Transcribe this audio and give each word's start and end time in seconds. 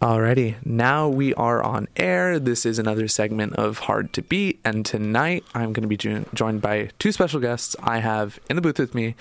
Alrighty, 0.00 0.54
now 0.64 1.10
we 1.10 1.34
are 1.34 1.62
on 1.62 1.86
air. 1.94 2.38
This 2.38 2.64
is 2.64 2.78
another 2.78 3.06
segment 3.06 3.56
of 3.56 3.80
Hard 3.80 4.14
to 4.14 4.22
Beat, 4.22 4.58
and 4.64 4.86
tonight 4.86 5.44
I'm 5.52 5.74
going 5.74 5.82
to 5.82 5.88
be 5.88 5.98
jo- 5.98 6.24
joined 6.32 6.62
by 6.62 6.88
two 6.98 7.12
special 7.12 7.38
guests 7.38 7.76
I 7.82 7.98
have 7.98 8.40
in 8.48 8.56
the 8.56 8.62
booth 8.62 8.78
with 8.78 8.94
me. 8.94 9.14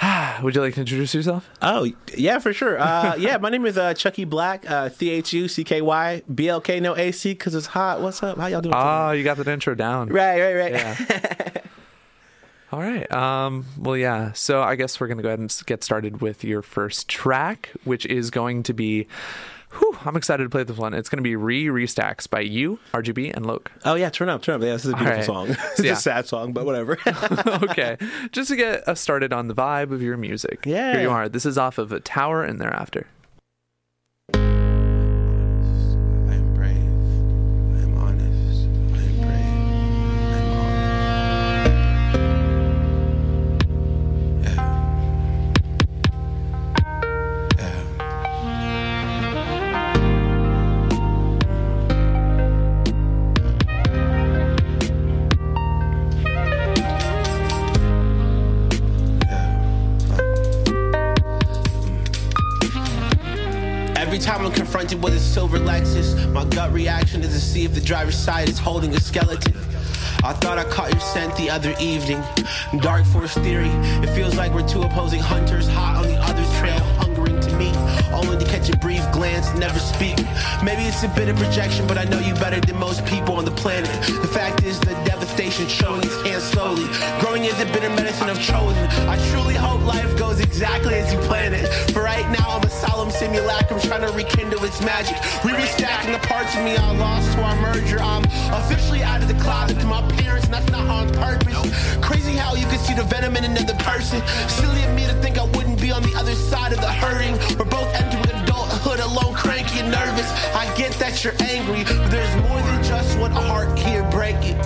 Would 0.42 0.54
you 0.54 0.62
like 0.62 0.72
to 0.76 0.80
introduce 0.80 1.14
yourself? 1.14 1.50
Oh 1.60 1.92
yeah, 2.16 2.38
for 2.38 2.54
sure. 2.54 2.80
Uh, 2.80 3.16
yeah, 3.18 3.36
my 3.36 3.50
name 3.50 3.66
is 3.66 3.76
uh, 3.76 3.92
Chucky 3.92 4.24
Black, 4.24 4.64
uh, 4.70 4.88
C 4.88 5.10
H 5.10 5.34
U 5.34 5.46
C 5.46 5.62
K 5.62 5.82
Y 5.82 6.22
B 6.34 6.48
L 6.48 6.62
K 6.62 6.80
no 6.80 6.96
A 6.96 7.12
C 7.12 7.34
because 7.34 7.54
it's 7.54 7.66
hot. 7.66 8.00
What's 8.00 8.22
up? 8.22 8.38
How 8.38 8.46
y'all 8.46 8.62
doing? 8.62 8.74
Oh, 8.74 9.10
you 9.10 9.24
got 9.24 9.36
that 9.36 9.48
intro 9.48 9.74
down. 9.74 10.08
right, 10.08 10.40
right, 10.40 10.54
right. 10.54 10.72
Yeah. 10.72 11.50
All 12.72 12.80
right. 12.80 13.10
Um, 13.12 13.66
well, 13.76 13.96
yeah. 13.96 14.32
So 14.32 14.62
I 14.62 14.74
guess 14.74 15.00
we're 15.00 15.08
going 15.08 15.18
to 15.18 15.22
go 15.22 15.28
ahead 15.28 15.38
and 15.38 15.62
get 15.66 15.84
started 15.84 16.22
with 16.22 16.44
your 16.44 16.62
first 16.62 17.08
track, 17.08 17.72
which 17.84 18.06
is 18.06 18.30
going 18.30 18.62
to 18.62 18.72
be. 18.72 19.06
Whew, 19.72 19.98
I'm 20.04 20.16
excited 20.16 20.44
to 20.44 20.48
play 20.50 20.64
this 20.64 20.76
one. 20.78 20.94
It's 20.94 21.08
going 21.08 21.18
to 21.18 21.22
be 21.22 21.36
Re 21.36 21.66
Restacks 21.66 22.28
by 22.28 22.40
you, 22.40 22.78
RGB, 22.92 23.34
and 23.34 23.44
Loke. 23.46 23.70
Oh 23.84 23.94
yeah, 23.96 24.08
turn 24.08 24.28
up, 24.28 24.42
turn 24.42 24.56
up. 24.56 24.62
Yeah, 24.62 24.72
this 24.72 24.84
is 24.86 24.92
a 24.92 24.96
beautiful 24.96 25.16
right. 25.16 25.24
song. 25.24 25.48
it's 25.72 25.80
Yeah. 25.84 25.92
a 25.92 25.96
sad 25.96 26.26
song, 26.26 26.52
but 26.52 26.64
whatever. 26.64 26.98
okay. 27.46 27.98
Just 28.32 28.48
to 28.50 28.56
get 28.56 28.88
us 28.88 29.00
started 29.00 29.32
on 29.32 29.48
the 29.48 29.54
vibe 29.54 29.92
of 29.92 30.00
your 30.02 30.16
music. 30.16 30.64
Yeah. 30.64 30.92
Here 30.92 31.02
you 31.02 31.10
are. 31.10 31.28
This 31.28 31.44
is 31.44 31.58
off 31.58 31.76
of 31.78 31.92
a 31.92 32.00
tower 32.00 32.42
and 32.42 32.60
thereafter. 32.60 33.06
Driver's 67.88 68.18
side 68.18 68.50
is 68.50 68.58
holding 68.58 68.94
a 68.94 69.00
skeleton. 69.00 69.54
I 70.22 70.34
thought 70.34 70.58
I 70.58 70.64
caught 70.64 70.92
your 70.92 71.00
scent 71.00 71.34
the 71.36 71.48
other 71.48 71.74
evening. 71.80 72.22
Dark 72.82 73.06
Force 73.06 73.32
theory. 73.32 73.70
It 74.04 74.14
feels 74.14 74.36
like 74.36 74.52
we're 74.52 74.68
two 74.68 74.82
opposing 74.82 75.20
hunters, 75.20 75.66
hot 75.66 75.96
on 75.96 76.06
the 76.06 76.16
other's 76.16 76.52
trail, 76.58 76.78
hungering 77.00 77.40
to 77.40 77.56
meet. 77.56 77.74
Only 78.12 78.44
to 78.44 78.50
catch 78.50 78.68
a 78.68 78.76
brief 78.76 79.00
glance, 79.10 79.48
never 79.54 79.78
speak. 79.78 80.18
Maybe 80.62 80.82
it's 80.82 81.02
a 81.02 81.08
bit 81.08 81.30
of 81.30 81.36
projection, 81.36 81.86
but 81.86 81.96
I 81.96 82.04
know 82.04 82.18
you 82.18 82.34
better 82.34 82.60
than 82.60 82.76
most 82.76 83.06
people 83.06 83.36
on 83.36 83.46
the 83.46 83.52
planet. 83.52 83.88
The 84.20 84.28
fact 84.28 84.64
is, 84.64 84.78
the 84.80 84.92
devastation 85.06 85.17
its 85.40 85.80
hand 86.26 86.42
slowly. 86.42 86.88
Growing 87.20 87.44
is 87.44 87.56
the 87.58 87.66
bitter 87.66 87.90
medicine 87.90 88.28
of 88.28 88.40
chosen. 88.40 88.84
I 89.06 89.16
truly 89.30 89.54
hope 89.54 89.80
life 89.86 90.18
goes 90.18 90.40
exactly 90.40 90.94
as 90.94 91.12
you 91.12 91.18
planned 91.20 91.54
it. 91.54 91.68
For 91.92 92.02
right 92.02 92.28
now, 92.30 92.48
I'm 92.48 92.62
a 92.64 92.70
solemn 92.70 93.10
simulacrum 93.10 93.80
trying 93.80 94.00
to 94.00 94.12
rekindle 94.12 94.64
its 94.64 94.80
magic. 94.80 95.16
Re 95.44 95.52
restacking 95.52 96.12
the 96.12 96.26
parts 96.26 96.56
of 96.56 96.64
me 96.64 96.76
I 96.76 96.90
lost 96.96 97.32
to 97.34 97.42
our 97.42 97.54
merger. 97.62 98.00
I'm 98.00 98.24
officially 98.52 99.02
out 99.04 99.22
of 99.22 99.28
the 99.28 99.34
closet 99.34 99.78
to 99.78 99.86
my 99.86 100.02
parents, 100.18 100.46
and 100.46 100.54
that's 100.54 100.70
not 100.72 100.88
on 100.88 101.08
purpose. 101.14 101.54
Crazy 102.00 102.32
how 102.32 102.54
you 102.54 102.66
can 102.66 102.78
see 102.80 102.94
the 102.94 103.04
venom 103.04 103.36
in 103.36 103.44
another 103.44 103.74
person. 103.74 104.20
Silly 104.48 104.82
of 104.82 104.94
me 104.96 105.06
to 105.06 105.14
think 105.22 105.38
I 105.38 105.44
wouldn't 105.44 105.80
be 105.80 105.92
on 105.92 106.02
the 106.02 106.14
other 106.16 106.34
side 106.34 106.72
of 106.72 106.80
the 106.80 106.90
hurting. 106.90 107.34
We're 107.56 107.70
both 107.70 107.94
entering 107.94 108.37
alone, 109.18 109.34
cranky 109.34 109.80
and 109.80 109.90
nervous. 109.90 110.30
I 110.54 110.64
get 110.76 110.92
that 110.94 111.22
you're 111.22 111.34
angry, 111.40 111.84
but 111.84 112.10
there's 112.10 112.34
more 112.48 112.60
than 112.60 112.82
just 112.82 113.18
one 113.18 113.32
heart 113.32 113.78
here 113.78 114.08
breaking. 114.10 114.58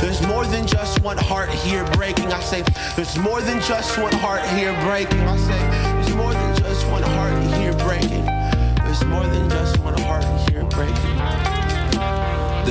There's 0.00 0.20
more 0.26 0.44
than 0.46 0.66
just 0.66 1.02
one 1.02 1.18
heart 1.18 1.50
here 1.50 1.84
breaking. 1.92 2.32
I 2.32 2.40
say, 2.40 2.62
there's 2.96 3.18
more 3.18 3.40
than 3.40 3.60
just 3.60 3.98
one 3.98 4.12
heart 4.12 4.42
here 4.56 4.72
breaking. 4.84 5.20
I 5.20 5.36
say, 5.36 5.58
there's 5.94 6.14
more 6.14 6.32
than 6.32 6.56
just 6.58 6.86
one 6.88 7.02
heart 7.02 7.42
here 7.54 7.72
breaking. 7.84 8.24
There's 8.84 9.04
more 9.04 9.26
than 9.26 9.48
just 9.50 9.78
one 9.78 9.98
heart. 10.00 10.09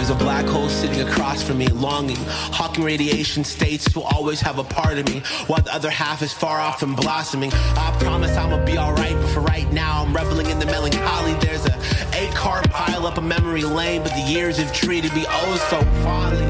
There's 0.09 0.21
a 0.21 0.25
black 0.25 0.45
hole 0.47 0.69
sitting 0.69 1.07
across 1.07 1.43
from 1.43 1.59
me, 1.59 1.67
longing. 1.67 2.17
Hawking 2.17 2.83
radiation 2.83 3.43
states 3.43 3.93
will 3.95 4.05
always 4.05 4.41
have 4.41 4.57
a 4.57 4.63
part 4.63 4.97
of 4.97 5.07
me, 5.07 5.19
while 5.45 5.61
the 5.61 5.71
other 5.71 5.91
half 5.91 6.23
is 6.23 6.33
far 6.33 6.59
off 6.59 6.81
and 6.81 6.95
blossoming. 6.95 7.51
I 7.53 7.95
promise 7.99 8.35
I'ma 8.35 8.65
be 8.65 8.75
alright, 8.75 9.13
but 9.13 9.27
for 9.27 9.41
right 9.41 9.71
now, 9.71 10.03
I'm 10.03 10.11
reveling 10.11 10.47
in 10.47 10.57
the 10.57 10.65
melancholy. 10.65 11.35
There's 11.35 11.63
a 11.67 11.77
eight 12.15 12.33
car 12.33 12.63
pile 12.71 13.05
up 13.05 13.19
a 13.19 13.21
memory 13.21 13.61
lane, 13.61 14.01
but 14.01 14.11
the 14.13 14.21
years 14.21 14.57
have 14.57 14.73
treated 14.73 15.13
me 15.13 15.25
oh 15.27 15.67
so 15.69 15.79
fondly. 16.01 16.47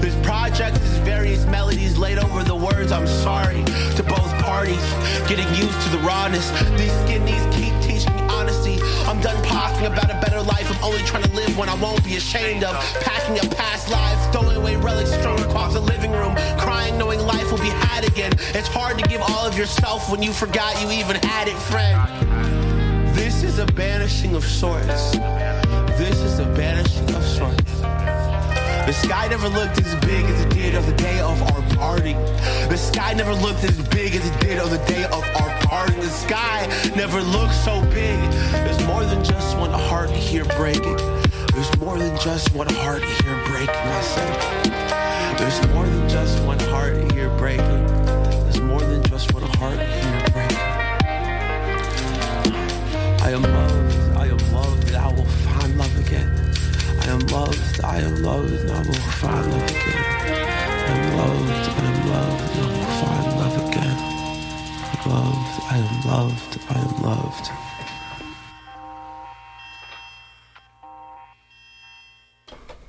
This 0.00 0.14
project 0.26 0.76
is 0.76 0.98
various 0.98 1.46
melodies 1.46 1.96
laid 1.96 2.18
over 2.18 2.44
the 2.44 2.56
words 2.56 2.92
I'm 2.92 3.06
sorry 3.06 3.64
to 3.96 4.02
both 4.02 4.30
parties. 4.44 4.84
Getting 5.26 5.48
used 5.54 5.80
to 5.80 5.88
the 5.96 6.02
rawness. 6.06 6.50
These 6.76 6.92
skinnies 7.08 7.52
keep 7.54 7.67
I'm 9.06 9.20
done 9.20 9.42
talking 9.44 9.86
about 9.86 10.10
a 10.10 10.20
better 10.20 10.42
life. 10.42 10.70
I'm 10.70 10.84
only 10.84 11.02
trying 11.04 11.22
to 11.22 11.32
live 11.32 11.56
one 11.56 11.68
I 11.68 11.74
won't 11.74 12.04
be 12.04 12.16
ashamed 12.16 12.64
of. 12.64 12.74
Packing 13.00 13.38
up 13.38 13.56
past 13.56 13.88
lives, 13.90 14.26
throwing 14.36 14.56
away 14.56 14.76
relics 14.76 15.12
strewn 15.12 15.38
across 15.40 15.72
the 15.74 15.80
living 15.80 16.12
room. 16.12 16.34
Crying 16.58 16.98
knowing 16.98 17.20
life 17.20 17.50
will 17.50 17.58
be 17.58 17.70
had 17.70 18.06
again. 18.06 18.32
It's 18.54 18.68
hard 18.68 18.98
to 18.98 19.08
give 19.08 19.20
all 19.22 19.46
of 19.46 19.56
yourself 19.56 20.10
when 20.10 20.22
you 20.22 20.32
forgot 20.32 20.80
you 20.82 20.90
even 20.90 21.16
had 21.16 21.48
it, 21.48 21.56
friend. 21.56 21.96
This 23.16 23.42
is 23.42 23.58
a 23.58 23.66
banishing 23.66 24.34
of 24.34 24.44
sorts. 24.44 25.12
This 25.96 26.18
is 26.20 26.38
a 26.38 26.44
banishing 26.44 27.14
of 27.14 27.24
sorts. 27.24 27.57
The 28.88 28.94
sky 28.94 29.28
never 29.28 29.50
looked 29.50 29.76
as 29.76 29.94
big 29.96 30.24
as 30.24 30.40
it 30.40 30.48
did 30.48 30.74
on 30.74 30.86
the 30.86 30.94
day 30.94 31.20
of 31.20 31.42
our 31.42 31.76
parting. 31.76 32.16
The 32.70 32.76
sky 32.78 33.12
never 33.12 33.34
looked 33.34 33.62
as 33.62 33.78
big 33.88 34.14
as 34.14 34.26
it 34.26 34.40
did 34.40 34.58
on 34.58 34.70
the 34.70 34.78
day 34.86 35.04
of 35.04 35.22
our 35.36 35.60
parting. 35.60 36.00
The 36.00 36.08
sky 36.08 36.66
never 36.96 37.20
looked 37.20 37.52
so 37.52 37.82
big. 37.92 38.18
There's 38.50 38.82
more 38.86 39.04
than 39.04 39.22
just 39.22 39.58
one 39.58 39.72
heart 39.72 40.08
here 40.08 40.46
breaking. 40.56 40.96
There's 41.52 41.76
more 41.76 41.98
than 41.98 42.18
just 42.20 42.54
one 42.54 42.66
heart 42.76 43.02
here 43.04 43.36
breaking. 43.48 43.68
I 43.68 44.00
said, 44.00 45.38
there's 45.38 45.60
more 45.74 45.84
than 45.84 46.08
just 46.08 46.42
one 46.44 46.58
heart 46.58 47.12
here 47.12 47.28
breaking. 47.36 47.86
There's 48.44 48.60
more 48.62 48.80
than 48.80 49.02
just 49.02 49.34
one 49.34 49.42
heart 49.42 49.80
here 49.80 50.24
breaking. 50.32 50.56
I 53.20 53.32
am 53.32 53.42
loved. 53.42 54.16
I 54.16 54.28
am 54.28 54.52
loved, 54.54 54.94
I 54.94 55.12
will 55.12 55.26
find 55.44 55.76
love 55.76 56.06
again. 56.06 56.54
I 57.02 57.06
am 57.08 57.18
loved. 57.26 57.67
I 57.98 58.02
am 58.02 58.22
loved, 58.22 58.52
and 58.52 58.70
I 58.70 58.78
will 58.78 58.94
find 58.94 59.50
love 59.50 59.70
again. 59.70 60.04
I 60.06 60.94
am 60.94 61.16
loved. 61.18 61.50
I 61.68 61.84
am 61.84 62.08
loved, 62.08 62.56
and 62.56 62.62
I 62.62 62.78
will 62.78 62.86
find 63.00 63.26
love 63.40 63.56
again. 63.66 63.98
Loved. 65.04 65.62
I 65.68 65.78
am 65.78 66.06
loved. 66.06 66.58
I 66.70 66.78
am 66.78 67.02
loved. 67.02 67.67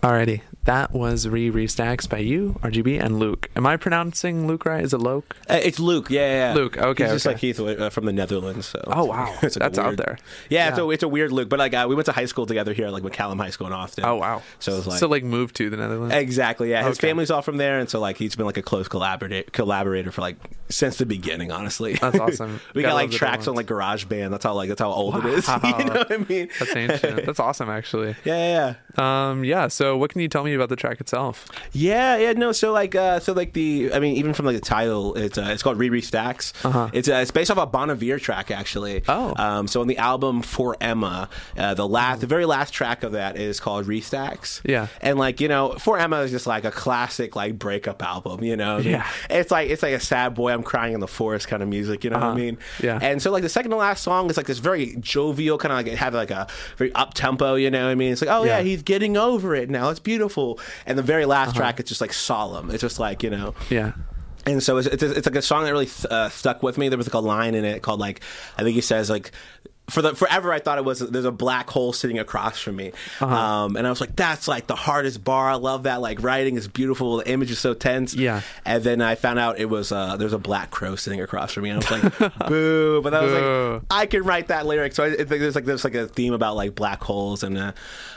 Alrighty. 0.02 0.42
That 0.64 0.92
was 0.94 1.28
Re 1.28 1.50
Restacks 1.52 2.08
by 2.08 2.20
you, 2.20 2.58
RGB, 2.62 3.02
and 3.04 3.18
Luke. 3.20 3.50
Am 3.56 3.66
I 3.66 3.76
pronouncing 3.76 4.46
Luke 4.46 4.66
right? 4.66 4.84
Is 4.84 4.94
it 4.94 5.00
Luke? 5.00 5.36
Uh, 5.50 5.60
it's 5.64 5.80
Luke. 5.80 6.10
Yeah, 6.10 6.22
yeah, 6.22 6.50
yeah. 6.50 6.54
Luke, 6.54 6.78
okay, 6.78 7.06
He's 7.06 7.14
just 7.14 7.26
okay. 7.28 7.34
like 7.34 7.42
Heath 7.42 7.60
uh, 7.60 7.90
from 7.90 8.06
the 8.06 8.14
Netherlands. 8.14 8.68
So. 8.68 8.82
Oh, 8.88 9.06
wow. 9.06 9.34
It's 9.42 9.56
like 9.56 9.74
That's 9.74 9.80
out 9.80 9.98
there. 9.98 10.18
Yeah, 10.50 10.66
Yeah. 10.66 10.70
It's, 10.70 10.78
a, 10.80 10.90
it's 10.92 11.04
a 11.04 11.08
weird 11.08 11.32
Luke, 11.32 11.50
but 11.50 11.60
like 11.60 11.74
uh, 11.74 11.86
we 11.90 11.96
went 11.96 12.06
to 12.06 12.12
high 12.12 12.26
school 12.26 12.46
together 12.46 12.74
here, 12.74 12.90
like 12.90 13.04
McCallum 13.04 13.38
High 13.42 13.50
School 13.50 13.68
in 13.68 13.74
Austin. 13.74 14.06
Oh, 14.06 14.16
wow. 14.16 14.42
So 14.60 14.78
it's 14.78 14.86
like 14.88 15.00
so 15.00 15.08
like 15.08 15.24
moved 15.24 15.56
to 15.58 15.70
the 15.70 15.78
Netherlands? 15.78 16.14
Exactly. 16.14 16.70
Yeah, 16.70 16.88
his 16.88 16.98
Okay. 17.00 17.08
family's 17.08 17.32
all 17.32 17.42
from 17.42 17.58
there, 17.58 17.80
and 17.80 17.90
so 17.90 18.00
like 18.00 18.18
he's 18.18 18.36
been 18.36 18.46
like 18.46 18.58
a 18.58 18.62
close 18.62 18.88
collaborator 18.88 19.50
collaborator 19.52 20.12
for 20.12 20.22
like 20.22 20.38
since 20.70 20.98
the 20.98 21.06
beginning. 21.06 21.52
Honestly, 21.52 21.94
That's 21.96 22.20
awesome. 22.20 22.62
we 22.76 22.84
Gotta 22.84 22.94
like 22.94 23.12
tracks 23.12 23.48
on 23.48 23.56
like 23.56 23.66
Garage 23.66 24.06
Band. 24.06 24.32
That's 24.32 24.44
how 24.44 24.54
like 24.54 24.70
that's 24.70 24.82
how 24.82 24.92
old 24.92 25.16
it 25.18 25.26
is. 25.26 25.48
You 25.64 25.86
know 25.86 25.94
what 25.94 26.12
I 26.12 26.18
mean? 26.18 26.50
That's 26.60 26.76
ancient. 26.76 27.26
That's 27.26 27.40
awesome, 27.40 27.70
actually. 27.70 28.16
yeah, 28.24 28.76
yeah, 28.98 29.30
Um, 29.30 29.44
yeah. 29.44 29.68
So, 29.68 29.89
what 29.98 30.12
can 30.12 30.22
you 30.22 30.28
tell 30.28 30.44
me 30.44 30.54
about 30.54 30.70
the 30.70 30.76
track 30.76 31.00
itself? 31.02 31.48
yeah, 31.72 32.18
yeah. 32.18 32.34
No, 32.34 32.52
so 32.52 32.72
like, 32.72 32.96
uh, 32.96 33.20
so 33.20 33.34
like 33.34 33.54
the, 33.54 33.92
I 33.94 34.00
mean, 34.00 34.16
even 34.18 34.34
from 34.34 34.46
like 34.46 34.56
the 34.56 34.62
title, 34.62 35.16
it's 35.16 35.38
uh, 35.38 35.50
it's 35.52 35.64
called 35.64 35.78
Riri 35.78 36.04
Stacks. 36.04 36.54
Uh-huh. 36.64 36.90
It's 36.94 37.08
uh, 37.10 37.16
it's 37.16 37.32
based 37.32 37.52
off 37.52 37.58
a 37.58 37.66
Bon 37.66 37.90
Iver 37.90 38.20
track 38.20 38.52
actually. 38.52 39.04
Oh. 39.08 39.34
um, 39.38 39.68
so 39.68 39.82
on 39.82 39.88
the 39.88 39.98
album 39.98 40.42
For 40.42 40.76
Emma, 40.82 41.30
uh, 41.58 41.74
the 41.74 41.88
last, 41.88 42.22
the 42.22 42.28
very 42.28 42.46
last 42.46 42.72
track 42.74 43.04
of 43.04 43.14
that 43.14 43.38
is 43.38 43.60
called 43.60 43.86
Restacks. 43.88 44.62
Yeah. 44.66 44.88
and 45.02 45.18
like 45.20 45.40
you 45.42 45.48
know, 45.48 45.74
For 45.80 45.98
Emma 46.00 46.18
is 46.22 46.32
just 46.32 46.48
like 46.48 46.66
a 46.66 46.72
classic 46.72 47.36
like 47.36 47.58
breakup 47.60 48.02
album. 48.04 48.44
You 48.44 48.56
know, 48.58 48.78
Yeah. 48.78 49.08
it's 49.30 49.52
like 49.52 49.70
it's 49.70 49.84
like 49.84 49.94
a 49.94 50.00
sad 50.00 50.34
boy, 50.36 50.52
I'm 50.54 50.64
crying 50.64 50.94
in 50.94 51.00
the 51.00 51.08
forest 51.08 51.48
kind 51.48 51.62
of 51.64 51.70
music. 51.70 52.04
You 52.04 52.10
know 52.10 52.18
what 52.18 52.24
Uh-huh. 52.24 52.34
I 52.34 52.38
mean? 52.38 52.58
Yeah. 52.82 53.00
And 53.02 53.22
so 53.22 53.32
like 53.32 53.44
the 53.44 53.50
second 53.50 53.72
to 53.72 53.78
last 53.78 54.04
song 54.04 54.30
is 54.30 54.38
like 54.38 54.46
this 54.48 54.60
very 54.60 54.96
jovial 55.00 55.58
kind 55.58 55.72
of 55.72 55.78
like 55.78 55.88
it 55.88 55.98
had 55.98 56.14
like 56.14 56.32
a 56.32 56.48
very 56.78 56.94
up 56.94 57.14
tempo. 57.14 57.56
You 57.56 57.70
know 57.72 57.84
what 57.86 57.92
I 57.92 57.96
mean? 57.96 58.12
It's 58.14 58.22
like 58.22 58.30
oh 58.30 58.44
yeah, 58.44 58.50
Yeah. 58.50 58.54
Uh-huh. 58.56 58.64
he's 58.64 58.84
getting 58.84 59.18
over 59.18 59.56
it 59.56 59.70
now. 59.70 59.79
It's 59.88 60.02
beautiful. 60.02 60.60
And 60.86 60.98
the 60.98 61.04
very 61.04 61.26
last 61.26 61.56
track, 61.56 61.80
it's 61.80 61.88
just 61.88 62.02
like 62.02 62.12
solemn. 62.12 62.72
It's 62.72 62.82
just 62.82 63.00
like 63.00 63.24
you 63.24 63.30
know. 63.30 63.56
Yeah. 63.70 63.94
And 64.46 64.64
so 64.64 64.78
it's, 64.78 64.88
it's, 64.88 65.04
it's 65.04 65.28
like 65.28 65.36
a 65.36 65.42
song 65.42 65.64
that 65.66 65.72
really 65.72 65.90
uh, 66.10 66.30
stuck 66.30 66.64
with 66.64 66.78
me. 66.78 66.90
There 66.90 66.98
was 66.98 67.08
like 67.08 67.14
a 67.14 67.20
line 67.20 67.56
in 67.56 67.64
it 67.66 67.82
called 67.84 68.00
like 68.00 68.22
I 68.58 68.64
think 68.64 68.76
he 68.76 68.82
says 68.82 69.10
like 69.10 69.32
for 69.90 70.02
the 70.02 70.16
forever 70.16 70.52
I 70.54 70.60
thought 70.60 70.78
it 70.78 70.86
was 70.86 71.00
there's 71.00 71.26
a 71.26 71.32
black 71.32 71.70
hole 71.70 71.94
sitting 71.94 72.20
across 72.20 72.60
from 72.60 72.76
me, 72.78 72.92
Uh-huh. 73.20 73.34
um, 73.36 73.76
and 73.76 73.86
I 73.86 73.90
was 73.90 74.02
like, 74.02 74.16
that's 74.16 74.48
like 74.48 74.68
the 74.68 74.76
hardest 74.76 75.24
bar. 75.24 75.50
I 75.50 75.56
love 75.56 75.84
that. 75.84 76.02
Like 76.02 76.22
writing 76.24 76.56
is 76.56 76.68
beautiful. 76.68 77.18
The 77.18 77.30
image 77.30 77.52
is 77.52 77.60
so 77.60 77.74
tense. 77.74 78.14
Yeah. 78.16 78.42
And 78.66 78.84
then 78.84 79.02
I 79.02 79.16
found 79.16 79.40
out 79.40 79.60
it 79.60 79.66
was 79.70 79.92
uh, 79.92 80.18
there's 80.18 80.34
a 80.34 80.38
black 80.40 80.72
crow 80.72 80.96
sitting 80.96 81.22
across 81.22 81.54
from 81.54 81.64
me, 81.64 81.70
and 81.72 81.84
I 81.84 81.90
was 81.90 82.20
like, 82.22 82.38
boo. 82.48 83.02
But 83.02 83.14
I 83.14 83.22
was 83.24 83.34
like, 83.34 83.82
I 83.92 84.06
can 84.06 84.24
write 84.24 84.48
that 84.48 84.66
lyric. 84.66 84.94
So 84.94 85.04
I, 85.04 85.08
I 85.08 85.16
think 85.16 85.30
there's 85.30 85.56
like 85.56 85.66
there's 85.66 85.84
like 85.84 85.96
a 85.96 86.08
theme 86.08 86.34
about 86.34 86.56
like 86.56 86.76
black 86.76 87.04
holes, 87.04 87.44
and 87.44 87.58
uh, 87.58 87.72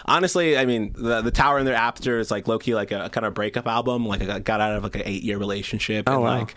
honestly, 0.06 0.56
I 0.58 0.64
mean, 0.66 0.92
the 0.96 1.20
the 1.22 1.30
Tower 1.30 1.58
and 1.58 1.66
their 1.66 1.74
After 1.74 2.18
is 2.18 2.30
like 2.30 2.48
Loki 2.48 2.74
like 2.74 2.90
a, 2.92 3.08
kind 3.10 3.26
of 3.26 3.34
breakup 3.34 3.66
album. 3.66 4.06
Like 4.06 4.22
I 4.22 4.38
got 4.38 4.60
out 4.60 4.76
of 4.76 4.82
like 4.84 4.96
an 4.96 5.02
eight 5.04 5.22
year 5.22 5.38
relationship, 5.38 6.08
Oh, 6.08 6.14
and 6.14 6.22
wow. 6.22 6.38
like. 6.40 6.54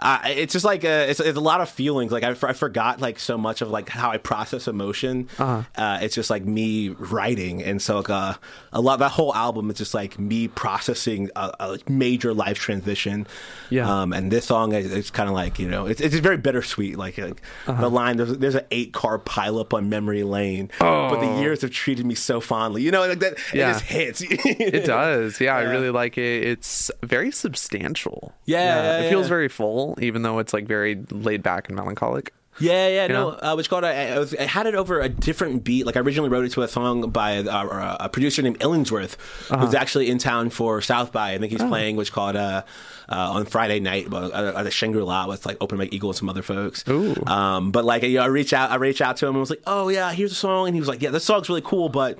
Uh, 0.00 0.18
it's 0.26 0.52
just 0.52 0.64
like 0.64 0.82
a, 0.84 1.10
it's, 1.10 1.20
it's 1.20 1.36
a 1.36 1.40
lot 1.40 1.60
of 1.60 1.68
feelings. 1.68 2.10
Like 2.12 2.24
I, 2.24 2.30
I 2.30 2.52
forgot 2.52 3.00
like 3.00 3.18
so 3.18 3.36
much 3.36 3.60
of 3.62 3.70
like 3.70 3.88
how 3.88 4.10
I 4.10 4.16
process 4.18 4.66
emotion. 4.68 5.28
Uh-huh. 5.38 5.62
Uh, 5.76 5.98
it's 6.02 6.14
just 6.14 6.30
like 6.30 6.44
me 6.44 6.88
writing, 6.90 7.62
and 7.62 7.80
so 7.82 7.96
like, 7.98 8.10
uh, 8.10 8.34
a 8.72 8.80
lot. 8.80 8.98
That 9.00 9.10
whole 9.10 9.34
album 9.34 9.70
is 9.70 9.76
just 9.78 9.94
like 9.94 10.18
me 10.18 10.48
processing 10.48 11.30
a, 11.36 11.52
a 11.60 11.78
major 11.88 12.32
life 12.34 12.58
transition. 12.58 13.26
Yeah. 13.70 14.02
Um, 14.02 14.12
and 14.12 14.30
this 14.30 14.46
song 14.46 14.72
is 14.72 14.92
it's 14.92 15.10
kind 15.10 15.28
of 15.28 15.34
like 15.34 15.58
you 15.58 15.68
know 15.68 15.86
it's 15.86 16.00
it's 16.00 16.14
very 16.16 16.36
bittersweet. 16.36 16.96
Like, 16.98 17.18
like 17.18 17.42
Uh-huh. 17.66 17.80
the 17.80 17.88
line 17.90 18.16
there's 18.16 18.36
there's 18.38 18.54
an 18.54 18.66
eight 18.70 18.92
car 18.92 19.18
pileup 19.18 19.72
on 19.74 19.88
memory 19.88 20.22
lane, 20.22 20.70
but 20.78 21.20
the 21.20 21.40
years 21.40 21.62
have 21.62 21.70
treated 21.70 22.06
me 22.06 22.14
so 22.14 22.40
fondly. 22.40 22.82
You 22.82 22.90
know, 22.90 23.06
like 23.06 23.18
that. 23.20 23.34
Oh. 23.36 23.42
Yeah. 23.54 23.70
It 23.70 23.72
just 23.74 23.84
hits. 23.84 24.22
It 24.22 24.86
does. 24.86 25.40
Yeah, 25.40 25.56
I 25.56 25.62
really 25.70 25.90
like 25.90 26.16
it. 26.18 26.44
It's 26.44 26.90
very 27.02 27.30
substantial. 27.30 28.32
Yeah, 28.46 28.58
yeah, 29.00 29.06
it 29.06 29.10
feels 29.10 29.28
very 29.28 29.48
full, 29.48 29.89
even 29.98 30.22
though 30.22 30.38
it's 30.38 30.52
like 30.52 30.66
very 30.66 31.02
laid 31.10 31.42
back 31.42 31.68
and 31.68 31.76
melancholic. 31.76 32.32
Yeah, 32.60 32.88
yeah, 32.88 33.02
You 33.06 33.12
no. 33.12 33.30
Uh, 33.30 33.54
which 33.54 33.68
called 33.70 33.84
I, 33.84 34.08
I, 34.10 34.18
was, 34.18 34.34
I 34.34 34.42
had 34.42 34.66
it 34.66 34.74
over 34.74 35.00
a 35.00 35.08
different 35.08 35.64
beat. 35.64 35.86
Like 35.86 35.96
I 35.96 36.00
originally 36.00 36.28
wrote 36.28 36.44
it 36.44 36.52
to 36.52 36.62
a 36.62 36.68
song 36.68 37.10
by 37.10 37.38
uh, 37.38 37.96
a 38.00 38.08
producer 38.08 38.42
named 38.42 38.58
Illingsworth, 38.60 39.16
Uh-huh. 39.50 39.64
who's 39.64 39.74
actually 39.74 40.10
in 40.10 40.18
town 40.18 40.50
for 40.50 40.80
South 40.82 41.10
by. 41.12 41.32
I 41.32 41.38
think 41.38 41.52
Oh. 41.52 41.56
he's 41.56 41.68
playing, 41.68 41.96
which 41.96 42.12
called 42.12 42.36
uh, 42.36 42.62
uh, 43.08 43.14
on 43.32 43.44
Friday 43.46 43.80
night 43.80 44.12
uh, 44.12 44.52
at 44.56 44.62
the 44.62 44.70
Shangri 44.70 45.02
La 45.02 45.26
with 45.26 45.44
like 45.46 45.56
Open 45.60 45.78
Mike 45.78 45.92
Eagle 45.92 46.10
and 46.10 46.16
some 46.16 46.28
other 46.28 46.42
folks. 46.42 46.84
Ooh. 46.88 47.14
Um, 47.26 47.72
but 47.72 47.84
like 47.84 48.02
you 48.04 48.18
know, 48.18 48.22
I 48.22 48.26
reach 48.26 48.52
out, 48.52 48.70
I 48.70 48.76
reach 48.76 49.00
out 49.00 49.16
to 49.18 49.26
him 49.26 49.30
and 49.34 49.40
was 49.40 49.50
like, 49.50 49.62
oh 49.66 49.88
yeah, 49.88 50.12
here's 50.12 50.32
a 50.32 50.36
song, 50.36 50.66
and 50.68 50.74
he 50.76 50.80
was 50.80 50.88
like, 50.88 51.02
yeah, 51.02 51.10
this 51.10 51.24
song's 51.24 51.48
really 51.48 51.62
cool, 51.62 51.88
but 51.88 52.18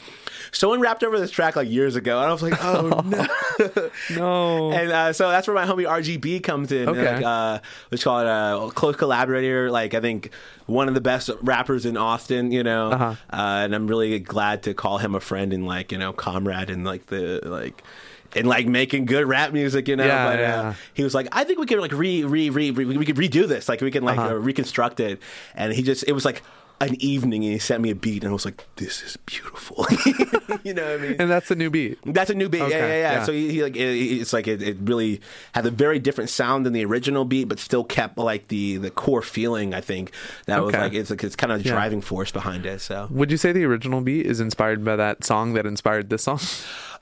someone 0.52 0.80
rapped 0.80 1.04
over 1.04 1.18
this 1.20 1.30
track 1.30 1.54
like 1.54 1.68
years 1.68 1.94
ago, 1.96 2.18
and 2.18 2.28
I 2.28 2.32
was 2.32 2.42
like, 2.42 2.54
oh 2.64 3.02
no. 3.06 3.90
No. 4.16 4.72
And 4.72 4.90
uh, 4.90 5.12
so 5.12 5.28
that's 5.30 5.46
where 5.46 5.54
my 5.54 5.64
homie 5.66 5.86
RGB 5.86 6.42
comes 6.42 6.72
in. 6.72 6.88
Okay. 6.88 7.14
Like, 7.16 7.24
uh, 7.24 7.58
let's 7.90 8.02
call 8.02 8.20
it 8.20 8.26
a 8.26 8.70
close 8.72 8.96
collaborator. 8.96 9.70
Like 9.70 9.94
I 9.94 10.00
think 10.00 10.29
one 10.66 10.88
of 10.88 10.94
the 10.94 11.00
best 11.00 11.30
rappers 11.42 11.84
in 11.86 11.96
Austin. 11.96 12.52
You 12.52 12.62
know, 12.62 12.90
Uh-huh. 12.90 13.14
uh 13.32 13.64
and 13.64 13.74
I'm 13.74 13.86
really 13.86 14.18
glad 14.18 14.62
to 14.64 14.74
call 14.74 14.98
him 14.98 15.14
a 15.14 15.20
friend 15.20 15.52
and 15.52 15.66
like 15.66 15.92
you 15.92 15.98
know 15.98 16.12
comrade 16.12 16.70
and 16.70 16.84
like 16.84 17.06
the 17.06 17.40
like. 17.44 17.82
And 18.36 18.46
like 18.46 18.68
making 18.68 19.06
good 19.06 19.26
rap 19.26 19.52
music, 19.52 19.88
you 19.88 19.96
know. 19.96 20.06
Yeah, 20.06 20.24
but 20.30 20.38
uh, 20.40 20.72
he 20.94 21.02
was 21.02 21.16
like, 21.16 21.26
I 21.32 21.42
think 21.42 21.58
we 21.58 21.66
could 21.66 21.80
like 21.80 21.90
re 21.90 22.22
re 22.22 22.48
re, 22.48 22.70
re 22.70 22.84
we 22.96 23.04
could 23.04 23.16
redo 23.16 23.48
this. 23.48 23.68
Like 23.68 23.80
we 23.80 23.90
can 23.90 24.04
like 24.04 24.20
Uh-huh. 24.20 24.36
uh, 24.36 24.38
reconstruct 24.38 25.00
it. 25.00 25.18
And 25.56 25.72
he 25.72 25.82
just 25.82 26.04
it 26.06 26.12
was 26.12 26.24
like 26.24 26.44
an 26.80 26.96
evening, 27.00 27.44
and 27.44 27.52
he 27.52 27.58
sent 27.58 27.82
me 27.82 27.90
a 27.90 27.94
beat, 27.94 28.22
and 28.24 28.30
I 28.30 28.32
was 28.32 28.44
like, 28.44 28.64
this 28.76 29.02
is 29.02 29.16
beautiful. 29.26 29.84
you 30.64 30.72
know 30.74 30.82
what 30.92 31.00
I 31.00 31.02
mean? 31.02 31.16
and 31.18 31.30
that's 31.30 31.50
a 31.50 31.54
new 31.54 31.68
beat. 31.70 31.98
That's 32.04 32.30
a 32.30 32.34
new 32.34 32.48
beat. 32.48 32.58
yeah, 32.58 32.64
Okay, 32.66 32.78
yeah, 32.78 32.86
yeah, 33.12 33.12
yeah. 33.18 33.24
So 33.24 33.32
he, 33.32 33.50
he 33.52 33.62
like 33.62 33.76
it, 33.76 33.80
it's 34.20 34.32
like 34.32 34.48
it, 34.48 34.62
it 34.62 34.76
really 34.80 35.20
had 35.52 35.66
a 35.66 35.70
very 35.70 35.98
different 35.98 36.30
sound 36.30 36.64
than 36.64 36.72
the 36.72 36.84
original 36.84 37.24
beat, 37.24 37.44
but 37.44 37.58
still 37.58 37.84
kept 37.84 38.16
like 38.18 38.48
the 38.48 38.78
the 38.78 38.90
core 38.90 39.22
feeling. 39.22 39.74
I 39.74 39.80
think 39.82 40.12
that 40.46 40.62
was 40.64 40.74
like 40.74 40.94
it's 40.94 41.10
like 41.10 41.22
it's 41.22 41.36
kind 41.36 41.52
of 41.52 41.62
the 41.62 41.68
Yeah. 41.68 41.74
driving 41.74 42.00
force 42.00 42.30
behind 42.32 42.64
it. 42.66 42.80
So 42.80 43.08
Would 43.10 43.30
you 43.30 43.36
say 43.36 43.52
the 43.52 43.64
original 43.64 44.00
beat 44.00 44.24
is 44.26 44.40
inspired 44.40 44.84
by 44.84 44.96
that 44.96 45.22
song 45.24 45.52
that 45.54 45.66
inspired 45.66 46.08
this 46.10 46.22
song? 46.24 46.40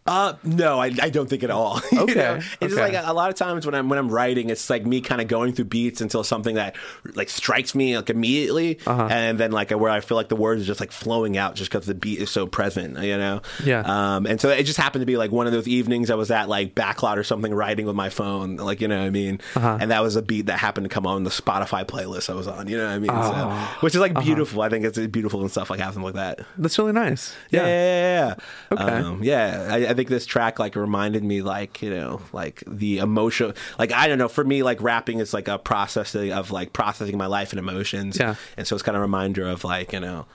Uh, 0.08 0.34
no, 0.42 0.80
I, 0.80 0.86
I 1.02 1.10
don't 1.10 1.28
think 1.28 1.42
at 1.44 1.50
all. 1.50 1.80
You 1.92 2.00
Okay, 2.02 2.14
know? 2.14 2.34
It's 2.36 2.46
just 2.60 2.72
okay. 2.74 2.82
like 2.82 2.94
a, 2.94 3.10
a 3.10 3.12
lot 3.12 3.28
of 3.30 3.36
times 3.36 3.66
when 3.66 3.74
I'm 3.74 3.88
when 3.88 3.98
I'm 3.98 4.08
writing, 4.08 4.50
it's 4.50 4.70
like 4.70 4.86
me 4.86 5.00
kind 5.00 5.20
of 5.20 5.28
going 5.28 5.52
through 5.52 5.66
beats 5.66 6.00
until 6.00 6.22
something 6.24 6.54
that 6.56 6.76
like 7.14 7.28
strikes 7.28 7.74
me 7.74 7.96
like 7.96 8.08
immediately, 8.10 8.78
Uh-huh. 8.86 9.08
and 9.10 9.38
then 9.38 9.50
like 9.52 9.70
where 9.70 9.90
I 9.90 10.00
feel 10.00 10.16
like 10.16 10.28
the 10.28 10.36
words 10.36 10.62
are 10.62 10.64
just 10.64 10.80
like 10.80 10.92
flowing 10.92 11.36
out 11.36 11.54
just 11.56 11.70
because 11.70 11.86
the 11.86 11.94
beat 11.94 12.20
is 12.20 12.30
so 12.30 12.46
present, 12.46 12.98
you 13.02 13.16
know. 13.16 13.42
Yeah. 13.64 13.82
Um, 13.84 14.26
and 14.26 14.40
so 14.40 14.48
it 14.50 14.64
just 14.64 14.78
happened 14.78 15.02
to 15.02 15.06
be 15.06 15.16
like 15.16 15.30
one 15.32 15.46
of 15.46 15.52
those 15.52 15.68
evenings 15.68 16.10
I 16.10 16.14
was 16.14 16.30
at 16.30 16.48
like 16.48 16.74
Backlot 16.74 17.16
or 17.16 17.24
something 17.24 17.52
writing 17.52 17.86
with 17.86 17.96
my 17.96 18.08
phone, 18.10 18.56
like 18.56 18.80
you 18.80 18.88
know 18.88 18.98
what 18.98 19.06
I 19.06 19.10
mean. 19.10 19.40
Uh-huh. 19.56 19.78
And 19.80 19.90
that 19.90 20.02
was 20.02 20.16
a 20.16 20.22
beat 20.22 20.46
that 20.46 20.58
happened 20.58 20.84
to 20.84 20.88
come 20.94 21.06
on 21.06 21.24
the 21.24 21.30
Spotify 21.30 21.84
playlist 21.84 22.30
I 22.30 22.34
was 22.34 22.46
on, 22.48 22.68
you 22.68 22.76
know 22.76 22.86
what 22.86 22.92
I 22.94 22.98
mean. 22.98 23.10
Oh. 23.12 23.30
So, 23.32 23.80
which 23.84 23.94
is 23.94 24.00
like 24.00 24.12
Uh-huh. 24.12 24.24
beautiful. 24.24 24.62
I 24.62 24.68
think 24.68 24.84
it's 24.84 24.98
beautiful 25.08 25.40
and 25.42 25.50
stuff 25.50 25.68
like 25.70 25.80
having 25.80 26.02
like 26.02 26.14
that. 26.14 26.40
That's 26.56 26.78
really 26.78 26.92
nice. 26.92 27.34
Yeah, 27.50 27.66
yeah, 27.66 27.66
yeah. 27.66 28.34
yeah. 28.70 28.74
Okay. 28.82 28.92
Um, 29.04 29.22
yeah, 29.22 29.68
I, 29.70 29.88
I 29.88 29.92
think 29.98 30.08
this 30.08 30.26
track 30.26 30.60
like 30.60 30.76
reminded 30.76 31.24
me 31.24 31.42
like 31.42 31.82
you 31.82 31.90
know 31.90 32.20
like 32.32 32.62
the 32.66 32.98
emotion. 32.98 33.52
Like 33.78 33.92
I 33.92 34.06
don't 34.06 34.18
know. 34.18 34.28
For 34.28 34.44
me, 34.44 34.62
like 34.62 34.80
rapping 34.80 35.18
is 35.18 35.34
like 35.34 35.48
a 35.48 35.58
processing 35.58 36.32
of 36.32 36.52
like 36.52 36.72
processing 36.72 37.18
my 37.18 37.26
life 37.26 37.52
and 37.52 37.58
emotions. 37.58 38.16
Yeah. 38.18 38.36
And 38.56 38.66
so 38.66 38.76
it's 38.76 38.82
kind 38.84 38.94
of 38.94 39.00
a 39.00 39.02
reminder 39.02 39.46
of 39.46 39.64
like 39.64 39.92
you 39.92 40.00
know. 40.00 40.26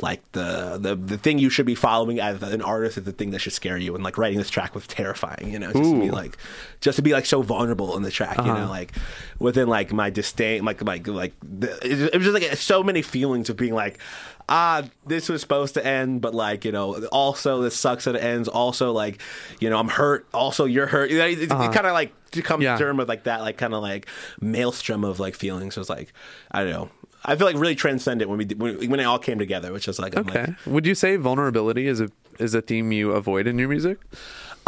Like 0.00 0.20
the, 0.32 0.78
the 0.80 0.94
the 0.94 1.18
thing 1.18 1.38
you 1.38 1.50
should 1.50 1.66
be 1.66 1.74
following 1.74 2.20
as 2.20 2.40
an 2.42 2.62
artist 2.62 2.98
is 2.98 3.04
the 3.04 3.12
thing 3.12 3.30
that 3.32 3.40
should 3.40 3.52
scare 3.52 3.76
you, 3.76 3.94
and 3.96 4.04
like 4.04 4.16
writing 4.16 4.38
this 4.38 4.48
track 4.50 4.74
was 4.74 4.86
terrifying, 4.86 5.50
you 5.52 5.58
know, 5.58 5.72
just 5.72 5.90
to 5.90 6.00
be 6.00 6.10
like, 6.12 6.36
just 6.80 6.96
to 6.96 7.02
be 7.02 7.12
like 7.12 7.26
so 7.26 7.42
vulnerable 7.42 7.96
in 7.96 8.02
the 8.02 8.10
track, 8.10 8.36
you 8.38 8.44
Uh-huh. 8.44 8.60
know, 8.64 8.70
like 8.70 8.92
within 9.40 9.66
like 9.68 9.92
my 9.92 10.08
disdain, 10.10 10.64
like 10.64 10.82
like 10.84 11.06
like 11.08 11.32
the, 11.42 11.68
it, 11.84 12.14
it 12.14 12.16
was 12.16 12.26
just 12.26 12.34
like 12.40 12.56
so 12.56 12.82
many 12.84 13.02
feelings 13.02 13.50
of 13.50 13.56
being 13.56 13.74
like, 13.74 13.98
ah, 14.48 14.84
this 15.04 15.28
was 15.28 15.40
supposed 15.40 15.74
to 15.74 15.84
end, 15.84 16.20
but 16.20 16.32
like 16.34 16.64
you 16.64 16.70
know, 16.70 17.04
also 17.08 17.60
this 17.62 17.76
sucks 17.76 18.04
that 18.04 18.14
it 18.14 18.22
ends. 18.22 18.46
Also 18.48 18.92
like, 18.92 19.20
you 19.58 19.68
know, 19.68 19.78
I'm 19.78 19.88
hurt. 19.88 20.26
Also 20.32 20.64
you're 20.64 20.86
hurt. 20.86 21.10
You 21.10 21.18
know, 21.18 21.26
it, 21.26 21.42
it 21.42 21.48
kind 21.48 21.86
of 21.86 21.92
like 21.92 22.12
to 22.30 22.42
come 22.42 22.60
Uh-huh. 22.60 22.70
Yeah. 22.72 22.78
to 22.78 22.84
term 22.84 22.98
with 22.98 23.08
like 23.08 23.24
that, 23.24 23.40
like 23.40 23.56
kind 23.56 23.74
of 23.74 23.82
like 23.82 24.06
maelstrom 24.40 25.02
of 25.02 25.18
like 25.18 25.34
feelings. 25.34 25.74
So 25.74 25.80
it's 25.80 25.90
like 25.90 26.12
I 26.52 26.62
don't 26.62 26.72
know. 26.72 26.90
I 27.28 27.36
feel 27.36 27.46
like 27.46 27.56
really 27.56 27.74
transcendent 27.74 28.30
when 28.30 28.38
we 28.38 28.46
when, 28.56 28.90
when 28.90 29.00
it 29.00 29.04
all 29.04 29.18
came 29.18 29.38
together, 29.38 29.72
which 29.72 29.86
is 29.86 29.98
like 29.98 30.16
I'm 30.16 30.26
Okay. 30.26 30.40
like, 30.46 30.56
Would 30.66 30.86
you 30.86 30.94
say 30.94 31.16
vulnerability 31.16 31.86
is 31.86 32.00
a 32.00 32.08
is 32.38 32.54
a 32.54 32.62
theme 32.62 32.90
you 32.92 33.12
avoid 33.12 33.46
in 33.46 33.58
your 33.58 33.68
music? 33.68 33.98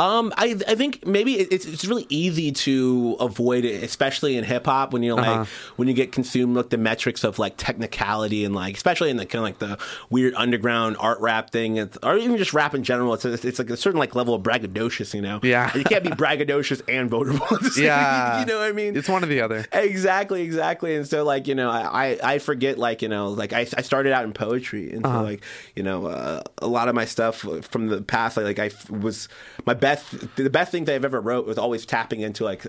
Um, 0.00 0.32
I 0.36 0.56
I 0.66 0.74
think 0.74 1.06
maybe 1.06 1.34
it's 1.34 1.66
it's 1.66 1.84
really 1.84 2.06
easy 2.08 2.52
to 2.52 3.16
avoid 3.20 3.64
it, 3.64 3.82
especially 3.84 4.36
in 4.36 4.44
hip 4.44 4.66
hop 4.66 4.92
when 4.92 5.02
you're 5.02 5.16
like 5.16 5.26
Uh-huh. 5.28 5.44
when 5.76 5.88
you 5.88 5.94
get 5.94 6.12
consumed 6.12 6.56
with 6.56 6.70
the 6.70 6.78
metrics 6.78 7.22
of 7.24 7.38
like 7.38 7.54
technicality 7.56 8.44
and 8.44 8.54
like 8.54 8.76
especially 8.76 9.10
in 9.10 9.16
the 9.16 9.26
kind 9.26 9.40
of 9.40 9.42
like 9.44 9.58
the 9.58 9.78
weird 10.08 10.34
underground 10.34 10.96
art 10.98 11.20
rap 11.20 11.50
thing, 11.50 11.76
it's, 11.76 11.98
or 12.02 12.16
even 12.16 12.36
just 12.38 12.52
rap 12.54 12.74
in 12.74 12.82
general. 12.82 13.12
It's 13.14 13.24
it's 13.24 13.58
like 13.58 13.70
a 13.70 13.76
certain 13.76 13.98
like 14.00 14.14
level 14.14 14.34
of 14.34 14.42
braggadocious, 14.42 15.12
you 15.14 15.20
know. 15.20 15.40
Yeah. 15.42 15.76
you 15.76 15.84
can't 15.84 16.04
be 16.04 16.10
braggadocious 16.10 16.80
and 16.88 17.10
vulnerable. 17.10 17.46
at 17.50 17.60
the 17.62 17.70
same- 17.70 17.84
Yeah. 17.84 18.40
you 18.40 18.46
know 18.46 18.58
what 18.58 18.68
I 18.68 18.72
mean. 18.72 18.96
It's 18.96 19.08
one 19.08 19.22
or 19.22 19.26
the 19.26 19.40
other. 19.42 19.66
Exactly, 19.72 20.42
exactly. 20.42 20.94
And 20.96 21.06
so, 21.06 21.24
like, 21.24 21.46
you 21.48 21.54
know, 21.54 21.68
I, 21.70 22.06
I, 22.12 22.18
I 22.34 22.38
forget, 22.38 22.78
like, 22.78 23.02
you 23.02 23.08
know, 23.08 23.28
like, 23.28 23.52
I, 23.52 23.60
I 23.76 23.82
started 23.82 24.12
out 24.12 24.24
in 24.24 24.32
poetry. 24.32 24.92
And 24.92 25.04
so, 25.04 25.22
like, 25.22 25.42
you 25.74 25.82
know, 25.82 26.06
uh, 26.06 26.42
a 26.58 26.66
lot 26.66 26.88
of 26.88 26.94
my 26.94 27.04
stuff 27.04 27.44
from 27.70 27.88
the 27.88 28.00
past, 28.00 28.36
like, 28.36 28.46
like 28.46 28.58
I 28.58 28.92
was, 28.92 29.28
my 29.66 29.74
best, 29.74 29.89
the 30.36 30.50
best 30.50 30.72
thing 30.72 30.84
that 30.84 30.94
I've 30.94 31.04
ever 31.04 31.20
wrote 31.20 31.46
was 31.46 31.58
always 31.58 31.86
tapping 31.86 32.20
into, 32.20 32.44
like, 32.44 32.66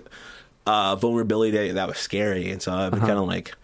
uh, 0.66 0.96
vulnerability 0.96 1.72
that, 1.72 1.88
was 1.88 1.98
scary. 1.98 2.50
And 2.50 2.62
so 2.62 2.72
I've 2.72 2.92
been 2.92 3.00
kind 3.00 3.18
of 3.18 3.26
like, 3.26 3.54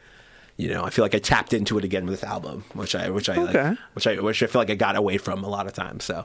you 0.57 0.69
know, 0.69 0.83
I 0.85 0.91
feel 0.91 1.05
like 1.05 1.15
I 1.15 1.19
tapped 1.21 1.53
into 1.53 1.79
it 1.79 1.85
again 1.85 2.05
with 2.05 2.21
this 2.21 2.29
album, 2.29 2.65
which 2.75 2.95
I, 2.95 3.11
which 3.11 3.29
I, 3.29 3.37
Okay. 3.41 3.69
like, 3.71 3.79
which 3.95 4.07
I, 4.07 4.15
which 4.21 4.43
I 4.43 4.47
feel 4.47 4.61
like 4.61 4.71
I 4.71 4.75
got 4.75 4.97
away 4.97 5.17
from 5.19 5.45
a 5.45 5.49
lot 5.49 5.67
of 5.67 5.73
times. 5.73 6.05
So, 6.05 6.25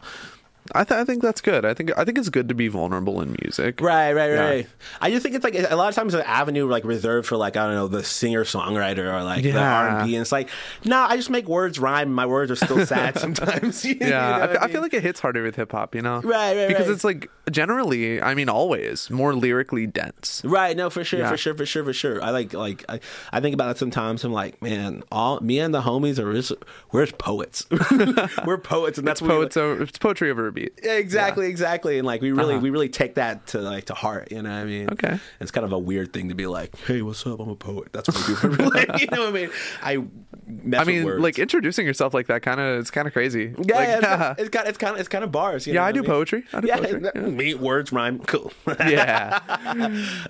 I, 0.74 0.84
th- 0.86 0.98
I 0.98 1.03
think 1.03 1.22
that's 1.22 1.41
good. 1.41 1.65
I 1.65 1.74
think 1.74 1.91
I 1.98 2.05
think 2.05 2.17
it's 2.17 2.29
good 2.29 2.48
to 2.50 2.55
be 2.55 2.70
vulnerable 2.70 3.20
in 3.22 3.36
music. 3.41 3.82
Right, 3.82 4.13
right, 4.13 4.29
Yeah. 4.32 4.39
right. 4.50 4.67
I 5.01 5.12
just 5.12 5.24
think 5.24 5.36
it's 5.36 5.43
like 5.43 5.55
a 5.55 5.75
lot 5.75 5.89
of 5.89 5.96
times 5.96 6.13
an 6.13 6.22
avenue 6.22 6.67
like 6.67 6.86
reserved 6.86 7.27
for 7.27 7.36
like 7.38 7.58
I 7.58 7.65
don't 7.65 7.75
know 7.75 7.88
the 7.89 8.03
singer 8.03 8.43
songwriter 8.46 9.13
or 9.13 9.24
like 9.24 9.43
the 9.43 9.58
R 9.58 9.89
and 9.89 10.08
B, 10.08 10.15
and 10.15 10.22
it's 10.22 10.32
like 10.32 10.50
no, 10.86 11.00
I 11.01 11.17
just 11.17 11.29
make 11.29 11.48
words 11.48 11.79
rhyme. 11.79 12.13
My 12.13 12.25
words 12.25 12.50
are 12.51 12.55
still 12.55 12.86
sad 12.86 13.17
sometimes. 13.20 13.84
You 13.93 13.98
Yeah, 14.00 14.08
know 14.10 14.15
I, 14.15 14.39
what 14.39 14.58
I 14.58 14.65
mean? 14.65 14.72
feel 14.74 14.82
like 14.82 14.93
it 14.93 15.03
hits 15.03 15.20
harder 15.20 15.43
with 15.43 15.55
hip 15.55 15.72
hop, 15.74 15.93
you 15.96 16.01
know? 16.01 16.22
Right, 16.22 16.55
right, 16.55 16.67
Because 16.67 16.88
right. 16.88 16.93
it's 16.93 17.03
like 17.03 17.29
generally, 17.51 18.22
I 18.22 18.34
mean, 18.36 18.48
always 18.50 19.10
more 19.10 19.34
lyrically 19.36 19.86
dense. 19.88 20.41
Right, 20.46 20.75
no, 20.77 20.89
for 20.89 21.03
sure, 21.03 21.20
Yeah. 21.20 21.29
for 21.29 21.38
sure, 21.38 21.53
for 21.55 21.65
sure, 21.65 21.84
for 21.84 21.93
sure. 21.93 22.24
I 22.24 22.29
like, 22.29 22.53
like, 22.53 22.86
I, 22.88 23.00
I 23.32 23.41
think 23.41 23.53
about 23.53 23.72
it 23.72 23.77
sometimes. 23.77 24.24
I'm 24.24 24.32
like, 24.32 24.62
man, 24.62 25.03
all 25.12 25.39
me 25.41 25.60
and 25.60 25.74
the 25.74 25.82
homies 25.82 26.20
are 26.20 26.32
just, 26.34 26.53
we're 26.91 27.05
just 27.05 27.17
poets. 27.17 27.65
we're 28.46 28.58
poets, 28.58 28.98
and 28.98 29.05
that's 29.08 29.22
what 29.22 29.29
we- 29.32 29.36
Poets, 29.36 29.58
over, 29.58 29.84
it's 29.84 29.98
poetry 29.98 30.29
over 30.32 30.51
beat. 30.54 30.80
Yeah, 30.84 30.94
exactly, 30.94 31.46
Yeah. 31.46 31.52
exactly. 31.52 31.98
And 31.98 32.06
like 32.06 32.22
we 32.22 32.32
really, 32.32 32.54
Uh-huh. 32.56 32.62
we 32.62 32.70
really 32.70 32.90
take 32.90 33.16
that 33.16 33.48
to 33.48 33.60
like 33.60 33.86
to 33.86 33.94
heart. 33.94 34.32
You 34.32 34.42
know 34.42 34.50
what 34.52 34.60
I 34.60 34.66
mean? 34.66 34.90
Okay. 34.92 35.20
It's 35.40 35.52
kind 35.52 35.66
of 35.66 35.72
a 35.74 35.80
weird 35.80 36.14
thing 36.14 36.30
to 36.30 36.36
be 36.36 36.46
like, 36.48 36.76
"Hey, 36.86 37.02
what's 37.02 37.26
up? 37.26 37.40
I'm 37.40 37.50
a 37.50 37.56
poet." 37.56 37.90
That's 37.92 38.08
what 38.10 38.18
I 38.24 38.28
do. 38.28 38.36
For 38.36 38.50
like, 38.70 39.02
you 39.02 39.08
know 39.08 39.22
what 39.22 39.30
I 39.30 39.32
mean? 39.32 39.50
I. 39.82 40.04
Mess 40.46 40.82
I 40.82 40.84
mean, 40.84 40.98
with 40.98 41.06
words. 41.06 41.24
like 41.24 41.40
introducing 41.40 41.86
yourself 41.86 42.14
like 42.14 42.28
that 42.28 42.42
kind 42.42 42.60
of 42.60 42.78
it's 42.80 42.92
kind 42.92 43.08
of 43.08 43.14
crazy. 43.14 43.56
Yeah, 43.64 43.76
Like, 43.76 43.88
yeah, 43.88 43.98
it's, 43.98 44.06
kind, 44.08 44.36
it's 44.40 44.50
kind, 44.50 44.68
it's 44.68 44.78
kind 44.78 44.94
of, 44.96 45.00
it's 45.00 45.10
kind 45.10 45.24
of 45.24 45.32
bars. 45.32 45.66
You 45.66 45.74
Yeah, 45.76 45.86
I 45.86 45.94
do 45.94 46.02
mean? 46.02 46.10
poetry. 46.10 46.44
I 46.54 46.60
do 46.60 46.68
yeah, 46.68 46.78
poetry. 46.78 47.22
me 47.32 47.54
words 47.54 47.94
rhyme. 47.94 48.20
Cool. 48.20 48.52
yeah. 48.80 49.40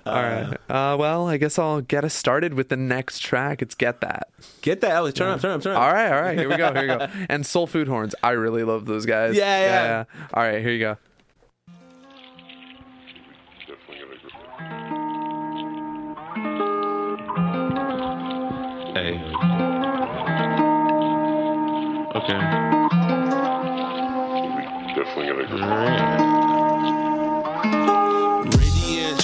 All 0.06 0.22
right. 0.22 0.52
Uh, 0.68 0.96
well, 0.98 1.26
I 1.28 1.36
guess 1.36 1.58
I'll 1.58 1.80
get 1.80 2.04
us 2.04 2.14
started 2.14 2.54
with 2.54 2.68
the 2.68 2.76
next 2.76 3.20
track. 3.20 3.60
It's 3.60 3.74
Get 3.74 4.00
That. 4.02 4.28
Get 4.62 4.80
that. 4.82 4.98
Oh, 5.02 5.10
turn 5.10 5.30
up, 5.30 5.40
turn 5.40 5.50
up, 5.50 5.62
turn 5.62 5.74
up. 5.74 5.82
All 5.82 5.92
right, 5.92 6.12
all 6.12 6.22
right. 6.22 6.38
Here 6.38 6.48
we 6.48 6.56
go. 6.56 6.72
Here 6.72 6.82
we 6.82 6.88
go. 6.88 7.08
And 7.28 7.44
Soul 7.44 7.66
Food 7.66 7.88
Horns. 7.88 8.14
I 8.22 8.30
really 8.32 8.62
love 8.62 8.86
those 8.86 9.06
guys. 9.06 9.34
Yeah, 9.36 9.60
yeah. 9.60 10.04
All 10.32 10.42
right, 10.42 10.60
here 10.60 10.72
you 10.72 10.80
go. 10.80 10.96
Hey. 18.94 19.20
Okay. 22.14 22.38
Definitely 24.94 25.26
gonna 25.26 25.42
agree. 25.44 25.62
Alright. 25.62 26.20
Radiant, 28.54 29.18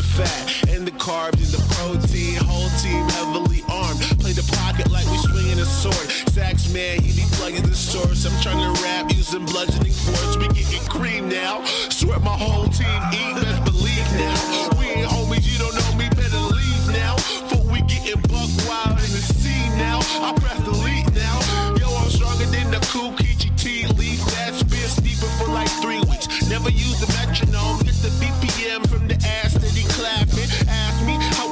the 0.00 0.06
fat 0.06 0.68
and 0.70 0.86
the 0.86 0.92
carbs 0.92 1.44
and 1.44 1.52
the 1.52 1.62
protein. 1.76 2.36
Whole 2.48 2.72
team 2.80 3.04
heavily 3.20 3.62
armed, 3.68 4.00
play 4.18 4.32
the 4.32 4.46
pocket 4.56 4.90
like 4.90 5.04
we 5.10 5.18
swinging 5.18 5.58
a 5.60 5.64
sword. 5.64 6.08
Sax 6.32 6.72
man, 6.72 7.00
he 7.02 7.12
be 7.12 7.26
plugging 7.36 7.68
the 7.68 7.74
source. 7.74 8.24
I'm 8.24 8.32
trying 8.40 8.62
to 8.64 8.82
rap 8.82 9.12
using 9.12 9.44
bludgeoning 9.44 9.92
force. 9.92 10.36
We 10.38 10.48
getting 10.48 10.84
cream 10.88 11.28
now. 11.28 11.64
Swear 11.90 12.18
my 12.20 12.32
whole 12.32 12.68
team 12.68 13.00
eat, 13.12 13.34
best 13.44 13.60
believe 13.64 14.08
now. 14.16 14.40
We 14.80 15.04
ain't 15.04 15.10
homies, 15.10 15.44
you 15.44 15.58
don't 15.58 15.76
know 15.76 15.92
me, 16.00 16.08
better 16.16 16.44
leave 16.48 16.86
now. 16.96 17.16
For 17.52 17.60
we 17.68 17.82
getting 17.82 18.20
buck 18.32 18.48
wild 18.64 18.96
in 19.04 19.10
the 19.12 19.24
scene 19.36 19.72
now. 19.76 20.00
I 20.24 20.32
press 20.40 20.59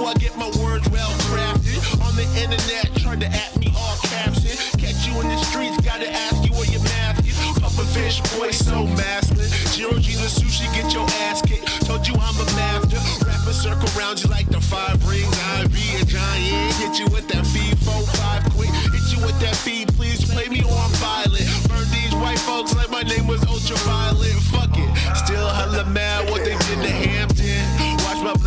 I 0.08 0.14
get 0.14 0.34
my 0.38 0.48
words 0.64 0.88
well 0.88 1.12
crafted. 1.28 1.76
On 2.00 2.16
the 2.16 2.24
internet, 2.40 2.88
trying 2.96 3.20
to 3.20 3.28
at 3.28 3.52
me 3.60 3.68
all 3.76 3.96
caption. 4.08 4.56
Catch 4.80 5.04
you 5.04 5.12
in 5.20 5.28
the 5.28 5.36
streets, 5.44 5.76
gotta 5.84 6.08
ask 6.08 6.40
you 6.48 6.52
where 6.56 6.64
your 6.64 6.80
mask 6.80 7.28
is. 7.28 7.36
Puffer 7.60 7.84
fish, 7.92 8.24
boy, 8.32 8.50
so 8.50 8.86
masculine. 8.96 9.52
Zero 9.68 9.92
G 10.00 10.16
the 10.16 10.32
sushi, 10.32 10.64
get 10.72 10.94
your 10.94 11.04
ass 11.28 11.42
kicked. 11.42 11.68
Told 11.84 12.08
you 12.08 12.14
I'm 12.16 12.40
a 12.40 12.46
master. 12.56 12.96
Rapper 13.20 13.52
circle 13.52 13.84
around 14.00 14.24
you 14.24 14.30
like 14.30 14.48
the 14.48 14.62
five 14.62 14.96
rings. 15.04 15.28
I 15.52 15.68
be 15.68 15.84
a 16.00 16.04
giant. 16.08 16.72
Hit 16.80 16.98
you 16.98 17.06
with 17.12 17.28
that 17.28 17.44
feed, 17.44 17.76
four, 17.84 18.00
five 18.16 18.48
quick. 18.56 18.72
Hit 18.88 19.12
you 19.12 19.20
with 19.20 19.36
that 19.44 19.56
feed, 19.56 19.92
please 19.92 20.24
play 20.24 20.48
me 20.48 20.64
on 20.64 20.88
violent. 21.04 21.44
Burn 21.68 21.84
these 21.92 22.14
white 22.16 22.40
folks 22.48 22.74
like 22.74 22.88
my 22.88 23.02
name 23.02 23.26
was 23.26 23.44
ultraviolet. 23.44 24.40
Fuck 24.56 24.72
it. 24.72 24.88
Still 25.20 25.48
hella 25.52 25.84
mad 25.84 26.30
what 26.30 26.48
they 26.48 26.56
did 26.56 26.80
to 26.80 26.88
Hampton. 26.96 27.07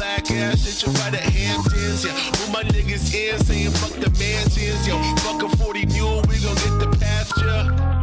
Black 0.02 0.32
ass 0.32 0.66
shit 0.66 0.82
you 0.82 0.92
fight 0.94 1.14
at 1.14 1.22
Hamptons. 1.22 2.04
Yeah, 2.04 2.14
move 2.14 2.52
my 2.52 2.64
niggas 2.64 3.14
in 3.14 3.38
saying 3.38 3.70
fuck 3.70 3.92
the 3.92 4.10
mansions. 4.18 4.88
Yo, 4.88 5.00
fuck 5.18 5.44
a 5.44 5.58
40 5.58 5.86
mule, 5.86 6.24
we 6.28 6.40
gon' 6.40 6.56
get 6.56 6.80
the 6.80 6.98
pasture. 7.00 8.01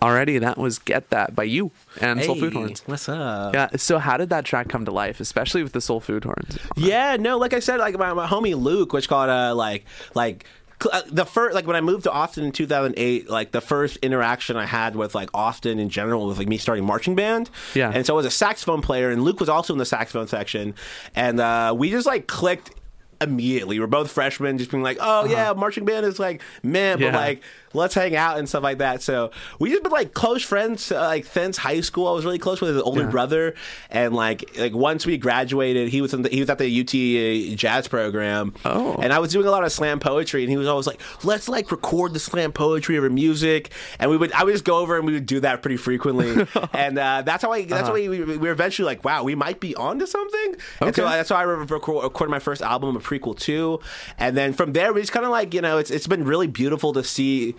Alrighty, 0.00 0.40
that 0.40 0.58
was 0.58 0.78
Get 0.78 1.10
That 1.10 1.34
by 1.34 1.42
you 1.44 1.72
and 2.00 2.22
Soul 2.22 2.36
Food 2.36 2.52
Horns. 2.52 2.82
What's 2.86 3.08
up? 3.08 3.54
Yeah. 3.54 3.68
So 3.76 3.98
how 3.98 4.16
did 4.16 4.30
that 4.30 4.44
track 4.44 4.68
come 4.68 4.84
to 4.84 4.92
life, 4.92 5.20
especially 5.20 5.62
with 5.62 5.72
the 5.72 5.80
Soul 5.80 6.00
Food 6.00 6.24
Horns? 6.24 6.58
Yeah, 6.76 7.16
no, 7.16 7.36
like 7.38 7.52
I 7.52 7.58
said, 7.58 7.80
like 7.80 7.98
my, 7.98 8.12
my 8.12 8.26
homie 8.26 8.60
Luke, 8.60 8.92
which 8.92 9.08
called 9.08 9.30
uh 9.30 9.54
like 9.54 9.84
like 10.14 10.44
uh, 10.92 11.02
the 11.10 11.24
first 11.24 11.54
like 11.54 11.66
when 11.66 11.74
I 11.74 11.80
moved 11.80 12.04
to 12.04 12.12
Austin 12.12 12.44
in 12.44 12.52
2008, 12.52 13.28
like 13.28 13.50
the 13.50 13.60
first 13.60 13.96
interaction 13.96 14.56
I 14.56 14.66
had 14.66 14.94
with 14.94 15.14
like 15.14 15.30
Austin 15.34 15.78
in 15.80 15.88
general 15.88 16.26
was 16.26 16.38
like 16.38 16.48
me 16.48 16.58
starting 16.58 16.84
marching 16.84 17.16
band. 17.16 17.50
Yeah. 17.74 17.90
and 17.92 18.06
so 18.06 18.14
I 18.14 18.16
was 18.16 18.26
a 18.26 18.30
saxophone 18.30 18.82
player, 18.82 19.10
and 19.10 19.22
Luke 19.22 19.40
was 19.40 19.48
also 19.48 19.72
in 19.72 19.78
the 19.78 19.86
saxophone 19.86 20.28
section, 20.28 20.74
and 21.16 21.40
uh, 21.40 21.74
we 21.76 21.90
just 21.90 22.06
like 22.06 22.28
clicked 22.28 22.70
immediately. 23.20 23.80
We're 23.80 23.86
both 23.86 24.10
freshmen, 24.10 24.58
just 24.58 24.70
being 24.70 24.82
like, 24.82 24.98
"Oh 25.00 25.24
yeah, 25.26 25.52
marching 25.54 25.84
band 25.84 26.06
is 26.06 26.18
like 26.18 26.42
man," 26.62 26.98
Yeah. 26.98 27.12
but 27.12 27.18
like 27.18 27.42
let's 27.74 27.94
hang 27.94 28.16
out 28.16 28.38
and 28.38 28.48
stuff 28.48 28.62
like 28.62 28.78
that. 28.78 29.02
So 29.02 29.30
we 29.58 29.70
just 29.70 29.82
been 29.82 29.92
like 29.92 30.14
close 30.14 30.42
friends 30.42 30.90
uh, 30.90 31.00
like 31.00 31.26
since 31.26 31.56
high 31.58 31.80
school. 31.82 32.08
I 32.08 32.12
was 32.12 32.24
really 32.24 32.38
close 32.38 32.60
with 32.60 32.74
his 32.74 32.82
older 32.82 33.02
Yeah. 33.02 33.10
brother, 33.10 33.54
and 33.90 34.14
like 34.14 34.56
like 34.58 34.74
once 34.74 35.04
we 35.06 35.18
graduated, 35.18 35.88
he 35.88 36.00
was 36.00 36.14
in 36.14 36.22
the, 36.22 36.28
he 36.28 36.40
was 36.40 36.48
at 36.50 36.58
the 36.58 36.80
UT 36.80 37.56
jazz 37.58 37.88
program. 37.88 38.54
Oh. 38.64 38.94
and 39.02 39.12
I 39.12 39.18
was 39.18 39.32
doing 39.32 39.46
a 39.46 39.50
lot 39.50 39.64
of 39.64 39.72
slam 39.72 40.00
poetry, 40.00 40.42
and 40.42 40.50
he 40.50 40.56
was 40.56 40.66
always 40.68 40.86
like, 40.86 41.00
"Let's 41.24 41.48
like 41.48 41.70
record 41.70 42.14
the 42.14 42.20
slam 42.20 42.52
poetry 42.52 42.96
of 42.96 43.04
over 43.04 43.10
music," 43.12 43.70
and 43.98 44.10
we 44.10 44.16
would 44.16 44.32
I 44.32 44.44
would 44.44 44.52
just 44.52 44.64
go 44.64 44.78
over 44.78 44.96
and 44.96 45.06
we 45.06 45.12
would 45.12 45.26
do 45.26 45.40
that 45.40 45.60
pretty 45.62 45.76
frequently, 45.76 46.46
and 46.72 46.98
uh, 46.98 47.22
that's 47.22 47.42
how 47.42 47.52
I 47.52 47.64
that's 47.64 47.88
how 47.88 47.94
we, 47.94 48.08
we 48.08 48.20
we 48.24 48.36
were 48.38 48.50
eventually 48.50 48.86
like, 48.86 49.04
"Wow, 49.04 49.24
we 49.24 49.34
might 49.34 49.60
be 49.60 49.74
onto 49.74 50.06
something." 50.06 50.56
And 50.80 50.94
so 50.94 51.04
that's 51.04 51.30
why 51.30 51.40
I 51.40 51.42
re- 51.42 51.64
record, 51.66 52.04
recorded 52.04 52.30
my 52.30 52.38
first 52.38 52.62
album, 52.62 52.96
prequel 53.08 53.38
too, 53.38 53.80
and 54.18 54.36
then 54.36 54.52
from 54.52 54.72
there 54.72 54.92
we 54.92 55.00
just 55.00 55.12
kind 55.12 55.24
of 55.24 55.30
like 55.32 55.54
you 55.54 55.60
know 55.62 55.78
it's 55.78 55.90
it's 55.90 56.06
been 56.06 56.24
really 56.24 56.46
beautiful 56.46 56.92
to 56.92 57.02
see 57.04 57.54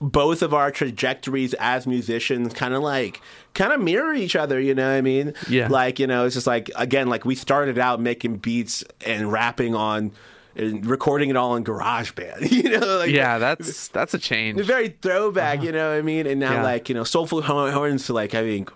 both 0.00 0.42
of 0.42 0.52
our 0.52 0.70
trajectories 0.70 1.54
as 1.54 1.86
musicians 1.86 2.52
kind 2.52 2.74
of 2.74 2.82
like 2.82 3.20
kind 3.54 3.72
of 3.72 3.80
mirror 3.80 4.12
each 4.12 4.36
other 4.36 4.60
you 4.60 4.74
know 4.74 4.86
what 4.90 4.96
i 4.96 5.00
mean 5.00 5.32
Yeah. 5.48 5.68
like 5.68 5.98
you 5.98 6.06
know 6.06 6.26
it's 6.26 6.34
just 6.34 6.46
like 6.46 6.70
again 6.76 7.08
like 7.08 7.24
we 7.24 7.34
started 7.34 7.78
out 7.78 7.98
making 7.98 8.36
beats 8.36 8.84
and 9.06 9.32
rapping 9.32 9.74
on 9.74 10.12
and 10.54 10.84
recording 10.86 11.28
it 11.30 11.36
all 11.36 11.54
in 11.56 11.64
GarageBand. 11.64 12.50
You 12.50 12.78
know, 12.78 12.96
like 12.98 13.10
Yeah, 13.10 13.36
that's 13.38 13.88
that's 13.88 14.14
a 14.14 14.18
change. 14.18 14.56
The 14.56 14.64
very 14.64 14.88
throwback. 15.02 15.58
Uh-huh. 15.58 15.66
You 15.66 15.72
know 15.72 15.90
what 15.90 15.98
I 15.98 16.02
mean? 16.02 16.26
And 16.26 16.40
now 16.40 16.52
Yeah. 16.54 16.62
like 16.62 16.88
you 16.88 16.94
know, 16.94 17.04
Soul 17.04 17.26
Food 17.26 17.44
Horns 17.44 18.06
to 18.06 18.14
like 18.14 18.34
I 18.34 18.40
think. 18.42 18.70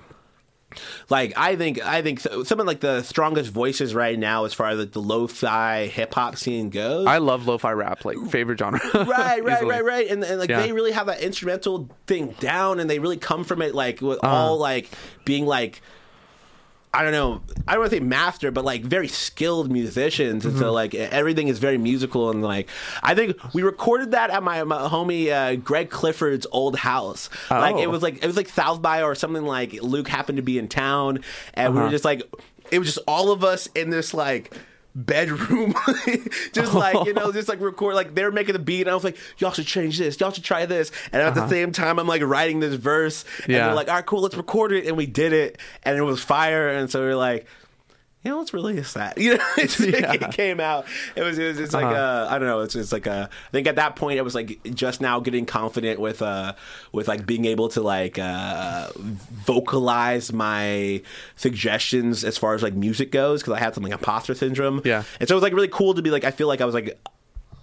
Like 1.09 1.33
I 1.37 1.57
think 1.57 1.85
I 1.85 2.03
think 2.03 2.21
so- 2.21 2.45
some 2.45 2.61
of 2.61 2.67
like 2.67 2.81
the 2.81 3.03
strongest 3.03 3.51
voices 3.51 3.95
right 3.95 4.19
now 4.19 4.45
as 4.45 4.55
far 4.55 4.69
as 4.69 4.79
like 4.79 4.93
the 4.93 5.01
lo-fi 5.03 5.87
hip 5.87 6.15
hop 6.15 6.37
scene 6.37 6.71
goes. 6.71 7.07
I 7.07 7.19
love 7.19 7.47
lo-fi 7.47 7.73
rap, 7.73 8.05
like 8.05 8.17
favorite 8.31 8.59
genre. 8.59 8.81
right, 8.95 9.43
right, 9.45 9.67
right, 9.67 9.85
right, 9.85 10.09
and, 10.09 10.23
and 10.23 10.39
like 10.39 10.49
Yeah. 10.51 10.61
they 10.63 10.73
really 10.73 10.93
have 10.93 11.07
that 11.07 11.21
instrumental 11.21 11.89
thing 12.07 12.35
down, 12.41 12.81
and 12.81 12.89
they 12.89 12.99
really 12.99 13.17
come 13.17 13.45
from 13.45 13.63
it 13.63 13.75
like 13.75 14.01
with 14.01 14.19
Uh-huh. 14.23 14.35
all 14.35 14.59
like 14.59 14.89
being 15.25 15.47
like. 15.47 15.83
I 16.93 17.03
don't 17.05 17.13
know. 17.13 17.41
I 17.69 17.73
don't 17.75 17.83
want 17.83 17.91
to 17.93 17.97
say 17.99 18.01
master, 18.03 18.51
but 18.51 18.65
like 18.65 18.83
very 18.83 19.07
skilled 19.07 19.71
musicians, 19.71 20.45
and 20.45 20.55
Mm-hmm. 20.55 20.63
so 20.63 20.73
like 20.73 20.93
everything 20.95 21.47
is 21.47 21.61
very 21.61 21.79
musical. 21.79 22.31
And 22.31 22.43
like 22.43 22.69
I 23.03 23.15
think 23.15 23.37
we 23.55 23.63
recorded 23.63 24.11
that 24.11 24.31
at 24.31 24.43
my, 24.43 24.65
my 24.65 24.89
homie 24.89 25.31
uh, 25.31 25.55
Greg 25.55 25.89
Clifford's 25.91 26.49
old 26.51 26.75
house. 26.77 27.31
Like 27.49 27.77
Oh. 27.77 27.83
it 27.83 27.89
was 27.91 28.03
like 28.03 28.23
it 28.23 28.27
was 28.27 28.37
like 28.37 28.49
South 28.49 28.83
by 28.83 29.03
or 29.05 29.15
something. 29.15 29.45
Like 29.45 29.73
Luke 29.83 30.09
happened 30.09 30.37
to 30.37 30.43
be 30.43 30.59
in 30.59 30.67
town, 30.67 31.23
and 31.55 31.75
we 31.75 31.79
were 31.79 31.85
Uh-huh. 31.87 31.93
just 31.93 32.05
like 32.05 32.23
it 32.73 32.79
was 32.81 32.89
just 32.89 33.05
all 33.07 33.31
of 33.31 33.45
us 33.45 33.69
in 33.77 33.91
this 33.91 34.13
like 34.13 34.53
bedroom 34.95 35.73
just 36.53 36.75
like 36.75 37.07
you 37.07 37.15
know 37.15 37.31
just 37.31 37.49
like 37.49 37.61
record 37.61 37.95
like 37.95 38.15
they're 38.15 38.33
making 38.33 38.55
the 38.55 38.59
beat 38.59 38.81
and 38.83 38.91
i 38.91 38.95
was 38.95 39.05
like 39.05 39.17
y'all 39.39 39.53
should 39.53 39.67
change 39.67 39.99
this 39.99 40.19
y'all 40.19 40.33
should 40.33 40.43
try 40.43 40.67
this 40.67 40.91
and 41.13 41.23
at 41.23 41.35
the 41.35 41.49
same 41.49 41.71
time 41.71 41.99
i'm 41.99 42.09
like 42.09 42.23
writing 42.23 42.59
this 42.61 42.75
verse 42.75 43.23
and 43.23 43.31
Uh-huh. 43.45 43.53
Yeah. 43.53 43.67
they're 43.67 43.75
like 43.77 43.89
all 43.89 43.95
right 43.95 44.07
cool 44.07 44.21
let's 44.21 44.37
record 44.37 44.73
it 44.73 44.87
and 44.87 44.97
we 44.97 45.07
did 45.07 45.33
it 45.33 45.59
and 45.85 45.97
it 45.97 46.03
was 46.03 46.21
fire 46.23 46.69
and 46.69 46.91
so 46.91 47.01
we 47.03 47.07
are 47.07 47.15
like 47.17 47.47
you 48.23 48.31
know, 48.31 48.41
it's 48.43 48.53
really 48.53 48.79
that. 48.81 49.17
You 49.19 49.39
know, 49.39 49.45
it's, 49.57 49.81
Yeah. 49.81 50.13
it 50.13 50.31
came 50.33 50.61
out. 50.61 50.85
It 51.17 51.23
was, 51.23 51.39
it 51.39 51.47
was 51.49 51.59
it's 51.61 51.73
like 51.73 51.85
Uh-huh. 51.87 51.95
uh, 51.95 52.29
I 52.31 52.39
don't 52.39 52.49
know. 52.49 52.61
It's 52.61 52.75
it's 52.75 52.93
like 52.93 53.07
a. 53.07 53.31
I 53.33 53.51
think 53.51 53.67
at 53.67 53.77
that 53.77 53.97
point 53.97 54.19
it 54.19 54.23
was 54.23 54.35
like 54.35 54.61
just 54.75 55.01
now 55.01 55.21
getting 55.21 55.47
confident 55.47 56.01
with 56.01 56.21
uh 56.23 56.53
with 56.93 57.09
like 57.09 57.25
being 57.27 57.45
able 57.47 57.69
to 57.71 57.81
like 57.83 58.19
uh 58.19 58.91
vocalize 59.47 60.33
my 60.33 61.03
suggestions 61.37 62.25
as 62.25 62.37
far 62.39 62.55
as 62.55 62.63
like 62.63 62.75
music 62.75 63.11
goes 63.11 63.41
because 63.43 63.55
I 63.55 63.59
had 63.59 63.75
something 63.75 63.91
like 63.91 64.01
imposter 64.01 64.35
syndrome. 64.35 64.83
Yeah. 64.85 65.05
and 65.19 65.29
so 65.29 65.35
it 65.35 65.37
was 65.37 65.43
like 65.43 65.53
really 65.55 65.69
cool 65.69 65.95
to 65.95 66.03
be 66.03 66.11
like 66.11 66.25
I 66.25 66.31
feel 66.31 66.47
like 66.49 66.61
I 66.61 66.65
was 66.65 66.75
like 66.75 66.99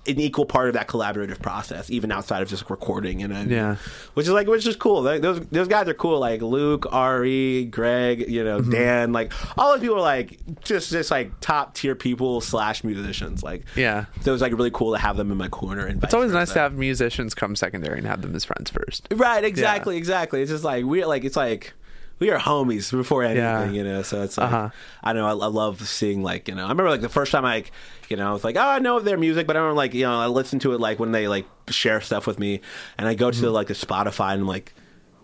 an 0.07 0.19
equal 0.19 0.45
part 0.45 0.67
of 0.67 0.73
that 0.75 0.87
collaborative 0.87 1.41
process, 1.41 1.89
even 1.89 2.11
outside 2.11 2.41
of 2.41 2.49
just 2.49 2.69
recording. 2.69 3.19
You 3.19 3.27
know, 3.27 3.35
what 3.35 3.41
I 3.41 3.45
mean? 3.45 3.53
Yeah. 3.55 3.75
which 4.13 4.25
is 4.27 4.31
like 4.31 4.47
which 4.47 4.65
is 4.65 4.75
cool. 4.75 5.01
Like, 5.01 5.21
those 5.21 5.39
those 5.47 5.67
guys 5.67 5.87
are 5.87 5.93
cool. 5.93 6.19
Like 6.19 6.41
Luke, 6.41 6.85
Ari, 6.91 7.65
Greg, 7.65 8.29
you 8.29 8.43
know, 8.43 8.59
Mm-hmm. 8.59 8.71
Dan. 8.71 9.13
Like 9.13 9.31
all 9.57 9.71
those 9.71 9.81
people 9.81 9.97
are 9.97 10.01
like 10.01 10.39
just 10.63 10.91
just 10.91 11.11
like 11.11 11.31
top 11.41 11.73
tier 11.75 11.95
people 11.95 12.41
slash 12.41 12.83
musicians. 12.83 13.43
Like 13.43 13.65
Yeah. 13.75 14.05
so 14.21 14.31
it 14.31 14.33
was 14.33 14.41
like 14.41 14.53
really 14.53 14.71
cool 14.71 14.93
to 14.93 14.99
have 14.99 15.17
them 15.17 15.31
in 15.31 15.37
my 15.37 15.47
corner. 15.49 15.85
And 15.85 16.03
It's 16.03 16.13
always 16.13 16.31
nice 16.31 16.51
to 16.53 16.59
have 16.59 16.73
musicians 16.73 17.33
come 17.35 17.55
secondary 17.55 17.97
and 17.97 18.07
have 18.07 18.21
them 18.21 18.35
as 18.35 18.45
friends 18.45 18.69
first. 18.71 19.07
right. 19.13 19.43
Exactly. 19.43 19.97
Exactly. 19.97 20.41
It's 20.41 20.51
just 20.51 20.63
like 20.63 20.85
we're 20.85 21.05
like 21.07 21.23
it's 21.23 21.35
like. 21.37 21.73
We 22.19 22.31
are 22.31 22.39
homies 22.39 22.91
before 22.91 23.23
anything, 23.23 23.43
Yeah. 23.43 23.69
you 23.69 23.83
know. 23.83 24.01
So 24.01 24.23
it's 24.23 24.37
like 24.37 24.47
Uh-huh. 24.51 24.69
I 25.03 25.13
know 25.13 25.25
I, 25.27 25.31
I 25.31 25.47
love 25.49 25.87
seeing 25.87 26.23
like 26.23 26.47
you 26.47 26.55
know. 26.55 26.61
I 26.65 26.69
remember 26.69 26.89
like 26.89 27.01
the 27.01 27.09
first 27.09 27.31
time 27.31 27.45
I, 27.45 27.63
you 28.09 28.17
know, 28.17 28.33
it's 28.35 28.43
like 28.43 28.55
oh 28.55 28.61
I 28.67 28.79
know 28.79 28.99
their 28.99 29.17
music, 29.17 29.45
but 29.47 29.55
I 29.55 29.59
don't 29.59 29.75
like 29.75 29.93
you 29.93 30.03
know 30.05 30.19
I 30.19 30.27
listen 30.27 30.59
to 30.59 30.73
it 30.73 30.79
like 30.79 30.99
when 30.99 31.11
they 31.11 31.27
like 31.27 31.45
share 31.69 32.01
stuff 32.01 32.25
with 32.27 32.39
me, 32.39 32.61
and 32.97 33.07
I 33.07 33.13
go 33.13 33.29
Mm-hmm. 33.29 33.41
to 33.43 33.51
like 33.51 33.67
the 33.67 33.73
Spotify 33.75 34.31
and 34.33 34.41
I'm 34.41 34.47
like, 34.47 34.73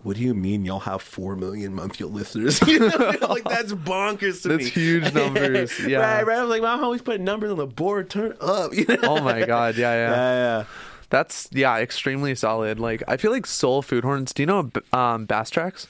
what 0.04 0.16
do 0.16 0.22
you 0.22 0.34
mean 0.34 0.64
y'all 0.66 0.80
have 0.80 1.00
four 1.02 1.34
million 1.34 1.74
monthly 1.74 2.06
listeners? 2.06 2.60
you 2.68 2.78
know, 2.78 2.86
like 3.28 3.44
that's 3.44 3.72
bonkers 3.72 4.42
to 4.42 4.50
me. 4.50 4.56
That's 4.56 4.66
huge 4.68 5.12
numbers, 5.14 5.80
yeah. 5.80 5.98
right, 5.98 6.24
right. 6.26 6.38
I 6.38 6.42
was 6.42 6.50
like, 6.50 6.62
my 6.62 6.76
homie's 6.76 7.02
putting 7.02 7.24
numbers 7.24 7.50
on 7.50 7.56
the 7.56 7.66
board. 7.66 8.08
Turn 8.10 8.34
up. 8.40 8.72
You 8.74 8.84
know? 8.86 8.98
Oh 9.02 9.20
my 9.22 9.44
god, 9.44 9.76
yeah, 9.76 9.92
yeah. 9.94 10.10
Yeah, 10.10 10.34
yeah. 10.60 10.64
That's 11.10 11.48
yeah, 11.52 11.78
extremely 11.78 12.34
solid. 12.34 12.78
Like 12.78 13.02
I 13.08 13.16
feel 13.16 13.30
like 13.32 13.46
Soul 13.46 13.82
Food 13.82 14.04
Horns. 14.04 14.32
Do 14.32 14.42
you 14.42 14.46
know 14.46 14.70
um, 14.92 15.24
Bass 15.26 15.48
Tracks? 15.50 15.86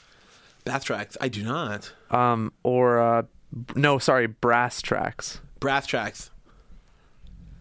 Bath 0.65 0.85
tracks. 0.85 1.17
I 1.21 1.29
do 1.29 1.43
not. 1.43 1.93
Um, 2.11 2.53
or 2.63 3.01
uh, 3.01 3.23
no, 3.75 3.99
sorry, 3.99 4.27
Brass 4.27 4.81
Tracks. 4.83 5.41
Brass 5.61 5.87
tracks. 5.87 6.31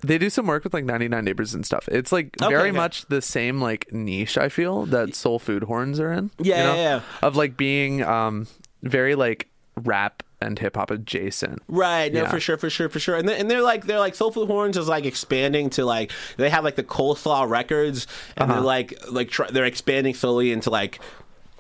They 0.01 0.17
do 0.17 0.29
some 0.29 0.48
work 0.48 0.65
with 0.65 0.74
like 0.74 0.83
99 0.83 1.24
Neighbors 1.24 1.53
and 1.53 1.65
stuff. 1.65 1.88
It's 1.89 2.12
like 2.12 2.36
Okay, 2.41 2.53
very 2.53 2.69
okay. 2.69 2.77
much 2.77 3.05
the 3.05 3.22
same 3.22 3.62
like 3.62 3.91
niche. 3.93 4.38
I 4.38 4.50
feel 4.50 4.86
that 4.88 5.15
Soul 5.15 5.39
Food 5.39 5.63
Horns 5.63 6.00
are 6.00 6.12
in. 6.12 6.29
Yeah, 6.39 6.57
you 6.57 6.63
know? 6.63 6.75
yeah, 6.75 6.81
yeah. 6.95 7.01
Of 7.22 7.38
like 7.38 7.55
being 7.55 8.03
um 8.03 8.48
very 8.81 9.15
like 9.15 9.48
rap 9.77 10.22
and 10.41 10.60
hip 10.60 10.75
hop 10.75 10.91
adjacent. 10.91 11.62
Right, 11.69 12.12
no, 12.12 12.24
Yeah. 12.24 12.29
for 12.29 12.39
sure, 12.41 12.57
for 12.57 12.69
sure, 12.69 12.89
for 12.89 13.00
sure. 13.00 13.15
And 13.15 13.29
they're, 13.29 13.38
and 13.38 13.50
they're 13.50 13.62
like 13.62 13.86
they're 13.86 14.00
like 14.00 14.13
Soul 14.13 14.31
Food 14.31 14.48
Horns 14.50 14.75
is 14.75 14.89
like 14.89 15.05
expanding 15.05 15.69
to 15.72 15.86
like 15.86 16.12
they 16.36 16.50
have 16.50 16.65
like 16.65 16.75
the 16.75 16.83
Coleslaw 16.83 17.50
Records, 17.50 18.05
and 18.36 18.43
Uh-huh. 18.51 18.53
they're 18.60 18.65
like 18.67 19.00
like 19.10 19.29
try, 19.29 19.50
they're 19.51 19.63
expanding 19.63 20.15
slowly 20.15 20.51
into 20.51 20.69
like 20.69 21.00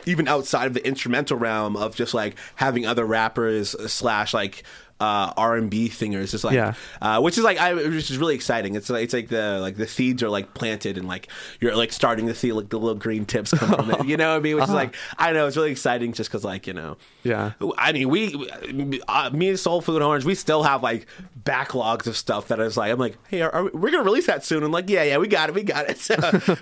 even 0.05 0.27
outside 0.27 0.67
of 0.67 0.73
the 0.73 0.85
instrumental 0.85 1.37
realm 1.37 1.75
of 1.75 1.95
just 1.95 2.13
like 2.13 2.35
having 2.55 2.85
other 2.85 3.05
rappers 3.05 3.75
slash 3.91 4.33
like 4.33 4.63
uh, 4.99 5.33
R 5.35 5.57
and 5.57 5.69
B 5.69 5.89
singers, 5.89 6.31
just 6.31 6.43
like 6.43 6.53
Yeah. 6.55 6.73
uh, 7.01 7.19
which 7.21 7.37
is 7.37 7.43
like 7.43 7.57
I 7.57 7.73
which 7.73 8.09
is 8.09 8.17
really 8.17 8.35
exciting. 8.35 8.75
It's 8.75 8.89
like 8.89 9.03
it's 9.03 9.13
like 9.13 9.27
the 9.27 9.59
like 9.59 9.75
the 9.75 9.87
seeds 9.87 10.23
are 10.23 10.29
like 10.29 10.53
planted 10.53 10.97
and 10.97 11.07
like 11.07 11.27
you're 11.59 11.75
like 11.75 11.91
starting 11.91 12.27
to 12.27 12.35
see 12.35 12.53
like 12.53 12.69
the 12.69 12.79
little 12.79 12.95
green 12.97 13.25
tips 13.25 13.51
come 13.51 13.69
from 13.73 13.91
it. 13.91 14.05
You 14.05 14.17
know 14.17 14.31
what 14.31 14.37
I 14.37 14.39
mean? 14.41 14.55
Which 14.55 14.65
is 14.65 14.69
like 14.71 14.95
I 15.17 15.31
know 15.33 15.47
it's 15.47 15.57
really 15.57 15.71
exciting 15.71 16.13
just 16.13 16.29
because 16.29 16.43
like 16.45 16.67
you 16.67 16.73
know 16.73 16.97
Yeah. 17.23 17.51
I 17.77 17.91
mean, 17.91 18.09
we, 18.09 18.49
uh, 19.07 19.29
me 19.31 19.49
and 19.49 19.59
Soul 19.59 19.81
Food 19.81 20.01
Horns, 20.01 20.25
we 20.25 20.35
still 20.35 20.63
have 20.63 20.83
like 20.83 21.07
backlogs 21.43 22.07
of 22.07 22.15
stuff 22.17 22.47
that 22.49 22.59
is 22.59 22.77
like, 22.77 22.91
I'm 22.91 22.99
like, 22.99 23.17
hey, 23.29 23.41
are, 23.41 23.53
are 23.53 23.63
we, 23.65 23.69
we're 23.71 23.91
gonna 23.91 24.03
release 24.03 24.27
that 24.27 24.45
soon? 24.45 24.63
I'm 24.63 24.71
like, 24.71 24.89
yeah, 24.89 25.03
yeah, 25.03 25.17
we 25.17 25.27
got 25.27 25.49
it, 25.49 25.55
we 25.55 25.63
got 25.63 25.89
it. 25.89 25.97
So, 26.03 26.15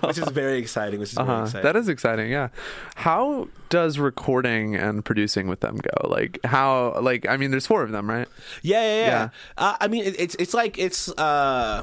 which 0.06 0.18
is 0.18 0.28
very 0.28 0.58
exciting. 0.58 1.00
Which 1.00 1.10
is 1.10 1.16
very 1.18 1.28
Uh, 1.28 1.42
exciting. 1.42 1.62
that 1.64 1.76
is 1.76 1.88
exciting. 1.88 2.30
Yeah. 2.30 2.48
How 2.94 3.48
does 3.72 3.98
recording 3.98 4.76
and 4.76 5.02
producing 5.04 5.48
with 5.48 5.60
them 5.60 5.76
go? 5.76 6.08
Like 6.08 6.38
how? 6.44 6.98
Like 7.00 7.26
I 7.26 7.36
mean, 7.38 7.50
there's 7.50 7.66
four 7.66 7.82
of 7.82 7.90
them, 7.90 8.08
right? 8.08 8.28
yeah, 8.62 8.82
yeah, 8.82 8.96
yeah. 9.00 9.06
Yeah. 9.06 9.28
Uh, 9.58 9.76
I 9.80 9.88
mean, 9.88 10.04
it, 10.04 10.14
it's 10.20 10.34
it's 10.36 10.54
like 10.54 10.78
it's. 10.78 11.08
uh 11.18 11.82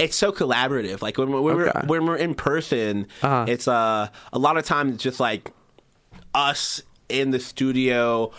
it's 0.00 0.14
so 0.14 0.30
collaborative. 0.30 1.02
Like 1.02 1.18
when, 1.18 1.28
we're- 1.32 1.42
when 1.42 1.56
Okay. 1.68 1.72
we're 1.88 1.98
when 1.98 2.06
we're 2.06 2.16
in 2.16 2.34
person, 2.36 3.08
Uh-huh. 3.20 3.46
it's 3.48 3.66
uh 3.66 4.06
a 4.32 4.38
lot 4.38 4.56
of 4.56 4.64
times 4.64 4.94
it's 4.94 5.02
just 5.02 5.18
like 5.18 5.50
us 6.36 6.80
in 7.08 7.32
the 7.32 7.40
studio, 7.40 8.30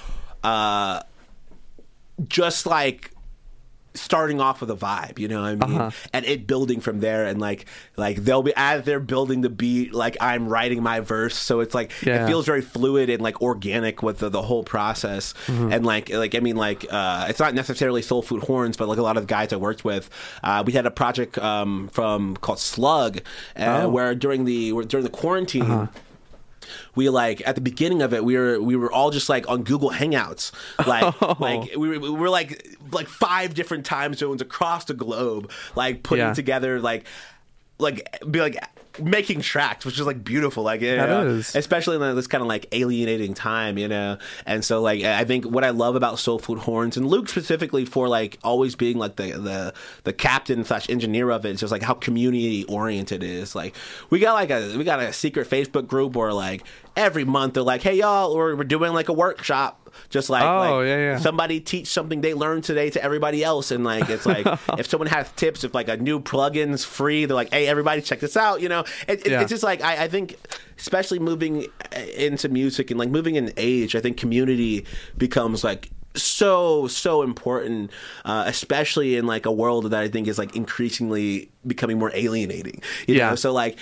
uh, 0.41 1.01
just 2.27 2.65
like 2.65 3.11
starting 3.95 4.39
off 4.39 4.61
with 4.61 4.69
a 4.69 4.75
vibe, 4.75 5.17
you 5.19 5.27
know 5.27 5.41
what 5.41 5.47
I 5.63 5.67
mean? 5.67 5.77
Uh-huh. 5.81 5.91
And 6.13 6.25
it 6.25 6.45
building 6.47 6.79
from 6.79 6.99
there 6.99 7.25
and 7.25 7.39
like 7.41 7.65
like 7.97 8.17
they'll 8.17 8.43
be 8.43 8.53
as 8.55 8.83
they're 8.85 8.99
building 8.99 9.41
the 9.41 9.49
beat, 9.49 9.93
like 9.93 10.15
I'm 10.21 10.47
writing 10.47 10.83
my 10.83 10.99
verse. 10.99 11.35
So 11.35 11.59
it's 11.59 11.73
like 11.73 11.91
Yeah. 12.03 12.23
it 12.23 12.27
feels 12.27 12.45
very 12.45 12.61
fluid 12.61 13.09
and 13.09 13.21
like 13.21 13.41
organic 13.41 14.03
with 14.03 14.19
the, 14.19 14.29
the 14.29 14.41
whole 14.43 14.63
process. 14.63 15.33
Mm-hmm. 15.47 15.73
And 15.73 15.85
like 15.85 16.09
like 16.09 16.35
I 16.35 16.39
mean 16.39 16.55
like 16.55 16.85
uh 16.89 17.25
it's 17.29 17.39
not 17.39 17.53
necessarily 17.55 18.01
soul 18.01 18.21
food 18.21 18.43
horns, 18.43 18.77
but 18.77 18.87
like 18.87 18.99
a 18.99 19.01
lot 19.03 19.17
of 19.17 19.23
the 19.23 19.27
guys 19.27 19.51
I 19.51 19.57
worked 19.57 19.83
with, 19.83 20.09
uh 20.43 20.63
we 20.65 20.73
had 20.73 20.85
a 20.85 20.91
project 20.91 21.37
um 21.39 21.89
from 21.91 22.37
called 22.37 22.59
Slug 22.59 23.17
uh, 23.17 23.21
Oh. 23.57 23.63
Uh-huh. 23.63 23.89
where 23.89 24.15
during 24.15 24.45
the 24.45 24.71
during 24.85 25.03
the 25.03 25.09
quarantine 25.09 25.89
we 26.95 27.09
like 27.09 27.41
at 27.47 27.55
the 27.55 27.61
beginning 27.61 28.01
of 28.01 28.13
it 28.13 28.23
we 28.23 28.37
were 28.37 28.59
we 28.61 28.75
were 28.75 28.91
all 28.91 29.11
just 29.11 29.29
like 29.29 29.47
on 29.49 29.63
Google 29.63 29.91
Hangouts 29.91 30.51
like 30.87 31.13
Oh. 31.21 31.35
like 31.39 31.75
we 31.75 31.89
were, 31.89 31.99
we 31.99 32.09
were 32.09 32.29
like 32.29 32.67
like 32.91 33.07
five 33.07 33.53
different 33.53 33.85
time 33.85 34.13
zones 34.13 34.41
across 34.41 34.85
the 34.85 34.93
globe 34.93 35.51
like 35.75 36.03
putting 36.03 36.25
Yeah. 36.25 36.33
together 36.33 36.79
like 36.79 37.05
like 37.77 38.07
be 38.29 38.41
like 38.41 38.57
making 39.01 39.41
tracks 39.41 39.85
which 39.85 39.99
is 39.99 40.05
like 40.05 40.23
beautiful 40.23 40.63
like 40.63 40.81
you 40.81 40.95
know, 40.95 41.41
especially 41.53 41.95
in 41.95 42.15
this 42.15 42.27
kind 42.27 42.41
of 42.41 42.47
like 42.47 42.65
alienating 42.71 43.33
time 43.33 43.77
you 43.77 43.87
know? 43.87 44.17
And 44.45 44.65
so 44.65 44.81
like 44.81 45.03
i 45.03 45.23
think 45.23 45.45
what 45.45 45.63
i 45.63 45.69
love 45.69 45.95
about 45.95 46.19
soul 46.19 46.39
food 46.39 46.59
horns 46.59 46.97
and 46.97 47.05
luke 47.05 47.29
specifically 47.29 47.85
for 47.85 48.07
like 48.07 48.39
always 48.43 48.75
being 48.75 48.97
like 48.97 49.15
the 49.15 49.31
the 49.31 49.73
the 50.03 50.13
captain 50.13 50.63
slash 50.63 50.89
engineer 50.89 51.29
of 51.29 51.45
it 51.45 51.51
is 51.51 51.59
just 51.59 51.71
like 51.71 51.83
how 51.83 51.93
community 51.93 52.63
oriented 52.65 53.23
it 53.23 53.29
is. 53.29 53.55
Like 53.55 53.75
we 54.09 54.19
got 54.19 54.33
like 54.33 54.49
a 54.49 54.77
we 54.77 54.83
got 54.83 54.99
a 54.99 55.13
secret 55.13 55.49
facebook 55.49 55.87
group 55.87 56.15
where 56.15 56.33
like 56.33 56.63
every 56.99 57.23
month 57.25 57.53
they're 57.55 57.63
like 57.63 57.81
hey 57.81 57.95
y'all 57.95 58.35
we're, 58.35 58.55
we're 58.55 58.63
doing 58.63 58.93
like 58.93 59.09
a 59.09 59.13
workshop 59.13 59.77
just 60.09 60.29
like, 60.29 60.43
Oh, 60.43 60.77
like 60.79 60.87
yeah, 60.87 60.97
yeah. 60.97 61.17
somebody 61.17 61.59
teach 61.59 61.87
something 61.87 62.21
they 62.21 62.33
learned 62.35 62.63
today 62.63 62.89
to 62.91 63.03
everybody 63.03 63.43
else 63.43 63.71
and 63.71 63.83
like 63.83 64.07
it's 64.09 64.25
like 64.25 64.45
if 64.77 64.87
someone 64.87 65.07
has 65.07 65.31
tips 65.31 65.63
if 65.63 65.73
like 65.73 65.87
a 65.87 65.97
new 65.97 66.19
plugin's 66.19 66.83
free 66.85 67.25
they're 67.25 67.35
like 67.35 67.51
hey 67.51 67.67
everybody 67.67 68.01
check 68.01 68.19
this 68.19 68.37
out 68.37 68.61
you 68.61 68.69
know 68.69 68.81
it, 69.07 69.25
it- 69.25 69.31
Yeah. 69.31 69.41
it's 69.41 69.49
just 69.49 69.63
like 69.63 69.81
I, 69.81 70.03
I 70.03 70.07
think 70.07 70.35
especially 70.77 71.19
moving 71.19 71.65
uh, 71.95 71.99
into 71.99 72.49
music 72.49 72.91
and 72.91 72.99
like 72.99 73.09
moving 73.09 73.35
in 73.35 73.51
age 73.57 73.95
i 73.95 73.99
think 73.99 74.17
community 74.17 74.85
becomes 75.17 75.63
like 75.63 75.89
so 76.23 76.87
so 76.87 77.21
important 77.21 77.91
uh, 78.25 78.43
especially 78.47 79.15
in 79.17 79.25
like 79.27 79.45
a 79.45 79.51
world 79.51 79.85
that 79.91 79.99
i 80.01 80.07
think 80.07 80.27
is 80.27 80.37
like 80.37 80.55
increasingly 80.55 81.49
becoming 81.67 81.97
more 81.99 82.11
alienating 82.13 82.81
you 83.07 83.15
Yeah. 83.15 83.29
know 83.31 83.35
so 83.35 83.51
like 83.53 83.77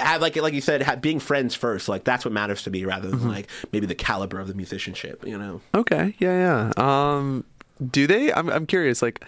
have 0.00 0.20
like 0.20 0.36
like 0.36 0.54
you 0.54 0.60
said 0.60 0.82
have, 0.82 1.00
being 1.00 1.20
friends 1.20 1.54
first 1.54 1.88
like 1.88 2.04
that's 2.04 2.24
what 2.24 2.32
matters 2.32 2.62
to 2.64 2.70
me 2.70 2.84
rather 2.84 3.08
than 3.10 3.28
like 3.28 3.48
maybe 3.72 3.86
the 3.86 3.94
caliber 3.94 4.38
of 4.40 4.48
the 4.48 4.54
musicianship 4.54 5.24
you 5.26 5.38
know 5.38 5.60
Okay. 5.74 6.14
Yeah. 6.18 6.70
Yeah. 6.76 7.14
Um, 7.16 7.44
do 7.90 8.06
they? 8.06 8.32
I'm 8.32 8.48
I'm 8.50 8.66
curious. 8.66 9.00
Like, 9.00 9.24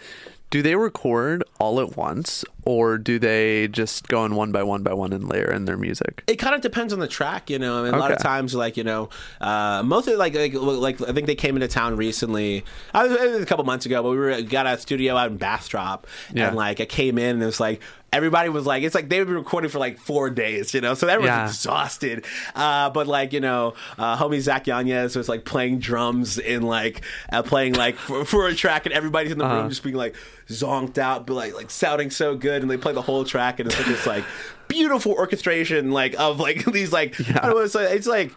do 0.50 0.60
they 0.60 0.74
record 0.76 1.42
all 1.58 1.80
at 1.80 1.96
once, 1.96 2.44
or 2.64 2.96
do 2.98 3.18
they 3.18 3.68
just 3.68 4.08
go 4.08 4.24
in 4.24 4.34
one 4.36 4.52
by 4.52 4.62
one 4.62 4.82
by 4.82 4.92
one 4.94 5.12
and 5.12 5.28
layer 5.28 5.50
in 5.50 5.64
their 5.64 5.76
music? 5.76 6.22
it 6.26 6.36
kind 6.36 6.54
of 6.54 6.60
depends 6.60 6.92
on 6.92 6.98
the 6.98 7.08
track, 7.08 7.50
you 7.50 7.58
know. 7.58 7.80
I 7.80 7.84
mean, 7.84 7.94
a 7.94 7.98
lot 7.98 8.12
of 8.12 8.18
times, 8.18 8.54
like 8.54 8.76
you 8.76 8.84
know, 8.84 9.08
uh, 9.40 9.82
most 9.84 10.08
of 10.08 10.16
like, 10.18 10.34
like 10.34 10.54
like 10.54 11.00
I 11.02 11.12
think 11.12 11.26
they 11.26 11.34
came 11.34 11.56
into 11.56 11.68
town 11.68 11.96
recently. 11.96 12.64
I 12.94 13.06
was, 13.06 13.12
it 13.20 13.30
was 13.32 13.42
a 13.42 13.46
couple 13.46 13.64
months 13.64 13.86
ago, 13.86 14.02
but 14.02 14.10
we 14.10 14.16
were 14.16 14.42
got 14.42 14.66
a 14.66 14.78
studio 14.78 15.16
out 15.16 15.30
in 15.30 15.36
Bastrop, 15.38 16.06
Yeah. 16.32 16.48
and 16.48 16.56
like 16.56 16.80
I 16.80 16.84
came 16.86 17.18
in 17.18 17.34
and 17.36 17.42
it 17.42 17.46
was 17.46 17.60
like 17.60 17.80
everybody 18.14 18.50
was 18.50 18.66
like, 18.66 18.82
it's 18.82 18.94
like 18.94 19.08
they've 19.08 19.24
been 19.26 19.34
recording 19.36 19.70
for 19.70 19.78
like 19.78 19.98
four 19.98 20.28
days, 20.28 20.74
you 20.74 20.82
know, 20.82 20.92
so 20.92 21.08
everyone's 21.08 21.30
Yeah. 21.30 21.46
exhausted. 21.46 22.26
Uh, 22.54 22.90
but 22.90 23.06
like 23.06 23.32
you 23.32 23.40
know, 23.40 23.72
uh, 23.98 24.16
homie 24.18 24.40
Zach 24.40 24.66
Yanez 24.66 25.16
was 25.16 25.28
like 25.30 25.44
playing 25.46 25.78
drums 25.78 26.38
in 26.38 26.62
like 26.62 27.00
uh, 27.32 27.42
playing 27.42 27.72
like 27.74 27.96
for, 27.96 28.24
for 28.26 28.46
a 28.48 28.54
track, 28.54 28.84
and 28.86 28.94
everybody's 28.94 29.32
in 29.32 29.38
the 29.38 29.44
Uh-huh. 29.46 29.54
room 29.62 29.68
just 29.70 29.82
being 29.82 29.96
like 29.96 30.14
zonked 30.60 30.98
out, 30.98 31.26
but 31.26 31.34
like 31.34 31.54
like 31.54 31.70
sounding 31.70 32.10
so 32.10 32.36
good, 32.36 32.62
and 32.62 32.70
they 32.70 32.76
play 32.76 32.92
the 32.92 33.02
whole 33.02 33.24
track, 33.24 33.60
and 33.60 33.68
it's 33.68 33.78
like 33.78 33.86
this 33.86 34.06
like 34.06 34.24
beautiful 34.68 35.12
orchestration 35.12 35.90
like 35.90 36.18
of 36.18 36.40
like 36.40 36.64
these 36.72 36.92
like 36.92 37.18
I 37.20 37.46
don't 37.46 37.50
know, 37.56 37.58
it's 37.58 37.74
like, 37.74 37.90
it's 37.90 38.06
like 38.06 38.32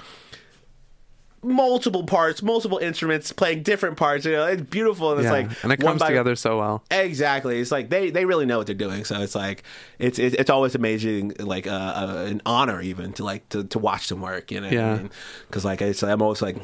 multiple 1.45 2.03
parts, 2.03 2.41
multiple 2.41 2.79
instruments 2.79 3.31
playing 3.31 3.63
different 3.63 3.97
parts. 3.97 4.25
You 4.25 4.33
know, 4.33 4.45
it's 4.47 4.63
beautiful, 4.63 5.11
and 5.11 5.19
it's 5.19 5.25
yeah. 5.25 5.31
like 5.31 5.63
and 5.63 5.71
it 5.71 5.77
comes 5.77 5.99
by- 5.99 6.09
together 6.09 6.35
so 6.35 6.57
well. 6.57 6.83
Exactly. 6.91 7.59
It's 7.59 7.71
like 7.71 7.89
they, 7.89 8.09
they 8.09 8.25
really 8.25 8.45
know 8.45 8.57
what 8.57 8.67
they're 8.67 8.75
doing. 8.75 9.05
So 9.05 9.21
it's 9.21 9.35
like 9.35 9.63
it's 9.99 10.19
it's, 10.19 10.35
it's 10.35 10.49
always 10.49 10.75
amazing, 10.75 11.33
like 11.39 11.67
uh, 11.67 11.69
uh, 11.71 12.25
an 12.27 12.41
honor 12.45 12.81
even 12.81 13.13
to 13.13 13.23
like 13.23 13.47
to, 13.49 13.63
to 13.65 13.79
watch 13.79 14.09
them 14.09 14.21
work. 14.21 14.51
You 14.51 14.61
know, 14.61 14.69
Yeah. 14.69 15.07
Because 15.47 15.63
like 15.63 15.81
it's, 15.81 16.03
I'm 16.03 16.21
always 16.21 16.41
like 16.41 16.57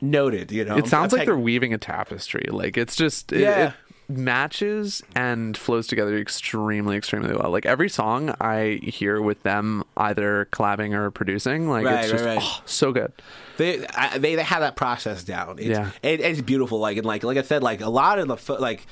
noted. 0.00 0.52
You 0.52 0.64
know, 0.64 0.76
It 0.76 0.86
sounds 0.86 1.12
I'm 1.12 1.18
like 1.18 1.26
they're 1.26 1.36
weaving 1.36 1.74
a 1.74 1.78
tapestry. 1.78 2.46
Like 2.48 2.76
it's 2.76 2.96
just 2.96 3.32
it, 3.32 3.40
Yeah. 3.40 3.68
it 3.68 3.74
matches 4.18 5.02
and 5.14 5.56
flows 5.56 5.86
together 5.86 6.16
extremely, 6.18 6.96
extremely 6.96 7.34
well. 7.34 7.50
Like 7.50 7.66
every 7.66 7.88
song 7.88 8.34
I 8.40 8.80
hear 8.82 9.20
with 9.20 9.42
them 9.42 9.84
either 9.96 10.48
collabing 10.52 10.94
or 10.94 11.10
producing, 11.10 11.68
like 11.68 11.84
Right, 11.86 12.00
it's 12.04 12.12
just 12.12 12.24
right. 12.24 12.38
oh, 12.40 12.62
so 12.66 12.92
good. 12.92 13.12
they, 13.56 13.86
I, 13.88 14.18
they 14.18 14.34
they 14.34 14.42
have 14.42 14.60
that 14.60 14.76
process 14.76 15.24
down. 15.24 15.58
It's, 15.58 15.66
Yeah. 15.68 15.90
it, 16.02 16.20
it's 16.20 16.40
beautiful. 16.40 16.78
Like 16.78 16.96
and 16.96 17.06
like 17.06 17.22
like 17.24 17.38
I 17.38 17.42
said, 17.42 17.62
like 17.62 17.80
a 17.80 17.90
lot 17.90 18.18
of 18.18 18.28
the 18.28 18.58
like 18.60 18.86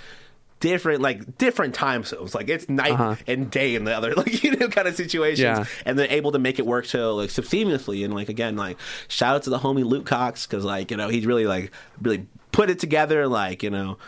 different 0.61 1.01
like 1.01 1.39
different 1.39 1.75
time 1.75 2.03
zones. 2.05 2.35
Like 2.35 2.49
it's 2.49 2.69
night 2.69 3.19
and 3.27 3.51
day 3.51 3.75
in 3.75 3.85
the 3.85 3.97
other 3.97 4.15
like 4.17 4.43
you 4.43 4.57
know 4.57 4.69
kind 4.69 4.89
of 4.89 4.97
situations, 4.97 5.45
Uh-huh. 5.47 5.61
Yeah. 5.69 5.83
and 5.87 5.99
they're 5.99 6.11
able 6.11 6.33
to 6.33 6.39
make 6.39 6.59
it 6.59 6.67
work 6.67 6.85
so 6.85 7.15
like 7.17 7.31
seamlessly. 7.31 8.05
And 8.05 8.13
like 8.15 8.29
again, 8.29 8.57
like 8.57 8.77
shout 9.09 9.37
out 9.37 9.43
to 9.45 9.51
the 9.51 9.59
homie 9.59 9.85
Luke 9.85 10.07
Cox 10.07 10.47
because 10.47 10.65
like 10.65 10.91
you 10.91 10.97
know 10.97 11.09
he's 11.09 11.27
really 11.27 11.47
like 11.47 11.71
really 12.03 12.27
put 12.53 12.71
it 12.71 12.79
together. 12.79 13.27
Like 13.29 13.63
you 13.63 13.71
know. 13.71 13.99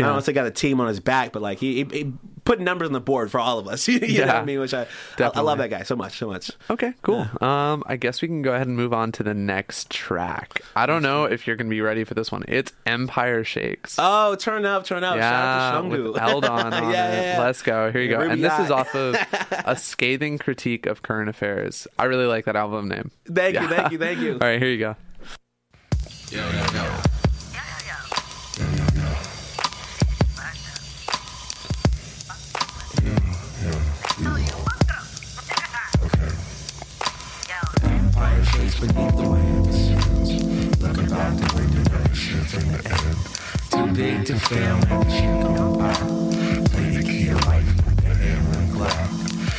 I 0.00 0.02
don't 0.02 0.08
Yeah. 0.08 0.12
know 0.14 0.18
if 0.18 0.26
he 0.26 0.32
got 0.32 0.46
a 0.46 0.50
team 0.50 0.80
on 0.80 0.88
his 0.88 1.00
back, 1.00 1.32
but 1.32 1.42
like 1.42 1.58
he, 1.58 1.84
he, 1.84 1.98
he 1.98 2.12
put 2.44 2.58
numbers 2.60 2.86
on 2.88 2.92
the 2.92 3.00
board 3.00 3.30
for 3.30 3.38
all 3.38 3.58
of 3.58 3.68
us. 3.68 3.86
you 3.88 4.00
know 4.00 4.06
what 4.06 4.10
Yeah. 4.10 4.40
I 4.40 4.44
mean? 4.44 4.60
Which 4.60 4.72
I, 4.74 4.86
I, 5.18 5.30
I 5.34 5.40
love 5.40 5.58
that 5.58 5.68
guy 5.70 5.82
so 5.82 5.94
much, 5.96 6.18
so 6.18 6.26
much. 6.26 6.50
Okay, 6.70 6.94
cool. 7.02 7.26
Um, 7.40 7.82
I 7.86 7.96
guess 7.96 8.22
we 8.22 8.28
can 8.28 8.42
go 8.42 8.52
ahead 8.54 8.66
and 8.66 8.76
move 8.76 8.92
on 8.92 9.12
to 9.12 9.22
the 9.22 9.34
next 9.34 9.90
track. 9.90 10.62
I 10.74 10.86
don't 10.86 11.02
know 11.02 11.24
if 11.24 11.46
you're 11.46 11.56
gonna 11.56 11.70
be 11.70 11.80
ready 11.80 12.04
for 12.04 12.14
this 12.14 12.32
one. 12.32 12.44
It's 12.48 12.72
Empire 12.86 13.44
Shakes. 13.44 13.96
Oh, 13.98 14.34
turn 14.36 14.64
up, 14.66 14.84
turn 14.84 15.04
up! 15.04 15.16
yeah, 15.16 15.30
Shout 15.30 15.44
out 15.44 15.82
to 15.82 15.88
Shungu. 15.88 16.12
with 16.12 16.22
Eldon 16.22 16.50
on 16.72 16.72
Yeah, 16.72 16.88
it. 16.88 16.92
yeah, 16.92 17.32
yeah. 17.34 17.40
Let's 17.40 17.62
go. 17.62 17.92
Here 17.92 18.00
you 18.02 18.08
go. 18.10 18.18
Ruby 18.18 18.32
And 18.32 18.44
this 18.44 18.58
is 18.58 18.70
off 18.70 18.94
of 18.94 19.16
a 19.66 19.76
scathing 19.76 20.38
critique 20.38 20.86
of 20.86 21.02
current 21.02 21.28
affairs. 21.28 21.86
I 21.98 22.04
really 22.04 22.26
like 22.26 22.46
that 22.46 22.56
album 22.56 22.88
name. 22.88 23.10
Thank 23.26 23.60
you, 23.60 23.68
thank 23.68 23.92
you, 23.92 23.98
thank 23.98 24.18
you. 24.20 24.32
All 24.32 24.38
right, 24.40 24.60
here 24.60 24.70
you 24.70 24.78
go. 24.78 24.96
Empire 26.32 26.52
shakes 26.66 27.19
beneath 38.80 39.16
the 39.16 39.28
waves. 39.28 39.80
Look 40.80 40.96
about 40.96 41.36
the 41.36 41.46
window, 41.54 41.82
no 41.92 42.14
shit 42.14 42.54
in 42.54 42.72
the 42.72 42.80
air. 42.88 43.14
Too 43.70 43.86
big 43.92 44.24
to 44.26 44.34
fail, 44.38 44.76
and 44.88 45.02
the 45.04 45.10
shit 45.10 45.42
gon' 45.42 45.78
pop. 45.78 45.98
Play 46.72 46.88
the 46.96 47.02
key 47.02 47.28
of 47.28 47.46
life 47.46 47.66
with 47.84 47.96
the 48.04 48.14
hammer 48.14 48.58
and 48.58 48.72
clap. 48.72 49.10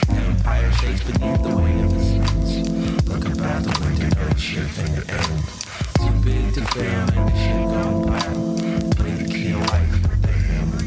Empire 0.10 0.72
shakes 0.74 1.04
beneath 1.04 1.44
the 1.44 1.56
waves. 1.56 2.08
Look 3.08 3.26
about 3.26 3.62
the 3.64 3.74
window, 3.86 4.10
no 4.18 4.36
shit 4.36 4.72
in 4.80 4.90
the 4.96 5.04
air. 5.14 5.32
Too 6.02 6.16
big 6.26 6.54
to 6.56 6.62
fail, 6.74 7.06
and 7.16 7.30
the 7.30 7.36
shit 7.44 7.64
gon' 7.74 8.04
pop. 8.08 8.26
Play 8.98 9.14
the 9.22 9.28
key 9.32 9.52
of 9.52 9.62
life 9.70 9.92
with 10.02 10.22
the 10.24 10.32
hammer 10.32 10.82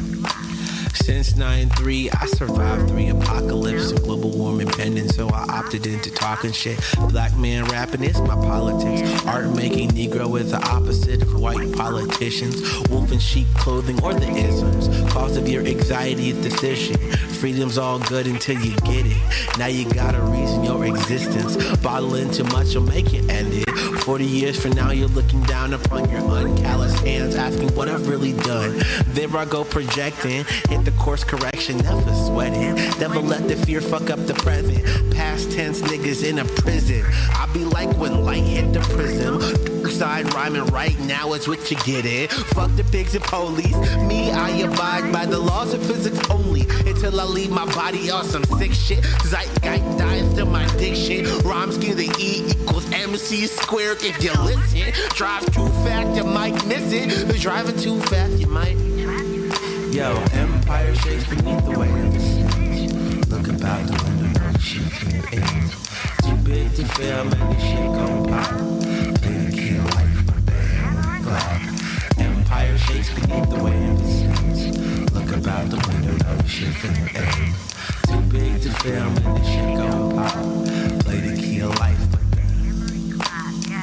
Since 1.24 1.40
9-3, 1.40 2.22
I 2.22 2.26
survived 2.26 2.88
three 2.90 3.08
apocalypse 3.08 3.92
and 3.92 4.02
global 4.02 4.28
warming 4.28 4.68
pending, 4.68 5.08
so 5.08 5.30
I 5.30 5.46
opted 5.48 5.86
into 5.86 6.10
talking 6.10 6.52
shit. 6.52 6.78
Black 7.08 7.34
man 7.38 7.64
rapping 7.66 8.04
is 8.04 8.20
my 8.20 8.34
politics. 8.34 9.24
Art 9.24 9.48
making 9.56 9.92
Negro 9.92 10.38
is 10.38 10.50
the 10.50 10.62
opposite 10.68 11.22
of 11.22 11.40
white 11.40 11.72
politicians. 11.72 12.60
Wolf 12.90 13.10
in 13.10 13.18
sheep 13.18 13.46
clothing 13.54 14.02
or 14.04 14.12
the 14.12 14.28
isms. 14.28 14.88
Cause 15.12 15.38
of 15.38 15.48
your 15.48 15.64
anxiety 15.64 16.28
is 16.28 16.36
decision. 16.42 16.98
Freedom's 17.44 17.78
all 17.78 18.00
good 18.00 18.26
until 18.26 18.60
you 18.60 18.76
get 18.80 19.06
it. 19.06 19.58
Now 19.58 19.66
you 19.66 19.90
gotta 19.90 20.20
reason 20.20 20.62
your 20.62 20.84
existence. 20.84 21.56
Bottling 21.78 22.32
too 22.32 22.44
much 22.44 22.74
will 22.74 22.82
make 22.82 23.14
you 23.14 23.26
end 23.30 23.54
it. 23.54 23.68
40 24.04 24.24
years 24.26 24.60
from 24.60 24.72
now, 24.72 24.90
you're 24.90 25.08
looking 25.08 25.42
down 25.44 25.72
upon 25.72 26.10
your 26.10 26.20
uncalloused 26.20 26.98
hands, 27.06 27.34
asking 27.34 27.74
what 27.74 27.88
I've 27.88 28.08
really 28.08 28.34
done. 28.34 28.82
There 29.08 29.34
I 29.36 29.46
go 29.46 29.64
projecting, 29.64 30.44
hit 30.68 30.84
the 30.84 30.92
course 31.14 31.22
correction, 31.22 31.78
never 31.78 32.12
sweating. 32.26 32.74
Never 32.98 33.20
let 33.20 33.46
the 33.46 33.54
fear 33.54 33.80
fuck 33.80 34.10
up 34.10 34.18
the 34.26 34.34
present. 34.34 34.84
Past 35.14 35.52
tense 35.52 35.80
niggas 35.82 36.28
in 36.28 36.40
a 36.40 36.44
prison. 36.44 37.04
I 37.34 37.48
be 37.54 37.64
like 37.64 37.96
when 37.96 38.24
light 38.24 38.42
hit 38.42 38.72
the 38.72 38.80
prism. 38.80 39.40
Side 39.88 40.34
rhyming 40.34 40.66
right 40.66 40.98
now 41.00 41.34
is 41.34 41.46
what 41.46 41.70
you 41.70 41.76
get 41.84 42.04
it. 42.04 42.32
Fuck 42.32 42.74
the 42.74 42.82
pigs 42.82 43.14
and 43.14 43.22
police. 43.22 43.76
Me, 44.08 44.32
I 44.32 44.48
abide 44.66 45.12
by 45.12 45.24
the 45.24 45.38
laws 45.38 45.72
of 45.72 45.86
physics 45.86 46.18
only 46.30 46.62
until 46.84 47.20
I 47.20 47.24
leave 47.24 47.50
my 47.50 47.66
body 47.76 48.10
on 48.10 48.24
some 48.24 48.42
sick 48.58 48.72
shit. 48.72 49.04
Zeitgeist 49.24 49.96
dies 49.96 50.34
to 50.34 50.44
my 50.44 50.66
diction. 50.78 51.26
Rhymes 51.48 51.76
scheme, 51.76 51.96
the 51.96 52.12
E 52.18 52.44
equals 52.50 52.90
MC 52.90 53.46
squared. 53.46 54.02
If 54.02 54.20
you 54.20 54.32
listen, 54.42 54.92
drive 55.10 55.44
too 55.54 55.68
fast, 55.84 56.16
you 56.16 56.24
might 56.24 56.54
miss 56.66 56.92
it. 56.92 57.40
Driving 57.40 57.78
too 57.78 58.00
fast, 58.00 58.32
you 58.40 58.48
might. 58.48 58.93
Yo, 59.94 60.10
empire 60.32 60.92
shakes 60.96 61.24
beneath 61.28 61.64
the 61.64 61.78
waves. 61.78 63.28
Look 63.30 63.46
about 63.46 63.86
the 63.86 63.94
window, 64.02 64.40
no 64.40 64.58
shit 64.58 64.82
the 64.90 65.22
air. 65.36 65.70
Too 66.20 66.36
big 66.42 66.74
to 66.74 66.84
fail, 66.84 67.20
and 67.20 67.30
the 67.30 67.60
shit 67.60 67.86
gon' 67.94 68.24
pop. 68.26 68.58
Play 69.22 69.36
the 69.38 69.52
key 69.52 69.76
of 69.76 69.84
life 69.94 70.26
with 70.26 70.46
the 70.46 70.52
hammer 70.52 71.70
and 72.18 72.38
Empire 72.38 72.76
shakes 72.76 73.14
beneath 73.14 73.48
the 73.48 73.62
waves. 73.62 75.12
Look 75.14 75.30
about 75.30 75.70
the 75.70 75.78
window, 75.86 76.16
no 76.26 76.44
shit 76.44 76.74
the 76.82 76.90
air. 77.14 77.54
Too 78.08 78.20
big 78.32 78.62
to 78.62 78.70
fail, 78.70 79.06
and 79.06 79.36
the 79.36 79.44
shit 79.44 79.76
gon' 79.78 80.10
pop. 80.10 81.04
Play 81.04 81.20
the 81.20 81.40
key 81.40 81.60
of 81.60 81.78
life 81.78 82.13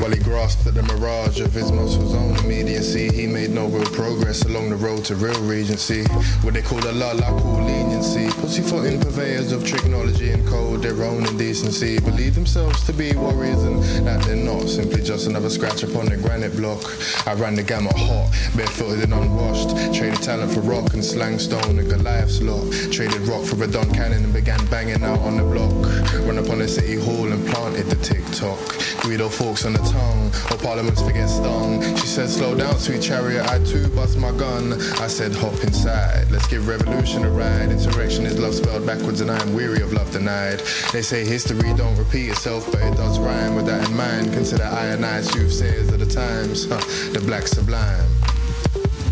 While 0.02 0.14
he 0.14 0.18
grasped 0.18 0.66
at 0.66 0.74
the 0.74 0.82
mirage 0.82 1.42
of 1.42 1.54
his 1.54 1.72
muscles 1.72 2.16
own 2.16 2.36
immediacy, 2.38 3.14
he 3.14 3.28
made 3.28 3.52
no 3.52 3.68
real 3.68 3.86
progress 3.86 4.42
along 4.42 4.72
the 4.72 4.76
road 4.76 5.06
to 5.06 5.16
real 5.16 5.40
regency. 5.44 6.06
What 6.42 6.56
they 6.56 6.64
call 6.64 6.80
a 6.80 6.90
la 6.92 7.12
la 7.12 7.30
call 7.40 7.62
leniency. 7.62 8.32
Pussyfooting 8.42 9.00
purveyors 9.00 9.52
of 9.52 9.64
technology 9.64 10.32
and 10.32 10.46
code, 10.48 10.82
their 10.82 11.04
own 11.04 11.28
indecency. 11.28 12.00
Believe 12.00 12.34
themselves 12.34 12.84
to 12.86 12.94
be 12.94 13.14
warriors 13.16 13.62
and 13.62 13.84
that 14.08 14.24
they're 14.24 14.36
not. 14.36 14.68
Simply 14.70 15.04
just 15.04 15.28
another 15.28 15.52
scratch 15.52 15.84
upon 15.84 16.08
the 16.08 16.18
granite 16.18 16.58
block. 16.58 16.82
I 17.28 17.36
ran 17.36 17.54
the 17.54 17.62
gamut 17.62 17.96
hot, 17.96 18.32
barefooted 18.56 19.04
and 19.04 19.14
unwashed. 19.14 19.70
Traded 19.94 20.24
talent 20.24 20.52
for 20.52 20.62
rock 20.62 20.96
and 20.96 21.06
slang 21.06 21.38
stone 21.38 21.78
and 21.78 21.88
Goliath's 21.88 22.42
lot. 22.42 22.74
Traded 22.92 23.22
rock 23.28 23.46
for 23.46 23.64
a 23.64 23.68
Don 23.68 23.94
Cannon 23.94 24.24
and 24.24 24.34
began 24.34 24.66
banging 24.66 25.04
out 25.04 25.20
on 25.20 25.38
the 25.38 25.44
block. 25.44 25.72
Run 26.26 26.40
up 26.40 26.50
on 26.50 26.58
the 26.58 26.68
city 26.68 26.96
hall 26.96 27.32
and 27.32 27.46
planted 27.50 27.86
the 27.86 27.98
TikTok. 27.98 28.58
Guido 29.04 29.30
forks 29.30 29.66
on 29.66 29.74
the 29.74 29.91
tongue, 29.92 30.28
or 30.50 30.58
parliaments 30.58 31.02
forget 31.02 31.30
stung. 31.30 31.82
She 31.98 32.08
said, 32.08 32.30
slow 32.30 32.56
down, 32.56 32.78
sweet 32.78 33.02
chariot, 33.02 33.46
I 33.50 33.60
too 33.64 33.88
bust 33.90 34.18
my 34.18 34.32
gun. 34.32 34.74
I 35.00 35.08
said, 35.08 35.36
hop 35.36 35.54
inside, 35.64 36.32
let's 36.32 36.48
give 36.48 36.68
revolution 36.68 37.26
a 37.26 37.30
ride. 37.30 37.72
Insurrection 37.72 38.26
is 38.26 38.40
love 38.40 38.56
spelled 38.56 38.86
backwards 38.86 39.22
and 39.22 39.30
I'm 39.30 39.54
weary 39.54 39.82
of 39.82 39.94
love 39.94 40.12
denied. 40.12 40.60
They 40.92 41.02
say 41.02 41.26
history 41.26 41.74
don't 41.76 41.98
repeat 41.98 42.30
itself, 42.30 42.72
but 42.72 42.82
it 42.82 42.96
does 42.96 43.20
rhyme. 43.20 43.56
With 43.56 43.66
that 43.68 43.88
in 43.90 43.96
mind, 43.96 44.34
consider 44.34 44.64
ionized 44.64 45.32
soothsayers 45.32 45.90
of 45.92 46.00
the 46.00 46.06
times, 46.06 46.68
huh, 46.68 46.80
the 47.12 47.22
black 47.26 47.48
sublime. 47.48 48.10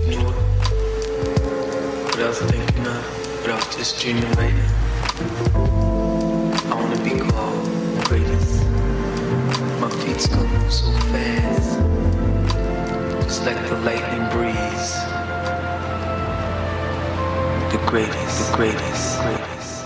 What? 0.05 0.35
What 2.05 2.19
I 2.19 2.27
was 2.27 2.39
thinking 2.39 2.87
of, 2.87 3.41
what 3.41 3.51
I 3.51 3.55
was 3.55 3.75
just 3.75 4.01
dreaming 4.01 4.23
right 4.33 4.53
now. 4.53 5.68
My 10.19 10.25
feet's 10.25 10.35
gonna 10.35 10.71
so 10.71 10.91
fast, 11.13 11.79
just 13.23 13.45
like 13.45 13.69
the 13.69 13.77
lightning 13.85 14.29
breeze. 14.31 14.93
The 17.71 17.79
greatest, 17.89 18.51
the 18.51 18.57
greatest, 18.57 19.21
greatest, 19.21 19.85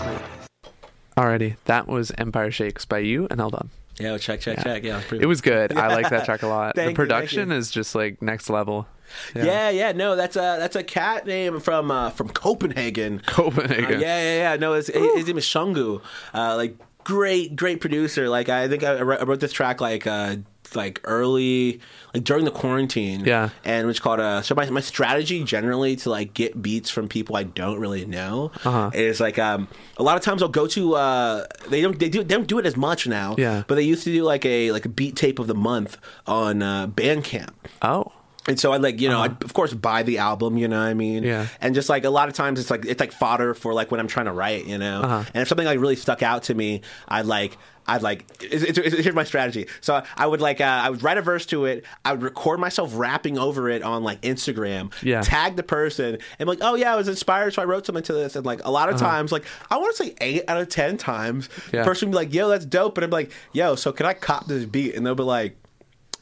Alrighty, 1.16 1.54
that 1.66 1.86
was 1.86 2.10
Empire 2.18 2.50
Shakes 2.50 2.84
by 2.84 2.98
you 2.98 3.28
and 3.30 3.40
Eldon. 3.40 3.70
Yeah, 4.00 4.18
check, 4.18 4.40
check, 4.40 4.60
check. 4.64 4.82
Yeah, 4.82 5.00
pretty 5.06 5.22
It 5.22 5.26
was 5.28 5.40
good. 5.40 5.76
I 5.76 5.94
like 5.94 6.10
that 6.10 6.24
track 6.24 6.42
a 6.42 6.48
lot. 6.48 6.74
The 6.74 6.92
production 6.94 7.50
you. 7.50 7.56
is 7.56 7.70
just 7.70 7.94
like 7.94 8.20
next 8.20 8.50
level. 8.50 8.88
Yeah. 9.36 9.70
yeah, 9.70 9.92
No, 9.92 10.16
that's 10.16 10.34
a 10.34 10.56
that's 10.58 10.74
a 10.74 10.82
cat 10.82 11.28
name 11.28 11.60
from 11.60 11.92
uh, 11.92 12.10
from 12.10 12.28
Copenhagen. 12.30 13.22
Copenhagen. 13.26 13.84
Uh, 13.84 13.98
yeah, 14.00 14.20
yeah, 14.20 14.36
yeah. 14.50 14.56
No, 14.56 14.72
his, 14.72 14.88
his 14.88 15.28
name 15.28 15.38
is 15.38 15.44
Shungu. 15.44 16.02
Uh, 16.34 16.56
like 16.56 16.76
great, 17.04 17.54
great 17.56 17.80
producer. 17.80 18.28
Like 18.28 18.48
I 18.48 18.68
think 18.68 18.82
I 18.84 19.00
wrote, 19.02 19.20
I 19.20 19.24
wrote 19.24 19.40
this 19.40 19.52
track 19.52 19.80
like 19.80 20.06
uh, 20.06 20.36
like 20.74 21.00
early, 21.04 21.80
like 22.12 22.24
during 22.24 22.44
the 22.44 22.50
quarantine. 22.50 23.24
Yeah. 23.24 23.50
and 23.64 23.86
which 23.86 24.02
called 24.02 24.18
uh, 24.20 24.42
so 24.42 24.54
my 24.54 24.68
my 24.70 24.80
strategy 24.80 25.44
generally 25.44 25.94
to 25.96 26.10
like 26.10 26.34
get 26.34 26.60
beats 26.60 26.90
from 26.90 27.06
people 27.08 27.36
I 27.36 27.44
don't 27.44 27.78
really 27.78 28.04
know 28.06 28.50
Uh-huh. 28.64 28.90
is 28.92 29.20
like 29.20 29.38
um 29.38 29.68
a 29.98 30.02
lot 30.02 30.16
of 30.16 30.22
times 30.22 30.42
I'll 30.42 30.48
go 30.48 30.66
to 30.68 30.94
uh 30.96 31.46
they 31.68 31.80
don't 31.80 31.96
they 31.98 32.08
do 32.08 32.24
they 32.24 32.34
don't 32.34 32.48
do 32.48 32.58
it 32.58 32.66
as 32.66 32.76
much 32.76 33.06
now. 33.06 33.36
Yeah. 33.38 33.62
but 33.68 33.76
they 33.76 33.82
used 33.82 34.02
to 34.04 34.12
do 34.12 34.24
like 34.24 34.44
a 34.44 34.72
like 34.72 34.84
a 34.84 34.88
beat 34.88 35.14
tape 35.16 35.38
of 35.38 35.46
the 35.46 35.54
month 35.54 35.96
on 36.26 36.62
uh, 36.62 36.86
Bandcamp. 36.88 37.50
Oh. 37.82 38.12
And 38.48 38.58
so 38.60 38.72
I 38.72 38.76
like 38.78 39.00
you 39.00 39.08
know 39.08 39.20
I 39.20 39.26
of 39.26 39.54
course 39.54 39.72
buy 39.72 40.02
the 40.02 40.18
album 40.18 40.58
you 40.58 40.68
know 40.68 40.78
what 40.78 40.86
I 40.88 40.94
mean 40.94 41.24
Uh-huh. 41.24 41.42
Yeah. 41.42 41.46
and 41.60 41.74
just 41.74 41.88
like 41.88 42.04
a 42.04 42.10
lot 42.10 42.28
of 42.28 42.34
times 42.34 42.60
it's 42.60 42.70
like 42.70 42.84
it's 42.84 43.00
like 43.00 43.12
fodder 43.12 43.54
for 43.54 43.72
like 43.74 43.90
when 43.90 44.00
I'm 44.00 44.08
trying 44.08 44.26
to 44.26 44.32
write 44.32 44.66
you 44.66 44.78
know 44.78 45.00
Uh-huh. 45.02 45.24
and 45.32 45.42
if 45.42 45.48
something 45.48 45.66
like 45.66 45.78
really 45.80 45.96
stuck 45.96 46.22
out 46.22 46.44
to 46.44 46.54
me 46.54 46.82
I'd 47.08 47.26
like 47.26 47.56
I'd 47.86 48.00
like 48.02 48.24
it's, 48.40 48.62
it's, 48.64 48.78
it's- 48.78 49.02
here's 49.04 49.14
my 49.14 49.24
strategy 49.24 49.66
so 49.82 50.02
I 50.16 50.26
would 50.26 50.40
like 50.40 50.60
uh, 50.60 50.64
I 50.64 50.88
would 50.90 51.02
write 51.02 51.18
a 51.18 51.22
verse 51.22 51.44
to 51.46 51.64
it 51.66 51.84
I 52.04 52.12
would 52.12 52.22
record 52.22 52.58
myself 52.60 52.92
rapping 52.94 53.38
over 53.38 53.68
it 53.68 53.82
on 53.82 54.02
like 54.04 54.20
Instagram 54.22 54.92
Yeah. 55.02 55.20
tag 55.22 55.56
the 55.56 55.62
person 55.62 56.14
and 56.38 56.38
be 56.38 56.44
like 56.44 56.58
oh 56.62 56.74
yeah 56.76 56.92
I 56.92 56.96
was 56.96 57.08
inspired 57.08 57.52
so 57.54 57.62
I 57.62 57.66
wrote 57.66 57.84
something 57.86 58.04
to 58.04 58.12
this 58.14 58.36
and 58.36 58.44
like 58.46 58.60
a 58.64 58.70
lot 58.70 58.88
of 58.90 58.98
times 58.98 59.32
like 59.32 59.44
I 59.70 59.76
want 59.76 59.94
to 59.96 60.04
say 60.04 60.14
eight 60.20 60.42
out 60.48 60.58
of 60.60 60.68
ten 60.68 60.96
times 60.96 61.48
Uh-huh. 61.48 61.70
Yeah. 61.74 61.80
the 61.82 61.86
person 61.88 62.08
would 62.08 62.12
be 62.12 62.16
like 62.24 62.34
yo 62.34 62.48
that's 62.48 62.64
dope 62.66 62.96
and 62.98 63.04
I'm 63.04 63.10
like 63.10 63.30
yo 63.52 63.74
so 63.74 63.92
can 63.92 64.06
I 64.06 64.14
cop 64.14 64.46
this 64.46 64.64
beat 64.64 64.94
and 64.94 65.04
they'll 65.06 65.14
be 65.14 65.22
like 65.22 65.56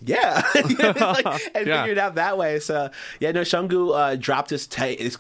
yeah, 0.07 0.43
like, 0.55 1.27
and 1.55 1.67
Yeah. 1.67 1.83
figured 1.83 1.99
out 1.99 2.15
that 2.17 2.37
way. 2.39 2.59
So 2.61 2.91
yeah, 3.21 3.33
no, 3.33 3.43
Shungu 3.43 3.95
uh, 3.97 4.17
dropped 4.17 4.51
his 4.51 4.67
tape. 4.67 4.99
His 5.01 5.19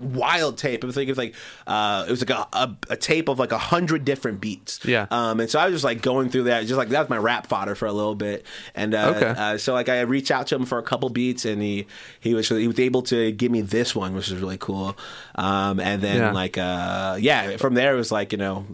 wild 0.00 0.58
tape. 0.58 0.84
I 0.84 0.90
think 0.90 1.08
it 1.08 1.12
was 1.12 1.18
like 1.18 1.34
uh, 1.68 2.04
it 2.08 2.10
was 2.10 2.28
like 2.28 2.36
a, 2.36 2.48
a, 2.52 2.76
a 2.90 2.96
tape 2.96 3.28
of 3.28 3.38
like 3.38 3.52
a 3.52 3.58
hundred 3.58 4.04
different 4.04 4.40
beats. 4.40 4.80
Yeah. 4.84 5.06
Um, 5.10 5.38
and 5.38 5.48
so 5.48 5.58
I 5.60 5.66
was 5.66 5.74
just 5.74 5.84
like 5.84 6.02
going 6.02 6.30
through 6.30 6.44
that, 6.44 6.62
just 6.66 6.76
like 6.76 6.88
that 6.88 7.00
was 7.00 7.08
my 7.08 7.16
rap 7.16 7.46
fodder 7.46 7.74
for 7.76 7.86
a 7.86 7.92
little 7.92 8.16
bit. 8.16 8.44
And 8.74 8.92
uh, 8.94 9.12
Okay. 9.16 9.26
uh, 9.40 9.56
so 9.58 9.72
like 9.72 9.88
I 9.88 10.00
reached 10.00 10.32
out 10.32 10.48
to 10.48 10.56
him 10.56 10.64
for 10.66 10.78
a 10.78 10.82
couple 10.82 11.08
beats, 11.10 11.44
and 11.44 11.62
he 11.62 11.86
he 12.20 12.34
was 12.34 12.48
he 12.48 12.66
was 12.66 12.80
able 12.80 13.02
to 13.02 13.30
give 13.32 13.52
me 13.52 13.60
this 13.60 13.94
one, 13.94 14.14
which 14.14 14.30
was 14.30 14.40
really 14.40 14.58
cool. 14.58 14.96
Um, 15.36 15.78
and 15.78 16.02
then 16.02 16.16
Yeah. 16.16 16.32
like 16.32 16.58
uh, 16.58 17.16
yeah, 17.20 17.56
from 17.56 17.74
there 17.74 17.94
it 17.94 17.96
was 17.96 18.10
like 18.12 18.32
you 18.32 18.38
know. 18.38 18.66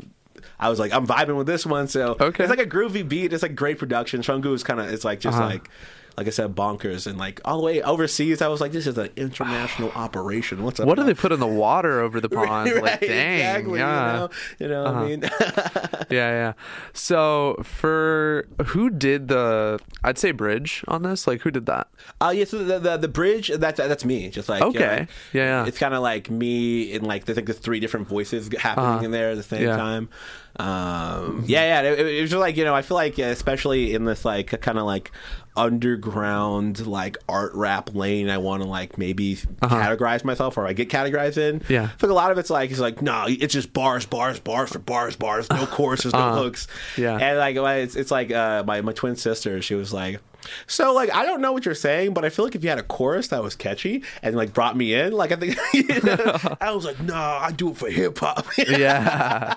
I 0.61 0.69
was 0.69 0.79
like, 0.79 0.93
I'm 0.93 1.07
vibing 1.07 1.37
with 1.37 1.47
this 1.47 1.65
one, 1.67 1.89
so 1.89 2.17
Okay. 2.21 2.45
it's 2.45 2.51
like 2.51 2.61
a 2.61 2.67
groovy 2.67 3.07
beat. 3.09 3.33
It's 3.33 3.43
like 3.43 3.57
great 3.57 3.79
production. 3.79 4.21
Shungu 4.21 4.53
is 4.55 4.63
kind 4.63 4.79
of, 4.79 4.93
it's 4.93 5.05
like 5.05 5.19
just 5.21 5.39
Uh-huh. 5.39 5.47
like, 5.49 5.71
like 6.17 6.27
I 6.27 6.31
said, 6.31 6.55
bonkers, 6.55 7.07
and 7.07 7.19
like 7.19 7.41
all 7.45 7.59
the 7.59 7.65
way 7.65 7.83
overseas. 7.83 8.43
I 8.43 8.49
was 8.49 8.61
like, 8.61 8.73
this 8.73 8.87
is 8.87 8.99
an 8.99 9.11
international 9.17 9.91
operation. 9.95 10.63
What's 10.63 10.81
up? 10.81 10.87
What 10.87 10.97
do 10.99 11.05
they 11.05 11.15
put 11.15 11.33
in 11.33 11.41
the 11.41 11.47
water 11.47 12.01
over 12.01 12.21
the 12.21 12.29
pond? 12.31 12.71
right, 12.73 12.83
like, 12.83 13.01
dang, 13.01 13.39
exactly. 13.39 13.79
yeah. 13.79 14.13
You 14.13 14.19
know, 14.19 14.31
you 14.59 14.69
know 14.69 14.83
what 14.85 14.95
I 14.95 15.07
mean? 15.09 15.23
yeah, 16.11 16.31
yeah. 16.31 16.53
So 16.93 17.57
for 17.63 18.49
who 18.67 18.91
did 18.91 19.29
the? 19.29 19.79
I'd 20.05 20.19
say 20.19 20.31
bridge 20.33 20.85
on 20.89 21.03
this. 21.03 21.27
Like 21.27 21.41
who 21.43 21.51
did 21.51 21.67
that? 21.67 21.89
Uh, 22.21 22.33
yeah, 22.35 22.45
so 22.45 22.63
the, 22.65 22.79
the 22.79 22.97
the 22.97 23.09
bridge 23.09 23.49
that's 23.57 23.79
that's 23.79 24.05
me. 24.05 24.29
Just 24.31 24.49
like 24.49 24.61
you 24.63 24.73
know, 24.73 24.87
Okay. 24.87 24.99
like, 25.01 25.09
Yeah, 25.33 25.45
yeah. 25.63 25.67
It's 25.67 25.79
kind 25.79 25.95
of 25.95 26.03
like 26.03 26.31
me 26.31 26.93
and 26.95 27.07
like 27.07 27.25
there's 27.25 27.37
like 27.37 27.47
the 27.47 27.53
three 27.55 27.81
different 27.81 28.09
voices 28.09 28.49
happening 28.59 28.87
Uh-huh. 28.87 29.05
in 29.05 29.11
there 29.11 29.31
at 29.31 29.37
the 29.37 29.43
same 29.43 29.63
Yeah. 29.63 29.77
time. 29.77 30.09
Um, 30.57 31.45
yeah, 31.47 31.83
yeah. 31.83 31.91
It, 31.93 31.99
it 32.07 32.21
was 32.23 32.31
just 32.31 32.41
like 32.41 32.57
you 32.57 32.65
know, 32.65 32.75
I 32.75 32.83
feel 32.83 32.97
like 32.97 33.19
especially 33.19 33.95
in 33.95 34.05
this 34.05 34.25
like 34.25 34.61
kind 34.61 34.79
of 34.79 34.85
like 34.85 35.13
underground 35.57 36.87
like 36.87 37.17
art 37.29 37.53
rap 37.55 37.95
lane, 37.95 38.29
I 38.31 38.39
want 38.39 38.63
to 38.63 38.69
like 38.69 38.99
maybe 38.99 39.37
categorize 39.37 40.25
myself 40.25 40.57
or 40.57 40.67
I 40.67 40.73
get 40.73 40.89
categorized 40.89 41.37
in. 41.39 41.57
Uh-huh. 41.57 41.65
Yeah. 41.69 41.85
I 41.85 41.97
like 42.01 42.11
a 42.11 42.15
lot 42.15 42.31
of 42.31 42.39
it's 42.39 42.51
like 42.51 42.71
it's 42.71 42.81
like 42.81 43.03
no, 43.03 43.25
it's 43.29 43.53
just 43.55 43.73
bars, 43.73 44.07
bars, 44.07 44.41
bars 44.41 44.71
for 44.71 44.79
bars, 44.79 45.17
bars. 45.17 45.49
No 45.51 45.67
choruses, 45.71 46.13
no 46.13 46.35
hooks. 46.35 46.67
Uh-huh. 46.67 47.03
Yeah. 47.03 47.17
and 47.17 47.39
like 47.39 47.57
it's 47.57 47.97
it's 47.97 48.11
like 48.11 48.31
uh, 48.31 48.63
my 48.67 48.81
my 48.81 48.93
twin 48.93 49.17
sister. 49.17 49.61
She 49.63 49.75
was 49.75 49.93
like. 49.93 50.21
So 50.67 50.93
like 50.93 51.15
I 51.15 51.25
don't 51.27 51.41
know 51.41 51.53
what 51.53 51.65
you're 51.65 51.75
saying, 51.75 52.15
but 52.15 52.25
I 52.25 52.29
feel 52.31 52.45
like 52.45 52.55
if 52.55 52.63
you 52.63 52.71
had 52.71 52.79
a 52.79 52.83
chorus 52.83 53.29
that 53.29 53.43
was 53.43 53.55
catchy 53.55 54.03
and 54.23 54.37
like 54.37 54.53
brought 54.53 54.77
me 54.77 54.95
in, 54.95 55.13
like 55.13 55.33
I 55.33 55.37
think 55.37 55.57
I 56.61 56.73
was 56.73 56.85
like, 56.85 57.01
nah, 57.01 57.39
I 57.39 57.53
do 57.53 57.71
it 57.71 57.77
for 57.77 57.89
hip 57.91 58.19
hop. 58.19 58.47
Yeah. 58.69 59.55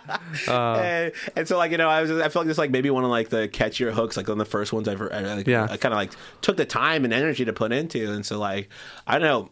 and, 0.47 0.49
uh. 0.49 1.09
and 1.35 1.47
so 1.47 1.57
like 1.57 1.71
you 1.71 1.77
know 1.77 1.89
I 1.89 2.01
was 2.01 2.11
I 2.11 2.29
feel 2.29 2.41
like 2.41 2.47
this 2.47 2.57
like 2.57 2.71
maybe 2.71 2.89
one 2.89 3.03
of 3.03 3.09
like 3.09 3.29
the 3.29 3.47
catchier 3.47 3.91
hooks 3.91 4.17
like 4.17 4.27
one 4.27 4.33
of 4.33 4.45
the 4.45 4.45
first 4.51 4.73
ones 4.73 4.87
I've 4.87 5.01
ever 5.01 5.35
like, 5.35 5.47
Yeah. 5.47 5.67
I 5.69 5.77
kind 5.77 5.93
of 5.93 5.97
like 5.97 6.11
took 6.41 6.57
the 6.57 6.65
time 6.65 7.03
and 7.03 7.13
energy 7.13 7.45
to 7.45 7.53
put 7.53 7.71
into 7.71 8.11
and 8.11 8.25
so 8.25 8.39
like 8.39 8.69
I 9.07 9.19
don't 9.19 9.27
know 9.27 9.49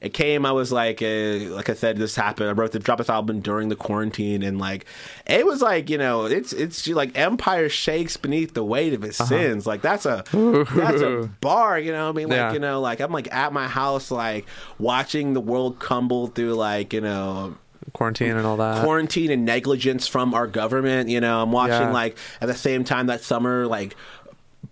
it 0.00 0.14
came 0.14 0.46
I 0.46 0.52
was 0.52 0.72
like 0.72 1.02
uh, 1.02 1.06
like 1.54 1.68
I 1.68 1.74
said 1.74 1.96
this 1.98 2.16
happened 2.16 2.48
I 2.48 2.52
wrote 2.52 2.72
the 2.72 2.78
drop 2.78 2.98
this 2.98 3.10
album 3.10 3.40
during 3.40 3.68
the 3.68 3.76
quarantine 3.76 4.42
and 4.42 4.58
like 4.58 4.86
it 5.26 5.44
was 5.44 5.60
like 5.62 5.90
you 5.90 5.98
know 5.98 6.24
it's 6.24 6.52
it's 6.52 6.86
like 6.88 7.16
Empire 7.18 7.68
shakes 7.68 8.16
beneath 8.16 8.54
the 8.54 8.64
weight 8.64 8.92
of 8.94 9.04
its 9.04 9.20
Uh-huh. 9.20 9.28
sins 9.28 9.66
like 9.66 9.82
that's 9.82 10.06
a 10.06 10.24
that's 10.32 11.02
a 11.02 11.30
bar 11.40 11.78
you 11.78 11.92
know 11.92 12.04
what 12.06 12.14
I 12.14 12.16
mean 12.16 12.28
like 12.28 12.36
Yeah. 12.36 12.52
you 12.54 12.58
know 12.60 12.80
like 12.80 13.00
I'm 13.00 13.12
like 13.12 13.32
at 13.32 13.52
my 13.52 13.68
house 13.68 14.10
like 14.10 14.46
watching 14.78 15.34
the 15.34 15.40
world 15.40 15.78
crumble 15.78 16.28
through 16.28 16.54
like 16.54 16.92
you 16.92 17.00
know 17.02 17.56
Quarantine 17.92 18.36
and 18.36 18.46
all 18.46 18.56
that. 18.58 18.84
quarantine 18.84 19.30
and 19.32 19.44
negligence 19.44 20.06
from 20.06 20.32
our 20.32 20.46
government. 20.46 21.08
You 21.08 21.20
know, 21.20 21.42
I'm 21.42 21.50
watching 21.50 21.72
Yeah. 21.88 21.92
like 21.92 22.16
at 22.40 22.46
the 22.46 22.54
same 22.54 22.84
time 22.84 23.06
that 23.06 23.22
summer, 23.22 23.66
like 23.66 23.96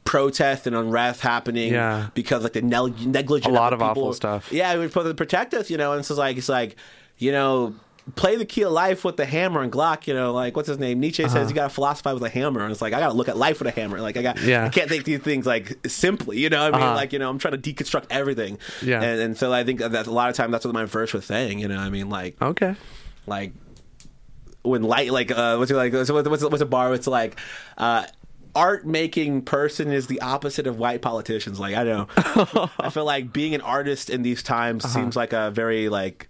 protest 0.08 0.66
and 0.66 0.74
unrest 0.74 1.20
happening 1.20 1.72
Yeah. 1.74 2.08
because 2.14 2.42
like 2.42 2.54
the 2.54 2.62
neg- 2.62 3.06
negligence 3.06 3.50
A 3.54 3.54
lot 3.54 3.72
of 3.74 3.82
of 3.82 3.88
people- 3.90 4.04
awful 4.04 4.14
stuff. 4.14 4.50
Yeah, 4.50 4.74
was 4.76 4.90
supposed 4.90 5.08
to 5.08 5.14
protect 5.14 5.52
us, 5.52 5.68
you 5.70 5.76
know, 5.76 5.92
and 5.92 6.00
it's 6.00 6.10
like 6.10 6.36
it's 6.38 6.48
like 6.48 6.76
you 7.18 7.30
know. 7.32 7.74
Play 8.16 8.36
the 8.36 8.46
key 8.46 8.62
of 8.62 8.72
life 8.72 9.04
with 9.04 9.18
the 9.18 9.26
hammer 9.26 9.60
and 9.60 9.70
Glock, 9.70 10.06
you 10.06 10.14
know, 10.14 10.32
like 10.32 10.56
what's 10.56 10.66
his 10.66 10.78
name? 10.78 10.98
Nietzsche 10.98 11.28
says 11.28 11.50
you 11.50 11.54
gotta 11.54 11.68
philosophize 11.68 12.14
with 12.14 12.22
a 12.22 12.30
hammer, 12.30 12.62
and 12.62 12.72
it's 12.72 12.80
like 12.80 12.94
I 12.94 13.00
gotta 13.00 13.12
look 13.12 13.28
at 13.28 13.36
life 13.36 13.58
with 13.58 13.68
a 13.68 13.70
hammer. 13.78 14.00
Like 14.00 14.16
I 14.16 14.22
got, 14.22 14.38
Uh-huh. 14.38 14.46
Yeah. 14.48 14.64
I 14.64 14.70
can't 14.70 14.88
take 14.88 15.04
these 15.04 15.20
things 15.20 15.44
like 15.44 15.76
simply, 15.86 16.38
you 16.38 16.48
know. 16.48 16.62
what 16.64 16.74
I 16.74 16.78
mean, 16.78 16.86
Uh-huh. 16.86 16.94
like 16.96 17.12
you 17.12 17.18
know, 17.18 17.28
I'm 17.28 17.38
trying 17.38 17.60
to 17.60 17.74
deconstruct 17.74 18.06
everything. 18.08 18.56
Yeah. 18.80 19.02
and, 19.02 19.20
and 19.20 19.36
so 19.36 19.52
I 19.52 19.62
think 19.62 19.80
that 19.80 20.06
a 20.06 20.10
lot 20.10 20.30
of 20.30 20.36
time 20.36 20.50
that's 20.50 20.64
what 20.64 20.72
my 20.72 20.86
verse 20.86 21.12
was 21.12 21.26
saying. 21.26 21.58
You 21.58 21.68
know, 21.68 21.76
what 21.76 21.84
I 21.84 21.90
mean, 21.90 22.08
like 22.08 22.40
Okay. 22.40 22.76
like 23.26 23.52
when 24.62 24.84
light 24.84 25.10
like 25.12 25.30
uh 25.30 25.56
what's 25.56 25.70
it 25.70 25.74
like 25.76 25.92
what's 25.92 26.10
what's, 26.10 26.42
what's 26.44 26.62
a 26.62 26.66
bar 26.66 26.94
it's 26.94 27.06
like 27.06 27.38
uh 27.76 28.04
art 28.58 28.86
making 28.86 29.42
person 29.42 29.92
is 29.92 30.06
the 30.08 30.20
opposite 30.20 30.66
of 30.66 30.78
white 30.78 31.00
politicians 31.02 31.58
like 31.60 31.74
i 31.76 31.84
don't 31.84 32.08
know 32.54 32.70
i 32.80 32.90
feel 32.90 33.04
like 33.04 33.32
being 33.32 33.54
an 33.54 33.60
artist 33.60 34.10
in 34.10 34.22
these 34.22 34.42
times 34.42 34.84
Uh-huh. 34.84 34.94
seems 34.94 35.14
like 35.16 35.32
a 35.32 35.50
very 35.50 35.88
like 35.88 36.28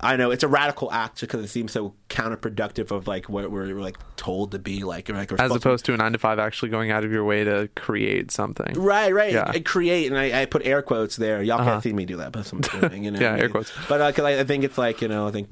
I 0.00 0.16
know 0.16 0.32
it's 0.32 0.42
a 0.42 0.48
radical 0.48 0.92
act 0.92 1.20
because 1.20 1.42
it 1.44 1.48
seems 1.48 1.72
so 1.72 1.94
counterproductive 2.10 2.90
of 2.90 3.06
like 3.06 3.28
what 3.28 3.50
we're 3.50 3.72
like 3.80 3.96
told 4.16 4.50
to 4.52 4.58
be 4.58 4.82
like, 4.84 5.08
like 5.08 5.32
As 5.40 5.54
opposed 5.54 5.84
to 5.86 5.94
a 5.94 5.96
nine 5.96 6.12
to 6.12 6.18
five, 6.18 6.38
actually 6.38 6.70
going 6.70 6.90
out 6.90 7.04
of 7.04 7.12
your 7.12 7.24
way 7.24 7.44
to 7.44 7.70
create 7.76 8.30
something. 8.30 8.74
Right, 8.74 9.14
right. 9.14 9.32
Yeah. 9.32 9.44
I 9.48 9.60
create, 9.60 10.08
and 10.10 10.18
I, 10.18 10.42
I 10.42 10.46
put 10.46 10.66
air 10.66 10.82
quotes 10.82 11.16
there. 11.16 11.42
Y'all 11.42 11.58
can't 11.64 11.82
see 11.82 11.92
me 11.92 12.04
do 12.04 12.16
that, 12.18 12.32
but 12.32 12.52
I'm 12.52 12.60
doing, 12.60 13.04
you 13.04 13.10
know. 13.14 13.18
Uh-huh. 13.20 13.36
Yeah, 13.36 13.42
air 13.42 13.48
quotes. 13.48 13.72
But 13.88 14.00
uh 14.00 14.12
'cause 14.12 14.24
I, 14.24 14.40
I 14.40 14.44
think 14.44 14.64
it's 14.64 14.76
like 14.76 15.00
you 15.00 15.08
know, 15.08 15.28
I 15.28 15.30
think 15.30 15.48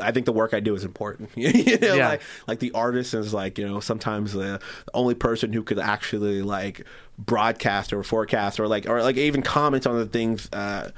I 0.00 0.10
think 0.12 0.26
the 0.26 0.32
work 0.32 0.54
I 0.54 0.60
do 0.60 0.74
is 0.74 0.84
important. 0.84 1.30
you 1.36 1.78
know, 1.78 1.94
Yeah. 1.94 2.08
like 2.08 2.22
like 2.46 2.58
the 2.60 2.72
artist 2.72 3.14
is 3.14 3.32
like 3.34 3.58
you 3.58 3.66
know 3.66 3.80
sometimes 3.80 4.32
the, 4.32 4.60
the 4.84 4.90
only 4.94 5.14
person 5.14 5.52
who 5.52 5.62
could 5.62 5.78
actually 5.78 6.42
like 6.42 6.86
broadcast 7.18 7.92
or 7.92 8.02
forecast 8.02 8.58
or 8.60 8.66
like 8.68 8.88
or 8.88 9.02
like 9.02 9.16
even 9.16 9.42
comment 9.42 9.86
on 9.86 9.96
the 9.98 10.06
things. 10.06 10.48
Uh, 10.52 10.90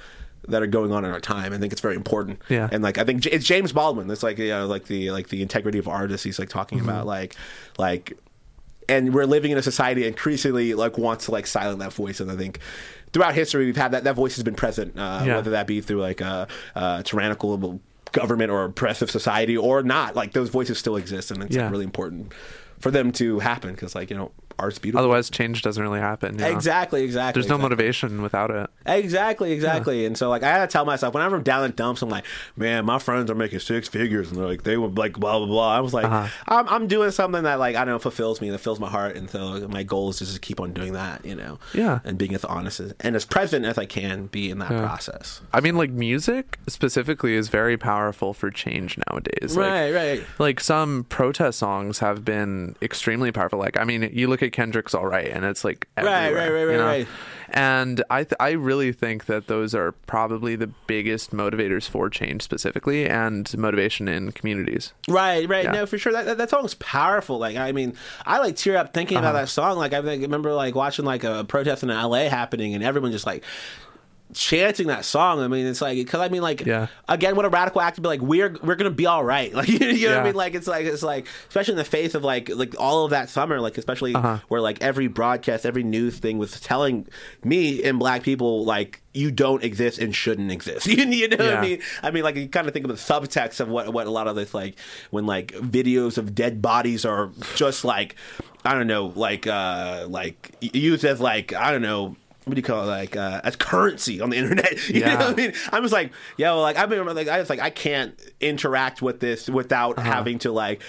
that 0.46 0.62
are 0.62 0.66
going 0.66 0.92
on 0.92 1.06
in 1.06 1.10
our 1.10 1.20
time. 1.20 1.54
I 1.54 1.56
think 1.58 1.72
it's 1.72 1.80
very 1.80 1.94
important. 1.96 2.38
Yeah. 2.50 2.68
And 2.70 2.82
like 2.82 2.98
I 2.98 3.04
think 3.04 3.22
J- 3.22 3.30
it's 3.30 3.46
James 3.46 3.72
Baldwin. 3.72 4.08
That's 4.08 4.22
like 4.22 4.36
you 4.36 4.48
know, 4.48 4.66
like 4.66 4.84
the 4.84 5.10
like 5.10 5.28
the 5.28 5.40
integrity 5.40 5.78
of 5.78 5.88
artists. 5.88 6.22
He's 6.22 6.38
like 6.38 6.50
talking 6.50 6.80
Mm-hmm. 6.80 6.88
about 6.90 7.06
like 7.06 7.34
like 7.78 8.18
and 8.90 9.14
we're 9.14 9.24
living 9.24 9.52
in 9.52 9.56
a 9.56 9.62
society 9.62 10.06
increasingly 10.06 10.74
like 10.74 10.98
wants 10.98 11.24
to 11.24 11.30
like 11.30 11.46
silence 11.46 11.78
that 11.78 11.94
voice 11.94 12.20
and 12.20 12.30
i 12.30 12.36
think 12.36 12.58
throughout 13.14 13.34
history 13.34 13.64
we've 13.64 13.78
had 13.78 13.92
that 13.92 14.04
that 14.04 14.14
voice 14.14 14.34
has 14.34 14.44
been 14.44 14.54
present 14.54 14.98
uh, 14.98 15.22
Yeah. 15.24 15.36
whether 15.36 15.52
that 15.52 15.66
be 15.66 15.80
through 15.80 16.02
like 16.02 16.20
a, 16.20 16.46
a 16.74 17.02
tyrannical 17.02 17.80
government 18.14 18.50
or 18.50 18.64
oppressive 18.64 19.10
society 19.10 19.56
or 19.56 19.82
not 19.82 20.16
like 20.16 20.32
those 20.32 20.48
voices 20.48 20.78
still 20.78 20.96
exist 20.96 21.30
and 21.30 21.42
it's 21.42 21.54
Yeah. 21.54 21.64
like, 21.64 21.72
really 21.72 21.84
important 21.84 22.32
for 22.78 22.90
them 22.90 23.12
to 23.12 23.38
happen 23.40 23.72
because 23.72 23.94
like 23.94 24.08
you 24.10 24.16
know 24.16 24.30
art's 24.58 24.78
beautiful 24.78 25.00
Otherwise, 25.04 25.30
change 25.30 25.62
doesn't 25.62 25.82
really 25.82 26.00
happen. 26.00 26.34
you 26.38 26.40
know? 26.44 26.50
exactly 26.50 27.02
exactly 27.02 27.40
There's 27.40 27.48
no 27.48 27.56
exactly. 27.56 27.62
motivation 27.76 28.22
without 28.22 28.50
it. 28.50 28.70
Exactly, 28.86 29.52
exactly. 29.52 30.04
And 30.06 30.16
so, 30.16 30.28
like, 30.28 30.42
I 30.42 30.48
had 30.50 30.60
to 30.68 30.72
tell 30.72 30.84
myself 30.84 31.14
whenever 31.14 31.36
I'm 31.36 31.42
down 31.42 31.64
in 31.64 31.72
dumps, 31.72 32.02
I'm 32.02 32.08
like, 32.10 32.24
man, 32.56 32.84
my 32.84 32.98
friends 32.98 33.30
are 33.30 33.34
making 33.34 33.60
six 33.60 33.88
figures, 33.88 34.30
and 34.30 34.38
they're 34.38 34.46
like, 34.46 34.62
they 34.62 34.76
were 34.76 34.88
like, 34.88 35.14
blah 35.14 35.38
blah 35.38 35.46
blah. 35.46 35.74
I 35.76 35.80
was 35.80 35.94
like, 35.94 36.04
Uh-huh. 36.04 36.28
I'm, 36.48 36.68
I'm 36.68 36.86
doing 36.86 37.10
something 37.10 37.42
that 37.44 37.58
like 37.58 37.76
I 37.76 37.80
don't 37.84 37.94
know 37.94 37.98
fulfills 37.98 38.40
me, 38.40 38.50
that 38.50 38.58
fills 38.58 38.78
my 38.80 38.88
heart, 38.90 39.16
and 39.16 39.28
so 39.30 39.66
my 39.68 39.82
goal 39.82 40.10
is 40.10 40.18
just 40.18 40.34
to 40.34 40.40
keep 40.40 40.60
on 40.60 40.72
doing 40.72 40.92
that, 40.92 41.24
you 41.24 41.34
know, 41.34 41.58
Yeah. 41.72 42.00
and 42.04 42.18
being 42.18 42.34
as 42.34 42.44
honest 42.44 42.80
as, 42.80 42.94
and 43.00 43.16
as 43.16 43.24
present 43.24 43.64
as 43.64 43.78
I 43.78 43.86
can 43.86 44.26
be 44.26 44.50
in 44.50 44.58
that 44.58 44.70
Yeah. 44.70 44.80
process. 44.86 45.40
I 45.52 45.60
mean, 45.60 45.76
like 45.76 45.90
music 45.90 46.58
specifically 46.68 47.34
is 47.34 47.48
very 47.48 47.76
powerful 47.76 48.34
for 48.34 48.50
change 48.50 48.98
nowadays. 49.08 49.56
Like, 49.56 49.70
Right, 49.70 49.90
right. 49.92 50.22
Like 50.38 50.60
some 50.60 51.04
protest 51.08 51.58
songs 51.58 51.98
have 52.00 52.24
been 52.24 52.76
extremely 52.82 53.32
powerful. 53.32 53.58
Like, 53.58 53.78
I 53.78 53.84
mean, 53.84 54.10
you 54.12 54.28
look 54.28 54.42
at 54.44 54.52
Kendrick's 54.52 54.94
"Alright," 54.94 55.28
and 55.28 55.44
it's 55.44 55.64
like 55.64 55.88
Right, 55.96 56.04
right, 56.06 56.24
everywhere, 56.26 56.52
right, 56.54 56.60
you 56.62 56.68
right, 56.70 56.76
know? 56.78 56.86
right. 56.86 57.06
And 57.56 58.02
I, 58.10 58.24
th- 58.24 58.34
I 58.40 58.50
really 58.52 58.90
think 58.92 59.26
that 59.26 59.46
those 59.46 59.74
are 59.76 59.92
probably 59.92 60.56
the 60.56 60.66
biggest 60.86 61.30
motivators 61.30 61.88
for 61.88 62.10
change, 62.10 62.42
specifically, 62.42 63.08
and 63.08 63.56
motivation 63.56 64.08
in 64.08 64.32
communities. 64.32 64.92
Right, 65.08 65.48
right. 65.48 65.64
Yeah. 65.64 65.70
No, 65.72 65.86
for 65.86 65.96
sure. 65.98 66.10
That, 66.12 66.24
that 66.26 66.38
that 66.38 66.50
song's 66.50 66.74
powerful. 66.74 67.38
Like, 67.38 67.56
I 67.56 67.70
mean, 67.70 67.94
I 68.26 68.38
like 68.40 68.56
tear 68.56 68.76
up 68.76 68.92
thinking 68.92 69.18
Uh-huh. 69.18 69.28
about 69.28 69.40
that 69.40 69.48
song. 69.50 69.76
Like, 69.78 69.92
I 69.92 70.02
think- 70.02 70.22
remember 70.22 70.52
like 70.52 70.74
watching 70.74 71.04
like 71.04 71.22
a 71.22 71.44
protest 71.44 71.82
in 71.84 71.90
L.A. 71.90 72.28
happening, 72.28 72.74
and 72.74 72.82
everyone 72.82 73.12
just 73.12 73.26
like 73.26 73.44
chanting 74.32 74.86
that 74.88 75.04
song. 75.04 75.40
I 75.40 75.48
mean, 75.48 75.66
it's 75.66 75.80
like 75.80 75.96
because 75.96 76.20
I 76.20 76.28
mean, 76.28 76.42
like 76.42 76.64
Yeah. 76.64 76.88
again, 77.08 77.36
what 77.36 77.44
a 77.44 77.48
radical 77.48 77.80
act 77.80 77.96
to 77.96 78.00
be 78.02 78.08
like. 78.08 78.20
We're 78.20 78.56
we're 78.62 78.74
gonna 78.74 78.90
be 78.90 79.06
all 79.06 79.24
right. 79.24 79.52
Like 79.64 79.68
you 79.68 79.78
know 80.08 80.16
what 80.16 80.20
I 80.20 80.24
mean? 80.24 80.34
Like 80.34 80.54
it's 80.54 80.66
like 80.66 80.86
it's 80.86 81.02
like 81.02 81.26
especially 81.48 81.72
in 81.72 81.78
the 81.78 81.84
face 81.84 82.14
of 82.14 82.24
like 82.24 82.48
like 82.48 82.74
all 82.78 83.04
of 83.04 83.10
that 83.10 83.28
summer, 83.28 83.60
like 83.60 83.78
especially 83.78 84.14
Uh-huh. 84.14 84.38
where 84.48 84.60
like 84.60 84.82
every 84.82 85.06
broadcast, 85.08 85.64
every 85.66 85.82
news 85.84 86.18
thing 86.18 86.38
was 86.38 86.60
telling 86.60 87.06
me 87.44 87.82
and 87.84 87.98
black 87.98 88.22
people 88.22 88.64
like 88.64 89.02
you 89.12 89.30
don't 89.30 89.62
exist 89.62 89.98
and 89.98 90.14
shouldn't 90.14 90.50
exist. 90.50 90.86
you 90.88 91.28
know 91.28 91.36
what 91.36 91.54
I 91.56 91.60
mean? 91.60 91.80
I 92.02 92.10
mean, 92.10 92.24
like 92.24 92.36
you 92.36 92.48
kind 92.48 92.66
of 92.66 92.72
think 92.72 92.84
of 92.86 92.90
the 92.90 92.96
subtext 92.96 93.60
of 93.60 93.68
what 93.68 93.92
what 93.92 94.06
a 94.06 94.10
lot 94.10 94.26
of 94.26 94.34
this 94.36 94.52
like 94.54 94.76
when 95.10 95.26
like 95.26 95.52
videos 95.52 96.18
of 96.18 96.34
dead 96.34 96.60
bodies 96.60 97.04
are 97.04 97.30
just 97.54 97.84
like 97.84 98.16
I 98.64 98.74
don't 98.74 98.86
know, 98.86 99.12
like 99.14 99.46
uh 99.46 100.06
like 100.08 100.56
used 100.60 101.04
as 101.04 101.20
like 101.20 101.52
I 101.52 101.70
don't 101.70 101.82
know. 101.82 102.16
What 102.44 102.54
do 102.54 102.58
you 102.58 102.62
call 102.62 102.82
it? 102.84 102.86
Like 102.86 103.16
uh, 103.16 103.40
as 103.44 103.56
currency 103.56 104.20
on 104.20 104.30
the 104.30 104.36
internet? 104.42 104.88
You 104.88 105.00
Yeah. 105.00 105.14
know 105.14 105.26
what 105.26 105.32
I 105.32 105.34
mean? 105.34 105.52
I 105.72 105.80
was 105.80 105.92
like, 105.92 106.12
yo, 106.36 106.60
like 106.60 106.76
I 106.78 106.86
mean, 106.86 107.04
like 107.06 107.28
I 107.28 107.38
was 107.40 107.48
like, 107.50 107.60
I 107.60 107.70
can't 107.70 108.18
interact 108.40 109.00
with 109.02 109.20
this 109.20 109.48
without 109.48 109.98
Uh-huh. 109.98 110.10
having 110.12 110.38
to 110.40 110.52
like 110.52 110.82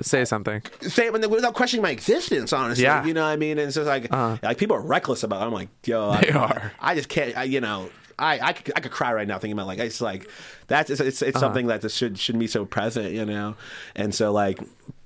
Say 0.00 0.24
something. 0.24 0.62
say 0.80 1.06
it 1.06 1.30
without 1.30 1.54
questioning 1.54 1.82
my 1.82 1.90
existence. 1.90 2.52
Honestly, 2.52 2.84
Yeah. 2.84 3.04
you 3.04 3.14
know 3.14 3.22
what 3.22 3.28
I 3.30 3.36
mean? 3.36 3.58
And 3.58 3.68
it's 3.68 3.76
just 3.76 3.86
like, 3.86 4.12
uh 4.12 4.36
like 4.42 4.58
people 4.58 4.76
are 4.76 4.80
reckless 4.80 5.22
about. 5.22 5.42
it. 5.42 5.46
I'm 5.46 5.52
like, 5.52 5.68
yo, 5.84 6.10
Uh-huh. 6.10 6.20
They 6.20 6.30
I, 6.32 6.38
are. 6.40 6.72
I 6.80 6.94
just 6.94 7.08
can't. 7.08 7.36
I, 7.36 7.44
you 7.44 7.60
know, 7.60 7.88
I 8.18 8.38
I 8.40 8.52
could, 8.52 8.72
I 8.76 8.80
could 8.80 8.90
cry 8.92 9.12
right 9.12 9.26
now 9.28 9.38
thinking 9.38 9.52
about 9.58 9.66
like 9.68 9.78
it's 9.78 10.00
like 10.00 10.28
that's 10.66 10.90
it's 10.90 11.00
it's, 11.00 11.22
Uh-huh. 11.22 11.38
something 11.38 11.66
that 11.68 11.82
this 11.82 11.94
should 11.94 12.18
shouldn't 12.18 12.40
be 12.40 12.46
so 12.46 12.64
present, 12.64 13.12
you 13.12 13.24
know. 13.24 13.54
And 13.96 14.14
so 14.14 14.32
like 14.32 14.58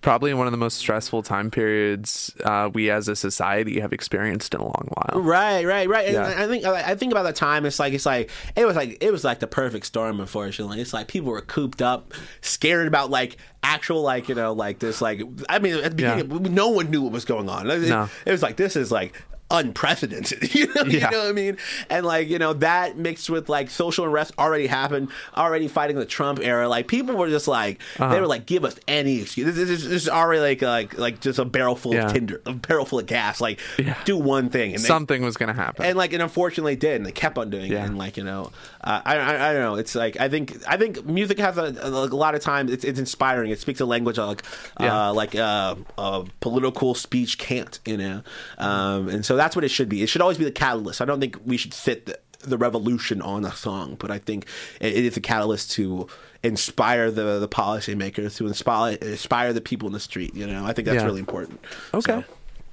Probably 0.07 0.33
one 0.35 0.47
of 0.47 0.53
the 0.53 0.57
most 0.57 0.77
stressful 0.79 1.25
time 1.25 1.51
periods 1.51 2.33
uh, 2.45 2.71
we 2.73 2.91
as 2.93 3.09
a 3.09 3.17
society 3.17 3.81
have 3.81 3.93
experienced 3.93 4.55
in 4.55 4.61
a 4.61 4.65
long 4.65 4.89
while. 4.95 5.21
Right, 5.21 5.65
right, 5.65 5.89
right. 5.89 6.07
And 6.15 6.19
I 6.19 6.47
think 6.47 6.65
I 6.65 6.95
think 6.95 7.11
about 7.11 7.25
the 7.25 7.33
time. 7.33 7.67
It's 7.67 7.81
like 7.81 7.93
it's 7.93 8.07
like 8.07 8.31
it 8.55 8.65
was 8.65 8.77
like 8.77 8.99
it 9.01 9.11
was 9.11 9.25
like 9.25 9.41
the 9.41 9.49
perfect 9.49 9.85
storm. 9.85 10.21
Unfortunately, 10.21 10.81
it's 10.81 10.93
like 10.93 11.09
people 11.09 11.33
were 11.33 11.41
cooped 11.41 11.83
up, 11.83 12.15
scared 12.41 12.87
about 12.87 13.11
like 13.11 13.37
actual 13.65 14.01
like 14.03 14.29
you 14.29 14.37
know 14.37 14.53
like 14.53 14.79
this 14.79 15.01
like 15.01 15.23
I 15.49 15.59
mean 15.59 15.75
at 15.75 15.97
the 15.97 15.97
beginning 15.97 16.55
no 16.55 16.69
one 16.69 16.89
knew 16.89 17.03
what 17.03 17.11
was 17.11 17.25
going 17.25 17.49
on. 17.49 17.69
It, 17.69 17.89
No. 17.89 18.09
it 18.25 18.31
was 18.31 18.45
like 18.45 18.55
this 18.57 18.77
is 18.77 18.93
like 18.93 19.21
unprecedented. 19.51 20.55
You 20.57 20.67
know, 20.75 20.83
Yeah. 20.87 20.93
you 20.93 21.01
know 21.11 21.19
what 21.25 21.29
I 21.29 21.33
mean? 21.33 21.57
And 21.91 22.07
like 22.07 22.29
you 22.29 22.39
know 22.39 22.53
that 22.55 22.97
mixed 22.97 23.29
with 23.29 23.49
like 23.49 23.69
social 23.71 24.05
unrest 24.07 24.33
already 24.39 24.67
happened, 24.67 25.11
already 25.37 25.69
fighting 25.69 25.97
the 25.97 26.07
Trump 26.07 26.39
era. 26.41 26.69
Like 26.69 26.89
people 26.89 27.15
were 27.15 27.29
just 27.29 27.47
like 27.49 27.81
Uh-huh. 27.99 28.13
they 28.13 28.21
were 28.21 28.27
like 28.27 28.47
give 28.47 28.65
us 28.65 28.77
any 28.89 29.21
excuse. 29.21 29.55
This, 29.55 29.69
this, 29.69 29.83
this 29.85 30.03
is 30.03 30.09
already 30.09 30.41
like 30.41 30.63
like 30.63 30.99
like 30.99 31.21
just 31.21 31.39
a 31.39 31.45
barrel 31.45 31.77
full 31.77 31.95
Yeah. 31.95 32.07
of 32.07 32.13
tinder, 32.13 32.41
a 32.47 32.53
barrel 32.55 32.87
full 32.87 32.99
of 33.01 33.07
gas. 33.07 33.41
Like 33.41 33.61
Yeah. 33.79 33.97
do 34.05 34.17
one 34.17 34.49
thing 34.51 34.75
and 34.75 34.83
they- 34.83 34.87
Something 34.89 35.23
was 35.23 35.37
going 35.37 35.49
to 35.55 35.61
happen. 35.61 35.85
and 35.85 35.97
like 35.99 36.13
and 36.13 36.23
unfortunately 36.23 36.73
it 36.75 36.81
did 36.81 36.97
and 36.97 37.05
they 37.07 37.13
kept 37.13 37.37
on 37.39 37.51
doing 37.51 37.71
it 37.73 37.77
and 37.77 37.99
like 37.99 38.17
you 38.17 38.25
know 38.25 38.51
uh, 38.83 39.01
I, 39.05 39.17
I 39.19 39.51
I 39.51 39.53
don't 39.53 39.63
know 39.63 39.75
it's 39.77 39.95
like 39.95 40.19
I 40.19 40.29
think 40.29 40.57
I 40.67 40.77
think 40.77 41.05
music 41.05 41.39
has 41.39 41.59
a, 41.59 41.75
a, 41.83 41.89
a 41.91 42.07
lot 42.17 42.35
of 42.35 42.41
times 42.41 42.73
it's, 42.73 42.85
it's 42.85 42.99
inspiring 42.99 43.51
it 43.51 43.59
speaks 43.61 43.81
a 43.81 43.87
language 43.87 44.17
like 44.19 44.43
uh, 44.81 45.13
like 45.13 45.35
uh, 45.35 45.75
uh, 45.99 46.25
political 46.41 46.95
speech 46.95 47.39
can't 47.39 47.79
you 47.85 47.97
know 47.97 48.23
um, 48.59 49.09
and 49.09 49.25
so 49.27 49.36
that's 49.37 49.55
what 49.57 49.65
it 49.65 49.69
should 49.71 49.89
be. 49.89 50.03
It 50.03 50.09
should 50.09 50.21
always 50.23 50.39
be 50.39 50.45
the 50.45 50.51
catalyst. 50.53 51.01
I 51.01 51.05
don't 51.05 51.21
think 51.21 51.37
we 51.45 51.57
should 51.57 51.75
fit 51.75 52.07
the, 52.07 52.19
the 52.41 52.59
revolution 52.59 53.21
on 53.23 53.45
a 53.45 53.53
song 53.53 53.97
but 53.99 54.11
I 54.11 54.19
think 54.19 54.47
it, 54.81 54.93
it 54.95 55.05
is 55.05 55.17
a 55.17 55.21
catalyst 55.21 55.73
to 55.73 56.07
inspire 56.43 57.11
the 57.11 57.41
the 57.41 57.49
policymakers 57.49 58.37
to 58.37 58.47
inspire 58.47 58.95
inspire 59.03 59.53
the 59.53 59.61
people 59.61 59.89
in 59.89 59.93
the 59.93 60.01
street 60.01 60.35
you 60.35 60.47
know? 60.47 60.65
I 60.65 60.73
think 60.73 60.87
that's 60.87 60.97
Yeah. 60.97 61.05
really 61.07 61.21
important. 61.21 61.61
Okay. 61.95 62.21
So- 62.21 62.25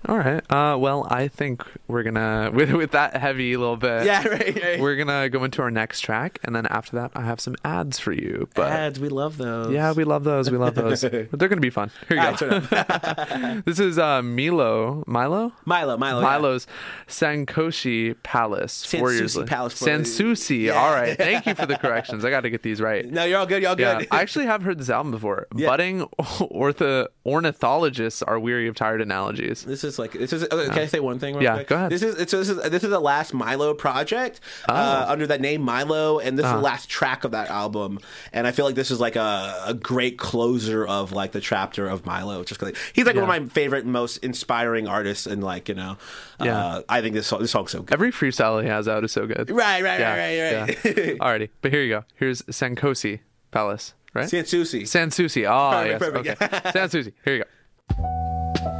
All 0.08 0.18
right. 0.18 0.44
Uh, 0.52 0.78
well, 0.78 1.08
I 1.10 1.28
think 1.28 1.64
we're 1.88 2.04
gonna 2.04 2.52
with 2.54 2.72
with 2.72 2.92
that 2.92 3.16
heavy 3.16 3.56
little 3.56 3.78
bit. 3.78 4.06
yeah 4.06 4.28
right, 4.28 4.62
right. 4.64 4.80
We're 4.80 4.96
gonna 4.96 5.30
go 5.30 5.44
into 5.44 5.62
our 5.62 5.72
next 5.72 6.02
track, 6.02 6.40
and 6.44 6.56
then 6.56 6.66
after 6.68 6.96
that, 6.98 7.12
I 7.16 7.22
have 7.22 7.40
some 7.40 7.56
ads 7.64 8.00
for 8.00 8.12
you. 8.12 8.50
But 8.56 8.72
ads 8.72 9.00
we 9.00 9.10
love 9.10 9.38
those 9.38 9.72
yeah, 9.72 9.94
we 9.94 10.04
love 10.04 10.24
those. 10.24 10.52
We 10.52 10.58
love 10.58 10.76
those. 10.76 11.02
They're 11.02 11.26
gonna 11.30 11.62
be 11.62 11.70
fun. 11.70 11.92
Here 12.10 12.18
you 12.18 12.24
right, 12.24 12.38
go. 12.38 13.62
this 13.66 13.80
is 13.80 13.98
uh, 13.98 14.22
Milo. 14.22 15.04
Milo. 15.08 15.54
Milo 15.66 15.98
Milo 15.98 16.22
yeah. 16.22 16.28
Milo's 16.28 16.68
Sankoshi 17.08 18.16
Palace. 18.24 18.86
Sanssouci 18.86 19.00
Warriors. 19.00 19.38
Palace. 19.46 19.82
Sanssouci. 19.82 20.64
Yeah. 20.64 20.74
All 20.74 20.92
right. 20.94 21.18
Thank 21.18 21.46
you 21.46 21.56
for 21.56 21.66
the 21.66 21.78
corrections. 21.78 22.26
I 22.26 22.30
got 22.30 22.42
to 22.42 22.50
get 22.50 22.64
these 22.64 22.82
right. 22.82 23.06
No, 23.06 23.24
you're 23.24 23.40
all 23.40 23.46
good. 23.46 23.62
You're 23.62 23.72
all 23.72 23.80
Yeah, 23.80 24.00
good. 24.00 24.08
I 24.12 24.22
actually 24.22 24.46
have 24.46 24.64
heard 24.64 24.78
this 24.80 24.90
album 24.90 25.12
before. 25.12 25.48
Yeah. 25.56 25.70
Budding 25.70 26.02
ortho 26.20 27.08
ornithologists 27.26 28.22
are 28.22 28.40
weary 28.40 28.68
of 28.68 28.76
tired 28.76 29.02
analogies. 29.02 29.64
This 29.64 29.84
is 29.84 29.93
like 30.00 30.12
this 30.14 30.34
is. 30.34 30.44
Okay, 30.44 30.68
can 30.70 30.80
I 30.80 30.86
say 30.86 31.00
one 31.00 31.20
thing? 31.20 31.36
Real 31.36 31.44
Yeah, 31.44 31.56
quick? 31.56 31.68
go 31.68 31.76
ahead. 31.76 31.92
This 31.92 32.02
is 32.04 32.16
it's, 32.20 32.32
this 32.32 32.50
is 32.50 32.58
this 32.70 32.84
is 32.84 32.90
the 32.90 33.00
last 33.00 33.34
Milo 33.34 33.74
project 33.74 34.40
uh, 34.70 35.06
under 35.08 35.28
that 35.28 35.42
name 35.42 35.62
Milo, 35.62 36.20
and 36.20 36.38
this 36.38 36.46
is 36.46 36.52
the 36.52 36.58
last 36.60 36.90
track 36.90 37.24
of 37.24 37.32
that 37.32 37.50
album. 37.50 38.00
And 38.32 38.46
I 38.48 38.52
feel 38.52 38.66
like 38.66 38.76
this 38.76 38.92
is 38.92 39.00
like 39.00 39.16
a, 39.16 39.64
a 39.68 39.74
great 39.74 40.18
closer 40.18 40.86
of 40.86 41.12
like 41.12 41.32
the 41.32 41.42
chapter 41.42 41.88
of 41.88 42.06
Milo. 42.06 42.44
Just 42.44 42.60
'cause 42.60 42.74
he's 42.94 43.06
like 43.06 43.16
one 43.16 43.24
of 43.24 43.28
my 43.30 43.46
favorite, 43.48 43.86
most 43.86 44.18
inspiring 44.18 44.88
artists, 44.88 45.26
and 45.28 45.44
like 45.44 45.70
you 45.70 45.76
know, 45.76 45.98
Yeah. 46.42 46.58
uh, 46.58 46.82
I 46.90 47.02
think 47.02 47.14
this 47.16 47.28
song, 47.28 47.40
this 47.42 47.52
song's 47.52 47.72
so 47.72 47.82
good. 47.82 47.94
Every 47.94 48.12
freestyle 48.12 48.62
he 48.62 48.70
has 48.70 48.88
out 48.88 49.04
is 49.04 49.12
so 49.12 49.26
good. 49.28 49.50
Right, 49.50 49.84
right, 49.84 50.00
Yeah, 50.00 50.16
right, 50.16 50.40
right, 50.40 50.86
right. 50.86 50.98
yeah. 50.98 51.14
Alrighty, 51.20 51.50
but 51.62 51.72
here 51.72 51.82
you 51.82 51.90
go. 51.90 52.04
Here's 52.16 52.42
Sankosi 52.44 53.20
Palace, 53.52 53.94
right? 54.14 54.28
Sanssouci. 54.30 54.82
Sanssouci. 54.84 55.44
Oh, 55.54 55.98
Perfect, 56.00 56.26
yes. 56.26 56.38
perfect, 56.40 56.66
Okay. 56.68 56.80
Sanssouci. 56.80 57.14
Here 57.26 57.36
you 57.36 57.44
go. 57.44 58.80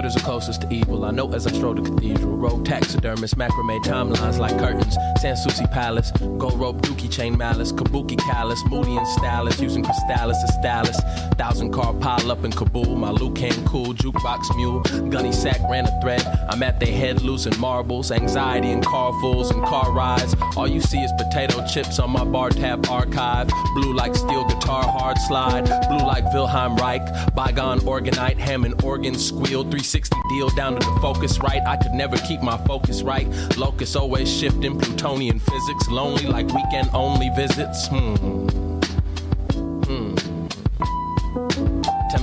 Good 0.00 0.06
is 0.06 0.14
the 0.14 0.20
closest 0.20 0.62
to 0.62 0.72
evil. 0.72 1.04
I 1.04 1.10
know 1.10 1.30
as 1.34 1.46
I 1.46 1.52
stroll 1.52 1.74
the 1.74 1.82
cathedral. 1.82 2.34
Rogue 2.34 2.64
taxidermists, 2.64 3.34
macrame 3.34 3.84
timelines 3.84 4.38
like 4.38 4.58
curtains. 4.58 4.96
Sanssouci 5.22 5.70
Palace, 5.70 6.10
gold 6.38 6.58
rope 6.58 6.80
dookie 6.80 7.12
chain 7.12 7.36
malice. 7.36 7.70
Kabuki 7.70 8.16
callus, 8.16 8.64
moody 8.70 8.96
and 8.96 9.06
stylist. 9.06 9.60
Using 9.60 9.84
crystallis 9.84 10.42
as 10.42 10.54
stylus. 10.54 10.98
Thousand 11.36 11.72
car 11.72 11.92
pile 11.92 12.32
up 12.32 12.44
in 12.46 12.50
Kabul. 12.50 12.96
My 12.96 13.10
Lucan 13.10 13.52
cool, 13.66 13.92
jukebox 13.92 14.56
mule. 14.56 14.80
Gunny 15.10 15.32
sack 15.32 15.60
ran 15.70 15.84
a 15.86 16.00
thread. 16.00 16.24
I'm 16.48 16.62
at 16.62 16.80
their 16.80 16.92
head 16.92 17.20
losing 17.20 17.60
marbles. 17.60 18.10
Anxiety 18.10 18.70
in 18.70 18.80
car 18.80 19.12
fools 19.20 19.50
and 19.50 19.62
car 19.66 19.92
rides. 19.92 20.34
All 20.56 20.66
you 20.66 20.80
see 20.80 21.00
is 21.00 21.12
potato 21.18 21.66
chips 21.66 21.98
on 21.98 22.08
my 22.08 22.24
bar 22.24 22.48
tab 22.48 22.86
archive. 22.88 23.50
Blue 23.74 23.92
like 23.92 24.14
steel 24.14 24.46
guitar, 24.46 24.82
hard 24.82 25.18
slide. 25.18 25.66
Blue 25.90 26.06
like 26.06 26.24
Wilhelm 26.32 26.76
Reich. 26.76 27.34
Bygone 27.34 27.80
orgonite, 27.80 28.38
Hammond 28.38 28.82
organ 28.82 29.14
squeal. 29.14 29.62
360 29.90 30.28
deal 30.28 30.48
down 30.50 30.78
to 30.78 30.86
the 30.86 31.00
focus 31.00 31.40
right. 31.40 31.60
I 31.66 31.76
could 31.76 31.92
never 31.92 32.16
keep 32.18 32.40
my 32.42 32.56
focus 32.58 33.02
right. 33.02 33.26
Locus 33.56 33.96
always 33.96 34.32
shifting. 34.32 34.78
Plutonian 34.78 35.40
physics. 35.40 35.88
Lonely 35.88 36.26
like 36.26 36.46
weekend 36.46 36.90
only 36.94 37.28
visits. 37.30 37.88
Hmm. 37.88 38.69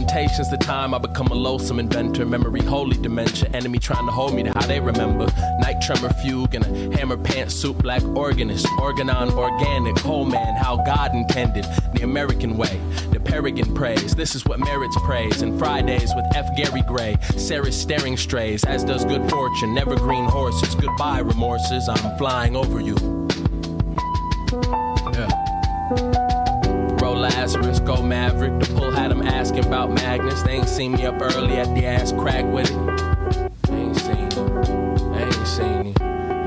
Temptation's 0.07 0.49
the 0.49 0.57
time 0.57 0.93
I 0.93 0.99
become 0.99 1.27
a 1.27 1.33
loathsome 1.33 1.79
inventor. 1.79 2.25
Memory 2.25 2.61
holy 2.61 2.95
dementia. 2.95 3.49
Enemy 3.53 3.77
trying 3.79 4.05
to 4.05 4.11
hold 4.11 4.33
me 4.33 4.41
to 4.43 4.53
how 4.53 4.65
they 4.65 4.79
remember. 4.79 5.25
Night 5.59 5.81
tremor 5.81 6.13
fugue 6.23 6.55
and 6.55 6.65
a 6.65 6.97
hammer 6.97 7.17
pants 7.17 7.55
suit 7.55 7.77
black 7.79 8.01
organist. 8.15 8.65
Organon 8.79 9.29
organic. 9.33 9.99
Whole 9.99 10.23
man, 10.23 10.55
how 10.55 10.77
God 10.77 11.13
intended. 11.13 11.65
The 11.93 12.03
American 12.03 12.55
way. 12.55 12.79
The 13.11 13.19
Peregrine 13.19 13.75
praise. 13.75 14.15
This 14.15 14.33
is 14.33 14.45
what 14.45 14.61
merits 14.61 14.97
praise. 15.03 15.41
And 15.41 15.59
Fridays 15.59 16.13
with 16.15 16.25
F. 16.35 16.55
Gary 16.55 16.83
Gray. 16.83 17.17
Sarah 17.35 17.71
staring 17.73 18.15
strays, 18.15 18.63
as 18.63 18.85
does 18.85 19.03
good 19.03 19.29
fortune. 19.29 19.75
Never 19.75 19.97
green 19.97 20.23
horses. 20.23 20.73
Goodbye, 20.75 21.19
remorses. 21.19 21.89
I'm 21.89 22.17
flying 22.17 22.55
over 22.55 22.79
you. 22.79 22.95
Yeah. 25.11 26.26
Lazarus, 27.17 27.79
go 27.79 28.01
Maverick. 28.01 28.59
The 28.59 28.73
pull 28.75 28.91
had 28.91 29.11
him 29.11 29.21
asking 29.21 29.65
about 29.65 29.91
Magnus. 29.91 30.41
They 30.43 30.53
ain't 30.53 30.69
seen 30.69 30.93
me 30.93 31.05
up 31.05 31.21
early 31.21 31.55
at 31.57 31.73
the 31.75 31.85
ass 31.85 32.11
crack 32.11 32.45
with 32.45 32.69
it. 32.69 32.77
I 33.69 33.75
ain't 33.75 33.95
seen 33.97 34.31
you. 34.31 35.13
I 35.13 35.21
ain't 35.23 35.47
seen 35.47 35.85
you. 35.85 35.93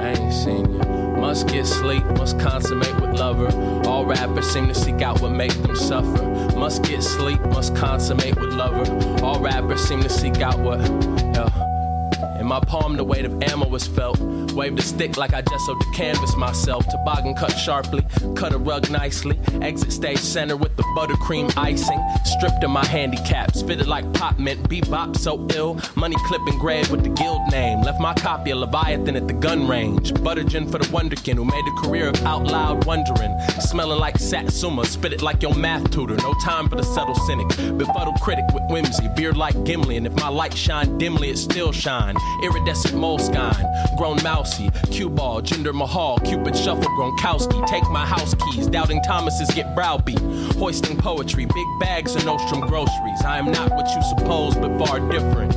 Ain't 0.00 0.32
seen 0.32 0.72
you. 0.72 0.80
Must 1.20 1.46
get 1.48 1.66
sleep, 1.66 2.04
must 2.16 2.38
consummate 2.38 2.98
with 3.00 3.18
lover. 3.18 3.48
All 3.86 4.06
rappers 4.06 4.48
seem 4.50 4.68
to 4.68 4.74
seek 4.74 5.02
out 5.02 5.20
what 5.20 5.32
make 5.32 5.52
them 5.62 5.76
suffer. 5.76 6.22
Must 6.56 6.82
get 6.82 7.02
sleep, 7.02 7.40
must 7.42 7.76
consummate 7.76 8.36
with 8.40 8.52
lover. 8.52 8.84
All 9.24 9.38
rappers 9.40 9.82
seem 9.82 10.02
to 10.02 10.08
seek 10.08 10.40
out 10.40 10.58
what. 10.58 10.80
Yeah. 10.80 12.40
In 12.40 12.46
my 12.46 12.60
palm, 12.60 12.96
the 12.96 13.04
weight 13.04 13.26
of 13.26 13.42
ammo 13.42 13.68
was 13.68 13.86
felt. 13.86 14.18
Waved 14.54 14.78
a 14.78 14.82
stick 14.82 15.16
like 15.16 15.32
I 15.32 15.42
just 15.42 15.66
sewed 15.66 15.80
the 15.80 15.92
canvas 15.94 16.36
myself. 16.36 16.86
Toboggan 16.88 17.34
cut 17.34 17.52
sharply, 17.52 18.04
cut 18.34 18.52
a 18.52 18.58
rug 18.58 18.90
nicely. 18.90 19.38
Exit 19.62 19.92
stage 19.92 20.18
center 20.18 20.56
with 20.56 20.76
the 20.76 20.82
buttercream 20.96 21.52
icing. 21.56 22.00
Stripped 22.24 22.64
of 22.64 22.70
my 22.70 22.84
handicaps, 22.84 23.62
fitted 23.62 23.86
like 23.86 24.10
pop 24.14 24.38
mint. 24.38 24.68
Bebop 24.68 25.16
so 25.16 25.46
ill, 25.54 25.80
money 25.96 26.16
clip 26.26 26.42
engraved 26.46 26.90
with 26.90 27.02
the 27.02 27.10
guild 27.10 27.40
name. 27.50 27.82
Left 27.82 28.00
my 28.00 28.14
copy 28.14 28.50
of 28.50 28.58
Leviathan 28.58 29.16
at 29.16 29.28
the 29.28 29.34
gun 29.34 29.68
range. 29.68 30.12
Buttergin 30.14 30.70
for 30.70 30.78
the 30.78 30.86
wonderkin 30.86 31.34
who 31.34 31.44
made 31.44 31.64
a 31.66 31.80
career 31.82 32.08
of 32.08 32.22
out 32.24 32.44
loud 32.44 32.84
wondering. 32.84 33.38
Smelling 33.60 33.98
like 33.98 34.18
Satsuma, 34.18 34.84
spit 34.84 35.12
it 35.12 35.22
like 35.22 35.42
your 35.42 35.54
math 35.54 35.90
tutor. 35.90 36.16
No 36.16 36.34
time 36.44 36.68
for 36.68 36.76
the 36.76 36.82
subtle 36.82 37.14
cynic. 37.14 37.48
Befuddled 37.78 38.20
critic 38.20 38.44
with 38.52 38.64
whimsy, 38.68 39.08
beard 39.16 39.36
like 39.36 39.54
Gimli. 39.64 39.96
And 39.96 40.06
if 40.06 40.14
my 40.14 40.28
light 40.28 40.56
shine 40.56 40.98
dimly, 40.98 41.30
it 41.30 41.38
still 41.38 41.72
shine. 41.72 42.16
Iridescent 42.42 42.94
Moleskine, 42.94 43.96
grown 43.96 44.16
mousy. 44.40 44.70
Cue 44.90 45.10
ball, 45.10 45.42
Jinder 45.42 45.74
Mahal, 45.74 46.18
Cupid 46.20 46.56
shuffle, 46.56 46.90
Gronkowski. 46.96 47.66
Take 47.66 47.88
my 47.90 48.06
house 48.06 48.34
keys, 48.34 48.66
doubting 48.66 49.02
Thomases 49.02 49.50
get 49.50 49.74
browbeat. 49.74 50.18
Hoisting 50.56 50.96
poetry, 50.96 51.44
big 51.44 51.66
bags 51.78 52.16
of 52.16 52.24
Nostrum 52.24 52.60
groceries. 52.60 53.22
I 53.24 53.38
am 53.38 53.50
not 53.52 53.70
what 53.70 53.88
you 53.94 54.02
suppose, 54.02 54.56
but 54.56 54.78
far 54.78 55.00
different. 55.10 55.54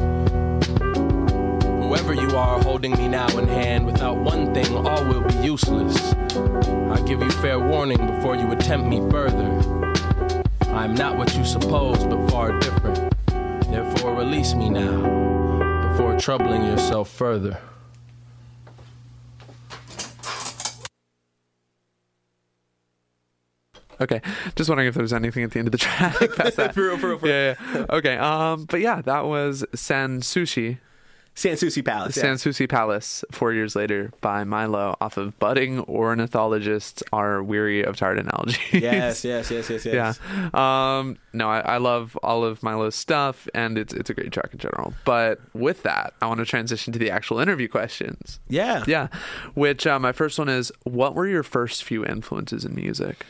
Whoever 1.83 2.13
you 2.13 2.35
are 2.35 2.61
holding 2.61 2.91
me 2.93 3.07
now 3.07 3.27
in 3.37 3.47
hand, 3.47 3.85
without 3.85 4.17
one 4.17 4.53
thing, 4.53 4.75
all 4.75 5.05
will 5.05 5.21
be 5.21 5.35
useless. 5.35 6.13
I 6.91 7.01
give 7.05 7.21
you 7.21 7.31
fair 7.31 7.59
warning 7.59 8.05
before 8.05 8.35
you 8.35 8.51
attempt 8.51 8.87
me 8.87 8.99
further. 9.09 9.49
I 10.73 10.83
am 10.85 10.95
not 10.95 11.17
what 11.17 11.35
you 11.37 11.45
suppose, 11.45 12.03
but 12.03 12.29
far 12.29 12.57
different. 12.59 13.13
Therefore, 13.71 14.15
release 14.15 14.53
me 14.53 14.69
now, 14.69 15.89
before 15.89 16.17
troubling 16.19 16.63
yourself 16.65 17.09
further. 17.09 17.59
Okay, 24.03 24.21
just 24.55 24.69
wondering 24.69 24.87
if 24.87 24.95
there's 24.95 25.13
anything 25.13 25.43
at 25.43 25.51
the 25.51 25.59
end 25.59 25.67
of 25.67 25.71
the 25.71 25.77
track. 25.77 26.15
past 26.35 26.57
that. 26.57 26.73
For 26.73 26.83
real, 26.83 26.97
for 26.97 27.09
real, 27.09 27.19
for 27.19 27.25
real. 27.25 27.35
Yeah, 27.35 27.55
yeah. 27.73 27.85
Okay. 27.89 28.17
Um, 28.17 28.65
but 28.65 28.81
yeah, 28.81 29.01
that 29.01 29.25
was 29.25 29.65
San 29.73 30.21
Sushi, 30.21 30.77
Sanssouci 31.35 31.83
Palace. 31.83 32.15
yeah. 32.15 32.23
San 32.23 32.35
Sushi 32.35 32.69
Palace. 32.69 33.23
Four 33.31 33.53
years 33.53 33.75
later, 33.75 34.11
by 34.21 34.43
Milo, 34.43 34.95
off 35.01 35.17
of 35.17 35.37
budding 35.39 35.79
ornithologists 35.81 37.01
are 37.11 37.41
weary 37.41 37.83
of 37.83 37.97
tired 37.97 38.19
analogies. 38.19 38.59
Yes, 38.71 39.23
yes, 39.23 39.49
yes, 39.51 39.69
yes, 39.69 39.85
yes. 39.85 40.19
Yeah. 40.19 40.49
Um, 40.99 41.17
no, 41.33 41.49
I, 41.49 41.59
I 41.61 41.77
love 41.77 42.17
all 42.21 42.43
of 42.43 42.61
Milo's 42.61 42.95
stuff, 42.95 43.47
and 43.55 43.77
it's 43.77 43.93
it's 43.93 44.09
a 44.09 44.13
great 44.13 44.31
track 44.31 44.49
in 44.53 44.59
general. 44.59 44.93
But 45.05 45.39
with 45.53 45.83
that, 45.83 46.13
I 46.21 46.27
want 46.27 46.39
to 46.39 46.45
transition 46.45 46.93
to 46.93 46.99
the 46.99 47.09
actual 47.09 47.39
interview 47.39 47.67
questions. 47.67 48.39
Yeah. 48.49 48.83
Yeah. 48.85 49.07
Which 49.55 49.87
uh, 49.87 49.99
my 49.99 50.11
first 50.11 50.37
one 50.37 50.49
is, 50.49 50.71
what 50.83 51.15
were 51.15 51.27
your 51.27 51.43
first 51.43 51.83
few 51.83 52.05
influences 52.05 52.63
in 52.65 52.75
music? 52.75 53.25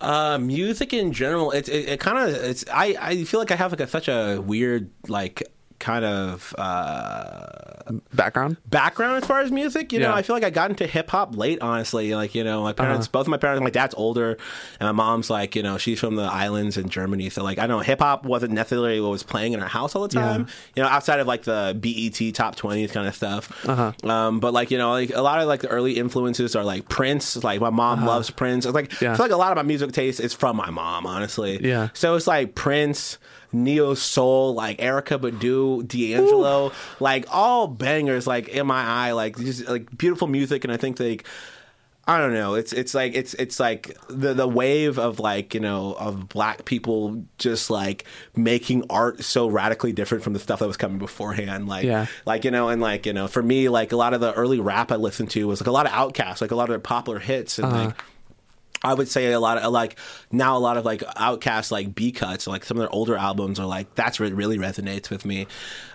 Uh, 0.00 0.38
music 0.38 0.94
in 0.94 1.12
general, 1.12 1.50
it 1.50 1.68
it, 1.68 1.88
it 1.90 2.00
kind 2.00 2.16
of 2.18 2.34
it's 2.34 2.64
I 2.72 2.96
I 3.00 3.24
feel 3.24 3.38
like 3.40 3.50
I 3.50 3.56
have 3.56 3.72
like 3.72 3.80
a, 3.80 3.86
such 3.86 4.08
a 4.08 4.40
weird 4.40 4.90
like 5.08 5.42
kind 5.80 6.04
of 6.04 6.54
uh 6.58 7.92
Background? 8.14 8.56
background 8.68 9.16
as 9.16 9.26
far 9.26 9.40
as 9.40 9.50
music. 9.50 9.92
You 9.92 9.98
know, 9.98 10.10
Yeah. 10.10 10.14
I 10.14 10.22
feel 10.22 10.36
like 10.36 10.44
I 10.44 10.50
got 10.50 10.70
into 10.70 10.86
hip 10.86 11.10
hop 11.10 11.36
late, 11.36 11.60
honestly. 11.60 12.14
Like, 12.14 12.34
you 12.36 12.44
know, 12.44 12.62
my 12.62 12.72
parents, 12.72 13.08
both 13.08 13.22
of 13.22 13.28
my 13.28 13.36
parents, 13.36 13.62
my 13.64 13.70
dad's 13.70 13.94
older, 13.96 14.36
and 14.78 14.86
my 14.86 14.92
mom's 14.92 15.28
like, 15.28 15.56
you 15.56 15.62
know, 15.64 15.76
she's 15.76 15.98
from 15.98 16.14
the 16.14 16.22
islands 16.22 16.76
in 16.76 16.88
Germany. 16.88 17.30
So, 17.30 17.42
like, 17.42 17.58
I 17.58 17.66
know 17.66 17.80
hip 17.80 17.98
hop 18.00 18.24
wasn't 18.24 18.52
necessarily 18.52 19.00
what 19.00 19.10
was 19.10 19.24
playing 19.24 19.54
in 19.54 19.60
our 19.60 19.68
house 19.68 19.96
all 19.96 20.02
the 20.02 20.08
time, 20.08 20.46
you 20.76 20.82
know, 20.84 20.88
outside 20.88 21.18
of 21.18 21.26
like 21.26 21.42
the 21.42 21.76
BET 21.80 22.32
top 22.34 22.54
20s 22.54 22.92
kind 22.92 23.08
of 23.08 23.14
stuff. 23.16 23.68
Um, 24.04 24.38
but, 24.38 24.52
like, 24.52 24.70
you 24.70 24.78
know, 24.78 24.92
like 24.92 25.10
a 25.14 25.22
lot 25.22 25.40
of 25.40 25.48
like 25.48 25.60
the 25.62 25.68
early 25.68 25.94
influences 25.94 26.54
are 26.54 26.62
like 26.64 26.88
Prince. 26.88 27.42
Like, 27.42 27.60
my 27.60 27.70
mom 27.70 28.04
loves 28.04 28.30
Prince. 28.30 28.66
It's 28.66 28.74
like, 28.74 29.00
Yeah. 29.00 29.14
I 29.14 29.16
feel 29.16 29.24
like 29.24 29.32
a 29.32 29.36
lot 29.36 29.50
of 29.50 29.56
my 29.56 29.62
music 29.62 29.90
taste 29.92 30.20
is 30.20 30.32
from 30.32 30.56
my 30.56 30.70
mom, 30.70 31.06
honestly. 31.06 31.58
Yeah. 31.66 31.88
So 31.94 32.14
it's 32.14 32.26
like 32.28 32.54
Prince, 32.54 33.18
Neo 33.52 33.94
Soul, 33.94 34.54
like 34.54 34.78
Erykah 34.78 35.18
Badu, 35.20 35.86
D'Angelo, 35.86 36.72
like 37.00 37.26
all 37.30 37.66
bangers, 37.66 38.26
like 38.26 38.48
in 38.48 38.66
my 38.66 38.82
eye, 38.82 39.12
like 39.12 39.36
just 39.38 39.68
like 39.68 39.96
beautiful 39.96 40.28
music, 40.28 40.64
and 40.64 40.72
I 40.72 40.76
think 40.76 40.98
like. 41.00 41.24
I 42.06 42.18
don't 42.18 42.32
know. 42.32 42.54
It's 42.54 42.72
it's 42.72 42.92
like 42.92 43.14
it's 43.14 43.34
it's 43.34 43.60
like 43.60 43.96
the 44.08 44.34
the 44.34 44.48
wave 44.48 44.98
of 44.98 45.20
like 45.20 45.54
you 45.54 45.60
know 45.60 45.92
of 45.92 46.28
black 46.28 46.64
people 46.64 47.24
just 47.38 47.70
like 47.70 48.04
making 48.34 48.84
art 48.90 49.22
so 49.22 49.46
radically 49.46 49.92
different 49.92 50.24
from 50.24 50.32
the 50.32 50.40
stuff 50.40 50.58
that 50.58 50.66
was 50.66 50.78
coming 50.78 50.98
beforehand. 50.98 51.68
Like 51.68 51.84
Yeah. 51.84 52.06
like 52.26 52.44
you 52.44 52.50
know 52.50 52.68
and 52.68 52.82
like 52.82 53.06
you 53.06 53.12
know 53.12 53.28
for 53.28 53.42
me 53.44 53.68
like 53.68 53.92
a 53.92 53.96
lot 53.96 54.12
of 54.12 54.20
the 54.20 54.32
early 54.32 54.58
rap 54.58 54.90
I 54.90 54.96
listened 54.96 55.30
to 55.32 55.46
was 55.46 55.60
like 55.60 55.68
a 55.68 55.70
lot 55.70 55.86
of 55.86 55.92
Outkast, 55.92 56.40
like 56.40 56.50
a 56.50 56.56
lot 56.56 56.64
of 56.64 56.70
their 56.70 56.80
popular 56.80 57.20
hits 57.20 57.60
and 57.60 57.70
like 57.70 57.88
uh-huh. 57.90 58.02
I 58.82 58.94
would 58.94 59.08
say 59.08 59.30
a 59.32 59.40
lot 59.40 59.58
of 59.58 59.72
like 59.72 59.98
now 60.32 60.56
a 60.56 60.58
lot 60.58 60.76
of 60.76 60.84
like 60.84 61.00
Outkast 61.00 61.70
like 61.70 61.94
B 61.94 62.12
cuts 62.12 62.46
like 62.46 62.64
some 62.64 62.78
of 62.78 62.80
their 62.80 62.90
older 62.90 63.16
albums 63.16 63.60
are 63.60 63.66
like 63.66 63.94
that's 63.94 64.18
what 64.18 64.32
really 64.32 64.58
resonates 64.58 65.10
with 65.10 65.24
me. 65.24 65.46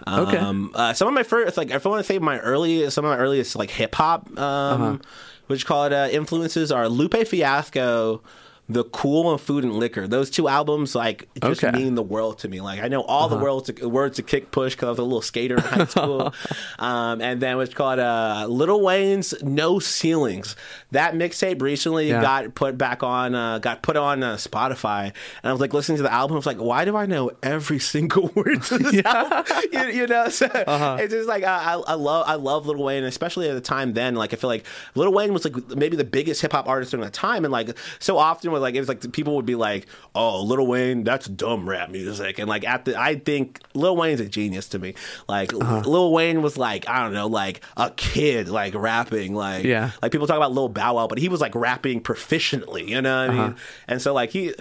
Okay. 0.07 0.37
Um, 0.37 0.71
uh, 0.75 0.93
some 0.93 1.07
of 1.07 1.13
my 1.13 1.23
first 1.23 1.57
like 1.57 1.71
if 1.71 1.85
I 1.85 1.89
want 1.89 2.05
to 2.05 2.13
say 2.13 2.19
my 2.19 2.39
early 2.39 2.89
some 2.91 3.03
of 3.05 3.09
my 3.09 3.17
earliest 3.17 3.55
like 3.55 3.71
hip 3.71 3.95
hop 3.95 4.37
um, 4.37 5.01
what 5.47 5.59
you 5.59 5.65
call 5.65 5.85
it 5.85 5.93
uh, 5.93 6.09
influences 6.11 6.71
are 6.71 6.87
Lupe 6.87 7.27
Fiasco. 7.27 8.21
The 8.67 8.83
Cool 8.85 9.31
and 9.31 9.39
Food 9.39 9.63
and 9.63 9.73
Liquor. 9.73 10.07
Those 10.07 10.31
two 10.31 10.47
albums, 10.47 10.95
like, 10.95 11.27
just 11.43 11.63
Okay. 11.63 11.71
mean 11.77 11.93
the 11.93 12.01
world 12.01 12.39
to 12.39 12.47
me. 12.47 12.61
Like, 12.61 12.81
I 12.81 12.87
know 12.87 13.01
all 13.01 13.29
the 13.29 13.37
words 13.37 13.71
to, 13.71 13.87
words 13.87 14.15
to 14.15 14.23
Kick 14.23 14.49
Push 14.49 14.73
because 14.73 14.87
I 14.87 14.89
was 14.89 14.99
a 14.99 15.03
little 15.03 15.21
skater 15.21 15.57
in 15.57 15.61
high 15.63 15.85
school. 15.85 16.33
um, 16.79 17.21
and 17.21 17.39
then 17.39 17.57
what's 17.57 17.73
called 17.75 17.99
uh, 17.99 18.47
Lil 18.49 18.81
Wayne's 18.81 19.35
No 19.43 19.77
Ceilings. 19.77 20.55
That 20.91 21.13
mixtape 21.13 21.61
recently 21.61 22.09
Yeah. 22.09 22.21
got 22.21 22.55
put 22.55 22.75
back 22.77 23.03
on, 23.03 23.35
uh, 23.35 23.59
got 23.59 23.83
put 23.83 23.97
on 23.97 24.23
uh, 24.23 24.35
Spotify. 24.37 25.03
And 25.05 25.13
I 25.43 25.51
was 25.51 25.61
like 25.61 25.73
listening 25.73 25.97
to 25.97 26.03
the 26.03 26.11
album. 26.13 26.33
I 26.35 26.37
was 26.39 26.45
like, 26.47 26.57
why 26.57 26.85
do 26.85 26.95
I 26.95 27.05
know 27.05 27.31
every 27.43 27.77
single 27.95 28.31
word 28.33 28.63
to 28.63 28.77
this 28.79 29.05
album? 29.05 29.43
You, 29.71 29.83
you 29.85 30.07
know, 30.07 30.29
so 30.29 30.49
it's 30.99 31.13
just 31.13 31.27
like 31.29 31.43
I, 31.43 31.73
I, 31.75 31.77
I 31.89 31.93
love 31.93 32.25
I 32.27 32.33
love 32.35 32.65
Lil 32.65 32.83
Wayne, 32.83 33.03
especially 33.03 33.47
at 33.47 33.53
the 33.53 33.61
time 33.61 33.93
then. 33.93 34.15
Like 34.15 34.33
I 34.33 34.37
feel 34.37 34.49
like 34.49 34.65
Lil 34.95 35.13
Wayne 35.13 35.33
was 35.33 35.43
like 35.45 35.55
maybe 35.77 35.95
the 35.95 36.03
biggest 36.03 36.41
hip 36.41 36.51
hop 36.53 36.67
artist 36.67 36.89
during 36.91 37.03
that 37.03 37.13
time, 37.13 37.45
and 37.45 37.51
like 37.51 37.77
so 37.99 38.17
often 38.17 38.54
with 38.55 38.63
like 38.63 38.75
it 38.75 38.79
was 38.79 38.87
like 38.87 39.11
people 39.11 39.35
would 39.35 39.45
be 39.45 39.55
like, 39.55 39.85
"Oh, 40.15 40.41
Lil 40.43 40.65
Wayne, 40.65 41.03
that's 41.03 41.27
dumb 41.27 41.69
rap 41.69 41.89
music," 41.91 42.39
and 42.39 42.49
like 42.49 42.65
at 42.65 42.85
the 42.85 42.99
I 42.99 43.15
think 43.15 43.59
Lil 43.73 43.95
Wayne's 43.95 44.19
a 44.19 44.25
genius 44.25 44.67
to 44.69 44.79
me. 44.79 44.95
Like 45.29 45.53
uh-huh. 45.53 45.81
Lil 45.85 46.11
Wayne 46.11 46.41
was 46.41 46.57
like 46.57 46.89
I 46.89 47.03
don't 47.03 47.13
know, 47.13 47.27
like 47.27 47.61
a 47.77 47.91
kid 47.91 48.49
like 48.49 48.73
rapping, 48.73 49.35
like 49.35 49.63
Yeah. 49.63 49.91
like 50.01 50.11
people 50.11 50.27
talk 50.27 50.37
about 50.37 50.51
Lil 50.53 50.69
Bow 50.69 50.95
Wow, 50.95 51.07
but 51.07 51.17
he 51.17 51.29
was 51.29 51.41
like 51.41 51.53
rapping 51.55 52.01
proficiently, 52.01 52.87
you 52.87 53.01
know 53.01 53.21
what 53.21 53.29
I 53.29 53.33
mean? 53.33 53.41
Uh-huh. 53.41 53.57
And 53.87 54.01
so 54.01 54.13
like 54.13 54.31
he. 54.31 54.53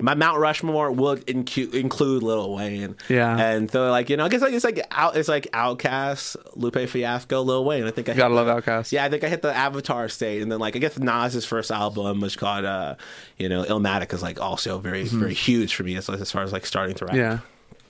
My 0.00 0.14
Mount 0.14 0.38
Rushmore 0.38 0.90
would 0.90 1.26
incu- 1.26 1.72
include 1.74 2.22
Lil 2.22 2.54
Wayne, 2.54 2.96
Yeah. 3.08 3.36
and 3.38 3.70
so 3.70 3.90
like 3.90 4.08
you 4.10 4.16
know, 4.16 4.24
I 4.24 4.28
guess 4.28 4.40
like 4.40 4.52
it's 4.52 4.64
like 4.64 4.80
out, 4.90 5.16
it's 5.16 5.28
like 5.28 5.46
Outkast, 5.52 6.36
Lupe 6.56 6.88
Fiasco, 6.88 7.42
Lil 7.42 7.64
Wayne. 7.64 7.84
I 7.84 7.90
think 7.90 8.08
I 8.08 8.12
hit 8.12 8.18
Gotta 8.18 8.34
the- 8.34 8.42
love 8.42 8.64
Outkast. 8.64 8.92
Yeah, 8.92 9.04
I 9.04 9.08
think 9.08 9.24
I 9.24 9.28
hit 9.28 9.42
the 9.42 9.54
Avatar 9.54 10.08
state, 10.08 10.42
and 10.42 10.50
then 10.50 10.58
like 10.58 10.76
I 10.76 10.78
guess 10.78 10.98
Nas's 10.98 11.44
first 11.44 11.70
album 11.70 12.20
was 12.20 12.36
called, 12.36 12.64
uh, 12.64 12.96
you 13.38 13.48
know, 13.48 13.64
Illmatic 13.64 14.12
is 14.12 14.22
like 14.22 14.40
also 14.40 14.78
very 14.78 15.04
very 15.04 15.34
huge 15.34 15.74
for 15.74 15.82
me 15.82 15.96
as, 15.96 16.08
as 16.08 16.30
far 16.30 16.42
as 16.42 16.52
like 16.52 16.66
starting 16.66 16.94
to 16.96 17.04
rap. 17.06 17.14
Mm-hmm. 17.14 17.20
Yeah. 17.20 17.38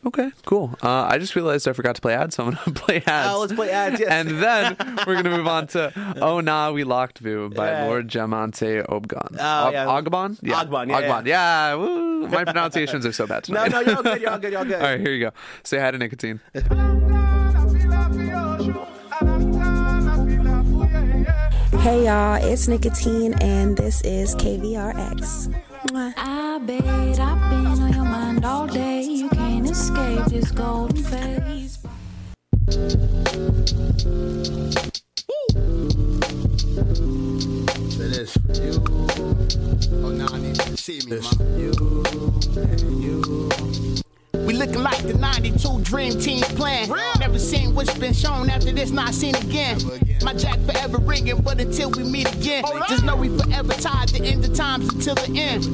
Okay, 0.07 0.30
cool. 0.46 0.74
Uh, 0.82 1.03
I 1.03 1.18
just 1.18 1.36
realized 1.36 1.68
I 1.68 1.74
forgot 1.74 1.94
to 1.96 2.01
play 2.01 2.14
ads, 2.14 2.34
so 2.36 2.44
I'm 2.46 2.55
going 2.55 2.64
to 2.74 2.80
play 2.80 3.03
ads. 3.07 3.28
Oh, 3.34 3.40
let's 3.40 3.53
play 3.53 3.70
ads, 3.70 4.01
yes. 4.01 4.09
And 4.09 4.42
then 4.42 4.74
we're 5.07 5.12
going 5.14 5.24
to 5.24 5.30
move 5.36 5.46
on 5.46 5.66
to 5.68 5.92
Oh 6.22 6.40
Nah, 6.40 6.70
We 6.72 6.84
Locked 6.84 7.18
Vu 7.18 7.51
by 7.51 7.70
Yeah. 7.70 7.84
Lord 7.86 8.09
Jah-Monte 8.09 8.82
Obgon. 8.82 9.36
Oh, 9.38 9.66
Og- 9.66 9.72
yeah. 9.74 9.84
Agbon? 9.86 10.38
Yeah. 10.42 10.64
Agbon, 10.64 10.88
yeah, 10.88 11.01
Agbon. 11.03 11.26
Yeah. 11.26 11.74
Woo. 11.74 12.28
My 12.28 12.44
pronunciations 12.44 13.05
are 13.05 13.12
so 13.12 13.26
bad 13.26 13.46
No, 13.51 13.64
tonight. 13.66 13.72
no, 13.72 13.80
you're 13.80 13.96
all 13.96 14.03
good. 14.03 14.20
You're 14.22 14.30
all 14.30 14.38
good. 14.38 14.53
You're 14.53 14.59
all 14.61 14.64
good. 14.66 14.74
All 14.76 14.80
right, 14.82 15.01
here 15.01 15.12
you 15.12 15.20
go. 15.26 15.32
Say 15.64 15.78
hi 15.78 15.90
to 15.90 15.98
nicotine. 15.98 16.40
Hey 21.80 22.05
y'all, 22.05 22.34
it's 22.44 22.68
Nicotine 22.68 23.32
and 23.40 23.74
this 23.76 24.03
is 24.03 24.34
KVRX. 24.36 25.48
Mwah. 25.88 26.12
I 26.16 26.59
bet 26.59 27.18
I've 27.18 27.51
been 27.51 27.66
on 27.82 27.92
your 27.92 28.05
mind 28.05 28.44
all 28.44 28.66
day. 28.66 29.03
You 29.03 29.30
can't 29.71 29.79
escape 29.79 30.25
this 30.27 30.51
golden 30.51 30.97
face. 31.05 31.79
So 37.89 38.09
this 38.09 38.33
for 38.37 38.53
you. 38.55 38.83
Oh, 40.05 40.11
now 40.11 40.27
I 40.33 40.39
need 40.41 40.57
you 40.59 40.64
to 40.64 40.77
see 40.77 41.01
me, 41.07 41.21
ma. 41.21 41.31
You 41.57 41.73
and 42.57 43.03
you. 43.03 44.10
Look 44.61 44.69
looking 44.69 44.83
like 44.83 45.03
the 45.07 45.15
92 45.15 45.81
Dream 45.85 46.21
Team 46.21 46.43
plan. 46.43 46.91
Never 47.19 47.39
seen 47.39 47.75
what's 47.75 47.97
been 47.97 48.13
shown 48.13 48.51
after 48.51 48.71
this, 48.71 48.91
not 48.91 49.15
seen 49.15 49.35
again. 49.37 49.79
My 50.23 50.35
jack 50.35 50.61
forever 50.67 50.99
ringing, 50.99 51.41
but 51.41 51.59
until 51.59 51.91
we 51.93 52.05
meet 52.05 52.31
again, 52.35 52.63
just 52.87 53.03
know 53.03 53.17
we 53.17 53.35
forever 53.39 53.73
tied 53.73 54.09
to 54.09 54.23
end 54.23 54.45
the 54.45 54.55
times 54.55 54.87
until 54.93 55.15
the 55.15 55.33
end. 55.35 55.65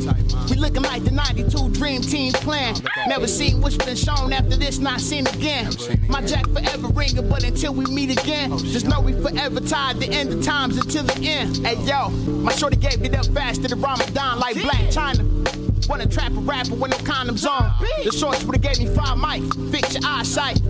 We 0.48 0.56
looking 0.56 0.84
like 0.84 1.02
the 1.02 1.10
92 1.10 1.70
Dream 1.70 2.00
Team 2.00 2.32
plan. 2.34 2.76
Never 3.08 3.26
seen 3.26 3.60
what's 3.60 3.76
been 3.76 3.96
shown 3.96 4.32
after 4.32 4.54
this, 4.54 4.78
not 4.78 5.00
seen 5.00 5.26
again. 5.26 5.72
My 6.08 6.22
jack 6.22 6.46
forever 6.50 6.86
ringing, 6.86 7.28
but 7.28 7.42
until 7.42 7.74
we 7.74 7.86
meet 7.86 8.12
again, 8.12 8.56
just 8.56 8.86
know 8.86 9.00
we 9.00 9.14
forever 9.14 9.58
tied 9.58 10.00
to 10.00 10.08
end 10.08 10.30
the 10.30 10.40
times 10.44 10.76
until 10.76 11.02
the 11.02 11.28
end. 11.28 11.56
Hey 11.66 11.74
yo, 11.82 12.10
my 12.10 12.54
shorty 12.54 12.76
gave 12.76 13.02
it 13.02 13.16
up 13.16 13.26
fast 13.34 13.62
to 13.62 13.68
the 13.68 13.74
Ramadan 13.74 14.38
like 14.38 14.54
Blac 14.54 14.94
Chyna. 14.94 15.65
Wanna 15.88 16.06
trap 16.06 16.32
a 16.32 16.40
rapper 16.40 16.74
with 16.74 16.90
no 16.90 16.96
condoms 16.98 17.46
on. 17.48 17.72
The 18.04 18.12
shorts 18.12 18.42
would've 18.44 18.60
gave 18.60 18.78
me 18.78 18.86
five 18.86 19.18
mic, 19.18 19.42
fix 19.70 19.94
your 19.94 20.02
eyesight. 20.04 20.60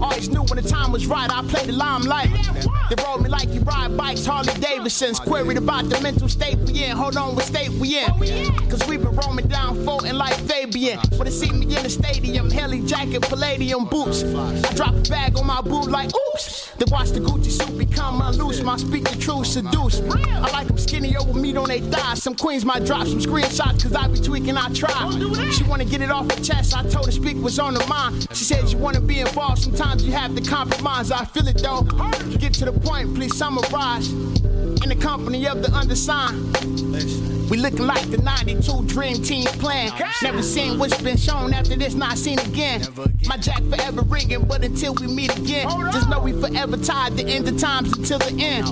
Always 0.00 0.28
knew 0.28 0.42
when 0.42 0.62
the 0.62 0.68
time 0.68 0.92
was 0.92 1.06
right, 1.06 1.30
I 1.30 1.42
played 1.42 1.68
the 1.68 1.72
limelight. 1.72 2.30
They 2.88 3.02
rolled 3.02 3.22
me 3.22 3.28
like 3.28 3.48
you 3.48 3.60
ride 3.60 3.96
bikes, 3.96 4.26
Harley 4.26 4.52
Davidson's. 4.60 5.20
Queried 5.20 5.56
about 5.56 5.88
the 5.88 6.00
mental 6.00 6.28
state 6.28 6.56
we 6.58 6.84
in, 6.84 6.96
hold 6.96 7.16
on, 7.16 7.34
what 7.34 7.44
state 7.44 7.70
we 7.70 7.98
in. 7.98 8.52
Cause 8.68 8.86
we 8.86 8.96
been 8.96 9.14
roaming 9.16 9.48
down 9.48 9.82
Fulton 9.84 10.16
like 10.16 10.34
Fabian. 10.40 10.98
Would've 11.12 11.32
seen 11.32 11.60
me 11.60 11.76
in 11.76 11.82
the 11.82 11.90
stadium, 11.90 12.50
heli 12.50 12.80
jacket, 12.86 13.22
palladium 13.22 13.86
boots. 13.86 14.22
I 14.22 14.74
drop 14.74 14.94
a 14.94 15.00
bag 15.08 15.38
on 15.38 15.46
my 15.46 15.60
boot 15.62 15.90
like 15.90 16.10
oops. 16.34 16.70
Then 16.78 16.88
watch 16.90 17.10
the 17.10 17.20
Gucci 17.20 17.50
suit 17.50 17.76
become 17.76 18.20
unloose, 18.20 18.62
my 18.62 18.76
speak 18.76 19.08
the 19.08 19.16
truth 19.16 19.46
seduce. 19.46 20.00
I 20.00 20.50
like 20.52 20.68
them 20.68 20.78
skinny 20.78 21.16
over 21.16 21.32
meat 21.38 21.56
on 21.56 21.68
their 21.68 21.80
thighs. 21.80 22.22
Some 22.22 22.34
queens 22.34 22.64
might 22.64 22.84
drop 22.84 23.06
some 23.06 23.20
screenshots 23.20 23.82
cause 23.82 23.94
I 23.94 24.08
be 24.08 24.20
tweaking, 24.20 24.56
I 24.58 24.72
try. 24.72 25.50
She 25.50 25.62
wanna 25.64 25.84
get 25.84 26.02
it 26.02 26.10
off 26.10 26.30
her 26.30 26.42
chest, 26.42 26.76
I 26.76 26.82
told 26.88 27.06
her 27.06 27.12
speak 27.12 27.36
what's 27.38 27.58
on 27.58 27.76
her 27.76 27.86
mind. 27.86 28.26
She 28.32 28.44
said 28.44 28.68
you 28.68 28.78
wanna 28.78 29.00
be 29.00 29.20
involved, 29.20 29.62
sometimes 29.62 30.04
you 30.04 30.12
have 30.12 30.34
to 30.34 30.42
compromise. 30.42 31.10
I 31.10 31.24
feel 31.26 31.46
it 31.46 31.58
though. 31.58 31.82
Get 32.38 32.54
to 32.54 32.64
the 32.64 32.72
point, 32.72 33.14
please 33.14 33.36
summarize. 33.36 34.10
In 34.10 34.88
the 34.88 34.96
company 34.96 35.46
of 35.46 35.62
the 35.62 35.72
undersigned. 35.72 37.27
We 37.50 37.56
looking 37.56 37.86
like 37.86 38.10
the 38.10 38.18
92 38.18 38.84
Dream 38.86 39.22
Team 39.22 39.46
plan. 39.46 39.90
Never 40.22 40.42
seen 40.42 40.78
what's 40.78 41.00
been 41.00 41.16
shown 41.16 41.54
after 41.54 41.76
this, 41.76 41.94
not 41.94 42.18
seen 42.18 42.38
again. 42.40 42.82
My 43.26 43.38
jack 43.38 43.62
forever 43.64 44.02
ringing, 44.02 44.44
but 44.44 44.62
until 44.62 44.94
we 44.94 45.06
meet 45.06 45.34
again, 45.38 45.66
just 45.90 46.10
know 46.10 46.20
we 46.20 46.32
forever 46.32 46.76
tied 46.76 47.16
the 47.16 47.24
end 47.26 47.48
of 47.48 47.58
times 47.58 47.96
until 47.96 48.18
the 48.18 48.34
end. 48.38 48.68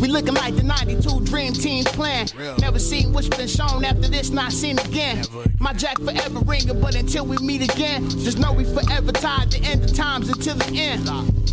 We 0.00 0.06
looking 0.06 0.34
like 0.34 0.54
the 0.54 0.62
92 0.62 1.24
Dream 1.24 1.52
Team 1.52 1.84
plan. 1.84 2.28
Never 2.60 2.78
seen 2.78 3.12
what's 3.12 3.28
been 3.28 3.48
shown 3.48 3.84
after 3.84 4.08
this, 4.08 4.30
not 4.30 4.52
seen 4.52 4.78
again. 4.78 5.24
My 5.58 5.72
jack 5.72 5.98
forever 5.98 6.40
ringing, 6.40 6.80
but 6.80 6.94
until 6.94 7.26
we 7.26 7.38
meet 7.38 7.62
again, 7.74 8.08
just 8.08 8.38
know 8.38 8.52
we 8.52 8.64
forever 8.64 9.10
tied 9.10 9.50
the 9.50 9.60
end 9.64 9.84
of 9.84 9.94
times 9.94 10.28
until 10.28 10.54
the 10.54 10.78
end. 10.78 11.08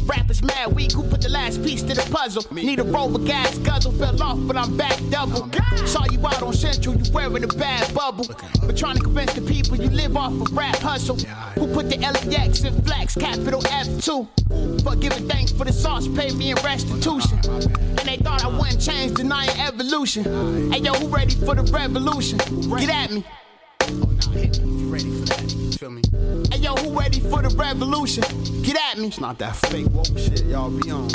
Rappers 0.07 0.43
mad 0.43 0.73
weak, 0.75 0.91
who 0.91 1.03
put 1.03 1.21
the 1.21 1.29
last 1.29 1.63
piece 1.63 1.83
to 1.83 1.93
the 1.93 2.07
puzzle? 2.11 2.43
Need 2.51 2.79
a 2.79 2.83
roll 2.83 3.09
with 3.09 3.27
gas, 3.27 3.57
guzzle 3.59 3.91
fell 3.93 4.21
off, 4.21 4.39
but 4.47 4.57
I'm 4.57 4.75
back 4.75 4.99
double. 5.09 5.49
Saw 5.85 6.05
you 6.11 6.25
out 6.25 6.41
on 6.41 6.53
Central, 6.59 6.95
you 6.97 7.11
wearing 7.13 7.43
a 7.45 7.47
bad 7.47 7.93
bubble. 7.93 8.25
But 8.65 8.77
trying 8.77 8.97
to 8.97 9.01
convince 9.01 9.33
the 9.33 9.41
people 9.41 9.77
you 9.77 9.89
live 9.89 10.17
off 10.17 10.33
of 10.33 10.51
rap 10.51 10.75
hustle. 10.77 11.15
Who 11.55 11.73
put 11.73 11.89
the 11.89 11.97
LAX 11.97 12.63
in 12.63 12.81
flex, 12.83 13.15
capital 13.15 13.61
F2. 13.61 14.83
But 14.83 14.99
giving 14.99 15.27
thanks 15.29 15.53
for 15.53 15.63
the 15.63 15.71
sauce, 15.71 16.07
pay 16.09 16.31
me 16.33 16.51
in 16.51 16.57
restitution. 16.57 17.39
And 17.45 17.99
they 17.99 18.17
thought 18.17 18.43
I 18.43 18.49
wouldn't 18.49 18.81
change, 18.81 19.13
denying 19.15 19.57
evolution. 19.57 20.71
Hey 20.71 20.79
yo, 20.79 20.91
who 20.93 21.07
ready 21.07 21.33
for 21.35 21.55
the 21.55 21.63
revolution? 21.71 22.37
Get 22.77 22.89
at 22.89 23.11
me. 23.11 23.23
Hey 26.51 26.57
yo, 26.59 26.75
who 26.75 26.99
ready 26.99 27.19
for 27.19 27.41
the 27.41 27.55
revolution? 27.57 28.23
Get 28.61 28.77
at 28.77 28.97
me. 28.97 29.07
It's 29.07 29.19
Not 29.19 29.39
that 29.39 29.55
fake 29.55 29.87
woke 29.91 30.05
shit 30.17 30.45
y'all 30.45 30.69
be 30.69 30.91
on. 30.91 31.09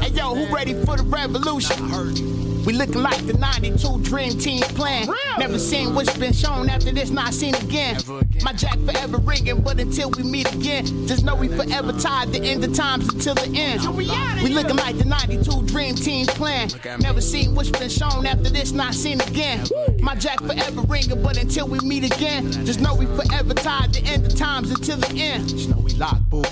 Hey 0.00 0.10
yo, 0.10 0.34
who 0.34 0.52
ready 0.54 0.74
for 0.84 0.96
the 0.96 1.04
revolution? 1.04 2.34
We 2.64 2.72
looking 2.72 3.02
like 3.02 3.26
the 3.26 3.34
92 3.34 4.00
Dream 4.00 4.38
Team 4.38 4.62
plan. 4.62 5.06
Never 5.38 5.58
seen 5.58 5.94
what's 5.94 6.16
been 6.16 6.32
shown 6.32 6.70
after 6.70 6.92
this, 6.92 7.10
not 7.10 7.34
seen 7.34 7.54
again. 7.56 7.98
My 8.42 8.54
jack 8.54 8.78
forever 8.78 9.18
ringing, 9.18 9.60
but 9.60 9.78
until 9.78 10.10
we 10.10 10.22
meet 10.22 10.50
again, 10.54 10.86
just 11.06 11.24
know 11.24 11.34
we 11.34 11.48
forever 11.48 11.92
tied 11.92 12.32
the 12.32 12.42
end 12.42 12.64
of 12.64 12.72
times 12.72 13.06
until 13.12 13.34
the 13.34 13.50
end. 13.54 13.86
We 13.96 14.48
looking 14.48 14.76
like 14.76 14.96
the 14.96 15.04
92 15.04 15.66
Dream 15.66 15.94
Team 15.94 16.26
plan. 16.26 16.70
Never 17.00 17.20
seen 17.20 17.54
what's 17.54 17.68
been 17.70 17.90
shown 17.90 18.24
after 18.24 18.48
this, 18.48 18.72
not 18.72 18.94
seen 18.94 19.20
again. 19.20 19.66
My 20.00 20.14
jack 20.14 20.40
forever 20.40 20.80
ringing, 20.82 21.22
but 21.22 21.36
until 21.44 21.68
we 21.68 21.78
meet 21.80 22.04
again, 22.04 22.50
just 22.64 22.80
know 22.80 22.94
we 22.94 23.04
forever 23.04 23.52
tied 23.52 23.92
to 23.92 24.02
end 24.06 24.24
of 24.24 24.34
times 24.34 24.70
until 24.70 24.96
the 24.96 25.14
end. 25.20 25.50
You 25.50 25.68
know 25.68 25.78
we 25.78 25.92
lock, 25.92 26.18
boo. 26.30 26.42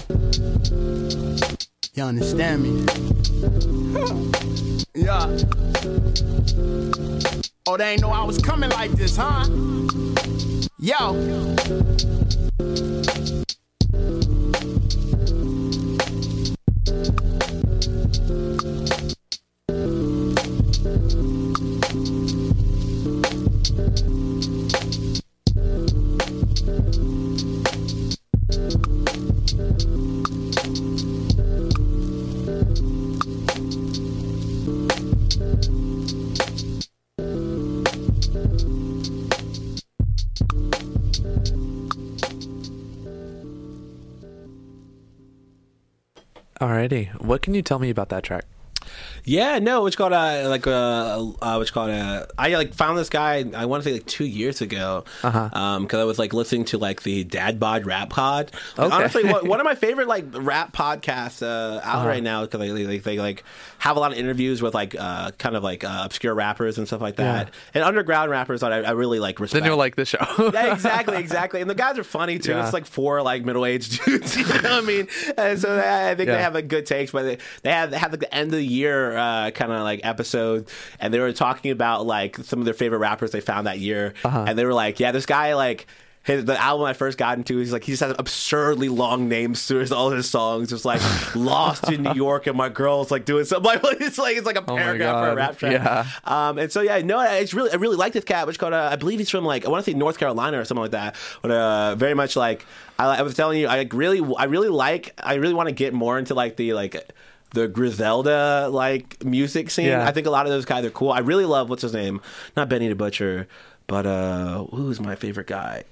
You 1.95 2.03
understand 2.03 2.62
me? 2.62 2.84
Yeah. 4.95 5.38
Oh, 7.66 7.78
they 7.78 7.93
ain't 7.93 8.03
know 8.03 8.11
I 8.11 8.24
was 8.24 8.36
coming 8.36 8.68
like 8.68 8.90
this, 8.90 9.16
huh? 9.16 9.47
Yo. 10.78 11.57
Alrighty. 46.63 47.11
What 47.21 47.43
can 47.43 47.55
you 47.55 47.63
tell 47.63 47.81
me 47.81 47.91
about 47.91 48.09
that 48.11 48.23
track? 48.23 48.45
Yeah, 49.25 49.61
no, 49.61 49.87
it's 49.87 49.95
called 49.95 50.12
uh, 50.12 50.47
like 50.49 50.66
uh, 50.66 50.70
uh 51.41 51.55
what's 51.57 51.70
called 51.70 51.91
uh, 51.91 52.27
I 52.37 52.55
like 52.57 52.75
found 52.75 52.99
this 52.99 53.09
guy 53.09 53.45
I 53.55 53.66
want 53.66 53.83
to 53.85 53.89
say 53.89 53.93
like 53.95 54.07
two 54.07 54.25
years 54.25 54.61
ago 54.61 55.05
Uh-huh. 55.23 55.49
um 55.53 55.83
because 55.85 56.01
I 56.01 56.05
was 56.05 56.18
like 56.18 56.33
listening 56.35 56.64
to 56.66 56.79
like 56.79 57.03
the 57.05 57.23
Dad 57.25 57.61
Bod 57.61 57.87
Rap 57.87 58.11
Pod. 58.11 58.51
Like, 58.77 58.87
Okay. 58.89 58.97
Honestly, 58.97 59.25
one, 59.25 59.47
one 59.49 59.61
of 59.61 59.64
my 59.64 59.77
favorite 59.77 60.09
like 60.09 60.25
rap 60.33 60.73
podcasts 60.75 61.43
uh, 61.43 61.81
out 61.85 61.99
Uh-huh. 61.99 62.09
right 62.09 62.23
now 62.23 62.43
because 62.45 62.61
they, 62.61 62.85
they 62.85 62.99
they 62.99 63.18
like 63.18 63.45
have 63.79 63.97
a 63.97 64.01
lot 64.01 64.12
of 64.12 64.18
interviews 64.18 64.61
with 64.61 64.75
like 64.75 64.97
uh 64.99 65.31
kind 65.39 65.55
of 65.57 65.62
like 65.62 65.85
uh, 65.85 66.03
obscure 66.05 66.35
rappers 66.35 66.79
and 66.79 66.87
stuff 66.89 67.01
like 67.01 67.16
that 67.16 67.51
and 67.75 67.85
underground 67.85 68.31
rappers 68.31 68.61
that 68.62 68.73
I, 68.73 68.79
I 68.83 68.91
really 68.93 69.20
like 69.20 69.39
respect. 69.41 69.62
Then 69.62 69.70
you'll 69.70 69.79
like 69.79 69.95
the 69.97 70.05
show. 70.05 70.18
yeah, 70.53 70.73
exactly, 70.73 71.16
exactly. 71.18 71.61
And 71.61 71.70
the 71.70 71.75
guys 71.77 71.97
are 71.99 72.05
funny 72.05 72.39
too. 72.41 72.53
Yeah. 72.53 72.64
It's 72.64 72.73
like 72.73 72.87
four 72.87 73.23
like 73.23 73.45
middle 73.45 73.64
aged 73.66 74.03
dudes. 74.05 74.37
You 74.37 74.45
know 74.47 74.53
what 74.55 74.66
I 74.66 74.81
mean? 74.81 75.07
And 75.39 75.61
so 75.61 75.77
I 75.77 76.11
I 76.11 76.14
think 76.16 76.27
Yeah. 76.29 76.37
they 76.37 76.43
have 76.43 76.55
like 76.55 76.66
good 76.68 76.87
takes, 76.87 77.12
but 77.12 77.23
they, 77.23 77.39
they 77.62 77.70
have 77.70 77.91
they 77.93 77.99
have 77.99 78.11
like 78.11 78.20
the 78.20 78.35
end 78.35 78.49
of 78.53 78.59
the 78.59 78.64
year 78.66 79.12
uh, 79.17 79.51
kind 79.53 79.73
of 79.73 79.81
like 79.83 80.01
episode, 80.05 80.69
and 81.01 81.13
they 81.13 81.19
were 81.21 81.33
talking 81.33 81.71
about 81.71 82.07
like 82.07 82.37
some 82.39 82.59
of 82.59 82.65
their 82.65 82.75
favorite 82.75 82.99
rappers 82.99 83.31
they 83.33 83.41
found 83.41 83.67
that 83.67 83.79
year, 83.79 84.15
Uh-huh. 84.25 84.45
and 84.49 84.59
they 84.59 84.65
were 84.65 84.75
like, 84.75 85.01
yeah, 85.01 85.13
this 85.13 85.27
guy 85.27 85.55
like. 85.55 85.87
His, 86.25 86.45
the 86.45 86.57
album 86.57 86.87
I 86.87 86.93
first 86.93 87.19
got 87.19 87.37
into, 87.37 87.59
he's 87.59 87.73
like 87.73 87.83
he 87.83 87.91
just 87.91 88.01
has 88.05 88.15
absurdly 88.17 88.89
long 88.89 89.29
names 89.29 89.67
to 89.67 89.79
his, 89.79 89.91
all 89.91 90.11
his 90.11 90.31
songs. 90.31 90.73
It's 90.73 90.85
like 90.85 91.01
"Lost 91.35 91.91
in 91.91 92.05
New 92.05 92.15
York" 92.15 92.47
and 92.47 92.57
my 92.57 92.69
girl's 92.69 93.11
like 93.11 93.25
doing 93.25 93.45
something. 93.45 93.73
Like 93.83 94.01
it's 94.01 94.19
like 94.19 94.37
it's 94.37 94.47
like 94.47 94.55
a 94.55 94.63
Oh 94.65 94.77
paragraph 94.77 95.17
for 95.25 95.31
a 95.33 95.35
rap 95.35 95.59
track. 95.59 95.73
Yeah. 95.73 96.07
Um, 96.23 96.59
and 96.59 96.71
so 96.71 96.81
yeah, 96.81 96.99
no, 96.99 97.19
it's 97.21 97.53
really 97.53 97.73
I 97.73 97.75
really 97.75 97.97
like 97.97 98.13
this 98.13 98.23
cat, 98.23 98.47
which 98.47 98.57
called 98.61 98.73
uh, 98.73 98.91
I 98.93 98.95
believe 98.95 99.19
he's 99.19 99.31
from 99.31 99.45
like 99.45 99.67
I 99.67 99.69
want 99.69 99.85
to 99.85 99.91
say 99.91 99.99
North 99.99 100.17
Carolina 100.17 100.61
or 100.61 100.65
something 100.65 100.83
like 100.83 100.93
that. 100.93 101.17
But 101.43 101.51
uh, 101.51 101.97
very 101.97 102.15
much 102.15 102.37
like 102.37 102.67
I, 103.01 103.07
I 103.19 103.23
was 103.23 103.35
telling 103.35 103.59
you, 103.59 103.67
I 103.67 103.79
like, 103.79 103.93
really 103.93 104.21
I 104.39 104.45
really 104.45 104.69
like 104.69 105.15
I 105.21 105.35
really 105.35 105.55
want 105.55 105.71
to 105.71 105.75
get 105.75 105.93
more 105.93 106.21
into 106.21 106.35
like 106.35 106.55
the 106.55 106.73
like 106.75 107.11
the 107.55 107.69
Griselda 107.69 108.69
like 108.71 109.23
music 109.25 109.71
scene. 109.71 109.87
Yeah. 109.87 110.07
I 110.07 110.13
think 110.13 110.27
a 110.27 110.31
lot 110.31 110.47
of 110.47 110.53
those 110.53 110.65
guys 110.65 110.85
are 110.85 110.91
cool. 110.91 111.11
I 111.13 111.21
really 111.21 111.45
love 111.45 111.69
what's 111.71 111.83
his 111.83 111.93
name, 111.93 112.21
not 112.57 112.69
Benny 112.69 112.89
the 112.89 112.95
Butcher, 112.95 113.47
but 113.87 114.07
uh, 114.07 114.65
who's 114.65 115.01
my 115.01 115.15
favorite 115.15 115.47
guy? 115.47 115.85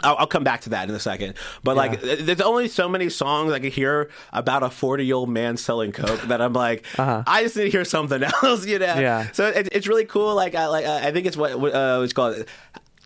I'll, 0.00 0.16
I'll 0.18 0.26
come 0.26 0.44
back 0.44 0.60
to 0.62 0.70
that 0.70 0.88
in 0.88 0.94
a 0.94 1.00
second. 1.00 1.34
But 1.62 1.76
like, 1.76 1.92
Yeah. 1.92 2.16
th- 2.16 2.18
there's 2.20 2.40
only 2.42 2.68
so 2.68 2.88
many 2.88 3.08
songs 3.08 3.52
I 3.52 3.58
could 3.58 3.72
hear 3.72 4.10
about 4.34 4.62
a 4.62 4.68
40 4.68 5.04
year 5.06 5.14
old 5.14 5.30
man 5.30 5.56
selling 5.56 5.92
coke 5.92 6.20
that 6.22 6.42
I'm 6.42 6.52
like, 6.52 6.84
I 6.98 7.42
just 7.42 7.56
need 7.56 7.64
to 7.64 7.70
hear 7.70 7.84
something 7.86 8.22
else, 8.42 8.66
you 8.66 8.78
know? 8.78 8.86
Uh-huh. 8.86 9.00
Yeah. 9.00 9.30
So 9.32 9.46
it, 9.46 9.68
it's 9.72 9.86
really 9.86 10.04
cool. 10.04 10.34
Like, 10.34 10.54
I 10.54 10.66
like 10.66 10.84
I 10.84 11.10
think 11.12 11.26
it's 11.26 11.36
what 11.36 11.52
uh, 11.52 11.98
what's 11.98 12.12
called. 12.12 12.44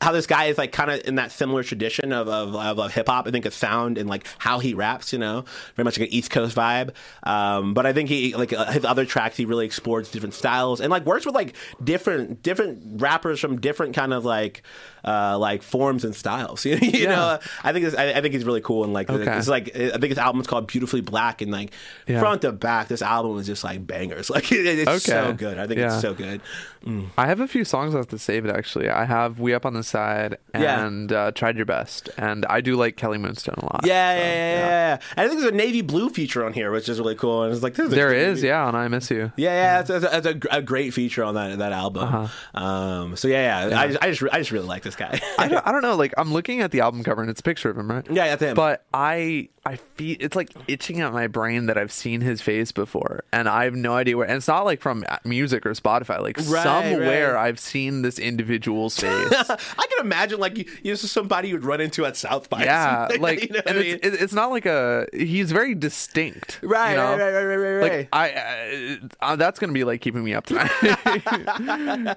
How 0.00 0.12
this 0.12 0.26
guy 0.26 0.46
is 0.46 0.58
like 0.58 0.72
kind 0.72 0.90
of 0.90 1.06
in 1.06 1.16
that 1.16 1.32
similar 1.32 1.62
tradition 1.62 2.12
of 2.12 2.28
of, 2.28 2.54
of, 2.54 2.78
of 2.78 2.94
hip 2.94 3.08
hop. 3.08 3.26
I 3.26 3.30
think 3.30 3.46
it's 3.46 3.56
sound 3.56 3.98
and 3.98 4.08
like 4.08 4.26
how 4.38 4.58
he 4.58 4.74
raps, 4.74 5.12
you 5.12 5.18
know, 5.18 5.44
very 5.76 5.84
much 5.84 5.98
like 5.98 6.08
an 6.08 6.14
East 6.14 6.30
Coast 6.30 6.56
vibe. 6.56 6.94
Um, 7.24 7.74
but 7.74 7.86
I 7.86 7.92
think 7.92 8.08
he 8.08 8.34
like 8.34 8.52
uh, 8.52 8.70
his 8.72 8.84
other 8.84 9.04
tracks 9.04 9.36
he 9.36 9.44
really 9.44 9.66
explores 9.66 10.10
different 10.10 10.34
styles 10.34 10.80
and 10.80 10.90
like 10.90 11.04
works 11.04 11.26
with 11.26 11.34
like 11.34 11.54
different 11.82 12.42
different 12.42 13.00
rappers 13.00 13.40
from 13.40 13.60
different 13.60 13.94
kind 13.94 14.12
of 14.12 14.24
like 14.24 14.62
uh, 15.04 15.38
like 15.38 15.62
forms 15.62 16.04
and 16.04 16.14
styles. 16.14 16.64
you 16.66 16.76
Yeah. 16.80 17.08
know, 17.10 17.38
I 17.64 17.72
think 17.72 17.86
it's, 17.86 17.96
I, 17.96 18.10
I 18.12 18.20
think 18.20 18.34
he's 18.34 18.44
really 18.44 18.60
cool 18.60 18.84
and 18.84 18.92
like 18.92 19.08
Okay. 19.10 19.36
it's 19.38 19.48
like 19.48 19.74
I 19.76 19.90
think 19.90 20.04
his 20.10 20.18
album's 20.18 20.46
called 20.46 20.66
Beautifully 20.66 21.00
Black 21.00 21.42
and 21.42 21.50
like 21.52 21.72
Yeah. 22.06 22.20
front 22.20 22.42
to 22.42 22.52
back, 22.52 22.88
this 22.88 23.02
album 23.02 23.38
is 23.38 23.46
just 23.46 23.64
like 23.64 23.86
bangers. 23.86 24.30
Like 24.38 24.52
it, 24.52 24.66
it's 24.66 24.88
Okay. 24.88 24.98
so 24.98 25.32
good. 25.32 25.58
I 25.58 25.66
think 25.66 25.78
Yeah. 25.80 25.92
it's 25.92 26.00
so 26.02 26.14
good. 26.14 26.40
Mm. 26.86 27.06
I 27.18 27.26
have 27.26 27.40
a 27.40 27.48
few 27.48 27.64
songs 27.64 27.94
I 27.94 27.98
have 27.98 28.08
to 28.08 28.18
save 28.18 28.44
it 28.44 28.54
actually. 28.54 28.88
I 28.88 29.04
have 29.04 29.40
We 29.40 29.52
Up 29.52 29.66
on 29.66 29.74
the 29.74 29.82
Side 29.82 30.38
and 30.54 31.12
uh, 31.12 31.32
Tried 31.32 31.56
Your 31.56 31.66
Best. 31.66 32.08
And 32.16 32.46
I 32.46 32.60
do 32.60 32.76
like 32.76 32.96
Kelly 32.96 33.18
Moonstone 33.18 33.56
a 33.58 33.64
lot. 33.64 33.80
Yeah, 33.84 34.14
so, 34.14 34.20
yeah, 34.22 34.98
I 35.16 35.26
think 35.28 35.40
there's 35.40 35.52
a 35.52 35.56
navy 35.56 35.80
blue 35.82 36.08
feature 36.08 36.44
on 36.44 36.52
here, 36.52 36.70
which 36.70 36.88
is 36.88 36.98
really 37.00 37.14
cool. 37.16 37.42
And 37.42 37.52
it's 37.52 37.62
like 37.62 37.78
a 37.78 37.88
There 37.88 38.14
yeah, 38.44 38.64
on 38.64 38.74
I 38.74 38.86
Miss 38.88 39.10
You. 39.10 39.32
Yeah, 39.36 39.50
yeah, 39.50 39.82
that's, 39.82 40.04
that's, 40.06 40.22
that's 40.22 40.46
a, 40.46 40.56
a 40.58 40.62
great 40.62 40.94
feature 40.94 41.24
on 41.24 41.34
that 41.34 41.58
that 41.58 41.72
album. 41.72 42.04
Uh-huh. 42.14 42.60
Um, 42.62 43.16
so 43.16 43.28
yeah, 43.28 43.68
yeah, 43.68 43.80
I, 43.80 43.86
just, 43.88 44.02
I 44.02 44.10
just 44.10 44.22
I 44.34 44.38
just 44.38 44.50
really 44.52 44.66
like 44.66 44.82
this 44.82 44.96
guy. 44.98 45.18
I 45.38 45.48
don't, 45.48 45.66
I 45.66 45.72
don't 45.72 45.82
know. 45.82 45.96
Like 45.96 46.12
I'm 46.18 46.32
looking 46.32 46.60
at 46.60 46.70
the 46.70 46.80
album 46.80 47.02
cover 47.02 47.22
and 47.22 47.30
it's 47.30 47.40
a 47.40 47.44
picture 47.44 47.70
of 47.70 47.78
him, 47.78 47.90
right? 47.90 48.06
Yeah, 48.10 48.26
that's 48.28 48.42
him. 48.42 48.54
But 48.54 48.84
I 48.92 49.48
I 49.68 49.76
feel 49.76 50.16
it's 50.20 50.34
like 50.34 50.50
itching 50.66 51.00
at 51.02 51.12
my 51.12 51.26
brain 51.26 51.66
that 51.66 51.76
I've 51.76 51.92
seen 51.92 52.22
his 52.22 52.40
face 52.40 52.72
before, 52.72 53.24
and 53.32 53.48
I 53.48 53.64
have 53.64 53.74
no 53.74 53.94
idea 53.94 54.16
where. 54.16 54.26
And 54.26 54.36
it's 54.36 54.48
not 54.48 54.64
like 54.64 54.80
from 54.80 55.04
music 55.24 55.66
or 55.66 55.70
Spotify. 55.72 56.20
Like 56.22 56.38
Right, 56.38 56.62
somewhere 56.62 57.34
right. 57.34 57.46
I've 57.48 57.58
seen 57.60 58.00
this 58.02 58.18
individual's 58.18 58.96
face. 59.00 59.32
I 59.32 59.86
can 59.90 60.00
imagine 60.00 60.40
like 60.40 60.56
you, 60.56 60.64
you 60.82 60.94
just 60.94 61.12
somebody 61.12 61.48
you'd 61.50 61.64
run 61.64 61.80
into 61.82 62.06
at 62.06 62.16
South 62.16 62.48
by. 62.48 62.64
yeah, 62.64 63.08
like 63.20 63.42
you 63.42 63.48
know 63.50 63.60
and 63.66 63.78
I 63.78 63.80
it's, 63.82 64.04
mean? 64.04 64.14
it's 64.22 64.32
not 64.32 64.50
like 64.50 64.64
a. 64.64 65.06
He's 65.12 65.52
very 65.52 65.74
distinct. 65.74 66.60
Right, 66.62 66.92
you 66.92 66.96
know? 66.96 67.10
right, 67.18 67.32
right, 67.32 67.44
right, 67.44 67.56
right, 67.56 67.72
right, 67.72 67.82
Like 67.82 67.92
right. 67.92 68.08
I, 68.12 68.32
uh, 68.32 69.06
uh, 69.20 69.36
that's 69.36 69.58
gonna 69.58 69.74
be 69.74 69.84
like 69.84 70.00
keeping 70.00 70.24
me 70.24 70.32
up 70.32 70.46
tonight. 70.46 70.70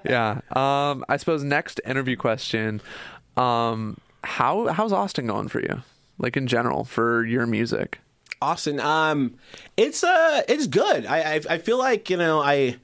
yeah. 0.04 0.40
Um. 0.52 1.04
I 1.08 1.16
suppose 1.18 1.42
next 1.44 1.80
interview 1.84 2.16
question. 2.16 2.61
Um. 3.36 3.98
How 4.24 4.68
how's 4.68 4.92
Austin 4.92 5.26
going 5.26 5.48
for 5.48 5.60
you? 5.60 5.82
Like 6.18 6.36
in 6.36 6.46
general 6.46 6.84
for 6.84 7.24
your 7.26 7.44
music. 7.46 7.98
Austin, 8.40 8.78
um, 8.80 9.34
it's 9.76 10.04
uh, 10.04 10.42
it's 10.48 10.66
good. 10.66 11.06
I, 11.06 11.34
I 11.34 11.40
I 11.50 11.58
feel 11.58 11.78
like 11.78 12.08
you 12.10 12.16
know 12.16 12.40
I 12.40 12.76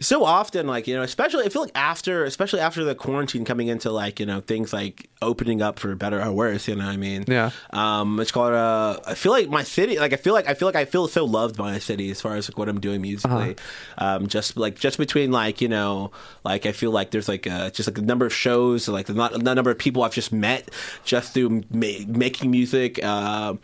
so 0.00 0.24
often 0.24 0.66
like 0.66 0.86
you 0.86 0.94
know 0.94 1.02
especially 1.02 1.44
I 1.44 1.48
feel 1.48 1.62
like 1.62 1.72
after 1.74 2.24
especially 2.24 2.60
after 2.60 2.84
the 2.84 2.94
quarantine 2.94 3.44
coming 3.44 3.68
into 3.68 3.90
like 3.90 4.20
you 4.20 4.26
know 4.26 4.40
things 4.40 4.72
like 4.72 5.08
opening 5.20 5.62
up 5.62 5.78
for 5.78 5.94
better 5.94 6.22
or 6.22 6.32
worse. 6.32 6.68
You 6.68 6.76
know 6.76 6.86
what 6.86 6.92
I 6.92 6.96
mean? 6.96 7.24
Yeah. 7.26 7.50
Um, 7.70 8.20
it's 8.20 8.30
called. 8.30 8.54
Uh, 8.54 8.98
I 9.06 9.14
feel 9.14 9.32
like 9.32 9.48
my 9.48 9.62
city. 9.62 9.98
Like 9.98 10.12
I 10.12 10.16
feel 10.16 10.34
like 10.34 10.48
I 10.48 10.54
feel 10.54 10.66
like 10.66 10.76
I 10.76 10.84
feel 10.84 11.08
so 11.08 11.24
loved 11.24 11.56
by 11.56 11.72
my 11.72 11.78
city 11.78 12.10
as 12.10 12.20
far 12.20 12.36
as 12.36 12.48
like 12.48 12.58
what 12.58 12.68
I'm 12.68 12.80
doing 12.80 13.00
musically. 13.00 13.56
Um, 13.98 14.26
just 14.28 14.56
like 14.56 14.78
just 14.78 14.98
between 14.98 15.32
like 15.32 15.60
you 15.60 15.68
know 15.68 16.12
like 16.44 16.66
I 16.66 16.72
feel 16.72 16.90
like 16.90 17.10
there's 17.10 17.28
like 17.28 17.46
uh, 17.46 17.70
just 17.70 17.88
like 17.88 17.96
the 17.96 18.02
number 18.02 18.26
of 18.26 18.32
shows 18.32 18.88
like 18.88 19.06
the, 19.06 19.14
not, 19.14 19.32
the 19.32 19.54
number 19.54 19.70
of 19.70 19.78
people 19.78 20.02
I've 20.02 20.14
just 20.14 20.32
met 20.32 20.70
just 21.04 21.34
through 21.34 21.64
ma- 21.70 22.04
making 22.06 22.50
music. 22.50 23.02
Uh, 23.02 23.54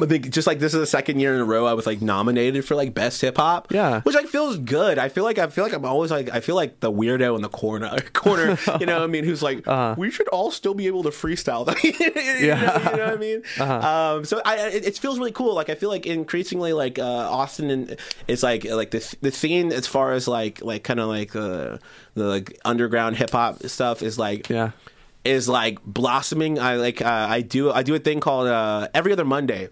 I 0.00 0.06
think 0.06 0.30
just 0.30 0.46
like 0.46 0.58
this 0.58 0.74
is 0.74 0.80
the 0.80 0.86
second 0.86 1.20
year 1.20 1.34
in 1.34 1.40
a 1.40 1.44
row 1.44 1.66
I 1.66 1.72
was 1.74 1.86
like 1.86 2.00
nominated 2.02 2.64
for 2.64 2.74
like 2.74 2.94
best 2.94 3.20
hip 3.20 3.36
hop. 3.36 3.72
Yeah. 3.72 4.00
Which 4.02 4.14
like 4.14 4.26
feels 4.26 4.56
good. 4.58 4.98
I 4.98 5.08
feel 5.08 5.24
like 5.24 5.38
I 5.38 5.46
feel 5.48 5.64
like 5.64 5.72
I'm 5.72 5.84
always 5.84 6.10
like 6.10 6.30
I 6.30 6.40
feel 6.40 6.54
like 6.54 6.80
the 6.80 6.90
weirdo 6.92 7.36
in 7.36 7.42
the 7.42 7.48
corner 7.48 7.96
corner, 8.12 8.58
you 8.80 8.86
know 8.86 8.94
what 8.94 9.02
I 9.02 9.06
mean, 9.06 9.24
who's 9.24 9.42
like 9.42 9.66
we 9.96 10.10
should 10.10 10.28
all 10.28 10.50
still 10.50 10.74
be 10.74 10.86
able 10.86 11.02
to 11.04 11.10
freestyle. 11.10 11.66
you, 11.84 11.92
know, 11.92 12.06
Uh-huh. 12.08 12.38
Yeah. 12.40 12.90
you 12.90 12.96
know 12.96 13.04
what 13.06 13.14
I 13.14 13.16
mean? 13.16 13.42
Uh-huh. 13.58 14.14
Um 14.18 14.24
so 14.24 14.40
I 14.44 14.68
it, 14.68 14.86
it 14.86 14.98
feels 14.98 15.18
really 15.18 15.32
cool. 15.32 15.54
Like 15.54 15.70
I 15.70 15.74
feel 15.74 15.88
like 15.90 16.06
increasingly 16.06 16.72
like 16.72 16.98
uh 16.98 17.02
Austin 17.04 17.70
and 17.70 17.96
is 18.26 18.42
like 18.42 18.64
like 18.64 18.90
the 18.90 19.16
the 19.20 19.32
scene 19.32 19.72
as 19.72 19.86
far 19.86 20.12
as 20.12 20.28
like 20.28 20.62
like 20.62 20.84
kind 20.84 21.00
of 21.00 21.08
like 21.08 21.34
uh, 21.36 21.78
the 22.14 22.24
like 22.24 22.58
underground 22.64 23.16
hip 23.16 23.30
hop 23.30 23.62
stuff 23.64 24.02
is 24.02 24.18
like 24.18 24.48
Yeah. 24.48 24.70
is 25.24 25.48
like 25.48 25.78
blossoming. 25.84 26.58
I 26.58 26.76
like 26.76 27.02
uh, 27.02 27.26
I 27.28 27.40
do 27.42 27.70
I 27.70 27.82
do 27.82 27.94
a 27.94 27.98
thing 27.98 28.20
called 28.20 28.48
uh, 28.48 28.88
every 28.94 29.12
other 29.12 29.24
Monday. 29.24 29.68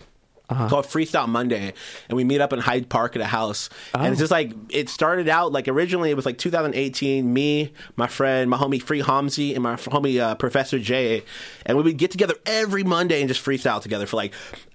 Uh-huh. 0.49 0.69
Called 0.69 0.85
Freestyle 0.87 1.27
Monday, 1.29 1.75
and 2.09 2.17
we 2.17 2.23
meet 2.23 2.41
up 2.41 2.53
in 2.53 2.61
Hyde 2.61 2.89
Park 2.89 3.17
at 3.17 3.23
a 3.23 3.27
house. 3.27 3.69
And 3.95 4.07
Oh. 4.07 4.11
it's 4.13 4.21
just 4.21 4.31
like 4.31 4.53
it 4.69 4.89
started 4.89 5.29
out 5.29 5.51
like 5.51 5.67
originally 5.67 6.11
it 6.11 6.15
was 6.15 6.25
like 6.25 6.39
2018. 6.39 7.33
Me, 7.35 7.73
my 7.97 8.07
friend, 8.07 8.49
my 8.49 8.57
homie 8.57 8.81
Free 8.81 9.03
Hamzi, 9.03 9.55
and 9.55 9.63
my 9.65 9.75
homie 9.75 10.21
uh, 10.21 10.37
Professor 10.37 10.79
J, 10.79 11.25
and 11.65 11.77
we 11.77 11.83
would 11.83 11.97
get 11.97 12.13
together 12.13 12.35
every 12.47 12.85
Monday 12.85 13.21
and 13.21 13.29
just 13.29 13.45
freestyle 13.45 13.83
together 13.83 14.07
for 14.07 14.17
like 14.17 14.33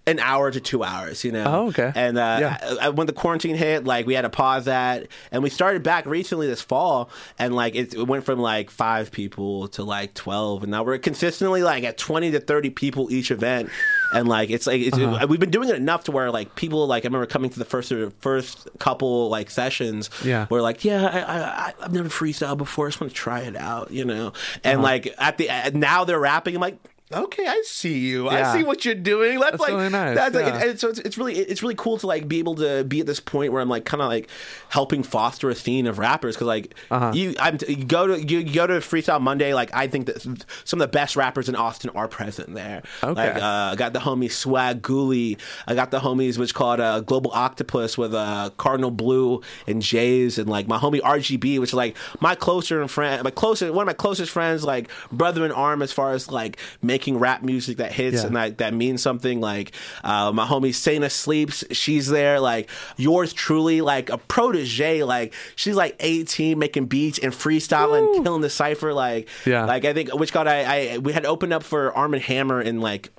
an 0.07 0.17
hour 0.19 0.49
to 0.49 0.59
two 0.59 0.83
hours. 0.83 1.23
You 1.23 1.31
know? 1.31 1.43
Oh, 1.47 1.67
okay. 1.67 1.91
And 1.95 2.17
uh, 2.17 2.37
Yeah. 2.41 2.57
I- 2.81 2.85
I- 2.87 2.89
when 2.89 3.07
the 3.07 3.13
quarantine 3.13 3.55
hit, 3.55 3.83
like 3.85 4.05
we 4.07 4.13
had 4.15 4.23
to 4.23 4.29
pause 4.29 4.65
that, 4.65 5.07
and 5.31 5.43
we 5.43 5.49
started 5.49 5.83
back 5.83 6.05
recently 6.05 6.47
this 6.47 6.61
fall, 6.61 7.09
and 7.37 7.55
like 7.55 7.75
it, 7.75 7.93
it 7.93 8.07
went 8.07 8.25
from 8.25 8.39
like 8.39 8.69
five 8.71 9.11
people 9.11 9.67
to 9.69 9.83
like 9.83 10.13
twelve, 10.15 10.63
and 10.63 10.71
now 10.71 10.83
we're 10.83 10.97
consistently 10.97 11.61
like 11.63 11.83
at 11.83 11.97
twenty 11.97 12.31
to 12.31 12.39
thirty 12.39 12.69
people 12.71 13.11
each 13.11 13.29
event, 13.31 13.69
and 14.13 14.27
like 14.27 14.49
it's 14.49 14.65
like 14.67 14.81
it's, 14.81 14.97
Uh-huh. 14.97 15.27
we've 15.29 15.39
been 15.39 15.51
doing 15.51 15.69
it 15.69 15.75
enough 15.75 16.05
to 16.05 16.11
where 16.11 16.31
like 16.31 16.55
people 16.55 16.87
like 16.87 17.05
I 17.05 17.07
remember 17.07 17.27
coming 17.27 17.49
to 17.51 17.59
the 17.59 17.65
first 17.65 17.93
first 18.19 18.67
couple 18.79 19.29
like 19.29 19.49
sessions, 19.51 20.09
Yeah. 20.23 20.47
where 20.47 20.61
like 20.63 20.83
yeah 20.83 21.05
I, 21.05 21.69
I 21.69 21.73
I've 21.85 21.93
never 21.93 22.09
freestyled 22.09 22.57
before, 22.57 22.87
I 22.87 22.89
just 22.89 22.99
want 23.01 23.11
to 23.11 23.15
try 23.17 23.41
it 23.41 23.55
out, 23.55 23.91
you 23.91 24.05
know, 24.05 24.33
and 24.63 24.79
Uh-huh. 24.79 24.83
like 24.83 25.13
at 25.19 25.37
the 25.37 25.47
now 25.75 26.05
they're 26.05 26.19
rapping, 26.19 26.55
I'm 26.55 26.61
like. 26.61 26.77
Okay, 27.13 27.45
I 27.45 27.61
see 27.65 27.97
you. 27.99 28.25
Yeah. 28.31 28.51
I 28.51 28.57
see 28.57 28.63
what 28.63 28.85
you're 28.85 28.95
doing. 28.95 29.39
That's, 29.39 29.51
That's 29.51 29.61
like 29.61 29.71
really 29.71 29.89
nice, 29.89 30.15
that's 30.15 30.35
like 30.35 30.53
and 30.53 30.79
so 30.79 30.89
it's, 30.89 30.99
it's 30.99 31.17
really 31.17 31.35
it's 31.37 31.61
really 31.61 31.75
cool 31.75 31.97
to 31.99 32.07
like 32.07 32.27
be 32.27 32.39
able 32.39 32.55
to 32.55 32.83
be 32.83 32.99
at 33.01 33.05
this 33.07 33.19
point 33.19 33.51
where 33.51 33.61
I'm 33.61 33.69
like 33.69 33.85
kind 33.85 34.01
of 34.01 34.07
like 34.07 34.29
helping 34.69 35.03
foster 35.03 35.49
a 35.49 35.55
scene 35.55 35.87
of 35.87 35.99
rappers 35.99 36.35
because 36.35 36.47
like 36.47 36.75
Uh-huh. 36.89 37.11
you 37.13 37.35
I'm 37.39 37.57
you 37.67 37.83
go 37.85 38.07
to 38.07 38.21
you, 38.21 38.39
you 38.39 38.53
go 38.53 38.67
to 38.67 38.73
Freestyle 38.75 39.19
Monday 39.21 39.53
like 39.53 39.73
I 39.73 39.87
think 39.87 40.05
that 40.07 40.21
some 40.63 40.79
of 40.81 40.87
the 40.89 40.91
best 40.91 41.15
rappers 41.15 41.49
in 41.49 41.55
Austin 41.55 41.89
are 41.91 42.07
present 42.07 42.53
there. 42.53 42.83
Okay. 43.03 43.13
Like 43.33 43.35
uh, 43.41 43.71
I 43.71 43.75
got 43.75 43.93
the 43.93 43.99
homie 43.99 44.31
Swag 44.31 44.81
Gooley. 44.81 45.37
I 45.67 45.75
got 45.75 45.91
the 45.91 45.99
homies 45.99 46.37
which 46.37 46.53
called 46.53 46.79
uh, 46.79 47.01
Global 47.01 47.31
Octopus 47.31 47.97
with 47.97 48.13
uh, 48.13 48.51
Cardinal 48.57 48.91
Blue 48.91 49.41
and 49.67 49.81
Jays 49.81 50.37
and 50.37 50.49
like 50.49 50.67
my 50.67 50.77
homie 50.77 51.01
RGB 51.01 51.59
which 51.59 51.71
is 51.71 51.73
like 51.73 51.97
my 52.19 52.35
closer 52.35 52.81
and 52.81 52.89
friend 52.89 53.23
my 53.23 53.31
closest 53.31 53.73
one 53.73 53.83
of 53.83 53.87
my 53.87 53.93
closest 53.93 54.31
friends 54.31 54.63
like 54.63 54.89
brother 55.11 55.45
in 55.45 55.51
arm 55.51 55.81
as 55.81 55.91
far 55.91 56.13
as 56.13 56.31
like 56.31 56.57
making 56.81 57.00
rap 57.09 57.43
music 57.43 57.77
that 57.77 57.91
hits 57.91 58.17
Yeah. 58.21 58.27
and 58.27 58.35
that 58.35 58.57
that 58.59 58.73
means 58.73 59.01
something 59.01 59.39
like 59.41 59.71
uh, 60.03 60.31
my 60.31 60.45
homie 60.45 60.73
Sana 60.73 61.09
Sleeps 61.09 61.63
she's 61.71 62.07
there 62.07 62.39
like 62.39 62.69
yours 62.97 63.33
truly 63.33 63.81
like 63.81 64.09
a 64.09 64.17
protege 64.17 65.03
like 65.03 65.33
she's 65.55 65.75
like 65.75 65.95
18 65.99 66.57
making 66.59 66.85
beats 66.85 67.19
and 67.19 67.33
freestyling 67.33 68.23
killing 68.23 68.41
the 68.41 68.49
cipher 68.49 68.93
like 68.93 69.27
Yeah. 69.45 69.65
like 69.65 69.85
I 69.85 69.93
think 69.93 70.13
which 70.13 70.31
God 70.33 70.47
I, 70.47 70.93
I 70.93 70.97
we 70.99 71.13
had 71.13 71.25
opened 71.25 71.53
up 71.53 71.63
for 71.63 71.93
Armand 71.93 72.23
Hammer 72.23 72.61
in 72.61 72.81
like 72.81 73.09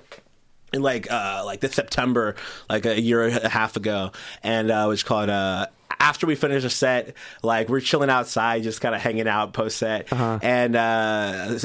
in 0.73 0.81
like 0.81 1.11
uh 1.11 1.43
like 1.45 1.59
this 1.59 1.73
September 1.73 2.35
like 2.69 2.85
a 2.85 2.99
year 2.99 3.23
and 3.27 3.37
a 3.43 3.49
half 3.49 3.75
ago 3.75 4.11
and 4.41 4.71
uh 4.71 4.83
it 4.85 4.87
was 4.87 5.03
called 5.03 5.29
uh 5.29 5.67
after 6.03 6.27
we 6.27 6.35
finish 6.35 6.65
a 6.65 6.69
set, 6.69 7.15
like 7.43 7.69
we're 7.69 7.79
chilling 7.79 8.09
outside, 8.09 8.61
just 8.63 8.81
kind 8.81 8.93
of 8.93 8.99
hanging 9.01 9.27
out 9.27 9.53
post 9.53 9.77
set, 9.77 10.11
Uh-huh. 10.11 10.37
and 10.43 10.75
uh, 10.75 10.79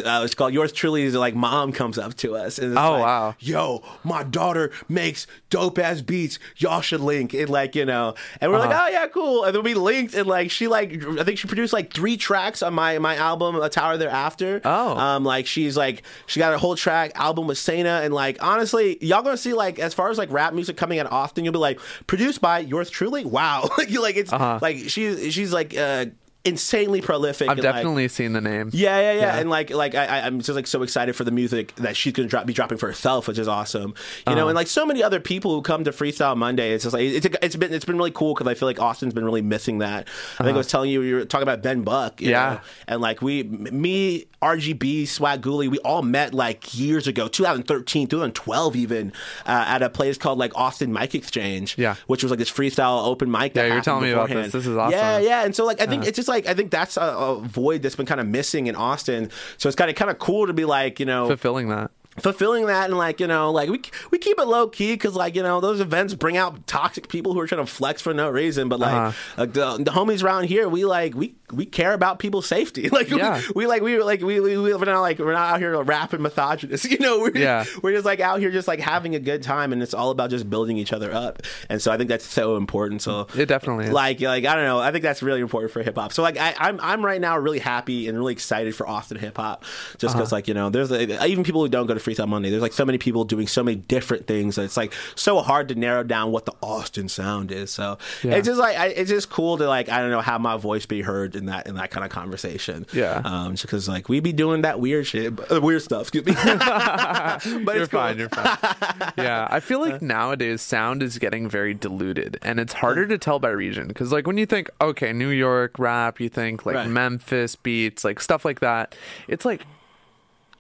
uh, 0.05 0.23
it's 0.25 0.35
called 0.35 0.53
"Yours 0.55 0.71
Truly." 0.73 1.03
Is 1.03 1.15
like 1.15 1.35
mom 1.35 1.73
comes 1.73 1.99
up 1.99 2.15
to 2.19 2.37
us, 2.37 2.59
and 2.59 2.73
it's 2.73 2.81
Oh, 2.81 2.93
like, 2.93 3.03
wow. 3.03 3.35
yo, 3.41 3.83
my 4.05 4.23
daughter 4.23 4.71
makes 4.89 5.27
dope 5.51 5.79
ass 5.79 6.01
beats. 6.03 6.39
Y'all 6.57 6.81
should 6.83 7.01
link. 7.01 7.35
And 7.35 7.49
like, 7.51 7.75
you 7.75 7.85
know, 7.85 8.15
and 8.41 8.53
we're 8.53 8.59
like, 8.59 8.71
Uh-huh. 8.71 8.85
oh 8.87 8.93
yeah, 8.93 9.07
cool. 9.09 9.45
And 9.45 9.55
then 9.57 9.63
we 9.65 9.75
linked 9.75 10.15
and 10.15 10.27
like 10.27 10.51
she 10.53 10.69
like 10.69 10.93
I 11.19 11.25
think 11.25 11.39
she 11.39 11.49
produced 11.49 11.73
like 11.73 11.93
three 11.93 12.17
tracks 12.17 12.63
on 12.63 12.75
my 12.75 12.99
my 12.99 13.17
album, 13.17 13.57
A 13.61 13.69
Tower 13.69 13.97
Thereafter. 13.97 14.61
Oh. 14.65 14.97
Um 14.97 15.25
like 15.25 15.47
she's 15.49 15.77
like 15.77 16.03
she 16.27 16.39
got 16.39 16.55
a 16.55 16.59
whole 16.59 16.77
track 16.77 17.11
album 17.17 17.47
with 17.49 17.59
Sana 17.59 18.03
and 18.05 18.15
like 18.15 18.41
honestly, 18.43 18.99
y'all 19.05 19.23
gonna 19.23 19.37
see 19.37 19.53
like 19.55 19.79
as 19.81 19.95
far 19.95 20.11
as 20.11 20.19
like 20.19 20.31
rap 20.31 20.55
music 20.55 20.77
coming 20.77 20.99
out 21.01 21.11
often 21.11 21.45
you'll 21.45 21.53
be 21.53 21.59
like, 21.59 21.81
produced 22.07 22.41
by 22.41 22.61
yours 22.61 22.89
truly. 22.89 23.25
Wow. 23.25 23.69
like 23.79 23.91
you 23.91 24.01
like 24.01 24.17
it's 24.17 24.28
Uh-huh. 24.33 24.59
like 24.61 24.89
she's 24.89 25.33
she's 25.33 25.53
like 25.53 25.77
uh 25.77 26.07
insanely 26.49 27.01
prolific. 27.01 27.49
I've 27.49 27.59
and, 27.59 27.65
like, 27.65 27.75
definitely 27.75 28.09
seen 28.09 28.33
the 28.33 28.41
name. 28.41 28.71
yeah, 28.73 28.99
yeah, 28.99 29.13
yeah, 29.13 29.21
Yeah. 29.21 29.37
and 29.39 29.51
like, 29.51 29.71
like 29.71 29.95
I, 29.95 30.21
I'm 30.21 30.39
just 30.41 30.51
like 30.57 30.67
so 30.67 30.83
excited 30.83 31.15
for 31.15 31.25
the 31.25 31.31
music 31.31 31.75
that 31.77 31.97
she's 31.97 32.13
gonna 32.13 32.29
drop, 32.29 32.47
be 32.47 32.53
dropping 32.53 32.79
for 32.79 32.87
herself, 32.89 33.29
which 33.29 33.39
is 33.39 33.49
awesome. 33.49 33.95
You 34.27 34.35
know, 34.35 34.41
Uh-huh. 34.43 34.49
and 34.49 34.57
like 34.57 34.67
so 34.67 34.85
many 34.87 35.03
other 35.03 35.21
people 35.21 35.55
who 35.55 35.63
come 35.63 35.85
to 35.85 35.91
Freestyle 35.93 36.37
Monday, 36.37 36.73
it's 36.73 36.85
just 36.85 36.95
like 36.95 37.03
it's 37.03 37.27
it's 37.43 37.57
been 37.57 37.73
it's 37.73 37.85
been 37.85 37.97
really 37.99 38.11
cool 38.11 38.35
because 38.35 38.47
I 38.47 38.55
feel 38.55 38.67
like 38.69 38.81
Austin's 38.81 39.15
been 39.15 39.25
really 39.25 39.43
missing 39.43 39.79
that. 39.79 40.09
I 40.39 40.45
think 40.45 40.55
I 40.55 40.59
was 40.59 40.69
telling 40.69 40.91
you 40.91 41.03
you 41.03 41.15
were 41.17 41.25
talking 41.25 41.43
about 41.45 41.63
Ben 41.63 41.83
Buck, 41.83 42.21
you 42.21 42.35
Uh-huh. 42.35 42.39
Yeah. 42.49 42.55
know, 42.55 42.61
and 42.89 43.01
like 43.01 43.23
we, 43.23 43.43
me, 43.45 44.27
RGB, 44.43 45.07
Swag 45.09 45.41
Gooley, 45.43 45.69
we 45.69 45.79
all 45.81 46.03
met 46.03 46.33
like 46.33 46.79
years 46.79 47.07
ago, 47.07 47.29
2013, 47.29 48.07
2012, 48.07 48.77
even 48.77 49.13
uh, 49.47 49.65
at 49.67 49.83
a 49.83 49.91
place 49.91 50.17
called 50.17 50.39
like 50.39 50.53
Austin 50.57 50.93
Mic 50.93 51.15
Exchange, 51.15 51.77
Yeah. 51.77 51.97
which 52.07 52.23
was 52.23 52.31
like 52.31 52.39
this 52.39 52.51
freestyle 52.51 53.05
open 53.05 53.31
mic. 53.31 53.55
Yeah, 53.57 53.67
you're 53.67 53.81
telling 53.83 54.05
me 54.05 54.11
about 54.13 54.29
this. 54.29 54.53
This 54.53 54.67
is 54.67 54.77
awesome. 54.77 54.93
Yeah, 54.99 55.19
yeah, 55.19 55.45
and 55.45 55.55
so 55.55 55.65
like 55.67 55.81
I 55.81 55.87
think 55.87 56.03
Uh-huh. 56.03 56.09
it's 56.09 56.17
just 56.17 56.29
like 56.29 56.38
I 56.47 56.55
think 56.55 56.71
that's 56.71 56.97
a, 56.97 57.01
a 57.03 57.41
void 57.41 57.83
that's 57.83 57.97
been 57.97 58.07
kind 58.07 58.21
of 58.21 58.27
missing 58.27 58.67
in 58.67 58.77
Austin. 58.77 59.31
So 59.57 59.69
it's 59.69 59.77
kind 59.77 59.91
of 59.91 59.97
kind 59.97 60.11
of 60.11 60.19
cool 60.19 60.47
to 60.47 60.53
be 60.53 60.65
like 60.65 61.01
you 61.01 61.07
know 61.07 61.27
Fulfilling 61.27 61.69
that. 61.71 61.91
fulfilling 62.21 62.67
that 62.67 62.87
and 62.91 62.99
like 62.99 63.21
you 63.21 63.27
know 63.27 63.51
like 63.53 63.69
we 63.71 63.81
we 64.11 64.19
keep 64.19 64.39
it 64.39 64.45
low 64.47 64.69
key 64.69 64.93
because 64.95 65.15
like 65.15 65.35
you 65.37 65.43
know 65.43 65.61
those 65.61 65.81
events 65.81 66.15
bring 66.15 66.37
out 66.37 66.67
toxic 66.67 67.09
people 67.09 67.33
who 67.33 67.41
are 67.41 67.47
trying 67.47 67.65
to 67.65 67.71
flex 67.73 68.03
for 68.03 68.13
no 68.13 68.29
reason 68.29 68.69
but 68.69 68.79
like, 68.81 68.93
Uh-huh. 68.93 69.13
like 69.39 69.53
the, 69.53 69.77
the 69.79 69.91
homies 69.93 70.23
around 70.25 70.45
here 70.45 70.69
we 70.69 70.85
like 70.85 71.15
we 71.15 71.35
we 71.53 71.65
care 71.67 71.93
about 71.95 72.19
people's 72.19 72.47
safety 72.47 72.89
like 72.91 73.09
Yeah. 73.11 73.41
we, 73.55 73.65
we 73.65 73.67
like 73.67 73.83
we 73.83 74.03
like 74.03 74.21
we, 74.23 74.41
we 74.41 74.57
we're 74.59 74.85
not 74.85 75.01
like 75.01 75.19
we're 75.19 75.33
not 75.33 75.55
out 75.55 75.61
here 75.61 75.81
rapping 75.83 76.23
misogynist 76.23 76.85
you 76.91 76.99
know 76.99 77.21
we're, 77.21 77.37
Yeah. 77.37 77.65
we're 77.83 77.93
just 77.93 78.05
like 78.05 78.21
out 78.21 78.41
here 78.41 78.51
just 78.51 78.69
like 78.69 78.81
having 78.81 79.15
a 79.15 79.19
good 79.19 79.43
time 79.43 79.73
and 79.73 79.83
it's 79.83 79.95
all 79.95 80.11
about 80.11 80.31
just 80.31 80.49
building 80.51 80.77
each 80.77 80.93
other 80.93 81.13
up 81.13 81.43
and 81.69 81.81
so 81.81 81.91
I 81.93 81.97
think 81.97 82.09
that's 82.09 82.27
so 82.27 82.57
important 82.57 83.03
so 83.03 83.27
It 83.37 83.47
definitely 83.47 83.87
is. 83.87 83.93
like 83.93 84.21
like 84.21 84.45
I 84.45 84.55
don't 84.55 84.65
know 84.65 84.79
I 84.79 84.93
think 84.93 85.03
that's 85.03 85.23
really 85.23 85.41
important 85.41 85.73
for 85.73 85.83
hip 85.83 85.97
hop 85.97 86.13
so 86.13 86.23
like 86.23 86.37
I, 86.39 86.55
I'm 86.59 86.79
I'm 86.81 87.05
right 87.05 87.21
now 87.21 87.39
really 87.39 87.59
happy 87.61 88.09
and 88.09 88.19
really 88.19 88.33
excited 88.33 88.75
for 88.75 88.87
Austin 88.89 89.19
hip 89.19 89.37
hop 89.37 89.65
just 89.99 90.15
because 90.15 90.29
Uh-huh. 90.29 90.37
like 90.37 90.49
you 90.49 90.55
know 90.55 90.71
there's 90.71 90.91
like, 90.91 91.09
even 91.27 91.45
people 91.45 91.63
who 91.63 91.69
don't 91.69 91.87
go 91.87 91.95
to 91.95 92.01
Freestyle 92.01 92.29
Monday 92.29 92.51
there's 92.51 92.63
like 92.63 92.73
so 92.73 92.85
many 92.85 92.99
people 92.99 93.25
doing 93.25 93.47
so 93.47 93.63
many 93.63 93.77
different 93.77 94.27
things 94.27 94.57
that 94.57 94.63
it's 94.65 94.77
like 94.77 94.93
so 95.15 95.41
hard 95.41 95.69
to 95.69 95.75
narrow 95.75 96.03
down 96.03 96.31
what 96.33 96.45
the 96.47 96.53
Austin 96.63 97.09
sound 97.09 97.51
is 97.53 97.71
so 97.71 97.97
Yeah. 98.23 98.35
it's 98.35 98.47
just 98.47 98.61
like 98.61 98.77
I, 98.77 98.87
it's 98.89 99.11
just 99.11 99.31
cool 99.31 99.57
to 99.59 99.67
like 99.67 99.89
I 99.89 100.01
don't 100.01 100.11
know 100.11 100.21
have 100.21 100.41
my 100.41 100.57
voice 100.57 100.85
be 100.87 101.03
heard 101.03 101.35
in 101.39 101.47
that 101.47 101.67
in 101.67 101.77
that 101.77 101.91
kind 101.91 102.05
of 102.05 102.11
conversation 102.11 102.87
Yeah. 102.93 103.23
um 103.25 103.55
because 103.55 103.89
like 103.89 104.09
we 104.09 104.21
be 104.21 104.33
doing 104.33 104.63
that 104.63 104.81
weird 104.81 105.07
shit 105.07 105.33
uh, 105.51 105.61
weird 105.61 105.83
stuff 105.83 106.03
excuse 106.03 106.27
me 106.27 106.35
but 106.45 107.41
you're 107.45 107.83
it's 107.85 107.91
cool. 107.91 108.01
fine. 108.01 108.19
You're 108.19 108.29
fine. 108.29 108.57
yeah, 109.19 109.47
I 109.51 109.61
feel 109.61 109.81
like 109.81 110.03
nowadays 110.03 110.61
sound 110.63 111.03
is 111.03 111.19
getting 111.19 111.49
very 111.49 111.75
diluted, 111.75 112.39
and 112.43 112.59
it's 112.61 112.73
harder 112.73 113.07
to 113.07 113.19
tell 113.19 113.39
by 113.39 113.51
region. 113.51 113.89
Because 113.89 114.13
like 114.13 114.27
when 114.27 114.39
you 114.39 114.47
think, 114.47 114.69
okay, 114.81 115.13
New 115.13 115.29
York 115.29 115.79
rap, 115.79 116.21
you 116.21 116.29
think 116.29 116.67
like 116.67 116.75
Right. 116.77 116.89
Memphis 116.89 117.57
beats, 117.57 118.05
like 118.05 118.21
stuff 118.21 118.45
like 118.45 118.61
that. 118.61 118.95
It's 119.29 119.45
like 119.45 119.63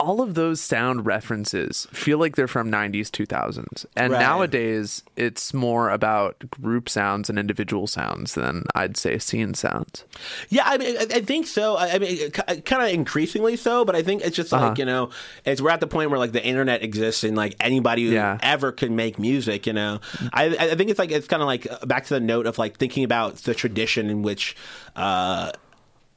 all 0.01 0.20
of 0.20 0.34
those 0.34 0.61
sound 0.61 1.05
references 1.07 1.86
feel 1.92 2.18
like 2.18 2.36
they're 2.36 2.46
from 2.46 2.70
90s 2.70 3.11
2000s 3.11 3.84
and 3.96 4.12
Right. 4.12 4.20
nowadays 4.20 5.03
it's 5.16 5.53
more 5.53 5.90
about 5.90 6.49
group 6.51 6.88
sounds 6.88 7.28
and 7.28 7.38
individual 7.38 7.86
sounds 7.88 8.34
than 8.34 8.64
i'd 8.76 8.96
say 8.96 9.18
scene 9.18 9.55
sounds 9.55 10.05
Yeah, 10.51 10.62
I 10.66 10.78
mean, 10.78 10.96
I 10.99 11.20
think 11.20 11.46
so. 11.46 11.76
I 11.76 11.99
mean, 11.99 12.30
kind 12.30 12.82
of 12.82 12.88
increasingly 12.90 13.57
so, 13.57 13.84
but 13.84 13.94
I 13.96 14.03
think 14.03 14.22
it's 14.22 14.36
just 14.36 14.53
like 14.53 14.62
Uh-huh. 14.62 14.74
you 14.78 14.84
know, 14.84 15.11
it's 15.44 15.61
we're 15.61 15.70
at 15.70 15.80
the 15.80 15.86
point 15.86 16.11
where 16.11 16.18
like 16.18 16.32
the 16.32 16.44
internet 16.44 16.82
exists 16.82 17.24
and 17.24 17.36
like 17.36 17.55
anybody 17.61 18.07
who 18.07 18.12
Yeah. 18.12 18.38
ever 18.42 18.72
can 18.72 18.94
make 18.96 19.18
music. 19.18 19.66
You 19.66 19.72
know, 19.74 20.01
I 20.32 20.44
I 20.72 20.74
think 20.76 20.90
it's 20.90 20.99
like 20.99 21.11
it's 21.11 21.26
kind 21.26 21.42
of 21.42 21.46
like 21.46 21.66
uh, 21.70 21.84
back 21.86 22.05
to 22.07 22.14
the 22.14 22.20
note 22.20 22.46
of 22.46 22.59
like 22.59 22.76
thinking 22.78 23.05
about 23.05 23.36
the 23.38 23.55
tradition 23.55 24.09
in 24.11 24.22
which. 24.22 24.55
uh 24.96 25.51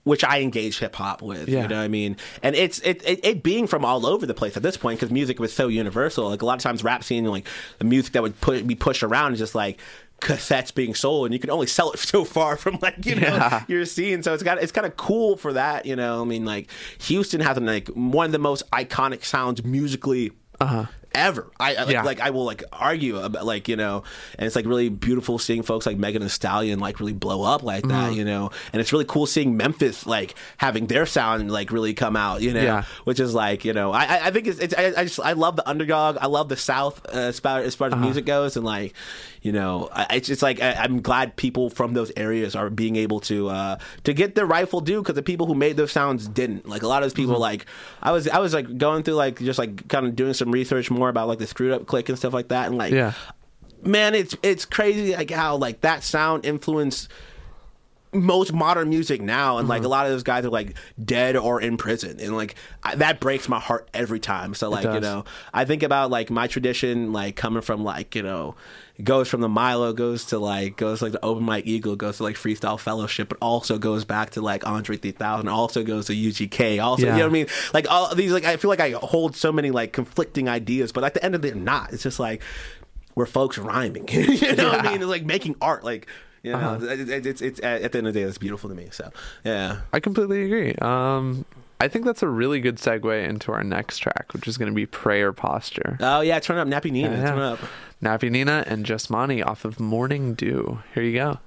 which 0.04 0.24
I 0.24 0.40
engage 0.42 0.80
hip 0.80 0.96
hop 0.96 1.22
with, 1.22 1.48
Yeah. 1.48 1.62
you 1.64 1.68
know 1.68 1.78
what 1.78 1.84
I 1.84 1.88
mean? 1.88 2.18
And 2.42 2.56
it's 2.56 2.80
it, 2.80 3.04
it, 3.08 3.20
it 3.24 3.44
being 3.44 3.68
from 3.68 3.86
all 3.86 4.06
over 4.06 4.26
the 4.26 4.34
place 4.34 4.58
at 4.58 4.64
this 4.64 4.76
point 4.78 5.00
because 5.00 5.12
music 5.12 5.40
was 5.40 5.54
so 5.54 5.68
universal. 5.68 6.30
Like 6.30 6.42
a 6.42 6.46
lot 6.46 6.56
of 6.58 6.64
times, 6.64 6.84
rap 6.84 7.04
scene, 7.04 7.26
like 7.26 7.48
the 7.78 7.86
music 7.86 8.14
that 8.14 8.24
would 8.24 8.40
put, 8.42 8.66
be 8.66 8.74
pushed 8.76 9.04
around 9.04 9.34
is 9.34 9.40
just 9.40 9.54
like 9.54 9.80
cassettes 10.22 10.74
being 10.74 10.94
sold, 10.96 11.26
and 11.28 11.34
you 11.34 11.40
can 11.40 11.50
only 11.50 11.68
sell 11.68 11.92
it 11.92 12.00
so 12.14 12.24
far 12.24 12.56
from 12.58 12.78
like 12.82 13.06
you 13.06 13.16
know 13.16 13.28
Yeah. 13.28 13.64
your 13.68 13.86
scene. 13.86 14.24
So 14.24 14.34
it's 14.34 14.44
got 14.44 14.62
it's 14.62 14.72
kind 14.72 14.88
of 14.88 14.98
cool 14.98 15.38
for 15.38 15.54
that, 15.54 15.86
you 15.86 15.96
know. 15.96 16.22
I 16.22 16.26
mean, 16.26 16.46
like 16.46 16.70
Houston 17.02 17.42
has 17.42 17.58
like 17.60 17.88
one 17.90 18.26
of 18.28 18.32
the 18.32 18.40
most 18.40 18.70
iconic 18.72 19.24
sounds 19.24 19.64
musically. 19.64 20.32
Uh-huh. 20.60 20.86
Ever, 21.14 21.52
I. 21.60 21.74
Yeah. 21.90 22.04
like 22.04 22.22
I 22.22 22.30
will 22.30 22.46
like 22.46 22.64
argue 22.72 23.18
about 23.18 23.46
like 23.46 23.68
you 23.68 23.76
know, 23.76 24.04
and 24.40 24.48
it's 24.48 24.56
like 24.56 24.66
really 24.66 24.88
beautiful 24.88 25.38
seeing 25.40 25.62
folks 25.62 25.86
like 25.86 25.98
Megan 25.98 26.22
Thee 26.22 26.30
Stallion 26.30 26.80
like 26.80 27.00
really 27.02 27.12
blow 27.14 27.44
up 27.44 27.64
like 27.64 27.84
that, 27.88 28.14
Mhm. 28.14 28.16
you 28.16 28.24
know, 28.26 28.50
and 28.72 28.80
it's 28.80 28.94
really 28.94 29.04
cool 29.06 29.26
seeing 29.26 29.58
Memphis 29.58 30.06
like 30.06 30.36
having 30.58 30.88
their 30.88 31.06
sound 31.06 31.52
like 31.52 31.72
really 31.72 31.94
come 31.94 32.16
out, 32.16 32.42
you 32.42 32.54
know, 32.54 32.62
Yeah. 32.64 32.84
which 33.04 33.20
is 33.20 33.34
like 33.34 33.66
you 33.66 33.74
know, 33.74 33.92
I 33.92 34.28
I- 34.28 34.32
think 34.32 34.48
it's, 34.48 34.60
it's 34.60 34.74
I, 34.74 34.94
I 34.98 35.04
just 35.04 35.20
I 35.20 35.34
love 35.34 35.58
the 35.58 35.68
underdog, 35.70 36.18
I 36.22 36.28
love 36.28 36.48
the 36.48 36.56
South 36.58 37.06
uh, 37.10 37.18
as 37.18 37.40
far 37.42 37.60
as 37.60 37.76
far 37.76 37.88
as 37.88 37.94
Uh-huh. 37.94 38.04
music 38.06 38.26
goes, 38.26 38.56
and 38.56 38.66
like 38.66 38.94
you 39.42 39.52
know, 39.52 39.90
I, 39.92 40.06
it's 40.18 40.28
just 40.28 40.44
like 40.44 40.62
I, 40.62 40.74
I'm 40.74 41.02
glad 41.02 41.36
people 41.36 41.70
from 41.72 41.94
those 41.94 42.12
areas 42.16 42.56
are 42.56 42.70
being 42.70 42.96
able 42.96 43.20
to 43.22 43.50
uh 43.50 43.78
to 44.06 44.14
get 44.14 44.36
their 44.36 44.46
rightful 44.46 44.80
due 44.82 45.02
because 45.02 45.16
the 45.16 45.24
people 45.24 45.46
who 45.48 45.56
made 45.56 45.76
those 45.78 45.92
sounds 45.92 46.28
didn't. 46.28 46.70
Like 46.70 46.84
a 46.84 46.88
lot 46.88 47.02
of 47.04 47.06
those 47.06 47.14
people, 47.14 47.34
Mm-hmm. 47.34 47.42
like 47.42 47.66
I 48.02 48.12
was 48.12 48.28
I 48.30 48.38
was 48.40 48.54
like 48.54 48.78
going 48.78 49.04
through 49.04 49.16
like 49.16 49.40
just 49.40 49.60
like 49.60 49.88
kind 49.90 50.06
of 50.06 50.16
doing 50.16 50.34
some 50.36 50.52
research 50.52 50.90
more 50.92 51.01
about 51.10 51.28
like 51.28 51.40
the 51.40 51.48
screwed 51.48 51.72
up 51.72 51.86
click 51.86 52.10
and 52.10 52.18
stuff 52.18 52.34
like 52.34 52.50
that, 52.50 52.68
and 52.68 52.78
like 52.78 52.94
yeah. 52.94 53.14
man, 53.84 54.16
it's 54.16 54.36
it's 54.44 54.66
crazy 54.66 55.14
like 55.14 55.32
how 55.32 55.56
like 55.56 55.82
that 55.82 56.04
sound 56.04 56.46
influenced 56.46 57.10
most 58.14 58.52
modern 58.52 58.90
music 58.90 59.22
now 59.22 59.58
and 59.58 59.64
Mm-hmm. 59.64 59.70
like 59.70 59.84
a 59.84 59.88
lot 59.88 60.06
of 60.06 60.12
those 60.12 60.24
guys 60.24 60.44
are 60.44 60.50
like 60.50 60.76
dead 61.04 61.38
or 61.38 61.62
in 61.62 61.78
prison 61.78 62.20
and 62.20 62.36
like 62.36 62.56
I, 62.84 62.96
that 62.96 63.20
breaks 63.22 63.48
my 63.48 63.60
heart 63.60 63.88
every 63.94 64.20
time 64.20 64.54
so 64.54 64.70
like 64.70 64.84
you 64.84 65.00
know 65.00 65.24
i 65.54 65.64
think 65.64 65.82
about 65.82 66.10
like 66.10 66.30
my 66.30 66.48
tradition 66.48 67.14
like 67.14 67.38
coming 67.38 67.62
from 67.62 67.84
like 67.86 68.14
you 68.16 68.24
know 68.24 68.56
goes 69.02 69.30
from 69.30 69.40
the 69.40 69.48
milo 69.48 69.94
goes 69.94 70.26
to 70.26 70.40
like 70.40 70.76
goes 70.76 71.00
to, 71.00 71.06
like 71.06 71.14
the 71.14 71.24
open 71.26 71.44
mike 71.46 71.66
eagle 71.66 71.96
goes 71.96 72.18
to 72.18 72.24
like 72.24 72.36
freestyle 72.36 72.78
fellowship 72.78 73.30
but 73.30 73.38
also 73.42 73.78
goes 73.78 74.04
back 74.04 74.32
to 74.32 74.42
like 74.42 74.68
andre 74.68 74.98
3000 74.98 75.48
also 75.48 75.82
goes 75.84 76.08
to 76.08 76.14
ugk 76.14 76.84
also 76.84 77.06
Yeah. 77.06 77.14
you 77.14 77.20
know 77.20 77.26
what 77.28 77.30
i 77.30 77.34
mean? 77.34 77.48
Like 77.74 77.90
all 77.90 78.14
these 78.14 78.34
like 78.34 78.44
i 78.44 78.58
feel 78.58 78.70
like 78.70 78.82
i 78.82 78.92
hold 78.92 79.38
so 79.38 79.54
many 79.54 79.72
like 79.72 79.94
conflicting 79.94 80.50
ideas 80.50 80.92
but 80.92 81.06
at 81.06 81.14
the 81.14 81.24
end 81.24 81.34
of 81.36 81.42
the 81.42 81.52
day 81.52 81.58
not. 81.58 81.94
It's 81.94 82.04
just 82.04 82.20
like 82.20 82.42
we're 83.16 83.26
folks 83.26 83.58
rhyming 83.58 84.08
you 84.12 84.54
know 84.56 84.70
what 84.70 84.86
i 84.86 84.92
mean? 84.92 85.02
It's 85.02 85.10
like 85.10 85.24
making 85.26 85.56
art 85.62 85.86
like 85.86 86.08
you 86.44 86.52
know, 86.54 86.58
Uh-huh. 86.58 86.86
it- 86.86 87.10
it- 87.10 87.26
it's, 87.26 87.42
it's 87.42 87.60
at 87.62 87.92
the 87.92 87.98
end 88.00 88.08
of 88.08 88.14
the 88.14 88.20
day, 88.20 88.26
it's 88.26 88.38
beautiful 88.38 88.70
to 88.70 88.76
me. 88.76 88.88
So, 88.92 89.12
yeah. 89.44 89.82
I 89.94 90.00
completely 90.00 90.44
agree. 90.44 90.74
Um, 90.82 91.46
I 91.80 91.88
think 91.88 92.06
that's 92.06 92.22
a 92.22 92.28
really 92.28 92.60
good 92.60 92.78
segue 92.78 93.28
into 93.28 93.52
our 93.52 93.64
next 93.64 93.98
track, 94.00 94.34
which 94.34 94.48
is 94.48 94.58
going 94.58 94.72
to 94.72 94.76
be 94.76 94.86
Prayer 94.86 95.34
Posture. 95.34 95.98
Oh 96.00 96.22
yeah, 96.22 96.40
turn 96.40 96.58
up 96.60 96.68
Nappy 96.68 96.92
Nina. 96.92 97.10
Yeah. 97.10 97.30
Turn 97.32 97.40
up. 97.40 97.60
Nappy 98.04 98.30
Nina 98.30 98.64
and 98.68 98.86
Jasmani 98.86 99.44
off 99.46 99.66
of 99.66 99.80
Mourning 99.80 100.36
Due. 100.36 100.80
Here 100.94 101.04
you 101.04 101.14
go. 101.14 101.40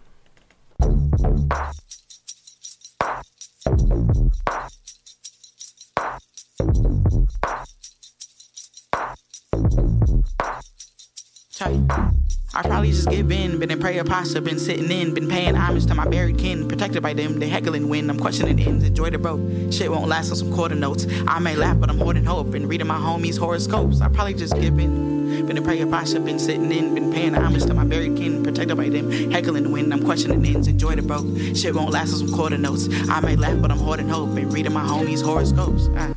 Tight. 11.57 12.24
I 12.57 12.63
probably 12.63 12.93
just 12.93 13.11
give 13.11 13.33
in, 13.33 13.59
been 13.59 13.73
in 13.73 13.81
prayer 13.81 14.05
posture, 14.05 14.41
been 14.41 14.61
sitting 14.61 14.89
in, 14.89 15.13
been 15.13 15.29
paying 15.29 15.57
homage 15.57 15.87
to 15.87 15.95
my 15.95 16.07
buried 16.07 16.39
kin, 16.39 16.69
protected 16.69 17.03
by 17.03 17.13
them, 17.13 17.41
they 17.41 17.49
heckling 17.49 17.89
when 17.89 18.09
I'm 18.09 18.19
questioning 18.19 18.61
ends, 18.61 18.85
enjoy 18.85 19.11
the 19.11 19.19
broke. 19.19 19.41
Shit 19.73 19.91
won't 19.91 20.07
last 20.07 20.31
on 20.31 20.37
some 20.37 20.53
quarter 20.53 20.77
notes. 20.77 21.05
I 21.27 21.41
may 21.41 21.57
laugh, 21.57 21.81
but 21.81 21.91
I'm 21.91 21.99
holding 21.99 22.25
hope 22.25 22.55
and 22.55 22.69
reading 22.69 22.87
my 22.87 22.97
homies' 22.97 23.37
horoscopes. 23.37 24.01
I 24.01 24.09
probably 24.09 24.35
just 24.35 24.55
give 24.61 24.79
in, 24.79 25.47
been 25.47 25.57
in 25.57 25.65
prayer 25.65 25.85
posture, 25.85 26.21
been 26.21 26.39
sitting 26.39 26.71
in, 26.71 26.95
been 26.95 27.13
paying 27.13 27.35
homage 27.35 27.65
to 27.65 27.75
my 27.75 27.85
buried 27.85 28.17
kin, 28.17 28.45
protected 28.45 28.77
by 28.77 28.89
them, 28.89 29.11
heckling 29.33 29.73
when 29.73 29.93
I'm 29.93 30.05
questioning 30.05 30.47
ends, 30.47 30.69
enjoy 30.69 30.95
the 30.95 31.03
broke. 31.03 31.27
Shit 31.57 31.75
won't 31.75 31.91
last 31.91 32.13
on 32.13 32.21
some 32.21 32.33
quarter 32.37 32.57
notes. 32.57 32.89
I 33.11 33.19
may 33.19 33.35
laugh, 33.35 33.61
but 33.61 33.73
I'm 33.73 33.79
holding 33.79 34.09
hope 34.09 34.37
and 34.37 34.53
reading 34.53 34.73
my 34.73 34.85
homies' 34.85 35.25
horoscopes. 35.25 35.89
Ah. 35.97 36.15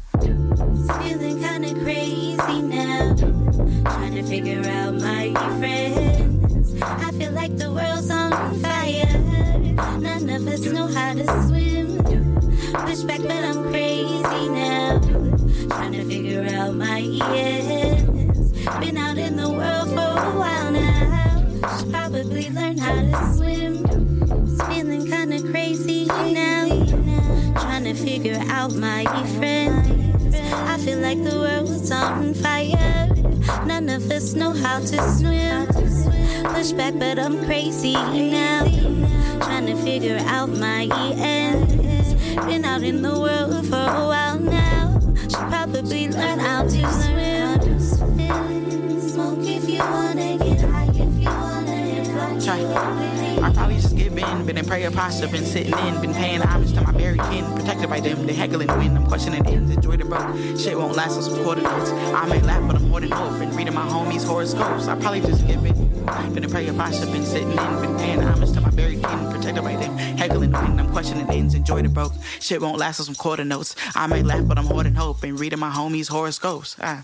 Feeling 1.01 1.39
kinda 1.39 1.73
crazy 1.83 2.61
now. 2.61 3.36
Trying 3.93 4.15
to 4.15 4.23
figure 4.23 4.61
out 4.69 4.95
my 4.95 5.33
friends. 5.59 6.81
I 6.81 7.11
feel 7.11 7.31
like 7.31 7.57
the 7.57 7.71
world's 7.71 8.09
on 8.11 8.31
fire. 8.59 9.07
None 9.99 10.29
of 10.29 10.47
us 10.47 10.61
know 10.65 10.88
how 10.88 11.13
to 11.13 11.25
swim. 11.47 11.97
Push 12.85 13.01
back, 13.03 13.21
but 13.21 13.43
I'm 13.43 13.69
crazy 13.69 14.49
now. 14.49 14.99
Trying 15.69 15.93
to 15.93 16.03
figure 16.05 16.45
out 16.55 16.75
my 16.75 16.99
ends. 16.99 18.51
Been 18.79 18.97
out 18.97 19.17
in 19.17 19.38
the 19.38 19.49
world 19.49 19.89
for 19.89 20.11
a 20.27 20.31
while 20.38 20.71
now. 20.71 21.79
Should 21.79 21.91
probably 21.91 22.49
learn 22.49 22.77
how 22.77 22.93
to 22.93 23.35
swim. 23.35 23.85
It's 24.43 24.61
feeling 24.67 25.05
kinda 25.05 25.41
crazy 25.49 26.05
now. 26.05 26.67
Trying 27.61 27.85
to 27.85 27.93
figure 27.93 28.41
out 28.49 28.73
my 28.75 29.05
friends. 29.38 30.35
I 30.35 30.77
feel 30.77 30.99
like 30.99 31.23
the 31.23 31.39
world's 31.39 31.91
on 31.91 32.33
fire. 32.33 33.16
None 33.65 33.89
of 33.89 34.11
us 34.11 34.33
know 34.33 34.51
how 34.51 34.79
to 34.79 34.97
swim. 35.15 35.67
Push 36.53 36.71
back, 36.73 36.93
but 36.97 37.17
I'm 37.19 37.45
crazy 37.45 37.93
now. 37.93 38.65
Trying 39.41 39.67
to 39.67 39.75
figure 39.75 40.19
out 40.25 40.49
my 40.49 40.87
ends. 41.15 42.13
Been 42.45 42.65
out 42.65 42.83
in 42.83 43.01
the 43.01 43.19
world 43.19 43.65
for 43.67 43.75
a 43.75 44.07
while 44.07 44.39
now. 44.39 44.99
Should 45.21 45.49
probably 45.49 46.09
learn 46.09 46.39
how 46.39 46.63
to 46.63 46.91
swim. 46.91 47.79
Smoke 49.01 49.39
if 49.47 49.69
you 49.69 49.79
wanna 49.79 50.37
get 50.37 50.61
high, 50.61 50.89
if 50.93 51.19
you 51.19 51.29
wanna 51.29 51.57
I 52.49 53.51
probably 53.53 53.75
just 53.75 53.97
give 53.97 54.17
in, 54.17 54.45
been 54.45 54.57
in 54.57 54.65
prayer 54.65 54.89
posture, 54.89 55.27
been 55.27 55.43
sitting 55.43 55.77
in, 55.77 56.01
been 56.01 56.13
paying 56.13 56.39
homage 56.39 56.73
to 56.73 56.81
my 56.81 56.93
buried 56.93 57.19
kin, 57.23 57.43
protected 57.55 57.89
by 57.89 57.99
them, 57.99 58.25
they 58.25 58.33
heckling 58.33 58.69
when 58.69 58.95
I'm 58.95 59.05
questioning 59.05 59.45
ends, 59.47 59.69
enjoy 59.69 59.97
the 59.97 60.05
broke. 60.05 60.57
Shit 60.57 60.77
won't 60.77 60.95
last 60.95 61.17
on 61.17 61.23
some 61.23 61.43
quarter 61.43 61.61
notes. 61.61 61.91
I 61.91 62.25
may 62.27 62.39
laugh, 62.41 62.65
but 62.65 62.77
I'm 62.77 62.89
holding 62.89 63.11
hope 63.11 63.41
and 63.41 63.53
reading 63.53 63.73
my 63.73 63.85
homies' 63.87 64.25
horoscopes. 64.25 64.87
I 64.87 64.97
probably 64.97 65.21
just 65.21 65.45
give 65.45 65.65
in, 65.65 66.33
been 66.33 66.43
in 66.45 66.49
prayer 66.49 66.71
posture, 66.71 67.07
been 67.07 67.25
sitting 67.25 67.51
in, 67.51 67.57
been 67.57 67.97
paying 67.97 68.21
homage 68.21 68.53
to 68.53 68.61
my 68.61 68.69
buried 68.69 69.03
kin, 69.03 69.29
protected 69.29 69.63
by 69.63 69.75
them, 69.75 69.97
heckling 69.97 70.53
when 70.53 70.79
I'm 70.79 70.89
questioning 70.89 71.29
ends, 71.29 71.53
enjoy 71.53 71.81
the 71.81 71.89
broke. 71.89 72.13
Shit 72.39 72.61
won't 72.61 72.77
last 72.77 73.01
on 73.01 73.07
some 73.07 73.15
quarter 73.15 73.43
notes. 73.43 73.75
I 73.93 74.07
may 74.07 74.23
laugh, 74.23 74.47
but 74.47 74.57
I'm 74.57 74.67
holding 74.67 74.95
hope 74.95 75.21
and 75.23 75.37
reading 75.37 75.59
my 75.59 75.69
homies' 75.69 76.09
horoscopes. 76.09 76.77
Ah. 76.81 77.03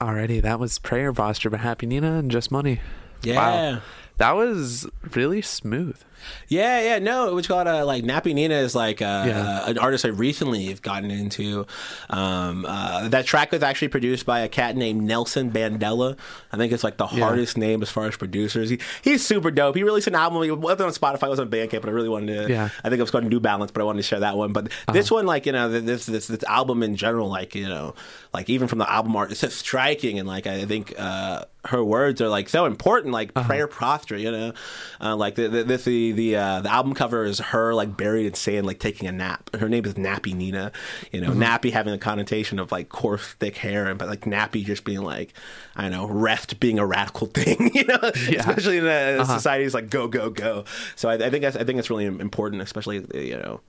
Alrighty, 0.00 0.40
that 0.42 0.60
was 0.60 0.78
Prayer 0.78 1.12
Posture 1.12 1.50
by 1.50 1.58
Nappy 1.58 1.88
Nina 1.88 2.18
and 2.18 2.30
Just 2.30 2.52
Money. 2.52 2.80
Yeah. 3.24 3.36
Wow. 3.74 3.80
That 4.18 4.36
was 4.36 4.86
really 5.14 5.42
smooth. 5.42 6.00
Yeah, 6.48 6.80
yeah, 6.80 6.98
no, 6.98 7.34
which 7.34 7.48
called 7.48 7.66
uh, 7.66 7.84
like 7.84 8.04
Nappy 8.04 8.34
Nina 8.34 8.54
is 8.56 8.74
like 8.74 9.00
uh, 9.02 9.24
Yeah. 9.26 9.68
an 9.70 9.78
artist 9.78 10.04
I 10.04 10.08
recently 10.08 10.66
have 10.66 10.82
gotten 10.82 11.10
into. 11.10 11.66
Um, 12.10 12.64
uh, 12.66 13.08
that 13.08 13.26
track 13.26 13.52
was 13.52 13.62
actually 13.62 13.88
produced 13.88 14.26
by 14.26 14.40
a 14.40 14.48
cat 14.48 14.76
named 14.76 15.02
Nelson 15.02 15.50
Bandela. 15.50 16.16
I 16.52 16.56
think 16.56 16.72
it's 16.72 16.84
like 16.84 16.96
the 16.96 17.06
Yeah. 17.08 17.24
hardest 17.24 17.56
name 17.58 17.82
as 17.82 17.90
far 17.90 18.06
as 18.06 18.16
producers. 18.16 18.70
He, 18.70 18.78
he's 19.02 19.24
super 19.24 19.50
dope. 19.50 19.76
He 19.76 19.82
released 19.82 20.06
an 20.06 20.14
album. 20.14 20.42
It 20.42 20.58
wasn't 20.58 20.82
on 20.82 20.92
Spotify. 20.92 21.24
It 21.26 21.30
was 21.30 21.40
on 21.40 21.50
Bandcamp, 21.50 21.80
but 21.80 21.88
I 21.88 21.92
really 21.92 22.08
wanted 22.08 22.46
to. 22.46 22.52
Yeah. 22.52 22.64
Uh-huh. 22.64 22.80
I 22.84 22.88
think 22.88 22.98
it 22.98 23.02
was 23.02 23.10
called 23.10 23.24
New 23.24 23.40
Balance, 23.40 23.70
but 23.70 23.80
I 23.80 23.84
wanted 23.84 23.98
to 23.98 24.08
share 24.08 24.20
that 24.20 24.36
one. 24.36 24.52
But 24.52 24.70
this 24.92 25.10
one, 25.10 25.26
like 25.26 25.46
you 25.46 25.52
know, 25.52 25.68
this 25.68 26.06
this 26.06 26.26
this 26.26 26.42
album 26.44 26.82
in 26.82 26.96
general, 26.96 27.28
like 27.28 27.54
you 27.54 27.68
know, 27.68 27.94
like 28.32 28.48
even 28.50 28.68
from 28.68 28.78
the 28.78 28.90
album 28.90 29.14
art, 29.16 29.30
it's 29.30 29.40
just 29.40 29.58
striking, 29.58 30.18
and 30.18 30.26
like 30.28 30.46
I 30.46 30.64
think 30.64 30.94
uh, 30.98 31.44
her 31.66 31.82
words 31.84 32.20
are 32.20 32.28
like 32.28 32.48
so 32.48 32.64
important, 32.66 33.12
like 33.12 33.30
Uh-huh. 33.36 33.46
prayer 33.46 33.68
posture, 33.68 34.16
you 34.16 34.30
know, 34.32 34.52
uh, 35.00 35.14
like 35.16 35.34
the 35.34 35.48
the 35.48 35.64
this, 35.64 35.84
the 35.84 36.07
the, 36.12 36.36
uh, 36.36 36.60
the 36.60 36.70
album 36.72 36.94
cover 36.94 37.24
is 37.24 37.38
her 37.38 37.74
like 37.74 37.96
buried 37.96 38.26
in 38.26 38.34
sand, 38.34 38.66
like 38.66 38.78
taking 38.78 39.08
a 39.08 39.12
nap. 39.12 39.50
Her 39.56 39.68
name 39.68 39.84
is 39.84 39.94
Nappy 39.94 40.34
Nina, 40.34 40.72
you 41.12 41.20
know, 41.20 41.30
Mm-hmm. 41.30 41.42
Nappy 41.42 41.72
having 41.72 41.92
a 41.94 41.98
connotation 41.98 42.58
of 42.58 42.72
like 42.72 42.88
coarse, 42.88 43.34
thick 43.34 43.56
hair, 43.56 43.86
and 43.86 43.98
but 43.98 44.08
like 44.08 44.22
Nappy 44.22 44.64
just 44.64 44.84
being 44.84 45.02
like, 45.02 45.32
I 45.76 45.82
don't 45.82 45.92
know, 45.92 46.06
reft 46.06 46.58
being 46.60 46.78
a 46.78 46.86
radical 46.86 47.26
thing, 47.34 47.70
you 47.74 47.84
know, 47.84 47.98
Yeah. 48.28 48.40
especially 48.40 48.78
in 48.78 48.86
a 48.86 49.18
Uh-huh. 49.20 49.24
society's 49.36 49.74
like 49.74 49.90
go 49.90 50.08
go 50.08 50.30
go. 50.30 50.64
So 50.96 51.08
I, 51.08 51.14
I 51.14 51.30
think 51.30 51.42
that's, 51.42 51.56
I 51.56 51.64
think 51.64 51.76
that's 51.76 51.90
really 51.90 52.06
important, 52.06 52.62
especially 52.62 53.04
you 53.14 53.36
know. 53.36 53.60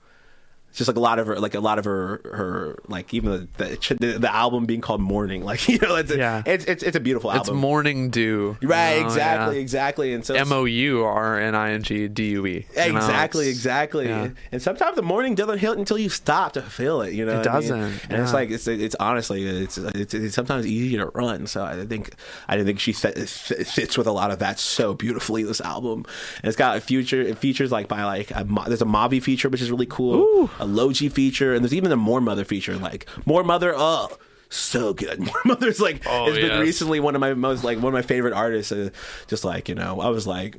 It's 0.70 0.78
just 0.78 0.88
like 0.88 0.96
a 0.96 1.00
lot 1.00 1.18
of 1.18 1.26
her, 1.26 1.38
like 1.38 1.54
a 1.54 1.60
lot 1.60 1.78
of 1.78 1.84
her, 1.84 2.20
her, 2.24 2.78
like 2.88 3.12
even 3.12 3.48
the 3.56 3.96
the, 4.00 4.18
the 4.18 4.34
album 4.34 4.66
being 4.66 4.80
called 4.80 5.00
Morning, 5.00 5.44
like 5.50 5.68
you 5.68 5.78
know, 5.78 5.96
it's 5.96 6.10
a, 6.10 6.16
Yeah. 6.16 6.42
it's, 6.46 6.64
it's 6.64 6.82
it's 6.82 6.96
a 6.96 7.00
beautiful 7.00 7.30
album. 7.30 7.54
It's 7.56 7.60
morning 7.60 8.10
dew. 8.10 8.56
you 8.60 8.68
right, 8.68 9.00
know, 9.00 9.06
exactly, 9.06 9.56
yeah. 9.56 9.60
exactly, 9.62 10.12
and 10.14 10.24
so 10.24 10.34
M 10.34 10.52
O 10.52 10.64
U 10.64 11.04
R 11.04 11.38
N 11.40 11.54
I 11.54 11.72
N 11.72 11.82
G 11.82 12.06
D 12.08 12.30
U 12.30 12.46
E. 12.46 12.66
you 12.76 12.92
know, 12.92 12.96
Exactly, 12.98 13.48
exactly. 13.48 14.08
yeah. 14.08 14.28
And 14.52 14.62
sometimes 14.62 14.94
the 14.96 15.02
morning 15.02 15.34
doesn't 15.34 15.58
hit 15.58 15.76
until 15.76 15.98
you 15.98 16.08
stop 16.08 16.52
to 16.52 16.62
feel 16.62 17.02
it. 17.02 17.14
You 17.14 17.26
know, 17.26 17.32
It 17.32 17.38
what 17.38 17.48
I 17.48 17.60
mean? 17.60 17.68
doesn't, 17.68 18.10
And 18.10 18.22
it's 18.22 18.32
like 18.32 18.50
it's 18.50 18.66
it's 18.68 18.96
honestly 19.00 19.44
it's 19.44 19.76
it's, 19.76 20.14
it's 20.14 20.34
sometimes 20.34 20.66
easy 20.66 20.96
to 20.98 21.06
run. 21.06 21.46
So 21.48 21.64
I 21.64 21.84
think 21.84 22.14
I 22.48 22.62
think 22.62 22.78
she 22.80 22.92
fits 22.92 23.98
with 23.98 24.06
a 24.06 24.12
lot 24.12 24.30
of 24.30 24.38
that 24.38 24.58
so 24.58 24.94
beautifully. 24.94 25.42
This 25.42 25.60
album, 25.60 26.04
and 26.42 26.44
it's 26.48 26.56
got 26.56 26.76
a 26.76 26.80
future 26.80 27.20
it 27.20 27.38
features 27.38 27.72
like 27.72 27.88
by 27.88 28.04
like 28.04 28.30
a, 28.30 28.46
there's 28.68 28.82
a 28.82 28.86
Mavi 28.86 29.22
feature 29.22 29.48
which 29.48 29.60
is 29.62 29.70
really 29.70 29.86
cool, 29.86 30.48
a 30.60 30.64
Logi 30.66 31.08
feature, 31.08 31.54
and 31.54 31.64
there's 31.64 31.74
even 31.74 31.90
a 31.92 31.96
Moor 31.96 32.20
Mother 32.20 32.44
feature. 32.44 32.76
Like 32.76 33.06
Moor 33.26 33.42
Mother, 33.44 33.74
oh. 33.76 34.16
So 34.52 34.92
good. 34.92 35.20
Moor 35.26 35.40
Mother's 35.44 35.80
like 35.80 36.02
Oh, 36.06 36.26
has 36.26 36.36
been 36.36 36.60
recently 36.60 36.98
one 36.98 37.14
of 37.14 37.20
my 37.20 37.34
most 37.34 37.62
like 37.62 37.78
one 37.78 37.86
of 37.86 37.92
my 37.94 38.02
favorite 38.02 38.34
artists. 38.34 38.72
Uh, 38.72 38.90
just 39.28 39.44
like 39.44 39.68
you 39.68 39.74
know, 39.76 40.00
I 40.00 40.08
was 40.08 40.26
like, 40.26 40.56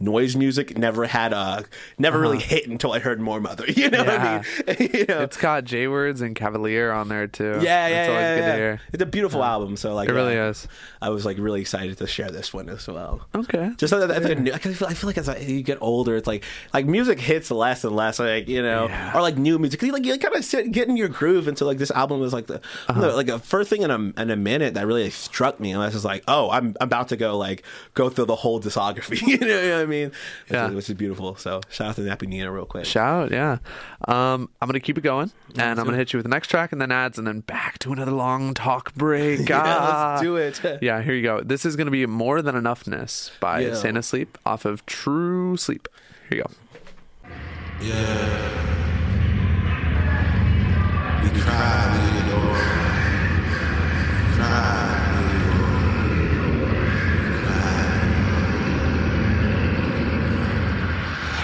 noise 0.00 0.34
music 0.34 0.76
never 0.78 1.04
had 1.06 1.32
a 1.32 1.64
never 1.98 2.18
really 2.18 2.38
hit 2.40 2.66
until 2.66 2.92
I 2.92 2.98
heard 2.98 3.20
Moor 3.20 3.40
Mother. 3.40 3.64
You 3.80 3.88
know 3.90 3.98
what 4.04 4.08
I 4.08 4.36
Uh-huh. 4.38 4.74
Mean? 4.78 4.90
you 4.94 5.04
know? 5.06 5.20
It's 5.22 5.36
got 5.36 5.64
J 5.64 5.86
Words 5.88 6.20
and 6.22 6.34
Cavalier 6.34 6.90
on 6.90 7.08
there 7.08 7.26
too. 7.26 7.60
yeah, 7.62 7.86
yeah, 7.86 8.00
It's 8.02 8.08
always 8.08 8.22
yeah, 8.22 8.34
good 8.36 8.40
yeah. 8.40 8.52
to 8.52 8.56
hear. 8.58 8.80
It's 8.92 9.02
a 9.02 9.06
beautiful 9.06 9.44
album. 9.44 9.76
So 9.76 9.94
like, 9.94 10.08
It 10.08 10.12
really 10.14 10.34
yeah, 10.34 10.48
is. 10.48 10.66
I 11.02 11.10
was 11.10 11.24
like 11.24 11.38
really 11.38 11.60
excited 11.60 11.98
to 11.98 12.06
share 12.06 12.30
this 12.30 12.52
one 12.52 12.68
as 12.68 12.86
well. 12.88 13.26
Okay. 13.34 13.70
Just 13.76 13.90
so 13.90 14.06
that, 14.06 14.10
I, 14.10 14.54
I 14.54 14.58
feel, 14.58 14.86
I 14.88 14.94
feel 14.94 15.06
like 15.08 15.18
as 15.18 15.28
I, 15.28 15.36
you 15.38 15.62
get 15.62 15.78
older, 15.80 16.16
it's 16.16 16.26
like 16.26 16.44
like 16.74 16.86
music 16.86 17.20
hits 17.20 17.50
less 17.50 17.84
and 17.84 17.94
less, 17.94 18.18
like 18.18 18.48
you 18.48 18.62
know, 18.62 18.88
Yeah. 18.88 19.16
or 19.16 19.20
like 19.22 19.36
new 19.36 19.58
music. 19.58 19.82
You 19.82 19.92
like 19.92 20.04
you 20.04 20.18
kind 20.18 20.34
of 20.34 20.44
sit, 20.44 20.72
get 20.72 20.88
in 20.88 20.96
your 20.96 21.08
groove 21.08 21.46
until 21.48 21.66
like 21.66 21.78
this 21.78 21.90
album 21.90 22.20
was 22.20 22.32
like 22.32 22.46
the 22.46 22.60
Uh-huh. 22.88 23.14
like 23.14 23.28
a 23.28 23.38
first 23.38 23.70
thing 23.70 23.82
in 23.82 23.90
a 23.90 23.98
in 24.20 24.30
a 24.30 24.36
minute 24.36 24.74
that 24.74 24.86
really 24.86 25.08
struck 25.10 25.60
me, 25.60 25.72
and 25.72 25.80
I 25.82 25.86
was 25.86 25.94
just 25.94 26.04
like, 26.04 26.22
oh, 26.28 26.50
I'm, 26.50 26.76
I'm 26.80 26.86
about 26.88 27.08
to 27.08 27.16
go 27.16 27.36
like 27.38 27.62
go 27.94 28.08
through 28.10 28.26
the 28.26 28.36
whole 28.36 28.60
discography. 28.60 29.20
you 29.26 29.38
know 29.38 29.76
what 29.76 29.82
I 29.82 29.86
mean? 29.86 29.89
Which 29.98 30.12
Yeah. 30.50 30.68
is, 30.68 30.74
which 30.74 30.88
is 30.90 30.94
beautiful. 30.96 31.36
So 31.36 31.60
shout 31.70 31.88
out 31.90 31.96
to 31.96 32.02
Nappy 32.02 32.26
Nina 32.28 32.50
real 32.50 32.64
quick. 32.64 32.84
Shout, 32.86 33.24
out, 33.24 33.30
yeah. 33.32 33.58
Um, 34.06 34.48
I'm 34.62 34.66
gonna 34.68 34.80
keep 34.80 34.96
it 34.96 35.02
going, 35.02 35.30
and 35.56 35.78
I'm 35.78 35.84
gonna 35.84 35.96
hit 35.96 36.12
you 36.12 36.18
with 36.18 36.24
the 36.24 36.30
next 36.30 36.48
track, 36.48 36.72
and 36.72 36.80
then 36.80 36.90
ads, 36.92 37.18
and 37.18 37.26
then 37.26 37.40
back 37.40 37.78
to 37.80 37.92
another 37.92 38.12
long 38.12 38.54
talk 38.54 38.94
break. 38.96 39.48
Yeah, 39.48 39.62
Ah. 39.64 40.08
let's 40.12 40.22
do 40.22 40.36
it. 40.36 40.60
Yeah, 40.82 41.02
here 41.02 41.14
you 41.14 41.22
go. 41.22 41.40
This 41.42 41.64
is 41.66 41.76
gonna 41.76 41.90
be 41.90 42.06
more 42.06 42.40
than 42.42 42.54
enoughness 42.54 43.30
by 43.40 43.60
Yeah. 43.60 43.74
Sana 43.74 44.02
Sleep 44.02 44.38
off 44.46 44.64
of 44.64 44.84
True 44.86 45.56
Sleep. 45.56 45.88
Here 46.28 46.38
you 46.38 46.44
go. 46.44 46.50
We 51.22 51.28
cry, 51.40 51.96
we 51.96 52.18
adore. 52.20 52.52
We 52.52 54.36
cry, 54.36 54.76
we 54.76 54.80
adore. 54.80 54.89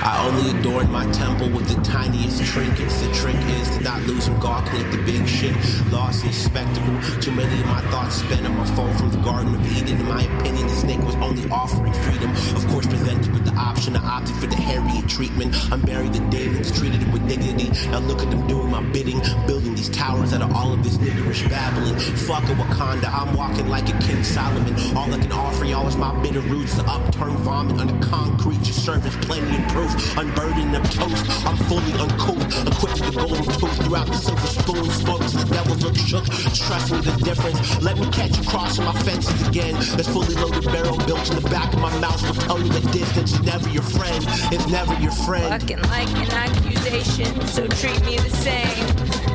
I 0.07 0.24
only 0.24 0.57
adorned 0.57 0.92
my 0.92 1.04
temple 1.11 1.50
with 1.50 1.66
the 1.66 1.82
tiniest 1.82 2.40
trinkets. 2.44 3.02
The 3.02 3.12
trick 3.12 3.34
is 3.59 3.76
to 3.76 3.82
not 3.82 4.00
lose 4.02 4.26
them 4.26 4.38
gawking 4.38 4.78
at 4.80 4.92
the 4.92 5.02
big 5.02 5.26
shit. 5.26 5.57
Lost 5.90 6.24
in 6.24 6.32
spectacle. 6.32 6.94
Too 7.20 7.32
many 7.32 7.61
of 7.61 7.66
my 7.66 7.80
thoughts 7.90 8.22
spent 8.22 8.46
on 8.46 8.57
my 8.57 8.66
phone 8.76 8.96
from 8.96 9.11
the 9.11 9.18
Garden 9.18 9.57
of 9.57 9.76
Eden. 9.76 9.98
In 9.98 10.07
my 10.07 10.22
opinion, 10.22 10.68
the 10.68 10.76
snake 10.76 11.02
was 11.02 11.16
only 11.16 11.50
offering 11.50 11.92
freedom. 11.92 12.30
Of 12.54 12.64
course, 12.68 12.86
presented 12.86 13.32
with 13.32 13.46
the 13.46 13.54
option. 13.54 13.96
I 13.96 14.18
opted 14.18 14.36
for 14.36 14.46
the 14.46 14.54
Harriet 14.54 15.09
treatment. 15.09 15.57
I'm 15.72 15.80
Unburied 15.80 16.12
the 16.12 16.20
demons, 16.30 16.70
treated 16.70 17.00
them 17.00 17.11
with 17.11 17.28
dignity. 17.28 17.70
Now 17.90 17.98
look 17.98 18.22
at 18.22 18.30
them 18.30 18.46
doing 18.46 18.70
my 18.70 18.82
bidding. 18.92 19.20
Building 19.48 19.74
these 19.74 19.88
towers 19.88 20.32
out 20.32 20.42
of 20.42 20.52
all 20.54 20.72
of 20.72 20.84
this 20.84 20.98
niggerish 20.98 21.50
babbling. 21.50 21.98
Fuck 21.98 22.44
a 22.44 22.54
Wakanda. 22.54 23.12
I'm 23.12 23.34
walking 23.34 23.68
like 23.68 23.88
a 23.88 23.98
King 23.98 24.22
Solomon. 24.22 24.74
All 24.96 25.12
I 25.12 25.18
can 25.18 25.32
offer 25.32 25.64
y'all 25.64 25.88
is 25.88 25.96
my 25.96 26.14
bitter 26.22 26.40
roots. 26.42 26.74
The 26.76 26.84
upturned 26.84 27.38
vomit 27.40 27.80
under 27.80 28.07
concrete. 28.07 28.59
Your 28.59 28.74
service 28.74 29.16
plenty 29.22 29.57
of 29.61 29.68
proof. 29.70 29.95
Unburdened 30.16 30.76
of 30.76 30.84
toast. 30.90 31.24
I'm 31.47 31.57
fully 31.68 31.92
uncouth. 31.92 32.44
Equipped 32.66 33.01
with 33.01 33.16
golden 33.16 33.44
tooth 33.44 33.76
throughout 33.84 34.07
the 34.07 34.14
silver 34.14 34.47
spoon. 34.47 34.84
Smokes 34.90 35.32
the 35.32 35.44
devil, 35.53 35.76
look 35.76 35.97
shook. 35.97 36.24
Trust 36.55 36.92
me, 36.92 37.01
the 37.01 37.16
difference. 37.24 37.59
Let 37.82 37.99
me 37.99 38.07
catch 38.11 38.36
you 38.36 38.44
crossing 38.44 38.84
my 38.84 38.92
fences 39.03 39.49
again. 39.49 39.74
This 39.97 40.09
fully 40.09 40.34
loaded 40.34 40.64
barrel 40.64 40.99
built 41.07 41.28
in 41.30 41.36
the 41.42 41.49
back 41.49 41.72
of 41.72 41.80
my 41.80 41.94
mouth 42.01 42.20
will 42.22 42.34
tell 42.34 42.61
you 42.61 42.68
that 42.68 42.92
distance 42.92 43.32
is 43.32 43.42
never 43.42 43.68
your 43.70 43.82
friend. 43.82 44.24
It's 44.53 44.66
never 44.68 44.94
your 45.01 45.12
friend. 45.12 45.49
Fucking 45.61 45.82
like 45.88 46.11
an 46.16 46.30
accusation, 46.32 47.32
so 47.47 47.66
treat 47.68 48.01
me 48.05 48.16
the 48.18 48.30
same. 48.30 48.86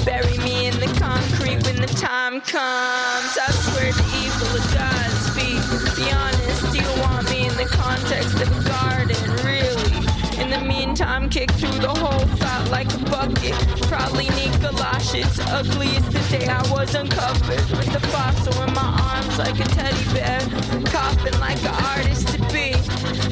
Bury 0.06 0.38
me 0.40 0.68
in 0.68 0.76
the 0.80 0.92
concrete 1.00 1.64
when 1.66 1.82
the 1.82 1.92
time 2.00 2.42
comes. 2.42 3.32
I 3.38 3.50
swear 3.66 3.92
to 3.92 4.06
evil 4.22 4.52
it 4.58 4.68
does 4.74 5.14
speak. 5.30 5.62
Be 5.98 6.12
honest, 6.12 6.76
you 6.76 7.02
want 7.02 7.30
me 7.30 7.48
in 7.48 7.56
the 7.56 7.70
context 7.72 8.42
of. 8.42 8.71
In 10.92 10.96
meantime, 10.96 11.30
kick 11.30 11.50
through 11.52 11.80
the 11.80 11.88
whole 11.88 12.20
thought 12.36 12.70
like 12.70 12.94
a 12.94 12.98
bucket. 13.10 13.54
Probably 13.88 14.28
need 14.32 14.52
galoshes. 14.60 15.40
Ugly 15.40 15.88
as 15.88 16.06
the 16.10 16.38
day 16.38 16.48
I 16.50 16.62
was 16.70 16.94
uncovered. 16.94 17.64
With 17.78 17.94
the 17.94 18.02
fossil 18.08 18.62
in 18.64 18.74
my 18.74 19.00
arms 19.14 19.38
like 19.40 19.58
a 19.58 19.70
teddy 19.70 20.04
bear. 20.12 20.42
Coughing 20.88 21.40
like 21.40 21.64
an 21.64 21.76
artist 21.96 22.28
to 22.34 22.40
be. 22.52 22.74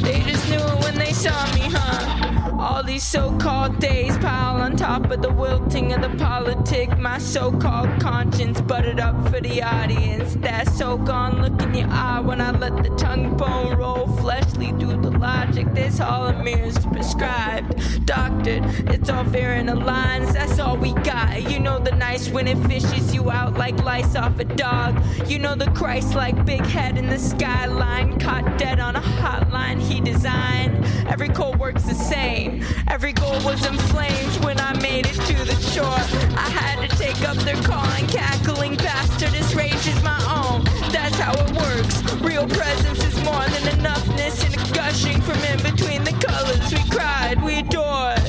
They 0.01 0.22
just 0.22 0.47
knew 0.47 0.55
it 0.55 0.84
when 0.86 0.95
they 0.95 1.12
saw 1.12 1.36
me, 1.53 1.68
huh? 1.70 2.28
All 2.60 2.84
these 2.84 3.03
so-called 3.03 3.80
days 3.80 4.18
pile 4.18 4.57
on 4.57 4.76
top 4.76 5.10
of 5.12 5.22
the 5.22 5.32
wilting 5.32 5.93
of 5.93 6.01
the 6.01 6.10
politic. 6.18 6.97
My 6.97 7.18
so-called 7.18 8.01
conscience 8.01 8.60
buttered 8.60 8.99
up 8.99 9.16
for 9.30 9.39
the 9.39 9.64
audience. 9.64 10.36
That 10.36 10.68
so 10.68 10.97
gone 10.97 11.41
look 11.41 11.62
in 11.62 11.74
your 11.74 11.88
eye 11.88 12.20
when 12.20 12.41
I 12.41 12.51
let 12.51 12.84
the 12.84 12.89
tongue 12.97 13.38
bone 13.38 13.78
roll 13.78 14.07
fleshly 14.18 14.72
through 14.72 15.01
the 15.01 15.12
logic. 15.12 15.74
This 15.74 16.01
all 16.01 16.28
a 16.28 16.43
mirror's 16.43 16.78
prescribed, 16.88 18.05
doctored. 18.05 18.66
It's 18.93 19.10
all 19.10 19.24
fair 19.24 19.55
in 19.55 19.68
the 19.68 19.76
lines. 19.76 20.34
That's 20.34 20.60
all 20.60 20.76
we 20.76 20.93
got. 20.95 21.49
You 21.49 21.62
know 21.62 21.80
the 21.80 21.93
nice 21.93 22.28
when 22.30 22.45
it 22.45 22.57
fishes 22.68 23.16
you 23.16 23.32
out 23.32 23.53
like 23.57 23.82
lice 23.86 24.18
off 24.18 24.38
a 24.38 24.43
dog. 24.43 25.01
You 25.28 25.39
know 25.39 25.55
the 25.55 25.72
Christ-like 25.72 26.45
big 26.45 26.66
head 26.66 26.97
in 26.97 27.07
the 27.07 27.20
skyline, 27.20 28.20
caught 28.20 28.57
dead 28.57 28.82
on 28.82 28.97
a 28.97 29.01
hotline 29.01 29.80
he 29.80 30.01
designed. 30.01 30.86
Every 31.07 31.30
code 31.30 31.57
works 31.57 31.84
the 31.84 31.95
same. 31.95 32.49
Every 32.88 33.14
goal 33.14 33.39
was 33.43 33.66
in 33.66 33.78
flames 33.93 34.39
when 34.39 34.60
I 34.60 34.74
made 34.82 35.06
it 35.06 35.16
to 35.16 35.34
the 35.45 35.56
shore. 35.74 36.02
I 36.38 36.50
had 36.50 36.88
to 36.88 36.95
take 36.97 37.22
up 37.28 37.38
their 37.38 37.62
calling, 37.64 38.08
cackling 38.08 38.76
bastard. 38.78 39.30
This 39.30 39.54
rage 39.54 39.86
is 39.88 40.02
my 40.04 40.20
own. 40.28 40.64
That's 40.91 41.16
how 41.16 41.34
it 41.34 41.52
works. 41.52 42.02
Real 42.22 42.47
presence 42.47 43.04
is 43.04 43.16
more 43.24 43.45
than 43.54 43.66
enoughness 43.78 44.43
and 44.45 44.56
gushing 44.74 45.22
from 45.22 45.39
in 45.52 45.62
between 45.64 46.04
the 46.04 46.14
colors. 46.26 46.72
We 46.74 46.84
cried, 46.89 47.41
we 47.43 47.60
adored. 47.60 48.24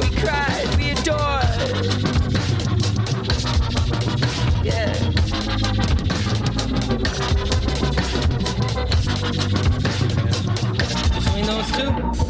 We 0.00 0.08
cried, 0.22 0.69
those 11.50 11.72
two, 11.72 12.20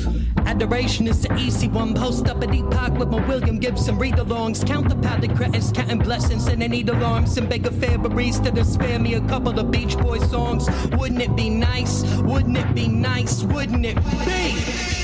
generation 0.71 1.09
is 1.09 1.23
the 1.23 1.35
easy 1.37 1.69
one. 1.69 1.95
Post 1.95 2.29
up 2.29 2.43
at 2.43 2.55
Epoch 2.55 2.93
with 2.99 3.09
my 3.09 3.27
William 3.27 3.59
Gibson 3.59 3.99
read 3.99 4.15
alongs. 4.15 4.65
Count 4.67 4.89
the 4.89 4.97
powdered 4.97 5.35
credits, 5.35 5.73
counting 5.73 5.99
blessings, 5.99 6.47
and 6.47 6.63
I 6.63 6.67
need 6.69 6.89
alarms. 6.89 7.37
And 7.39 7.49
beg 7.49 7.67
a 7.67 7.73
fair 7.73 7.99
barista 7.99 8.55
to 8.55 8.65
spare 8.65 8.99
me 8.99 9.15
a 9.15 9.21
couple 9.23 9.59
of 9.59 9.71
Beach 9.71 9.97
Boy 9.99 10.19
songs. 10.19 10.69
Wouldn't 10.99 11.23
it 11.23 11.35
be 11.35 11.51
nice? 11.51 12.05
Wouldn't 12.19 12.57
it 12.57 12.75
be 12.75 12.89
nice? 12.89 13.43
Wouldn't 13.43 13.85
it 13.85 13.97
be? 13.97 15.00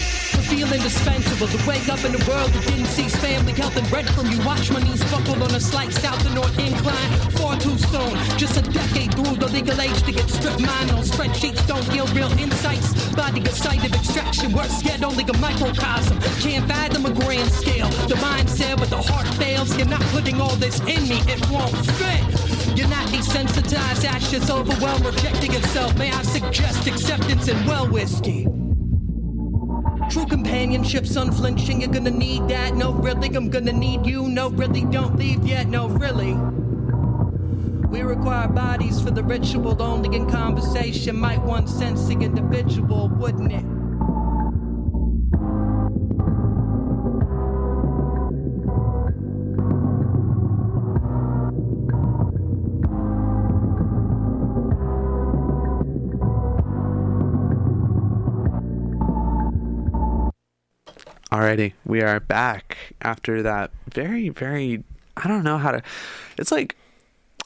To 0.46 0.54
feel 0.54 0.72
indispensable, 0.72 1.48
to 1.48 1.68
wake 1.68 1.88
up 1.88 1.98
in 2.04 2.14
a 2.14 2.22
world 2.28 2.52
that 2.52 2.64
didn't 2.66 2.86
cease 2.86 3.16
family 3.16 3.52
health 3.52 3.76
and 3.76 3.88
bread 3.90 4.06
from 4.10 4.30
you. 4.30 4.38
Watch 4.46 4.70
my 4.70 4.80
knees 4.80 5.02
buckle 5.10 5.42
on 5.42 5.50
a 5.50 5.58
slight 5.58 5.92
south 5.92 6.22
to 6.22 6.32
north 6.34 6.56
incline. 6.58 7.10
Far 7.34 7.58
too 7.58 7.76
soon, 7.90 8.14
just 8.38 8.56
a 8.56 8.62
decade 8.62 9.12
through 9.14 9.36
the 9.36 9.48
legal 9.48 9.80
age 9.80 10.00
to 10.04 10.12
get 10.12 10.28
stripped 10.30 10.60
mine 10.60 10.90
on 10.90 11.02
spreadsheets. 11.02 11.66
Don't 11.66 11.84
yield 11.92 12.10
real 12.14 12.30
insights. 12.38 12.94
Body 13.16 13.40
a 13.40 13.50
site 13.50 13.84
of 13.84 13.92
extraction, 13.92 14.52
worse 14.52 14.84
yet, 14.84 15.02
only 15.02 15.24
a 15.24 15.36
microcosm. 15.38 16.20
Can't 16.38 16.66
fathom 16.68 17.06
a 17.06 17.12
grand 17.12 17.50
scale. 17.50 17.88
The 18.06 18.16
mind's 18.16 18.56
there, 18.56 18.76
but 18.76 18.88
the 18.88 19.02
heart 19.02 19.26
fails. 19.34 19.76
You're 19.76 19.88
not 19.88 20.02
putting 20.14 20.40
all 20.40 20.54
this 20.56 20.78
in 20.80 21.08
me, 21.08 21.18
it 21.26 21.42
won't 21.50 21.74
fit. 21.98 22.22
You're 22.78 22.88
not 22.88 23.06
desensitized, 23.08 24.04
ashes 24.04 24.48
overwhelmed, 24.48 25.06
rejecting 25.06 25.54
itself. 25.54 25.96
May 25.98 26.12
I 26.12 26.22
suggest 26.22 26.86
acceptance 26.86 27.48
and 27.48 27.66
well 27.66 27.88
whiskey? 27.88 28.46
True 30.10 30.26
companionship's 30.26 31.16
unflinching, 31.16 31.80
you're 31.80 31.90
gonna 31.90 32.10
need 32.10 32.48
that. 32.48 32.74
No, 32.74 32.92
really, 32.92 33.28
I'm 33.36 33.50
gonna 33.50 33.72
need 33.72 34.06
you. 34.06 34.28
No, 34.28 34.48
really, 34.48 34.84
don't 34.84 35.16
leave 35.16 35.44
yet. 35.44 35.66
No, 35.68 35.88
really. 35.88 36.34
We 37.88 38.02
require 38.02 38.48
bodies 38.48 39.00
for 39.00 39.10
the 39.10 39.22
ritual, 39.22 39.80
only 39.82 40.16
in 40.16 40.28
conversation. 40.28 41.16
Might 41.16 41.42
one 41.42 41.66
sensing 41.66 42.22
individual, 42.22 43.08
wouldn't 43.08 43.52
it? 43.52 43.75
Alrighty, 61.46 61.74
we 61.84 62.02
are 62.02 62.18
back 62.18 62.76
after 63.02 63.40
that 63.42 63.70
very, 63.88 64.30
very. 64.30 64.82
I 65.16 65.28
don't 65.28 65.44
know 65.44 65.58
how 65.58 65.70
to. 65.70 65.82
It's 66.38 66.50
like 66.50 66.74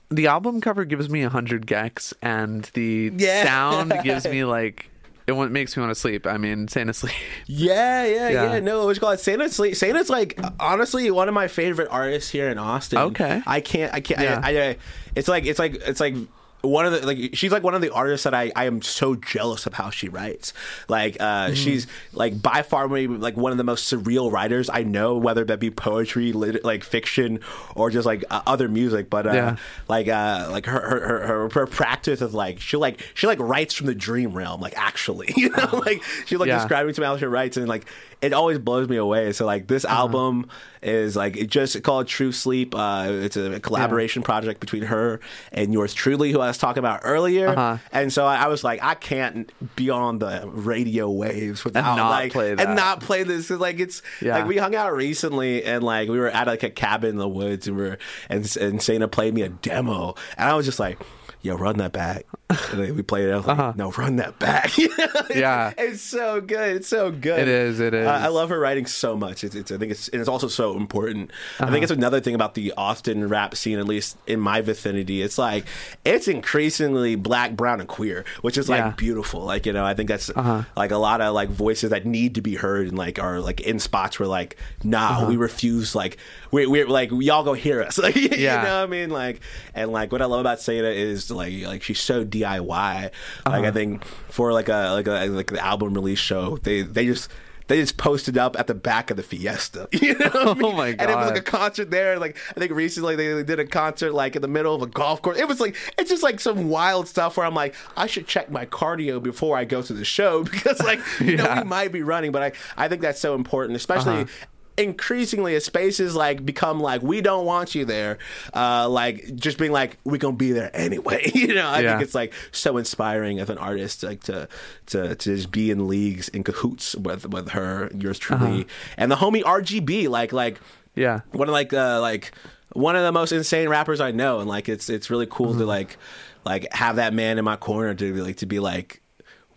the 0.09 0.26
album 0.26 0.62
cover 0.62 0.86
gives 0.86 1.11
me 1.11 1.22
a 1.22 1.28
hundred 1.28 1.66
gex, 1.66 2.14
and 2.22 2.64
the 2.72 3.12
Yeah. 3.14 3.44
sound 3.44 3.92
gives 4.03 4.26
me 4.26 4.44
like 4.57 4.88
it 5.26 5.34
makes 5.51 5.76
me 5.76 5.82
want 5.82 5.90
to 5.90 5.94
sleep. 6.01 6.26
I 6.26 6.38
mean, 6.38 6.66
saying 6.68 6.88
asleep. 6.88 7.12
Yeah, 7.46 8.07
yeah, 8.07 8.28
Yeah. 8.30 8.53
yeah. 8.55 8.61
No, 8.61 8.86
what 8.86 8.96
you 8.96 9.01
call 9.01 9.11
it? 9.11 9.20
Sana 9.20 9.51
Sleep. 9.51 9.76
Sana's 9.76 10.09
like 10.09 10.40
honestly 10.59 11.11
one 11.11 11.28
of 11.28 11.34
my 11.34 11.46
favorite 11.46 11.88
artists 11.90 12.30
here 12.30 12.48
in 12.48 12.57
Austin. 12.57 12.98
Okay. 12.98 13.42
I 13.46 13.61
can't. 13.61 13.92
I 13.92 14.01
can't. 14.01 14.20
Yeah. 14.22 14.40
I, 14.42 14.62
I, 14.70 14.76
it's 15.14 15.28
like 15.28 15.44
it's 15.44 15.59
like 15.59 15.74
it's 15.74 16.01
like 16.01 16.14
one 16.62 16.84
of 16.86 16.92
the 16.92 17.06
like 17.06 17.30
she's 17.34 17.52
like 17.52 17.62
one 17.62 17.74
of 17.74 17.80
the 17.80 17.90
artists 17.90 18.24
that 18.24 18.34
I 18.34 18.52
I 18.54 18.66
am 18.66 18.82
so 18.82 19.14
jealous 19.14 19.66
of 19.66 19.74
how 19.74 19.90
she 19.90 20.08
writes. 20.08 20.52
Like 20.88 21.16
uh 21.20 21.24
Mm-hmm. 21.50 21.54
she's 21.54 21.86
like 22.12 22.40
by 22.42 22.62
far 22.62 22.86
maybe 22.88 23.14
like 23.16 23.36
one 23.36 23.52
of 23.52 23.58
the 23.58 23.64
most 23.64 23.92
surreal 23.92 24.30
writers 24.30 24.68
I 24.68 24.82
know, 24.82 25.16
whether 25.16 25.44
that 25.44 25.58
be 25.61 25.70
poetry, 25.70 26.32
lit, 26.32 26.64
like 26.64 26.84
fiction, 26.84 27.40
or 27.74 27.90
just 27.90 28.04
like 28.06 28.24
uh, 28.30 28.42
other 28.46 28.68
music. 28.68 29.08
But 29.08 29.26
uh, 29.26 29.32
Yeah. 29.32 29.56
like 29.88 30.08
uh 30.08 30.48
like 30.50 30.66
her 30.66 30.80
her, 30.80 31.00
her 31.00 31.26
her 31.26 31.48
her 31.50 31.66
practice 31.66 32.20
of 32.20 32.34
like 32.34 32.61
she 32.61 32.76
like 32.76 33.00
she 33.14 33.26
like 33.26 33.38
writes 33.38 33.74
from 33.74 33.86
the 33.86 33.94
dream 33.94 34.32
realm 34.32 34.61
like 34.61 34.74
actually 34.76 35.32
you 35.36 35.48
know 35.50 35.80
like 35.86 36.02
she 36.26 36.36
like 36.36 36.48
Yeah. 36.48 36.58
describing 36.58 36.92
to 36.94 37.00
me 37.00 37.06
how 37.06 37.16
she 37.16 37.24
writes 37.26 37.56
and 37.56 37.68
like 37.68 37.86
it 38.23 38.33
always 38.33 38.59
blows 38.59 38.89
me 38.89 38.97
away. 38.97 39.33
So 39.33 39.47
like 39.47 39.62
Uh-huh. 39.62 39.75
this 39.75 39.85
album 39.85 40.47
is 40.83 41.16
like 41.16 41.37
it 41.37 41.49
just 41.49 41.83
called 41.83 42.07
true 42.07 42.33
sleep. 42.33 42.75
Uh 42.75 43.09
it's 43.11 43.37
a 43.37 43.61
collaboration 43.61 44.23
project 44.23 44.61
between 44.61 44.83
her 44.85 45.21
and 45.53 45.73
yours 45.73 45.93
truly 45.95 46.33
who 46.33 46.41
i 46.41 46.47
was 46.49 46.59
talking 46.59 46.79
about 46.79 47.01
earlier. 47.05 47.49
Uh-huh. 47.49 47.79
and 47.93 48.12
so 48.12 48.25
I, 48.27 48.45
I 48.45 48.49
was 48.49 48.64
like 48.64 48.83
i 48.83 48.95
can't 48.95 49.51
be 49.77 49.91
on 49.91 50.18
the 50.18 50.43
radio 50.53 51.11
waves 51.11 51.64
without 51.64 51.97
not 51.97 52.11
like 52.11 52.35
and 52.35 52.77
not 52.77 53.01
play 53.01 53.23
this. 53.25 53.51
Like 53.51 53.79
it's 53.81 54.03
Yeah. 54.21 54.37
like 54.39 54.47
we 54.47 54.57
hung 54.59 54.75
out 54.75 54.95
recently 54.95 55.64
and 55.64 55.83
like 55.83 56.09
we 56.09 56.18
were 56.18 56.29
at 56.31 56.47
like 56.47 56.62
a 56.62 56.71
cabin 56.71 57.11
in 57.11 57.16
the 57.16 57.29
woods 57.29 57.68
and 57.68 57.77
we 57.77 57.85
are 57.85 57.99
and 58.29 58.57
and 58.57 58.83
Sana 58.83 59.09
played 59.09 59.35
me 59.35 59.43
a 59.43 59.49
demo. 59.49 60.14
And 60.37 60.49
I 60.49 60.55
was 60.55 60.66
just 60.66 60.79
like 60.81 60.99
yo 61.43 61.57
run 61.57 61.79
that 61.79 61.93
back 61.93 62.25
and 62.51 62.80
then 62.80 62.94
we 62.96 63.03
played 63.03 63.28
it 63.28 63.32
I 63.32 63.36
was 63.36 63.46
like 63.46 63.76
no 63.76 63.90
run 63.92 64.16
that 64.16 64.38
back 64.38 64.72
Uh-huh. 64.78 65.24
Yeah. 65.34 65.72
it's 65.78 66.03
so 66.03 66.40
good 66.40 66.76
it's 66.76 66.88
so 66.88 67.11
good 67.11 67.38
It 67.40 67.48
is, 67.48 67.80
it 67.80 67.94
is. 67.94 68.07
Uh, 68.07 68.11
I 68.11 68.28
love 68.28 68.48
her 68.51 68.59
writing 68.59 68.86
so 68.86 69.16
much 69.16 69.44
it's, 69.44 69.55
it's 69.55 69.70
I 69.70 69.78
think 69.78 69.92
it's 69.92 70.09
and 70.09 70.20
it's 70.20 70.28
also 70.28 70.48
so 70.48 70.76
important 70.76 71.30
I 71.59 71.64
Uh-huh. 71.64 71.72
think 71.72 71.82
it's 71.84 71.92
another 71.92 72.20
thing 72.20 72.34
about 72.34 72.55
the 72.55 72.72
Austin 72.76 73.28
rap 73.28 73.55
scene 73.55 73.78
at 73.78 73.86
least 73.86 74.16
in 74.26 74.40
my 74.40 74.61
vicinity 74.61 75.22
it's 75.22 75.38
like 75.38 75.64
it's 76.05 76.26
increasingly 76.28 77.14
black 77.14 77.53
brown 77.57 77.80
and 77.80 77.88
queer 77.88 78.24
which 78.42 78.59
is 78.59 78.68
like 78.68 78.80
Yeah. 78.80 78.90
beautiful 78.96 79.42
like 79.42 79.66
you 79.66 79.72
know 79.72 79.84
I 79.84 79.94
think 79.94 80.09
that's 80.09 80.30
Uh-huh. 80.30 80.62
like 80.76 80.90
a 80.90 80.98
lot 80.98 81.20
of 81.20 81.34
like 81.34 81.48
voices 81.48 81.90
that 81.90 82.05
need 82.07 82.34
to 82.34 82.40
be 82.42 82.57
heard 82.57 82.88
and 82.88 82.98
like 82.98 83.18
are 83.18 83.40
like 83.40 83.61
in 83.61 83.78
spots 83.78 84.18
where 84.18 84.28
like 84.28 84.57
nah 84.82 85.11
Uh-huh. 85.11 85.26
we 85.28 85.36
refuse 85.36 85.94
like 85.94 86.16
we, 86.51 86.66
we're 86.66 86.88
like 86.88 87.11
y'all 87.12 87.44
go 87.44 87.53
hear 87.55 87.82
us 87.82 87.98
like 87.98 88.16
you 88.16 88.28
know 88.46 88.55
what 88.57 88.66
I 88.66 88.86
mean 88.86 89.11
like 89.11 89.40
and 89.74 89.92
like 89.92 90.11
what 90.12 90.20
I 90.22 90.24
love 90.26 90.40
about 90.40 90.59
Seda 90.59 90.92
is 90.94 91.30
like 91.30 91.53
like 91.64 91.82
she's 91.82 92.01
so 92.01 92.24
DIY 92.41 92.66
like 92.66 93.12
Uh-huh. 93.47 93.62
I 93.62 93.70
think 93.70 94.05
for 94.05 94.53
like 94.53 94.68
a 94.68 94.91
like 94.93 95.07
a 95.07 95.26
like 95.26 95.49
the 95.49 95.64
album 95.64 95.95
release 95.95 96.18
show 96.18 96.57
they 96.59 96.82
they 96.82 97.07
just 97.07 97.30
they 97.68 97.80
just 97.80 97.97
posted 97.97 98.36
up 98.36 98.59
at 98.59 98.66
the 98.66 98.74
back 98.74 99.12
of 99.12 99.16
the 99.16 99.22
Fiesta. 99.22 99.88
You 99.93 100.18
know 100.18 100.26
what 100.26 100.36
I 100.49 100.55
mean? 100.55 100.64
Oh 100.64 100.72
my 100.72 100.88
And 100.88 101.03
it 101.03 101.16
was 101.16 101.30
like 101.30 101.38
a 101.38 101.43
concert 101.43 101.88
there. 101.93 102.18
Like 102.18 102.36
I 102.57 102.59
think 102.59 102.72
recently 102.72 103.14
they 103.14 103.45
did 103.45 103.61
a 103.61 103.64
concert 103.64 104.12
like 104.12 104.34
in 104.34 104.43
the 104.43 104.49
middle 104.49 104.74
of 104.74 104.82
a 104.82 104.88
golf 104.88 105.22
course. 105.22 105.38
It 105.38 105.47
was 105.47 105.61
like 105.61 105.76
it's 105.97 106.11
just 106.11 106.24
like 106.24 106.41
some 106.41 106.68
wild 106.68 107.07
stuff 107.07 107.36
where 107.36 107.47
I'm 107.47 107.55
like 107.55 107.76
I 107.97 108.07
should 108.09 108.26
check 108.26 108.51
my 108.51 108.66
cardio 108.66 109.22
before 109.22 109.57
I 109.57 109.64
go 109.64 109.82
to 109.82 109.93
the 109.93 110.05
show 110.05 110.43
because 110.51 110.80
like 110.80 110.99
you 111.20 111.36
know 111.36 111.55
we 111.59 111.62
might 111.64 111.93
be 111.93 112.03
running, 112.03 112.32
but 112.32 112.43
I 112.43 112.53
I 112.84 112.88
think 112.88 113.03
that's 113.03 113.20
so 113.20 113.36
important, 113.36 113.76
especially. 113.76 114.22
Uh-huh. 114.22 114.47
Increasingly, 114.81 115.55
as 115.55 115.64
spaces 115.64 116.14
like 116.16 116.45
become 116.45 116.81
like 116.81 117.03
we 117.03 117.20
don't 117.20 117.45
want 117.45 117.74
you 117.74 117.85
there, 117.85 118.18
uh, 118.55 118.89
like 118.89 119.35
just 119.37 119.59
being 119.59 119.72
like 119.72 119.99
we're 120.05 120.16
gonna 120.18 120.37
be 120.37 120.53
there 120.53 120.70
anyway. 120.74 121.31
You 121.35 121.55
know, 121.55 121.68
I 121.68 121.81
Yeah. 121.81 121.91
think 121.93 122.03
it's 122.03 122.14
like 122.14 122.33
so 122.53 122.76
inspiring 122.76 123.41
of 123.41 123.51
an 123.51 123.59
artist 123.59 124.03
like 124.03 124.22
to 124.24 124.49
to 124.87 125.14
to 125.14 125.37
just 125.37 125.51
be 125.51 125.70
in 125.70 125.87
leagues 125.87 126.28
in 126.28 126.43
cahoots 126.45 126.95
with 126.97 127.28
with 127.28 127.51
her, 127.51 127.91
yours 127.95 128.18
truly, 128.18 128.62
Uh-huh. 128.62 128.95
and 128.97 129.11
the 129.12 129.16
homie 129.16 129.43
RGB. 129.43 130.09
Like 130.09 130.33
like 130.33 130.61
Yeah. 130.95 131.20
one 131.33 131.49
of 131.49 131.53
like 131.53 131.72
uh, 131.72 132.01
like 132.01 132.33
one 132.72 132.97
of 132.97 133.03
the 133.03 133.12
most 133.12 133.33
insane 133.33 133.68
rappers 133.68 134.01
I 134.01 134.12
know, 134.12 134.41
and 134.41 134.49
like 134.49 134.68
it's 134.68 134.89
it's 134.89 135.11
really 135.11 135.26
cool 135.28 135.51
Mm-hmm. 135.51 135.59
to 135.61 135.66
like 135.66 135.97
like 136.45 136.72
have 136.72 136.97
that 136.97 137.12
man 137.12 137.39
in 137.39 137.45
my 137.45 137.57
corner 137.57 137.95
to 137.95 138.14
be 138.14 138.20
like 138.22 138.37
to 138.39 138.47
be 138.47 138.61
like. 138.61 138.99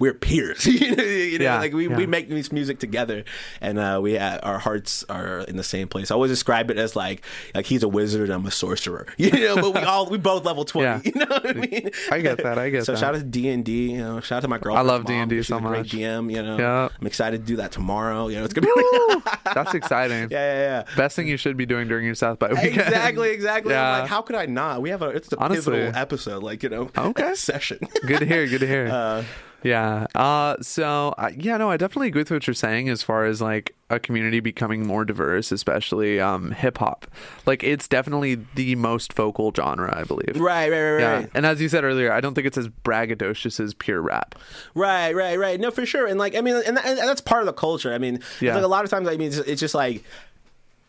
We're 0.04 0.14
peers, 0.14 0.66
you 0.68 0.96
know. 0.98 1.04
Yeah, 1.46 1.60
like 1.60 1.72
we, 1.72 1.88
we 1.88 2.06
make 2.06 2.28
this 2.28 2.52
music 2.52 2.80
together, 2.80 3.24
and 3.62 3.80
uh, 3.80 4.00
we 4.04 4.18
uh, 4.18 4.40
our 4.40 4.60
hearts 4.60 5.06
are 5.08 5.40
in 5.48 5.56
the 5.56 5.64
same 5.64 5.88
place. 5.88 6.12
I 6.12 6.16
always 6.16 6.30
describe 6.30 6.70
it 6.70 6.78
as 6.78 6.94
like 6.94 7.24
like 7.56 7.66
he's 7.68 7.84
a 7.84 7.88
wizard, 7.88 8.24
and 8.24 8.34
I'm 8.34 8.46
a 8.46 8.52
sorcerer, 8.52 9.08
you 9.18 9.32
know. 9.32 9.56
But 9.56 9.76
we 9.76 9.80
all 9.88 10.10
we 10.10 10.18
both 10.18 10.44
level 10.44 10.66
twenty, 10.66 10.88
Yeah. 10.88 11.02
you 11.06 11.14
know 11.22 11.26
what 11.34 11.48
I 11.50 11.54
mean? 11.54 11.90
I 12.12 12.20
get 12.20 12.38
that, 12.44 12.60
I 12.60 12.70
get 12.70 12.84
so 12.84 12.92
that. 12.92 12.98
shout 13.00 13.16
out 13.16 13.20
to 13.20 13.24
D 13.24 13.48
and 13.48 13.64
D, 13.64 13.92
you 13.94 13.98
know. 14.00 14.20
Shout 14.20 14.38
out 14.38 14.42
to 14.42 14.48
my 14.50 14.58
girlfriend. 14.58 14.90
I 14.90 14.92
love 14.94 15.06
D&D 15.06 15.38
she's 15.38 15.48
so 15.48 15.58
a 15.58 15.62
great 15.62 15.78
much. 15.80 15.92
DM, 15.92 16.34
you 16.36 16.44
know. 16.44 16.58
Yeah. 16.58 16.90
I'm 17.00 17.08
excited 17.08 17.40
to 17.40 17.48
do 17.48 17.56
that 17.56 17.72
tomorrow. 17.72 18.28
You 18.28 18.40
know, 18.40 18.44
it's 18.44 18.54
gonna 18.54 18.68
be. 18.68 19.32
That's 19.54 19.74
exciting. 19.74 20.28
yeah, 20.32 20.54
yeah, 20.54 20.84
yeah. 20.90 20.96
Best 20.98 21.16
thing 21.16 21.30
you 21.30 21.38
should 21.38 21.56
be 21.56 21.66
doing 21.66 21.88
during 21.88 22.06
your 22.06 22.16
South 22.16 22.40
by 22.40 22.50
weekend. 22.50 22.76
Exactly, 22.82 23.30
exactly. 23.30 23.74
I'm 23.74 23.80
Yeah. 23.80 24.00
like, 24.02 24.10
how 24.10 24.22
could 24.22 24.36
I 24.36 24.48
not? 24.48 24.82
We 24.82 24.90
have 24.90 25.02
a 25.02 25.10
it's 25.10 25.32
a 25.32 25.38
Honestly. 25.40 25.72
pivotal 25.78 25.96
episode, 25.96 26.44
like 26.44 26.62
you 26.62 26.68
know, 26.70 26.90
Okay. 26.98 27.36
session. 27.36 27.80
good 28.06 28.20
to 28.20 28.26
hear. 28.26 28.46
Good 28.48 28.60
to 28.60 28.68
hear. 28.68 28.88
Uh, 28.90 29.24
yeah. 29.64 30.08
Uh, 30.16 30.58
so 30.62 31.14
uh, 31.18 31.32
yeah, 31.38 31.58
no, 31.58 31.70
I 31.70 31.78
definitely 31.78 32.08
agree 32.10 32.22
with 32.22 32.32
what 32.32 32.48
you're 32.48 32.54
saying 32.54 32.90
as 32.90 33.02
far 33.04 33.26
as 33.26 33.42
like 33.42 33.76
a 33.90 34.00
community 34.00 34.40
becoming 34.40 34.86
more 34.88 35.06
diverse, 35.06 35.52
especially 35.52 36.20
um, 36.20 36.52
hip 36.52 36.78
hop. 36.80 37.06
Like 37.46 37.64
it's 37.64 37.88
definitely 37.88 38.40
the 38.56 38.76
most 38.76 39.14
vocal 39.14 39.52
genre, 39.56 39.96
I 39.98 40.04
believe. 40.04 40.40
right, 40.40 40.70
right, 40.72 40.92
right, 40.92 41.00
Yeah. 41.00 41.14
right. 41.18 41.30
And 41.34 41.46
as 41.46 41.62
you 41.62 41.70
said 41.70 41.84
earlier, 41.84 42.12
I 42.12 42.20
don't 42.22 42.34
think 42.34 42.48
it's 42.48 42.58
as 42.58 42.68
braggadocious 42.70 43.60
as 43.60 43.74
pure 43.74 44.02
rap. 44.02 44.36
Right, 44.76 45.14
right, 45.14 45.38
right. 45.38 45.60
No, 45.60 45.70
for 45.72 45.86
sure. 45.86 46.08
And 46.08 46.18
like, 46.20 46.36
I 46.36 46.42
mean, 46.42 46.56
and, 46.66 46.78
that, 46.78 46.86
and 46.86 46.98
that's 46.98 47.22
part 47.22 47.42
of 47.42 47.46
the 47.46 47.54
culture. 47.54 47.94
I 47.94 47.98
mean, 48.00 48.20
Yeah. 48.42 48.56
like 48.56 48.64
a 48.64 48.68
lot 48.68 48.84
of 48.84 48.90
times, 48.90 49.08
I 49.08 49.18
mean, 49.18 49.28
it's, 49.28 49.38
it's 49.38 49.60
just 49.62 49.76
like 49.76 50.04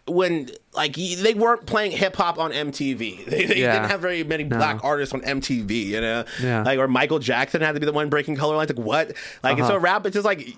when 0.06 0.50
like 0.74 0.94
they 0.96 1.34
weren't 1.34 1.64
playing 1.66 1.92
hip 1.92 2.14
hop 2.16 2.38
on 2.38 2.52
MTV. 2.52 3.24
They, 3.26 3.46
they 3.46 3.60
Yeah. 3.60 3.72
didn't 3.74 3.90
have 3.90 4.00
very 4.00 4.22
many 4.24 4.44
No. 4.44 4.56
black 4.58 4.84
artists 4.84 5.14
on 5.14 5.20
MTV. 5.22 5.70
You 5.86 6.00
know, 6.00 6.24
Yeah. 6.42 6.62
like 6.62 6.78
or 6.78 6.88
Michael 6.88 7.18
Jackson 7.18 7.62
had 7.62 7.72
to 7.72 7.80
be 7.80 7.86
the 7.86 7.92
one 7.92 8.08
breaking 8.10 8.36
color 8.36 8.56
lines. 8.56 8.68
Like 8.70 8.78
what? 8.84 9.12
Like 9.42 9.58
and 9.58 9.66
so 9.66 9.74
Uh-huh. 9.76 9.80
rap, 9.80 10.06
it's 10.06 10.14
just 10.14 10.26
like. 10.26 10.56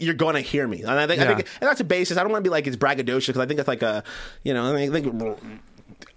You're 0.00 0.14
gonna 0.14 0.40
hear 0.42 0.68
me, 0.68 0.82
and 0.82 0.90
I 0.92 1.08
think, 1.08 1.20
I 1.20 1.26
think, 1.26 1.40
and 1.60 1.68
that's 1.68 1.80
a 1.80 1.84
basis. 1.84 2.16
I 2.16 2.22
don't 2.22 2.30
want 2.30 2.44
to 2.44 2.48
be 2.48 2.52
like 2.52 2.68
it's 2.68 2.76
braggadocious 2.76 3.26
because 3.26 3.40
I 3.40 3.46
think 3.46 3.58
it's 3.58 3.66
like 3.66 3.82
a, 3.82 4.04
you 4.44 4.54
know, 4.54 4.72
I 4.72 4.88
think 4.88 5.06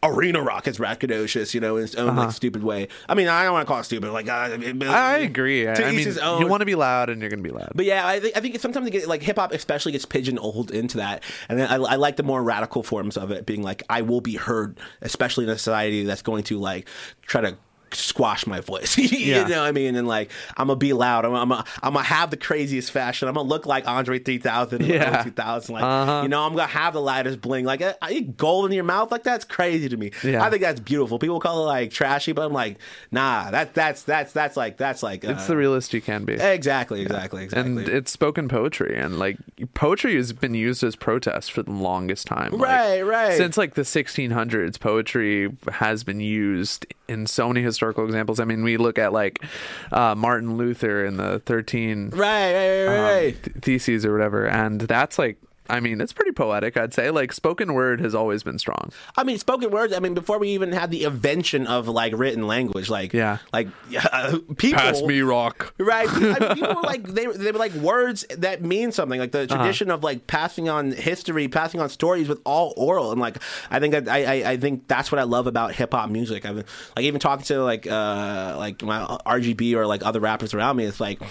arena 0.04 0.42
rock 0.42 0.68
is 0.68 0.78
braggadocious, 0.80 1.54
you 1.54 1.60
know, 1.60 1.78
in 1.78 1.84
its 1.84 1.96
own 1.96 2.10
Uh-huh. 2.10 2.22
like 2.22 2.32
stupid 2.32 2.64
way. 2.64 2.88
I 3.08 3.14
mean, 3.16 3.28
I 3.28 3.44
don't 3.44 3.54
want 3.54 3.68
to 3.68 3.72
call 3.72 3.80
it 3.80 3.84
stupid. 3.84 4.12
Like, 4.12 4.28
uh, 4.28 4.50
it- 4.60 4.84
I 4.84 5.20
agree. 5.20 5.64
To 5.64 5.86
I 5.86 5.92
mean, 5.92 6.06
his 6.06 6.18
own. 6.18 6.42
you 6.42 6.48
want 6.48 6.62
to 6.62 6.66
be 6.66 6.76
loud, 6.76 7.10
and 7.10 7.22
you're 7.22 7.30
going 7.30 7.44
to 7.44 7.48
be 7.50 7.56
loud. 7.56 7.72
But 7.76 7.86
yeah, 7.86 8.06
I 8.08 8.20
think 8.20 8.36
I 8.38 8.40
think 8.40 8.60
sometimes 8.60 8.90
get, 8.90 9.08
like 9.08 9.22
hip 9.22 9.38
hop, 9.38 9.54
especially 9.54 9.92
gets 9.92 10.06
pigeonholed 10.06 10.72
into 10.72 10.98
that, 10.98 11.24
and 11.50 11.60
then 11.60 11.68
I, 11.70 11.76
I 11.76 11.96
like 11.98 12.16
the 12.16 12.24
more 12.24 12.44
radical 12.44 12.84
forms 12.84 13.16
of 13.18 13.32
it, 13.32 13.46
being 13.46 13.62
like 13.64 13.84
I 13.90 14.02
will 14.02 14.22
be 14.22 14.36
heard, 14.36 14.80
especially 15.02 15.44
in 15.46 15.50
a 15.52 15.58
society 15.58 16.04
that's 16.04 16.22
going 16.24 16.44
to 16.46 16.58
like 16.60 16.88
try 17.24 17.42
to 17.42 17.58
squash 17.96 18.46
my 18.48 18.60
voice. 18.62 18.98
you 18.98 19.08
Yeah. 19.18 19.48
know 19.48 19.62
what 19.62 19.68
I 19.68 19.72
mean? 19.72 19.96
And 19.96 20.08
like 20.08 20.32
I'm 20.58 20.68
gonna 20.68 20.78
be 20.78 20.94
loud. 20.94 21.26
I'm, 21.26 21.34
I'm, 21.34 21.50
gonna, 21.50 21.66
I'm 21.84 21.94
gonna 21.94 22.06
have 22.06 22.30
the 22.32 22.38
craziest 22.38 22.92
fashion. 22.92 23.28
I'm 23.28 23.34
gonna 23.36 23.48
look 23.48 23.66
like 23.66 23.88
Andre 23.88 24.20
3000 24.20 24.82
in 24.82 24.88
Yeah. 24.90 25.16
early 25.20 25.24
2000. 25.26 25.74
Like 25.74 25.84
Uh-huh. 25.84 26.20
you 26.24 26.30
know, 26.30 26.44
I'm 26.44 26.52
gonna 26.56 26.68
have 26.68 26.94
the 26.94 27.02
lightest 27.02 27.42
bling. 27.42 27.66
Like 27.66 27.82
uh, 27.82 27.94
I 28.02 28.12
eat 28.12 28.38
gold 28.38 28.66
in 28.68 28.72
your 28.72 28.84
mouth. 28.84 29.12
Like 29.12 29.24
that's 29.24 29.46
crazy 29.46 29.90
to 29.90 29.98
me. 29.98 30.12
Yeah. 30.24 30.44
I 30.44 30.50
think 30.50 30.62
that's 30.62 30.80
beautiful. 30.80 31.20
People 31.20 31.40
call 31.40 31.64
it 31.64 31.68
like 31.68 31.92
trashy, 31.92 32.32
but 32.32 32.46
I'm 32.46 32.54
like, 32.54 32.78
nah. 33.12 33.52
That 33.52 33.74
that's 33.74 34.04
that's 34.04 34.32
that's 34.34 34.56
like 34.58 34.78
that's 34.78 35.04
like 35.04 35.24
It's 35.24 35.44
uh, 35.44 35.48
the 35.48 35.58
realest 35.58 35.94
you 35.94 36.02
can 36.02 36.26
be. 36.26 36.34
Exactly, 36.34 37.02
exactly, 37.02 37.44
exactly. 37.44 37.72
And 37.72 37.90
it's 37.90 38.12
spoken 38.12 38.48
poetry, 38.48 38.96
and 38.98 39.18
like 39.20 39.38
poetry 39.74 40.16
has 40.16 40.32
been 40.34 40.54
used 40.54 40.84
as 40.84 40.96
protest 40.96 41.52
for 41.52 41.64
the 41.64 41.72
longest 41.72 42.28
time. 42.28 42.52
Like, 42.52 42.62
Right, 42.70 43.02
right. 43.02 43.38
Since 43.38 43.58
like 43.58 43.74
the 43.74 43.82
1600s, 43.82 44.80
poetry 44.80 45.50
has 45.72 46.04
been 46.04 46.20
used 46.20 46.86
in 47.08 47.26
so 47.28 47.48
many 47.48 47.62
historical 47.62 47.81
examples. 47.90 48.40
I 48.40 48.46
mean, 48.46 48.64
we 48.64 48.78
look 48.78 48.98
at 49.00 49.12
like 49.12 49.44
uh, 49.92 50.16
Martin 50.16 50.56
Luther 50.58 51.06
in 51.06 51.18
the 51.18 51.40
13 51.40 52.12
Right, 52.12 52.20
right, 52.54 52.86
right, 52.86 52.98
um, 52.98 53.04
right. 53.04 53.44
th- 53.44 53.58
theses 53.62 54.06
or 54.06 54.14
whatever, 54.14 54.48
and 54.48 54.80
that's 54.82 55.18
like. 55.20 55.38
I 55.72 55.80
mean, 55.80 56.02
it's 56.02 56.14
pretty 56.14 56.32
poetic, 56.34 56.78
I'd 56.78 56.94
say. 56.94 57.10
Like, 57.12 57.32
spoken 57.34 57.74
word 57.74 58.02
has 58.02 58.14
always 58.14 58.44
been 58.44 58.60
strong. 58.60 58.92
I 59.18 59.24
mean, 59.24 59.38
spoken 59.38 59.72
words. 59.72 59.94
I 59.94 60.00
mean, 60.00 60.14
before 60.14 60.38
we 60.38 60.50
even 60.50 60.72
had 60.72 60.92
the 60.92 61.04
invention 61.06 61.66
of 61.66 61.88
like 61.88 62.14
written 62.16 62.46
language, 62.46 62.90
like 62.90 63.14
Yeah. 63.14 63.38
like 63.54 63.70
uh, 64.12 64.38
people 64.58 64.80
Pass 64.82 65.02
me 65.02 65.22
rock. 65.22 65.74
Right, 65.80 66.08
I 66.10 66.20
mean, 66.40 66.54
people 66.56 66.76
were 66.76 66.82
like 66.82 67.04
they, 67.08 67.26
they 67.26 67.52
were 67.52 67.58
like 67.60 67.74
words 67.74 68.26
that 68.38 68.62
mean 68.62 68.92
something, 68.92 69.20
like 69.20 69.32
the 69.32 69.44
Uh-huh. 69.44 69.56
tradition 69.56 69.90
of 69.90 70.04
like 70.04 70.28
passing 70.28 70.70
on 70.70 70.92
history, 70.92 71.48
passing 71.48 71.80
on 71.80 71.90
stories 71.90 72.28
with 72.28 72.42
all 72.46 72.74
oral, 72.78 73.12
and 73.12 73.20
like 73.22 73.38
I 73.70 73.80
think 73.80 73.94
that 73.94 74.08
I, 74.10 74.26
I 74.26 74.52
I 74.52 74.58
think 74.58 74.88
that's 74.88 75.12
what 75.12 75.20
I 75.20 75.24
love 75.24 75.48
about 75.48 75.74
hip 75.74 75.94
hop 75.94 76.10
music. 76.10 76.46
I've 76.46 76.56
been 76.56 76.66
like 76.96 77.06
even 77.06 77.20
talking 77.20 77.46
to 77.46 77.64
like 77.64 77.88
uh 77.88 78.56
like 78.58 78.84
my 78.84 79.00
RGB 79.26 79.74
or 79.76 79.88
like 79.88 80.06
other 80.06 80.20
rappers 80.20 80.54
around 80.54 80.76
me. 80.78 80.86
It's 80.86 81.00
like 81.00 81.22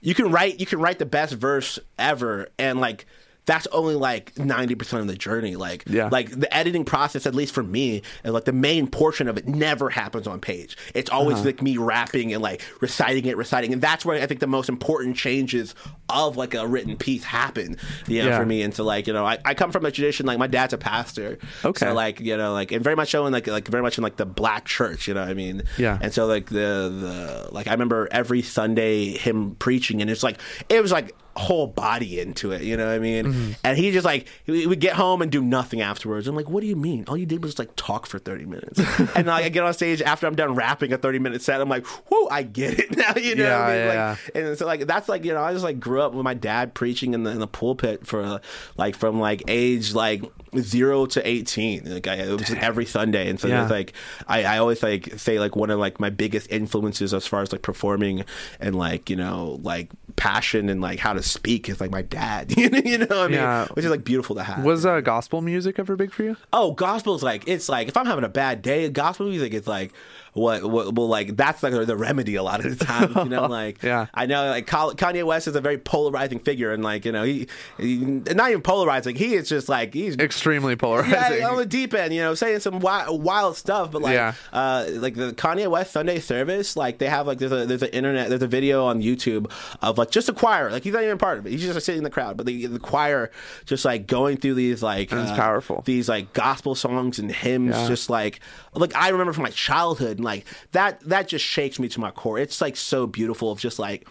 you 0.00 0.14
can 0.14 0.30
write 0.30 0.60
you 0.60 0.66
can 0.66 0.80
write 0.80 0.98
the 0.98 1.06
best 1.06 1.34
verse 1.34 1.78
ever, 1.98 2.48
and 2.58 2.80
like 2.80 3.06
that's 3.46 3.66
only 3.68 3.94
like 3.94 4.34
90% 4.34 4.98
of 5.00 5.06
the 5.06 5.14
journey 5.16 5.56
like 5.56 5.84
Yeah. 5.86 6.08
like 6.10 6.30
the 6.30 6.52
editing 6.54 6.84
process 6.84 7.26
at 7.26 7.34
least 7.34 7.54
for 7.54 7.62
me 7.62 8.02
is 8.24 8.32
like 8.32 8.44
the 8.44 8.52
main 8.52 8.86
portion 8.88 9.28
of 9.28 9.38
it 9.38 9.46
never 9.48 9.88
happens 9.88 10.26
on 10.26 10.40
page 10.40 10.76
it's 10.94 11.08
always 11.10 11.36
Uh-huh. 11.38 11.46
like 11.46 11.62
me 11.62 11.76
rapping 11.78 12.32
and 12.32 12.42
like 12.42 12.62
reciting 12.80 13.24
it 13.26 13.36
reciting 13.36 13.72
and 13.72 13.80
that's 13.80 14.04
where 14.04 14.20
i 14.22 14.26
think 14.26 14.40
the 14.40 14.46
most 14.46 14.68
important 14.68 15.16
changes 15.16 15.74
of 16.08 16.36
like 16.36 16.54
a 16.54 16.66
written 16.66 16.96
piece 16.96 17.24
happen 17.24 17.76
you 18.06 18.22
know 18.22 18.30
Yeah. 18.30 18.38
for 18.38 18.46
me 18.46 18.62
and 18.62 18.74
so 18.74 18.84
like 18.84 19.06
you 19.06 19.12
know 19.12 19.24
I, 19.24 19.38
I 19.44 19.54
come 19.54 19.70
from 19.72 19.86
a 19.86 19.90
tradition 19.90 20.26
like 20.26 20.38
my 20.38 20.46
dad's 20.48 20.72
a 20.72 20.78
pastor 20.78 21.38
Okay. 21.64 21.86
so 21.86 21.94
like 21.94 22.20
you 22.20 22.36
know 22.36 22.52
like 22.52 22.72
and 22.72 22.82
very 22.82 22.96
much 22.96 23.10
so 23.10 23.26
in 23.26 23.32
like 23.32 23.46
like 23.46 23.68
very 23.68 23.82
much 23.82 23.96
in 23.98 24.02
like 24.04 24.16
the 24.16 24.26
black 24.26 24.64
church 24.66 25.06
you 25.08 25.14
know 25.14 25.20
what 25.20 25.30
i 25.30 25.34
mean 25.34 25.62
Yeah. 25.78 25.98
and 26.02 26.12
so 26.12 26.26
like 26.26 26.46
the 26.46 27.46
the 27.46 27.48
like 27.52 27.68
i 27.68 27.72
remember 27.72 28.08
every 28.10 28.42
sunday 28.42 29.16
him 29.16 29.54
preaching 29.56 30.00
and 30.02 30.10
it's 30.10 30.22
like 30.24 30.38
it 30.68 30.82
was 30.82 30.90
like 30.92 31.14
whole 31.36 31.66
body 31.66 32.18
into 32.18 32.50
it 32.52 32.62
you 32.62 32.76
know 32.76 32.86
what 32.86 32.94
i 32.94 32.98
mean 32.98 33.26
Mm-hmm. 33.26 33.52
and 33.64 33.76
he 33.78 33.90
just 33.92 34.04
like 34.04 34.26
he 34.44 34.66
would 34.66 34.80
get 34.80 34.94
home 34.94 35.20
and 35.22 35.30
do 35.30 35.42
nothing 35.42 35.80
afterwards 35.80 36.26
i'm 36.28 36.34
like 36.34 36.48
what 36.48 36.60
do 36.62 36.66
you 36.66 36.76
mean 36.76 37.04
all 37.08 37.16
you 37.16 37.26
did 37.26 37.42
was 37.44 37.58
like 37.58 37.74
talk 37.76 38.06
for 38.06 38.18
30 38.18 38.46
minutes 38.46 38.78
and 39.16 39.26
like 39.26 39.44
i 39.44 39.48
get 39.48 39.62
on 39.62 39.72
stage 39.74 40.00
after 40.02 40.26
i'm 40.26 40.34
done 40.34 40.54
rapping 40.54 40.92
a 40.92 40.98
30 40.98 41.18
minute 41.18 41.42
set 41.42 41.60
i'm 41.60 41.68
like 41.68 41.84
whoa 41.86 42.28
i 42.30 42.42
get 42.42 42.78
it 42.78 42.96
now 42.96 43.12
you 43.16 43.34
know 43.34 43.44
what 43.44 43.52
I 43.52 43.74
Yeah, 43.76 43.76
mean? 43.86 43.86
yeah, 43.94 44.10
like, 44.10 44.30
and 44.34 44.58
so 44.58 44.66
like 44.66 44.86
that's 44.86 45.08
like 45.08 45.24
you 45.24 45.32
know 45.34 45.42
I 45.42 45.52
just 45.52 45.64
like 45.64 45.78
grew 45.78 46.00
up 46.00 46.14
with 46.14 46.24
my 46.24 46.34
dad 46.34 46.74
preaching 46.74 47.12
in 47.14 47.22
the 47.24 47.30
in 47.30 47.38
the 47.38 47.46
pulpit 47.46 48.06
for 48.06 48.40
like 48.76 48.96
from 48.96 49.20
like 49.20 49.42
age 49.48 49.92
like 49.94 50.22
zero 50.58 51.06
to 51.06 51.26
eighteen. 51.28 51.82
Like 51.92 52.06
I, 52.06 52.14
it 52.14 52.38
was 52.40 52.50
every 52.52 52.86
Sunday, 52.86 53.28
and 53.28 53.38
so 53.38 53.48
Yeah. 53.48 53.66
like 53.66 53.92
I, 54.26 54.44
I 54.44 54.58
always 54.58 54.82
like 54.82 55.18
say 55.18 55.38
like 55.38 55.56
one 55.56 55.70
of 55.70 55.78
like 55.78 56.00
my 56.00 56.10
biggest 56.10 56.50
influences 56.50 57.12
as 57.14 57.26
far 57.26 57.42
as 57.42 57.52
like 57.52 57.62
performing 57.62 58.24
and 58.60 58.74
like 58.76 59.10
you 59.10 59.16
know 59.16 59.58
like 59.62 59.90
passion 60.16 60.68
and 60.68 60.80
like 60.80 60.98
how 60.98 61.12
to 61.12 61.22
speak 61.22 61.68
is 61.68 61.80
like 61.80 61.90
my 61.90 62.02
dad. 62.02 62.56
you 62.56 62.68
know 62.70 63.06
what 63.06 63.12
I 63.12 63.26
mean? 63.28 63.34
Yeah. 63.34 63.66
Which 63.72 63.84
is 63.84 63.90
like 63.90 64.04
beautiful 64.04 64.36
to 64.36 64.42
have. 64.42 64.64
Was 64.64 64.84
uh, 64.84 65.00
gospel 65.00 65.42
music 65.42 65.78
ever 65.78 65.96
big 65.96 66.12
for 66.12 66.24
you? 66.24 66.36
Oh, 66.52 66.72
gospel's 66.72 67.22
like 67.22 67.44
it's 67.46 67.68
like 67.68 67.88
if 67.88 67.96
I'm 67.96 68.06
having 68.06 68.24
a 68.24 68.28
bad 68.28 68.62
day, 68.62 68.88
gospel 68.88 69.28
music 69.28 69.54
is 69.54 69.66
like 69.66 69.92
what 70.36 70.64
what 70.64 70.94
well 70.94 71.08
like 71.08 71.36
that's 71.36 71.62
like 71.62 71.72
the 71.86 71.96
remedy 71.96 72.36
a 72.36 72.42
lot 72.42 72.64
of 72.64 72.78
the 72.78 72.84
time. 72.84 73.12
You 73.16 73.24
know, 73.30 73.46
like 73.48 73.82
Yeah. 73.82 74.06
I 74.14 74.26
know 74.26 74.48
like 74.50 74.66
Kanye 74.66 75.24
West 75.24 75.48
is 75.48 75.56
a 75.56 75.60
very 75.60 75.78
polarizing 75.78 76.38
figure, 76.38 76.72
and 76.72 76.82
like 76.84 77.04
you 77.04 77.12
know 77.12 77.22
he, 77.24 77.48
he 77.78 77.96
not 77.96 78.50
even 78.50 78.62
polarizing. 78.62 79.16
He 79.16 79.34
is 79.34 79.48
just 79.48 79.68
like 79.68 79.94
he's 79.94 80.16
Extremely 80.16 80.76
polarizing. 80.76 81.38
yeah, 81.40 81.48
on 81.48 81.56
the 81.56 81.66
deep 81.66 81.94
end, 81.94 82.12
you 82.14 82.20
know, 82.20 82.34
saying 82.34 82.60
some 82.60 82.80
wild, 82.80 83.22
wild 83.22 83.56
stuff. 83.56 83.90
But 83.92 84.02
like, 84.02 84.14
Yeah. 84.14 84.34
uh, 84.52 84.86
like 84.92 85.14
the 85.14 85.32
Kanye 85.32 85.68
West 85.68 85.92
Sunday 85.92 86.20
service, 86.20 86.76
like 86.76 86.98
they 86.98 87.08
have 87.08 87.26
like 87.26 87.38
there's 87.38 87.52
a 87.52 87.66
there's 87.66 87.82
an 87.82 87.88
internet 87.90 88.28
there's 88.28 88.42
a 88.42 88.46
video 88.48 88.84
on 88.84 89.02
YouTube 89.02 89.50
of 89.82 89.98
like 89.98 90.10
just 90.10 90.28
a 90.28 90.32
choir, 90.32 90.70
like 90.70 90.84
he's 90.84 90.92
not 90.92 91.02
even 91.02 91.18
part 91.18 91.38
of 91.38 91.46
it. 91.46 91.50
He's 91.50 91.62
just 91.62 91.84
sitting 91.86 91.98
in 91.98 92.04
the 92.04 92.10
crowd, 92.10 92.36
but 92.36 92.46
the, 92.46 92.66
the 92.66 92.78
choir 92.78 93.30
just 93.64 93.84
like 93.84 94.06
going 94.06 94.36
through 94.36 94.54
these 94.54 94.82
like 94.82 95.12
uh, 95.12 95.34
powerful. 95.34 95.82
these 95.86 96.08
like 96.08 96.32
gospel 96.32 96.74
songs 96.74 97.18
and 97.18 97.30
hymns, 97.32 97.74
Yeah. 97.74 97.88
just 97.88 98.10
like 98.10 98.40
like 98.74 98.94
I 98.94 99.08
remember 99.08 99.32
from 99.32 99.44
my 99.44 99.50
childhood, 99.50 100.20
like 100.26 100.44
that 100.72 101.00
that 101.08 101.28
just 101.28 101.44
shakes 101.44 101.78
me 101.78 101.88
to 101.88 102.00
my 102.00 102.10
core. 102.10 102.38
It's 102.38 102.60
like 102.60 102.76
so 102.76 103.06
beautiful 103.06 103.50
of 103.50 103.58
just 103.58 103.78
like 103.78 104.06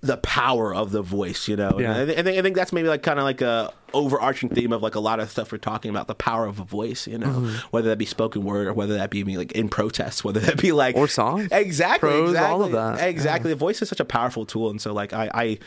the 0.00 0.16
power 0.16 0.74
of 0.74 0.90
the 0.90 1.00
voice, 1.02 1.46
you 1.46 1.54
know. 1.54 1.78
Yeah. 1.78 2.00
I, 2.00 2.06
thi- 2.06 2.18
I 2.18 2.22
think 2.24 2.38
I 2.38 2.42
think 2.42 2.56
that's 2.56 2.72
maybe 2.72 2.88
like 2.88 3.02
kind 3.04 3.18
of 3.20 3.24
like 3.24 3.40
a 3.40 3.72
overarching 3.94 4.48
theme 4.48 4.72
of 4.72 4.82
like 4.82 4.96
a 4.96 5.00
lot 5.00 5.20
of 5.20 5.30
stuff 5.30 5.52
we're 5.52 5.58
talking 5.58 5.90
about 5.90 6.08
the 6.08 6.14
power 6.14 6.44
of 6.46 6.58
a 6.58 6.64
voice, 6.64 7.06
you 7.06 7.18
know, 7.18 7.28
Mhm. 7.28 7.54
whether 7.70 7.88
that 7.90 7.98
be 7.98 8.04
spoken 8.06 8.42
word 8.42 8.66
or 8.66 8.72
whether 8.72 8.94
that 8.94 9.10
be 9.10 9.22
like 9.36 9.52
in 9.52 9.68
protest, 9.68 10.24
whether 10.24 10.40
that 10.40 10.60
be 10.60 10.72
like 10.72 10.96
Or 10.96 11.06
songs. 11.06 11.48
exactly, 11.52 12.08
Prose, 12.08 12.30
exactly, 12.30 12.52
all 12.52 12.62
of 12.64 12.72
that. 12.72 13.06
exactly. 13.06 13.50
The 13.50 13.56
voice 13.56 13.80
is 13.80 13.88
such 13.88 14.00
a 14.00 14.04
powerful 14.04 14.44
tool, 14.44 14.70
and 14.70 14.80
so 14.80 14.92
like 14.92 15.12
I 15.12 15.30
I 15.32 15.58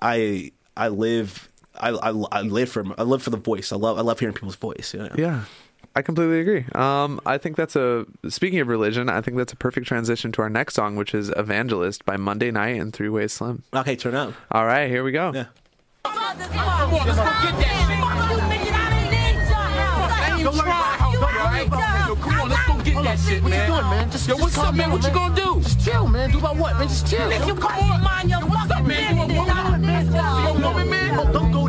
I 0.00 0.52
I 0.76 0.88
live. 0.88 1.48
I, 1.82 1.90
I, 1.90 2.10
I 2.32 2.42
live 2.42 2.68
for 2.68 2.84
I 2.98 3.02
live 3.04 3.22
for 3.22 3.30
the 3.30 3.36
voice. 3.38 3.72
I 3.72 3.76
love 3.76 3.98
I 3.98 4.02
love 4.02 4.20
hearing 4.20 4.34
people's 4.34 4.56
voice. 4.56 4.92
You 4.94 5.00
know? 5.04 5.14
Yeah. 5.16 5.44
I 5.96 6.02
completely 6.02 6.40
agree. 6.40 6.64
Um, 6.74 7.20
I 7.26 7.36
think 7.38 7.56
that's 7.56 7.74
a 7.74 8.06
speaking 8.28 8.60
of 8.60 8.68
religion. 8.68 9.08
I 9.08 9.20
think 9.20 9.36
that's 9.36 9.52
a 9.52 9.56
perfect 9.56 9.86
transition 9.86 10.30
to 10.32 10.42
our 10.42 10.50
next 10.50 10.74
song, 10.74 10.94
which 10.96 11.14
is 11.14 11.30
"Evangelist" 11.36 12.04
by 12.04 12.16
Monday 12.16 12.50
Night 12.50 12.80
and 12.80 12.92
Three 12.92 13.08
Way 13.08 13.26
Slim. 13.26 13.64
Okay, 13.74 13.96
turn 13.96 14.14
up. 14.14 14.34
All 14.52 14.66
right, 14.66 14.88
here 14.88 15.02
we 15.02 15.10
go. 15.12 15.32
Yeah. 15.34 15.46
Come 22.20 22.40
on, 22.40 22.48
let's 22.48 22.66
go 22.66 22.82
get 22.82 23.02
that 23.04 23.18
shit, 23.18 23.42
man. 23.42 23.50
What 23.50 23.52
you 23.52 23.66
doing, 23.66 23.90
man? 23.90 24.10
Just, 24.10 24.28
Yo, 24.28 24.36
what's 24.36 24.58
up, 24.58 24.74
man? 24.74 24.90
What 24.90 25.02
you 25.04 25.10
gonna 25.10 25.34
do? 25.34 25.60
Just 25.60 25.80
chill, 25.80 26.06
man. 26.06 26.30
Do 26.30 26.38
about 26.38 26.56
what, 26.56 26.74
man? 26.76 26.88
Just 26.88 27.06
chill. 27.08 27.30
If 27.30 27.42
come 27.60 27.72
on, 27.72 28.02
mind 28.02 28.30
your 28.30 28.40
what's 28.40 28.70
up, 28.70 28.84
man? 28.84 29.16
You 29.16 29.22
a 29.22 29.26
woman, 29.26 29.80
man? 29.80 30.06
You 30.06 30.20
a 30.20 30.52
woman, 30.60 30.90
man? 30.90 31.32
Don't 31.32 31.52
go 31.52 31.59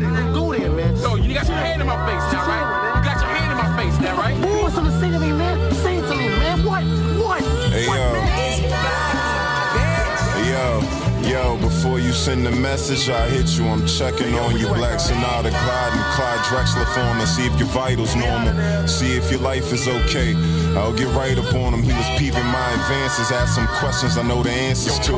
send 12.42 12.54
the 12.54 12.60
message, 12.60 13.08
I 13.08 13.28
hit 13.28 13.58
you. 13.58 13.66
I'm 13.66 13.86
checking 13.86 14.34
on 14.34 14.56
you. 14.56 14.66
Black 14.68 15.00
Sonata, 15.00 15.50
Clyde, 15.50 15.92
and 15.92 16.14
Clyde 16.14 16.40
Drexler 16.46 16.86
form 16.94 17.18
and 17.18 17.28
see 17.28 17.46
if 17.46 17.58
your 17.58 17.68
vitals 17.68 18.14
normal. 18.16 18.52
See 18.88 19.16
if 19.16 19.30
your 19.30 19.40
life 19.40 19.72
is 19.72 19.86
okay. 19.88 20.34
I'll 20.76 20.94
get 20.94 21.08
right 21.14 21.38
up 21.38 21.54
on 21.54 21.74
him. 21.74 21.82
He 21.82 21.92
was 21.92 22.06
peeping 22.18 22.46
my 22.46 22.70
advances. 22.72 23.30
Ask 23.30 23.54
some 23.54 23.66
questions 23.78 24.16
I 24.16 24.22
know 24.22 24.42
the 24.42 24.50
answers 24.50 24.98
to. 25.00 25.12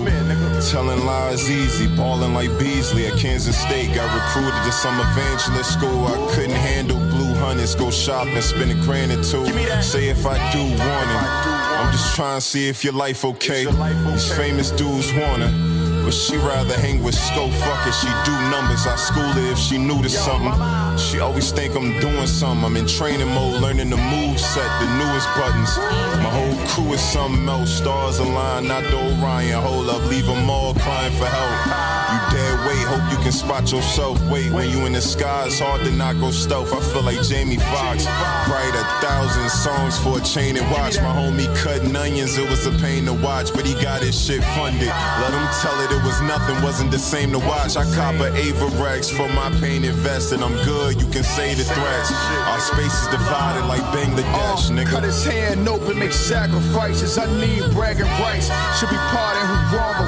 Telling 0.70 1.04
lies 1.06 1.50
easy. 1.50 1.86
Balling 1.96 2.34
like 2.34 2.50
Beasley 2.58 3.06
at 3.06 3.18
Kansas 3.18 3.56
State. 3.56 3.94
Got 3.94 4.08
recruited 4.14 4.62
to 4.64 4.72
some 4.72 4.98
evangelist 5.00 5.72
school. 5.72 6.06
I 6.06 6.16
couldn't 6.34 6.56
handle 6.56 6.98
blue 6.98 7.34
hunters. 7.34 7.74
Go 7.74 7.90
shopping, 7.90 8.40
spend 8.42 8.72
a 8.72 8.74
grand 8.84 9.12
or 9.12 9.22
two. 9.22 9.46
Say 9.82 10.08
if 10.08 10.26
I 10.26 10.36
do 10.52 10.60
want 10.60 11.10
it. 11.10 11.54
I'm 11.78 11.92
just 11.92 12.14
trying 12.14 12.40
to 12.40 12.46
see 12.46 12.68
if 12.68 12.84
your 12.84 12.94
life 12.94 13.24
okay. 13.24 13.64
These 13.64 14.32
famous 14.36 14.70
dudes 14.70 15.12
wanna 15.12 15.73
But 16.04 16.12
she 16.12 16.36
rather 16.36 16.78
hang 16.78 17.02
with 17.02 17.14
Scope, 17.14 17.50
fuck 17.52 17.86
it, 17.86 17.94
she 17.94 18.08
do 18.26 18.32
numbers. 18.50 18.86
I 18.86 18.96
school 18.96 19.22
her 19.22 19.52
if 19.52 19.58
she 19.58 19.78
knew 19.78 20.02
to 20.02 20.08
something. 20.10 20.52
She 20.98 21.18
always 21.20 21.50
think 21.50 21.74
I'm 21.74 21.98
doing 21.98 22.26
something. 22.26 22.64
I'm 22.64 22.76
in 22.76 22.86
training 22.86 23.28
mode, 23.28 23.62
learning 23.62 23.88
the 23.88 23.96
move 23.96 24.38
set, 24.38 24.68
the 24.80 24.86
newest 24.98 25.28
buttons. 25.34 25.76
My 26.22 26.30
whole 26.30 26.66
crew 26.68 26.92
is 26.92 27.00
something 27.00 27.48
else. 27.48 27.72
Stars 27.72 28.18
align, 28.18 28.68
not 28.68 28.82
the 28.84 28.96
Orion. 28.96 29.62
Hold 29.62 29.88
up, 29.88 30.04
leave 30.10 30.26
them 30.26 30.50
all 30.50 30.74
crying 30.74 31.12
for 31.14 31.26
help. 31.26 32.03
You 32.14 32.20
dead 32.30 32.54
weight, 32.62 32.86
hope 32.86 33.10
you 33.10 33.18
can 33.24 33.32
spot 33.32 33.72
yourself. 33.72 34.22
Wait, 34.30 34.52
when 34.52 34.70
you 34.70 34.86
in 34.86 34.92
the 34.92 35.00
sky, 35.00 35.46
it's 35.46 35.58
hard 35.58 35.82
to 35.82 35.90
not 35.90 36.14
go 36.20 36.30
stealth. 36.30 36.72
I 36.72 36.78
feel 36.92 37.02
like 37.02 37.20
Jamie 37.26 37.56
Foxx. 37.56 38.06
Write 38.46 38.70
a 38.70 38.84
thousand 39.02 39.50
songs 39.50 39.98
for 39.98 40.18
a 40.18 40.20
chain 40.22 40.56
and 40.56 40.70
watch. 40.70 40.94
My 40.98 41.10
homie 41.10 41.50
cutting 41.58 41.96
onions, 41.96 42.38
it 42.38 42.48
was 42.48 42.66
a 42.66 42.70
pain 42.78 43.06
to 43.06 43.14
watch, 43.14 43.52
but 43.52 43.66
he 43.66 43.74
got 43.82 44.02
his 44.02 44.14
shit 44.14 44.44
funded. 44.54 44.86
Let 44.86 45.34
him 45.34 45.48
tell 45.58 45.74
it, 45.82 45.90
it 45.90 46.04
was 46.04 46.20
nothing, 46.22 46.62
wasn't 46.62 46.92
the 46.92 47.00
same 47.00 47.32
to 47.32 47.40
watch. 47.40 47.76
I 47.76 47.82
cop 47.96 48.14
a 48.20 48.32
Ava 48.36 48.66
Rex 48.78 49.10
for 49.10 49.28
my 49.30 49.50
pain 49.58 49.82
invested. 49.82 50.40
I'm 50.40 50.54
good, 50.64 51.00
you 51.00 51.08
can 51.10 51.24
say 51.24 51.54
the 51.54 51.64
threats. 51.64 52.12
Our 52.46 52.60
space 52.60 52.94
is 52.94 53.08
divided 53.08 53.66
like 53.66 53.82
Bangladesh, 53.90 54.70
uh, 54.70 54.74
nigga. 54.74 54.90
Cut 54.90 55.02
his 55.02 55.24
hand 55.24 55.68
open, 55.68 55.98
make 55.98 56.12
sacrifices. 56.12 57.18
I 57.18 57.26
need 57.40 57.72
bragging 57.72 58.06
rights. 58.22 58.46
Should 58.78 58.90
be 58.90 59.02
parting 59.10 59.42
who 59.50 59.76
wrong 59.76 60.03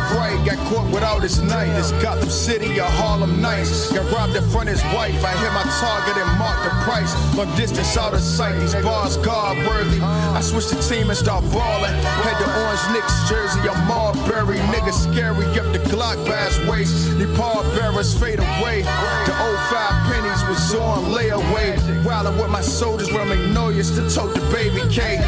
Got 0.46 0.58
caught 0.70 0.92
without 0.94 1.22
his 1.22 1.42
night. 1.42 1.68
It's 1.76 1.90
Gotham 2.02 2.30
City 2.30 2.78
or 2.78 2.84
Harlem 2.84 3.40
Nights. 3.40 3.90
Got 3.90 4.10
robbed 4.12 4.36
in 4.36 4.48
front 4.50 4.68
of 4.68 4.78
his 4.78 4.84
wife. 4.94 5.24
I 5.24 5.34
hit 5.34 5.52
my 5.52 5.66
target 5.82 6.16
and 6.22 6.38
marked 6.38 6.62
the 6.62 6.70
price. 6.86 7.10
Long 7.34 7.50
distance 7.56 7.96
out 7.96 8.14
of 8.14 8.20
sight. 8.20 8.58
These 8.60 8.74
bars 8.76 9.16
guard 9.16 9.58
worthy. 9.66 10.00
I 10.00 10.40
switched 10.40 10.70
the 10.70 10.80
team 10.80 11.10
and 11.10 11.18
start 11.18 11.42
balling. 11.50 11.96
Had 12.22 12.38
the 12.38 12.46
orange 12.46 12.84
Knicks 12.94 13.28
jersey. 13.28 13.58
I'm 13.68 13.88
Marbury. 13.88 14.58
Nigga 14.70 14.92
scary 14.94 15.46
up 15.58 15.72
the 15.72 15.82
Glock 15.90 16.24
bass 16.26 16.54
waist. 16.68 17.18
The 17.18 17.26
paw 17.36 17.62
bearers 17.74 18.14
fade 18.14 18.38
away. 18.38 18.82
The 19.26 19.34
old 19.42 19.60
five 19.66 19.96
pennies 20.06 20.42
was 20.46 20.74
on 20.76 21.10
layaway. 21.10 21.74
Wildin' 22.06 22.40
with 22.40 22.50
my 22.50 22.60
soldiers 22.60 23.10
make 23.26 23.50
noise 23.50 23.90
to 23.90 24.08
tote 24.08 24.34
the 24.34 24.40
baby 24.54 24.82
K. 24.92 25.18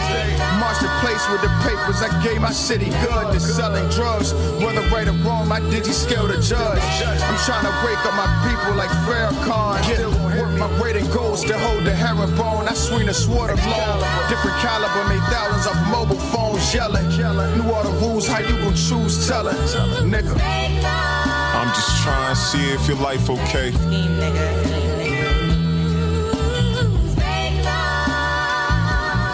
March 0.61 0.79
the 0.79 0.89
place 1.03 1.25
with 1.31 1.43
the 1.43 1.51
papers. 1.67 2.03
I 2.03 2.11
gave 2.23 2.41
my 2.41 2.53
city 2.53 2.91
good 3.03 3.33
to 3.33 3.41
selling 3.41 3.89
drugs. 3.91 4.33
Whether 4.69 4.87
right 4.91 5.09
or 5.09 5.13
wrong, 5.25 5.49
my 5.49 5.61
digi 5.61 5.95
scale 5.95 6.27
the 6.27 6.37
judge. 6.43 6.83
I'm 7.01 7.39
trying 7.49 7.65
to 7.65 7.73
wake 7.89 8.05
up 8.05 8.13
my 8.13 8.29
people 8.45 8.75
like 8.77 8.91
Farrakhan. 9.09 9.81
Yeah, 9.89 10.37
work 10.37 10.59
my 10.59 10.69
weight 10.83 10.95
in 10.95 11.09
gold 11.11 11.39
to 11.39 11.59
hold 11.59 11.85
the 11.87 11.95
herringbone. 11.95 12.69
I 12.69 12.75
swing 12.75 13.07
the 13.07 13.15
sword 13.15 13.49
alone. 13.49 14.29
Different 14.29 14.59
caliber, 14.59 15.09
made 15.09 15.25
thousands 15.33 15.67
of 15.69 15.75
mobile 15.89 16.21
phones 16.29 16.75
yelling. 16.75 17.09
Knew 17.09 17.73
all 17.73 17.83
the 17.83 17.97
rules, 18.07 18.27
how 18.27 18.41
you 18.41 18.59
gon' 18.59 18.75
choose 18.75 19.27
telling. 19.27 19.57
Nigga. 20.05 20.37
I'm 20.37 21.69
just 21.69 22.03
trying 22.03 22.35
to 22.35 22.39
see 22.39 22.69
if 22.69 22.87
your 22.87 22.99
life 22.99 23.31
okay. 23.31 23.71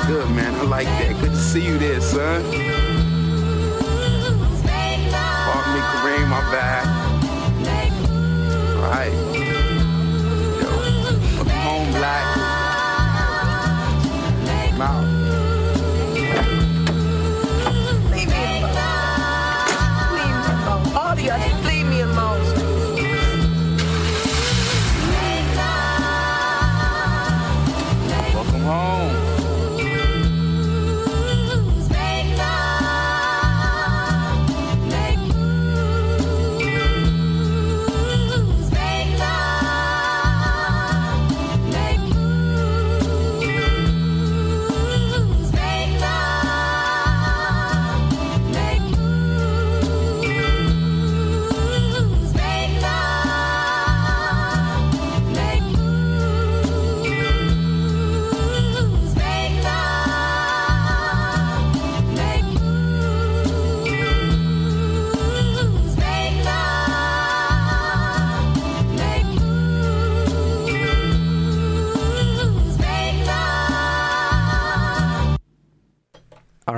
Good, 0.06 0.30
man. 0.30 0.54
I 0.54 0.62
like 0.62 0.86
that. 0.86 1.20
Good 1.20 1.32
to 1.32 1.36
see 1.36 1.66
you 1.66 1.76
there, 1.76 2.00
son. 2.00 2.93
Kareem, 6.54 6.86
my 7.24 7.64
bad. 7.64 7.92
All 8.76 8.90
right. 8.90 9.12
Yo, 10.60 10.70
home, 11.62 11.90
Black. 11.92 12.24
I'm 14.76 15.23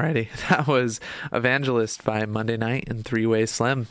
Alrighty, 0.06 0.28
that 0.48 0.66
was 0.66 1.00
Evangelist 1.32 2.04
by 2.04 2.24
Monday 2.26 2.56
Night 2.56 2.84
and 2.88 3.04
Three 3.04 3.26
Way 3.26 3.46
Slim. 3.46 3.88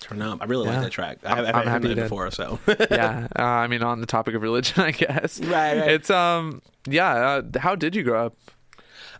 Turn 0.00 0.22
up. 0.22 0.40
I 0.40 0.44
really 0.44 0.66
Yeah. 0.68 0.74
like 0.74 0.82
that 0.84 0.92
track. 0.92 1.18
I 1.24 1.28
I'm- 1.30 1.36
haven't, 1.38 1.54
I 1.54 1.58
haven't 1.58 1.72
happy 1.72 1.88
heard 1.88 1.98
it 1.98 2.02
before, 2.02 2.30
so 2.30 2.58
yeah, 2.90 3.26
uh, 3.36 3.42
I 3.42 3.66
mean, 3.66 3.82
on 3.82 4.00
the 4.00 4.06
topic 4.06 4.34
of 4.36 4.42
religion, 4.42 4.80
I 4.84 4.92
guess. 4.92 5.40
Right, 5.40 5.78
right. 5.78 5.90
It's 5.90 6.10
um, 6.10 6.62
yeah. 6.86 7.12
Uh, 7.54 7.58
how 7.58 7.74
did 7.74 7.96
you 7.96 8.04
grow 8.04 8.26
up? 8.26 8.36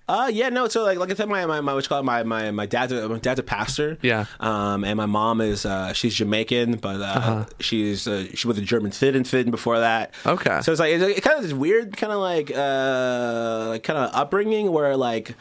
Uh, 0.08 0.30
yeah, 0.32 0.48
no. 0.50 0.68
So 0.68 0.84
like, 0.84 0.98
like 0.98 1.10
I 1.10 1.14
said, 1.14 1.28
my 1.28 1.44
my 1.46 1.60
my 1.60 1.74
what's 1.74 1.88
called 1.88 2.06
my 2.06 2.22
my 2.22 2.52
my 2.52 2.64
dad's 2.66 2.92
a, 2.92 3.08
my 3.08 3.18
dad's 3.18 3.40
a 3.40 3.42
pastor. 3.42 3.98
Yeah. 4.02 4.26
Um, 4.38 4.84
and 4.84 4.96
my 4.96 5.06
mom 5.06 5.40
is 5.40 5.66
uh 5.66 5.92
she's 5.94 6.14
Jamaican, 6.14 6.76
but 6.76 7.00
uh, 7.00 7.04
Uh-huh. 7.04 7.44
she's 7.58 8.06
uh, 8.06 8.26
she 8.32 8.46
was 8.46 8.56
a 8.56 8.60
German 8.60 8.92
citizen 8.92 9.50
before 9.50 9.80
that. 9.80 10.14
Okay. 10.24 10.60
So 10.62 10.70
it's 10.70 10.78
like 10.80 10.92
it's, 10.92 11.02
it's 11.02 11.26
kind 11.26 11.36
of 11.38 11.42
this 11.42 11.52
weird 11.52 11.96
kind 11.96 12.12
of 12.12 12.20
like 12.20 12.52
uh 12.56 13.64
like 13.70 13.82
kind 13.82 13.98
of 13.98 14.10
upbringing 14.14 14.70
where 14.70 14.96
like 14.96 15.34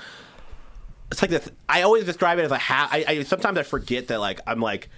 it's 1.12 1.22
like 1.22 1.32
this. 1.32 1.50
I 1.70 1.84
always 1.84 2.06
describe 2.06 2.40
it 2.40 2.44
as 2.46 2.52
a 2.52 2.58
half. 2.58 2.94
I, 2.94 3.06
I 3.08 3.24
sometimes 3.24 3.58
I 3.58 3.64
forget 3.64 4.08
that 4.08 4.20
like 4.20 4.40
I'm 4.48 4.60
like 4.60 4.90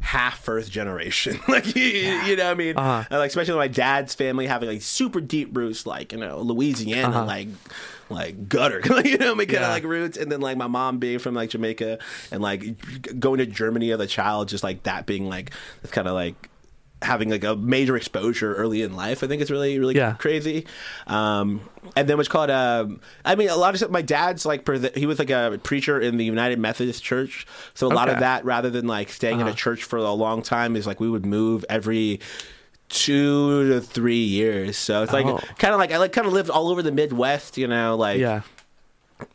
half 0.00 0.40
first 0.40 0.70
generation. 0.70 1.40
like 1.48 1.74
you, 1.74 1.82
you 1.82 2.36
know 2.36 2.44
what 2.44 2.50
I 2.50 2.54
mean? 2.54 2.76
Uh-huh. 2.76 3.04
And, 3.10 3.18
like 3.18 3.28
especially 3.28 3.54
my 3.56 3.68
dad's 3.68 4.14
family 4.14 4.46
having 4.46 4.68
like 4.68 4.82
super 4.82 5.20
deep 5.20 5.56
roots, 5.56 5.86
like 5.86 6.12
you 6.12 6.18
know 6.18 6.40
Louisiana, 6.40 7.08
Uh-huh. 7.08 7.24
like 7.26 7.48
like 8.08 8.48
gutter, 8.48 8.80
you 9.04 9.18
know, 9.18 9.34
my 9.34 9.44
kind 9.44 9.64
of 9.64 9.70
like 9.70 9.84
roots, 9.84 10.16
and 10.16 10.30
then 10.32 10.40
like 10.40 10.56
my 10.56 10.66
mom 10.66 10.98
being 10.98 11.18
from 11.18 11.34
like 11.34 11.50
Jamaica, 11.50 11.98
and 12.32 12.42
like 12.42 13.18
going 13.20 13.38
to 13.38 13.46
Germany 13.46 13.92
as 13.92 14.00
a 14.00 14.06
child, 14.06 14.48
just 14.48 14.64
like 14.64 14.82
that 14.84 15.06
being 15.06 15.28
like 15.28 15.52
it's 15.82 15.92
kind 15.92 16.08
of 16.08 16.14
like 16.14 16.48
having 17.02 17.30
like 17.30 17.44
a 17.44 17.56
major 17.56 17.96
exposure 17.96 18.54
early 18.54 18.82
in 18.82 18.94
life. 18.94 19.22
I 19.24 19.26
think 19.26 19.40
it's 19.42 19.50
really 19.50 19.78
really 19.78 19.94
Yeah. 19.96 20.14
crazy. 20.18 20.66
Um, 21.06 21.62
and 21.96 22.08
then 22.08 22.16
what's 22.16 22.28
called 22.28 22.50
um, 22.50 23.00
I 23.24 23.34
mean 23.34 23.48
a 23.48 23.56
lot 23.56 23.72
of 23.74 23.78
stuff. 23.78 23.90
My 23.90 24.02
dad's 24.02 24.44
like 24.44 24.68
he 24.96 25.06
was 25.06 25.18
like 25.18 25.30
a 25.30 25.58
preacher 25.62 25.98
in 25.98 26.16
the 26.18 26.24
United 26.24 26.58
Methodist 26.58 27.02
Church, 27.02 27.46
so 27.74 27.86
a 27.86 27.94
lot 27.94 28.08
of 28.08 28.18
that 28.20 28.44
rather 28.44 28.68
than 28.70 28.86
like 28.86 29.08
staying 29.10 29.36
in 29.40 29.46
Uh-huh. 29.46 29.52
a 29.52 29.56
church 29.56 29.84
for 29.84 29.96
a 29.98 30.12
long 30.12 30.42
time 30.42 30.76
is 30.76 30.86
like 30.86 31.00
we 31.00 31.08
would 31.08 31.24
move 31.24 31.64
every 31.70 32.20
two 32.88 33.68
to 33.68 33.80
three 33.80 34.16
years. 34.24 34.76
So 34.76 35.02
it's 35.02 35.12
like 35.12 35.26
Oh. 35.26 35.38
kind 35.58 35.72
of 35.72 35.78
like 35.80 35.92
I 35.92 35.98
like 35.98 36.12
kind 36.12 36.26
of 36.26 36.32
lived 36.32 36.50
all 36.50 36.68
over 36.68 36.82
the 36.82 36.92
Midwest, 36.92 37.56
you 37.56 37.66
know, 37.68 37.96
like 37.96 38.18
Yeah. 38.18 38.42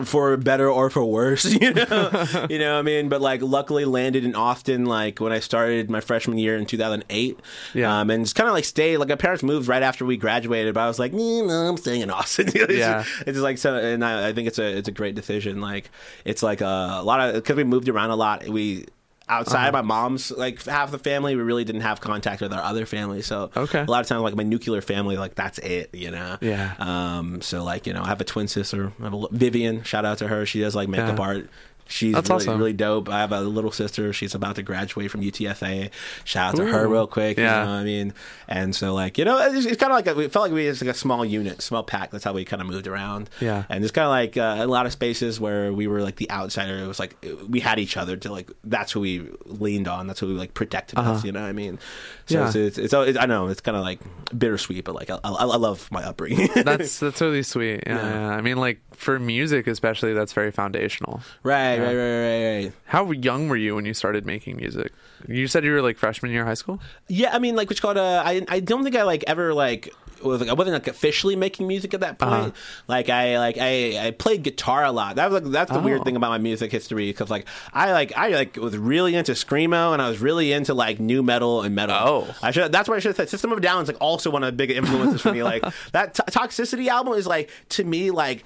For 0.03 0.35
better 0.37 0.69
or 0.69 0.89
for 0.89 1.03
worse, 1.05 1.45
you 1.61 1.73
know, 1.73 2.27
you 2.49 2.59
know. 2.59 2.73
what 2.73 2.79
I 2.79 2.81
mean, 2.81 3.09
but 3.09 3.21
like, 3.21 3.41
luckily 3.41 3.85
landed 3.85 4.23
in 4.25 4.35
Austin, 4.35 4.85
like 4.85 5.19
when 5.19 5.31
I 5.31 5.39
started 5.39 5.89
my 5.89 6.01
freshman 6.01 6.37
year 6.37 6.55
in 6.57 6.65
2008. 6.65 7.39
Yeah. 7.73 7.99
um, 7.99 8.09
and 8.09 8.21
it's 8.23 8.33
kind 8.33 8.47
of 8.47 8.53
like 8.53 8.65
stayed. 8.65 8.97
Like 8.97 9.09
my 9.09 9.15
parents 9.15 9.43
moved 9.43 9.67
right 9.67 9.83
after 9.83 10.05
we 10.05 10.17
graduated, 10.17 10.73
but 10.73 10.81
I 10.81 10.87
was 10.87 10.99
like, 10.99 11.11
"Mm, 11.11 11.47
no, 11.47 11.53
I'm 11.69 11.77
staying 11.77 12.01
in 12.01 12.09
Austin. 12.09 12.47
it's, 12.53 12.73
Yeah. 12.73 13.03
it's 13.19 13.25
just 13.31 13.39
like 13.39 13.57
so, 13.57 13.75
and 13.75 14.03
I, 14.03 14.29
I 14.29 14.33
think 14.33 14.47
it's 14.47 14.59
a 14.59 14.77
it's 14.77 14.87
a 14.87 14.91
great 14.91 15.15
decision. 15.15 15.61
Like 15.61 15.89
it's 16.25 16.43
like 16.43 16.61
a, 16.61 17.01
lot 17.03 17.19
of 17.21 17.35
because 17.35 17.55
we 17.55 17.63
moved 17.63 17.89
around 17.89 18.09
a 18.11 18.15
lot. 18.15 18.47
We 18.47 18.85
outside 19.27 19.69
Uh-huh. 19.69 19.71
my 19.71 19.81
mom's 19.81 20.29
like 20.31 20.63
half 20.65 20.91
the 20.91 20.99
family 20.99 21.35
we 21.35 21.41
really 21.41 21.63
didn't 21.63 21.81
have 21.81 21.99
contact 21.99 22.41
with 22.41 22.53
our 22.53 22.61
other 22.61 22.85
family 22.85 23.21
so 23.21 23.49
Okay. 23.57 23.79
a 23.81 23.85
lot 23.89 24.01
of 24.01 24.07
times 24.07 24.21
like 24.21 24.35
my 24.35 24.43
nuclear 24.43 24.81
family 24.81 25.17
like 25.17 25.33
that's 25.35 25.57
it 25.59 25.89
you 25.93 26.11
know 26.11 26.37
Yeah. 26.41 26.73
um, 26.79 27.41
so 27.41 27.63
like 27.63 27.87
you 27.87 27.93
know, 27.93 28.03
I 28.03 28.07
have 28.07 28.21
a 28.21 28.23
twin 28.23 28.47
sister, 28.47 28.93
I 28.99 29.03
have 29.05 29.13
a, 29.13 29.27
Vivian. 29.31 29.83
Shout 29.83 30.05
out 30.05 30.19
to 30.19 30.27
her. 30.27 30.45
She 30.45 30.59
does 30.61 30.75
like 30.75 30.87
makeup 30.89 31.17
Yeah. 31.17 31.25
art. 31.25 31.49
She's 31.87 32.13
That's 32.15 32.29
really, 32.29 32.41
awesome. 32.43 32.57
really 32.57 32.73
dope. 32.73 33.09
I 33.09 33.19
have 33.19 33.31
a 33.31 33.41
little 33.41 33.71
sister. 33.71 34.11
She's 34.11 34.33
about 34.33 34.55
to 34.55 34.63
graduate 34.63 35.11
from 35.11 35.21
UTSA. 35.21 35.91
Shout 36.23 36.53
out 36.53 36.57
to 36.57 36.65
her 36.65 36.87
real 36.87 37.05
quick. 37.05 37.37
Yeah. 37.37 37.59
You 37.61 37.65
know 37.67 37.71
what 37.73 37.79
I 37.79 37.83
mean? 37.83 38.13
And 38.47 38.75
so, 38.75 38.93
like, 38.95 39.17
you 39.19 39.25
know, 39.25 39.37
it's, 39.37 39.65
it's 39.67 39.79
kind 39.79 39.91
of 39.91 39.97
like, 39.97 40.07
a, 40.07 40.19
it 40.19 40.31
felt 40.31 40.43
like 40.45 40.51
we 40.51 40.67
was 40.67 40.81
like 40.81 40.89
a 40.89 40.97
small 40.97 41.23
unit, 41.23 41.61
small 41.61 41.83
pack. 41.83 42.09
That's 42.09 42.23
how 42.23 42.33
we 42.33 42.43
kind 42.43 42.59
of 42.61 42.67
moved 42.67 42.87
around. 42.87 43.29
Yeah. 43.39 43.65
And 43.69 43.83
it's 43.83 43.91
kind 43.91 44.05
of 44.05 44.09
like 44.09 44.35
uh, 44.35 44.63
a 44.63 44.67
lot 44.67 44.87
of 44.87 44.93
spaces 44.93 45.39
where 45.39 45.71
we 45.71 45.85
were 45.85 46.01
like 46.01 46.15
the 46.15 46.29
outsider. 46.31 46.77
It 46.83 46.87
was 46.87 46.99
like 46.99 47.23
we 47.47 47.59
had 47.59 47.77
each 47.77 47.97
other 47.97 48.17
to 48.17 48.31
like, 48.31 48.49
that's 48.63 48.91
who 48.91 49.01
we 49.01 49.29
leaned 49.45 49.87
on. 49.87 50.07
That's 50.07 50.19
who 50.19 50.27
we 50.27 50.33
like 50.33 50.55
protected 50.55 50.97
us. 50.97 51.05
Uh-huh. 51.05 51.21
You 51.23 51.33
know 51.33 51.41
what 51.41 51.49
I 51.49 51.53
mean? 51.53 51.77
So 52.25 52.39
Yeah. 52.39 52.47
it's, 52.47 52.55
it's, 52.55 52.77
it's, 52.79 52.93
it's, 52.95 53.17
I 53.19 53.27
know 53.27 53.47
it's 53.47 53.61
kind 53.61 53.77
of 53.77 53.83
like 53.83 53.99
bittersweet, 54.35 54.85
but 54.85 54.95
like, 54.95 55.11
I, 55.11 55.19
I, 55.23 55.29
I 55.31 55.57
love 55.57 55.87
my 55.91 56.03
upbringing. 56.03 56.49
that's 56.55 56.99
that's 56.99 57.21
really 57.21 57.43
sweet. 57.43 57.83
Yeah, 57.85 57.95
Yeah. 57.95 58.09
yeah. 58.13 58.29
I 58.29 58.41
mean, 58.41 58.57
like 58.57 58.79
for 58.95 59.19
music 59.19 59.67
especially, 59.67 60.13
that's 60.13 60.33
very 60.33 60.51
foundational. 60.51 61.21
Right, 61.43 61.75
Yeah. 61.75 61.81
right, 61.83 61.95
right, 61.95 62.19
right, 62.21 62.63
right. 62.65 62.73
How 62.85 63.11
young 63.11 63.49
were 63.49 63.57
you 63.57 63.75
when 63.75 63.85
you 63.85 63.93
started 63.93 64.25
making 64.25 64.57
music? 64.57 64.91
You 65.27 65.47
said 65.47 65.63
you 65.63 65.71
were 65.71 65.81
like 65.81 65.97
freshman 65.97 66.31
year 66.31 66.41
of 66.41 66.47
high 66.47 66.53
school. 66.55 66.79
Yeah, 67.07 67.33
I 67.35 67.39
mean, 67.39 67.55
like 67.55 67.69
what's 67.69 67.79
called. 67.79 67.97
Uh, 67.97 68.21
I 68.25 68.45
I 68.47 68.59
don't 68.59 68.83
think 68.83 68.95
I 68.95 69.03
like 69.03 69.23
ever 69.27 69.53
like. 69.53 69.93
Was, 70.23 70.39
like, 70.39 70.49
I 70.49 70.53
wasn't 70.53 70.73
like 70.75 70.87
officially 70.87 71.35
making 71.35 71.67
music 71.67 71.93
at 71.93 71.99
that 71.99 72.17
point. 72.17 72.31
Uh-huh. 72.33 72.51
Like 72.87 73.09
I 73.09 73.37
like 73.37 73.57
I, 73.59 74.07
I 74.07 74.11
played 74.11 74.43
guitar 74.43 74.83
a 74.85 74.91
lot. 74.91 75.17
That 75.17 75.29
was 75.29 75.43
like 75.43 75.51
that's 75.51 75.71
the 75.71 75.77
Oh. 75.79 75.81
weird 75.81 76.03
thing 76.03 76.15
about 76.15 76.29
my 76.29 76.37
music 76.37 76.71
history 76.71 77.07
because 77.09 77.29
like 77.29 77.45
I 77.73 77.91
like 77.91 78.15
I 78.17 78.29
like 78.29 78.55
was 78.55 78.77
really 78.77 79.13
into 79.15 79.33
screamo 79.33 79.91
and 79.93 80.01
I 80.01 80.09
was 80.09 80.19
really 80.21 80.51
into 80.53 80.73
like 80.73 80.99
nu 81.01 81.21
metal 81.21 81.61
and 81.63 81.75
metal. 81.75 81.95
Oh. 81.99 82.35
I 82.41 82.51
should 82.51 82.71
that's 82.71 82.87
what 82.87 82.95
I 82.95 82.99
should 83.01 83.09
have 83.09 83.17
said. 83.17 83.29
System 83.29 83.51
of 83.51 83.57
a 83.57 83.61
Down 83.61 83.83
is 83.83 83.87
like 83.89 84.01
also 84.01 84.31
one 84.31 84.41
of 84.43 84.47
the 84.47 84.53
big 84.53 84.71
influences 84.71 85.21
for 85.21 85.33
me. 85.33 85.43
Like 85.43 85.63
that 85.91 86.13
to- 86.15 86.23
Toxicity 86.23 86.87
album 86.87 87.13
is 87.13 87.27
like 87.27 87.49
to 87.69 87.83
me 87.83 88.09
like. 88.09 88.45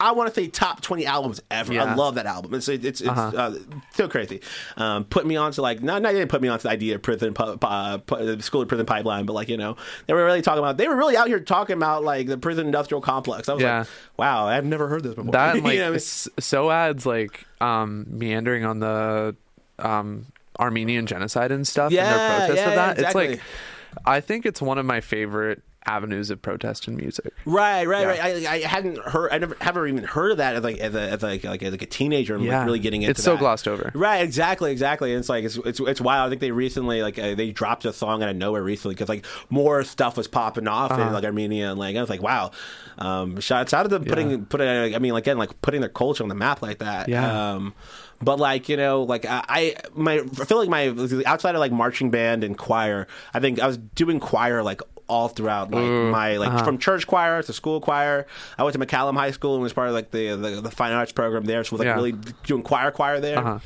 I 0.00 0.12
want 0.12 0.32
to 0.32 0.40
say 0.40 0.48
top 0.48 0.80
twenty 0.80 1.04
albums 1.04 1.42
ever. 1.50 1.72
I 1.78 1.94
love 1.94 2.14
that 2.14 2.24
album. 2.26 2.54
It's 2.54 2.68
it's 2.68 2.84
it's, 2.84 3.02
Uh-huh. 3.02 3.32
uh, 3.36 3.54
so 3.94 4.08
crazy. 4.08 4.40
Um, 4.78 5.04
put 5.04 5.26
me 5.26 5.36
on 5.36 5.52
to 5.52 5.62
like 5.62 5.82
not 5.82 6.00
not 6.02 6.14
even 6.14 6.26
put 6.26 6.40
me 6.40 6.48
on 6.48 6.58
to 6.58 6.62
the 6.62 6.70
idea 6.70 6.94
of 6.94 7.02
prison 7.02 7.34
pu- 7.34 8.40
school 8.40 8.62
to 8.62 8.66
prison 8.66 8.86
pipeline, 8.86 9.26
but 9.26 9.34
like 9.34 9.48
you 9.48 9.56
know 9.58 9.76
they 10.06 10.14
were 10.14 10.24
really 10.24 10.42
talking 10.42 10.60
about 10.60 10.76
they 10.78 10.88
were 10.88 10.96
really 10.96 11.16
out 11.16 11.26
here 11.28 11.38
talking 11.40 11.76
about 11.76 12.02
like 12.02 12.26
the 12.26 12.38
prison 12.38 12.66
industrial 12.66 13.00
complex. 13.02 13.48
I 13.48 13.52
was 13.54 13.62
Yeah. 13.62 13.78
like, 13.80 13.88
wow, 14.16 14.46
I've 14.46 14.64
never 14.64 14.88
heard 14.88 15.02
this 15.02 15.14
before. 15.14 15.32
That 15.32 15.56
You 15.56 15.60
like 15.62 15.74
know 15.76 15.82
what 15.82 15.86
I 15.86 15.90
mean? 15.90 15.96
s- 15.96 16.28
SOAD's 16.38 17.04
like 17.06 17.44
um 17.60 18.06
meandering 18.08 18.64
on 18.64 18.78
the 18.80 19.36
um 19.78 20.26
Armenian 20.58 21.06
genocide 21.06 21.52
and 21.52 21.66
stuff 21.66 21.86
and 21.86 21.92
Yeah, 21.92 22.16
their 22.16 22.38
protest 22.38 22.56
yeah, 22.56 22.68
of 22.68 22.74
that. 22.74 22.98
exactly. 22.98 23.24
It's 23.26 23.42
like 23.42 24.04
I 24.06 24.20
think 24.20 24.46
it's 24.46 24.62
one 24.62 24.78
of 24.78 24.86
my 24.86 25.00
favorite 25.00 25.62
avenues 25.96 26.30
of 26.30 26.40
protest 26.40 26.86
in 26.88 26.96
music. 26.96 27.32
Right, 27.44 27.84
right, 27.86 28.02
Yeah. 28.02 28.06
right. 28.06 28.46
I, 28.46 28.54
I 28.54 28.58
hadn't 28.60 28.98
heard. 28.98 29.30
I 29.32 29.38
never 29.38 29.56
never 29.64 29.86
even 29.86 30.04
heard 30.04 30.30
of 30.32 30.38
that 30.38 30.54
as 30.56 30.62
like 30.64 30.78
as 30.78 30.94
a 30.94 31.00
as 31.00 31.22
like 31.22 31.44
like, 31.44 31.62
as 31.62 31.70
like 31.72 31.82
a 31.82 31.86
teenager 31.86 32.34
and 32.36 32.44
Yeah. 32.44 32.58
like 32.58 32.66
really 32.66 32.78
getting 32.78 33.02
into. 33.02 33.10
It. 33.10 33.18
It's 33.18 33.24
so 33.24 33.32
that. 33.32 33.40
glossed 33.40 33.66
over. 33.68 33.90
Right, 33.94 34.18
exactly, 34.22 34.70
exactly. 34.72 35.12
And 35.12 35.20
it's 35.20 35.28
like 35.28 35.44
it's 35.44 35.56
it's, 35.56 35.80
it's 35.80 36.00
wild. 36.00 36.26
I 36.26 36.28
think 36.30 36.40
they 36.40 36.50
recently 36.52 37.02
like 37.02 37.18
uh, 37.18 37.34
they 37.34 37.50
dropped 37.50 37.84
a 37.84 37.92
song 37.92 38.22
out 38.22 38.28
of 38.28 38.36
nowhere 38.36 38.62
recently 38.62 38.94
because 38.94 39.08
like 39.08 39.26
more 39.48 39.82
stuff 39.84 40.16
was 40.16 40.28
popping 40.28 40.68
off 40.68 40.90
in 40.92 41.00
Uh-huh. 41.00 41.12
like 41.12 41.24
Armenia 41.24 41.70
and 41.70 41.78
like 41.78 41.96
I 41.96 42.00
was 42.00 42.10
like 42.10 42.22
wow. 42.22 42.52
Um, 42.98 43.40
shout 43.40 43.72
out 43.72 43.82
to 43.84 43.88
them 43.88 44.04
putting 44.04 44.44
putting 44.46 44.94
I 44.94 44.98
mean 44.98 45.12
like 45.12 45.24
again 45.24 45.38
like 45.38 45.60
putting 45.62 45.80
their 45.80 45.90
culture 45.90 46.22
on 46.22 46.28
the 46.28 46.34
map 46.34 46.62
like 46.62 46.78
that. 46.78 47.08
Yeah. 47.08 47.52
Um, 47.54 47.74
but 48.22 48.38
like 48.38 48.68
you 48.68 48.76
know, 48.76 49.02
like 49.04 49.24
I, 49.24 49.42
I 49.48 49.76
my 49.94 50.16
I 50.18 50.44
feel 50.44 50.58
like 50.58 50.68
my 50.68 50.88
outside 51.26 51.54
of 51.54 51.60
like 51.60 51.72
marching 51.72 52.10
band 52.10 52.44
and 52.44 52.56
choir, 52.58 53.06
I 53.32 53.40
think 53.40 53.60
I 53.60 53.66
was 53.66 53.78
doing 53.78 54.20
choir 54.20 54.62
like 54.62 54.82
all 55.10 55.28
throughout 55.28 55.70
like 55.70 55.82
Ooh, 55.82 56.10
my 56.10 56.36
like 56.38 56.48
uh-huh. 56.50 56.64
from 56.64 56.78
church 56.78 57.06
choir 57.06 57.42
to 57.42 57.52
school 57.52 57.80
choir. 57.80 58.26
I 58.56 58.62
went 58.62 58.72
to 58.74 58.78
McCallum 58.78 59.14
High 59.16 59.32
School 59.32 59.54
and 59.54 59.62
was 59.62 59.72
part 59.72 59.88
of 59.88 59.94
like 59.94 60.10
the 60.12 60.36
the, 60.36 60.60
the 60.62 60.70
fine 60.70 60.92
arts 60.92 61.12
program 61.12 61.44
there, 61.44 61.62
so 61.64 61.72
was 61.74 61.80
like 61.80 61.86
Yeah. 61.86 61.94
really 61.94 62.12
doing 62.44 62.62
choir 62.62 62.90
choir 62.90 63.20
there. 63.20 63.38
Uh-huh. 63.38 63.58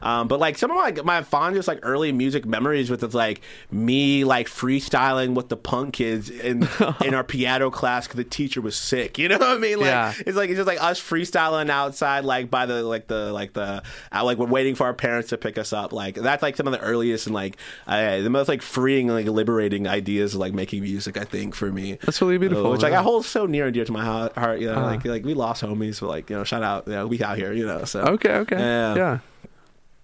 Um, 0.00 0.28
but 0.28 0.38
like 0.40 0.56
some 0.58 0.70
of 0.70 0.76
my 0.76 1.02
my 1.02 1.22
fondest 1.22 1.68
like 1.68 1.80
early 1.82 2.12
music 2.12 2.46
memories 2.46 2.90
with 2.90 3.02
is 3.02 3.14
like 3.14 3.40
me 3.70 4.24
like 4.24 4.46
freestyling 4.48 5.34
with 5.34 5.48
the 5.48 5.56
punk 5.56 5.94
kids 5.94 6.30
in 6.30 6.68
in 7.04 7.14
our 7.14 7.24
piano 7.24 7.70
class 7.70 8.06
because 8.06 8.16
the 8.18 8.24
teacher 8.24 8.60
was 8.60 8.76
sick. 8.76 9.18
You 9.18 9.28
know 9.28 9.38
what 9.38 9.48
I 9.48 9.58
mean? 9.58 9.78
Like 9.78 9.86
Yeah. 9.86 10.12
it's 10.26 10.36
like 10.36 10.50
it's 10.50 10.58
just 10.58 10.66
like 10.66 10.82
us 10.82 11.00
freestyling 11.00 11.70
outside 11.70 12.24
like 12.24 12.50
by 12.50 12.66
the 12.66 12.82
like 12.82 13.06
the 13.08 13.32
like 13.32 13.52
the 13.54 13.82
uh, 14.12 14.24
like 14.24 14.38
we're 14.38 14.46
waiting 14.46 14.74
for 14.74 14.84
our 14.84 14.94
parents 14.94 15.30
to 15.30 15.38
pick 15.38 15.58
us 15.58 15.72
up. 15.72 15.92
Like 15.92 16.14
that's 16.16 16.42
like 16.42 16.56
some 16.56 16.66
of 16.66 16.72
the 16.72 16.80
earliest 16.80 17.26
and 17.26 17.34
like 17.34 17.56
uh, 17.86 18.20
the 18.20 18.30
most 18.30 18.48
like 18.48 18.62
freeing 18.62 19.08
like 19.08 19.26
liberating 19.26 19.86
ideas 19.88 20.34
of 20.34 20.40
like 20.40 20.52
making 20.52 20.82
music. 20.84 21.16
I 21.16 21.24
think 21.24 21.54
for 21.54 21.72
me. 21.72 21.98
That's 22.04 22.20
really 22.22 22.38
beautiful, 22.38 22.66
Uh, 22.66 22.70
which 22.72 22.82
like. 22.82 22.92
I 22.92 23.02
hold 23.02 23.24
so 23.24 23.46
near 23.46 23.64
and 23.66 23.74
dear 23.74 23.84
to 23.84 23.92
my 23.92 24.04
heart. 24.04 24.60
you 24.60 24.66
know, 24.68 24.74
Uh-huh. 24.74 24.86
like 24.92 25.04
like 25.04 25.24
we 25.24 25.34
lost 25.34 25.62
homies, 25.64 26.00
but 26.00 26.08
like 26.08 26.30
you 26.30 26.36
know, 26.36 26.44
shout 26.44 26.62
out, 26.62 26.86
you 26.86 26.92
know, 26.94 27.06
we 27.06 27.22
out 27.22 27.36
here, 27.36 27.52
you 27.52 27.66
know. 27.66 27.84
So 27.84 28.00
Okay, 28.16 28.34
okay. 28.44 28.58
yeah. 28.58 28.94
Yeah. 29.02 29.18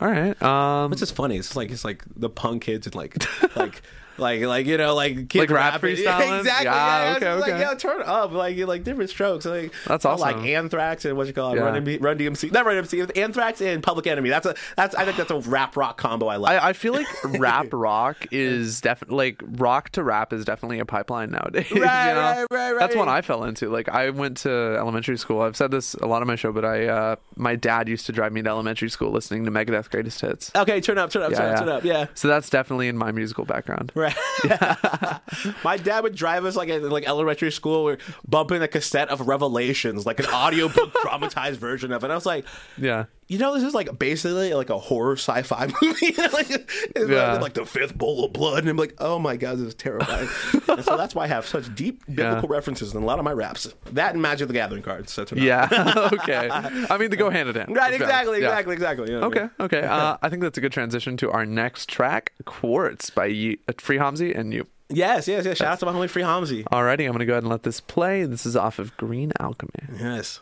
All 0.01 0.09
right. 0.11 0.35
Um 0.43 0.93
It's 0.93 1.01
just 1.01 1.15
funny. 1.15 1.37
It's 1.37 1.49
just 1.49 1.57
like 1.57 1.71
it's 1.71 1.85
like 1.85 2.03
the 2.17 2.31
punk 2.31 2.63
kids 2.63 2.87
and 2.87 2.95
like 2.97 3.15
like 3.57 3.83
like 4.21 4.41
like 4.43 4.67
you 4.67 4.77
know 4.77 4.95
like 4.95 5.29
kids 5.29 5.37
Like 5.37 5.51
rap 5.51 5.73
rapping. 5.75 5.97
freestyling? 5.97 6.39
exactly. 6.41 6.65
Yeah, 6.65 7.11
Yeah, 7.11 7.17
okay, 7.17 7.29
okay. 7.29 7.41
Like 7.53 7.61
yeah, 7.61 7.75
turn 7.75 8.03
up 8.05 8.33
like 8.33 8.57
like 8.59 8.85
different 8.85 9.11
strokes. 9.11 9.45
Like 9.47 9.73
That's 9.87 10.05
awesome. 10.05 10.21
Like 10.21 10.37
Anthrax 10.47 11.05
and 11.05 11.17
what 11.17 11.27
you 11.27 11.33
call 11.33 11.53
it, 11.53 11.57
Yeah. 11.57 11.63
Run, 11.63 11.85
DMC, 11.85 12.03
Run 12.03 12.19
DMC, 12.19 12.53
not 12.53 12.67
Run 12.67 12.77
DMC, 12.83 13.17
Anthrax 13.17 13.61
and 13.61 13.83
Public 13.83 14.07
Enemy. 14.07 14.29
That's 14.31 14.47
a 14.47 14.55
that's 14.77 14.95
I 14.95 15.05
think 15.05 15.17
that's 15.17 15.31
a 15.31 15.41
rap 15.41 15.77
rock 15.77 15.97
combo 15.99 16.27
I 16.29 16.37
like. 16.37 16.63
I, 16.63 16.71
I 16.71 16.73
feel 16.73 16.93
like 16.93 17.07
rap 17.39 17.67
rock 17.73 18.27
is 18.31 18.81
definitely 18.81 19.17
like 19.17 19.43
rock 19.59 19.91
to 19.91 20.03
rap 20.03 20.33
is 20.33 20.45
definitely 20.45 20.79
a 20.79 20.85
pipeline 20.85 21.31
nowadays. 21.31 21.71
you 21.71 21.81
know? 21.81 21.87
right, 21.87 22.47
right, 22.51 22.75
That's 22.79 22.95
right. 22.95 22.99
what 22.99 23.09
I 23.09 23.23
fell 23.23 23.45
into. 23.45 23.69
Like 23.69 23.89
I 23.89 24.11
went 24.11 24.39
to 24.39 24.51
elementary 24.79 25.17
school. 25.19 25.41
I've 25.43 25.57
said 25.57 25.71
this 25.71 25.95
a 25.95 26.07
lot 26.07 26.21
on 26.23 26.29
my 26.29 26.37
show, 26.37 26.53
but 26.53 26.65
I 26.65 26.87
uh, 26.87 27.17
my 27.37 27.57
dad 27.57 27.89
used 27.89 28.07
to 28.07 28.13
drive 28.13 28.33
me 28.33 28.43
to 28.43 28.49
elementary 28.49 28.89
school 28.91 29.11
listening 29.11 29.45
to 29.45 29.51
Megadeth 29.51 29.91
Greatest 29.91 30.21
Hits. 30.21 30.51
okay, 30.55 30.81
turn 30.81 30.99
up, 30.99 31.11
turn 31.11 31.23
up, 31.23 31.33
turn 31.33 31.53
up, 31.53 31.59
turn 31.59 31.69
up. 31.69 31.85
Yeah. 31.85 32.07
So 32.15 32.29
that's 32.29 32.51
definitely 32.51 32.89
in 32.89 32.97
my 32.97 33.13
musical 33.13 33.45
background. 33.45 33.93
Right. 33.95 34.10
My 35.65 35.77
dad 35.77 36.03
would 36.03 36.15
drive 36.15 36.45
us 36.45 36.57
like 36.57 36.69
at 36.69 36.83
like 36.83 37.07
elementary 37.07 37.53
school. 37.53 37.85
We're 37.85 37.99
bumping 38.27 38.63
a 38.63 38.69
cassette 38.69 39.09
of 39.09 39.27
Revelations, 39.27 40.07
like 40.07 40.19
an 40.21 40.27
audiobook 40.27 40.95
dramatized 41.03 41.61
version 41.61 41.93
of 41.93 42.03
it. 42.03 42.07
And 42.07 42.13
I 42.13 42.17
was 42.17 42.27
like, 42.27 42.45
Yeah. 42.79 43.05
You 43.31 43.39
know, 43.39 43.55
this 43.55 43.63
is 43.63 43.75
like 43.75 43.97
basically 43.97 44.53
like 44.55 44.71
a 44.71 44.79
horror 44.79 45.13
sci-fi 45.17 45.67
movie. 45.83 46.13
like, 46.33 46.71
Yeah. 46.97 47.33
like, 47.35 47.41
like 47.43 47.55
the 47.55 47.65
fifth 47.65 47.97
bowl 47.97 48.25
of 48.25 48.33
blood, 48.33 48.59
and 48.59 48.69
I'm 48.69 48.77
like, 48.77 48.95
oh 48.99 49.19
my 49.21 49.37
god, 49.37 49.59
this 49.59 49.69
is 49.69 49.75
terrifying. 49.75 50.29
and 50.69 50.85
so 50.85 50.97
that's 50.97 51.15
why 51.15 51.25
I 51.25 51.27
have 51.29 51.47
such 51.47 51.73
deep 51.77 52.03
biblical 52.13 52.49
references 52.49 52.93
in 52.93 53.01
a 53.03 53.07
lot 53.07 53.19
of 53.21 53.25
my 53.25 53.33
raps. 53.33 53.73
That 53.93 54.15
and 54.15 54.21
Magic 54.21 54.49
the 54.49 54.55
Gathering 54.55 54.83
cards. 54.83 55.13
So 55.13 55.25
turn. 55.25 55.39
Yeah. 55.39 55.69
okay. 56.13 56.49
I 56.51 56.99
mean, 56.99 57.11
they 57.11 57.17
go 57.17 57.31
hand 57.31 57.49
in 57.49 57.55
hand. 57.55 57.69
Right. 57.77 57.93
let's 57.93 58.03
Exactly. 58.03 58.41
Yeah. 58.41 58.49
Exactly. 58.49 58.75
Exactly. 58.75 59.07
You 59.13 59.21
know 59.21 59.29
what 59.29 59.39
I 59.39 59.41
Okay. 59.43 59.53
mean? 59.59 59.67
Okay. 59.81 59.83
Uh, 59.87 60.17
I 60.21 60.29
think 60.29 60.43
that's 60.43 60.59
a 60.59 60.61
good 60.61 60.73
transition 60.73 61.17
to 61.19 61.31
our 61.31 61.47
next 61.47 61.89
track, 61.89 62.33
"Quartz" 62.47 63.11
by 63.11 63.27
Ye- 63.27 63.59
uh, 63.69 63.73
Free 63.79 63.99
Hamzi 63.99 64.37
and 64.37 64.53
you. 64.53 64.67
Yes. 64.89 65.29
Yes. 65.29 65.45
Yes. 65.45 65.59
Shout 65.59 65.69
out 65.69 65.79
to 65.81 65.87
my 65.87 65.93
homie 65.93 66.11
Free 66.11 66.23
Hamzi. 66.25 66.65
Alrighty, 66.65 67.07
I'm 67.07 67.13
gonna 67.13 67.25
go 67.27 67.35
ahead 67.35 67.45
and 67.45 67.51
let 67.51 67.63
this 67.63 67.81
play. 67.81 68.25
This 68.25 68.45
is 68.45 68.57
off 68.57 68.81
of 68.81 68.97
Green 68.97 69.33
Alchemy. 69.39 69.71
Yes. 70.01 70.41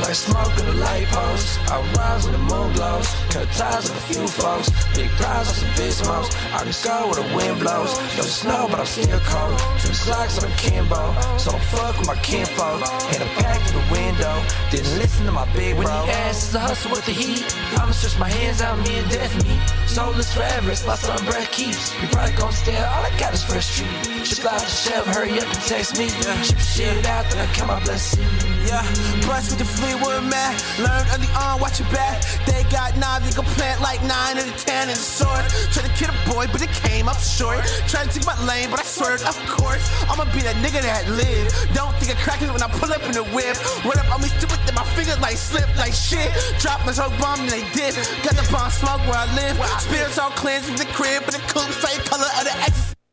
Like 0.00 0.14
smoke 0.14 0.58
in 0.58 0.66
the 0.66 0.74
light 0.74 1.06
post. 1.08 1.58
I 1.70 1.80
rise 1.96 2.24
when 2.24 2.32
the 2.32 2.38
moon 2.38 2.72
glows. 2.72 3.06
Cut 3.30 3.48
ties 3.52 3.84
with 3.88 3.96
a 3.96 4.06
few 4.12 4.26
folks. 4.26 4.70
Big 4.94 5.10
prize 5.20 5.48
on 5.48 5.54
some 5.54 5.72
big 5.76 5.92
smokes. 5.92 6.34
I 6.52 6.58
can 6.64 6.74
go 6.82 6.96
where 7.08 7.18
the 7.22 7.36
wind 7.36 7.60
blows. 7.60 7.92
No 8.16 8.24
snow, 8.24 8.66
but 8.70 8.80
I'm 8.80 8.86
still 8.86 9.20
cold. 9.20 9.58
Two 9.80 9.94
socks 9.94 10.42
on 10.42 10.50
a 10.50 10.54
Kimbo. 10.56 11.14
So 11.38 11.52
don't 11.52 11.62
fuck 11.70 11.98
with 11.98 12.08
my 12.08 12.16
kinfolk. 12.16 12.80
Hit 13.10 13.22
a 13.22 13.30
pack 13.40 13.60
through 13.62 13.80
the 13.80 13.92
window. 13.92 14.34
Didn't 14.70 14.98
listen 14.98 15.26
to 15.26 15.32
my 15.32 15.46
big 15.52 15.76
bro. 15.76 15.84
When 15.84 15.92
he 16.04 16.10
asks 16.10 16.52
to 16.52 16.58
hustle 16.58 16.90
with 16.90 17.06
the 17.06 17.12
heat, 17.12 17.44
I'ma 17.78 17.92
stretch 17.92 18.18
my 18.18 18.28
hands 18.28 18.60
out, 18.60 18.78
me 18.86 18.98
and 18.98 19.10
death 19.10 19.34
meet. 19.44 19.60
Soulless 19.88 20.32
forever, 20.32 20.70
it's 20.72 20.86
my 20.86 20.96
son 20.96 21.24
breath 21.26 21.50
keeps. 21.52 21.92
You 22.00 22.08
probably 22.08 22.34
gon' 22.36 22.52
stare, 22.52 22.86
all 22.88 23.04
I 23.04 23.10
got 23.18 23.34
is 23.34 23.44
fresh 23.44 23.76
treat. 23.76 24.26
Ship 24.26 24.44
out 24.44 24.60
the 24.60 24.66
shelf, 24.66 25.06
hurry 25.06 25.38
up 25.38 25.46
and 25.46 25.62
text 25.62 25.98
me. 25.98 26.08
Ship 26.42 26.58
shit 26.58 27.06
out, 27.06 27.30
then 27.30 27.46
I 27.46 27.52
count 27.52 27.68
my 27.68 27.84
blessing. 27.84 28.24
Yeah, 28.66 28.82
brush 29.22 29.50
with 29.50 29.58
the 29.58 29.64
Fleetwood 29.76 30.24
Mac. 30.30 30.54
Learn 30.78 31.04
early 31.14 31.30
on, 31.34 31.60
watch 31.60 31.80
your 31.80 31.90
back. 31.90 32.22
They 32.46 32.62
got 32.70 32.96
knives, 32.96 33.26
they 33.26 33.34
can 33.34 33.48
plant 33.54 33.80
like 33.80 34.00
nine 34.04 34.38
and 34.38 34.48
a 34.48 34.56
ten 34.58 34.88
and 34.88 34.96
a 34.98 35.00
sword. 35.00 35.44
Try 35.72 35.82
to 35.82 35.92
kill 35.98 36.10
a 36.10 36.18
boy, 36.30 36.46
but 36.52 36.62
it 36.62 36.70
came 36.86 37.08
up 37.08 37.18
short. 37.18 37.64
Try 37.90 38.04
to 38.04 38.10
take 38.10 38.26
my 38.26 38.38
lane, 38.46 38.70
but 38.70 38.80
I 38.80 38.84
swerved, 38.84 39.24
of 39.24 39.36
course. 39.46 39.82
I'ma 40.08 40.24
be 40.32 40.40
that 40.46 40.56
nigga 40.62 40.82
that 40.82 41.08
live. 41.10 41.46
Don't 41.74 41.94
think 41.98 42.14
I 42.14 42.20
crack 42.22 42.42
it 42.42 42.50
when 42.50 42.62
I 42.62 42.68
pull 42.68 42.92
up 42.92 43.02
in 43.02 43.12
the 43.12 43.24
whip. 43.34 43.56
Run 43.84 43.98
up 43.98 44.08
on 44.14 44.22
me 44.22 44.28
stupid, 44.28 44.58
then 44.66 44.74
my 44.74 44.86
fingers 44.94 45.18
like 45.20 45.36
slip 45.36 45.68
like 45.76 45.92
shit. 45.92 46.30
Drop 46.58 46.84
my 46.86 46.92
smoke 46.92 47.14
bomb 47.18 47.40
and 47.40 47.50
they 47.50 47.64
dip. 47.74 47.94
Got 48.22 48.38
the 48.38 48.46
bomb 48.50 48.70
smoke 48.70 49.02
where 49.06 49.18
I 49.18 49.26
live. 49.34 49.58
Spirits 49.80 50.18
all 50.18 50.30
cleansed 50.30 50.68
from 50.68 50.76
the 50.76 50.88
crib, 50.94 51.22
but 51.24 51.34
the 51.34 51.42
coupe 51.50 51.72
same 51.82 52.00
color 52.06 52.30
of 52.38 52.44
the 52.44 52.54
exit. 52.62 53.03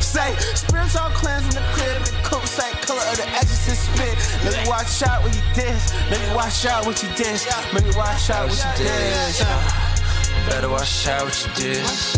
Say, 0.00 0.34
spirits 0.54 0.96
all 0.96 1.10
cleansed 1.10 1.46
from 1.46 1.62
the 1.62 1.68
crib, 1.72 2.02
the 2.04 2.12
coat 2.22 2.46
same 2.46 2.74
color 2.82 3.02
of 3.10 3.16
the 3.16 3.28
exorcist 3.28 3.84
spit. 3.92 4.16
Me 4.44 4.68
watch 4.68 5.02
out 5.02 5.22
when 5.22 5.32
you 5.32 5.42
diss. 5.54 5.92
Me 6.10 6.18
watch 6.34 6.66
out 6.66 6.86
what 6.86 7.02
you 7.02 7.08
diss. 7.16 7.46
Me 7.74 7.80
watch 7.96 8.30
out 8.30 8.48
what 8.48 8.78
you 8.78 8.86
diss. 8.86 9.97
Better 10.46 10.68
watch 10.68 11.06
out 11.08 11.24
what 11.24 11.36
you 11.44 11.52
dish. 11.54 12.16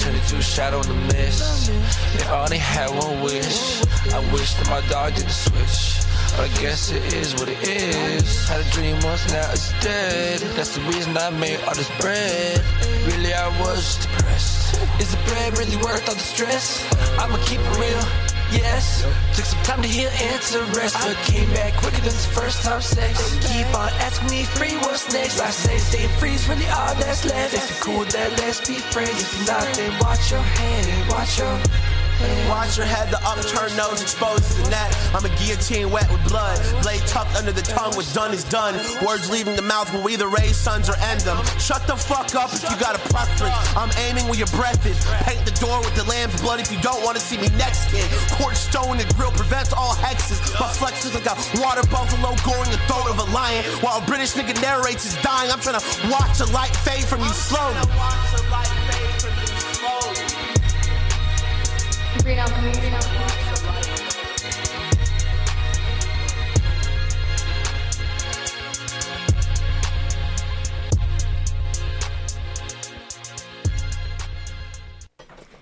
Turn 0.00 0.14
into 0.14 0.36
a 0.36 0.42
shadow 0.42 0.80
in 0.80 0.88
the 0.88 1.14
mist. 1.14 1.70
If 2.14 2.28
I 2.30 2.44
only 2.44 2.58
had 2.58 2.90
one 2.90 3.20
wish, 3.22 3.82
I 4.12 4.20
wish 4.32 4.54
that 4.54 4.68
my 4.70 4.80
dog 4.88 5.14
didn't 5.14 5.30
switch. 5.30 6.00
But 6.36 6.48
I 6.48 6.60
guess 6.60 6.90
it 6.92 7.12
is 7.12 7.34
what 7.34 7.48
it 7.48 7.58
is. 7.66 8.48
Had 8.48 8.60
a 8.60 8.70
dream 8.70 8.98
once, 9.02 9.30
now 9.32 9.50
it's 9.50 9.72
dead. 9.82 10.40
That's 10.56 10.74
the 10.76 10.82
reason 10.82 11.16
I 11.16 11.30
made 11.30 11.60
all 11.66 11.74
this 11.74 11.90
bread. 12.00 12.62
Really, 13.06 13.34
I 13.34 13.48
was 13.60 13.96
depressed. 13.96 14.80
Is 15.00 15.10
the 15.10 15.22
bread 15.28 15.58
really 15.58 15.76
worth 15.76 16.08
all 16.08 16.14
the 16.14 16.20
stress? 16.20 16.86
I'ma 17.18 17.36
keep 17.44 17.60
it 17.60 17.76
real. 17.78 18.29
Yes, 18.52 19.06
took 19.36 19.44
some 19.44 19.62
time 19.62 19.82
to 19.82 19.88
heal 19.88 20.10
and 20.10 20.42
to 20.42 20.58
rest, 20.78 20.96
but 20.98 21.16
came 21.24 21.48
back 21.50 21.72
quicker 21.76 22.02
than 22.02 22.12
the 22.12 22.30
first 22.34 22.64
time 22.64 22.80
sex. 22.80 23.38
Keep 23.46 23.66
on 23.78 23.90
asking 24.02 24.30
me 24.30 24.42
free, 24.42 24.76
what's 24.78 25.12
next? 25.12 25.40
I 25.40 25.50
say 25.50 25.78
staying 25.78 26.08
free 26.18 26.34
is 26.34 26.48
really 26.48 26.66
all 26.66 26.94
that's 26.96 27.24
left. 27.24 27.54
If 27.54 27.70
you're 27.70 27.80
cool, 27.80 28.04
then 28.06 28.30
let's 28.38 28.66
be 28.66 28.74
friends. 28.74 29.10
If 29.10 29.36
you're 29.38 29.46
not, 29.54 29.74
then 29.74 29.92
watch 30.00 30.30
your 30.30 30.40
hand, 30.42 31.10
watch 31.10 31.38
your. 31.38 31.99
Watch 32.48 32.76
your 32.76 32.86
head, 32.86 33.10
the 33.10 33.20
upturned 33.24 33.76
nose 33.76 34.02
exposed 34.02 34.44
to 34.52 34.62
the 34.62 34.70
net. 34.70 34.90
I'm 35.14 35.24
a 35.24 35.32
guillotine 35.38 35.90
wet 35.90 36.10
with 36.10 36.22
blood. 36.28 36.58
Blade 36.82 37.00
tucked 37.06 37.34
under 37.36 37.52
the 37.52 37.62
tongue, 37.62 37.94
what's 37.96 38.12
done 38.12 38.32
is 38.32 38.44
done. 38.44 38.74
Words 39.04 39.30
leaving 39.30 39.56
the 39.56 39.62
mouth 39.62 39.92
will 39.92 40.08
either 40.10 40.28
raise 40.28 40.56
sons 40.56 40.88
or 40.88 40.96
end 41.10 41.20
them. 41.22 41.38
Shut 41.58 41.86
the 41.86 41.96
fuck 41.96 42.34
up 42.34 42.52
if 42.52 42.62
you 42.68 42.76
got 42.78 42.94
a 42.94 43.02
preference. 43.08 43.54
I'm 43.76 43.90
aiming 44.04 44.24
where 44.28 44.38
your 44.38 44.50
breath 44.52 44.84
is. 44.86 44.98
Paint 45.24 45.44
the 45.46 45.56
door 45.60 45.80
with 45.80 45.94
the 45.94 46.04
lamb's 46.04 46.40
blood 46.40 46.60
if 46.60 46.70
you 46.70 46.80
don't 46.80 47.02
want 47.04 47.16
to 47.16 47.22
see 47.22 47.38
me 47.38 47.48
next 47.56 47.90
kid. 47.90 48.06
Quartz 48.36 48.60
stone 48.60 49.00
and 49.00 49.08
grill 49.16 49.32
prevents 49.32 49.72
all 49.72 49.94
hexes. 49.94 50.38
My 50.60 50.68
flex 50.68 51.04
is 51.04 51.14
like 51.14 51.26
a 51.26 51.36
water 51.60 51.86
buffalo 51.88 52.36
goring 52.44 52.70
the 52.70 52.80
throat 52.90 53.08
of 53.08 53.18
a 53.18 53.28
lion. 53.32 53.64
While 53.80 54.02
a 54.02 54.04
British 54.06 54.34
nigga 54.34 54.60
narrates 54.60 55.04
his 55.04 55.16
dying, 55.22 55.50
I'm 55.50 55.60
trying 55.60 55.80
to 55.80 55.86
watch 56.10 56.40
a 56.40 56.46
light 56.52 56.74
fade 56.76 57.04
from 57.04 57.20
you 57.20 57.32
slowly. 57.32 57.78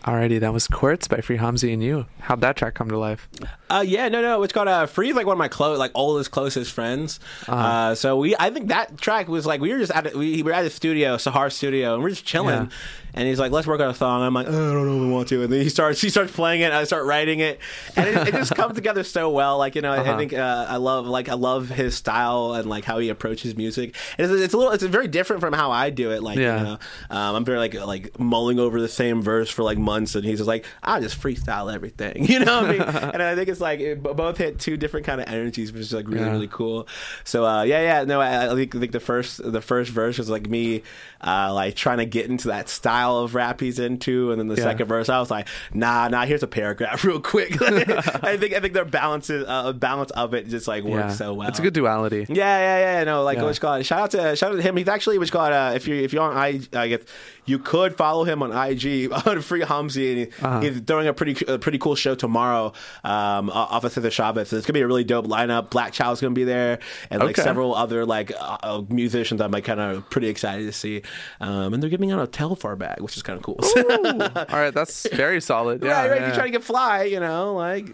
Alrighty, 0.04 0.40
that 0.40 0.52
was 0.52 0.66
Quartz 0.66 1.06
by 1.06 1.20
Free 1.20 1.36
Hamzi 1.36 1.72
and 1.72 1.82
you. 1.82 2.06
How'd 2.20 2.40
that 2.40 2.56
track 2.56 2.74
come 2.74 2.88
to 2.88 2.98
life? 2.98 3.28
Uh, 3.70 3.84
yeah, 3.86 4.08
no, 4.08 4.22
no. 4.22 4.42
It's 4.42 4.52
called 4.52 4.68
uh, 4.68 4.86
Free's 4.86 5.14
like 5.14 5.26
one 5.26 5.34
of 5.34 5.38
my 5.38 5.48
close, 5.48 5.78
like 5.78 5.92
oldest, 5.94 6.30
closest 6.30 6.72
friends. 6.72 7.20
uh 7.48 7.52
Uh-huh. 7.52 7.94
so 7.94 8.16
we, 8.16 8.34
I 8.38 8.50
think 8.50 8.68
that 8.68 8.98
track 9.00 9.28
was 9.28 9.44
like 9.46 9.60
we 9.60 9.72
were 9.72 9.78
just 9.78 9.92
at, 9.92 10.14
a, 10.14 10.18
we, 10.18 10.36
we 10.36 10.42
were 10.42 10.52
at 10.52 10.62
the 10.62 10.70
studio, 10.70 11.16
Sahar 11.16 11.52
Studio, 11.52 11.94
and 11.94 12.02
we're 12.02 12.10
just 12.10 12.24
chilling. 12.24 12.54
Yeah. 12.54 12.68
And 13.14 13.26
he's 13.26 13.38
like, 13.40 13.50
"Let's 13.50 13.66
work 13.66 13.80
on 13.80 13.88
a 13.88 13.94
song." 13.94 14.22
I'm 14.22 14.34
like, 14.34 14.46
oh, 14.48 14.50
"I 14.70 14.72
don't 14.74 14.86
know 14.86 14.94
if 14.96 15.00
we 15.00 15.08
want 15.10 15.28
to." 15.30 15.42
And 15.42 15.50
then 15.52 15.62
he 15.62 15.70
starts, 15.70 16.00
he 16.00 16.10
starts 16.10 16.30
playing 16.30 16.60
it. 16.60 16.72
I 16.72 16.84
start 16.84 17.04
writing 17.06 17.40
it, 17.40 17.58
and 17.96 18.06
it, 18.06 18.28
it 18.28 18.32
just 18.34 18.54
comes 18.54 18.74
together 18.74 19.02
so 19.02 19.30
well. 19.30 19.56
Like 19.58 19.74
you 19.74 19.80
know, 19.80 19.90
I, 19.90 19.96
I 19.96 20.00
Uh-huh. 20.00 20.18
think 20.18 20.34
uh, 20.34 20.66
I 20.68 20.76
love, 20.76 21.06
like 21.06 21.28
I 21.30 21.34
love 21.34 21.68
his 21.70 21.96
style 21.96 22.52
and 22.52 22.68
like 22.68 22.84
how 22.84 22.98
he 22.98 23.08
approaches 23.08 23.56
music. 23.56 23.96
And 24.18 24.30
it's, 24.30 24.42
it's 24.42 24.54
a 24.54 24.58
little, 24.58 24.72
it's 24.72 24.84
very 24.84 25.08
different 25.08 25.40
from 25.40 25.54
how 25.54 25.70
I 25.72 25.88
do 25.90 26.12
it. 26.12 26.22
Like 26.22 26.38
Yeah. 26.38 26.58
you 26.58 26.64
know, 26.64 26.78
um, 27.10 27.34
I'm 27.36 27.44
very 27.46 27.58
like 27.58 27.74
like 27.74 28.20
mulling 28.20 28.60
over 28.60 28.78
the 28.80 28.88
same 28.88 29.22
verse 29.22 29.48
for 29.50 29.62
like 29.64 29.78
months, 29.78 30.14
and 30.14 30.24
he's 30.24 30.38
just 30.38 30.46
like, 30.48 30.66
"I 30.82 31.00
just 31.00 31.20
freestyle 31.20 31.72
everything," 31.74 32.26
you 32.28 32.38
know. 32.40 32.60
What 32.62 32.70
I 32.70 32.72
mean? 32.72 32.82
and 33.14 33.22
I 33.22 33.34
think 33.34 33.48
it's 33.48 33.57
like 33.60 33.80
it, 33.80 34.02
b- 34.02 34.12
both 34.12 34.38
hit 34.38 34.58
two 34.58 34.76
different 34.76 35.06
kind 35.06 35.20
of 35.20 35.28
energies, 35.28 35.72
which 35.72 35.82
is 35.82 35.92
like 35.92 36.06
really 36.08 36.20
Yeah. 36.24 36.30
really 36.32 36.48
cool. 36.48 36.88
So 37.24 37.44
uh, 37.44 37.62
yeah, 37.62 37.80
yeah, 37.82 38.04
no, 38.04 38.20
I, 38.20 38.50
I 38.50 38.54
think, 38.54 38.74
I 38.74 38.78
think 38.80 38.92
the 38.92 39.00
first 39.00 39.40
the 39.52 39.60
first 39.60 39.90
verse 39.90 40.18
was 40.18 40.28
like 40.30 40.48
me 40.48 40.82
uh, 41.20 41.52
like 41.52 41.74
trying 41.74 41.98
to 41.98 42.06
get 42.06 42.26
into 42.30 42.48
that 42.48 42.68
style 42.68 43.18
of 43.18 43.34
rap 43.34 43.60
he's 43.60 43.78
into, 43.78 44.30
and 44.30 44.40
then 44.40 44.48
the 44.48 44.56
Yeah. 44.56 44.62
second 44.64 44.86
verse 44.86 45.08
I 45.08 45.18
was 45.18 45.30
like, 45.30 45.48
nah, 45.74 46.08
nah, 46.08 46.24
here's 46.26 46.42
a 46.42 46.46
paragraph 46.46 47.02
real 47.04 47.20
quick. 47.20 47.60
I 47.62 48.36
think 48.36 48.54
I 48.54 48.60
think 48.60 48.74
their 48.74 48.84
balances 48.84 49.44
uh, 49.48 49.72
balance 49.72 50.10
of 50.12 50.34
it 50.34 50.48
just 50.48 50.68
like 50.68 50.84
works 50.84 50.96
Yeah. 50.96 51.08
so 51.12 51.34
well. 51.34 51.48
It's 51.48 51.58
a 51.58 51.62
good 51.62 51.74
duality. 51.74 52.26
Yeah, 52.28 52.34
yeah, 52.58 52.98
yeah. 52.98 53.04
No, 53.04 53.22
like 53.22 53.38
Yeah. 53.38 53.44
what's 53.44 53.58
called. 53.58 53.84
Shout 53.84 54.00
out 54.00 54.10
to 54.12 54.36
shout 54.36 54.52
out 54.52 54.56
to 54.56 54.62
him. 54.62 54.76
He's 54.76 54.88
actually 54.88 55.18
what's 55.18 55.30
called. 55.30 55.52
Uh, 55.52 55.72
if 55.74 55.88
you 55.88 55.96
if 55.96 56.12
you're 56.12 56.22
on 56.22 56.36
I, 56.36 56.60
I 56.72 56.88
guess 56.88 57.00
you 57.48 57.58
could 57.58 57.96
follow 57.96 58.24
him 58.24 58.42
on 58.42 58.50
IG 58.52 59.10
on 59.26 59.40
Free 59.42 59.62
Hamzi, 59.62 60.22
and 60.24 60.32
Uh-huh. 60.44 60.60
he's 60.60 60.80
throwing 60.80 61.08
a 61.08 61.12
pretty 61.14 61.44
a 61.46 61.58
pretty 61.58 61.78
cool 61.78 61.94
show 61.94 62.14
tomorrow. 62.14 62.72
Um, 63.04 63.50
off 63.50 63.84
of 63.84 63.94
the 63.94 64.10
Shabbos. 64.10 64.48
So 64.48 64.56
it's 64.56 64.66
gonna 64.66 64.74
be 64.74 64.80
a 64.82 64.86
really 64.86 65.04
dope 65.04 65.26
lineup. 65.26 65.70
Black 65.70 65.92
Child's 65.92 66.20
gonna 66.20 66.34
be 66.34 66.44
there, 66.44 66.78
and 67.10 67.20
like 67.20 67.30
Okay. 67.38 67.42
several 67.42 67.74
other 67.74 68.04
like 68.06 68.32
uh, 68.38 68.58
uh, 68.62 68.82
musicians. 68.88 69.40
I'm 69.40 69.50
like 69.50 69.64
kind 69.64 69.80
of 69.80 70.08
pretty 70.10 70.28
excited 70.28 70.66
to 70.66 70.72
see. 70.72 71.02
Um, 71.40 71.74
and 71.74 71.82
they're 71.82 71.90
giving 71.90 72.12
out 72.12 72.20
a 72.20 72.26
Telfar 72.26 72.76
bag, 72.78 73.00
which 73.00 73.16
is 73.16 73.22
kind 73.22 73.36
of 73.38 73.42
cool. 73.42 73.58
All 73.76 74.58
right, 74.60 74.70
that's 74.74 75.08
very 75.14 75.40
solid. 75.40 75.82
Yeah, 75.82 76.02
right, 76.02 76.10
right. 76.10 76.20
If 76.22 76.26
you're 76.28 76.34
trying 76.34 76.46
to 76.52 76.58
get 76.58 76.64
fly, 76.64 77.04
you 77.04 77.20
know, 77.20 77.54
like 77.54 77.86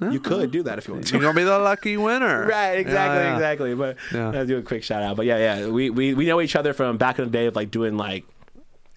you 0.00 0.20
could 0.20 0.50
do 0.50 0.62
that 0.64 0.78
if 0.78 0.88
you 0.88 0.94
want 0.94 1.06
to. 1.06 1.12
You're 1.14 1.22
gonna 1.22 1.34
be 1.36 1.44
the 1.44 1.58
lucky 1.70 1.96
winner. 1.96 2.46
Right, 2.46 2.78
exactly, 2.78 3.18
Yeah, 3.18 3.28
yeah. 3.30 3.34
exactly. 3.34 3.74
But 3.74 3.96
Yeah. 4.12 4.30
I'll 4.30 4.46
do 4.46 4.58
a 4.58 4.62
quick 4.62 4.82
shout 4.84 5.02
out. 5.02 5.16
But 5.16 5.26
yeah, 5.26 5.38
yeah, 5.38 5.68
we, 5.68 5.90
we 5.90 6.14
we 6.14 6.26
know 6.26 6.40
each 6.40 6.56
other 6.56 6.72
from 6.72 6.96
back 6.96 7.18
in 7.18 7.24
the 7.24 7.30
day 7.30 7.46
of 7.46 7.56
like 7.56 7.70
doing 7.70 7.96
like 7.96 8.24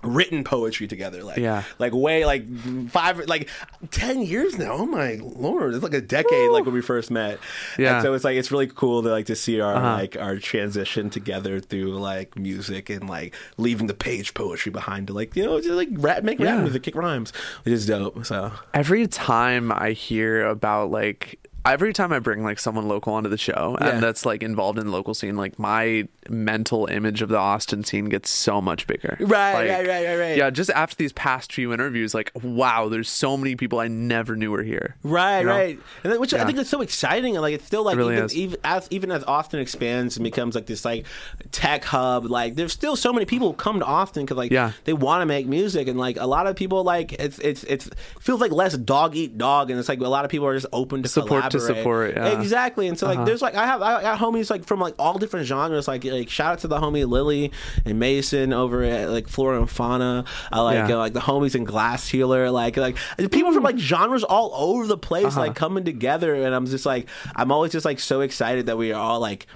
written 0.02 0.44
poetry 0.46 0.88
together. 0.88 1.24
Like 1.24 1.38
Yeah. 1.38 1.64
like 1.78 1.94
way 1.94 2.26
like 2.26 2.46
five 2.90 3.20
like 3.28 3.50
ten 3.92 4.22
years 4.22 4.58
now. 4.58 4.72
Oh 4.72 4.86
my 4.86 5.16
lord, 5.16 5.74
it's 5.74 5.84
like 5.84 5.94
a 5.94 6.02
decade 6.02 6.52
like 6.52 6.66
when 6.66 6.74
we 6.74 6.82
first 6.82 7.12
met. 7.12 7.40
Yeah. 7.78 7.96
And 7.96 8.04
so 8.04 8.14
it's 8.14 8.24
like 8.24 8.38
it's 8.38 8.52
really 8.52 8.68
cool 8.68 9.04
to 9.04 9.10
like 9.10 9.26
to 9.26 9.36
see 9.36 9.60
our 9.60 9.76
Uh-huh. 9.76 9.94
like 9.96 10.16
our 10.18 10.38
transition 10.38 11.10
together 11.10 11.60
through 11.60 12.00
like 12.00 12.38
music 12.38 12.90
and 12.90 13.10
like 13.10 13.36
leaving 13.58 13.88
the 13.88 13.94
page 13.94 14.34
poetry 14.34 14.72
behind 14.72 15.08
to 15.08 15.14
like 15.14 15.36
you 15.36 15.44
know 15.44 15.58
just 15.60 15.72
like 15.72 15.90
rap 15.94 16.24
make 16.24 16.40
rap 16.40 16.48
Yeah. 16.56 16.62
music, 16.62 16.84
kick 16.84 16.96
rhymes, 16.96 17.34
which 17.64 17.74
is 17.74 17.86
dope. 17.86 18.26
So 18.26 18.52
Every 18.74 19.06
time 19.08 19.72
I 19.72 19.92
hear 19.92 20.48
about 20.48 20.92
like 20.92 21.40
every 21.66 21.94
time 21.94 22.12
I 22.14 22.20
bring 22.20 22.44
like 22.44 22.60
someone 22.60 22.88
local 22.88 23.14
onto 23.14 23.30
the 23.30 23.38
show 23.38 23.78
Yeah. 23.80 23.90
and 23.90 24.04
that's 24.04 24.26
like 24.26 24.44
involved 24.44 24.80
in 24.80 24.86
the 24.88 24.92
local 24.92 25.14
scene, 25.14 25.36
like 25.36 25.60
my 25.60 26.08
mental 26.30 26.86
image 26.88 27.22
of 27.22 27.30
the 27.30 27.38
Austin 27.38 27.84
scene 27.84 28.06
gets 28.06 28.30
so 28.30 28.62
much 28.62 28.88
bigger. 28.88 29.18
Right, 29.20 29.54
Like, 29.54 29.70
right, 29.70 29.88
right, 29.88 30.06
right, 30.06 30.16
right. 30.20 30.38
Yeah, 30.38 30.50
just 30.50 30.70
after 30.72 30.96
these 30.96 31.14
past 31.14 31.52
few 31.54 31.74
interviews, 31.74 32.14
like 32.14 32.32
wow, 32.42 32.88
there's 32.90 33.10
so 33.10 33.36
many 33.38 33.56
people 33.56 33.80
I 33.80 33.88
never 33.88 34.36
knew 34.36 34.52
were 34.52 34.64
here. 34.64 34.96
Right, 35.04 35.40
You 35.40 35.46
know? 35.46 35.52
right, 35.52 35.80
and 36.04 36.14
then, 36.14 36.20
which 36.20 36.34
I 36.34 36.46
think 36.46 36.58
is 36.60 36.70
so 36.70 36.82
exciting, 36.82 37.36
and 37.36 37.42
like 37.42 37.54
it's 37.56 37.66
still 37.66 37.84
like 37.84 37.96
It 37.96 38.00
really 38.00 38.16
even, 38.18 38.32
even 38.32 38.60
as 38.64 38.88
even 38.92 39.12
as 39.12 39.24
Austin 39.24 39.60
expands 39.60 40.18
and 40.18 40.24
becomes 40.24 40.56
like 40.56 40.66
this 40.66 40.86
like 40.86 41.06
tech 41.52 41.84
hub, 41.84 42.26
like 42.26 42.56
there's 42.56 42.74
still 42.74 42.96
so 42.96 43.12
many 43.12 43.26
people 43.26 43.50
who 43.50 43.54
come 43.56 43.80
to 43.80 43.86
Austin 43.86 44.24
because 44.26 44.38
like 44.38 44.52
Yeah. 44.52 44.72
they 44.86 44.94
want 44.94 45.22
to 45.22 45.26
make 45.26 45.48
music, 45.48 45.88
and 45.88 46.00
like 46.00 46.18
a 46.18 46.26
lot 46.28 46.48
of 46.48 46.56
people 46.56 46.84
like 46.84 47.14
it's 47.14 47.40
it's 47.40 47.64
it's 47.66 47.90
feels 48.20 48.40
like 48.42 48.52
less 48.52 48.78
dog 48.78 49.16
eat 49.16 49.38
dog, 49.38 49.70
and 49.72 49.80
it's 49.80 49.90
like 49.90 50.00
a 50.00 50.08
lot 50.08 50.26
of 50.26 50.32
people 50.32 50.48
are 50.48 50.54
just 50.56 50.68
open 50.72 51.04
to 51.04 51.10
Support 51.10 51.50
to 51.52 51.59
collaborate. 51.60 52.14
support, 52.16 52.16
yeah. 52.16 52.40
exactly, 52.42 52.88
and 52.88 52.98
so 52.98 53.08
like 53.08 53.18
Uh-huh. 53.18 53.26
there's 53.26 53.42
like 53.42 53.56
I 53.56 53.66
have 53.66 53.82
I 53.82 54.02
got 54.02 54.20
homies 54.20 54.50
like 54.50 54.66
from 54.66 54.80
like 54.80 54.96
all 55.00 55.18
different 55.18 55.46
genres, 55.46 55.88
like 55.88 56.04
like 56.04 56.30
shout 56.30 56.54
out 56.54 56.60
to 56.60 56.68
the 56.68 56.80
homie 56.80 57.08
Lily 57.08 57.52
and 57.86 58.00
Mason 58.00 58.54
over 58.54 58.84
at 58.84 59.10
like 59.10 59.28
Flora 59.28 59.60
and 59.60 59.70
Fauna, 59.70 60.26
I 60.52 60.62
like 60.62 60.90
Yeah. 60.90 60.96
uh, 60.96 61.00
like 61.00 61.14
the 61.14 61.20
homies 61.22 61.56
in 61.56 61.64
Glass 61.64 62.08
Healer, 62.08 62.50
like 62.52 62.78
like 62.78 62.98
people 63.32 63.54
from 63.54 63.64
like 63.64 63.78
genres 63.78 64.24
all 64.24 64.52
over 64.54 64.88
the 64.88 64.98
place, 64.98 65.26
Uh-huh. 65.28 65.42
like 65.42 65.56
coming 65.56 65.84
together, 65.84 66.36
and 66.36 66.54
I'm 66.56 66.66
just 66.66 66.86
like 66.86 67.08
I'm 67.36 67.52
always 67.52 67.72
just 67.72 67.86
like 67.86 68.00
so 68.00 68.22
excited 68.22 68.66
that 68.68 68.78
we 68.78 68.92
are 68.94 69.00
all 69.02 69.20
like. 69.20 69.48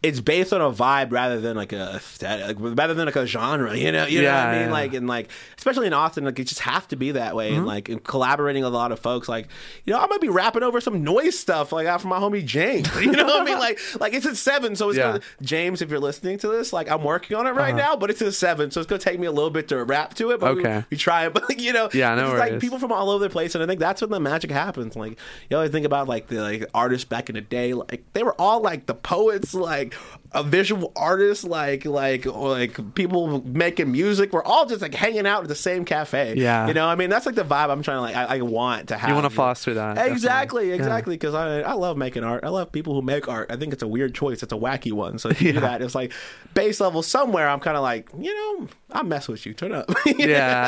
It's 0.00 0.20
based 0.20 0.52
on 0.52 0.60
a 0.60 0.70
vibe 0.70 1.10
rather 1.10 1.40
than 1.40 1.56
like 1.56 1.72
a 1.72 1.94
aesthetic, 1.96 2.60
like, 2.60 2.78
rather 2.78 2.94
than 2.94 3.06
like 3.06 3.16
a 3.16 3.26
genre, 3.26 3.76
you 3.76 3.90
know, 3.90 4.06
you 4.06 4.22
know 4.22 4.28
what 4.28 4.34
Yeah, 4.34 4.46
I 4.46 4.52
mean? 4.52 4.66
yeah. 4.66 4.70
Like 4.72 4.94
and 4.94 5.08
like, 5.08 5.28
especially 5.56 5.88
in 5.88 5.92
Austin, 5.92 6.24
like 6.24 6.38
it 6.38 6.44
just 6.44 6.60
have 6.60 6.86
to 6.88 6.96
be 6.96 7.10
that 7.10 7.34
way. 7.34 7.48
Mm-hmm. 7.50 7.58
And 7.58 7.66
like 7.66 7.88
and 7.88 8.04
collaborating 8.04 8.62
with 8.62 8.72
a 8.72 8.76
lot 8.76 8.92
of 8.92 9.00
folks, 9.00 9.28
like 9.28 9.48
you 9.86 9.92
know, 9.92 9.98
I 9.98 10.06
might 10.06 10.20
be 10.20 10.28
rapping 10.28 10.62
over 10.62 10.80
some 10.80 11.02
noise 11.02 11.36
stuff, 11.36 11.72
like 11.72 11.88
out 11.88 12.00
from 12.00 12.10
my 12.10 12.20
homie 12.20 12.44
James. 12.44 12.88
You 13.00 13.10
know 13.10 13.24
what 13.24 13.42
I 13.42 13.44
mean? 13.44 13.58
Like 13.58 13.80
like 13.98 14.12
it's 14.14 14.24
at 14.24 14.36
seven, 14.36 14.76
so 14.76 14.88
it's 14.90 14.98
Yeah. 14.98 15.08
gonna, 15.14 15.20
James. 15.42 15.82
If 15.82 15.90
you're 15.90 15.98
listening 15.98 16.38
to 16.38 16.48
this, 16.48 16.72
like 16.72 16.88
I'm 16.88 17.02
working 17.02 17.36
on 17.36 17.48
it 17.48 17.50
right 17.56 17.74
Uh-huh. 17.74 17.88
now, 17.90 17.96
but 17.96 18.08
it's 18.10 18.22
at 18.22 18.34
seven, 18.34 18.70
so 18.70 18.80
it's 18.80 18.88
gonna 18.88 19.00
take 19.00 19.18
me 19.18 19.26
a 19.26 19.32
little 19.32 19.50
bit 19.50 19.66
to 19.68 19.82
rap 19.82 20.14
to 20.14 20.30
it. 20.30 20.38
But 20.38 20.54
we- 20.54 20.60
Okay. 20.62 20.84
we, 20.90 20.96
try 20.96 21.26
it, 21.26 21.34
but 21.34 21.58
you 21.58 21.72
know, 21.72 21.88
Yeah, 21.92 22.14
no 22.14 22.30
it's 22.30 22.38
like 22.38 22.60
people 22.60 22.78
from 22.78 22.92
all 22.92 23.10
over 23.10 23.24
the 23.24 23.30
place, 23.30 23.56
and 23.56 23.64
I 23.64 23.66
think 23.66 23.80
that's 23.80 24.00
when 24.00 24.10
the 24.10 24.20
magic 24.20 24.52
happens. 24.52 24.94
Like 24.94 25.18
you 25.50 25.56
always 25.56 25.72
think 25.72 25.86
about 25.86 26.06
like 26.06 26.28
the 26.28 26.40
like 26.40 26.66
artists 26.72 27.04
back 27.04 27.28
in 27.28 27.34
the 27.34 27.40
day, 27.40 27.74
like 27.74 28.04
they 28.12 28.22
were 28.22 28.40
all 28.40 28.60
like 28.60 28.86
the 28.86 28.94
poets, 28.94 29.54
like 29.54 29.87
a 30.32 30.42
visual 30.42 30.92
artist, 30.94 31.44
like 31.44 31.84
like 31.84 32.26
or, 32.26 32.50
like 32.50 32.94
people 32.94 33.42
making 33.46 33.90
music. 33.90 34.32
We're 34.32 34.44
all 34.44 34.66
just 34.66 34.82
like 34.82 34.94
hanging 34.94 35.26
out 35.26 35.42
at 35.42 35.48
the 35.48 35.54
same 35.54 35.84
cafe. 35.84 36.34
Yeah. 36.36 36.66
you 36.68 36.74
know, 36.74 36.86
I 36.86 36.94
mean 36.96 37.08
that's 37.10 37.24
like 37.26 37.34
the 37.34 37.44
vibe 37.44 37.70
I'm 37.70 37.82
trying 37.82 37.96
to 37.98 38.00
like 38.02 38.16
I, 38.16 38.36
I 38.36 38.40
want 38.42 38.88
to 38.88 38.96
have. 38.96 39.08
You 39.08 39.14
want 39.14 39.24
to 39.26 39.30
foster 39.34 39.74
that. 39.74 39.96
Exactly, 40.06 40.64
definitely. 40.64 40.72
Exactly. 40.72 41.14
Because 41.16 41.34
I 41.34 41.60
I 41.60 41.72
love 41.72 41.96
making 41.96 42.24
art. 42.24 42.44
I 42.44 42.48
love 42.48 42.70
people 42.72 42.94
who 42.94 43.02
make 43.02 43.28
art. 43.28 43.50
I 43.50 43.56
think 43.56 43.72
it's 43.72 43.82
a 43.82 43.88
weird 43.88 44.14
choice. 44.14 44.42
It's 44.42 44.52
a 44.52 44.56
wacky 44.56 44.92
one. 44.92 45.18
So 45.18 45.28
if 45.30 45.40
you 45.40 45.52
do 45.52 45.60
Yeah. 45.60 45.68
that, 45.68 45.82
it's 45.82 45.94
like 45.94 46.12
base 46.54 46.80
level 46.80 47.02
somewhere. 47.02 47.48
I'm 47.48 47.60
kind 47.60 47.76
of 47.76 47.82
like 47.82 48.08
you 48.18 48.34
know 48.34 48.68
I 48.92 49.02
mess 49.02 49.28
with 49.28 49.46
you. 49.46 49.54
Turn 49.54 49.72
up. 49.72 49.88
yeah, 50.06 50.16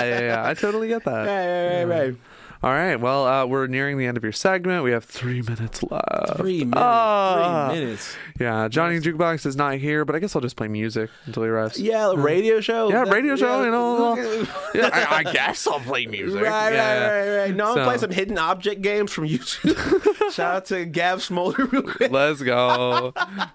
yeah, 0.05 0.20
yeah. 0.20 0.42
I 0.48 0.55
totally 0.55 0.88
get 0.88 1.05
that. 1.05 1.26
Right, 1.26 1.84
right, 1.84 1.84
right, 1.84 2.06
right. 2.09 2.16
All 2.62 2.70
right. 2.72 2.96
Well, 2.96 3.26
uh, 3.26 3.46
we're 3.46 3.66
nearing 3.68 3.96
the 3.96 4.04
end 4.04 4.18
of 4.18 4.22
your 4.22 4.32
segment. 4.32 4.84
We 4.84 4.90
have 4.92 5.02
three 5.04 5.40
minutes 5.40 5.82
left. 5.82 6.36
Three 6.36 6.58
minutes. 6.58 6.76
Ah. 6.76 7.68
Three 7.70 7.80
minutes. 7.80 8.16
Yeah, 8.38 8.68
Jonny 8.68 9.00
Jukebox 9.00 9.46
is 9.46 9.56
not 9.56 9.74
here, 9.76 10.04
but 10.04 10.14
I 10.14 10.18
guess 10.18 10.36
I'll 10.36 10.42
just 10.42 10.56
play 10.56 10.68
music 10.68 11.08
until 11.24 11.42
he 11.44 11.48
arrives. 11.48 11.80
Yeah, 11.80 12.12
radio 12.14 12.60
show. 12.60 12.90
Yeah, 12.90 13.04
That- 13.06 13.12
radio 13.14 13.34
show. 13.36 13.60
yeah. 13.60 13.64
You 13.64 13.70
know, 13.70 14.14
yeah, 14.74 14.90
I, 14.92 15.06
I 15.20 15.22
guess 15.32 15.66
I'll 15.66 15.80
play 15.80 16.04
music. 16.04 16.42
Right, 16.42 16.74
Yeah, 16.74 17.00
right, 17.08 17.28
right, 17.28 17.36
right. 17.44 17.54
No, 17.54 17.68
I'm 17.70 17.74
So- 17.76 17.84
play 17.84 17.96
some 17.98 18.10
hidden 18.10 18.36
object 18.36 18.82
games 18.82 19.10
from 19.10 19.26
YouTube. 19.26 20.30
Shout 20.32 20.54
out 20.56 20.64
to 20.66 20.84
Gav 20.84 21.22
Smolder 21.22 21.64
real 21.64 21.82
quick. 21.82 22.12
Let's 22.12 22.42
go. 22.42 23.12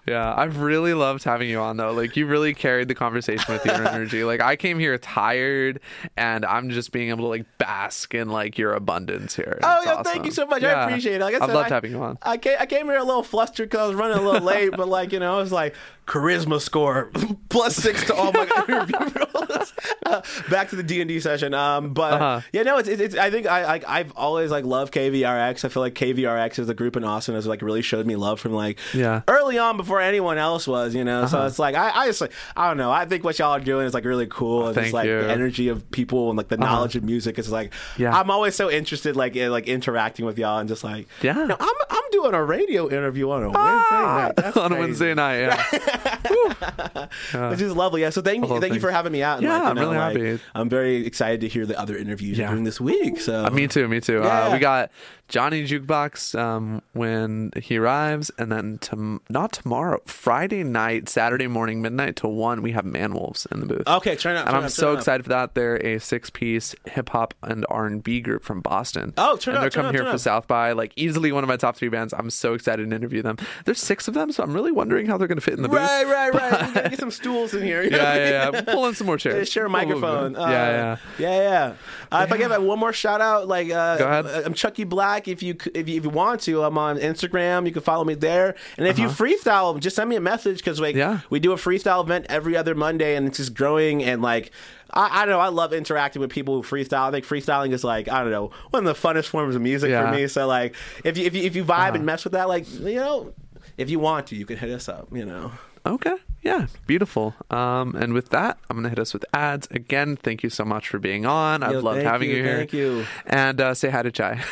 Yeah, 0.07 0.33
I've 0.35 0.59
really 0.61 0.93
loved 0.95 1.23
having 1.23 1.47
you 1.47 1.59
on 1.59 1.77
though. 1.77 1.93
Like 1.93 2.17
you 2.17 2.25
really 2.25 2.53
carried 2.55 2.87
the 2.89 2.95
conversation 2.95 3.53
with 3.53 3.63
your 3.65 3.87
energy. 3.87 4.23
Like 4.23 4.41
I 4.41 4.55
came 4.55 4.77
here 4.79 4.97
tired 4.97 5.79
and 6.17 6.43
I'm 6.43 6.71
just 6.71 6.91
being 6.91 7.09
able 7.09 7.23
to 7.25 7.27
like 7.29 7.45
bask 7.59 8.13
in 8.15 8.29
like 8.29 8.57
your 8.57 8.73
abundance 8.73 8.94
here. 9.35 9.59
Oh 9.63 9.81
yeah, 9.85 10.01
thank 10.03 10.25
you 10.25 10.31
so 10.31 10.45
much. 10.45 10.61
Yeah. 10.61 10.73
I 10.75 10.85
appreciate 10.87 11.15
it. 11.15 11.21
Like 11.21 11.33
I 11.35 11.37
I've 11.37 11.49
said, 11.49 11.55
loved 11.55 11.71
I, 11.71 11.75
having 11.75 11.91
you 11.91 12.01
on. 12.01 12.17
I 12.21 12.37
came, 12.37 12.57
I 12.59 12.65
came 12.65 12.85
here 12.87 12.97
a 12.97 13.03
little 13.03 13.23
flustered 13.23 13.69
because 13.69 13.81
I 13.83 13.87
was 13.87 13.95
running 13.95 14.17
a 14.17 14.21
little 14.21 14.41
late, 14.41 14.71
but 14.71 14.87
like 14.87 15.11
you 15.11 15.19
know, 15.19 15.35
I 15.37 15.39
was 15.41 15.51
like 15.51 15.75
charisma 16.07 16.61
score 16.61 17.09
plus 17.49 17.75
six 17.75 18.05
to 18.07 18.15
all 18.15 18.31
my. 18.31 18.45
Uh, 20.05 20.21
back 20.51 20.69
to 20.69 20.75
the 20.75 20.83
D 20.83 21.01
and 21.01 21.07
D 21.09 21.19
session. 21.19 21.53
Um, 21.55 21.93
but 21.93 22.13
Uh-huh. 22.13 22.41
yeah, 22.53 22.61
no, 22.61 22.77
it's, 22.77 22.87
it's, 22.87 23.01
it's 23.01 23.15
I 23.15 23.31
think 23.31 23.47
I, 23.47 23.77
I 23.77 23.81
I've 23.99 24.11
always 24.15 24.51
like 24.51 24.63
loved 24.63 24.93
KVRX. 24.93 25.65
I 25.65 25.69
feel 25.69 25.81
like 25.81 25.95
KVRX 25.95 26.59
is 26.59 26.69
a 26.69 26.75
group 26.75 26.95
in 26.95 27.03
Austin 27.03 27.33
has 27.33 27.47
like 27.47 27.63
really 27.63 27.81
showed 27.81 28.05
me 28.05 28.15
love 28.15 28.39
from 28.39 28.53
like 28.53 28.77
Yeah. 28.93 29.21
early 29.27 29.57
on 29.57 29.77
before 29.77 29.99
anyone 30.01 30.37
else 30.37 30.67
was. 30.67 30.93
You 30.93 31.03
know, 31.03 31.25
so 31.25 31.39
Uh-huh. 31.39 31.47
it's 31.47 31.57
like 31.57 31.73
I 31.75 31.89
I 31.89 32.05
just 32.05 32.21
like 32.21 32.31
I 32.55 32.67
don't 32.67 32.77
know. 32.77 32.91
I 32.91 33.05
think 33.05 33.23
what 33.23 33.39
y'all 33.39 33.53
are 33.53 33.59
doing 33.59 33.87
is 33.87 33.95
like 33.95 34.05
really 34.05 34.27
cool. 34.27 34.67
and 34.67 34.75
thank 34.75 34.85
just 34.85 34.93
like 34.93 35.07
you. 35.07 35.21
the 35.23 35.31
energy 35.31 35.69
of 35.69 35.89
people 35.89 36.29
and 36.29 36.37
like 36.37 36.49
the 36.49 36.55
Uh-huh. 36.61 36.65
knowledge 36.71 36.95
of 36.95 37.03
music 37.03 37.39
is 37.39 37.51
like 37.51 37.73
Yeah. 37.97 38.15
I'm 38.15 38.29
always 38.29 38.53
so 38.53 38.69
interested 38.69 38.84
like 39.15 39.35
in 39.35 39.51
like 39.51 39.67
interacting 39.67 40.25
with 40.25 40.37
y'all 40.37 40.57
and 40.59 40.67
just 40.69 40.83
like 40.83 41.07
Yeah. 41.21 41.33
no, 41.33 41.55
I'm 41.59 41.75
I'm 41.89 42.03
doing 42.11 42.33
a 42.33 42.43
radio 42.43 42.87
interview 42.89 43.29
on 43.31 43.43
a 43.43 43.49
Wednesday 43.49 43.59
night. 43.91 44.33
That's 44.37 44.57
on 44.57 44.65
a 44.71 44.75
crazy. 44.75 44.79
Wednesday 44.81 45.13
night. 45.13 45.37
Yeah. 45.39 46.17
Yeah. 47.33 47.49
Which 47.49 47.61
is 47.61 47.75
lovely. 47.75 48.01
Yeah. 48.01 48.09
So 48.09 48.21
thank 48.21 48.47
you, 48.47 48.59
thank 48.59 48.73
you 48.73 48.79
for 48.79 48.91
having 48.91 49.11
me 49.11 49.21
out. 49.23 49.37
And, 49.37 49.43
Yeah, 49.47 49.57
like, 49.59 49.67
I'm 49.67 49.75
know, 49.75 49.81
really 49.83 49.97
like, 49.97 50.17
happy. 50.17 50.43
I'm 50.53 50.69
very 50.69 51.05
excited 51.05 51.41
to 51.41 51.47
hear 51.47 51.65
the 51.65 51.79
other 51.79 51.95
interviews 51.97 52.37
Yeah. 52.37 52.45
you're 52.45 52.53
doing 52.55 52.63
this 52.63 52.79
week. 52.81 53.19
So 53.19 53.45
Uh, 53.45 53.49
me 53.51 53.67
too, 53.67 53.87
me 53.87 53.99
too. 54.01 54.21
Yeah. 54.23 54.47
Uh, 54.47 54.53
we 54.53 54.59
got 54.59 54.91
Jonny 55.27 55.65
Jukebox 55.65 56.37
um, 56.37 56.81
when 56.93 57.51
he 57.61 57.77
arrives, 57.77 58.29
and 58.37 58.51
then 58.51 58.77
tom- 58.79 59.21
not 59.29 59.51
tomorrow, 59.53 59.99
Friday 60.05 60.63
night, 60.63 61.09
Saturday 61.09 61.47
morning, 61.47 61.81
midnight 61.81 62.15
to 62.17 62.27
one, 62.27 62.61
we 62.61 62.71
have 62.73 62.85
Manwolves 62.85 63.51
in 63.51 63.59
the 63.59 63.65
booth. 63.65 63.87
Okay, 63.87 64.15
turn 64.15 64.35
up. 64.35 64.41
and 64.45 64.51
turn 64.51 64.59
I'm 64.59 64.65
up, 64.65 64.71
so 64.71 64.85
turn 64.87 64.93
up. 64.93 64.99
excited 64.99 65.23
for 65.23 65.29
that. 65.29 65.55
They're 65.55 65.77
a 65.85 65.99
six-piece 65.99 66.75
hip 66.85 67.09
hop 67.09 67.33
and 67.41 67.65
R&B 67.69 68.21
group 68.21 68.43
from 68.43 68.61
Boston. 68.61 69.13
Oh, 69.17 69.35
turn 69.37 69.55
and 69.55 69.63
up, 69.63 69.71
they're 69.73 69.81
coming 69.83 69.93
here 69.95 70.11
for. 70.11 70.17
South 70.17 70.47
by, 70.47 70.71
like 70.71 70.93
easily 70.95 71.31
one 71.31 71.43
of 71.43 71.47
my 71.47 71.57
top 71.57 71.75
three 71.75 71.89
bands. 71.89 72.13
I'm 72.13 72.29
so 72.29 72.53
excited 72.53 72.89
to 72.89 72.95
interview 72.95 73.21
them. 73.21 73.37
There's 73.65 73.79
six 73.79 74.07
of 74.07 74.13
them, 74.13 74.31
so 74.31 74.43
I'm 74.43 74.53
really 74.53 74.71
wondering 74.71 75.07
how 75.07 75.17
they're 75.17 75.27
going 75.27 75.37
to 75.37 75.41
fit 75.41 75.55
in 75.55 75.61
the 75.63 75.69
booth. 75.69 75.79
Right, 75.79 76.05
right, 76.05 76.33
right. 76.33 76.51
We 76.67 76.73
gotta 76.73 76.89
get 76.89 76.99
some 76.99 77.11
stools 77.11 77.53
in 77.53 77.63
here. 77.63 77.83
you 77.83 77.89
know 77.89 77.97
what 77.97 78.07
I 78.07 78.15
Yeah, 78.17 78.29
yeah, 78.29 78.49
yeah. 78.53 78.61
Pull 78.61 78.85
in 78.87 78.93
some 78.95 79.07
more 79.07 79.17
chairs. 79.25 79.35
Yeah, 79.35 79.43
share 79.51 79.65
a 79.65 79.69
Pull 79.69 79.77
a 79.79 79.81
little 79.85 79.99
microphone. 80.01 80.35
Uh, 80.35 80.49
yeah, 80.49 80.69
yeah. 80.69 80.97
yeah, 81.19 81.41
yeah. 81.41 81.73
Uh, 82.11 82.23
If 82.27 82.31
I 82.31 82.37
give 82.37 82.51
one 82.63 82.79
more 82.79 82.93
shout 82.93 83.21
out, 83.21 83.47
like 83.47 83.69
uh, 83.71 83.97
Go 83.97 84.05
ahead. 84.07 84.25
I'm 84.45 84.53
Chucky 84.53 84.83
Black. 84.83 85.14
If 85.27 85.41
you 85.43 85.55
if 85.73 85.87
you, 85.89 85.97
if 85.97 86.03
you 86.03 86.09
want 86.09 86.41
to, 86.41 86.63
I'm 86.63 86.77
on 86.77 86.97
Instagram. 86.97 87.65
You 87.65 87.71
can 87.71 87.81
follow 87.81 88.03
me 88.03 88.13
there. 88.15 88.55
And 88.77 88.87
if 88.87 88.99
you 88.99 89.07
Uh-huh. 89.07 89.23
freestyle, 89.23 89.79
just 89.79 89.95
send 89.95 90.09
me 90.09 90.15
a 90.15 90.21
message 90.21 90.57
because 90.57 90.79
like 90.79 90.95
Yeah. 90.95 91.19
we 91.29 91.39
do 91.39 91.51
a 91.51 91.55
freestyle 91.55 92.03
event 92.03 92.25
every 92.29 92.55
other 92.57 92.75
Monday, 92.75 93.15
and 93.15 93.27
it's 93.27 93.37
just 93.37 93.53
growing 93.53 94.03
and 94.03 94.21
like. 94.21 94.51
I, 94.93 95.23
I 95.23 95.25
don't 95.25 95.33
know. 95.33 95.39
I 95.39 95.47
love 95.47 95.73
interacting 95.73 96.21
with 96.21 96.29
people 96.29 96.55
who 96.55 96.63
freestyle. 96.63 97.07
I 97.07 97.11
think 97.11 97.25
freestyling 97.25 97.73
is 97.73 97.83
like 97.83 98.07
I 98.07 98.21
don't 98.21 98.31
know 98.31 98.51
one 98.69 98.85
of 98.87 99.01
the 99.01 99.07
funnest 99.07 99.25
forms 99.27 99.55
of 99.55 99.61
music 99.61 99.89
Yeah. 99.89 100.09
for 100.09 100.15
me. 100.15 100.27
So 100.27 100.45
like, 100.47 100.75
if 101.03 101.17
you 101.17 101.25
if 101.25 101.33
you, 101.35 101.41
if 101.43 101.55
you 101.55 101.65
vibe 101.65 101.69
Uh-huh. 101.87 101.95
and 101.95 102.05
mess 102.05 102.23
with 102.23 102.33
that, 102.33 102.47
like 102.47 102.71
you 102.71 102.95
know, 102.95 103.33
if 103.77 103.89
you 103.89 103.97
want 103.99 104.27
to, 104.27 104.35
you 104.35 104.45
can 104.45 104.57
hit 104.57 104.69
us 104.69 104.87
up. 104.87 105.07
You 105.11 105.25
know. 105.25 105.51
Okay. 105.85 106.15
Yeah. 106.41 106.67
Beautiful. 106.87 107.33
Um, 107.49 107.95
and 107.95 108.13
with 108.13 108.29
that, 108.29 108.57
I'm 108.69 108.77
gonna 108.77 108.89
hit 108.89 108.99
us 108.99 109.13
with 109.13 109.25
ads 109.33 109.67
again. 109.71 110.15
Thank 110.15 110.43
you 110.43 110.49
so 110.49 110.63
much 110.65 110.89
for 110.89 110.99
being 110.99 111.25
on. 111.25 111.63
I've 111.63 111.73
Yo, 111.73 111.79
loved 111.79 112.01
having 112.01 112.29
you, 112.29 112.37
you, 112.37 112.43
here. 112.43 112.57
thank 112.57 112.73
you. 112.73 113.05
And 113.25 113.59
uh, 113.61 113.73
say 113.73 113.89
hi 113.89 114.01
to 114.03 114.11
Chai. 114.11 114.35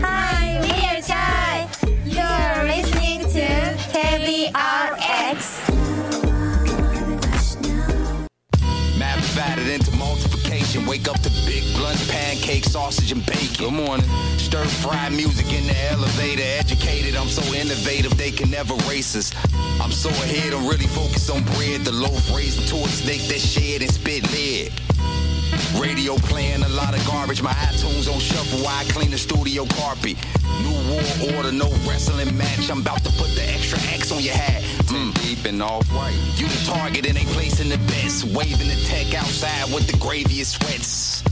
Hi, 0.00 0.60
we 0.62 0.70
are 0.86 1.00
Chai. 1.02 1.66
You're 2.04 2.64
listening 2.64 3.20
to 3.32 3.46
KVRX. 3.92 5.77
Divided 9.38 9.68
into 9.68 9.92
multiplication. 9.92 10.84
Wake 10.84 11.06
up 11.08 11.20
to 11.20 11.30
big 11.46 11.62
blunt 11.76 11.98
pancake, 12.08 12.64
sausage, 12.64 13.12
and 13.12 13.24
bacon. 13.24 13.70
Good 13.70 13.72
morning. 13.72 14.06
Stir 14.36 14.64
fry 14.64 15.08
music 15.10 15.52
in 15.52 15.64
the 15.68 15.76
elevator. 15.92 16.42
Educated, 16.58 17.14
I'm 17.14 17.28
so 17.28 17.42
innovative, 17.54 18.16
they 18.18 18.32
can 18.32 18.50
never 18.50 18.74
race 18.90 19.14
us. 19.14 19.30
I'm 19.80 19.92
so 19.92 20.08
ahead, 20.08 20.52
I'm 20.52 20.66
really 20.66 20.88
focused 20.88 21.30
on 21.30 21.44
bread. 21.54 21.84
The 21.84 21.92
loaf 21.92 22.34
raised 22.34 22.66
to 22.68 22.76
a 22.76 22.88
snake 22.88 23.28
that 23.28 23.38
shed 23.38 23.82
and 23.82 23.92
spit 23.92 24.28
lead. 24.32 24.72
Radio 25.78 26.16
playing 26.16 26.64
a 26.64 26.68
lot 26.70 26.98
of 26.98 27.06
garbage. 27.06 27.40
My 27.40 27.52
iTunes 27.70 28.12
on 28.12 28.18
shuffle 28.18 28.66
I 28.66 28.84
clean 28.90 29.12
the 29.12 29.18
studio 29.18 29.66
carpet. 29.66 30.16
New 30.62 30.74
war 30.90 31.36
order, 31.36 31.52
no 31.52 31.70
wrestling 31.86 32.36
match. 32.36 32.68
I'm 32.70 32.80
about 32.80 33.04
to 33.04 33.12
put 33.12 33.30
the 33.36 33.44
extra 33.54 33.78
X 33.94 34.10
on 34.10 34.20
your 34.20 34.34
hat. 34.34 34.77
Off 35.48 35.90
white. 35.94 36.12
You 36.36 36.46
the 36.46 36.62
target 36.66 37.06
and 37.06 37.16
they 37.16 37.24
placing 37.32 37.70
the 37.70 37.78
bets. 37.88 38.22
Waving 38.22 38.68
the 38.68 38.76
tech 38.84 39.14
outside 39.14 39.72
with 39.72 39.86
the 39.86 39.96
gravy 39.96 40.42
of 40.42 40.46
sweats. 40.46 41.22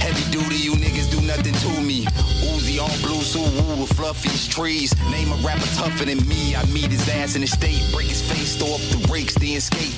Heavy 0.00 0.24
duty, 0.32 0.56
you 0.56 0.72
niggas 0.72 1.10
do 1.10 1.17
nothing 1.28 1.52
to 1.52 1.80
me. 1.82 2.06
Uzi 2.48 2.80
all 2.80 2.88
blue, 3.04 3.20
Suwu 3.20 3.80
with 3.80 3.92
fluffiest 3.92 4.50
trees. 4.50 4.94
Name 5.10 5.30
a 5.30 5.36
rapper 5.46 5.68
tougher 5.76 6.06
than 6.06 6.26
me. 6.26 6.56
I 6.56 6.64
meet 6.66 6.90
his 6.90 7.06
ass 7.10 7.34
in 7.34 7.42
the 7.42 7.46
state, 7.46 7.82
break 7.92 8.08
his 8.08 8.22
face, 8.22 8.56
throw 8.56 8.74
up 8.74 8.80
the 8.80 9.06
brakes, 9.06 9.34
then 9.34 9.58
escape. 9.58 9.94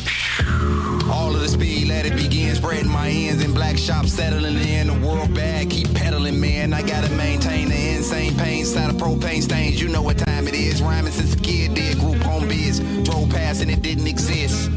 All 1.08 1.32
of 1.32 1.40
the 1.40 1.48
speed, 1.48 1.86
let 1.88 2.04
it 2.04 2.16
begin. 2.16 2.54
Spreading 2.56 2.90
my 2.90 3.08
ends 3.08 3.44
in 3.44 3.54
black 3.54 3.78
shops, 3.78 4.12
settling 4.12 4.58
in 4.58 4.88
the 4.88 5.06
world 5.06 5.32
bad. 5.32 5.70
Keep 5.70 5.94
pedaling, 5.94 6.40
man. 6.40 6.72
I 6.72 6.82
gotta 6.82 7.10
maintain 7.14 7.68
the 7.68 7.94
insane 7.96 8.36
pain. 8.36 8.64
Side 8.64 8.90
of 8.90 8.96
propane 8.96 9.42
stains, 9.42 9.80
you 9.80 9.88
know 9.88 10.02
what 10.02 10.18
time 10.18 10.48
it 10.48 10.54
is. 10.54 10.82
Rhyming 10.82 11.12
since 11.12 11.34
a 11.34 11.38
kid 11.38 11.74
did. 11.74 11.98
Group 11.98 12.22
home 12.22 12.48
biz. 12.48 12.80
Drove 13.04 13.30
past 13.30 13.62
and 13.62 13.70
it 13.70 13.82
didn't 13.82 14.08
exist. 14.08 14.68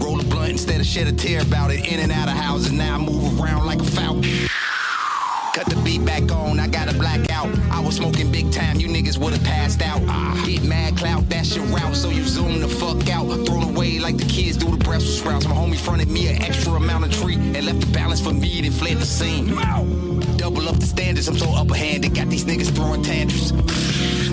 Roll 0.00 0.20
a 0.20 0.24
blunt 0.24 0.52
instead 0.52 0.80
of 0.80 0.86
shed 0.86 1.08
a 1.08 1.12
tear 1.12 1.42
about 1.42 1.72
it. 1.72 1.84
In 1.92 1.98
and 1.98 2.12
out 2.12 2.28
of 2.28 2.36
houses, 2.36 2.70
now 2.70 2.94
I 2.94 2.98
move 2.98 3.40
around 3.40 3.66
like 3.66 3.80
a 3.80 3.84
falcon. 3.84 4.48
Cut 5.58 5.70
the 5.70 5.82
beat 5.82 6.04
back 6.04 6.30
on, 6.30 6.60
I 6.60 6.68
got 6.68 6.88
a 6.88 6.94
blackout. 6.96 7.48
I 7.72 7.80
was 7.80 7.96
smoking 7.96 8.30
big 8.30 8.52
time, 8.52 8.78
you 8.78 8.86
niggas 8.86 9.18
would've 9.18 9.42
passed 9.42 9.82
out. 9.82 9.98
Get 10.46 10.62
mad 10.62 10.96
clout, 10.96 11.28
that's 11.28 11.56
your 11.56 11.64
route, 11.64 11.96
so 11.96 12.10
you 12.10 12.22
zoom 12.22 12.60
the 12.60 12.68
fuck 12.68 13.10
out. 13.10 13.26
Thrown 13.44 13.64
away 13.64 13.98
like 13.98 14.18
the 14.18 14.24
kids 14.24 14.56
do 14.56 14.70
the 14.70 14.76
Brussels 14.76 15.18
sprouts. 15.18 15.48
My 15.48 15.56
homie 15.56 15.76
fronted 15.76 16.10
me 16.10 16.28
an 16.28 16.42
extra 16.42 16.74
amount 16.74 17.06
of 17.06 17.12
tree 17.12 17.34
and 17.34 17.66
left 17.66 17.80
the 17.80 17.88
balance 17.92 18.20
for 18.20 18.32
me, 18.32 18.60
then 18.60 18.70
fled 18.70 18.98
the 18.98 19.04
scene. 19.04 19.48
Double 20.36 20.68
up 20.68 20.76
the 20.76 20.86
standards, 20.86 21.26
I'm 21.26 21.36
so 21.36 21.52
upper 21.52 21.74
handed. 21.74 22.14
Got 22.14 22.28
these 22.28 22.44
niggas 22.44 22.72
throwing 22.72 23.02
tantrums. 23.02 23.50
Here, 23.50 23.58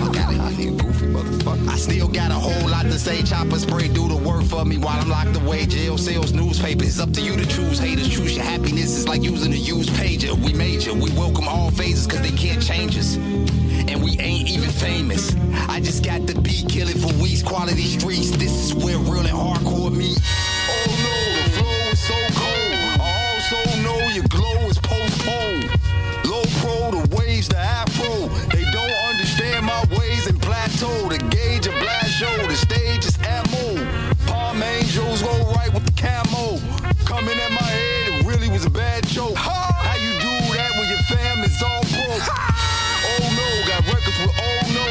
nigga, 0.06 0.78
goofy 0.80 0.95
motherfucker. 1.16 1.68
I 1.68 1.76
still 1.76 2.08
got 2.08 2.30
a 2.30 2.34
whole 2.34 2.68
lot 2.68 2.84
to 2.84 2.98
say. 2.98 3.22
Chopper 3.22 3.58
spray, 3.58 3.88
do 3.88 4.08
the 4.08 4.16
work 4.16 4.44
for 4.44 4.64
me 4.64 4.76
while 4.76 5.00
I'm 5.00 5.08
locked 5.08 5.36
away. 5.36 5.66
Jail 5.66 5.96
sales, 5.96 6.32
newspapers. 6.32 6.88
It's 6.88 7.00
up 7.00 7.12
to 7.12 7.20
you 7.20 7.36
to 7.36 7.46
choose. 7.46 7.78
Haters 7.78 8.08
choose 8.08 8.36
your 8.36 8.44
happiness. 8.44 8.96
It's 8.96 9.08
like 9.08 9.22
using 9.22 9.52
a 9.52 9.56
used 9.56 9.90
pager. 9.90 10.34
We 10.44 10.52
major. 10.52 10.92
We 10.92 11.10
welcome 11.12 11.48
all 11.48 11.70
phases 11.70 12.06
because 12.06 12.22
they 12.22 12.36
can't 12.36 12.62
change 12.62 12.98
us. 12.98 13.16
And 13.16 14.02
we 14.02 14.18
ain't 14.18 14.48
even 14.48 14.70
famous. 14.70 15.34
I 15.68 15.80
just 15.80 16.04
got 16.04 16.26
the 16.26 16.38
beat 16.40 16.68
killing 16.68 16.98
for 16.98 17.12
weeks. 17.22 17.42
Quality 17.42 17.84
streets. 17.84 18.30
This 18.32 18.52
is 18.66 18.74
where 18.74 18.98
real 18.98 19.20
and 19.20 19.28
hardcore 19.28 19.94
meet. 19.94 20.18
Oh 20.68 20.84
no, 21.06 21.16
the 21.42 21.50
flow 21.56 21.90
is 21.92 22.00
so 22.00 22.18
cold. 22.34 22.72
I 23.00 23.08
also 23.32 23.58
know 23.82 23.98
your 24.08 24.28
glow 24.28 24.68
is 24.68 24.78
postponed. 24.78 25.70
Low 26.26 26.44
pro, 26.60 26.90
the 26.90 27.16
waves, 27.16 27.48
the 27.48 27.58
afro. 27.58 28.28
They 28.52 28.65
with 35.76 35.86
the 35.86 36.00
camo. 36.00 36.56
Coming 37.04 37.38
at 37.38 37.52
my 37.52 37.68
head, 37.68 38.20
it 38.20 38.26
really 38.26 38.48
was 38.48 38.64
a 38.64 38.70
bad 38.70 39.06
joke. 39.06 39.36
How 39.36 39.94
you 40.00 40.12
do 40.24 40.32
that 40.56 40.72
when 40.76 40.88
your 40.88 41.04
fam 41.04 41.44
is 41.44 41.60
all 41.62 41.84
broke? 41.92 42.24
Oh 42.24 43.24
no, 43.36 43.48
got 43.68 43.84
records 43.92 44.18
with 44.24 44.32
oh 44.40 44.60
no. 44.72 44.88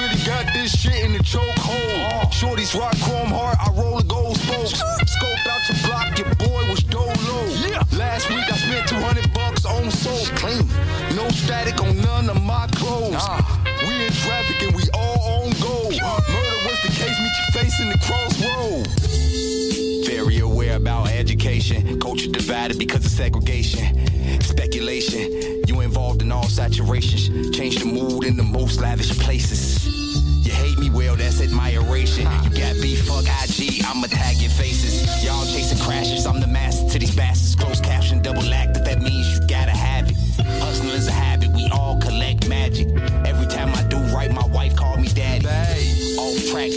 Really 0.00 0.20
got 0.24 0.48
this 0.54 0.72
shit 0.72 1.04
in 1.04 1.12
the 1.12 1.20
chokehold. 1.20 2.24
Oh. 2.24 2.30
Shorty's 2.32 2.74
rock 2.74 2.96
chrome 3.04 3.28
heart, 3.28 3.56
I 3.60 3.70
roll 3.76 3.98
a 3.98 4.04
gold 4.04 4.38
spoke. 4.38 4.66
Scope 4.66 5.46
out 5.52 5.62
your 5.68 5.78
block, 5.84 6.18
your 6.18 6.34
boy 6.40 6.64
was 6.70 6.82
dolo. 6.84 7.12
Last 7.92 8.30
week 8.30 8.48
I 8.48 8.56
spent 8.56 8.88
200 8.88 9.32
bucks 9.34 9.66
on 9.66 9.90
soap. 9.90 10.34
Clean. 10.36 10.66
No 11.14 11.28
static 11.28 11.80
on 11.82 12.00
none 12.00 12.30
of 12.30 12.42
my 12.42 12.66
clothes. 12.72 13.20
We 13.86 14.06
in 14.06 14.12
traffic 14.24 14.62
and 14.62 14.74
we 14.74 14.84
all 14.94 15.44
on 15.44 15.50
go. 15.60 15.90
Murder 15.92 16.60
was 16.64 16.80
the 16.80 16.92
case, 16.96 17.18
meet 17.20 17.36
your 17.40 17.62
face 17.62 17.80
in 17.80 17.88
the 17.90 17.98
crossroad. 17.98 19.01
Aware 20.72 20.80
about 20.80 21.10
education. 21.10 22.00
Culture 22.00 22.30
divided 22.30 22.78
because 22.78 23.04
of 23.04 23.10
segregation. 23.12 24.08
Speculation. 24.40 25.62
You 25.66 25.80
involved 25.80 26.22
in 26.22 26.32
all 26.32 26.44
saturations, 26.44 27.54
change 27.54 27.76
the 27.76 27.84
mood 27.84 28.24
in 28.24 28.38
the 28.38 28.42
most 28.42 28.80
lavish 28.80 29.10
places. 29.18 29.84
You 30.46 30.50
hate 30.50 30.78
me, 30.78 30.88
well, 30.88 31.14
that's 31.14 31.42
admiration. 31.42 32.24
You 32.44 32.50
got 32.56 32.74
beef, 32.80 33.06
fuck 33.06 33.24
IG, 33.24 33.84
I'ma 33.84 34.06
tag 34.06 34.38
your 34.38 34.50
faces. 34.50 35.22
Y'all 35.22 35.44
chasing 35.44 35.78
crashes, 35.78 36.26
I'm 36.26 36.40
the 36.40 36.46
master 36.46 36.88
to 36.88 36.98
these 36.98 37.14
bastards. 37.14 37.54
Closed 37.54 37.84
caption, 37.84 38.22
double 38.22 38.42
act, 38.54 38.72
that 38.72 38.86
that 38.86 39.02
means 39.02 39.28
you 39.34 39.40
gotta 39.46 39.72
have 39.72 40.08
it. 40.08 40.16
Hustling 40.62 40.90
is 40.90 41.06
a 41.06 41.12
habit, 41.12 41.50
we 41.50 41.68
all 41.68 42.00
collect 42.00 42.48
magic. 42.48 42.88
Every 43.26 43.46
time 43.46 43.74
I 43.74 43.82
do 43.88 43.98
right, 44.14 44.32
my 44.32 44.46
wife 44.46 44.74
call 44.74 44.96
me 44.96 45.08
daddy. 45.08 45.46
Off 46.16 46.48
track, 46.50 46.70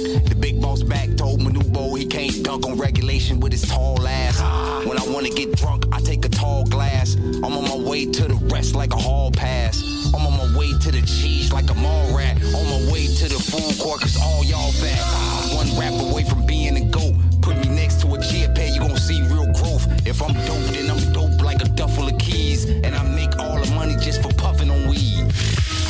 boss 0.65 0.81
back 0.81 1.15
told 1.15 1.39
Manubo 1.41 1.95
he 1.95 2.05
can't 2.07 2.43
dunk 2.43 2.65
on 2.65 2.75
regulation 2.77 3.39
with 3.39 3.51
his 3.51 3.61
tall 3.69 4.07
ass. 4.07 4.39
When 4.87 4.97
I 4.97 5.05
wanna 5.13 5.29
get 5.29 5.55
drunk, 5.55 5.85
I 5.91 5.99
take 6.01 6.25
a 6.25 6.29
tall 6.29 6.63
glass. 6.65 7.15
I'm 7.15 7.53
on 7.59 7.65
my 7.73 7.79
way 7.89 8.05
to 8.17 8.23
the 8.23 8.39
rest 8.53 8.73
like 8.73 8.91
a 8.93 8.97
hall 8.97 9.29
pass. 9.31 9.75
I'm 10.13 10.25
on 10.25 10.35
my 10.43 10.57
way 10.57 10.71
to 10.83 10.89
the 10.91 11.01
cheese 11.01 11.53
like 11.53 11.69
a 11.69 11.75
mall 11.75 12.17
rat. 12.17 12.35
On 12.59 12.65
my 12.73 12.81
way 12.91 13.05
to 13.05 13.25
the 13.33 13.39
food 13.51 13.73
court, 13.79 14.01
cause 14.01 14.17
all 14.19 14.43
y'all 14.43 14.71
fat. 14.71 15.01
I'm 15.37 15.55
one 15.61 15.69
rap 15.79 15.93
away 16.01 16.23
from 16.23 16.47
being 16.47 16.75
a 16.77 16.85
goat. 16.97 17.13
Put 17.43 17.57
me 17.57 17.69
next 17.69 18.01
to 18.01 18.15
a 18.15 18.17
chia 18.19 18.49
pet, 18.49 18.73
you 18.73 18.79
gon' 18.79 18.97
see 18.97 19.21
real 19.33 19.51
growth. 19.53 19.85
If 20.07 20.23
I'm 20.23 20.33
dope, 20.47 20.67
then 20.73 20.89
I'm 20.89 21.13
dope 21.13 21.41
like 21.43 21.61
a 21.61 21.69
duffel 21.79 22.07
of 22.07 22.17
keys. 22.17 22.65
And 22.65 22.95
I 22.95 23.03
make 23.03 23.37
all 23.37 23.57
the 23.63 23.71
money 23.75 23.95
just 23.97 24.23
for 24.23 24.33
puffing 24.33 24.71
on 24.71 24.89
weed. 24.89 25.25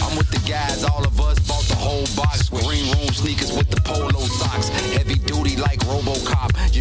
I'm 0.04 0.16
with 0.18 0.30
the 0.30 0.42
guys, 0.46 0.84
all 0.84 1.04
of 1.06 1.20
us 1.22 1.40
bought 1.48 1.64
the 1.64 1.76
whole 1.76 2.08
box. 2.16 2.52
With 2.52 2.64
green 2.66 2.86
room 2.94 3.08
sneakers 3.14 3.52
with 3.54 3.70
the 3.70 3.82
polo 3.82 4.15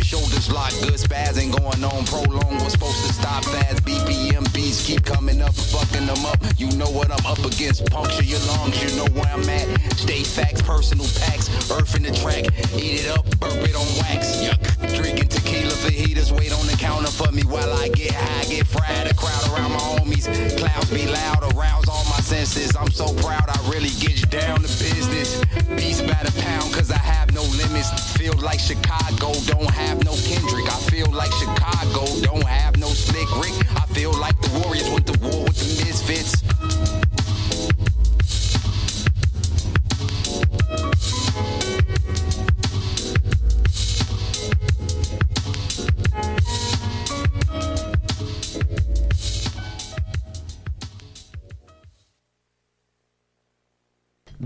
Shoulders 0.05 0.53
locked, 0.53 0.83
good 0.83 1.01
spaz 1.01 1.41
ain't 1.41 1.57
going 1.57 1.83
on. 1.83 2.05
Prolong 2.05 2.63
was 2.63 2.73
supposed 2.73 3.07
to 3.07 3.13
stop 3.15 3.43
fast. 3.43 3.83
BPM 3.85 4.45
beats 4.53 4.87
keep 4.87 5.03
coming 5.03 5.41
up, 5.41 5.55
fucking 5.55 6.05
them 6.05 6.27
up. 6.27 6.37
You 6.59 6.69
know 6.77 6.91
what 6.93 7.11
I'm 7.11 7.25
up 7.25 7.39
against. 7.39 7.87
Puncture 7.87 8.23
your 8.23 8.39
lungs, 8.53 8.77
you 8.85 8.95
know 9.01 9.09
where 9.17 9.33
I'm 9.33 9.49
at. 9.49 9.67
Stay 9.97 10.23
facts, 10.23 10.61
personal 10.61 11.07
packs. 11.25 11.49
Earth 11.73 11.97
in 11.97 12.03
the 12.03 12.13
track. 12.21 12.45
Eat 12.77 13.01
it 13.01 13.09
up, 13.17 13.25
burp 13.41 13.57
it 13.65 13.75
on 13.75 13.89
wax. 14.05 14.45
Yuck. 14.45 14.61
Drinking 14.95 15.29
tequila 15.29 15.73
fajitas, 15.73 16.31
wait 16.31 16.53
on 16.53 16.67
the 16.67 16.77
counter 16.77 17.11
for 17.11 17.33
me 17.33 17.43
while 17.43 17.73
I 17.73 17.89
get 17.89 18.13
high, 18.13 18.45
get 18.45 18.67
fried. 18.67 19.09
A 19.09 19.15
crowd 19.15 19.49
around 19.57 19.73
my 19.73 19.85
homies. 19.97 20.29
Clouds 20.59 20.91
be 20.93 21.07
loud, 21.09 21.43
arouse 21.57 21.89
all 21.89 22.05
my 22.13 22.21
senses. 22.21 22.77
I'm 22.77 22.91
so 22.91 23.07
proud, 23.25 23.49
I 23.49 23.57
really 23.73 23.91
get 24.05 24.21
you 24.21 24.27
down 24.27 24.57
to 24.61 24.69
business. 24.69 25.41
Beast 25.81 26.07
by 26.07 26.21
the 26.29 26.35
pound, 26.45 26.75
cause 26.75 26.91
I 26.91 26.99
have 26.99 27.24
limits. 27.57 27.91
Feel 28.17 28.35
like 28.39 28.61
Chicago 28.61 29.33
don't 29.47 29.71
have 29.71 30.05
no 30.05 30.13
Kendrick. 30.25 30.67
I 30.71 30.79
feel 30.91 31.11
like 31.13 31.33
Chicago 31.33 32.05
don't 32.21 32.47
have 32.47 32.77
no 32.79 32.89
Slick 32.89 33.29
Rick. 33.37 33.55
I 33.77 33.87
feel 33.95 34.13
like 34.13 34.41
the 34.41 34.51
Warriors 34.61 34.89
went 34.91 35.07
to 35.07 35.19
war 35.21 35.45
with 35.45 35.59
the 35.59 35.85
Misfits. 35.85 37.04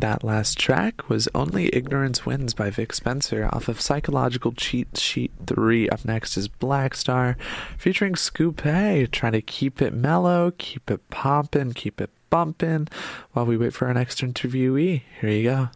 That 0.09 0.24
last 0.24 0.59
track 0.59 1.10
was 1.10 1.28
Only 1.35 1.68
Ignorance 1.76 2.24
Wins 2.24 2.55
by 2.55 2.70
Vic 2.70 2.94
Spencer 2.94 3.47
off 3.52 3.68
of 3.68 3.78
Psychological 3.78 4.52
Cheat 4.52 4.97
Sheet 4.97 5.30
3. 5.44 5.90
Up 5.90 6.02
next 6.02 6.39
is 6.39 6.48
Black 6.48 6.94
Star 6.94 7.36
featuring 7.76 8.16
Scoop 8.16 8.62
trying 8.62 9.32
to 9.32 9.43
keep 9.43 9.82
it 9.82 9.93
mellow, 9.93 10.55
keep 10.56 10.90
it 10.90 11.10
poppin', 11.10 11.74
keep 11.74 12.01
it 12.01 12.09
bumpin' 12.30 12.89
while 13.32 13.44
we 13.44 13.59
wait 13.59 13.74
for 13.74 13.86
our 13.86 13.93
next 13.93 14.22
interviewee. 14.22 15.02
Here 15.20 15.30
you 15.30 15.43
go. 15.43 15.68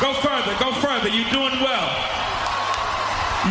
Go 0.00 0.12
further, 0.14 0.56
go 0.58 0.72
further. 0.82 1.10
You're 1.10 1.30
doing 1.30 1.60
well. 1.62 2.10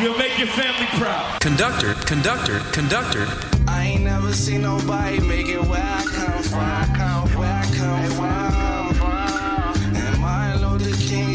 You'll 0.02 0.18
make 0.18 0.38
your 0.38 0.50
family 0.50 0.88
proud. 1.00 1.40
Conductor, 1.40 1.94
conductor, 2.06 2.60
conductor. 2.74 3.26
I 3.70 3.86
ain't 3.86 4.04
never 4.04 4.34
seen 4.34 4.64
nobody 4.64 5.22
make 5.22 5.48
it 5.48 5.62
where 5.62 5.82
I 5.82 6.04
come 6.04 6.44
from. 6.44 6.99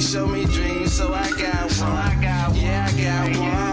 Showed 0.05 0.31
me 0.31 0.44
dreams, 0.44 0.93
so 0.93 1.14
I 1.14 1.31
got 1.31 1.62
one 1.62 1.70
so 1.70 1.86
I 1.86 2.18
got 2.20 2.51
one. 2.51 2.60
Yeah, 2.60 2.89
I 2.89 3.31
got 3.32 3.40
one. 3.40 3.64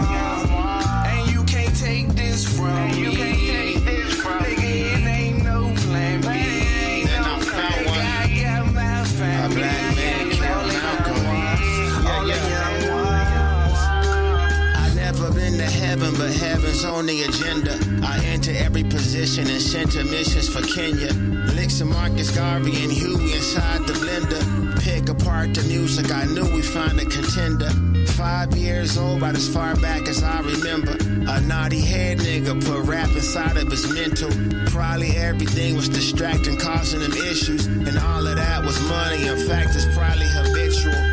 On 16.84 17.06
the 17.06 17.22
agenda. 17.22 17.78
I 18.02 18.24
enter 18.26 18.52
every 18.52 18.84
position 18.84 19.46
and 19.48 19.60
center 19.60 20.04
missions 20.04 20.48
for 20.48 20.62
Kenya. 20.62 21.12
Licks 21.54 21.80
and 21.80 21.90
Marcus 21.90 22.34
Garvey 22.34 22.82
and 22.82 22.92
Huey 22.92 23.34
inside 23.34 23.86
the 23.86 23.92
blender. 23.94 24.80
Pick 24.82 25.08
apart 25.08 25.54
the 25.54 25.62
music, 25.62 26.10
I 26.10 26.24
knew 26.24 26.44
we'd 26.54 26.64
find 26.64 26.98
a 26.98 27.04
contender. 27.04 27.70
Five 28.12 28.56
years 28.56 28.96
old, 28.98 29.18
about 29.18 29.36
as 29.36 29.48
far 29.48 29.76
back 29.76 30.08
as 30.08 30.22
I 30.22 30.40
remember. 30.40 30.96
A 31.30 31.40
naughty 31.42 31.80
head 31.80 32.18
nigga 32.18 32.64
put 32.64 32.84
rap 32.86 33.10
inside 33.10 33.56
of 33.56 33.70
his 33.70 33.92
mental. 33.92 34.30
Probably 34.66 35.16
everything 35.16 35.76
was 35.76 35.88
distracting, 35.88 36.58
causing 36.58 37.00
him 37.00 37.12
issues. 37.12 37.66
And 37.66 37.98
all 37.98 38.26
of 38.26 38.36
that 38.36 38.64
was 38.64 38.80
money. 38.88 39.26
In 39.26 39.46
fact, 39.48 39.70
it's 39.74 39.86
probably 39.96 40.26
habitual. 40.28 41.11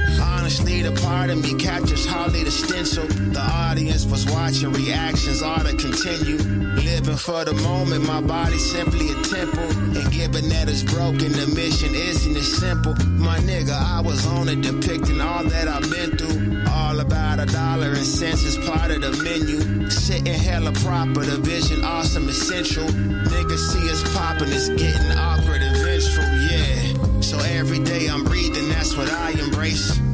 Honestly, 0.50 0.82
the 0.82 0.92
part 1.04 1.30
of 1.30 1.38
me 1.44 1.54
captures 1.54 2.08
hardly 2.08 2.44
the 2.44 2.50
stencil. 2.50 3.06
The 3.06 3.40
audience 3.40 4.06
was 4.06 4.26
watching 4.26 4.72
reactions, 4.72 5.44
ought 5.44 5.68
to 5.68 5.76
continue. 5.78 6.38
Living 6.74 7.18
for 7.18 7.46
the 7.46 7.54
moment, 7.54 8.08
my 8.08 8.20
body's 8.20 8.72
simply 8.72 9.12
a 9.12 9.22
temple. 9.30 9.70
And 9.94 10.12
given 10.12 10.50
that 10.50 10.68
it's 10.68 10.82
broken, 10.82 11.34
the 11.34 11.46
mission 11.54 11.94
isn't 11.94 12.36
as 12.36 12.52
simple. 12.52 12.96
My 13.22 13.38
nigga, 13.46 13.78
I 13.78 14.02
was 14.02 14.26
on 14.26 14.50
it, 14.50 14.62
depicting 14.62 15.22
all 15.22 15.44
that 15.44 15.68
I've 15.68 15.88
been 15.92 16.18
through. 16.18 16.64
All 16.68 17.00
about 17.00 17.40
a 17.40 17.46
dollar 17.46 17.90
and 17.90 17.98
cents 17.98 18.42
is 18.42 18.58
part 18.68 18.90
of 18.90 19.02
the 19.02 19.14
menu. 19.22 19.88
Sitting 19.92 20.34
hella 20.34 20.72
proper, 20.82 21.26
the 21.26 21.38
vision 21.38 21.84
awesome, 21.84 22.28
essential. 22.28 22.88
Niggas 22.88 23.70
see 23.70 23.88
us 23.92 24.02
popping, 24.18 24.50
it's 24.50 24.70
getting 24.70 25.12
awkward 25.12 25.62
and 25.62 25.78
vengeful, 25.86 26.26
yeah. 26.50 27.22
So 27.22 27.38
every 27.38 27.84
day 27.84 28.08
I'm 28.08 28.24
breathing, 28.24 28.68
that's 28.70 28.98
what 28.98 29.12
I 29.12 29.30
embrace. 29.38 30.09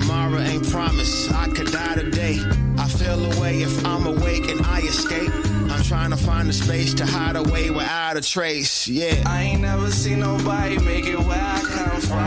Tomorrow 0.00 0.38
ain't 0.40 0.68
promised, 0.70 1.32
I 1.32 1.48
could 1.48 1.70
die 1.70 1.94
today. 1.94 2.38
I 2.78 2.88
feel 2.88 3.32
away 3.32 3.62
if 3.62 3.84
I'm 3.84 4.06
awake 4.06 4.48
and 4.48 4.60
I 4.64 4.80
escape. 4.80 5.30
I'm 5.70 5.82
trying 5.82 6.10
to 6.10 6.16
find 6.16 6.48
a 6.48 6.52
space 6.52 6.94
to 6.94 7.06
hide 7.06 7.36
away 7.36 7.70
without 7.70 8.16
a 8.16 8.20
trace, 8.20 8.88
yeah. 8.88 9.22
I 9.26 9.42
ain't 9.42 9.60
never 9.60 9.90
seen 9.90 10.20
nobody 10.20 10.78
make 10.78 11.06
it 11.06 11.18
where 11.18 11.38
I 11.40 11.60
come 11.60 12.00
from. 12.00 12.18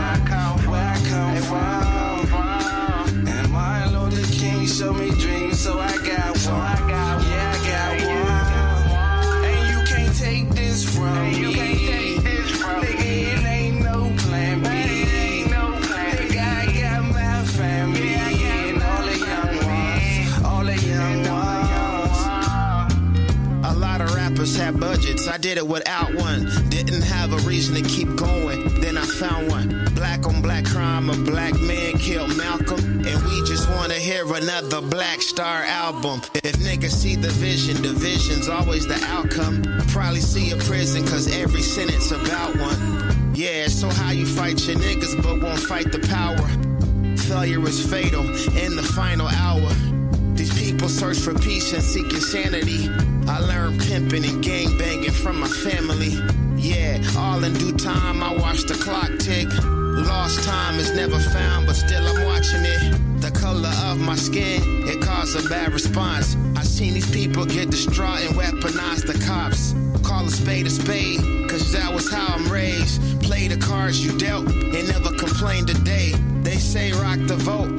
Where 0.70 0.80
I 0.80 0.98
come 1.08 1.36
from. 1.42 3.28
And 3.28 3.50
Martin 3.50 3.98
Luther 3.98 4.32
King 4.32 4.66
showed 4.66 4.96
me 4.96 5.10
dreams, 5.10 5.58
so 5.60 5.78
I 5.80 5.96
got 6.06 6.33
have 24.64 24.80
budgets. 24.80 25.28
I 25.28 25.36
did 25.36 25.58
it 25.58 25.66
without 25.66 26.14
one. 26.14 26.46
Didn't 26.70 27.02
have 27.02 27.32
a 27.34 27.38
reason 27.48 27.74
to 27.74 27.82
keep 27.82 28.16
going. 28.16 28.80
Then 28.80 28.96
I 28.96 29.04
found 29.04 29.48
one. 29.48 29.68
Black 29.94 30.26
on 30.26 30.40
black 30.40 30.64
crime, 30.64 31.10
a 31.10 31.16
black 31.16 31.52
man 31.60 31.98
killed 31.98 32.34
Malcolm. 32.36 32.80
And 33.06 33.22
we 33.24 33.44
just 33.44 33.68
wanna 33.68 33.94
hear 33.94 34.24
another 34.24 34.80
Black 34.80 35.20
Star 35.20 35.64
album. 35.64 36.22
If 36.42 36.56
niggas 36.56 36.92
see 36.92 37.14
the 37.14 37.28
vision, 37.28 37.82
the 37.82 37.92
vision's 37.92 38.48
always 38.48 38.86
the 38.86 38.98
outcome. 39.04 39.62
Probably 39.88 40.20
see 40.20 40.50
a 40.52 40.56
prison, 40.56 41.06
cause 41.06 41.26
every 41.30 41.62
sentence 41.62 42.10
about 42.10 42.56
one. 42.56 43.34
Yeah, 43.34 43.66
so 43.66 43.90
how 43.90 44.12
you 44.12 44.24
fight 44.24 44.66
your 44.66 44.76
niggas 44.76 45.22
but 45.22 45.42
won't 45.42 45.60
fight 45.60 45.92
the 45.92 46.00
power? 46.08 46.48
Failure 47.28 47.68
is 47.68 47.84
fatal 47.90 48.24
in 48.56 48.76
the 48.76 48.82
final 48.82 49.28
hour. 49.28 49.70
These 50.34 50.58
people 50.58 50.88
search 50.88 51.18
for 51.18 51.34
peace 51.34 51.72
and 51.72 51.82
seek 51.82 52.12
insanity. 52.12 52.90
I 53.28 53.38
learned 53.38 53.80
pimping 53.80 54.24
and 54.24 54.42
gang 54.42 54.76
banging 54.76 55.12
from 55.12 55.40
my 55.40 55.48
family. 55.48 56.18
Yeah, 56.56 57.00
all 57.16 57.42
in 57.44 57.52
due 57.54 57.76
time, 57.76 58.22
I 58.22 58.34
watch 58.34 58.62
the 58.62 58.74
clock 58.74 59.10
tick. 59.18 59.48
Lost 59.62 60.42
time 60.44 60.78
is 60.80 60.94
never 60.94 61.18
found, 61.18 61.66
but 61.66 61.76
still 61.76 62.04
I'm 62.04 62.24
watching 62.24 62.64
it. 62.64 63.20
The 63.20 63.30
color 63.30 63.72
of 63.86 64.00
my 64.00 64.16
skin, 64.16 64.60
it 64.88 65.00
caused 65.00 65.36
a 65.36 65.48
bad 65.48 65.72
response. 65.72 66.36
I 66.56 66.62
seen 66.62 66.94
these 66.94 67.10
people 67.10 67.46
get 67.46 67.70
distraught 67.70 68.20
and 68.20 68.34
weaponize 68.34 69.06
the 69.06 69.18
cops. 69.24 69.74
Call 70.02 70.26
a 70.26 70.30
spade 70.30 70.66
a 70.66 70.70
spade, 70.70 71.20
cause 71.48 71.72
that 71.72 71.92
was 71.94 72.10
how 72.12 72.34
I'm 72.34 72.50
raised. 72.50 73.22
Play 73.22 73.48
the 73.48 73.56
cards 73.56 74.04
you 74.04 74.18
dealt 74.18 74.46
and 74.48 74.88
never 74.88 75.10
complain 75.16 75.64
today. 75.64 76.12
They 76.42 76.56
say 76.56 76.92
rock 76.92 77.18
the 77.22 77.36
vote, 77.36 77.70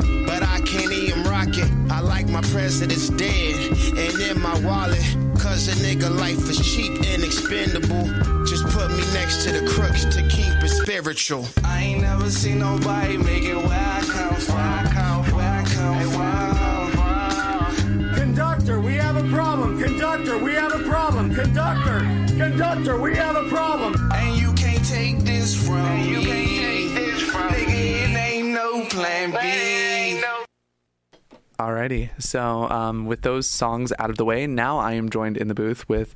it. 1.57 1.69
I 1.91 1.99
like 2.01 2.27
my 2.29 2.41
president's 2.41 3.09
dead 3.09 3.71
and 3.97 4.19
in 4.21 4.39
my 4.41 4.57
wallet. 4.59 5.03
Cause 5.39 5.67
a 5.67 5.71
nigga 5.83 6.09
life 6.09 6.49
is 6.49 6.59
cheap 6.59 6.93
and 7.05 7.23
expendable. 7.23 8.05
Just 8.45 8.65
put 8.67 8.89
me 8.91 9.03
next 9.13 9.43
to 9.45 9.51
the 9.51 9.65
crooks 9.67 10.05
to 10.05 10.21
keep 10.27 10.53
it 10.63 10.69
spiritual. 10.69 11.47
I 11.63 11.81
ain't 11.83 12.01
never 12.01 12.29
seen 12.29 12.59
nobody 12.59 13.17
make 13.17 13.43
it 13.43 13.55
where 13.55 13.67
I 13.67 14.01
come 14.01 14.35
from. 14.35 14.55
Where 14.55 14.63
I 14.63 15.63
come 15.67 15.99
from. 16.11 16.25
Conductor, 18.15 18.79
we 18.79 18.93
have 18.95 19.15
a 19.17 19.23
problem. 19.29 19.81
Conductor, 19.81 20.37
we 20.37 20.53
have 20.53 20.73
a 20.73 20.83
problem. 20.83 21.33
Conductor, 21.33 21.99
conductor, 22.27 22.97
we 22.99 23.15
have 23.15 23.35
a 23.35 23.47
problem. 23.49 23.95
And 24.13 24.37
you 24.39 24.53
can't 24.53 24.83
take 24.85 25.19
this 25.19 25.55
from 25.55 25.83
me. 25.83 26.09
You 26.09 26.21
can't 26.21 26.49
take 26.49 26.93
this 26.95 27.21
from 27.21 27.49
Nigga, 27.49 27.69
it 27.69 28.15
ain't 28.17 28.49
no 28.49 28.85
plan 28.85 29.31
B. 29.31 29.74
Alrighty. 31.59 32.09
So, 32.21 32.69
um, 32.69 33.05
with 33.05 33.21
those 33.21 33.47
songs 33.47 33.93
out 33.97 34.09
of 34.09 34.17
the 34.17 34.25
way, 34.25 34.45
now 34.45 34.77
I 34.79 34.93
am 34.93 35.09
joined 35.09 35.37
in 35.37 35.47
the 35.47 35.53
booth 35.53 35.87
with 35.87 36.13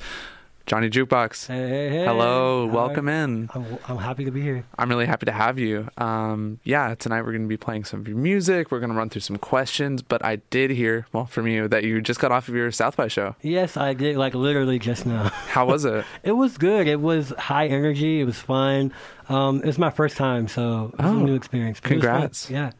Jonny 0.66 0.90
Jukebox. 0.90 1.48
Hey, 1.48 1.68
hey, 1.70 1.90
hey. 1.90 2.06
Hello. 2.06 2.68
Hi. 2.68 2.74
Welcome 2.76 3.08
in. 3.08 3.50
I'm, 3.56 3.78
I'm 3.88 3.98
happy 3.98 4.26
to 4.26 4.32
be 4.32 4.42
here. 4.42 4.66
I'm 4.78 4.90
really 4.90 5.06
happy 5.06 5.26
to 5.28 5.32
have 5.32 5.58
you. 5.58 5.88
Um, 5.98 6.60
yeah, 6.66 6.94
tonight 6.94 7.22
we're 7.22 7.32
going 7.32 7.44
to 7.44 7.48
be 7.48 7.56
playing 7.58 7.86
some 7.86 8.02
of 8.02 8.08
your 8.10 8.18
music. 8.18 8.70
We're 8.70 8.82
going 8.82 8.92
to 8.92 8.98
run 8.98 9.10
through 9.10 9.22
some 9.22 9.38
questions. 9.38 10.02
But 10.02 10.24
I 10.26 10.36
did 10.50 10.72
hear, 10.72 11.08
well, 11.14 11.26
from 11.26 11.48
you, 11.48 11.70
that 11.70 11.86
you 11.86 12.02
just 12.02 12.20
got 12.20 12.34
off 12.34 12.50
of 12.50 12.54
your 12.56 12.70
South 12.72 12.98
by 12.98 13.08
show. 13.08 13.36
Yes, 13.42 13.78
I 13.78 13.94
did, 13.94 14.18
like 14.18 14.36
literally 14.36 14.78
just 14.78 15.06
now. 15.06 15.30
How 15.48 15.66
was 15.66 15.86
it? 15.86 16.04
it 16.24 16.34
was 16.34 16.58
good. 16.58 16.86
It 16.88 17.00
was 17.00 17.30
high 17.40 17.68
energy. 17.68 18.20
It 18.20 18.26
was 18.26 18.38
fun. 18.38 18.92
Um, 19.30 19.60
it 19.62 19.66
was 19.68 19.80
my 19.80 19.90
first 19.90 20.18
time, 20.18 20.50
so 20.50 20.92
it 20.94 21.02
was 21.02 21.12
Oh, 21.12 21.20
a 21.20 21.24
new 21.24 21.36
experience. 21.36 21.80
but 21.80 21.92
it 21.94 21.96
was 21.96 22.04
fun. 22.04 22.12
Congrats. 22.14 22.50
Yeah. 22.52 22.72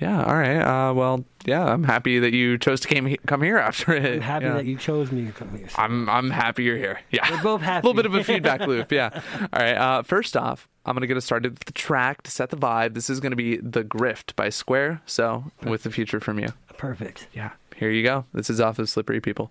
Yeah. 0.00 0.22
All 0.24 0.34
right. 0.34 0.60
Uh, 0.60 0.94
well, 0.94 1.24
yeah, 1.44 1.64
I'm 1.64 1.82
happy 1.84 2.18
that 2.20 2.32
you 2.32 2.56
chose 2.58 2.80
to 2.80 2.88
came 2.88 3.16
come 3.26 3.42
here 3.42 3.58
after 3.58 3.92
it. 3.94 4.14
I'm 4.16 4.20
happy 4.20 4.44
Yeah. 4.46 4.52
that 4.54 4.66
you 4.66 4.76
chose 4.76 5.10
me 5.10 5.26
to 5.26 5.32
come 5.32 5.56
here. 5.56 5.68
I'm 5.76 6.08
I'm 6.08 6.30
happy 6.30 6.64
you're 6.64 6.76
here. 6.76 7.00
Yeah. 7.10 7.28
We're 7.30 7.42
both 7.42 7.60
happy. 7.62 7.84
A 7.86 7.90
little 7.90 8.00
bit 8.02 8.06
of 8.06 8.14
a 8.14 8.22
feedback 8.24 8.60
loop. 8.66 8.92
Yeah. 8.92 9.10
All 9.52 9.60
right. 9.60 9.74
Uh, 9.76 10.02
first 10.02 10.36
off, 10.36 10.68
I'm 10.86 10.94
gonna 10.94 11.06
get 11.06 11.16
us 11.16 11.24
started 11.24 11.52
with 11.58 11.64
the 11.64 11.72
track 11.72 12.22
to 12.22 12.30
set 12.30 12.50
the 12.50 12.56
vibe. 12.56 12.94
This 12.94 13.10
is 13.10 13.18
gonna 13.20 13.36
be 13.36 13.56
"The 13.56 13.82
Grift" 13.84 14.36
by 14.36 14.48
Square. 14.50 15.02
So, 15.06 15.44
with 15.64 15.82
the 15.82 15.90
future 15.90 16.20
from 16.20 16.38
you. 16.38 16.48
Perfect. 16.76 17.26
Yeah. 17.32 17.50
Here 17.76 17.90
you 17.90 18.02
go. 18.04 18.24
This 18.32 18.50
is 18.50 18.60
off 18.60 18.78
of 18.78 18.88
Slippery 18.88 19.20
People. 19.20 19.50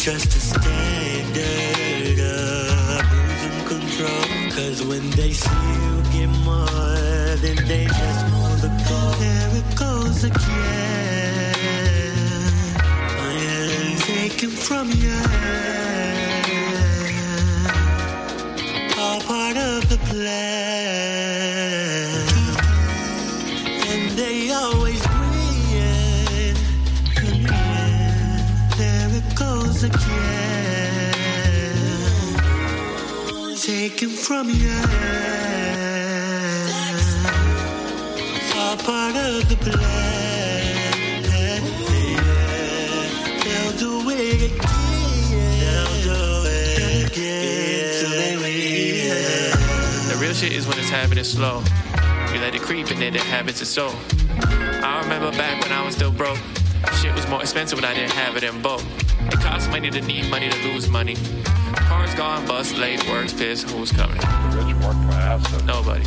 Just 0.00 0.34
a 0.34 0.40
standard 0.40 2.18
of 2.20 3.04
who's 3.04 3.42
in 3.44 3.56
control. 3.68 4.24
Cause 4.50 4.82
when 4.82 5.10
they 5.10 5.32
see 5.32 5.50
you 5.50 6.02
get 6.10 6.30
more, 6.42 7.36
then 7.44 7.56
they 7.68 7.84
just 7.84 8.32
want 8.32 8.60
to 8.62 8.68
go. 8.88 9.12
There 9.20 9.56
it 9.58 9.76
goes 9.76 10.24
again. 10.24 11.54
Oh, 13.20 13.30
yeah. 13.42 13.96
Taken 13.98 14.48
from 14.48 14.90
hand 14.90 16.40
all 18.98 19.20
part 19.20 19.56
of 19.58 19.86
the 19.90 19.98
plan. 20.08 21.19
Again. 29.82 31.14
Taken 33.56 34.10
from 34.10 34.48
hand. 34.48 35.10
All 38.56 38.76
part 38.76 39.16
of 39.16 39.48
the 39.48 39.56
plan. 39.56 41.22
They'll 43.44 43.72
do 43.78 44.10
it 44.10 44.70
real 50.20 50.34
shit 50.34 50.52
is 50.52 50.66
when 50.66 50.78
it's 50.78 50.90
happening 50.90 51.24
slow. 51.24 51.62
You 52.32 52.40
let 52.40 52.54
it 52.54 52.60
creep 52.60 52.90
and 52.90 53.00
then 53.00 53.16
it 53.16 53.22
habits 53.22 53.60
its 53.62 53.70
soul. 53.70 53.92
I 54.42 55.00
remember 55.02 55.30
back 55.32 55.62
when 55.62 55.72
I 55.72 55.82
was 55.84 55.94
still 55.94 56.12
broke. 56.12 56.38
Shit 57.00 57.14
was 57.14 57.26
more 57.28 57.40
expensive 57.40 57.78
when 57.78 57.84
I 57.84 57.94
didn't 57.94 58.12
have 58.12 58.36
it 58.36 58.44
in 58.44 58.60
bulk. 58.60 58.82
It 59.32 59.40
costs 59.40 59.68
money 59.68 59.90
to 59.90 60.00
need 60.00 60.30
money 60.30 60.48
to 60.48 60.58
lose 60.68 60.88
money. 60.88 61.16
Cars 61.74 62.14
gone, 62.14 62.46
bus 62.46 62.72
late, 62.76 63.06
works 63.08 63.32
pissed. 63.32 63.70
Who's 63.70 63.92
coming? 63.92 64.16
Rich 64.16 64.74
work 64.82 64.96
class. 65.06 65.62
Nobody. 65.64 66.04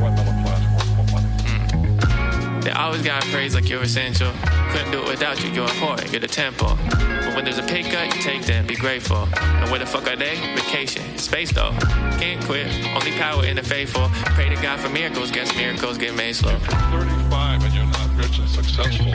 What 0.00 0.12
middle 0.12 0.32
class 0.42 0.62
work 0.96 1.12
money? 1.12 2.60
They 2.60 2.70
always 2.72 3.02
got 3.02 3.22
praise 3.24 3.54
like 3.54 3.68
you're 3.70 3.82
essential. 3.82 4.30
Couldn't 4.70 4.92
do 4.92 5.02
it 5.02 5.08
without 5.08 5.42
you. 5.42 5.50
You're 5.50 5.64
important. 5.68 6.12
You're 6.12 6.20
the 6.20 6.28
temple. 6.28 6.76
But 6.76 7.34
when 7.34 7.44
there's 7.44 7.58
a 7.58 7.62
pay 7.62 7.82
cut, 7.82 8.14
you 8.14 8.20
take 8.22 8.42
them. 8.42 8.66
Be 8.66 8.76
grateful. 8.76 9.26
And 9.38 9.70
where 9.70 9.78
the 9.78 9.86
fuck 9.86 10.06
are 10.06 10.16
they? 10.16 10.36
Vacation. 10.54 11.16
Space 11.16 11.52
though. 11.52 11.72
Can't 12.20 12.44
quit. 12.44 12.66
Only 12.94 13.12
power 13.12 13.46
in 13.46 13.56
the 13.56 13.62
faithful. 13.62 14.08
Pray 14.36 14.50
to 14.50 14.56
God 14.60 14.78
for 14.78 14.90
miracles. 14.90 15.30
Guess 15.30 15.56
miracles 15.56 15.96
get 15.96 16.14
made 16.14 16.36
slow. 16.36 16.58
35 16.58 17.64
and 17.64 17.74
you're 17.74 17.86
not 17.86 18.16
rich 18.16 18.38
and 18.38 18.48
successful, 18.48 19.06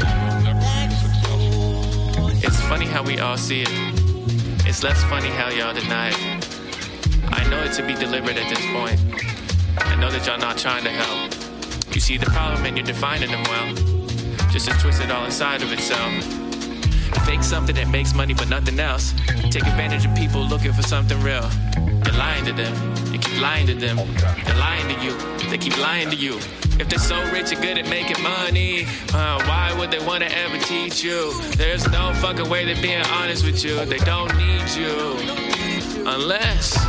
funny 2.68 2.86
how 2.86 3.04
we 3.04 3.20
all 3.20 3.38
see 3.38 3.62
it. 3.62 3.70
It's 4.66 4.82
less 4.82 5.04
funny 5.04 5.28
how 5.28 5.50
y'all 5.50 5.74
deny 5.74 6.10
it. 6.10 6.48
I 7.32 7.48
know 7.48 7.62
it 7.62 7.74
to 7.74 7.86
be 7.86 7.94
deliberate 7.94 8.38
at 8.38 8.50
this 8.50 8.66
point. 8.74 9.00
I 9.86 9.96
know 9.96 10.10
that 10.10 10.26
y'all 10.26 10.40
not 10.40 10.58
trying 10.58 10.84
to 10.84 10.90
help. 10.90 11.34
You 11.94 12.02
see 12.02 12.18
the 12.18 12.26
problem 12.28 12.66
and 12.66 12.76
you're 12.76 12.86
defining 12.86 13.30
them 13.30 13.44
well. 13.44 13.76
Just 14.50 14.68
as 14.68 14.82
twisted 14.82 15.12
all 15.12 15.26
inside 15.26 15.62
of 15.62 15.72
itself. 15.72 16.12
Fake 17.26 17.44
something 17.44 17.76
that 17.76 17.88
makes 17.90 18.16
money 18.16 18.34
but 18.34 18.50
nothing 18.50 18.80
else. 18.80 19.14
Take 19.52 19.68
advantage 19.68 20.06
of 20.06 20.16
people 20.16 20.42
looking 20.42 20.74
for 20.74 20.82
something 20.82 21.20
real. 21.22 21.48
You're 22.16 22.24
lying 22.24 22.46
to 22.46 22.54
them. 22.54 22.96
You 23.12 23.20
keep 23.20 23.42
lying 23.42 23.68
to 23.68 23.74
them. 23.74 23.98
They're 24.46 24.56
lying 24.56 24.88
to 24.88 25.04
you. 25.04 25.50
They 25.50 25.58
keep 25.58 25.78
lying 25.78 26.10
to 26.12 26.16
you. 26.16 26.36
If 26.80 26.88
they're 26.88 26.98
so 26.98 27.22
rich 27.34 27.52
and 27.52 27.62
good 27.62 27.78
at 27.78 27.90
making 27.90 28.24
money, 28.24 28.86
uh, 29.14 29.44
why 29.44 29.76
would 29.78 29.92
they 29.92 30.00
want 30.00 30.24
to 30.24 30.38
ever 30.38 30.58
teach 30.60 31.04
you? 31.04 31.34
There's 31.58 31.86
no 31.90 32.14
fucking 32.14 32.50
way 32.50 32.64
they're 32.64 32.82
being 32.82 33.04
honest 33.08 33.44
with 33.44 33.66
you. 33.66 33.84
They 33.84 33.98
don't 33.98 34.34
need 34.38 34.64
you. 34.80 34.96
Unless, 36.08 36.80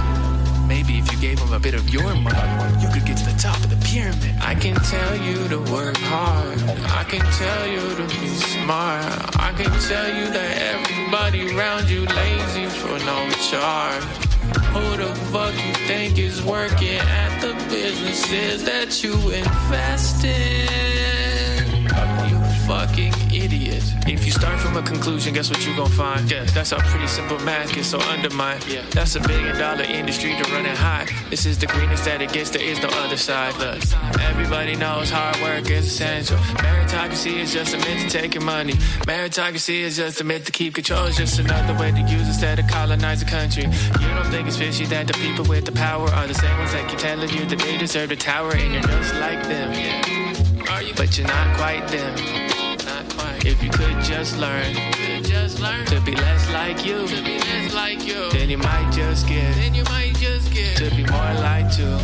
maybe 0.69 0.99
if 0.99 1.11
you 1.11 1.19
gave 1.19 1.41
them 1.41 1.53
a 1.53 1.59
bit 1.59 1.75
of 1.75 1.91
your 1.91 2.15
money, 2.15 2.81
you 2.81 2.89
could 2.95 3.05
get 3.05 3.17
to 3.17 3.25
the 3.25 3.37
top 3.37 3.59
of 3.65 3.69
the 3.69 3.85
pyramid. 3.85 4.37
I 4.41 4.55
can 4.55 4.77
tell 4.77 5.17
you 5.17 5.49
to 5.49 5.59
work 5.73 5.97
hard. 5.97 6.57
I 6.87 7.03
can 7.03 7.27
tell 7.33 7.67
you 7.67 7.97
to 7.97 8.05
be 8.21 8.29
smart. 8.29 9.05
I 9.41 9.53
can 9.57 9.73
tell 9.91 10.07
you 10.07 10.31
that 10.31 10.57
everybody 10.77 11.53
around 11.53 11.91
you 11.91 12.07
lazy 12.07 12.67
for 12.79 12.97
no 13.05 13.29
charge. 13.51 14.26
Who 14.77 14.97
the 14.99 15.15
fuck 15.33 15.55
you 15.55 15.73
think 15.87 16.19
is 16.19 16.43
working 16.43 16.99
at 16.99 17.41
the 17.41 17.55
businesses 17.71 18.63
that 18.65 19.03
you 19.03 19.15
invest 19.31 20.23
in? 20.23 21.85
You 22.29 22.39
fucking 22.67 23.26
idiot. 23.47 23.85
If 24.07 24.27
you 24.27 24.33
start 24.33 24.59
from 24.59 24.77
a 24.77 24.83
conclusion, 24.83 25.35
guess 25.35 25.49
what 25.51 25.65
you 25.67 25.75
gon' 25.77 25.91
find? 25.91 26.31
Yeah, 26.31 26.45
that's 26.57 26.71
how 26.71 26.81
pretty 26.91 27.07
simple 27.07 27.39
math 27.41 27.73
gets 27.75 27.89
so 27.89 27.99
undermined. 27.99 28.67
Yeah, 28.67 28.83
that's 28.91 29.15
a 29.17 29.21
billion 29.21 29.57
dollar 29.59 29.85
industry 29.85 30.35
to 30.41 30.45
run 30.53 30.67
it 30.67 30.77
high. 30.77 31.07
This 31.31 31.47
is 31.47 31.57
the 31.59 31.67
greenest 31.67 32.05
that 32.05 32.21
it 32.23 32.33
gets, 32.33 32.51
there 32.51 32.63
is 32.63 32.81
no 32.83 32.89
other 33.05 33.17
side. 33.17 33.55
Look, 33.59 33.81
everybody 34.21 34.75
knows 34.75 35.11
hard 35.11 35.37
work 35.41 35.71
is 35.71 35.87
essential. 35.87 36.39
Meritocracy 36.67 37.35
is 37.39 37.53
just 37.53 37.75
a 37.75 37.79
myth 37.79 38.03
to 38.05 38.11
take 38.11 38.35
your 38.35 38.45
money. 38.45 38.75
Meritocracy 39.07 39.81
is 39.81 39.97
just 39.97 40.21
a 40.21 40.25
myth 40.25 40.45
to 40.47 40.53
keep 40.53 40.75
control. 40.75 41.07
It's 41.07 41.17
just 41.17 41.39
another 41.39 41.75
way 41.79 41.93
to 41.93 42.01
use 42.01 42.27
instead 42.27 42.59
of 42.59 42.67
colonize 42.67 43.23
a 43.23 43.27
country. 43.27 43.65
You 43.65 44.09
don't 44.17 44.31
think 44.31 44.49
it's 44.49 44.57
fishy 44.57 44.87
that 44.87 45.07
the 45.07 45.15
people 45.15 45.45
with 45.45 45.65
the 45.65 45.73
power 45.73 46.09
are 46.11 46.27
the 46.27 46.35
same 46.35 46.57
ones 46.59 46.73
that 46.73 46.89
keep 46.91 46.99
telling 46.99 47.31
you 47.31 47.45
that 47.47 47.59
they 47.59 47.77
deserve 47.79 48.09
the 48.09 48.17
tower 48.17 48.53
and 48.53 48.73
you're 48.75 48.83
just 48.83 49.15
like 49.15 49.43
them. 49.45 49.73
Yeah. 49.73 50.73
Are 50.73 50.83
you? 50.83 50.95
But 50.95 51.17
you're 51.17 51.29
not 51.29 51.57
quite 51.57 51.87
them. 51.89 52.46
Not. 53.47 53.53
If 53.53 53.63
you 53.63 53.71
could 53.71 54.03
just 54.03 54.39
learn, 54.39 54.75
just 55.23 55.61
learn 55.61 55.87
to 55.87 56.01
be 56.01 56.15
less 56.17 56.51
like 56.53 56.85
you, 56.85 57.07
to 57.07 57.23
be 57.23 57.39
less 57.39 57.75
like 57.75 58.05
you, 58.07 58.31
then 58.31 58.51
you 58.51 58.59
might 58.59 58.91
just 58.93 59.29
get, 59.29 59.55
then 59.55 59.75
you 59.75 59.85
might 59.85 60.15
just 60.17 60.53
get 60.53 60.77
to 60.79 60.91
be 60.91 61.05
more 61.05 61.35
like 61.41 61.79
you. 61.79 61.97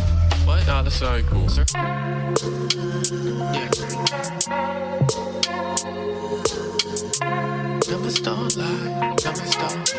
What? 0.45 0.65
No, 0.67 0.83
that's 0.83 0.95
sorry, 0.95 1.23
cool. 1.23 1.49
Sir. 1.49 1.65
Yeah. 1.75 1.99
Numbers 7.89 8.19
don't 8.19 8.55
lie. 8.57 9.15
Numbers 9.23 9.55
don't. 9.55 9.93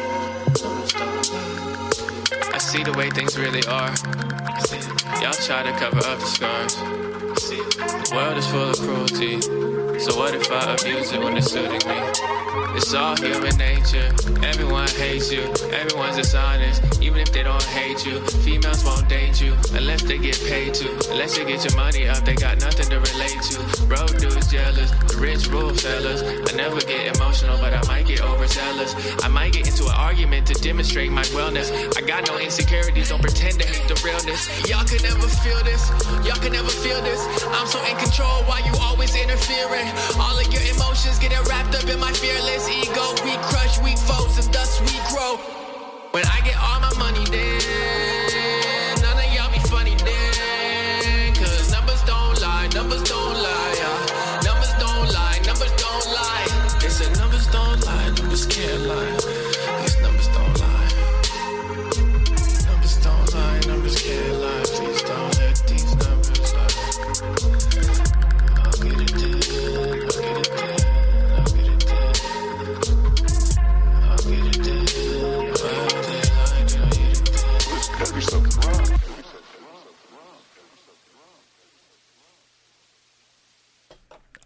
Numbers 0.63 0.93
don't 0.93 1.33
lie. 1.33 2.55
I 2.55 2.59
see 2.59 2.83
the 2.83 2.93
way 2.97 3.11
things 3.11 3.39
really 3.39 3.65
are. 3.67 3.93
Y'all 5.21 5.33
try 5.33 5.63
to 5.63 5.73
cover 5.79 5.99
up 5.99 6.19
the 6.19 6.27
scars. 6.27 6.77
The 6.77 8.13
world 8.15 8.39
is 8.39 8.47
full 8.47 8.71
of 8.71 8.79
cruelty. 8.79 9.74
So 10.05 10.19
what 10.19 10.35
if 10.35 10.53
I 10.53 10.75
abuse 10.75 11.13
it 11.13 11.19
when 11.19 11.35
it's 11.39 11.51
suiting 11.51 11.81
me? 11.89 11.97
It's 12.77 12.93
all 12.93 13.17
human 13.17 13.57
nature. 13.57 14.13
Everyone 14.43 14.87
hates 14.89 15.33
you. 15.33 15.45
Everyone's 15.73 16.17
dishonest. 16.17 17.01
Even 17.01 17.21
if 17.21 17.33
they 17.33 17.43
don't 17.43 17.63
hate 17.63 18.05
you. 18.05 18.21
Females 18.45 18.85
won't 18.85 19.09
date 19.09 19.41
you 19.41 19.57
unless 19.73 20.03
they 20.03 20.19
get 20.19 20.39
paid 20.45 20.75
to. 20.75 20.91
Unless 21.11 21.39
you 21.39 21.47
get 21.47 21.65
your 21.65 21.75
money 21.77 22.07
up, 22.07 22.23
they 22.23 22.35
got 22.35 22.61
nothing 22.61 22.85
to 22.91 23.01
relate 23.01 23.41
to. 23.49 23.87
Road 23.87 24.13
dudes 24.19 24.53
jealous. 24.53 24.91
The 24.91 25.17
rich 25.19 25.47
rule 25.49 25.73
fellas. 25.73 26.21
I 26.21 26.55
never 26.55 26.81
get 26.81 27.17
emotional, 27.17 27.57
but 27.57 27.73
I 27.73 27.81
might 27.89 28.07
get 28.07 28.21
overzealous. 28.21 28.93
I 29.25 29.29
might 29.29 29.55
get 29.55 29.67
into 29.67 29.85
an 29.85 29.97
argument 29.97 30.47
to 30.49 30.55
demonstrate 30.55 31.13
my 31.13 31.25
wellness. 31.33 31.73
I 31.97 32.03
got 32.03 32.29
no 32.29 32.39
insecurities. 32.39 33.09
Don't 33.09 33.23
pretend 33.23 33.59
to 33.61 33.67
hate 33.67 33.89
the 33.89 33.97
realness. 34.05 34.51
Y'all 34.69 34.85
can 34.85 35.01
never 35.01 35.29
feel 35.41 35.63
this. 35.65 35.89
Y'all 36.27 36.37
can 36.37 36.53
never 36.53 36.69
feel 36.69 37.01
this. 37.01 37.25
I'm 37.57 37.67
so 37.67 37.81
in 37.87 37.97
control. 37.97 38.43
Why 38.45 38.61
you 38.67 38.75
always 38.83 39.17
interfering? 39.17 39.94
All 40.19 40.39
of 40.39 40.53
your 40.53 40.63
emotions 40.63 41.19
getting 41.19 41.43
wrapped 41.49 41.75
up 41.75 41.89
in 41.89 41.99
my 42.01 42.13
fearless 42.13 42.69
ego. 42.69 43.15
We 43.25 43.37
crush 43.51 43.81
weak 43.81 43.99
foes 43.99 44.39
and 44.39 44.53
thus 44.53 44.81
we 44.81 44.99
grow. 45.11 45.37
When 46.13 46.25
I 46.27 46.41
get 46.45 46.57
all 46.57 46.81
my 46.81 46.93
money, 46.99 47.25
then 47.31 48.14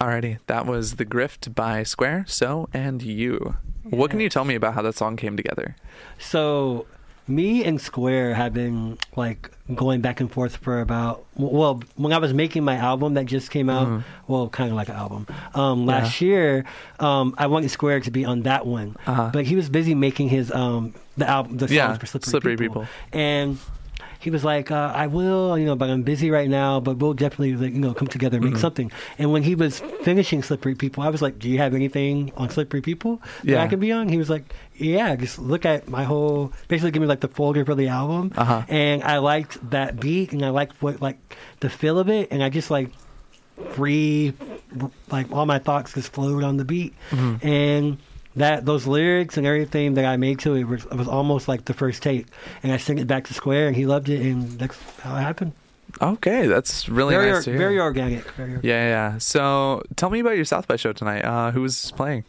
Alrighty, 0.00 0.38
that 0.46 0.64
was 0.66 0.94
The 0.94 1.04
Grift 1.04 1.54
by 1.56 1.82
Square, 1.82 2.26
So, 2.28 2.68
and 2.72 3.02
You. 3.02 3.56
What 3.82 4.10
can 4.10 4.20
you 4.20 4.28
tell 4.28 4.44
me 4.44 4.54
about 4.54 4.74
how 4.74 4.82
that 4.82 4.94
song 4.94 5.16
came 5.16 5.36
together? 5.36 5.74
So, 6.20 6.86
me 7.26 7.64
and 7.64 7.80
Square 7.80 8.34
have 8.34 8.54
been 8.54 8.96
like 9.16 9.50
going 9.74 10.00
back 10.00 10.20
and 10.20 10.30
forth 10.30 10.56
for 10.58 10.80
about 10.80 11.24
well, 11.34 11.82
when 11.96 12.12
I 12.12 12.18
was 12.18 12.32
making 12.32 12.64
my 12.64 12.76
album 12.76 13.14
that 13.14 13.26
just 13.26 13.50
came 13.50 13.68
out, 13.68 13.88
Mhm. 13.88 14.04
well, 14.28 14.48
kind 14.48 14.70
of 14.70 14.76
like 14.76 14.88
an 14.88 14.94
album. 14.94 15.26
Um, 15.54 15.84
last 15.84 16.20
year, 16.20 16.64
um, 17.00 17.34
I 17.36 17.46
wanted 17.48 17.70
Square 17.70 18.00
to 18.02 18.10
be 18.12 18.24
on 18.24 18.42
that 18.42 18.66
one, 18.66 18.96
Uh-huh. 19.06 19.30
but 19.32 19.46
he 19.46 19.56
was 19.56 19.68
busy 19.68 19.94
making 19.96 20.28
his 20.28 20.52
um 20.52 20.94
the 21.16 21.28
album, 21.28 21.56
the 21.56 21.66
songs 21.66 21.72
Yeah, 21.72 21.96
for 21.98 22.06
Slippery, 22.06 22.30
Slippery 22.30 22.56
People. 22.56 22.82
People. 22.82 23.18
and. 23.20 23.58
He 24.20 24.30
was 24.30 24.44
like, 24.44 24.70
uh, 24.70 24.92
"I 24.94 25.06
will, 25.06 25.56
you 25.56 25.64
know, 25.64 25.76
but 25.76 25.88
I'm 25.90 26.02
busy 26.02 26.30
right 26.30 26.48
now. 26.50 26.80
But 26.80 26.96
we'll 26.98 27.14
definitely, 27.14 27.54
like, 27.54 27.72
you 27.72 27.78
know, 27.80 27.94
come 27.94 28.08
together 28.08 28.36
and 28.38 28.44
make 28.46 28.54
Mhm. 28.54 28.60
something." 28.60 28.90
And 29.18 29.32
when 29.32 29.42
he 29.42 29.54
was 29.54 29.80
finishing 30.02 30.42
Slippery 30.42 30.74
People, 30.74 31.02
I 31.04 31.08
was 31.08 31.22
like, 31.22 31.38
"Do 31.38 31.48
you 31.48 31.58
have 31.58 31.74
anything 31.74 32.32
on 32.36 32.50
Slippery 32.50 32.80
People 32.80 33.20
that 33.44 33.52
Yeah. 33.52 33.62
I 33.62 33.68
can 33.68 33.78
be 33.80 33.92
on?" 33.92 34.08
He 34.08 34.16
was 34.18 34.28
like, 34.28 34.52
"Yeah, 34.76 35.14
just 35.16 35.38
look 35.38 35.64
at 35.64 35.88
my 35.88 36.04
whole, 36.04 36.52
basically 36.66 36.90
give 36.90 37.02
me 37.02 37.08
like 37.08 37.20
the 37.20 37.28
folder 37.28 37.64
for 37.64 37.74
the 37.74 37.88
album." 37.88 38.32
Uh-huh. 38.36 38.62
And 38.68 39.02
I 39.04 39.18
liked 39.18 39.70
that 39.70 40.00
beat, 40.00 40.32
and 40.32 40.44
I 40.44 40.50
liked 40.50 40.82
what 40.82 41.00
like 41.00 41.18
the 41.60 41.68
feel 41.70 41.98
of 41.98 42.08
it, 42.08 42.28
and 42.32 42.42
I 42.42 42.48
just 42.48 42.70
like 42.70 42.90
free, 43.72 44.32
like 45.10 45.26
all 45.32 45.46
my 45.46 45.58
thoughts 45.58 45.94
just 45.94 46.12
flowed 46.12 46.44
on 46.44 46.56
the 46.56 46.64
beat, 46.64 46.94
Mhm. 47.10 47.44
and 47.44 47.98
that 48.38 48.64
those 48.64 48.86
lyrics 48.86 49.36
and 49.36 49.46
everything 49.46 49.94
that 49.94 50.04
I 50.04 50.16
made 50.16 50.38
to 50.40 50.54
it 50.54 50.64
was, 50.64 50.84
it 50.84 50.94
was 50.94 51.08
almost 51.08 51.48
like 51.48 51.64
the 51.64 51.74
first 51.74 52.02
take, 52.02 52.26
and 52.62 52.72
I 52.72 52.76
sent 52.76 52.98
it 52.98 53.06
back 53.06 53.26
to 53.28 53.34
Square, 53.34 53.68
and 53.68 53.76
he 53.76 53.86
loved 53.86 54.08
it, 54.08 54.20
and 54.20 54.58
that's 54.58 54.78
how 55.00 55.16
it 55.16 55.20
happened. 55.20 55.52
Okay, 56.02 56.46
that's 56.46 56.88
really 56.88 57.14
very, 57.14 57.32
nice 57.32 57.44
hear. 57.44 57.56
very 57.56 57.80
organic. 57.80 58.30
Very 58.32 58.50
organic. 58.50 58.64
Yeah, 58.64 58.84
yeah. 59.12 59.18
So, 59.18 59.82
tell 59.96 60.10
me 60.10 60.20
about 60.20 60.36
your 60.36 60.44
South 60.44 60.68
by 60.68 60.76
show 60.76 60.92
tonight. 60.92 61.24
Uh, 61.24 61.50
who 61.50 61.62
was 61.62 61.92
playing? 61.92 62.24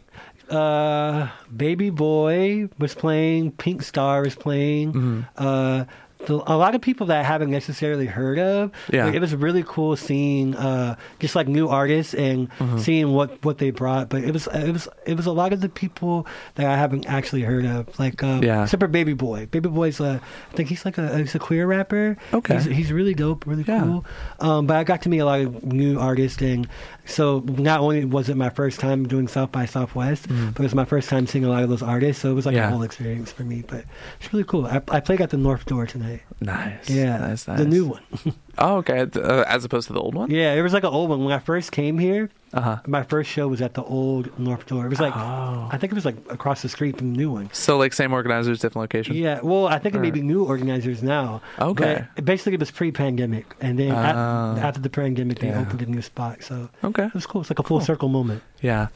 uh, 0.50 1.28
Baby 1.54 1.90
Boy 1.90 2.68
was 2.78 2.94
playing, 2.94 3.52
Pink 3.52 3.82
Star 3.82 4.22
was 4.22 4.34
playing. 4.34 4.92
Mm-hmm. 4.92 5.20
Uh, 5.36 5.84
the, 6.26 6.34
a 6.46 6.56
lot 6.56 6.74
of 6.74 6.80
people 6.82 7.06
that 7.06 7.18
I 7.18 7.22
haven't 7.22 7.50
necessarily 7.50 8.06
heard 8.06 8.38
of. 8.38 8.72
Yeah. 8.92 9.06
Like, 9.06 9.14
it 9.14 9.20
was 9.20 9.34
really 9.34 9.64
cool 9.66 9.96
seeing 9.96 10.54
uh, 10.54 10.96
just 11.18 11.34
like 11.34 11.48
new 11.48 11.68
artists 11.68 12.12
and 12.14 12.50
Mhm. 12.58 12.78
seeing 12.80 13.12
what, 13.12 13.42
what 13.44 13.58
they 13.58 13.70
brought. 13.70 14.08
But 14.10 14.24
it 14.24 14.32
was 14.32 14.46
it 14.48 14.70
was 14.72 14.86
it 15.06 15.16
was 15.16 15.26
a 15.26 15.32
lot 15.32 15.52
of 15.52 15.60
the 15.62 15.68
people 15.68 16.26
that 16.56 16.66
I 16.66 16.76
haven't 16.76 17.06
actually 17.06 17.42
heard 17.42 17.64
of. 17.64 17.98
Like 17.98 18.22
uh, 18.22 18.40
Yeah. 18.42 18.64
except 18.64 18.80
for 18.80 18.88
Baby 18.88 19.14
Boy. 19.14 19.46
Baby 19.50 19.68
Boy's 19.70 19.98
a 20.00 20.20
I 20.52 20.54
think 20.54 20.68
he's 20.68 20.84
like 20.84 20.98
a 20.98 21.16
he's 21.18 21.34
a 21.34 21.38
queer 21.38 21.66
rapper. 21.66 22.16
Okay. 22.34 22.54
He's, 22.54 22.64
he's 22.64 22.92
really 22.92 23.14
dope, 23.14 23.46
really 23.46 23.64
cool. 23.64 24.04
Um, 24.40 24.66
but 24.66 24.76
I 24.76 24.84
got 24.84 25.02
to 25.02 25.08
meet 25.08 25.20
a 25.20 25.24
lot 25.24 25.40
of 25.40 25.62
new 25.64 25.98
artists 25.98 26.40
and. 26.42 26.68
So 27.10 27.40
not 27.58 27.80
only 27.80 28.04
was 28.04 28.28
it 28.28 28.36
my 28.36 28.48
first 28.50 28.80
time 28.80 29.06
doing 29.08 29.26
South 29.28 29.50
by 29.52 29.66
Southwest, 29.66 30.28
Mhm. 30.28 30.54
but 30.54 30.60
it 30.60 30.64
was 30.64 30.74
my 30.74 30.84
first 30.84 31.08
time 31.08 31.26
seeing 31.26 31.44
a 31.44 31.48
lot 31.48 31.62
of 31.62 31.68
those 31.68 31.82
artists. 31.82 32.22
So 32.22 32.30
it 32.30 32.34
was 32.34 32.46
like 32.46 32.54
Yeah. 32.54 32.68
a 32.68 32.70
whole 32.70 32.82
experience 32.82 33.32
for 33.32 33.42
me. 33.42 33.64
But 33.66 33.84
it's 34.20 34.32
really 34.32 34.44
cool. 34.44 34.66
I, 34.66 34.80
I 34.90 35.00
played 35.00 35.20
at 35.20 35.30
the 35.30 35.36
North 35.36 35.66
Door 35.66 35.86
tonight. 35.86 36.22
Nice. 36.40 36.88
Yeah, 36.88 37.18
Nice, 37.18 37.44
the 37.44 37.64
new 37.64 37.86
one. 37.86 38.02
Oh, 38.58 38.76
okay. 38.78 39.06
Uh, 39.14 39.44
as 39.46 39.64
opposed 39.64 39.86
to 39.86 39.94
the 39.94 40.00
old 40.00 40.14
one? 40.14 40.30
yeah, 40.30 40.52
it 40.52 40.60
was 40.60 40.72
like 40.74 40.82
an 40.84 40.90
old 40.92 41.08
one. 41.08 41.24
When 41.24 41.32
I 41.32 41.38
first 41.38 41.72
came 41.72 41.98
here, 41.98 42.28
Uh-huh. 42.52 42.78
my 42.86 43.02
first 43.04 43.30
show 43.30 43.46
was 43.48 43.60
at 43.62 43.74
the 43.74 43.82
old 43.84 44.36
North 44.38 44.66
Door. 44.66 44.86
It 44.86 44.88
was 44.90 45.00
like 45.00 45.14
Oh. 45.16 45.68
I 45.70 45.76
think 45.78 45.92
it 45.92 45.94
was 45.94 46.04
like 46.04 46.16
across 46.30 46.62
the 46.62 46.68
street 46.68 46.96
from 46.98 47.12
the 47.12 47.16
new 47.18 47.30
one. 47.30 47.48
So, 47.52 47.78
like, 47.78 47.92
same 47.92 48.12
organizers, 48.12 48.58
different 48.60 48.82
location? 48.82 49.14
Yeah, 49.14 49.38
well, 49.42 49.66
I 49.68 49.78
think 49.78 49.94
it 49.94 50.00
may 50.00 50.10
be 50.10 50.20
new 50.22 50.44
organizers 50.44 51.02
now. 51.02 51.42
Okay. 51.60 52.04
But 52.16 52.24
basically, 52.24 52.54
it 52.54 52.60
was 52.60 52.70
pre-pandemic, 52.70 53.54
and 53.60 53.78
then 53.78 53.92
at- 53.92 54.16
Oh. 54.16 54.56
after 54.60 54.80
the 54.80 54.90
pandemic, 54.90 55.38
they 55.38 55.48
Yeah. 55.48 55.60
opened 55.60 55.82
a 55.82 55.86
new 55.86 56.02
spot. 56.02 56.42
So 56.42 56.68
Okay. 56.82 57.04
it 57.04 57.14
was 57.14 57.26
cool. 57.26 57.40
It's 57.42 57.50
like 57.50 57.58
a 57.58 57.62
full 57.62 57.80
circle 57.80 58.08
moment. 58.08 58.42
Yeah. 58.60 58.88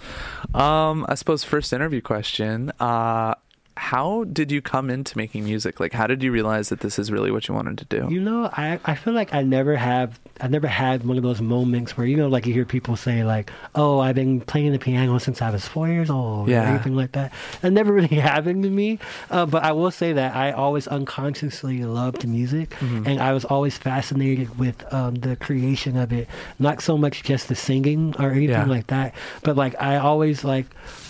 Um, 0.55 1.07
I 1.09 1.15
suppose 1.15 1.45
first 1.45 1.73
interview 1.73 2.01
question. 2.01 2.73
Uh, 2.81 3.35
how 3.77 4.25
did 4.25 4.53
you 4.53 4.63
come 4.63 4.89
into 4.91 5.19
making 5.19 5.45
music? 5.45 5.81
Like, 5.81 5.93
how 5.93 6.07
did 6.07 6.23
you 6.23 6.31
realize 6.31 6.69
that 6.69 6.81
this 6.81 6.99
is 6.99 7.11
really 7.11 7.31
what 7.31 7.49
you 7.49 7.55
wanted 7.55 7.79
to 7.79 7.85
do? 7.87 8.09
You 8.13 8.21
know, 8.21 8.49
I 8.53 8.79
I 8.85 8.95
feel 8.95 9.13
like 9.15 9.35
I 9.35 9.43
never 9.43 9.77
have 9.77 10.19
I 10.41 10.49
never 10.49 10.67
had 10.67 11.05
one 11.05 11.17
of 11.17 11.23
those 11.23 11.41
moments 11.41 11.97
where 11.97 12.07
you 12.07 12.17
know, 12.17 12.29
like 12.29 12.47
you 12.47 12.53
hear 12.53 12.65
people 12.65 12.97
say 12.97 13.25
like, 13.25 13.51
"Oh, 13.75 13.99
I've 14.01 14.15
been 14.15 14.41
playing 14.41 14.73
the 14.73 14.79
piano 14.79 15.19
since 15.19 15.43
I 15.43 15.51
was 15.51 15.67
four 15.67 15.89
years 15.89 16.11
old," 16.11 16.49
Yeah. 16.49 16.63
or 16.65 16.67
anything 16.75 16.95
like 16.97 17.13
that. 17.13 17.33
That 17.63 17.73
never 17.73 17.93
really 17.99 18.17
happened 18.17 18.63
to 18.65 18.71
me. 18.71 18.99
Uh, 19.31 19.47
but 19.47 19.63
I 19.65 19.73
will 19.73 19.91
say 19.91 20.13
that 20.13 20.35
I 20.37 20.53
always 20.53 20.87
unconsciously 20.87 21.85
loved 21.85 22.27
music, 22.27 22.71
Mhm. 22.81 23.07
and 23.07 23.21
I 23.21 23.33
was 23.33 23.45
always 23.45 23.77
fascinated 23.79 24.59
with 24.59 24.85
um, 24.93 25.17
the 25.17 25.37
creation 25.37 25.97
of 25.97 26.13
it. 26.13 26.29
Not 26.59 26.81
so 26.83 26.97
much 26.99 27.23
just 27.23 27.49
the 27.49 27.55
singing 27.55 28.15
or 28.19 28.31
anything 28.31 28.51
Yeah. 28.51 28.65
like 28.67 28.87
that, 28.89 29.15
but 29.43 29.57
like 29.57 29.75
I 29.81 29.97
always 29.97 30.45
like 30.45 30.67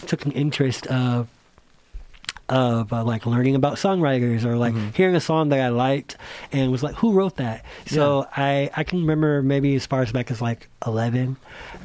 took 0.06 0.24
an 0.26 0.32
interest 0.32 0.86
of 0.88 1.28
of 2.48 2.92
uh, 2.92 3.02
like 3.04 3.24
learning 3.26 3.54
about 3.54 3.74
songwriters 3.74 4.44
or 4.44 4.56
like 4.56 4.74
hearing 4.94 5.14
a 5.14 5.20
song 5.20 5.48
that 5.48 5.60
I 5.60 5.68
liked 5.68 6.16
and 6.52 6.70
was 6.70 6.82
like, 6.82 6.94
who 6.96 7.12
wrote 7.12 7.36
that? 7.36 7.64
So 7.86 8.26
I 8.36 8.70
I 8.76 8.84
can 8.84 9.00
remember 9.00 9.42
maybe 9.42 9.74
as 9.76 9.86
far 9.86 10.02
as 10.02 10.12
back 10.12 10.30
as 10.30 10.42
like 10.42 10.68
eleven, 10.86 11.36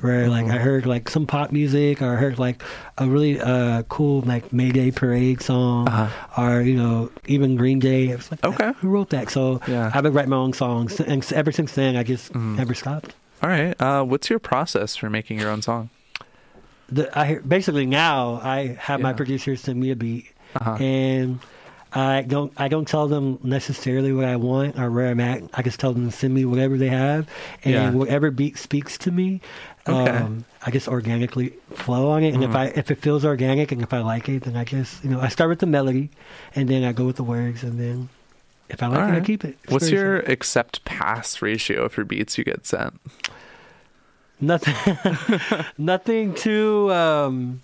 where 0.02 0.28
like 0.30 0.48
I 0.48 0.58
heard 0.58 0.86
like 0.86 1.10
some 1.10 1.26
pop 1.26 1.52
music 1.52 2.02
or 2.02 2.14
I 2.14 2.16
heard 2.16 2.40
like 2.40 2.62
a 2.98 3.08
really 3.08 3.40
uh 3.40 3.84
cool 3.84 4.22
like 4.22 4.52
Mayday 4.52 4.92
Parade 4.92 5.42
song 5.42 5.88
or 6.38 6.62
you 6.62 6.76
know 6.76 7.10
even 7.28 7.56
Green 7.56 7.80
Day. 7.80 8.10
It 8.10 8.18
was 8.18 8.32
like, 8.32 8.44
okay, 8.44 8.74
who 8.80 8.90
wrote 8.90 9.10
that? 9.12 9.30
So 9.30 9.62
Yeah. 9.68 9.92
I've 9.94 10.04
been 10.04 10.14
writing 10.14 10.32
my 10.32 10.38
own 10.38 10.54
songs 10.54 11.00
and 11.00 11.26
ever 11.34 11.52
since 11.52 11.74
then 11.74 11.96
I 11.96 12.04
just 12.04 12.34
never 12.36 12.74
stopped. 12.74 13.16
All 13.42 13.50
right. 13.50 13.80
Uh, 13.80 14.04
what's 14.04 14.30
your 14.30 14.40
process 14.40 14.98
for 14.98 15.10
making 15.10 15.40
your 15.40 15.50
own 15.50 15.62
song? 15.62 15.90
the, 16.92 17.18
I 17.18 17.36
basically 17.36 17.86
now 17.86 18.40
I 18.44 18.78
have 18.80 19.00
my 19.00 19.14
producers 19.14 19.62
send 19.62 19.80
me 19.80 19.92
a 19.92 19.96
beat, 19.96 20.26
Uh-huh. 20.56 20.76
and 20.84 21.40
I 21.92 22.22
don't 22.22 22.52
I 22.58 22.68
don't 22.68 22.88
tell 22.88 23.08
them 23.08 23.40
necessarily 23.44 24.14
what 24.14 24.26
I 24.26 24.36
want 24.36 24.80
or 24.80 24.92
where 24.92 25.08
I'm 25.08 25.20
at. 25.20 25.42
I 25.54 25.62
just 25.64 25.80
tell 25.80 25.92
them 25.94 26.10
to 26.10 26.16
send 26.16 26.34
me 26.34 26.46
whatever 26.46 26.78
they 26.78 26.90
have, 26.90 27.28
and 27.64 27.74
Yeah. 27.74 27.90
whatever 27.92 28.30
beat 28.32 28.58
speaks 28.58 28.98
to 29.00 29.12
me. 29.12 29.42
Okay. 29.88 30.12
Um, 30.12 30.46
I 30.66 30.70
just 30.72 30.88
organically 30.88 31.54
flow 31.74 32.10
on 32.10 32.24
it, 32.24 32.34
and 32.36 32.44
if 32.44 32.52
Mhm. 32.52 32.56
I 32.56 32.66
if 32.76 32.92
it 32.92 33.00
feels 33.00 33.26
organic 33.26 33.72
and 33.72 33.82
if 33.82 33.92
I 33.94 34.00
like 34.02 34.30
it, 34.30 34.44
then 34.44 34.56
I 34.56 34.64
just 34.66 35.04
you 35.04 35.10
know 35.10 35.20
I 35.20 35.30
start 35.30 35.50
with 35.50 35.60
the 35.60 35.66
melody, 35.66 36.10
and 36.56 36.70
then 36.70 36.84
I 36.84 36.92
go 36.92 37.06
with 37.06 37.16
the 37.16 37.24
words, 37.24 37.64
and 37.64 37.80
then 37.80 38.10
if 38.70 38.84
I 38.84 38.88
like 38.88 39.00
All 39.00 39.10
it, 39.10 39.18
I 39.18 39.22
keep 39.22 39.44
it. 39.44 39.58
It's 39.64 39.74
What's 39.74 39.90
your 39.90 40.20
accept 40.20 40.86
pass 40.86 41.42
ratio 41.42 41.90
for 41.90 42.04
beats 42.04 42.38
you 42.38 42.44
get 42.44 42.68
sent? 42.68 43.00
Nothing, 44.42 44.98
nothing 45.78 46.34
too. 46.34 46.92
Um, 46.94 47.62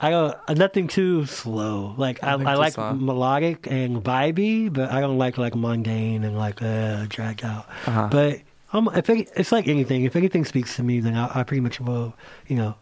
I 0.00 0.10
don't. 0.10 0.36
uh, 0.46 0.54
Nothing 0.54 0.86
too 0.88 1.26
slow. 1.26 1.94
Like 1.96 2.22
I, 2.22 2.32
Nothing 2.32 2.46
I 2.46 2.54
like 2.54 2.72
slow. 2.74 2.92
melodic 2.94 3.66
and 3.70 4.02
vibey, 4.02 4.72
but 4.72 4.90
I 4.92 5.00
don't 5.00 5.18
like 5.18 5.38
like 5.38 5.54
mundane 5.54 6.24
and 6.24 6.36
like 6.38 6.62
uh, 6.62 7.06
dragged 7.08 7.44
out. 7.44 7.66
Uh-huh. 7.86 8.08
But 8.10 8.40
um, 8.72 8.88
if 8.94 9.08
it, 9.10 9.30
it's 9.36 9.50
like 9.50 9.66
anything, 9.66 10.04
if 10.04 10.14
anything 10.14 10.44
speaks 10.44 10.76
to 10.76 10.82
me, 10.82 11.00
then 11.00 11.16
I, 11.16 11.40
I 11.40 11.42
pretty 11.42 11.60
much 11.60 11.80
will, 11.80 12.14
you 12.46 12.56
know, 12.56 12.74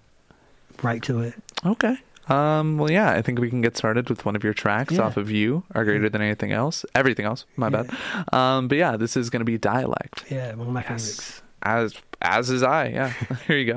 write 0.82 1.02
to 1.05 1.20
it. 1.20 1.34
Okay. 1.64 1.97
Um, 2.28 2.76
well, 2.76 2.90
yeah, 2.90 3.12
I 3.12 3.22
think 3.22 3.38
we 3.38 3.48
can 3.48 3.60
get 3.60 3.76
started 3.76 4.09
with 4.10 4.24
one 4.24 4.34
of 4.34 4.43
your 4.43 4.52
tracks 4.52 4.94
Yeah. 4.94 5.02
off 5.02 5.16
of 5.16 5.30
You 5.30 5.62
Are 5.76 5.84
Greater 5.84 6.09
Than 6.10 6.20
Anything 6.20 6.51
Else. 6.51 6.84
Everything 6.94 7.24
else, 7.24 7.44
my 7.56 7.68
bad. 7.68 7.88
Um, 8.32 8.66
but 8.66 8.78
yeah, 8.78 8.97
this 8.97 9.16
is 9.16 9.30
going 9.30 9.40
to 9.40 9.44
be 9.44 9.56
Dialect. 9.59 10.24
Yeah, 10.28 10.52
one 10.55 10.66
of 10.66 10.72
my 10.72 10.82
favorites. 10.82 11.40
As, 11.62 11.94
as 12.20 12.51
is 12.51 12.64
I, 12.64 12.88
yeah. 12.88 13.12
Here 13.47 13.56
you 13.59 13.72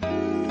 go. 0.00 0.41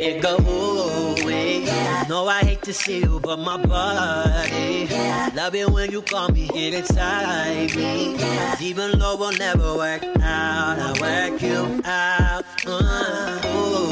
It 0.00 0.22
go 0.22 0.36
away. 0.36 1.64
No, 2.08 2.26
I 2.28 2.40
hate 2.40 2.62
to 2.62 2.72
see 2.72 3.00
you, 3.00 3.20
but 3.20 3.38
my 3.38 3.56
body. 3.56 4.88
Love 5.34 5.54
it 5.54 5.70
when 5.70 5.90
you 5.90 6.02
call 6.02 6.28
me, 6.30 6.48
get 6.48 6.74
inside 6.74 7.74
me. 7.76 8.16
Even 8.60 8.98
though 8.98 9.16
we'll 9.16 9.36
never 9.38 9.76
work 9.76 10.02
out, 10.22 10.78
I 10.78 10.90
work 11.00 11.42
you 11.42 11.82
out. 11.84 12.44
Uh, 12.66 13.40
oh. 13.44 13.88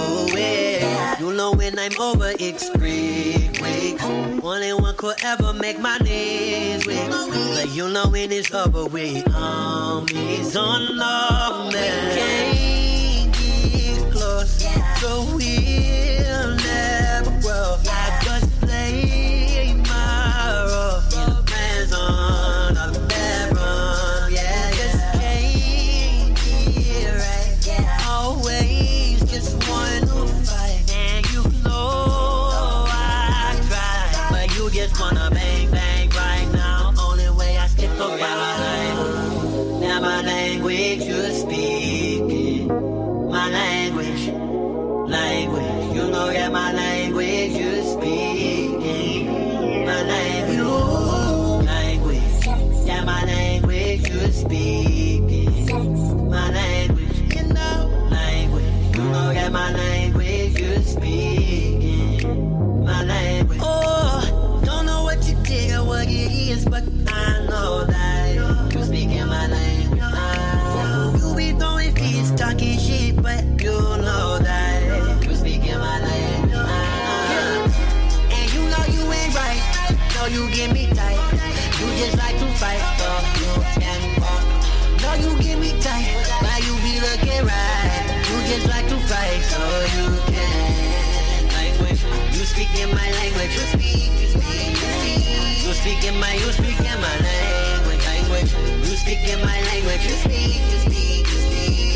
You 1.18 1.32
know 1.32 1.52
when 1.52 1.78
I'm 1.78 1.98
over, 1.98 2.32
it's 2.38 2.70
weak. 2.76 3.60
Only 4.44 4.72
one 4.74 4.94
could 4.96 5.16
ever 5.24 5.52
make 5.54 5.80
my 5.80 5.98
knees 5.98 6.86
weak. 6.86 7.08
But 7.08 7.70
you 7.70 7.88
know 7.88 8.08
when 8.08 8.30
it's 8.30 8.52
over, 8.54 8.84
we 8.84 9.24
on 9.34 10.04
me. 10.06 10.42
So 10.44 10.62
no, 10.62 11.70
man. 11.72 12.16
Can't 12.16 13.32
get 13.34 14.12
close, 14.12 14.62
my 46.56 46.72
language 46.72 47.50
you're 47.50 47.82
speaking, 47.82 49.26
my 49.84 50.02
language, 50.04 51.66
language. 51.66 52.86
Yeah, 52.86 53.04
my 53.04 53.22
language 53.24 54.08
you're 54.08 54.32
speaking, 54.32 56.30
my 56.30 56.50
language. 56.50 57.34
You 57.36 57.42
know, 57.52 58.08
language. 58.10 58.96
You 58.96 59.04
know 59.04 59.50
my 59.50 59.70
language 59.72 60.58
you're 60.58 60.80
speaking, 60.80 62.24
my 62.86 63.02
language. 63.04 63.60
Oh, 63.60 64.62
don't 64.64 64.86
know 64.86 65.02
what 65.04 65.28
you 65.28 65.36
did 65.42 65.74
or 65.74 65.84
what 65.84 66.08
it 66.08 66.32
is, 66.52 66.64
but 66.64 66.84
I 67.06 67.44
know 67.50 67.84
that 67.84 68.72
you 68.72 68.82
speaking 68.82 69.26
my 69.26 69.46
language. 69.46 71.20
You 71.20 71.34
be 71.36 71.52
throwing 71.58 71.94
talking 72.34 72.78
shit, 72.78 73.22
but 73.22 73.44
you 73.62 73.95
just 81.96 82.16
like 82.18 82.36
to 82.38 82.46
fight, 82.60 82.82
you 83.40 83.52
can 83.80 84.20
walk. 84.20 84.44
No, 85.00 85.10
you 85.14 85.30
get 85.42 85.58
me 85.58 85.72
tight, 85.80 86.12
why 86.44 86.60
you 86.60 86.74
be 86.84 87.00
looking 87.00 87.44
right? 87.46 88.04
You 88.28 88.36
just 88.52 88.68
like 88.68 88.86
to 88.88 88.98
fight, 89.08 89.40
so 89.48 89.60
you 89.96 90.06
can. 90.28 91.48
Language, 91.56 92.02
you 92.36 92.44
speak 92.44 92.72
in 92.80 92.90
my 92.90 93.08
language. 93.18 93.54
You 93.56 93.64
speak, 93.72 94.12
you 94.20 94.28
speak, 94.28 94.76
you 95.64 95.72
speak. 95.72 96.04
In 96.04 96.20
my, 96.20 96.32
you 96.34 96.52
speak 96.52 96.78
in 96.78 97.00
my 97.00 97.16
language. 97.26 98.04
Language, 98.04 98.52
you 98.84 98.96
speak 98.96 99.22
in 99.28 99.40
my 99.40 99.60
language. 99.62 100.04
You 100.04 100.16
speak, 100.20 100.60
you 100.72 100.78
speak, 100.84 101.26
you 101.26 101.40
speak. 101.48 101.95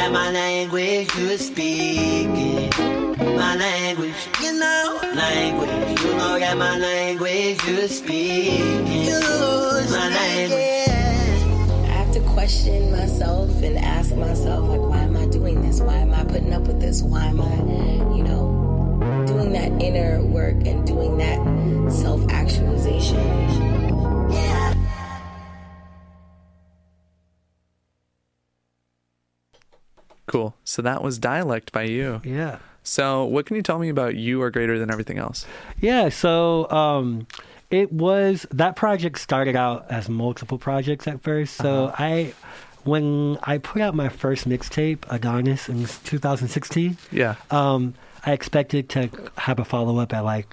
Yeah, 0.00 0.08
my 0.08 0.30
language. 0.30 1.14
You 1.14 1.36
speak 1.36 2.28
my 3.18 3.56
language. 3.56 4.14
You 4.40 4.52
know, 4.58 5.00
language. 5.14 6.00
You 6.00 6.16
know 6.16 6.38
that 6.38 6.56
my 6.56 6.78
language. 6.78 7.62
You 7.66 7.86
speak 7.88 8.60
my 9.90 10.08
language. 10.08 11.42
I 11.84 11.92
have 11.92 12.12
to 12.14 12.20
question 12.20 12.92
myself 12.92 13.50
and 13.62 13.76
ask 13.78 14.14
myself, 14.14 14.68
like, 14.68 14.80
why 14.80 15.02
am 15.02 15.16
I 15.16 15.26
doing 15.26 15.60
this? 15.60 15.80
Why 15.80 15.96
am 15.96 16.14
I 16.14 16.24
putting 16.24 16.54
up 16.54 16.62
with 16.62 16.80
this? 16.80 17.02
Why 17.02 17.26
am 17.26 17.40
I, 17.40 17.54
you 18.16 18.22
know, 18.22 19.24
doing 19.26 19.52
that 19.52 19.82
inner 19.82 20.22
work 20.22 20.66
and 20.66 20.86
doing 20.86 21.18
that 21.18 21.92
self 21.92 22.26
actualization? 22.30 23.69
Cool. 30.30 30.54
So 30.64 30.80
that 30.82 31.02
was 31.02 31.18
Dialect 31.18 31.72
by 31.72 31.82
you. 31.82 32.20
Yeah. 32.24 32.58
So 32.84 33.24
what 33.24 33.46
can 33.46 33.56
you 33.56 33.62
tell 33.62 33.78
me 33.80 33.88
about 33.88 34.14
You 34.14 34.40
Are 34.42 34.50
Greater 34.50 34.78
Than 34.78 34.90
Everything 34.90 35.18
Else? 35.18 35.44
Yeah, 35.80 36.08
so 36.08 36.70
um, 36.70 37.26
it 37.70 37.92
was 37.92 38.46
that 38.52 38.76
project 38.76 39.18
started 39.18 39.56
out 39.56 39.86
as 39.90 40.08
multiple 40.08 40.56
projects 40.56 41.06
at 41.08 41.20
first. 41.22 41.56
So 41.56 41.86
Uh-huh. 41.86 41.96
I, 41.98 42.32
when 42.84 43.38
I 43.42 43.58
put 43.58 43.82
out 43.82 43.94
my 43.96 44.08
first 44.08 44.48
mixtape, 44.48 44.98
Adonis, 45.10 45.68
in 45.68 45.84
2016, 46.04 46.96
Yeah. 47.10 47.34
um, 47.50 47.94
I 48.24 48.32
expected 48.32 48.88
to 48.90 49.10
have 49.36 49.58
a 49.58 49.64
follow 49.64 49.98
up 49.98 50.12
at 50.14 50.24
like 50.24 50.46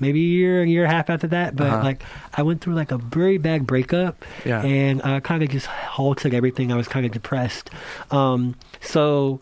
maybe 0.00 0.20
a 0.20 0.28
year, 0.28 0.62
a 0.62 0.66
year 0.66 0.84
and 0.84 0.92
a 0.92 0.96
half 0.96 1.10
after 1.10 1.26
that. 1.28 1.54
But 1.56 1.68
Uh-huh. 1.68 1.82
like 1.84 2.02
I 2.34 2.42
went 2.42 2.60
through 2.60 2.74
like 2.74 2.90
a 2.92 2.98
very 2.98 3.38
bad 3.38 3.66
breakup, 3.66 4.24
Yeah. 4.44 4.62
and 4.62 5.00
I 5.02 5.20
kind 5.20 5.42
of 5.42 5.48
just 5.50 5.66
halted 5.66 6.34
everything. 6.34 6.72
I 6.72 6.76
was 6.76 6.88
kind 6.88 7.04
of 7.06 7.12
depressed. 7.12 7.70
Um, 8.10 8.54
so 8.80 9.40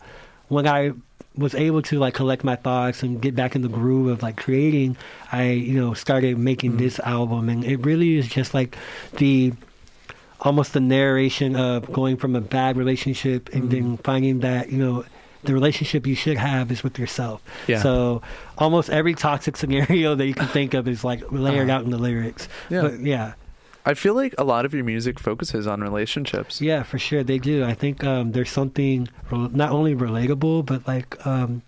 when 0.49 0.67
I 0.67 0.91
was 1.37 1.55
able 1.55 1.81
to 1.83 1.99
like 1.99 2.13
collect 2.15 2.43
my 2.43 2.55
thoughts 2.57 3.01
and 3.03 3.21
get 3.21 3.33
back 3.35 3.55
in 3.55 3.61
the 3.61 3.69
groove 3.69 4.07
of 4.09 4.21
like 4.21 4.35
creating, 4.35 4.97
I 5.31 5.51
you 5.51 5.79
know 5.79 5.93
started 5.93 6.37
making 6.37 6.77
this 6.77 6.99
album, 6.99 7.47
and 7.49 7.63
it 7.63 7.77
really 7.85 8.17
is 8.17 8.27
just 8.27 8.53
like 8.53 8.75
the 9.17 9.53
almost 10.41 10.73
the 10.73 10.79
narration 10.79 11.55
of 11.55 11.91
going 11.91 12.15
from 12.17 12.35
a 12.35 12.41
bad 12.41 12.77
relationship 12.77 13.49
and 13.53 13.69
then 13.71 13.97
finding 13.97 14.39
that 14.39 14.71
you 14.71 14.77
know 14.77 15.05
the 15.43 15.53
relationship 15.53 16.05
you 16.05 16.15
should 16.15 16.37
have 16.37 16.71
is 16.71 16.83
with 16.83 16.99
yourself. 16.99 17.41
Yeah. 17.67 17.81
So 17.81 18.21
almost 18.57 18.89
every 18.89 19.13
toxic 19.15 19.55
scenario 19.57 20.15
that 20.19 20.25
you 20.27 20.33
can 20.33 20.47
think 20.47 20.73
of 20.73 20.87
is 20.87 21.03
like 21.03 21.21
layered 21.31 21.69
Uh-huh. 21.69 21.79
out 21.79 21.85
in 21.85 21.91
the 21.91 21.97
lyrics. 21.97 22.47
Yeah. 22.69 22.81
But 22.81 22.99
yeah. 22.99 23.33
I 23.85 23.93
feel 23.93 24.13
like 24.13 24.35
a 24.37 24.43
lot 24.43 24.65
of 24.65 24.73
your 24.73 24.83
music 24.83 25.17
focuses 25.19 25.65
on 25.65 25.81
relationships. 25.81 26.61
Yeah, 26.61 26.83
for 26.83 26.99
sure 26.99 27.23
they 27.23 27.39
do. 27.39 27.63
I 27.63 27.73
think 27.73 28.03
um, 28.03 28.33
there's 28.33 28.51
something 28.51 29.07
not 29.31 29.71
only 29.71 29.95
relatable, 29.95 30.65
but 30.65 30.85
like 30.87 31.25
um, 31.25 31.61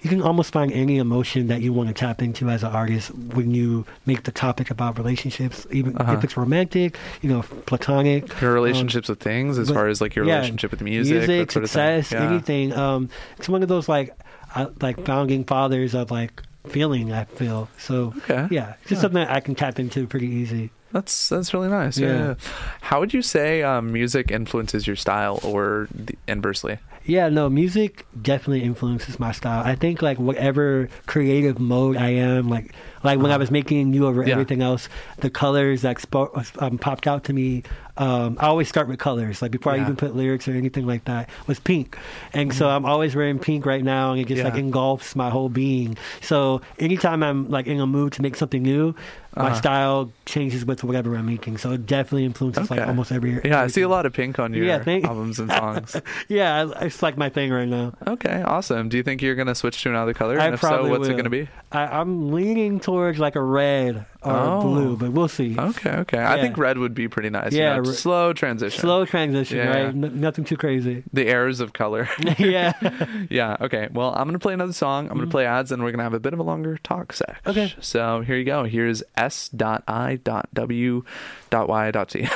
you 0.00 0.08
can 0.10 0.22
almost 0.22 0.52
find 0.52 0.70
any 0.72 0.98
emotion 0.98 1.48
that 1.48 1.60
you 1.60 1.72
want 1.72 1.88
to 1.88 1.94
tap 1.94 2.22
into 2.22 2.48
as 2.48 2.62
an 2.62 2.70
artist 2.72 3.12
when 3.14 3.52
you 3.52 3.84
make 4.06 4.22
the 4.24 4.30
topic 4.32 4.70
about 4.70 4.96
relationships, 4.98 5.66
even 5.72 5.96
Uh-huh. 5.96 6.12
if 6.12 6.24
it's 6.24 6.36
romantic, 6.36 6.96
you 7.22 7.28
know, 7.30 7.42
platonic. 7.66 8.40
Your 8.40 8.50
um, 8.50 8.54
relationships 8.54 9.08
with 9.08 9.20
things, 9.20 9.58
as 9.58 9.68
but- 9.68 9.74
far 9.74 9.88
as 9.88 10.00
like 10.00 10.14
your 10.14 10.24
yeah, 10.24 10.36
relationship 10.36 10.70
with 10.70 10.82
music, 10.82 11.28
of 11.48 11.50
success, 11.52 12.08
thing. 12.10 12.20
Yeah. 12.20 12.28
anything. 12.30 12.72
Um, 12.72 13.08
it's 13.38 13.48
one 13.48 13.62
of 13.62 13.68
those 13.68 13.88
like 13.88 14.14
uh, 14.54 14.66
like 14.80 15.04
founding 15.04 15.44
fathers 15.44 15.94
of 15.94 16.10
like 16.10 16.42
feeling. 16.68 17.12
I 17.12 17.24
feel 17.24 17.68
so. 17.78 18.14
Okay. 18.18 18.48
Yeah, 18.50 18.74
just 18.82 18.92
Yeah. 18.92 18.98
something 19.00 19.24
that 19.24 19.30
I 19.30 19.40
can 19.40 19.54
tap 19.54 19.78
into 19.78 20.06
pretty 20.06 20.28
easy. 20.28 20.70
That's 20.92 21.28
that's 21.28 21.52
really 21.52 21.68
nice. 21.68 21.98
Yeah. 21.98 22.08
Yeah. 22.08 22.26
yeah. 22.28 22.34
How 22.80 23.00
would 23.00 23.12
you 23.12 23.20
say 23.20 23.62
um, 23.62 23.92
music 23.92 24.30
influences 24.30 24.86
your 24.86 24.96
style, 24.96 25.38
or 25.42 25.88
the, 25.94 26.14
inversely? 26.26 26.78
Yeah, 27.08 27.30
no, 27.30 27.48
music 27.48 28.04
definitely 28.20 28.62
influences 28.62 29.18
my 29.18 29.32
style. 29.32 29.62
I 29.64 29.74
think 29.76 30.02
like 30.02 30.18
whatever 30.18 30.90
creative 31.06 31.58
mode 31.58 31.96
I 31.96 32.10
am, 32.10 32.50
like 32.50 32.74
like 33.02 33.18
when 33.18 33.30
I 33.30 33.36
was 33.38 33.50
making 33.50 33.94
you 33.94 34.06
over 34.06 34.20
Uh-huh. 34.20 34.28
Yeah. 34.28 34.32
everything 34.34 34.60
else, 34.60 34.88
the 35.18 35.30
colors 35.30 35.82
that 35.82 35.96
spo- 35.96 36.62
um, 36.62 36.76
popped 36.76 37.06
out 37.06 37.24
to 37.24 37.32
me. 37.32 37.62
Um, 37.96 38.36
I 38.38 38.46
always 38.46 38.68
start 38.68 38.86
with 38.86 39.00
colors, 39.00 39.42
like 39.42 39.50
before 39.50 39.72
I 39.72 39.80
even 39.80 39.96
put 39.96 40.14
lyrics 40.14 40.46
or 40.46 40.52
anything 40.52 40.86
like 40.86 41.04
that. 41.06 41.28
Was 41.48 41.58
pink, 41.58 41.98
and 42.32 42.54
so 42.54 42.68
I'm 42.68 42.84
always 42.84 43.16
wearing 43.16 43.40
pink 43.40 43.66
right 43.66 43.82
now, 43.82 44.12
and 44.12 44.20
it 44.20 44.28
just 44.28 44.44
like 44.44 44.52
Mm-hmm. 44.52 44.58
Engulfs 44.66 45.16
my 45.16 45.30
whole 45.30 45.48
being. 45.48 45.96
So 46.20 46.60
anytime 46.78 47.22
I'm 47.24 47.48
like 47.48 47.66
in 47.66 47.80
a 47.80 47.86
mood 47.88 48.12
to 48.12 48.22
make 48.22 48.36
something 48.36 48.62
new, 48.62 48.94
my 49.34 49.46
Uh-huh. 49.46 49.54
style 49.54 50.12
changes 50.26 50.64
with 50.64 50.84
whatever 50.84 51.16
I'm 51.16 51.26
making. 51.26 51.58
So 51.58 51.72
it 51.72 51.86
definitely 51.86 52.24
influences 52.24 52.70
like 52.70 52.86
almost 52.86 53.10
every. 53.10 53.30
year. 53.32 53.42
Yeah, 53.44 53.62
I 53.62 53.66
see 53.66 53.82
a 53.82 53.88
lot 53.88 54.06
of 54.06 54.12
pink 54.12 54.38
on 54.38 54.54
your 54.54 54.64
Yeah, 54.64 54.82
albums 55.04 55.40
and 55.40 55.50
songs. 55.50 55.96
yeah, 56.28 56.70
I- 56.76 56.88
it's 56.98 57.02
like 57.04 57.16
my 57.16 57.28
thing 57.28 57.52
right 57.52 57.68
now. 57.68 57.92
okay, 58.08 58.42
awesome. 58.42 58.88
Do 58.88 58.96
you 58.96 59.04
think 59.04 59.22
you're 59.22 59.36
gonna 59.36 59.54
switch 59.54 59.80
to 59.84 59.88
another 59.88 60.12
color? 60.14 60.40
I 60.40 60.46
and 60.46 60.54
if 60.54 60.60
so, 60.60 60.88
what's 60.88 61.06
it 61.06 61.16
gonna 61.16 61.30
be? 61.30 61.48
I, 61.70 61.82
I'm 62.00 62.32
leaning 62.32 62.80
towards 62.80 63.20
like 63.20 63.36
a 63.36 63.40
red 63.40 64.04
or 64.22 64.32
Oh. 64.32 64.60
blue, 64.62 64.96
but 64.96 65.12
we'll 65.12 65.28
see. 65.28 65.56
Okay, 65.56 65.90
okay. 65.92 66.18
I 66.18 66.40
think 66.40 66.58
red 66.58 66.76
would 66.76 66.94
be 66.94 67.06
pretty 67.06 67.30
nice. 67.30 67.52
you 67.52 67.60
Yeah, 67.60 67.76
know, 67.76 67.82
re- 67.82 67.92
slow 67.94 68.32
transition. 68.32 68.80
Slow 68.80 69.04
transition, 69.04 69.58
Yeah. 69.58 69.68
right? 69.68 69.86
N- 69.86 70.20
nothing 70.20 70.44
too 70.44 70.56
crazy. 70.56 71.04
The 71.12 71.28
errors 71.28 71.60
of 71.60 71.72
color. 71.72 72.08
yeah. 72.38 72.72
yeah. 73.30 73.56
Okay. 73.60 73.86
Well, 73.92 74.12
I'm 74.16 74.26
gonna 74.26 74.40
play 74.40 74.54
another 74.54 74.72
song. 74.72 75.08
I'm 75.08 75.18
gonna 75.18 75.30
play 75.30 75.46
ads, 75.46 75.70
and 75.70 75.84
we're 75.84 75.92
gonna 75.92 76.02
have 76.02 76.14
a 76.14 76.20
bit 76.20 76.32
of 76.32 76.40
a 76.40 76.42
longer 76.42 76.78
talk 76.78 77.12
sec. 77.12 77.28
Mm-hmm. 77.44 77.50
Okay. 77.50 77.74
So 77.80 78.22
here 78.22 78.36
you 78.36 78.44
go. 78.44 78.64
Here's 78.64 79.04
S. 79.16 79.50
I. 79.86 80.18
W. 80.24 81.04
Y. 81.52 81.90
T. 82.08 82.20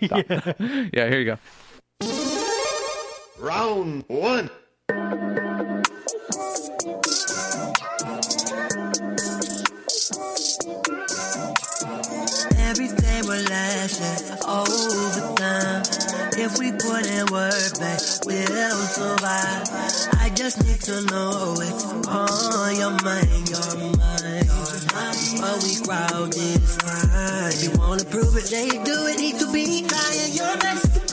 yeah. 0.00 1.08
Here 1.08 1.18
you 1.18 1.24
go. 1.26 1.38
Round 3.38 4.04
one. 4.08 4.50
Everything 12.58 13.26
will 13.26 13.44
last 13.44 14.00
over 14.46 15.34
time. 15.36 15.82
If 16.38 16.58
we 16.58 16.72
put 16.72 17.06
in 17.06 17.26
work, 17.30 17.78
back, 17.78 18.00
we'll 18.24 18.72
survive. 18.86 19.68
I 20.18 20.30
just 20.34 20.64
need 20.64 20.80
to 20.82 21.04
know 21.06 21.56
it's 21.58 21.84
on 22.08 22.76
your 22.76 22.92
mind, 23.04 23.50
your 23.50 23.76
mind. 23.96 24.48
While 25.40 25.58
we 25.60 25.76
crowd 25.84 26.32
this 26.32 26.82
line. 26.84 27.52
If 27.52 27.62
you 27.64 27.70
wanna 27.78 28.04
prove 28.04 28.34
it, 28.36 28.44
then 28.50 28.66
you 28.66 28.84
do 28.84 29.06
it. 29.06 29.18
Need 29.18 29.38
to 29.40 29.52
be 29.52 29.86
trying 29.86 30.32
your 30.32 30.56
best. 30.56 30.86
Tell 30.94 31.05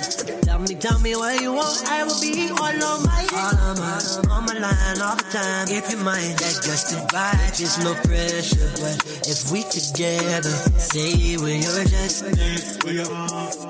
me, 0.60 0.76
tell 0.76 1.00
me 1.00 1.16
what 1.16 1.42
you 1.42 1.54
want. 1.54 1.84
I 1.90 2.04
will 2.04 2.20
be 2.22 2.50
all 2.50 2.60
on 2.62 3.04
my 3.04 3.24
all 3.34 3.58
on 3.58 3.78
my, 3.78 3.98
on 4.30 4.46
my 4.46 4.54
line 4.54 5.02
all 5.02 5.16
the 5.16 5.24
time. 5.32 5.68
If 5.70 5.90
you 5.92 5.98
mind, 5.98 6.38
that's 6.38 6.60
just 6.66 6.94
a 6.94 6.98
vibe. 7.14 7.58
There's 7.58 7.78
no 7.84 7.94
pressure, 8.06 8.70
but 8.78 9.02
if 9.26 9.52
we 9.52 9.64
together, 9.64 10.54
say 10.78 11.38
when 11.38 11.62
you're 11.62 11.86
just, 11.86 12.24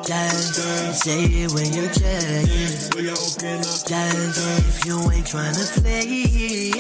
just 0.04 1.04
say 1.04 1.24
it 1.24 1.52
when 1.54 1.72
you're 1.74 1.88
just, 1.88 2.92
just 3.88 4.38
if 4.68 4.86
you 4.86 5.00
ain't 5.12 5.28
trying 5.28 5.56
to 5.56 5.66
play, 5.82 6.72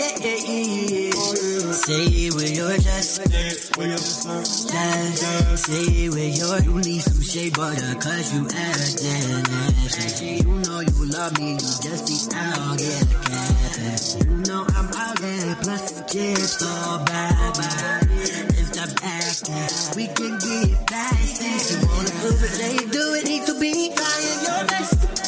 say 1.71 2.29
when 2.35 2.53
you're 2.53 2.77
just, 2.77 3.23
just 4.73 5.65
say 5.65 6.09
when 6.09 6.33
you're, 6.33 6.59
you 6.59 6.79
need 6.81 7.01
some 7.01 7.21
shea 7.21 7.49
butter, 7.49 7.95
cause 7.95 8.33
you 8.33 8.47
acting 8.51 9.43
nasty. 9.43 9.92
You 9.93 10.43
know 10.65 10.79
you 10.79 11.05
love 11.05 11.37
me, 11.37 11.51
you 11.51 11.57
just 11.59 12.07
be 12.07 12.35
out 12.35 12.79
here 12.79 12.99
capping. 13.21 14.27
You 14.27 14.37
know 14.49 14.65
I'm 14.69 14.87
out 14.87 15.19
there, 15.19 15.55
plus 15.61 15.91
the 15.91 16.03
chips 16.09 16.65
all 16.65 17.05
bad, 17.05 17.53
bad. 17.53 18.07
If 18.09 18.73
I'm 18.73 18.89
acting, 19.03 19.95
we 19.95 20.07
can 20.07 20.39
get 20.39 20.87
past 20.87 21.39
this. 21.39 21.79
You 21.79 21.87
wanna 21.87 22.09
prove 22.09 22.43
it, 22.43 22.57
then 22.57 22.73
you 22.73 22.87
do 22.91 23.13
it, 23.13 23.25
need 23.25 23.45
to 23.45 23.59
be 23.59 23.93
trying 23.93 24.41
your 24.41 24.65
best. 24.67 25.22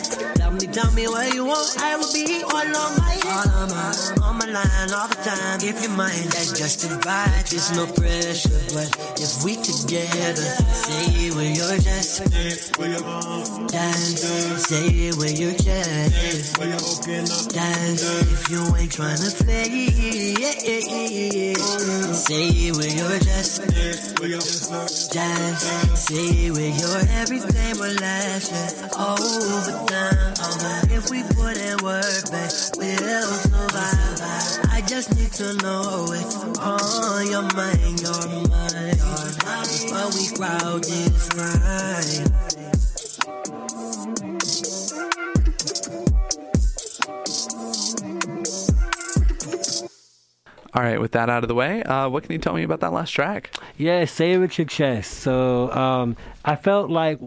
Tell 0.55 0.67
me, 0.67 0.73
tell 0.73 0.91
me 0.93 1.05
what 1.07 1.33
you 1.33 1.43
want, 1.43 1.75
I 1.81 1.97
will 1.97 2.13
be 2.13 2.41
all 2.43 2.55
on 2.55 2.95
my, 2.95 3.19
all 3.27 3.49
on 3.59 3.67
my, 3.75 3.91
on 4.23 4.37
my 4.37 4.45
line 4.45 4.93
all 4.95 5.09
the 5.09 5.15
time. 5.15 5.59
If 5.59 5.83
you 5.83 5.89
mind, 5.89 6.31
that's 6.31 6.57
just 6.57 6.85
a 6.85 6.95
vibe, 6.95 7.49
there's 7.49 7.75
no 7.75 7.85
pressure. 7.87 8.63
But 8.71 8.87
if 9.19 9.43
we 9.43 9.57
together, 9.59 10.47
say 10.71 11.31
when 11.35 11.55
you're 11.55 11.75
just, 11.83 12.23
dance, 13.67 14.21
say 14.63 15.11
where 15.19 15.35
you're 15.35 15.59
just, 15.59 16.55
dance. 17.51 18.03
If 18.31 18.49
you 18.49 18.63
ain't 18.77 18.93
trying 18.93 19.17
to 19.17 19.31
play, 19.43 20.35
say 22.15 22.71
where 22.71 22.95
you're 22.95 23.19
just, 23.19 23.59
dance, 25.11 25.63
say 25.99 26.49
when 26.49 26.79
you're 26.79 27.03
everything 27.19 27.77
will 27.77 27.93
last 27.99 28.51
yeah, 28.51 28.87
over 29.03 29.85
time. 29.87 30.44
If 30.91 31.09
we 31.09 31.23
put 31.23 31.57
in 31.57 31.77
work, 31.83 32.31
back, 32.31 32.51
we'll 32.77 33.21
survive. 33.45 34.59
I 34.71 34.83
just 34.87 35.15
need 35.15 35.31
to 35.33 35.53
know 35.63 36.05
it's 36.11 36.35
on 36.59 37.27
your 37.29 37.43
mind, 37.53 38.01
your 38.01 38.27
mind. 38.49 38.99
While 39.89 40.11
we 40.11 40.29
crowd 40.35 40.83
this 40.83 41.33
line. 41.35 42.74
All 50.75 50.83
right. 50.83 50.99
With 50.99 51.13
that 51.13 51.29
out 51.29 51.43
of 51.43 51.47
the 51.47 51.55
way, 51.55 51.81
uh, 51.83 52.09
what 52.09 52.23
can 52.23 52.33
you 52.33 52.37
tell 52.37 52.53
me 52.53 52.63
about 52.63 52.81
that 52.81 52.91
last 52.91 53.11
track? 53.11 53.49
Yeah, 53.77 54.03
say 54.03 54.33
it 54.33 54.39
with 54.39 54.57
your 54.57 54.67
chest. 54.67 55.19
So 55.19 55.71
um, 55.71 56.17
I 56.43 56.57
felt 56.57 56.89
like 56.89 57.17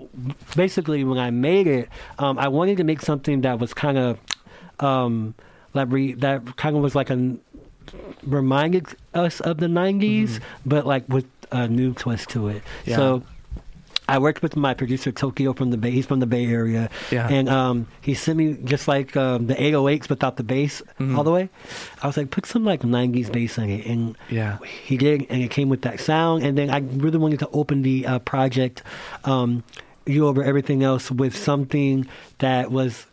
basically 0.55 1.03
when 1.03 1.19
I 1.19 1.31
made 1.31 1.67
it, 1.67 1.89
um, 2.19 2.39
I 2.39 2.49
wanted 2.49 2.77
to 2.77 2.85
make 2.85 3.01
something 3.01 3.41
that 3.41 3.59
was 3.59 3.73
kind 3.73 3.97
of 3.97 4.21
um, 4.81 5.35
like 5.73 5.91
re- 5.91 6.13
that 6.13 6.57
kind 6.57 6.77
of 6.77 6.83
was 6.83 6.95
like 6.95 7.09
a 7.09 7.37
reminded 8.23 8.87
us 9.15 9.41
of 9.41 9.59
the 9.59 9.67
'90s, 9.67 10.41
but 10.67 10.87
like 10.87 11.09
with 11.09 11.27
a 11.51 11.67
new 11.69 11.95
twist 11.95 12.29
to 12.31 12.49
it. 12.49 12.63
Yeah. 12.85 12.97
So. 12.97 13.23
I 14.09 14.19
worked 14.19 14.43
with 14.43 14.57
my 14.57 14.73
producer 14.75 15.13
Tokyo 15.13 15.53
from 15.53 15.71
the 15.71 15.77
Bay. 15.77 15.91
He's 15.91 16.07
from 16.07 16.21
the 16.21 16.27
Bay 16.27 16.47
Area, 16.47 16.89
Yeah. 17.11 17.29
and 17.29 17.49
um, 17.49 17.87
he 18.01 18.15
sent 18.15 18.39
me 18.39 18.57
just 18.65 18.89
like 18.89 19.15
um, 19.17 19.47
the 19.47 19.55
808s 19.55 20.09
without 20.09 20.37
the 20.37 20.43
bass 20.43 20.83
all 21.15 21.23
the 21.25 21.31
way. 21.31 21.51
I 22.03 22.07
was 22.07 22.17
like, 22.17 22.31
put 22.31 22.47
some 22.47 22.65
like 22.65 22.81
90s 22.83 23.31
bass 23.31 23.59
in 23.59 23.69
it, 23.71 23.87
and 23.87 24.17
Yeah. 24.31 24.59
he 24.87 24.97
did, 24.97 25.27
and 25.29 25.43
it 25.43 25.51
came 25.51 25.69
with 25.69 25.83
that 25.83 26.01
sound. 26.01 26.43
And 26.43 26.57
then 26.57 26.71
I 26.71 26.79
really 26.79 27.19
wanted 27.19 27.39
to 27.41 27.49
open 27.51 27.83
the 27.83 28.07
uh, 28.07 28.19
project, 28.21 28.83
um, 29.25 29.63
you 30.07 30.27
over 30.27 30.43
everything 30.43 30.83
else, 30.83 31.11
with 31.11 31.37
something 31.37 32.07
that 32.39 32.71
was 32.71 33.05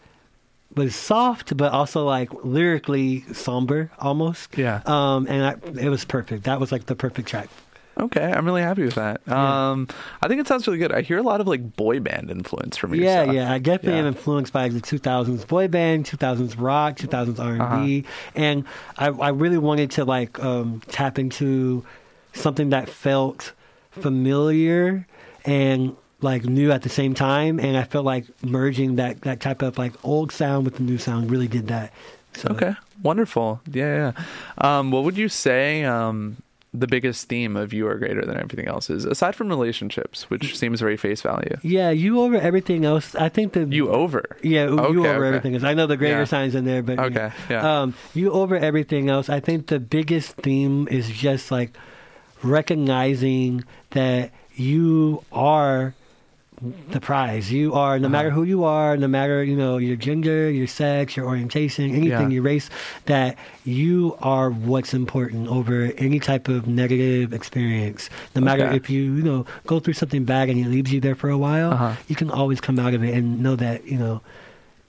was 0.75 0.93
soft, 0.95 1.55
but 1.55 1.71
also 1.71 2.03
like 2.05 2.29
lyrically 2.43 3.21
somber, 3.33 3.91
almost. 3.99 4.57
Yeah. 4.57 4.81
Um, 4.85 5.25
and 5.29 5.45
I, 5.45 5.79
it 5.81 5.89
was 5.89 6.03
perfect. 6.03 6.43
That 6.45 6.59
was 6.59 6.71
like 6.71 6.87
the 6.87 6.95
perfect 6.95 7.27
track. 7.29 7.47
Okay, 7.97 8.31
I'm 8.31 8.45
really 8.45 8.61
happy 8.61 8.83
with 8.83 8.95
that. 8.95 9.25
Um, 9.31 9.87
I 10.21 10.27
think 10.27 10.41
it 10.41 10.47
sounds 10.47 10.67
really 10.67 10.79
good. 10.79 10.91
I 10.91 11.01
hear 11.01 11.17
a 11.17 11.23
lot 11.23 11.39
of 11.39 11.47
like 11.47 11.75
boy 11.77 11.99
band 12.01 12.29
influence 12.29 12.75
from 12.75 12.93
you. 12.93 13.03
Yeah, 13.03 13.23
stuff. 13.23 13.33
yeah. 13.35 13.51
I 13.53 13.57
definitely 13.59 13.93
Yeah. 13.93 13.99
am 13.99 14.07
influenced 14.07 14.51
by 14.51 14.67
the 14.67 14.81
2000s 14.81 15.47
boy 15.47 15.67
band, 15.69 16.05
2000s 16.05 16.55
rock, 16.59 16.97
2000s 16.97 17.39
R&B, 17.39 17.61
Uh-huh. 18.05 18.31
and 18.35 18.65
I, 18.97 19.07
I 19.07 19.29
really 19.29 19.57
wanted 19.57 19.91
to 19.91 20.03
like 20.05 20.43
um, 20.43 20.81
tap 20.87 21.17
into 21.17 21.85
something 22.33 22.71
that 22.71 22.89
felt 22.89 23.53
familiar 23.91 25.07
and 25.45 25.95
like 26.21 26.43
new 26.45 26.71
at 26.71 26.81
the 26.81 26.89
same 26.89 27.13
time. 27.13 27.59
And 27.59 27.77
I 27.77 27.83
felt 27.83 28.05
like 28.05 28.25
merging 28.43 28.95
that 28.97 29.21
that 29.21 29.39
type 29.39 29.61
of 29.61 29.77
like 29.77 29.93
old 30.03 30.31
sound 30.31 30.65
with 30.65 30.75
the 30.75 30.83
new 30.83 30.97
sound 30.97 31.31
really 31.31 31.47
did 31.47 31.67
that. 31.67 31.93
So, 32.33 32.49
Okay, 32.51 32.73
wonderful. 33.01 33.61
Yeah, 33.71 34.11
yeah. 34.13 34.23
Um, 34.79 34.91
what 34.91 35.03
would 35.05 35.15
you 35.17 35.29
say 35.29 35.85
um, 35.85 36.35
the 36.79 36.87
biggest 36.87 37.27
theme 37.27 37.55
of 37.55 37.73
"You 37.73 37.87
Are 37.87 37.95
Greater 37.97 38.25
Than 38.25 38.37
Everything 38.37 38.67
Else" 38.67 38.89
is, 38.89 39.05
aside 39.05 39.35
from 39.35 39.49
relationships, 39.49 40.29
which 40.29 40.57
seems 40.57 40.79
very 40.79 40.97
face 40.97 41.21
value? 41.21 41.57
Yeah, 41.63 41.89
you 41.91 42.21
over 42.21 42.35
everything 42.37 42.85
else. 42.85 43.15
I 43.15 43.29
think 43.29 43.53
the 43.53 43.65
You 43.65 43.89
over. 43.89 44.23
Yeah, 44.43 44.65
you 44.65 44.79
over 44.79 44.99
okay. 45.15 45.27
everything 45.27 45.53
else. 45.55 45.63
I 45.63 45.73
know 45.73 45.87
the 45.87 45.97
greater 45.97 46.19
Yeah. 46.19 46.25
signs 46.25 46.55
in 46.55 46.65
there, 46.65 46.83
but 46.83 46.99
Okay, 46.99 47.31
yeah. 47.49 47.81
Um, 47.81 47.93
you 48.13 48.31
over 48.31 48.55
everything 48.57 49.09
else. 49.09 49.29
I 49.29 49.39
think 49.39 49.67
the 49.67 49.79
biggest 49.79 50.33
theme 50.37 50.87
is 50.91 51.09
just 51.09 51.51
like 51.51 51.71
recognizing 52.43 53.63
that 53.91 54.31
you 54.55 55.23
are 55.31 55.93
the 56.91 56.99
prize. 56.99 57.51
You 57.51 57.73
are 57.73 57.99
no 57.99 58.09
matter 58.09 58.29
who 58.29 58.43
you 58.43 58.63
are, 58.63 58.95
no 58.97 59.07
matter 59.07 59.43
you 59.43 59.55
know 59.55 59.77
your 59.77 59.95
gender, 59.95 60.49
your 60.49 60.67
sex, 60.67 61.15
your 61.15 61.25
orientation, 61.27 61.85
anything, 61.91 62.09
Yeah. 62.31 62.35
your 62.35 62.43
race, 62.43 62.69
that 63.05 63.37
you 63.65 64.17
are 64.21 64.49
what's 64.49 64.93
important 64.93 65.47
over 65.49 65.91
any 65.97 66.19
type 66.19 66.47
of 66.47 66.67
negative 66.67 67.33
experience. 67.33 68.09
No 68.35 68.41
matter 68.41 68.69
if 68.71 68.89
you 68.89 69.01
you 69.01 69.23
know 69.23 69.45
go 69.67 69.79
through 69.79 69.93
something 69.93 70.23
bad 70.25 70.49
and 70.49 70.59
it 70.59 70.69
leaves 70.69 70.91
you 70.91 70.99
there 71.01 71.15
for 71.15 71.29
a 71.29 71.37
while, 71.37 71.71
Uh-huh. 71.73 71.93
you 72.07 72.15
can 72.15 72.29
always 72.29 72.59
come 72.61 72.79
out 72.79 72.93
of 72.93 73.03
it 73.03 73.13
and 73.13 73.41
know 73.41 73.55
that 73.55 73.85
you 73.87 73.97
know 73.97 74.21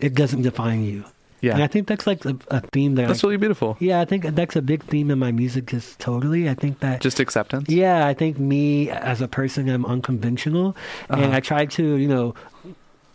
it 0.00 0.14
doesn't 0.14 0.42
define 0.42 0.84
you. 0.84 1.04
Yeah. 1.42 1.54
and 1.54 1.62
I 1.62 1.66
think 1.66 1.86
that's 1.86 2.06
like 2.06 2.24
a, 2.24 2.36
a 2.48 2.60
theme 2.60 2.94
that 2.96 3.08
That's 3.08 3.22
I, 3.22 3.26
really 3.28 3.36
beautiful. 3.36 3.76
yeah, 3.78 4.00
I 4.00 4.04
think 4.06 4.24
that's 4.24 4.56
a 4.56 4.62
big 4.62 4.82
theme 4.84 5.10
in 5.10 5.18
my 5.18 5.32
music. 5.32 5.66
Just 5.66 5.98
totally, 5.98 6.48
I 6.48 6.54
think 6.54 6.80
that 6.80 7.00
Just 7.00 7.20
acceptance. 7.20 7.68
yeah, 7.68 8.06
I 8.06 8.14
think 8.14 8.38
me 8.38 8.90
as 8.90 9.20
a 9.20 9.28
person, 9.28 9.68
I'm 9.68 9.84
unconventional, 9.84 10.76
and 11.10 11.20
Uh-huh. 11.24 11.36
I 11.36 11.40
try 11.40 11.66
to, 11.66 11.96
you 11.96 12.08
know, 12.08 12.34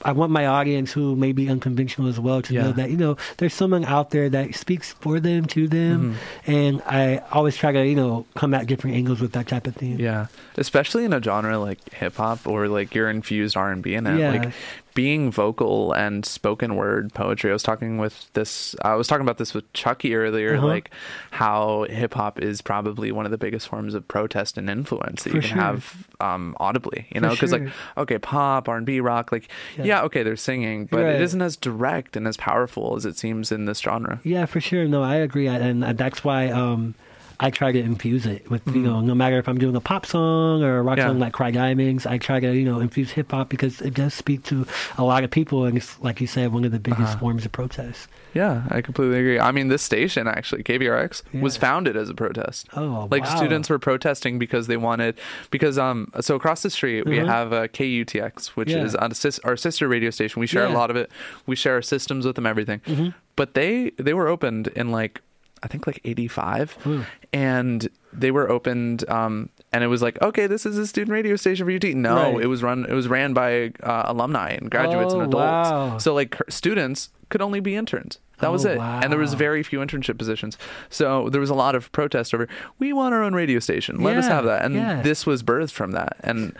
I 0.03 0.14
want 0.14 0.31
my 0.31 0.48
audience 0.48 0.91
who 0.91 1.15
may 1.15 1.31
be 1.31 1.48
unconventional 1.48 2.07
as 2.10 2.19
well 2.19 2.41
to 2.41 2.53
know 2.56 2.72
that 2.72 2.89
you 2.89 2.98
know 2.98 3.18
there's 3.38 3.53
someone 3.53 3.85
out 3.85 4.10
there 4.10 4.30
that 4.31 4.56
speaks 4.56 4.93
for 4.93 5.19
them 5.19 5.45
to 5.53 5.68
them, 5.68 6.15
Mm-hmm. 6.45 6.52
and 6.52 6.81
I 6.88 7.22
always 7.31 7.56
try 7.56 7.72
to 7.72 7.85
you 7.85 7.93
know 7.95 8.26
come 8.34 8.56
at 8.56 8.65
different 8.65 8.95
angles 8.98 9.22
with 9.22 9.34
that 9.34 9.48
type 9.48 9.68
of 9.68 9.76
theme. 9.76 9.99
Yeah, 9.99 10.26
especially 10.57 11.06
in 11.06 11.14
a 11.14 11.22
genre 11.22 11.60
like 11.60 11.77
hip 11.93 12.15
hop 12.15 12.48
or 12.48 12.68
like 12.68 12.95
your 12.95 13.11
infused 13.11 13.56
R 13.56 13.72
and 13.72 13.84
B 13.84 13.93
in 13.93 14.07
it. 14.07 14.18
Yeah. 14.18 14.31
Like 14.31 14.53
being 14.93 15.31
vocal 15.31 15.93
and 15.93 16.26
spoken 16.26 16.76
word 16.76 17.13
poetry. 17.13 17.49
I 17.49 17.53
was 17.53 17.63
talking 17.63 17.97
with 17.97 18.31
this. 18.34 18.76
I 18.84 18.95
was 18.95 19.07
talking 19.07 19.22
about 19.22 19.38
this 19.38 19.53
with 19.53 19.72
Chucky 19.73 20.15
earlier. 20.15 20.55
Uh-huh. 20.57 20.68
Like 20.68 20.91
how 21.31 21.85
hip 21.89 22.13
hop 22.13 22.39
is 22.39 22.61
probably 22.61 23.11
one 23.11 23.26
of 23.26 23.31
the 23.31 23.38
biggest 23.38 23.68
forms 23.68 23.93
of 23.93 24.07
protest 24.07 24.57
and 24.57 24.69
influence 24.69 25.23
that 25.23 25.30
For 25.31 25.35
you 25.38 25.41
can 25.41 25.49
sure. 25.51 25.57
have 25.61 26.07
um, 26.19 26.55
audibly. 26.59 27.07
You 27.13 27.22
know, 27.22 27.30
because 27.31 27.51
like 27.51 27.69
okay, 27.97 28.18
pop, 28.19 28.68
R 28.69 28.77
and 28.77 28.85
B, 28.85 28.99
rock. 28.99 29.31
Like 29.31 29.49
Yeah. 29.77 29.84
yeah. 29.85 30.01
okay, 30.03 30.23
they're 30.23 30.35
singing, 30.35 30.85
but 30.88 31.03
Right. 31.03 31.15
it 31.15 31.22
isn't 31.22 31.41
as 31.41 31.55
direct 31.55 32.15
and 32.18 32.27
as 32.27 32.38
powerful 32.38 32.95
as 32.95 33.05
it 33.05 33.18
seems 33.18 33.51
in 33.51 33.65
this 33.65 33.80
genre. 33.80 34.19
Yeah, 34.23 34.45
for 34.45 34.59
sure. 34.61 34.85
No, 34.88 35.03
I 35.03 35.15
agree, 35.15 35.47
I- 35.47 35.57
and 35.59 35.84
that's 35.97 36.23
why 36.23 36.49
um, 36.49 36.95
I 37.43 37.49
try 37.49 37.72
to 37.72 37.80
infuse 37.80 38.26
it 38.27 38.49
with 38.51 38.61
you 38.68 38.81
know, 38.81 39.01
no 39.01 39.15
matter 39.15 39.38
if 39.39 39.49
I'm 39.49 39.57
doing 39.57 39.76
a 39.76 39.81
pop 39.81 40.05
song 40.05 40.63
or 40.63 40.77
a 40.77 40.81
rock 40.84 40.91
Mm-hmm. 40.97 40.99
Yeah. 40.99 41.07
song 41.07 41.19
like 41.19 41.34
Cry 41.34 41.51
Diamonds, 41.51 42.05
I 42.05 42.18
try 42.19 42.39
to 42.39 42.55
you 42.55 42.63
know 42.65 42.80
infuse 42.80 43.11
hip 43.11 43.31
hop 43.31 43.49
because 43.49 43.81
it 43.81 43.93
does 43.95 44.13
speak 44.13 44.43
to 44.45 44.65
a 44.97 45.03
lot 45.03 45.23
of 45.23 45.31
people, 45.31 45.65
and 45.65 45.76
it's 45.76 45.99
like 46.01 46.22
you 46.22 46.27
said, 46.27 46.53
one 46.53 46.63
of 46.65 46.72
the 46.72 46.80
biggest 46.80 47.01
Uh-huh. 47.13 47.19
forms 47.19 47.45
of 47.45 47.51
protest. 47.51 48.07
Yeah, 48.34 48.63
I 48.69 48.80
completely 48.81 49.19
agree. 49.19 49.39
I 49.39 49.51
mean, 49.51 49.68
this 49.68 49.81
station 49.81 50.26
actually, 50.27 50.63
KVRX, 50.63 51.23
was 51.41 51.57
founded 51.57 51.97
as 51.97 52.07
a 52.09 52.13
protest. 52.13 52.68
Oh, 52.77 53.07
like 53.11 53.23
wow. 53.26 53.35
students 53.35 53.69
were 53.69 53.80
protesting 53.80 54.39
because 54.39 54.68
they 54.68 54.77
wanted 54.77 55.15
because 55.49 55.77
um 55.77 56.11
so 56.22 56.35
across 56.35 56.61
the 56.61 56.69
street 56.69 57.05
we 57.05 57.18
Mhm. 57.18 57.27
have 57.27 57.51
a 57.51 57.68
KUTX, 57.68 58.49
which 58.49 58.69
Yeah. 58.69 58.84
is 58.85 58.95
on 58.95 59.11
our 59.43 59.57
sister 59.57 59.88
radio 59.88 60.11
station. 60.11 60.39
We 60.39 60.47
share 60.47 60.65
a 60.65 60.69
lot 60.69 60.89
of 60.91 60.95
it. 60.95 61.09
We 61.47 61.55
share 61.55 61.73
our 61.73 61.81
systems 61.81 62.26
with 62.26 62.35
them, 62.35 62.45
everything. 62.45 62.81
Mhm. 62.85 63.13
But 63.35 63.53
they 63.55 63.91
they 63.97 64.13
were 64.13 64.27
opened 64.27 64.68
in 64.76 64.91
like 64.91 65.22
I 65.63 65.67
think 65.67 65.85
like 65.88 66.01
eighty 66.03 66.27
five, 66.27 66.71
Hmm. 66.83 67.01
and 67.33 67.88
they 68.13 68.31
were 68.31 68.49
opened. 68.49 69.07
Um, 69.09 69.49
and 69.71 69.83
it 69.83 69.88
was 69.88 70.01
like, 70.01 70.21
okay, 70.21 70.47
this 70.47 70.65
is 70.65 70.77
a 70.77 70.85
student 70.88 71.11
radio 71.13 71.35
station 71.35 71.65
for 71.65 71.71
UT. 71.71 71.93
No, 71.95 72.33
Right. 72.33 72.43
it 72.43 72.47
was 72.47 72.61
run. 72.63 72.85
It 72.89 72.93
was 72.93 73.07
ran 73.07 73.33
by 73.33 73.71
uh, 73.83 74.03
alumni 74.05 74.49
and 74.51 74.69
graduates 74.69 75.13
and 75.13 75.21
Oh, 75.21 75.25
adults. 75.25 75.35
wow. 75.71 75.97
So 75.97 76.13
like 76.13 76.35
students 76.49 77.09
could 77.29 77.41
only 77.41 77.59
be 77.61 77.75
interns. 77.75 78.19
That 78.39 78.51
was 78.51 78.65
Oh, 78.65 78.71
it. 78.71 78.79
And 78.79 79.11
there 79.13 79.19
was 79.19 79.35
very 79.35 79.61
few 79.63 79.79
internship 79.79 80.17
positions. 80.17 80.57
So 80.89 81.29
there 81.29 81.39
was 81.39 81.51
a 81.51 81.53
lot 81.55 81.75
of 81.75 81.91
protest 81.91 82.33
over 82.33 82.47
we 82.79 82.91
want 82.91 83.13
our 83.13 83.23
own 83.23 83.33
radio 83.35 83.59
station. 83.59 84.01
Let 84.01 84.17
us 84.17 84.27
have 84.27 84.45
that. 84.45 84.65
And 84.65 84.73
yeah. 84.75 85.01
this 85.03 85.25
was 85.27 85.43
birthed 85.43 85.71
from 85.71 85.91
that. 85.91 86.17
And 86.21 86.53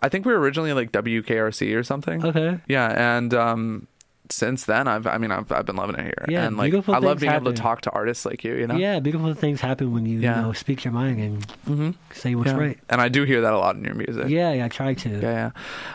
I 0.00 0.08
think 0.08 0.24
we 0.26 0.32
were 0.32 0.38
originally 0.38 0.72
like 0.72 0.92
WKRC 0.92 1.74
or 1.76 1.82
something. 1.82 2.24
Okay. 2.24 2.60
Yeah, 2.68 3.16
and 3.16 3.34
um 3.34 3.88
since 4.30 4.64
then 4.64 4.88
I've 4.88 5.06
I 5.06 5.18
mean 5.18 5.30
I've 5.30 5.50
I've 5.52 5.66
been 5.66 5.76
loving 5.76 5.96
it 5.96 6.04
here. 6.04 6.24
Yeah, 6.28 6.46
and 6.46 6.56
like 6.56 6.70
beautiful 6.70 6.94
I 6.94 6.98
love 6.98 7.20
being 7.20 7.32
able 7.32 7.52
to 7.52 7.60
talk 7.60 7.82
to 7.82 7.90
artists 7.90 8.24
like 8.24 8.42
you, 8.44 8.54
you 8.54 8.66
know? 8.66 8.76
Yeah, 8.76 8.98
beautiful 9.00 9.32
things 9.34 9.60
happen 9.60 9.92
when 9.92 10.06
you 10.06 10.20
Yeah. 10.20 10.36
you 10.36 10.42
know 10.42 10.52
speak 10.52 10.84
your 10.84 10.92
mind 10.92 11.20
and 11.20 11.46
Mm-hmm. 11.66 11.90
say 12.12 12.34
what's 12.34 12.50
yeah. 12.50 12.56
right. 12.56 12.78
And 12.88 13.00
I 13.00 13.08
do 13.08 13.24
hear 13.24 13.40
that 13.42 13.52
a 13.52 13.58
lot 13.58 13.76
in 13.76 13.84
your 13.84 13.94
music. 13.94 14.28
Yeah, 14.28 14.52
yeah, 14.52 14.64
I 14.64 14.68
try 14.68 14.94
to. 14.94 15.08
Yeah, 15.20 15.50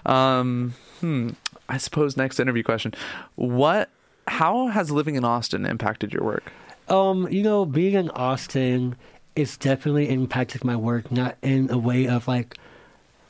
yeah. 0.05 0.39
Um, 0.39 0.73
hmm. 0.99 1.29
I 1.67 1.77
suppose 1.77 2.17
next 2.17 2.39
interview 2.39 2.63
question: 2.63 2.93
What? 3.35 3.89
How 4.27 4.67
has 4.67 4.91
living 4.91 5.15
in 5.15 5.25
Austin 5.25 5.65
impacted 5.65 6.13
your 6.13 6.23
work? 6.23 6.51
Um, 6.87 7.27
you 7.31 7.41
know, 7.41 7.65
being 7.65 7.95
in 7.95 8.09
Austin, 8.11 8.95
it's 9.35 9.57
definitely 9.57 10.09
impacted 10.09 10.63
my 10.63 10.75
work, 10.75 11.11
not 11.11 11.35
in 11.41 11.69
a 11.71 11.77
way 11.77 12.07
of 12.07 12.27
like 12.27 12.57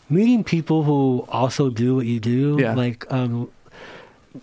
meeting 0.09 0.43
people 0.43 0.83
who 0.83 1.25
also 1.29 1.69
do 1.69 1.95
what 1.95 2.05
you 2.05 2.19
do. 2.19 2.57
Yeah. 2.59 2.73
Like, 2.73 3.05
um, 3.13 3.49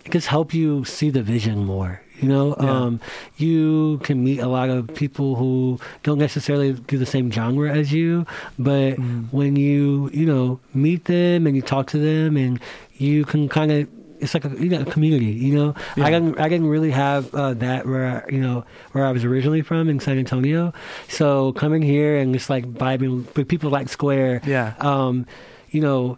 just 0.09 0.27
help 0.27 0.53
you 0.53 0.83
see 0.85 1.09
the 1.09 1.21
vision 1.21 1.65
more. 1.65 2.01
You 2.21 2.29
know, 2.29 2.55
Yeah. 2.59 2.71
um, 2.71 2.99
you 3.37 3.99
can 4.03 4.23
meet 4.23 4.39
a 4.39 4.47
lot 4.47 4.69
of 4.69 4.87
people 4.95 5.35
who 5.35 5.79
don't 6.03 6.17
necessarily 6.17 6.73
do 6.73 6.97
the 6.97 7.05
same 7.05 7.31
genre 7.31 7.71
as 7.71 7.93
you, 7.93 8.25
but 8.57 8.95
Mm. 8.97 9.25
when 9.31 9.55
you, 9.55 10.09
you 10.13 10.25
know, 10.25 10.59
meet 10.73 11.05
them 11.05 11.45
and 11.45 11.55
you 11.55 11.61
talk 11.61 11.87
to 11.87 11.99
them 11.99 12.35
and 12.35 12.59
you 12.97 13.23
can 13.25 13.47
kind 13.49 13.71
of 13.71 13.87
it's 14.19 14.33
like 14.33 14.45
a 14.45 14.49
you 14.57 14.67
know 14.67 14.81
a 14.81 14.85
community 14.85 15.25
you 15.27 15.53
know 15.53 15.75
i 15.97 16.09
didn't 16.09 16.39
i 16.39 16.49
didn't 16.49 16.65
really 16.65 16.89
have 16.89 17.31
uh, 17.35 17.53
that 17.53 17.85
where 17.85 18.07
I- 18.27 18.31
you 18.33 18.41
know 18.41 18.65
where 18.93 19.05
i 19.05 19.11
was 19.11 19.23
originally 19.23 19.61
from 19.61 19.89
in 19.89 19.99
san 19.99 20.17
antonio 20.17 20.73
so 21.07 21.51
coming 21.53 21.83
here 21.83 22.17
and 22.17 22.33
just 22.33 22.49
like 22.49 22.65
vibing 22.65 23.31
with 23.35 23.47
people 23.47 23.69
like 23.69 23.89
square 23.89 24.41
Yeah. 24.43 24.73
um 24.79 25.27
you 25.69 25.81
know 25.81 26.17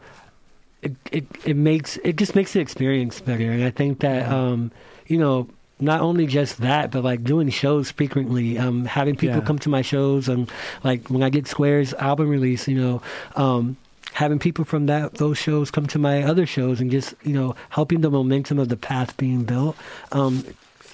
it, 0.81 0.95
it 1.11 1.26
it 1.45 1.56
makes 1.56 1.97
it 2.03 2.15
just 2.15 2.35
makes 2.35 2.53
the 2.53 2.60
experience 2.60 3.19
better 3.22 3.51
and 3.51 3.64
i 3.64 3.69
think 3.69 3.99
that 3.99 4.30
um 4.31 4.72
you 5.07 5.18
know 5.18 5.47
not 5.81 6.01
only 6.01 6.26
just 6.26 6.60
that 6.61 6.91
but 6.91 7.03
like 7.03 7.23
doing 7.23 7.49
shows 7.49 7.91
frequently 7.91 8.57
um 8.57 8.85
having 8.85 9.15
people 9.15 9.38
Yeah. 9.39 9.45
come 9.45 9.60
to 9.60 9.69
my 9.69 9.81
shows 9.81 10.30
and 10.30 10.49
like 10.84 11.07
when 11.10 11.23
i 11.23 11.30
get 11.30 11.47
squares 11.47 11.93
album 11.95 12.30
release 12.30 12.68
you 12.68 12.76
know 12.80 13.01
um 13.35 13.76
having 14.14 14.39
people 14.39 14.65
from 14.65 14.88
that 14.88 15.15
those 15.15 15.38
shows 15.38 15.69
come 15.69 15.85
to 15.88 15.99
my 15.99 16.23
other 16.23 16.45
shows 16.45 16.81
and 16.81 16.89
just 16.91 17.14
you 17.23 17.34
know 17.34 17.56
helping 17.69 18.01
the 18.01 18.10
momentum 18.10 18.57
of 18.60 18.69
the 18.69 18.77
path 18.77 19.15
being 19.18 19.43
built 19.43 19.76
um 20.14 20.43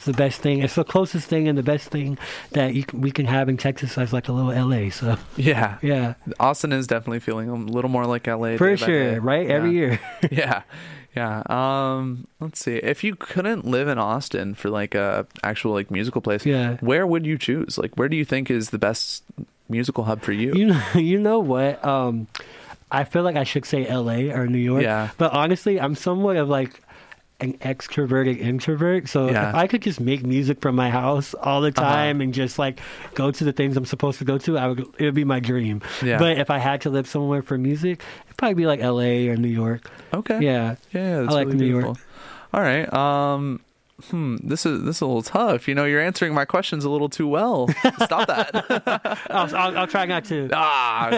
the 0.05 0.13
best 0.13 0.41
thing 0.41 0.61
it's 0.61 0.75
the 0.75 0.83
closest 0.83 1.27
thing 1.27 1.47
and 1.47 1.57
the 1.57 1.63
best 1.63 1.89
thing 1.89 2.17
that 2.51 2.73
you 2.73 2.83
can, 2.83 3.01
we 3.01 3.11
can 3.11 3.25
have 3.25 3.49
in 3.49 3.57
texas 3.57 3.97
as 3.97 4.13
like 4.13 4.27
a 4.27 4.31
little 4.31 4.53
la 4.67 4.89
so 4.89 5.17
Yeah, 5.35 5.77
yeah 5.81 6.13
Austin 6.39 6.71
is 6.71 6.87
definitely 6.87 7.19
feeling 7.19 7.49
a 7.49 7.55
little 7.55 7.89
more 7.89 8.05
like 8.05 8.27
LA. 8.27 8.57
for 8.57 8.75
sure 8.77 9.19
right 9.21 9.49
every 9.49 9.71
year 9.71 9.99
yeah 10.31 10.61
yeah 11.15 11.43
um 11.47 12.27
let's 12.39 12.59
see 12.59 12.75
if 12.77 13.03
you 13.03 13.15
couldn't 13.15 13.63
live 13.65 13.87
in 13.87 13.97
austin 13.97 14.53
for 14.53 14.69
like 14.69 14.93
a 14.95 15.25
actual 15.43 15.71
like 15.73 15.89
musical 15.91 16.21
place 16.21 16.45
Yeah. 16.45 16.77
where 16.81 17.05
would 17.07 17.25
you 17.25 17.37
choose 17.37 17.77
like 17.77 17.95
where 17.95 18.09
do 18.09 18.17
you 18.17 18.25
think 18.25 18.49
is 18.51 18.69
the 18.71 18.77
best 18.79 19.23
musical 19.69 20.03
hub 20.03 20.21
for 20.21 20.31
you 20.33 20.53
You 20.55 20.65
know, 20.67 20.81
you 20.95 21.19
know 21.19 21.39
what? 21.39 21.83
Um, 21.83 22.27
I 22.91 23.03
feel 23.03 23.23
like 23.23 23.35
I 23.35 23.43
should 23.43 23.65
say 23.65 23.87
L.A. 23.87 24.29
or 24.29 24.45
New 24.47 24.59
York. 24.59 24.83
Yeah. 24.83 25.09
But 25.17 25.33
honestly, 25.33 25.81
I'm 25.81 25.95
somewhat 25.95 26.37
of 26.37 26.47
like 26.49 26.79
an 27.41 27.53
extroverted 27.59 28.39
introvert. 28.39 29.09
So 29.09 29.29
Yeah. 29.29 29.49
if 29.49 29.55
I 29.55 29.67
could 29.67 29.81
just 29.81 29.99
make 29.99 30.25
music 30.25 30.61
from 30.61 30.75
my 30.75 30.89
house 30.89 31.33
all 31.35 31.59
the 31.61 31.67
Uh-huh. 31.69 31.81
time 31.81 32.21
and 32.21 32.33
just 32.33 32.57
like 32.57 32.79
go 33.13 33.29
to 33.31 33.43
the 33.43 33.51
things 33.51 33.75
I'm 33.75 33.85
supposed 33.85 34.19
to 34.19 34.25
go 34.25 34.37
to, 34.37 34.57
I 34.57 34.67
would. 34.67 34.79
It 34.97 35.05
would 35.05 35.13
be 35.15 35.25
my 35.25 35.39
dream. 35.39 35.81
Yeah. 36.03 36.17
But 36.17 36.37
if 36.37 36.49
I 36.49 36.57
had 36.59 36.81
to 36.81 36.89
live 36.89 37.07
somewhere 37.07 37.41
for 37.41 37.57
music, 37.57 38.01
it'd 38.25 38.37
probably 38.37 38.55
be 38.55 38.65
like 38.67 38.79
L.A. 38.79 39.27
or 39.27 39.35
New 39.37 39.49
York. 39.49 39.89
okay 40.13 40.39
Yeah. 40.41 40.75
yeah 40.91 41.21
that's 41.21 41.31
I 41.31 41.35
like 41.35 41.47
really 41.47 41.57
New 41.57 41.65
beautiful. 41.65 41.87
York. 41.89 41.99
all 42.53 42.61
right 42.61 42.91
um 42.93 43.59
hmm 44.09 44.35
this 44.43 44.65
is 44.65 44.83
this 44.83 44.97
is 44.97 45.01
a 45.01 45.05
little 45.05 45.21
tough 45.21 45.69
you 45.69 45.73
know 45.75 45.85
you're 45.85 46.01
answering 46.01 46.33
my 46.33 46.43
questions 46.43 46.83
a 46.83 46.89
little 46.89 47.07
too 47.07 47.27
well 47.29 47.69
stop 48.03 48.27
that 48.27 48.51
I'll, 49.31 49.55
I'll, 49.55 49.77
I'll 49.79 49.87
try 49.87 50.05
not 50.05 50.25
to. 50.25 50.49
ah 50.51 51.11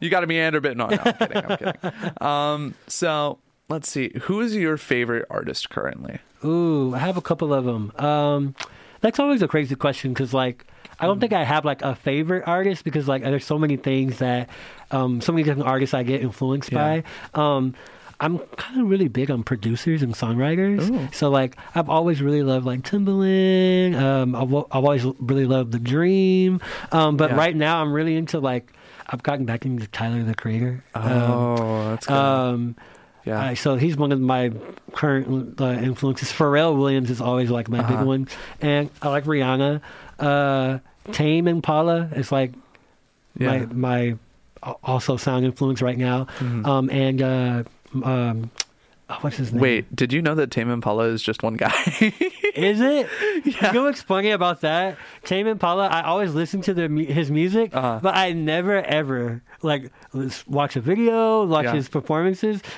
you 0.00 0.10
got 0.10 0.20
to 0.20 0.28
meander 0.28 0.58
a 0.58 0.60
bit 0.60 0.76
no, 0.76 0.86
no 0.86 0.96
i'm 1.04 1.12
kidding 1.14 1.44
i'm 1.44 1.56
kidding 1.58 1.74
um 2.20 2.74
so 2.86 3.38
let's 3.68 3.90
see 3.90 4.12
who 4.22 4.40
is 4.40 4.54
your 4.54 4.76
favorite 4.76 5.26
artist 5.30 5.70
currently 5.70 6.18
Ooh, 6.44 6.94
I 6.94 6.98
have 6.98 7.16
a 7.16 7.22
couple 7.22 7.54
of 7.54 7.64
them. 7.64 7.90
Um, 7.96 8.54
that's 9.00 9.18
always 9.18 9.40
a 9.40 9.48
crazy 9.48 9.74
question 9.76 10.12
because, 10.12 10.34
like, 10.34 10.66
I 11.00 11.06
don't 11.06 11.18
think 11.18 11.32
I 11.32 11.42
have 11.42 11.64
like 11.64 11.80
a 11.80 11.94
favorite 11.94 12.44
artist 12.46 12.84
because, 12.84 13.08
like, 13.08 13.22
there's 13.22 13.46
so 13.46 13.58
many 13.58 13.78
things 13.78 14.18
that, 14.18 14.50
um, 14.90 15.22
so 15.22 15.32
many 15.32 15.42
different 15.44 15.66
artists 15.66 15.94
I 15.94 16.02
get 16.02 16.20
influenced 16.20 16.70
Yeah. 16.70 17.00
by. 17.32 17.42
Um, 17.56 17.74
I'm 18.20 18.38
kind 18.58 18.78
of 18.82 18.90
really 18.90 19.08
big 19.08 19.30
on 19.30 19.42
producers 19.42 20.02
and 20.02 20.12
songwriters. 20.12 20.90
Ooh. 20.90 21.08
So, 21.14 21.30
like, 21.30 21.56
I've 21.74 21.88
always 21.88 22.20
really 22.20 22.42
loved 22.42 22.66
like 22.66 22.82
Timbaland. 22.82 23.96
Um, 23.98 24.34
I've, 24.36 24.54
I've 24.54 24.84
always 24.84 25.04
really 25.18 25.46
loved 25.46 25.72
The 25.72 25.78
Dream. 25.78 26.60
Um, 26.92 27.16
but 27.16 27.30
Yeah. 27.30 27.36
right 27.36 27.56
now, 27.56 27.80
I'm 27.80 27.92
really 27.94 28.16
into 28.16 28.38
like, 28.38 28.70
I've 29.06 29.22
gotten 29.22 29.46
back 29.46 29.64
into 29.64 29.86
Tyler 29.86 30.22
the 30.22 30.34
Creator. 30.34 30.84
Um, 30.94 31.10
oh 31.12 31.88
that's 31.90 32.06
good 32.06 32.14
um, 32.16 32.76
yeah 33.24 33.50
uh, 33.50 33.54
so 33.54 33.76
he's 33.76 33.96
one 33.96 34.12
of 34.12 34.20
my 34.20 34.52
current 34.92 35.60
uh, 35.60 35.64
influences. 35.72 36.30
Pharrell 36.30 36.76
Williams 36.78 37.10
is 37.10 37.20
always 37.20 37.50
like 37.50 37.68
my 37.68 37.78
Uh-huh. 37.80 37.96
big 37.98 38.06
one, 38.06 38.28
and 38.60 38.90
I 39.02 39.08
like 39.08 39.24
Rihanna. 39.24 39.80
Uh, 40.18 40.78
Tame 41.12 41.48
Impala 41.48 42.08
is 42.14 42.30
like 42.32 42.52
yeah 43.38 43.66
my 43.66 43.66
my 43.66 44.16
also 44.82 45.16
sound 45.16 45.44
influence 45.44 45.82
right 45.82 45.98
now. 45.98 46.26
Mhm. 46.38 46.66
Um, 46.66 46.90
and 46.90 47.20
uh, 47.22 47.62
um, 48.02 48.50
what's 49.20 49.36
his 49.36 49.52
name? 49.52 49.60
Wait, 49.60 49.94
did 49.94 50.12
you 50.12 50.22
know 50.22 50.34
that 50.34 50.50
Tame 50.50 50.70
Impala 50.70 51.04
is 51.08 51.22
just 51.22 51.42
one 51.42 51.54
guy? 51.54 51.72
Is 52.54 52.80
it? 52.80 53.08
You 53.44 53.72
know 53.72 53.82
what's 53.82 54.00
funny 54.00 54.30
about 54.30 54.60
that? 54.60 54.96
Tame 55.24 55.48
Impala, 55.48 55.88
I 55.88 56.02
always 56.02 56.34
listen 56.34 56.60
to 56.62 56.72
their, 56.72 56.88
his 56.88 57.28
music, 57.28 57.74
Uh-huh. 57.74 57.98
but 58.00 58.14
I 58.14 58.32
never 58.32 58.80
ever 58.80 59.42
like 59.60 59.90
watch 60.46 60.76
a 60.76 60.80
video, 60.80 61.44
watch 61.46 61.64
Yeah. 61.64 61.74
his 61.74 61.88
performances. 61.88 62.62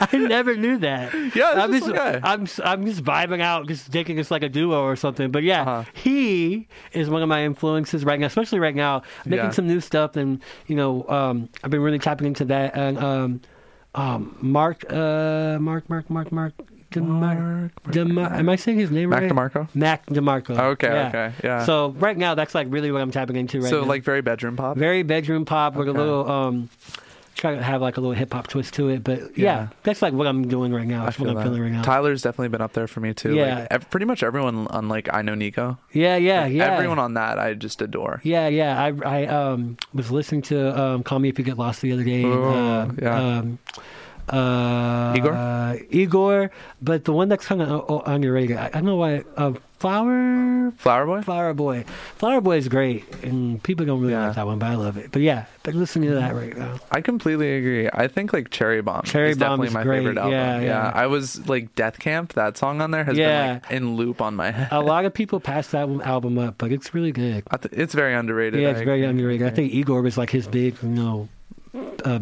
I 0.00 0.16
never 0.18 0.54
knew 0.56 0.76
that. 0.78 1.14
Yeah, 1.34 1.52
I'm 1.56 1.72
just 1.72 1.90
guy. 1.92 2.20
I'm 2.22 2.46
I'm 2.62 2.84
just 2.84 3.02
vibing 3.02 3.40
out, 3.40 3.66
just 3.68 3.86
thinking 3.86 4.18
it's 4.18 4.30
like 4.30 4.42
a 4.42 4.48
duo 4.48 4.82
or 4.82 4.96
something. 4.96 5.30
But 5.30 5.44
yeah, 5.44 5.62
Uh-huh. 5.62 5.84
he 5.94 6.68
is 6.92 7.08
one 7.08 7.22
of 7.22 7.28
my 7.28 7.44
influences 7.44 8.04
right 8.04 8.20
now, 8.20 8.26
especially 8.26 8.58
right 8.58 8.74
now, 8.74 9.02
making 9.24 9.46
Yeah. 9.46 9.50
some 9.52 9.66
new 9.66 9.80
stuff, 9.80 10.16
and 10.16 10.42
you 10.66 10.76
know, 10.76 11.08
um, 11.08 11.48
I've 11.64 11.70
been 11.70 11.80
really 11.80 11.98
tapping 11.98 12.26
into 12.26 12.44
that. 12.46 12.76
And 12.76 12.98
um, 12.98 13.40
um, 13.94 14.36
Mark, 14.42 14.84
uh, 14.92 15.56
Mark, 15.60 15.88
Mark, 15.88 16.10
Mark, 16.10 16.30
Mark. 16.32 16.52
DeMar- 17.00 17.70
DeMar- 17.90 18.32
am 18.32 18.48
I 18.48 18.56
saying 18.56 18.78
his 18.78 18.90
name 18.90 19.10
Mac 19.10 19.22
right? 19.22 19.30
DeMarco? 19.30 19.68
Mac 19.74 20.06
DeMarco. 20.06 20.58
Okay, 20.72 20.88
yeah. 20.88 21.08
okay, 21.08 21.32
yeah. 21.44 21.64
So 21.64 21.90
right 21.98 22.16
now, 22.16 22.34
that's 22.34 22.54
like 22.54 22.66
really 22.70 22.90
what 22.92 23.02
I'm 23.02 23.10
tapping 23.10 23.36
into 23.36 23.60
right 23.60 23.70
so 23.70 23.80
now. 23.82 23.86
like 23.86 24.02
very 24.02 24.20
bedroom 24.22 24.56
pop. 24.56 24.76
very 24.76 25.02
bedroom 25.02 25.44
pop 25.44 25.74
with 25.76 25.88
a 25.88 25.92
little 25.92 26.30
um, 26.30 26.68
try 27.34 27.54
to 27.54 27.62
have 27.62 27.82
like 27.82 27.98
a 27.98 28.00
little 28.00 28.14
hip 28.14 28.32
hop 28.32 28.46
twist 28.46 28.72
to 28.74 28.88
it. 28.88 29.04
But 29.04 29.36
yeah, 29.36 29.44
Yeah. 29.44 29.68
that's 29.82 30.00
like 30.00 30.14
what 30.14 30.26
I'm 30.26 30.48
doing 30.48 30.72
right 30.72 30.86
now. 30.86 31.02
I 31.02 31.04
That's 31.06 31.18
what 31.18 31.28
I'm 31.28 31.34
that. 31.36 31.42
feeling 31.44 31.60
right 31.60 31.70
now. 31.72 31.82
Tyler's 31.82 32.22
definitely 32.22 32.48
been 32.48 32.62
up 32.62 32.72
there 32.72 32.86
for 32.86 33.00
me 33.00 33.12
too. 33.12 33.34
Yeah. 33.34 33.58
Like, 33.60 33.68
ev- 33.70 33.90
pretty 33.90 34.06
much 34.06 34.22
everyone 34.22 34.66
on 34.68 34.88
like 34.88 35.12
I 35.12 35.20
know 35.20 35.34
Nico. 35.34 35.76
Yeah, 35.92 36.16
yeah, 36.16 36.44
Like, 36.44 36.52
yeah. 36.54 36.72
Everyone 36.72 36.98
on 36.98 37.12
that 37.14 37.38
I 37.38 37.52
just 37.52 37.82
adore. 37.82 38.20
Yeah, 38.24 38.48
yeah. 38.48 38.82
I 38.82 38.94
I 39.04 39.26
um 39.26 39.76
was 39.92 40.10
listening 40.10 40.42
to 40.42 40.80
um 40.80 41.02
Call 41.02 41.18
Me 41.18 41.28
If 41.28 41.38
You 41.38 41.44
Get 41.44 41.58
Lost 41.58 41.82
the 41.82 41.92
other 41.92 42.04
day. 42.04 42.22
and, 42.22 42.32
Oh, 42.32 42.48
uh, 42.48 42.88
yeah. 43.02 43.38
Um, 43.38 43.58
uh, 44.28 45.14
Igor? 45.16 45.32
uh, 45.32 45.76
Igor, 45.90 46.50
but 46.82 47.04
the 47.04 47.12
one 47.12 47.28
that's 47.28 47.46
kind 47.46 47.62
of 47.62 48.02
underrated. 48.06 48.56
I, 48.56 48.66
I 48.66 48.68
don't 48.70 48.84
know 48.86 48.96
why. 48.96 49.24
Uh, 49.36 49.52
Flower, 49.78 50.72
Flower 50.78 51.04
Boy. 51.04 51.20
Flower 51.20 51.52
Boy, 51.52 51.84
Flower 52.16 52.40
Boy 52.40 52.56
is 52.56 52.66
great, 52.66 53.04
and 53.22 53.62
people 53.62 53.84
don't 53.84 54.00
really 54.00 54.14
Yeah. 54.14 54.28
like 54.28 54.36
that 54.36 54.46
one, 54.46 54.58
but 54.58 54.70
I 54.70 54.74
love 54.74 54.96
it. 54.96 55.12
But 55.12 55.20
yeah, 55.20 55.44
but 55.64 55.74
listening 55.74 56.08
to 56.08 56.14
that 56.14 56.34
right 56.34 56.56
now. 56.56 56.76
I 56.90 57.02
completely 57.02 57.56
agree. 57.58 57.86
I 57.92 58.08
think 58.08 58.32
like 58.32 58.48
Cherry 58.50 58.80
Bomb 58.80 59.02
Cherry 59.02 59.30
is 59.32 59.36
Bomb 59.38 59.50
definitely 59.60 59.66
is 59.68 59.74
my 59.74 59.82
great. 59.82 59.98
favorite 59.98 60.16
album. 60.16 60.32
Yeah, 60.32 60.60
yeah. 60.60 60.92
I 60.94 61.06
was 61.08 61.46
like 61.46 61.74
Death 61.74 61.98
Camp. 61.98 62.32
That 62.32 62.56
song 62.56 62.80
on 62.80 62.90
there 62.90 63.04
has 63.04 63.18
Yeah. 63.18 63.46
been 63.46 63.62
like 63.62 63.70
in 63.70 63.96
loop 63.96 64.22
on 64.22 64.34
my 64.34 64.50
head. 64.50 64.68
A 64.70 64.80
lot 64.80 65.04
of 65.04 65.12
people 65.20 65.40
pass 65.40 65.68
that 65.68 65.88
album 66.04 66.38
up, 66.38 66.54
but 66.56 66.72
it's 66.72 66.94
really 66.94 67.12
good. 67.12 67.44
I 67.50 67.58
th- 67.58 67.74
it's 67.74 67.92
very 67.92 68.14
underrated. 68.14 68.60
Yeah, 68.62 68.68
I 68.68 68.70
it's 68.72 68.80
very 68.80 69.00
agree. 69.02 69.10
underrated. 69.10 69.46
I 69.46 69.50
think 69.50 69.74
Igor 69.74 70.00
was 70.00 70.16
like 70.16 70.30
his 70.30 70.48
big, 70.48 70.74
you 70.82 70.88
know, 70.88 71.28
uh, 72.04 72.20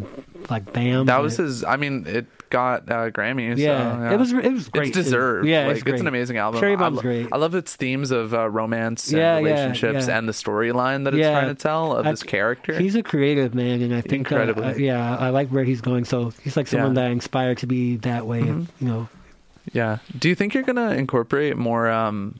like 0.49 0.71
bam. 0.73 1.05
that 1.07 1.21
was 1.21 1.37
his. 1.37 1.63
I 1.63 1.75
mean, 1.77 2.05
it 2.07 2.25
got 2.49 2.83
uh, 2.91 3.09
Grammys. 3.09 3.55
so, 3.57 3.61
Yeah, 3.63 4.13
it 4.13 4.19
was- 4.19 4.31
it 4.31 4.51
was 4.53 4.69
great, 4.69 4.89
It's 4.89 4.97
deserved. 4.97 5.47
Yeah, 5.47 5.67
like, 5.67 5.77
it's 5.77 5.87
it's, 5.87 6.01
an 6.01 6.07
amazing 6.07 6.37
album. 6.37 6.59
Cherry 6.61 6.73
I 6.73 6.75
Bomb's 6.75 6.97
lo- 6.97 7.01
great. 7.01 7.27
I 7.31 7.37
love 7.37 7.55
its 7.55 7.75
themes 7.75 8.11
of 8.11 8.33
uh, 8.33 8.49
romance 8.49 9.07
and 9.09 9.17
Yeah, 9.17 9.39
yeah, 9.39 9.43
relationships 9.45 10.07
yeah. 10.07 10.17
and 10.17 10.29
the 10.29 10.33
storyline 10.33 11.03
that 11.05 11.13
it's 11.13 11.21
Yeah. 11.21 11.31
trying 11.31 11.47
to 11.47 11.55
tell 11.61 11.95
of 11.97 12.05
I- 12.05 12.11
this 12.11 12.23
character. 12.23 12.77
He's 12.77 12.95
a 12.95 13.03
creative 13.03 13.55
man, 13.55 13.81
and 13.81 13.93
I 13.93 14.01
think, 14.01 14.31
uh, 14.31 14.35
Incredibly. 14.35 14.63
uh, 14.65 14.75
yeah, 14.75 15.17
I 15.17 15.29
like 15.31 15.49
where 15.49 15.63
he's 15.63 15.81
going. 15.81 16.05
So 16.05 16.31
he's 16.43 16.55
like 16.55 16.67
someone 16.67 16.95
Yeah. 16.95 17.01
that 17.01 17.07
I 17.07 17.11
inspire 17.11 17.55
to 17.55 17.65
be 17.67 17.97
that 17.97 18.25
way. 18.27 18.41
Mhm. 18.41 18.67
You 18.79 18.87
know, 18.87 19.09
Yeah. 19.73 19.97
Do 20.19 20.29
you 20.29 20.35
think 20.35 20.53
you're 20.53 20.63
gonna 20.63 20.91
incorporate 20.91 21.57
more 21.57 21.89
um 21.89 22.35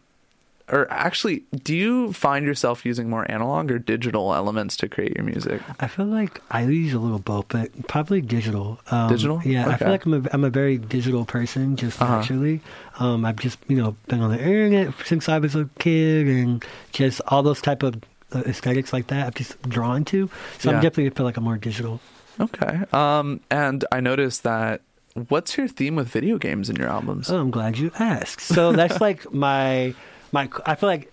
or 0.72 0.90
actually 0.92 1.44
do 1.64 1.76
you 1.76 2.12
find 2.14 2.46
yourself 2.46 2.86
using 2.86 3.10
more 3.10 3.30
analog 3.32 3.70
or 3.72 3.78
digital 3.80 4.34
elements 4.34 4.76
to 4.78 4.90
create 4.90 5.16
your 5.16 5.24
music? 5.24 5.62
I 5.80 5.88
feel 5.88 6.06
like 6.06 6.42
I 6.52 6.64
use 6.64 6.94
a 6.94 7.00
little 7.00 7.20
both, 7.20 7.48
but 7.50 7.88
probably 7.88 8.22
digital. 8.22 8.80
Um, 8.92 9.10
Digital? 9.10 9.42
Yeah, 9.46 9.68
I 9.68 9.78
feel 9.78 9.90
like 9.90 10.06
I'm 10.06 10.26
a, 10.26 10.30
I'm 10.34 10.44
a 10.44 10.50
very 10.50 10.78
digital 10.78 11.26
person, 11.26 11.76
just 11.76 12.02
Uh-huh. 12.02 12.18
naturally. 12.18 12.62
Um, 13.00 13.26
I've 13.26 13.36
just 13.38 13.60
you 13.68 13.78
know 13.78 13.96
been 14.08 14.22
on 14.22 14.32
the 14.32 14.40
internet 14.40 14.94
since 15.06 15.30
I 15.30 15.38
was 15.40 15.56
a 15.56 15.70
kid, 15.80 16.28
and 16.28 16.64
just 16.94 17.22
all 17.28 17.44
those 17.44 17.62
type 17.62 17.84
of 17.84 17.96
uh, 18.34 18.40
aesthetics 18.48 18.92
like 18.92 19.08
that. 19.08 19.28
I've 19.28 19.36
just 19.36 19.62
drawn 19.70 20.04
to. 20.06 20.30
So 20.60 20.70
Yeah. 20.72 20.78
I'm 20.78 20.82
definitely 20.82 21.10
feel 21.12 21.26
like 21.26 21.38
I'm 21.38 21.44
more 21.44 21.58
digital. 21.58 22.00
Okay. 22.40 22.80
Um 22.92 23.40
and 23.52 23.86
I 23.92 24.00
noticed 24.02 24.44
that 24.44 24.82
what's 25.30 25.58
your 25.58 25.68
theme 25.70 25.96
with 25.96 26.10
video 26.10 26.38
games 26.38 26.70
in 26.70 26.76
your 26.76 26.90
albums? 26.90 27.30
Oh, 27.30 27.40
I'm 27.40 27.52
glad 27.52 27.78
you 27.78 27.92
asked. 28.00 28.42
So 28.42 28.74
that's 28.74 29.00
like 29.08 29.32
my 29.32 29.94
my. 30.36 30.49
I 30.66 30.76
feel 30.76 30.90
like 30.90 31.12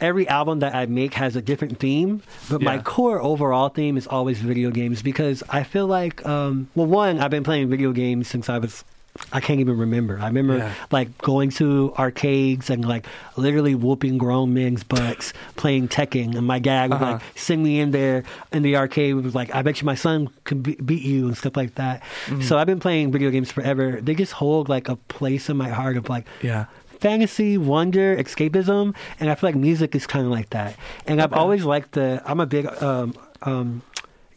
every 0.00 0.26
album 0.28 0.58
that 0.60 0.74
I 0.74 0.86
make 0.86 1.14
has 1.14 1.36
a 1.36 1.42
different 1.42 1.78
theme, 1.78 2.22
but 2.50 2.60
my 2.62 2.78
core 2.78 3.20
overall 3.20 3.68
theme 3.68 3.96
is 3.96 4.06
always 4.06 4.38
video 4.40 4.70
games 4.70 5.02
because 5.02 5.42
I 5.50 5.62
feel 5.62 5.86
like, 5.86 6.24
um, 6.26 6.68
well, 6.74 6.86
one, 6.86 7.20
I've 7.20 7.30
been 7.30 7.44
playing 7.44 7.68
video 7.70 7.92
games 7.92 8.28
since 8.28 8.48
I 8.48 8.58
was. 8.58 8.84
I 9.32 9.40
can't 9.40 9.58
even 9.58 9.76
remember. 9.76 10.20
I 10.20 10.28
remember 10.28 10.56
Yeah. 10.58 10.72
like 10.92 11.18
going 11.18 11.50
to 11.58 11.92
arcades 11.98 12.70
and 12.70 12.84
like 12.86 13.06
literally 13.36 13.74
whooping 13.74 14.18
grown 14.18 14.54
men's 14.54 14.84
butts 14.84 15.32
playing 15.56 15.88
Tekken, 15.88 16.36
and 16.38 16.46
my 16.46 16.60
dad 16.60 16.90
would 16.90 17.02
Uh-huh. 17.02 17.12
like 17.14 17.22
send 17.34 17.60
me 17.62 17.80
in 17.80 17.90
there 17.90 18.22
in 18.52 18.62
the 18.62 18.76
arcade. 18.76 19.16
Was 19.16 19.34
like, 19.34 19.52
I 19.52 19.62
bet 19.62 19.80
you 19.82 19.84
my 19.86 19.96
son 19.96 20.28
could 20.44 20.62
be- 20.62 20.76
beat 20.76 21.02
you 21.02 21.26
and 21.26 21.36
stuff 21.36 21.56
like 21.56 21.74
that. 21.74 22.02
Mm-hmm. 22.26 22.42
So 22.42 22.56
I've 22.56 22.68
been 22.68 22.78
playing 22.80 23.10
video 23.10 23.30
games 23.30 23.50
forever. 23.50 23.98
They 24.00 24.14
just 24.14 24.32
hold 24.32 24.68
like 24.68 24.88
a 24.88 24.96
place 24.96 25.50
in 25.50 25.56
my 25.56 25.68
heart 25.68 25.96
of 25.96 26.08
like 26.08 26.24
Yeah. 26.40 26.66
Fantasy, 27.00 27.58
wonder, 27.58 28.16
escapism, 28.16 28.94
and 29.18 29.30
I 29.30 29.34
feel 29.34 29.48
like 29.48 29.56
music 29.56 29.94
is 29.94 30.06
kind 30.06 30.24
of 30.26 30.30
like 30.30 30.50
that. 30.50 30.76
And 31.06 31.20
I've 31.20 31.32
always 31.32 31.64
liked 31.64 31.92
the. 31.92 32.22
I'm 32.24 32.40
a 32.40 32.46
big 32.46 32.66
um, 32.82 33.14
um, 33.42 33.82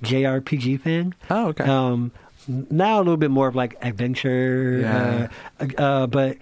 JRPG 0.04 0.80
fan. 0.82 1.14
Oh, 1.30 1.50
okay. 1.50 1.66
Um, 1.66 2.12
now 2.48 2.98
a 2.98 3.04
little 3.04 3.18
bit 3.18 3.32
more 3.32 3.48
of 3.48 3.56
like 3.56 3.78
adventure, 3.82 4.80
Yeah. 4.82 5.28
uh, 5.60 5.82
uh, 5.82 6.08
but. 6.08 6.38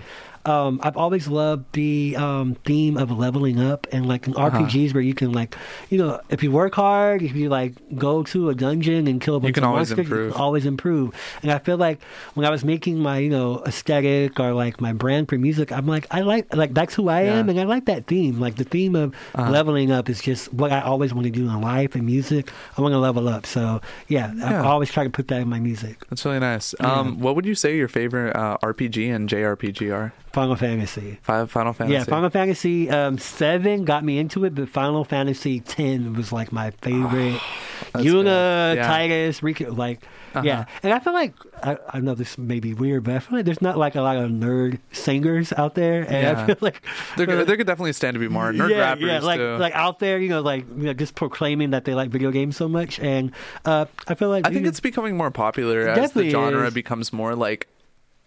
Um, 0.46 0.80
I've 0.84 0.98
always 0.98 1.28
loved 1.28 1.66
the 1.74 2.16
um, 2.18 2.56
theme 2.66 2.98
of 2.98 3.12
leveling 3.12 3.60
up 3.60 3.88
and 3.92 4.08
like 4.08 4.28
in 4.28 4.36
Uh-huh. 4.36 4.50
RPGs 4.60 4.94
where 4.94 5.04
you 5.04 5.14
can 5.14 5.32
like, 5.32 5.56
you 5.90 5.98
know, 5.98 6.20
if 6.30 6.42
you 6.44 6.52
work 6.52 6.74
hard, 6.76 7.22
if 7.22 7.36
you 7.36 7.50
like 7.50 7.74
go 7.96 8.24
to 8.24 8.50
a 8.50 8.56
dungeon 8.56 9.08
and 9.08 9.22
kill 9.22 9.36
a 9.36 9.40
bunch 9.40 9.56
can 9.56 9.64
of 9.64 9.70
always 9.70 9.90
monsters, 9.90 10.10
you 10.10 10.16
improve. 10.16 10.34
can 10.34 10.42
always 10.42 10.66
improve. 10.66 11.16
And 11.44 11.52
I 11.52 11.60
feel 11.60 11.78
like 11.78 12.02
when 12.34 12.46
I 12.46 12.50
was 12.50 12.64
making 12.66 13.00
my, 13.00 13.18
you 13.20 13.30
know, 13.30 13.64
aesthetic 13.66 14.40
or 14.40 14.54
like 14.54 14.82
my 14.82 14.94
brand 14.94 15.30
for 15.30 15.38
music, 15.38 15.72
I'm 15.72 15.86
like, 15.88 16.08
I 16.12 16.22
like, 16.22 16.54
like 16.56 16.74
that's 16.74 16.94
who 16.96 17.10
I 17.10 17.22
am, 17.22 17.50
and 17.50 17.60
I 17.60 17.64
like 17.64 17.86
that 17.86 18.08
theme. 18.08 18.40
Like 18.40 18.56
the 18.56 18.64
theme 18.64 18.96
of 18.96 19.14
Uh-huh. 19.36 19.50
leveling 19.52 19.92
up 19.92 20.10
is 20.10 20.22
just 20.22 20.52
what 20.54 20.72
I 20.72 20.82
always 20.82 21.14
want 21.14 21.26
to 21.26 21.32
do 21.32 21.42
in 21.48 21.62
life 21.62 21.96
and 21.96 22.06
music. 22.06 22.52
I 22.78 22.82
want 22.82 22.94
to 22.94 23.00
level 23.00 23.28
up. 23.30 23.46
So 23.46 23.82
yeah, 24.08 24.34
Yeah. 24.34 24.62
I 24.64 24.66
always 24.66 24.92
try 24.92 25.04
to 25.04 25.10
put 25.10 25.28
that 25.30 25.42
in 25.42 25.50
my 25.50 25.60
music. 25.60 25.98
That's 26.10 26.26
really 26.26 26.40
nice. 26.40 26.74
Um 26.80 27.20
what 27.20 27.36
would 27.36 27.46
you 27.46 27.56
say 27.56 27.78
your 27.78 27.88
favorite 27.88 28.36
uh, 28.36 28.58
RPG 28.64 29.14
and 29.14 29.30
JRPG 29.30 29.94
are? 29.94 30.14
Final 30.34 30.56
Fantasy. 30.56 31.20
Five 31.22 31.52
Final 31.52 31.74
Fantasy. 31.74 31.94
Yeah, 31.94 32.04
Final 32.06 32.30
Fantasy 32.30 32.90
um, 32.90 33.18
seven 33.18 33.84
got 33.86 34.04
me 34.04 34.18
into 34.18 34.46
it, 34.46 34.56
but 34.56 34.70
Final 34.70 35.04
Fantasy 35.04 35.60
ten 35.60 36.14
was 36.14 36.32
like 36.32 36.52
my 36.52 36.72
favorite. 36.82 37.40
That's 37.94 38.06
Yuna. 38.06 38.76
Yeah. 38.76 38.88
Tidus, 38.90 39.42
Rikku, 39.42 39.76
like 39.76 40.04
Uh-huh. 40.34 40.44
yeah. 40.46 40.66
And 40.84 40.94
I 40.94 41.00
feel 41.00 41.14
like 41.14 41.34
I, 41.64 41.78
I 41.90 42.00
know 42.00 42.14
this 42.16 42.38
may 42.38 42.60
be 42.60 42.74
weird, 42.74 43.04
but 43.04 43.16
I 43.16 43.20
feel 43.20 43.38
like 43.40 43.46
there's 43.46 43.62
not 43.62 43.78
like 43.78 43.96
a 43.96 44.02
lot 44.02 44.18
of 44.18 44.30
nerd 44.32 44.80
singers 44.94 45.52
out 45.54 45.76
there, 45.76 46.06
and 46.08 46.38
I 46.38 46.46
feel 46.46 46.56
like 46.62 46.82
There, 47.18 47.26
could- 47.26 47.48
there 47.48 47.58
could 47.58 47.68
definitely 47.68 47.94
stand 47.94 48.14
to 48.14 48.20
be 48.20 48.30
more 48.30 48.52
nerd 48.54 48.70
yeah, 48.70 48.78
rappers 48.80 49.04
yeah, 49.04 49.20
like 49.20 49.40
too. 49.40 49.58
like 49.58 49.74
out 49.76 50.00
there, 50.00 50.20
you 50.20 50.30
know, 50.30 50.42
like 50.42 50.66
you 50.70 50.84
know, 50.84 50.94
just 50.94 51.16
proclaiming 51.16 51.72
that 51.72 51.84
they 51.86 51.94
like 51.94 52.10
video 52.12 52.32
games 52.32 52.56
so 52.56 52.70
much, 52.70 53.00
and 53.00 53.32
uh, 53.66 53.86
I 54.08 54.16
feel 54.16 54.30
like 54.30 54.48
I 54.48 54.52
think 54.54 54.66
it's 54.68 54.80
becoming 54.80 55.18
more 55.18 55.32
popular 55.32 55.90
as 55.90 56.14
the 56.14 56.30
genre 56.30 56.68
is. 56.68 56.74
becomes 56.74 57.12
more 57.12 57.36
like 57.36 57.68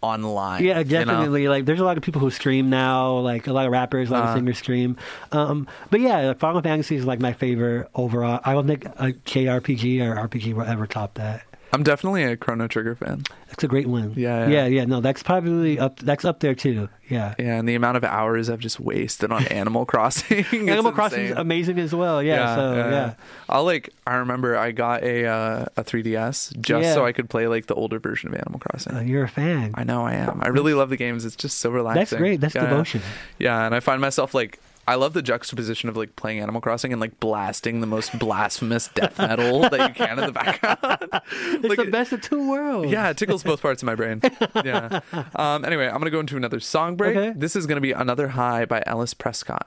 online. 0.05 0.63
Yeah, 0.65 0.79
you 0.79 0.85
know? 0.85 0.91
definitely. 1.05 1.49
Like, 1.49 1.65
there's 1.65 1.81
a 1.81 1.85
lot 1.85 1.97
of 1.97 2.03
people 2.03 2.21
who 2.21 2.31
stream 2.31 2.71
now. 2.71 3.19
Like, 3.19 3.47
a 3.47 3.53
lot 3.53 3.67
of 3.67 3.73
rappers, 3.73 4.11
a 4.11 4.13
lot 4.13 4.25
Uh. 4.25 4.29
of 4.29 4.35
singers 4.37 4.59
stream. 4.59 4.97
Um, 5.33 5.67
but 5.91 6.01
yeah, 6.01 6.33
Final 6.35 6.61
Fantasy 6.63 6.97
is 6.97 7.05
like 7.05 7.21
my 7.21 7.33
favorite 7.33 7.89
overall. 7.95 8.41
I 8.45 8.53
don't 8.53 8.67
think 8.67 8.85
a 8.87 9.13
JRPG 9.25 10.01
or 10.01 10.15
RPG 10.29 10.53
will 10.55 10.63
ever 10.63 10.87
top 10.87 11.15
that. 11.15 11.43
I'm 11.75 11.83
definitely 11.83 12.23
a 12.23 12.37
Chrono 12.37 12.69
Trigger 12.69 12.95
fan. 12.95 13.25
That's 13.49 13.65
a 13.65 13.69
great 13.69 13.87
one. 13.87 14.15
Yeah, 14.17 14.47
yeah, 14.47 14.49
yeah. 14.49 14.67
yeah. 14.67 14.85
No, 14.85 15.01
that's 15.01 15.23
probably 15.23 15.79
up. 15.79 15.99
That's 15.99 16.25
up 16.25 16.41
there 16.41 16.55
too. 16.55 16.89
Yeah. 17.09 17.35
Yeah, 17.39 17.59
and 17.59 17.69
the 17.69 17.75
amount 17.75 17.97
of 17.97 18.05
hours 18.05 18.49
I've 18.49 18.61
just 18.61 18.81
wasted 18.81 19.31
on 19.31 19.47
Animal 19.49 19.85
Crossing. 19.85 20.45
Animal 20.69 20.93
Crossing 20.93 21.27
is 21.27 21.31
amazing 21.33 21.79
as 21.79 21.95
well. 21.95 22.23
Yeah. 22.23 22.57
so 22.57 22.75
yeah. 22.75 23.15
I'll 23.49 23.65
like. 23.65 23.91
I 24.07 24.15
remember 24.17 24.57
I 24.57 24.73
got 24.73 25.03
a 25.03 25.27
uh, 25.27 25.65
a 25.77 25.85
3ds 25.85 26.61
just 26.61 26.83
Yeah. 26.85 26.95
so 26.95 27.05
I 27.05 27.13
could 27.13 27.29
play 27.29 27.47
like 27.49 27.67
the 27.67 27.75
older 27.75 27.99
version 27.99 28.29
of 28.31 28.35
Animal 28.37 28.61
Crossing. 28.61 28.97
Uh, 28.97 29.01
you're 29.01 29.25
a 29.25 29.29
fan. 29.29 29.73
I 29.75 29.85
know 29.85 30.05
I 30.07 30.15
am. 30.15 30.41
I 30.43 30.49
really 30.49 30.75
love 30.75 30.91
the 30.91 30.97
games. 30.97 31.25
It's 31.25 31.37
just 31.37 31.59
so 31.59 31.71
relaxing. 31.71 32.01
That's 32.01 32.13
great. 32.15 32.41
That's 32.41 32.55
Yeah, 32.55 32.63
yeah. 32.65 32.71
devotion. 32.71 33.03
Yeah, 33.39 33.67
and 33.67 33.75
I 33.75 33.81
find 33.81 34.01
myself 34.01 34.35
like 34.35 34.59
I 34.87 34.97
love 34.97 35.13
the 35.15 35.23
juxtaposition 35.23 35.89
of 35.89 35.97
like 35.97 36.15
playing 36.17 36.41
Animal 36.41 36.61
Crossing 36.61 36.93
and 36.93 37.01
like 37.01 37.19
blasting 37.21 37.81
the 37.81 37.87
most 37.87 38.19
blasphemous 38.19 38.89
death 38.89 39.19
metal 39.19 39.61
that 39.63 39.89
you 39.89 39.95
can 39.95 40.19
in 40.19 40.27
the 40.27 40.33
background. 40.33 41.23
It's 41.65 41.77
the 41.77 41.91
best 41.91 42.13
of 42.13 42.21
two 42.21 42.49
worlds. 42.51 42.91
Yeah, 42.91 43.09
it 43.11 43.17
tickles 43.17 43.43
both 43.43 43.63
parts 43.63 43.83
of 43.83 43.87
my 43.87 43.95
brain. 43.95 44.21
Yeah. 44.65 45.01
Um, 45.35 45.65
anyway, 45.65 45.87
I'm 45.87 45.99
gonna 45.99 46.11
go 46.11 46.21
into 46.21 46.37
another 46.37 46.61
song 46.61 46.97
break. 46.97 47.17
Okay. 47.17 47.39
This 47.39 47.57
is 47.57 47.67
gonna 47.67 47.81
be 47.81 47.93
"Another 47.93 48.29
High" 48.29 48.65
by 48.65 48.83
Ellis 48.87 49.15
Prescott. 49.15 49.67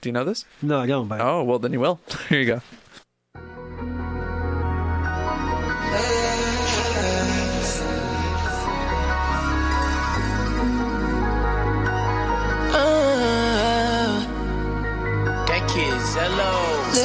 Do 0.00 0.08
you 0.08 0.12
know 0.12 0.24
this? 0.24 0.46
No, 0.62 0.80
I 0.80 0.86
don't. 0.86 1.08
But 1.08 1.20
Oh, 1.20 1.44
well 1.44 1.58
then 1.58 1.72
you 1.72 1.80
will. 1.80 2.00
Here 2.28 2.40
you 2.40 2.46
go. 2.46 2.62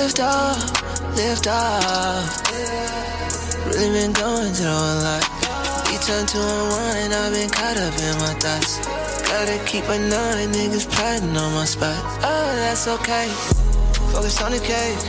Lift 0.06 0.20
off, 0.20 1.18
lift 1.18 1.48
off. 1.48 2.54
Really 3.66 3.90
been 3.90 4.14
going 4.14 4.54
through 4.54 4.68
a 4.70 5.02
lot. 5.02 5.26
We 5.90 5.98
turned 5.98 6.30
to 6.30 6.38
a 6.38 6.70
one 6.70 6.98
and 7.02 7.12
I've 7.12 7.34
been 7.34 7.50
caught 7.50 7.76
up 7.78 7.98
in 7.98 8.14
my 8.22 8.38
thoughts. 8.38 8.78
Gotta 9.26 9.58
keep 9.66 9.84
a 9.86 9.98
nine 9.98 10.54
niggas 10.54 10.88
plotting 10.94 11.36
on 11.36 11.54
my 11.56 11.66
spot. 11.66 11.98
Oh, 12.22 12.54
that's 12.62 12.88
okay. 12.88 13.30
Focus 14.14 14.40
on 14.44 14.52
the 14.52 14.60
cake. 14.60 15.02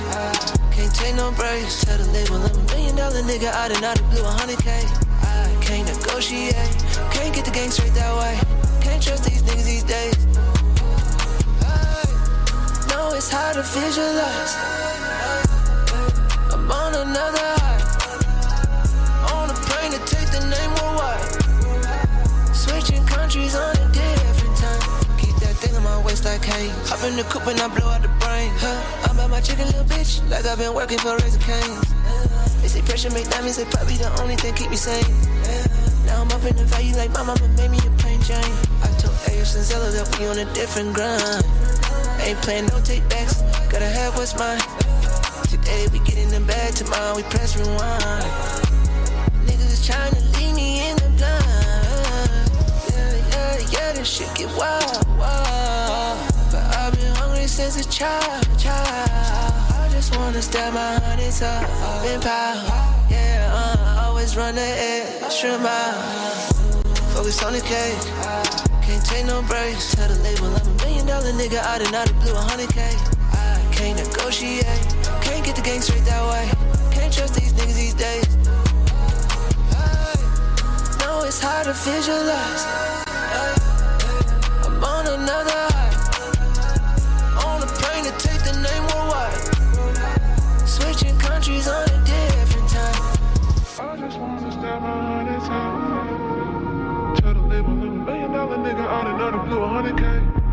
Can't 0.73 0.95
take 0.95 1.15
no 1.15 1.31
breaks. 1.33 1.85
Tell 1.85 1.99
the 1.99 2.11
label 2.13 2.37
I'm 2.37 2.59
a 2.59 2.63
million 2.73 2.97
dollar 2.97 3.21
nigga 3.21 3.53
out 3.53 3.73
and 3.77 3.85
out 3.85 4.01
of 4.01 4.09
blue, 4.09 4.25
a 4.25 4.33
hundred 4.33 4.61
K. 4.61 4.81
I 5.21 5.55
can't 5.61 5.87
negotiate. 5.93 6.57
Can't 7.13 7.35
get 7.35 7.45
the 7.45 7.51
gang 7.53 7.71
straight 7.71 7.93
that 7.93 8.17
way. 8.17 8.41
Can't 8.81 9.03
trust 9.03 9.25
these 9.25 9.43
niggas 9.43 9.67
these 9.67 9.85
days. 9.85 10.17
No, 13.07 13.15
it's 13.15 13.31
hard 13.31 13.55
to 13.55 13.63
visualize. 13.63 14.53
I'm 16.51 16.67
on 16.67 16.93
another 17.07 17.47
high. 17.55 17.79
On 19.31 19.47
a 19.47 19.55
plane 19.63 19.93
to 19.95 20.01
take 20.11 20.27
the 20.35 20.43
name 20.51 20.73
worldwide. 20.75 21.23
Switching 22.51 23.07
countries 23.07 23.55
on 23.55 23.71
a 23.79 23.87
different 23.95 24.57
time. 24.59 24.83
Keep 25.23 25.37
that 25.39 25.55
thing 25.63 25.77
on 25.77 25.85
my 25.85 26.03
waist 26.03 26.25
like 26.25 26.43
hey. 26.43 26.67
Hop 26.91 26.99
in 27.07 27.15
the 27.15 27.23
coupe 27.31 27.47
and 27.47 27.61
I 27.61 27.69
blow 27.69 27.87
out 27.87 28.03
the 28.03 28.11
brain. 28.19 28.51
Huh? 28.59 29.07
I'm 29.07 29.21
at 29.21 29.31
my 29.31 29.41
chicken 29.41 29.67
little 29.67 29.85
bitch, 29.85 30.19
like 30.29 30.45
I've 30.45 30.59
been 30.59 30.75
working 30.75 30.99
for 30.99 31.15
Raising 31.15 31.41
Cane's. 31.43 31.87
They 32.61 32.67
say 32.67 32.83
pressure 32.83 33.11
make 33.11 33.31
diamonds, 33.31 33.57
they 33.57 33.67
probably 33.67 33.95
the 34.03 34.11
only 34.19 34.35
thing 34.35 34.53
keep 34.55 34.71
me 34.71 34.77
sane. 34.77 35.07
Now 36.07 36.23
I'm 36.23 36.31
up 36.35 36.43
in 36.43 36.57
the 36.57 36.65
value 36.65 36.97
like 36.97 37.13
my 37.15 37.23
mama 37.23 37.47
made 37.55 37.71
me 37.71 37.79
a 37.87 37.91
plain 38.03 38.21
Jane. 38.27 38.55
I 38.83 38.91
told 38.99 39.15
Ayers 39.31 39.55
and 39.55 39.63
Zella 39.63 39.95
that 39.95 40.11
we 40.19 40.27
on 40.27 40.39
a 40.43 40.47
different 40.55 40.91
grind. 40.93 41.47
Ain't 42.27 42.43
playing 42.43 42.67
no 42.67 42.81
take 42.81 43.09
backs, 43.09 43.41
gotta 43.71 43.87
have 43.87 44.17
what's 44.17 44.37
mine. 44.37 44.59
Today 45.49 45.87
we 45.93 46.01
get 46.01 46.19
in 46.19 46.29
the 46.29 46.41
bag, 46.41 46.75
tomorrow 46.75 47.15
we 47.15 47.23
press 47.23 47.57
rewind. 47.57 48.27
Niggas 49.47 49.71
is 49.71 49.87
trying 49.87 50.11
to 50.11 50.21
leave 50.35 50.57
me 50.57 50.91
in 50.91 50.97
the 50.97 51.09
blind. 51.15 52.51
Yeah, 52.91 53.15
yeah, 53.31 53.71
yeah, 53.71 53.93
this 53.93 54.09
shit 54.09 54.27
get 54.35 54.51
wild, 54.59 55.07
wild. 55.17 56.19
But 56.51 56.67
I've 56.75 56.99
been 56.99 57.15
hungry 57.15 57.47
since 57.47 57.77
a 57.79 57.89
child, 57.89 58.43
child. 58.59 59.09
I 59.79 59.89
just 59.93 60.17
wanna 60.17 60.43
stab 60.43 60.75
my 60.75 60.99
hundreds 60.99 61.43
up, 61.43 61.63
been 62.03 62.21
power. 62.21 62.59
Yeah, 63.09 63.55
uh, 63.55 64.03
always 64.05 64.37
run 64.37 64.57
the 64.57 64.67
extra 65.23 65.57
mile. 65.59 66.03
Focus 67.15 67.41
on 67.45 67.53
the 67.53 67.61
cake. 67.61 68.03
Can't 68.83 69.07
take 69.07 69.27
no 69.27 69.43
breaks. 69.43 69.95
Tell 69.95 70.09
the 70.09 70.19
label 70.25 70.47
I'm 70.47 70.76
million 71.07 71.23
dollar 71.23 71.33
nigga 71.39 71.63
I 71.63 71.77
and 71.79 71.95
out 71.95 72.11
of 72.11 72.21
blue, 72.21 72.33
100K. 72.33 72.79
I 73.33 73.73
can't 73.73 73.97
negotiate, 73.97 74.67
can't 75.23 75.45
get 75.45 75.55
the 75.57 75.63
gang 75.63 75.81
straight 75.81 76.05
that 76.05 76.23
way. 76.31 76.51
Can't 76.91 77.13
trust 77.13 77.35
these 77.35 77.53
niggas 77.53 77.77
these 77.77 77.95
days. 77.95 78.37
No, 81.01 81.23
it's 81.25 81.41
hard 81.41 81.67
to 81.67 81.73
visualize. 81.73 82.63
I'm 84.67 84.83
on 84.83 85.07
another 85.07 85.55
high. 85.71 85.95
On 87.47 87.63
a 87.63 87.67
plane 87.67 88.05
to 88.05 88.13
take 88.19 88.43
the 88.43 88.55
name 88.67 88.83
worldwide. 88.91 90.69
Switching 90.69 91.17
countries 91.19 91.69
on 91.69 91.85
a 91.89 91.99
different 92.05 92.69
time. 92.69 93.03
I 93.79 93.97
just 93.97 94.19
wanna 94.19 94.51
step 94.51 94.83
on 94.83 95.27
this 95.27 95.45
time. 95.47 97.17
Tell 97.17 97.35
the 97.35 97.41
label, 97.41 97.73
a 97.73 97.87
million 97.87 98.33
dollar 98.33 98.59
nigga 98.59 98.85
I 98.87 99.11
and 99.13 99.23
out 99.23 99.35
of 99.35 99.47
blue, 99.47 99.61
100K. 99.61 100.46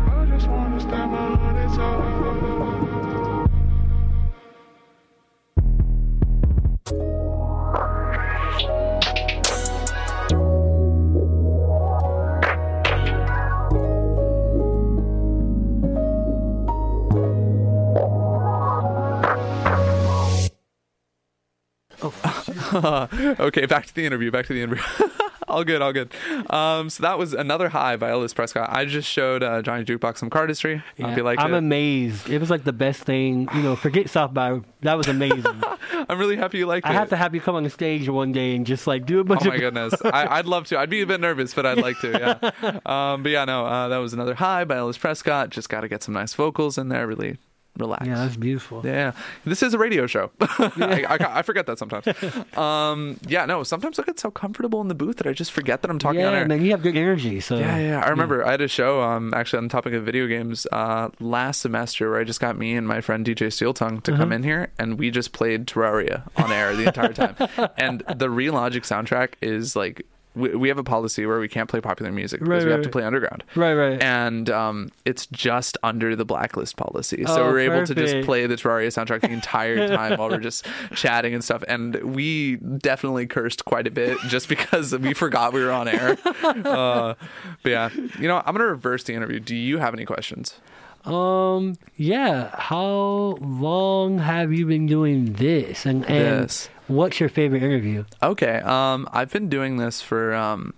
Oh. 22.06 23.08
okay, 23.40 23.66
back 23.66 23.86
to 23.86 23.94
the 23.94 24.04
interview. 24.04 24.30
Back 24.30 24.46
to 24.46 24.52
the 24.52 24.62
interview. 24.62 24.84
all 25.54 25.64
good, 25.64 25.80
all 25.82 25.92
good. 25.92 26.12
Um, 26.50 26.90
so 26.90 27.02
that 27.02 27.18
was 27.18 27.32
another 27.32 27.68
high 27.68 27.96
by 27.96 28.10
Elvis 28.10 28.34
Prescott. 28.34 28.68
I 28.72 28.84
just 28.84 29.08
showed 29.08 29.42
uh, 29.42 29.62
Jonny 29.62 29.84
Jukebox 29.84 30.18
some 30.18 30.30
card 30.30 30.48
history. 30.50 30.82
I 30.98 31.02
hope 31.08 31.16
you 31.16 31.22
like 31.22 31.38
I'm 31.38 31.54
it. 31.54 31.58
amazed. 31.58 32.28
It 32.28 32.38
was 32.40 32.50
like 32.50 32.64
the 32.64 32.72
best 32.72 33.02
thing. 33.02 33.48
You 33.54 33.62
know, 33.62 33.76
forget 33.76 34.10
South 34.10 34.34
by. 34.34 34.60
That 34.82 34.94
was 34.94 35.08
amazing. 35.08 35.44
I'm 36.08 36.18
really 36.18 36.36
happy 36.36 36.58
you 36.58 36.66
liked 36.66 36.86
I 36.86 36.90
it. 36.90 36.92
I 36.92 36.98
have 36.98 37.08
to 37.10 37.16
have 37.16 37.34
you 37.34 37.40
come 37.40 37.54
on 37.54 37.62
the 37.62 37.70
stage 37.70 38.08
one 38.08 38.32
day 38.32 38.54
and 38.56 38.66
just 38.66 38.86
like 38.86 39.06
do 39.06 39.20
a 39.20 39.24
bunch 39.24 39.42
Oh 39.42 39.48
of. 39.48 39.54
my 39.54 39.58
goodness, 39.58 39.94
I, 40.04 40.38
I'd 40.38 40.46
love 40.46 40.66
to. 40.66 40.78
I'd 40.78 40.90
be 40.90 41.00
a 41.02 41.06
bit 41.06 41.20
nervous, 41.20 41.54
but 41.54 41.64
I'd 41.66 41.78
like 41.78 41.98
to. 42.00 42.10
Yeah. 42.10 42.80
Um, 42.86 43.22
but 43.22 43.30
yeah, 43.32 43.44
no, 43.44 43.64
uh, 43.64 43.88
that 43.88 43.98
was 43.98 44.12
another 44.12 44.34
high 44.34 44.64
by 44.64 44.76
Elvis 44.76 44.98
Prescott. 44.98 45.50
Just 45.50 45.68
got 45.68 45.80
to 45.82 45.88
get 45.88 46.02
some 46.02 46.12
nice 46.14 46.34
vocals 46.34 46.76
in 46.76 46.88
there. 46.88 47.06
Really 47.06 47.38
relax. 47.78 48.06
Yeah, 48.06 48.14
that's 48.16 48.36
beautiful. 48.36 48.82
Yeah, 48.84 49.12
this 49.44 49.62
is 49.62 49.74
a 49.74 49.78
radio 49.78 50.06
show. 50.06 50.30
I, 50.40 51.04
I, 51.08 51.38
I 51.38 51.42
forget 51.42 51.66
that 51.66 51.78
sometimes. 51.78 52.06
Um, 52.56 53.18
yeah, 53.26 53.46
no, 53.46 53.62
sometimes 53.64 53.98
I 53.98 54.02
get 54.04 54.18
so 54.20 54.30
comfortable 54.30 54.80
in 54.80 54.88
the 54.88 54.94
booth 54.94 55.16
that 55.16 55.26
I 55.26 55.32
just 55.32 55.50
forget 55.52 55.82
that 55.82 55.90
I'm 55.90 55.98
talking 55.98 56.22
on 56.24 56.32
yeah, 56.32 56.38
air. 56.40 56.46
man, 56.46 56.62
you 56.64 56.70
have 56.70 56.82
good 56.82 56.96
energy. 56.96 57.40
So 57.40 57.58
Yeah, 57.58 57.78
yeah. 57.78 58.00
I 58.04 58.08
remember 58.10 58.46
I 58.46 58.52
had 58.52 58.60
a 58.60 58.68
show 58.68 59.02
um 59.02 59.34
actually 59.34 59.58
on 59.58 59.64
the 59.64 59.72
topic 59.72 59.92
of 59.94 60.04
video 60.04 60.26
games 60.26 60.66
uh 60.72 61.08
last 61.20 61.60
semester 61.60 62.10
where 62.10 62.20
I 62.20 62.24
just 62.24 62.40
got 62.40 62.56
me 62.56 62.74
and 62.76 62.86
my 62.86 63.00
friend 63.00 63.26
DJ 63.26 63.52
Steel 63.52 63.74
Tongue 63.74 64.00
to 64.02 64.12
come 64.12 64.20
Uh-huh. 64.28 64.34
in 64.36 64.42
here 64.44 64.70
and 64.78 64.98
we 64.98 65.10
just 65.10 65.32
played 65.32 65.66
Terraria 65.66 66.22
on 66.36 66.52
air 66.52 66.74
the 66.76 66.84
entire 66.86 67.12
time. 67.12 67.34
and 67.76 68.00
the 68.16 68.28
Relogic 68.28 68.82
soundtrack 68.82 69.30
is 69.42 69.74
like 69.74 70.06
we, 70.34 70.54
we 70.54 70.68
have 70.68 70.78
a 70.78 70.84
policy 70.84 71.26
where 71.26 71.38
we 71.38 71.48
can't 71.48 71.68
play 71.68 71.80
popular 71.80 72.10
music 72.12 72.40
because 72.40 72.64
Right, 72.64 72.66
we 72.66 72.72
have 72.72 72.82
to 72.82 72.88
play 72.88 73.04
underground. 73.04 73.44
Right, 73.54 73.74
right. 73.74 74.02
And 74.02 74.50
um, 74.50 74.90
it's 75.04 75.26
just 75.26 75.78
under 75.82 76.16
the 76.16 76.24
blacklist 76.24 76.76
policy, 76.76 77.24
so 77.26 77.44
Oh, 77.44 77.50
we're 77.50 77.60
able 77.60 77.86
to 77.86 77.94
just 77.94 78.24
play 78.26 78.46
the 78.46 78.56
Terraria 78.56 78.88
soundtrack 78.88 79.20
the 79.20 79.30
entire 79.30 79.88
time 79.96 80.18
while 80.18 80.28
we're 80.28 80.38
just 80.38 80.66
chatting 80.94 81.34
and 81.34 81.44
stuff. 81.44 81.62
And 81.68 81.94
we 82.14 82.56
definitely 82.56 83.26
cursed 83.26 83.64
quite 83.64 83.86
a 83.86 83.90
bit 83.90 84.18
just 84.28 84.48
because 84.48 84.96
we 84.98 85.14
forgot 85.14 85.52
we 85.52 85.62
were 85.62 85.72
on 85.72 85.88
air. 85.88 86.16
Uh, 86.64 87.14
but 87.62 87.70
yeah, 87.70 87.90
you 88.18 88.26
know, 88.28 88.42
I'm 88.44 88.54
gonna 88.54 88.64
reverse 88.66 89.04
the 89.04 89.14
interview. 89.14 89.40
Do 89.40 89.54
you 89.54 89.78
have 89.78 89.94
any 89.94 90.04
questions? 90.04 90.60
Um. 91.04 91.74
Yeah. 91.96 92.50
How 92.58 93.36
long 93.40 94.18
have 94.18 94.52
you 94.52 94.66
been 94.66 94.86
doing 94.86 95.34
this? 95.34 95.84
And 95.86 96.04
and 96.08 96.44
This. 96.44 96.68
What's 96.86 97.20
your 97.20 97.28
favorite 97.28 97.62
interview? 97.62 98.04
Okay. 98.22 98.56
Um, 98.58 99.08
I've 99.12 99.30
been 99.30 99.48
doing 99.48 99.76
this 99.78 100.00
for 100.02 100.34
um, 100.34 100.74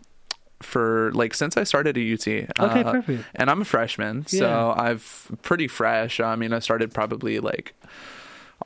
for 0.62 1.10
like 1.12 1.34
since 1.34 1.56
I 1.56 1.64
started 1.64 1.96
at 1.98 2.02
UT. 2.02 2.26
Okay, 2.26 2.48
Uh, 2.82 2.92
perfect. 2.92 3.24
And 3.34 3.50
I'm 3.50 3.60
a 3.62 3.64
freshman, 3.64 4.26
so 4.26 4.74
I've 4.76 5.28
pretty 5.42 5.68
fresh. 5.68 6.18
I 6.20 6.36
mean, 6.36 6.52
I 6.52 6.58
started 6.60 6.92
probably 6.94 7.40
like 7.40 7.74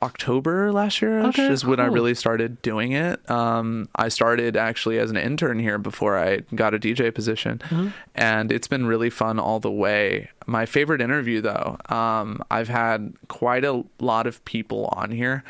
October 0.01 0.71
last 0.71 1.01
year 1.01 1.19
Okay, 1.27 1.47
is 1.47 1.65
when 1.65 1.79
I 1.81 1.85
really 1.85 2.15
started 2.15 2.61
doing 2.61 2.93
it. 2.93 3.29
Um, 3.29 3.89
I 3.95 4.07
started 4.07 4.55
actually 4.55 4.97
as 4.99 5.11
an 5.11 5.17
intern 5.17 5.59
here 5.59 5.77
before 5.77 6.17
I 6.17 6.37
got 6.55 6.73
a 6.73 6.79
DJ 6.79 7.13
position, 7.13 7.59
Mm-hmm. 7.65 7.87
and 8.15 8.51
it's 8.53 8.67
been 8.69 8.85
really 8.85 9.09
fun 9.09 9.37
all 9.37 9.59
the 9.59 9.69
way. 9.71 10.29
My 10.47 10.65
favorite 10.65 11.01
interview, 11.01 11.41
though, 11.41 11.77
um, 11.89 12.41
I've 12.49 12.69
had 12.69 13.13
quite 13.27 13.65
a 13.65 13.83
lot 13.99 14.27
of 14.27 14.43
people 14.45 14.85
on 14.93 15.11
here, 15.11 15.43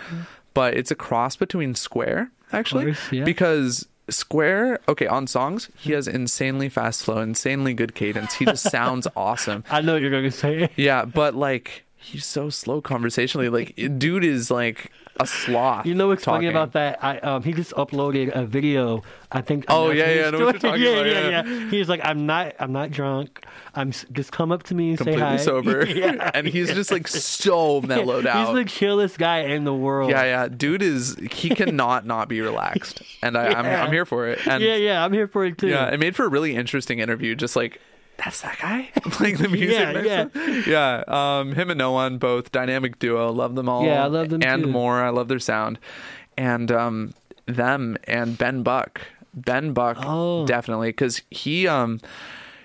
but 0.54 0.76
it's 0.76 0.92
a 0.92 0.96
cross 0.96 1.36
between 1.36 1.76
Square 1.76 2.32
actually, 2.52 2.86
course, 2.86 3.12
yeah. 3.12 3.24
because. 3.24 3.88
Square, 4.10 4.80
okay, 4.90 5.08
on 5.08 5.26
songs, 5.26 5.70
he 5.78 5.94
has 5.94 6.06
insanely 6.06 6.68
fast 6.68 7.04
flow, 7.04 7.20
insanely 7.20 7.74
good 7.74 7.96
cadence. 7.96 8.34
He 8.34 8.44
just 8.44 8.70
sounds 8.70 9.08
awesome. 9.16 9.64
I 9.70 9.80
know 9.80 9.94
what 9.94 10.02
you're 10.02 10.12
gonna 10.12 10.32
say. 10.32 10.70
Yeah, 10.76 11.06
but 11.06 11.34
like 11.34 11.86
he's 12.02 12.26
so 12.26 12.50
slow 12.50 12.82
conversationally. 12.82 13.50
Like 13.50 13.76
dude 13.98 14.24
is 14.24 14.52
like 14.52 14.92
a 15.20 15.28
sloth. 15.28 15.86
You 15.86 15.96
know 15.96 16.08
what's 16.08 16.24
funny 16.24 16.48
talking. 16.48 16.50
about 16.50 16.74
that? 16.74 17.04
I 17.04 17.20
um 17.20 17.44
he 17.44 17.54
just 17.54 17.72
uploaded 17.74 18.36
a 18.36 18.46
video. 18.46 19.04
I 19.32 19.42
think. 19.42 19.66
Oh, 19.70 19.92
yeah, 19.92 20.12
yeah, 20.12 20.28
I 20.28 20.32
know 20.32 20.46
what 20.46 20.56
you're 20.56 20.60
talking 20.72 20.84
yeah, 20.84 20.90
about, 20.90 21.06
Yeah, 21.06 21.30
yeah. 21.30 21.44
yeah, 21.46 21.70
He's 21.70 21.88
like, 21.88 22.02
I'm 22.04 22.26
not, 22.26 22.54
I'm 22.60 22.74
not 22.74 22.92
drunk. 22.92 23.46
I'm 23.74 23.94
just 24.12 24.34
come 24.34 24.52
up 24.52 24.64
to 24.64 24.76
me 24.76 24.90
and 24.90 24.98
completely 24.98 25.22
say 25.22 25.26
hi. 25.26 25.38
sober, 25.38 25.86
yeah. 25.88 26.32
and 26.34 26.46
he's 26.46 26.74
just 26.74 26.92
like 26.92 27.08
so 27.08 27.80
mellowed 27.80 28.28
out. 28.28 28.48
He's 28.48 28.56
the 28.56 28.70
chillest 28.70 29.18
guy 29.18 29.40
in 29.40 29.64
the 29.64 29.74
world. 29.74 30.12
yeah, 30.12 30.24
yeah, 30.24 30.48
dude 30.50 30.82
is 30.82 31.16
he 31.32 31.50
cannot 31.50 32.06
not 32.06 32.28
be 32.28 32.42
relaxed, 32.42 33.02
and 33.22 33.38
I, 33.38 33.48
I'm 33.48 33.66
I'm 33.66 33.92
here 33.94 34.06
for 34.06 34.28
it. 34.28 34.46
And 34.46 34.62
yeah, 34.62 34.76
yeah. 34.76 35.06
I'm 35.06 35.14
here 35.14 35.28
for 35.28 35.46
it 35.46 35.58
too. 35.58 35.70
yeah, 35.70 35.94
it 35.94 36.00
made 36.00 36.16
for 36.16 36.26
a 36.26 36.30
really 36.30 36.56
interesting 36.56 37.00
interview. 37.00 37.34
Just 37.34 37.56
like 37.56 37.80
that's 38.24 38.42
that 38.42 38.58
guy 38.60 38.90
playing 39.12 39.38
the 39.38 39.50
music. 39.50 40.04
Yeah, 40.06 40.26
to- 40.26 40.64
yeah. 40.70 41.04
Um, 41.08 41.54
him 41.54 41.70
and 41.72 41.78
No 41.78 41.92
One, 41.92 42.18
both 42.18 42.52
dynamic 42.52 43.00
duo. 43.00 43.32
Love 43.32 43.56
them 43.56 43.68
all. 43.70 43.86
Yeah, 43.86 44.04
I 44.04 44.08
love 44.08 44.30
them 44.30 44.42
and 44.44 44.64
too. 44.64 44.70
more. 44.70 45.02
I 45.02 45.10
love 45.10 45.28
their 45.28 45.40
sound, 45.40 45.80
and 46.38 46.72
um, 46.72 47.14
them 47.46 47.98
and 48.06 48.38
Ben 48.38 48.64
Buck. 48.64 49.02
Ben 49.34 49.72
Buck 49.74 49.98
Oh. 50.02 50.46
definitely 50.46 50.90
because 50.90 51.22
he 51.32 51.66
um 51.68 52.00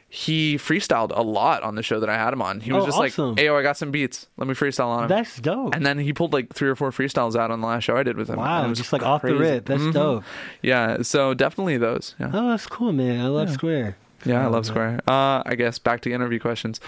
he 0.09 0.57
freestyled 0.57 1.13
a 1.15 1.23
lot 1.23 1.63
on 1.63 1.75
the 1.75 1.83
show 1.83 2.01
that 2.01 2.09
I 2.09 2.15
had 2.15 2.33
him 2.33 2.41
on. 2.41 2.61
He 2.61 2.73
was 2.73 2.85
Oh, 2.85 2.87
just 2.87 2.99
awesome. 2.99 3.29
like, 3.31 3.39
"Hey, 3.39 3.47
yo, 3.47 3.57
I 3.57 3.63
got 3.63 3.77
some 3.77 3.91
beats. 3.91 4.27
Let 4.37 4.47
me 4.49 4.55
freestyle 4.55 4.87
on 4.87 5.01
them." 5.01 5.09
That's 5.09 5.39
dope. 5.41 5.75
And 5.75 5.85
then 5.85 5.99
he 5.99 6.13
pulled 6.13 6.33
like 6.33 6.53
three 6.55 6.69
or 6.69 6.77
four 6.77 6.91
freestyles 6.91 7.35
out 7.37 7.51
on 7.51 7.61
the 7.61 7.67
last 7.67 7.85
show 7.85 7.97
I 7.97 8.03
did 8.03 8.17
with 8.17 8.29
him. 8.31 8.37
Wow, 8.37 8.65
it 8.65 8.69
was 8.69 8.79
just, 8.79 8.93
like, 8.93 9.03
off 9.03 9.23
the 9.23 9.35
rip. 9.35 9.67
That's 9.67 9.83
Mhm. 9.83 9.93
dope. 9.93 10.25
Yeah, 10.63 11.03
so 11.03 11.35
definitely 11.35 11.77
those. 11.77 12.15
Yeah. 12.21 12.31
Oh, 12.33 12.51
that's 12.51 12.67
cool, 12.67 12.93
man. 12.93 13.21
I 13.25 13.29
love 13.29 13.49
Yeah. 13.49 13.55
Square. 13.55 13.97
Yeah, 14.27 14.43
I 14.43 14.47
love 14.47 14.65
man. 14.65 14.65
Square. 14.65 15.01
Uh, 15.09 15.43
I 15.47 15.55
guess 15.57 15.79
back 15.79 16.01
to 16.03 16.13
interview 16.13 16.39
questions. 16.41 16.81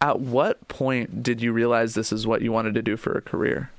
At 0.00 0.18
what 0.20 0.66
point 0.68 1.22
did 1.22 1.40
you 1.40 1.52
realize 1.52 1.94
this 1.94 2.12
is 2.12 2.26
what 2.26 2.42
you 2.42 2.50
wanted 2.52 2.74
to 2.74 2.82
do 2.82 2.96
for 2.96 3.12
a 3.12 3.20
career? 3.22 3.70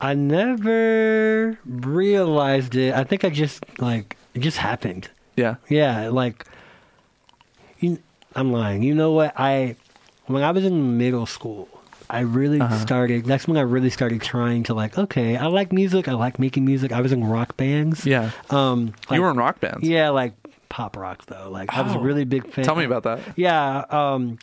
I 0.00 0.14
never 0.14 1.58
realized 1.66 2.74
it. 2.74 2.94
I 2.94 3.04
think 3.04 3.24
I 3.24 3.30
just 3.30 3.64
like 3.80 4.16
it 4.34 4.40
just 4.40 4.56
happened. 4.58 5.10
Yeah. 5.36 5.56
Yeah, 5.68 6.08
like 6.08 6.46
you, 7.80 7.98
I'm 8.34 8.52
lying. 8.52 8.82
You 8.82 8.94
know 8.94 9.12
what? 9.12 9.34
I 9.36 9.76
when 10.26 10.42
I 10.42 10.50
was 10.52 10.64
in 10.64 10.96
middle 10.98 11.26
school, 11.26 11.68
I 12.08 12.20
really 12.20 12.60
Uh-huh. 12.60 12.78
started. 12.78 13.24
That's 13.26 13.46
when 13.48 13.56
I 13.56 13.62
really 13.62 13.90
started 13.90 14.22
trying 14.22 14.62
to 14.64 14.74
like. 14.74 14.96
Okay, 14.96 15.36
I 15.36 15.46
like 15.46 15.72
music. 15.72 16.08
I 16.08 16.12
like 16.12 16.38
making 16.38 16.64
music. 16.64 16.92
I 16.92 17.00
was 17.00 17.12
in 17.12 17.24
rock 17.24 17.56
bands. 17.56 18.06
Yeah. 18.06 18.30
Um, 18.50 18.94
you 19.10 19.20
were 19.20 19.30
in 19.30 19.36
rock 19.36 19.60
bands. 19.60 19.86
Yeah, 19.86 20.10
like 20.10 20.32
pop 20.68 20.96
rock 20.96 21.26
though. 21.26 21.48
Like 21.50 21.72
I 21.74 21.82
was 21.82 21.94
a 21.94 21.98
Oh. 21.98 22.02
really 22.02 22.24
big 22.24 22.50
fan. 22.52 22.64
Tell 22.64 22.76
me 22.76 22.84
about 22.84 23.02
that. 23.04 23.20
Yeah, 23.36 23.84
um, 23.90 24.38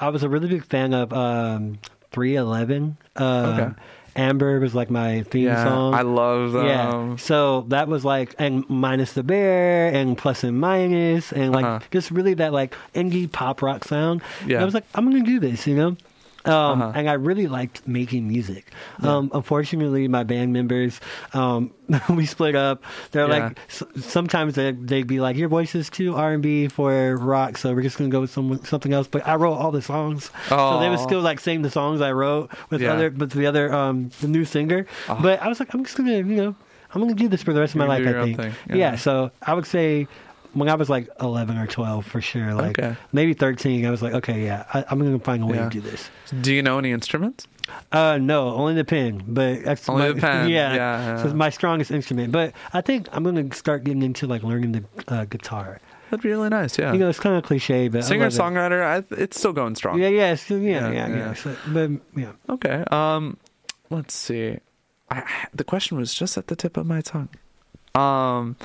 I 0.00 0.08
was 0.10 0.22
a 0.22 0.28
really 0.28 0.48
big 0.48 0.64
fan 0.64 0.94
of 0.94 1.12
um, 1.12 1.78
311. 2.12 2.96
Um, 3.16 3.24
Okay. 3.26 3.70
Amber 4.16 4.58
was 4.58 4.74
like 4.74 4.90
my 4.90 5.22
theme 5.22 5.44
Yeah, 5.44 5.62
song. 5.62 5.94
I 5.94 6.02
love 6.02 6.50
them. 6.52 6.66
Yeah, 6.66 7.16
so 7.18 7.66
that 7.68 7.86
was 7.86 8.04
like, 8.04 8.34
and 8.36 8.68
minus 8.68 9.12
the 9.12 9.22
bear, 9.22 9.94
and 9.94 10.18
plus 10.18 10.42
and 10.42 10.58
minus, 10.60 11.30
and 11.32 11.52
like 11.52 11.64
Uh-huh. 11.64 11.78
just 11.92 12.10
really 12.10 12.34
that 12.34 12.52
like 12.52 12.74
indie 12.96 13.30
pop 13.30 13.62
rock 13.62 13.84
sound. 13.84 14.22
And 14.40 14.50
Yeah. 14.50 14.62
I 14.62 14.64
was 14.64 14.74
like, 14.74 14.86
I'm 14.96 15.04
gonna 15.08 15.22
do 15.24 15.38
this, 15.38 15.68
you 15.68 15.76
know. 15.76 15.96
Um, 16.48 16.82
Uh-huh. 16.82 16.92
And 16.94 17.08
I 17.10 17.14
really 17.14 17.46
liked 17.46 17.86
making 17.86 18.26
music. 18.26 18.72
Um, 19.02 19.30
unfortunately, 19.34 20.08
my 20.08 20.24
band 20.24 20.52
members, 20.52 21.00
um, 21.34 21.70
we 22.10 22.26
split 22.26 22.54
up. 22.54 22.82
They're 23.12 23.28
Yeah. 23.28 23.46
like, 23.48 23.58
s- 23.68 23.82
sometimes 24.04 24.54
they, 24.54 24.72
they'd 24.72 25.06
be 25.06 25.20
like, 25.20 25.36
your 25.36 25.48
voice 25.48 25.74
is 25.74 25.88
too 25.90 26.14
R&B 26.16 26.68
for 26.68 27.16
rock, 27.16 27.58
so 27.58 27.74
we're 27.74 27.82
just 27.82 27.98
going 27.98 28.10
to 28.10 28.14
go 28.14 28.20
with 28.22 28.30
some, 28.30 28.62
something 28.64 28.92
else. 28.92 29.06
But 29.08 29.26
I 29.26 29.34
wrote 29.36 29.54
all 29.54 29.70
the 29.70 29.82
songs. 29.82 30.30
So 30.48 30.80
they 30.80 30.88
would 30.88 31.00
still 31.00 31.20
like 31.20 31.40
sing 31.40 31.62
the 31.62 31.70
songs 31.70 32.00
I 32.00 32.12
wrote 32.12 32.50
with 32.70 32.80
Yeah. 32.82 32.92
other, 32.94 33.10
with 33.10 33.32
the 33.32 33.46
other, 33.46 33.72
um, 33.72 34.10
the 34.20 34.28
new 34.28 34.44
singer. 34.44 34.86
Ah. 35.08 35.18
But 35.20 35.42
I 35.42 35.48
was 35.48 35.60
like, 35.60 35.72
I'm 35.74 35.84
just 35.84 35.96
going 35.96 36.08
to, 36.08 36.16
you 36.16 36.36
know, 36.36 36.54
I'm 36.94 37.02
going 37.02 37.14
to 37.14 37.22
do 37.22 37.28
this 37.28 37.42
for 37.42 37.52
the 37.52 37.60
rest 37.60 37.74
of 37.74 37.78
my 37.78 37.86
life, 37.86 38.06
I 38.06 38.12
think. 38.22 38.38
Yeah. 38.68 38.74
yeah. 38.76 38.96
So 38.96 39.30
I 39.42 39.52
would 39.54 39.66
say 39.66 40.08
when 40.54 40.68
I 40.68 40.74
was 40.74 40.88
like 40.88 41.08
11 41.20 41.56
or 41.58 41.66
12 41.66 42.06
for 42.06 42.20
sure, 42.20 42.54
like 42.54 42.78
Okay. 42.78 42.96
maybe 43.12 43.34
13, 43.34 43.84
I 43.86 43.90
was 43.90 44.02
like, 44.02 44.14
okay, 44.14 44.44
yeah, 44.44 44.64
I, 44.72 44.84
I'm 44.90 44.98
going 44.98 45.16
to 45.18 45.24
find 45.24 45.42
a 45.42 45.46
way 45.46 45.56
Yeah. 45.56 45.64
to 45.68 45.70
do 45.70 45.80
this. 45.80 46.10
Do 46.40 46.52
you 46.52 46.62
know 46.62 46.78
any 46.78 46.90
instruments? 46.92 47.46
Uh, 47.92 48.18
no, 48.20 48.48
only 48.48 48.74
the 48.74 48.84
pen, 48.84 49.22
but 49.28 49.62
that's 49.62 49.86
Only 49.88 50.08
my, 50.08 50.12
the 50.14 50.20
pen, 50.20 50.48
Yeah, 50.50 50.74
yeah, 50.74 51.16
so 51.16 51.22
yeah. 51.22 51.24
it's 51.26 51.34
my 51.34 51.50
strongest 51.50 51.90
instrument. 51.90 52.32
But 52.32 52.54
I 52.72 52.80
think 52.80 53.08
I'm 53.12 53.22
gonna 53.24 53.52
start 53.54 53.84
getting 53.84 54.02
into 54.02 54.26
like 54.26 54.42
learning 54.42 54.72
the 54.72 54.84
uh, 55.06 55.24
guitar. 55.26 55.80
That'd 56.10 56.22
be 56.22 56.30
really 56.30 56.48
nice. 56.48 56.78
Yeah. 56.78 56.94
You 56.94 56.98
know, 56.98 57.10
it's 57.10 57.20
kind 57.20 57.36
of 57.36 57.42
cliche, 57.44 57.88
but 57.88 58.02
Singer 58.04 58.28
it. 58.28 58.32
songwriter, 58.32 58.82
I, 58.82 59.04
it's 59.22 59.38
still 59.38 59.52
going 59.52 59.74
strong. 59.74 60.00
Yeah, 60.00 60.08
yeah, 60.08 60.34
yeah, 60.48 60.56
yeah, 60.56 60.90
Yeah, 60.90 60.90
yeah. 60.92 61.08
yeah. 61.16 61.34
So, 61.34 61.54
but 61.68 61.90
yeah, 62.16 62.32
Okay. 62.48 62.82
Um, 62.90 63.36
let's 63.90 64.14
see. 64.14 64.56
I, 65.10 65.24
the 65.52 65.64
question 65.64 65.98
was 65.98 66.14
just 66.14 66.38
at 66.38 66.46
the 66.46 66.56
tip 66.56 66.78
of 66.78 66.86
my 66.86 67.02
tongue. 67.02 67.28
Um, 67.94 68.56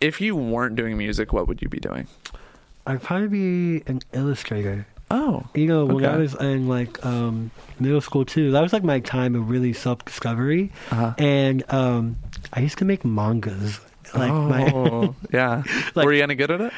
if 0.00 0.20
you 0.20 0.36
weren't 0.36 0.76
doing 0.76 0.96
music, 0.98 1.32
what 1.32 1.48
would 1.48 1.62
you 1.62 1.68
be 1.68 1.78
doing? 1.80 2.06
I'd 2.86 3.02
probably 3.02 3.28
be 3.28 3.82
an 3.86 4.00
illustrator. 4.12 4.86
Oh, 5.10 5.46
you 5.54 5.66
know, 5.66 5.84
when 5.84 6.04
I 6.04 6.16
was 6.16 6.34
in 6.34 6.66
like 6.68 7.04
um, 7.04 7.50
middle 7.78 8.00
school 8.00 8.24
too, 8.24 8.50
that 8.52 8.60
was 8.60 8.72
like 8.72 8.82
my 8.84 9.00
time 9.00 9.34
of 9.34 9.48
really 9.50 9.72
self 9.72 10.04
discovery, 10.04 10.72
Uh-huh. 10.90 11.14
and 11.18 11.62
um, 11.72 12.16
I 12.52 12.60
used 12.60 12.78
to 12.78 12.84
make 12.84 13.04
mangas. 13.04 13.80
Like 14.14 14.30
my 14.32 14.70
oh, 14.72 15.14
yeah. 15.32 15.62
Like- 15.94 16.04
Were 16.06 16.12
you 16.12 16.22
any 16.22 16.34
good 16.34 16.50
at 16.50 16.60
it? 16.60 16.72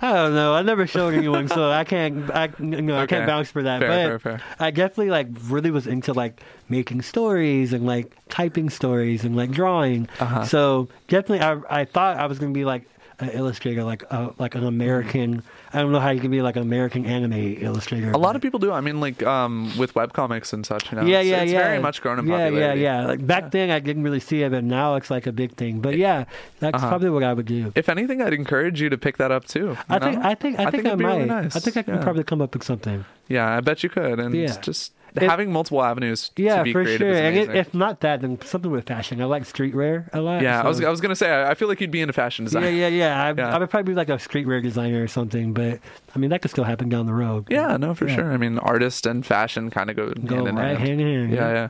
I 0.00 0.12
don't 0.12 0.34
know. 0.34 0.54
I 0.54 0.62
never 0.62 0.86
showed 0.86 1.14
anyone, 1.14 1.48
so 1.48 1.70
I 1.70 1.82
can't. 1.84 2.30
I 2.30 2.50
you 2.60 2.82
know, 2.82 2.96
I 2.96 3.02
Okay. 3.02 3.16
can't 3.16 3.26
vouch 3.26 3.48
for 3.48 3.62
that. 3.64 3.80
Fair, 3.80 3.88
but 3.88 4.22
fair, 4.22 4.38
fair. 4.38 4.46
I 4.60 4.70
definitely 4.70 5.10
like 5.10 5.28
really 5.48 5.70
was 5.72 5.86
into 5.88 6.12
like 6.12 6.40
making 6.68 7.02
stories 7.02 7.72
and 7.72 7.84
like 7.84 8.14
typing 8.28 8.70
stories 8.70 9.24
and 9.24 9.34
like 9.36 9.50
drawing. 9.50 10.08
Uh-huh. 10.20 10.44
So 10.44 10.88
definitely, 11.08 11.40
I 11.40 11.80
I 11.80 11.84
thought 11.84 12.16
I 12.16 12.26
was 12.26 12.38
gonna 12.38 12.52
be 12.52 12.64
like 12.64 12.88
an 13.18 13.30
illustrator, 13.30 13.82
like 13.82 14.04
uh, 14.10 14.30
like 14.38 14.54
an 14.54 14.64
American. 14.64 15.42
I 15.72 15.80
don't 15.80 15.92
know 15.92 16.00
how 16.00 16.10
you 16.10 16.20
can 16.20 16.30
be 16.30 16.40
like 16.40 16.56
an 16.56 16.62
American 16.62 17.04
anime 17.04 17.56
illustrator. 17.60 18.10
A 18.12 18.16
lot 18.18 18.36
of 18.36 18.42
people 18.42 18.58
do. 18.58 18.72
I 18.72 18.80
mean, 18.80 19.00
like 19.00 19.22
um, 19.22 19.70
with 19.76 19.94
webcomics 19.94 20.52
and 20.52 20.64
such. 20.64 20.90
You 20.90 20.98
know, 20.98 21.04
yeah, 21.06 21.20
it's, 21.20 21.28
yeah, 21.28 21.42
it's 21.42 21.52
yeah. 21.52 21.58
very 21.64 21.78
much 21.78 22.00
grown 22.00 22.18
in 22.18 22.26
yeah, 22.26 22.44
popularity. 22.46 22.80
Yeah, 22.80 23.00
yeah, 23.02 23.06
Like 23.06 23.26
back 23.26 23.50
then, 23.50 23.70
I 23.70 23.78
didn't 23.78 24.02
really 24.02 24.20
see 24.20 24.42
it, 24.42 24.50
but 24.50 24.64
now 24.64 24.94
it's 24.94 25.10
like 25.10 25.26
a 25.26 25.32
big 25.32 25.52
thing. 25.56 25.80
But 25.80 25.96
yeah, 25.96 26.24
that's 26.60 26.76
Uh-huh. 26.76 26.88
probably 26.88 27.10
what 27.10 27.22
I 27.22 27.32
would 27.34 27.46
do. 27.46 27.72
If 27.74 27.88
anything, 27.88 28.22
I'd 28.22 28.32
encourage 28.32 28.80
you 28.80 28.88
to 28.88 28.96
pick 28.98 29.18
that 29.18 29.30
up 29.30 29.46
too. 29.46 29.76
I 29.88 29.98
think, 29.98 30.18
know? 30.22 30.28
I 30.28 30.34
think, 30.34 30.58
I 30.58 30.70
think, 30.70 30.84
I, 30.86 30.88
it'd 30.88 30.98
be 30.98 31.04
might. 31.04 31.14
really 31.16 31.26
nice. 31.26 31.54
I 31.56 31.60
think 31.60 31.76
I 31.76 31.82
can 31.82 31.94
Yeah. 31.96 32.02
probably 32.02 32.24
come 32.24 32.40
up 32.40 32.54
with 32.54 32.64
something. 32.64 33.04
Yeah, 33.28 33.56
I 33.56 33.60
bet 33.60 33.82
you 33.82 33.90
could. 33.90 34.18
And 34.18 34.34
Yeah. 34.34 34.56
just 34.60 34.92
It- 35.16 35.22
having 35.28 35.52
multiple 35.52 35.82
avenues 35.82 36.30
Yeah, 36.36 36.58
to 36.58 36.64
be 36.64 36.72
for 36.72 36.82
creative 36.84 37.14
sure. 37.14 37.22
And 37.22 37.36
if, 37.56 37.72
not 37.74 38.00
that, 38.00 38.20
then 38.20 38.40
something 38.42 38.70
with 38.70 38.86
fashion. 38.86 39.20
I 39.20 39.24
like 39.24 39.44
streetwear 39.44 40.08
a 40.12 40.20
lot. 40.20 40.42
yeah, 40.42 40.62
I 40.62 40.66
was 40.68 40.82
I 40.82 40.90
was 40.90 41.00
gonna 41.00 41.16
say 41.16 41.30
I 41.30 41.50
I 41.50 41.54
feel 41.54 41.68
like 41.68 41.80
you'd 41.80 41.90
be 41.90 42.00
into 42.00 42.12
fashion 42.12 42.44
design. 42.44 42.62
Yeah, 42.64 42.68
yeah, 42.70 42.88
yeah. 42.88 43.22
I, 43.24 43.32
Yeah. 43.32 43.54
I 43.54 43.58
would 43.58 43.70
probably 43.70 43.92
be 43.92 43.96
like 43.96 44.08
a 44.08 44.16
streetwear 44.16 44.62
designer 44.62 45.02
or 45.02 45.08
something, 45.08 45.52
but 45.52 45.80
I 46.14 46.18
mean 46.18 46.30
that 46.30 46.42
could 46.42 46.50
still 46.50 46.64
happen 46.64 46.88
down 46.88 47.06
the 47.06 47.14
road. 47.14 47.46
Yeah, 47.50 47.76
no, 47.76 47.94
for 47.94 48.06
Yeah. 48.08 48.16
sure. 48.16 48.32
I 48.32 48.36
mean, 48.36 48.58
artist 48.58 49.06
and 49.06 49.24
fashion 49.24 49.70
kind 49.70 49.90
of 49.90 49.96
go, 49.96 50.12
Go 50.12 50.34
hand 50.36 50.48
in 50.48 50.56
right 50.56 50.76
hand. 50.78 50.88
hand 50.88 51.00
hand, 51.00 51.30
Yeah, 51.32 51.36
yeah. 51.48 51.52
yeah. 51.54 51.68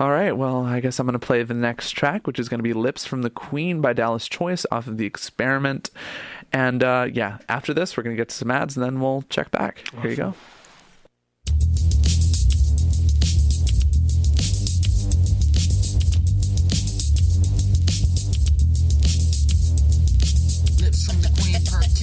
All 0.00 0.10
right. 0.10 0.36
Well, 0.36 0.64
I 0.64 0.78
guess 0.78 1.00
I'm 1.00 1.06
going 1.06 1.18
to 1.18 1.26
play 1.26 1.42
the 1.42 1.54
next 1.54 1.90
track, 1.90 2.24
which 2.28 2.38
is 2.38 2.48
going 2.48 2.60
to 2.60 2.62
be 2.62 2.72
"Lips 2.72 3.04
from 3.04 3.22
the 3.22 3.30
Queen" 3.30 3.80
by 3.80 3.92
Dallas 3.92 4.28
Choice 4.28 4.64
off 4.70 4.86
of 4.86 4.96
the 4.96 5.06
Experiment. 5.06 5.90
And 6.52 6.84
uh, 6.84 7.08
yeah, 7.12 7.38
after 7.48 7.74
this, 7.74 7.96
we're 7.96 8.04
going 8.04 8.14
to 8.14 8.20
get 8.20 8.28
to 8.28 8.34
some 8.36 8.50
ads, 8.50 8.76
and 8.76 8.84
then 8.84 9.00
we'll 9.00 9.24
check 9.28 9.50
back. 9.50 9.82
Here 10.00 10.10
you 10.10 10.16
go. 10.16 10.34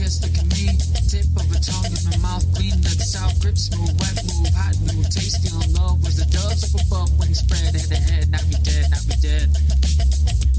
Kiss, 0.05 0.21
look 0.21 0.37
at 0.37 0.45
me. 0.53 0.77
Tip 1.09 1.25
of 1.33 1.49
a 1.49 1.57
tongue 1.57 1.89
in 1.89 2.01
my 2.13 2.17
mouth, 2.21 2.45
clean, 2.53 2.77
let 2.85 3.01
south, 3.01 3.33
grip 3.41 3.57
smooth, 3.57 3.89
wet 3.97 4.21
move, 4.29 4.53
hot 4.53 4.77
move, 4.85 5.09
tasty 5.09 5.49
on 5.49 5.65
love. 5.73 5.97
Was 6.05 6.21
the 6.21 6.29
doves 6.29 6.61
up 6.69 6.77
above 6.85 7.09
when 7.17 7.27
he 7.29 7.33
spread 7.33 7.73
head 7.73 7.89
to 7.89 7.97
head, 7.97 8.29
not 8.29 8.45
be 8.45 8.57
dead, 8.61 8.85
not 8.93 9.01
be 9.09 9.17
dead. 9.17 9.49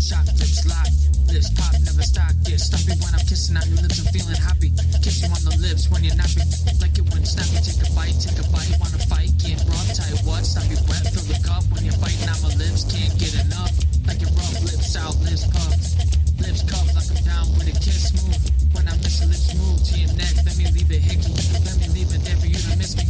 Shot 0.03 0.27
lips 0.35 0.67
lock, 0.67 0.91
lips 1.31 1.51
pop, 1.55 1.75
never 1.87 2.03
stop. 2.03 2.35
Get 2.43 2.59
stumpy 2.59 2.99
when 2.99 3.15
I'm 3.15 3.23
kissing 3.23 3.55
on 3.55 3.67
your 3.71 3.87
lips, 3.87 4.03
I'm 4.03 4.11
feeling 4.11 4.41
happy. 4.43 4.71
Kiss 5.03 5.23
you 5.23 5.31
on 5.31 5.43
the 5.47 5.55
lips 5.63 5.87
when 5.91 6.03
you're 6.03 6.19
nappy. 6.19 6.43
Like 6.83 6.99
it 6.99 7.07
when 7.15 7.23
snappy, 7.23 7.63
take 7.63 7.87
a 7.87 7.89
bite, 7.95 8.19
take 8.19 8.39
a 8.43 8.47
bite, 8.51 8.75
wanna 8.83 8.99
fight, 9.07 9.31
can't 9.39 9.63
rub, 9.71 9.87
tight 9.95 10.19
what? 10.27 10.43
Stop 10.43 10.67
your 10.67 10.83
breath, 10.91 11.07
fill 11.15 11.27
the 11.31 11.39
cup 11.47 11.63
when 11.71 11.87
you're 11.87 11.99
fighting 12.03 12.27
on 12.27 12.39
my 12.43 12.51
lips, 12.59 12.83
can't 12.91 13.15
get 13.15 13.35
enough. 13.47 13.75
Like 14.07 14.19
your 14.23 14.31
rough 14.35 14.59
lips 14.67 14.99
out, 14.99 15.15
lips 15.23 15.47
puff. 15.55 16.26
Lips 16.39 16.63
cupped 16.69 16.95
like 16.95 17.09
I'm 17.11 17.25
down 17.25 17.47
with 17.57 17.69
a 17.69 17.73
kiss 17.81 18.09
smooth. 18.13 18.75
When 18.75 18.87
I 18.89 18.97
miss 18.99 19.23
a 19.23 19.27
lips 19.27 19.55
move 19.55 19.83
to 19.89 19.99
your 19.99 20.13
neck, 20.15 20.35
let 20.45 20.57
me 20.59 20.67
leave 20.71 20.91
it 20.91 21.01
hickey. 21.01 21.33
Let 21.65 21.81
me 21.81 21.89
leave 21.89 22.13
it 22.15 22.21
there 22.25 22.37
for 22.37 22.47
you 22.47 22.55
to 22.57 22.77
miss 22.77 22.97
me. 22.97 23.05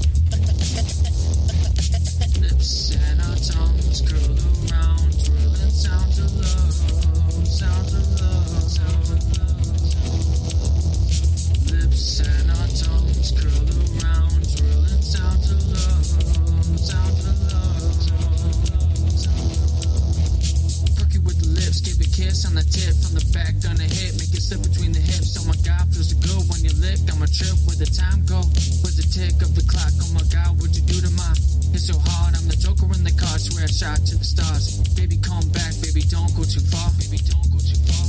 Lips 2.41 2.95
and 2.95 3.21
our 3.23 3.37
tongues 3.37 4.01
curl 4.07 4.39
around, 4.71 5.11
twirling 5.25 5.75
sounds 5.75 6.19
of 6.19 6.31
love, 6.37 6.75
sounds 7.47 7.95
of 7.95 8.07
love, 8.21 8.63
sounds 8.63 9.11
of 9.11 9.23
love. 9.35 9.67
Lips 11.73 12.21
and 12.21 12.51
our 12.51 12.69
tongues 12.79 13.33
curl 13.35 13.67
around, 13.99 14.47
twirling 14.55 15.03
sounds 15.03 15.51
of 15.51 15.67
love, 15.67 16.07
sounds 16.79 17.27
of 17.27 17.53
love, 17.53 17.81
sounds 17.93 18.71
of 18.71 18.76
lips, 21.57 21.81
give 21.81 21.99
a 22.01 22.09
kiss 22.09 22.45
on 22.45 22.55
the 22.55 22.63
tip 22.63 22.93
from 23.01 23.17
the 23.17 23.25
back, 23.33 23.57
gonna 23.65 23.89
hit, 23.89 24.13
make 24.21 24.31
it 24.31 24.45
slip 24.45 24.61
between 24.63 24.93
the 24.93 25.01
hips. 25.01 25.37
Oh 25.41 25.45
my 25.49 25.57
god, 25.65 25.89
feels 25.89 26.13
so 26.13 26.17
good 26.21 26.45
when 26.53 26.61
you 26.61 26.73
lick. 26.77 27.01
I'm 27.09 27.25
a 27.25 27.29
trip 27.29 27.57
where 27.65 27.77
the 27.77 27.89
time 27.89 28.23
go, 28.29 28.45
where's 28.85 29.01
the 29.01 29.09
tick 29.09 29.41
of 29.41 29.57
the 29.57 29.65
clock? 29.65 29.93
Oh 30.05 30.13
my 30.13 30.25
god, 30.29 30.61
what'd 30.61 30.77
you 30.77 30.85
do 30.85 31.01
to 31.01 31.13
my? 31.17 31.33
It's 31.73 31.89
so 31.89 31.97
hard, 31.97 32.37
I'm 32.37 32.47
the 32.47 32.57
joker 32.57 32.87
in 32.93 33.03
the 33.03 33.17
car, 33.17 33.37
swear 33.41 33.65
I 33.65 33.73
shot 33.73 34.01
to 34.13 34.15
the 34.17 34.25
stars. 34.25 34.81
Baby, 34.95 35.17
come 35.19 35.45
back, 35.51 35.73
baby, 35.81 36.05
don't 36.07 36.31
go 36.37 36.45
too 36.45 36.63
far. 36.73 36.89
Baby, 37.01 37.19
don't 37.25 37.49
go 37.53 37.59
too 37.59 37.81
far, 37.89 38.06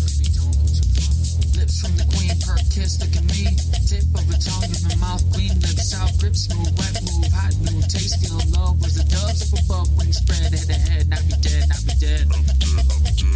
Lips 1.68 1.82
from 1.84 1.98
the 2.00 2.08
queen, 2.16 2.32
per 2.48 2.56
kiss, 2.72 2.96
look 3.04 3.12
at 3.12 3.28
me. 3.28 3.44
Tip 3.92 4.08
of 4.16 4.24
a 4.32 4.40
tongue 4.40 4.72
in 4.72 4.88
my 4.88 4.96
mouth, 5.04 5.20
clean 5.36 5.52
lips 5.60 5.92
out, 6.00 6.16
grip 6.16 6.32
smooth, 6.32 6.72
wet 6.80 6.96
move, 7.04 7.28
hot 7.28 7.52
move, 7.60 7.84
tasty 7.92 8.32
on 8.32 8.48
love. 8.56 8.80
Was 8.80 8.96
the 8.96 9.04
doves 9.04 9.52
up 9.52 9.60
above 9.68 9.92
you 10.08 10.16
spread 10.16 10.48
head 10.48 10.64
to 10.64 10.80
head, 10.88 11.12
not 11.12 11.28
be 11.28 11.36
dead, 11.44 11.68
not 11.68 11.84
be 11.84 11.92
dead. 12.00 12.24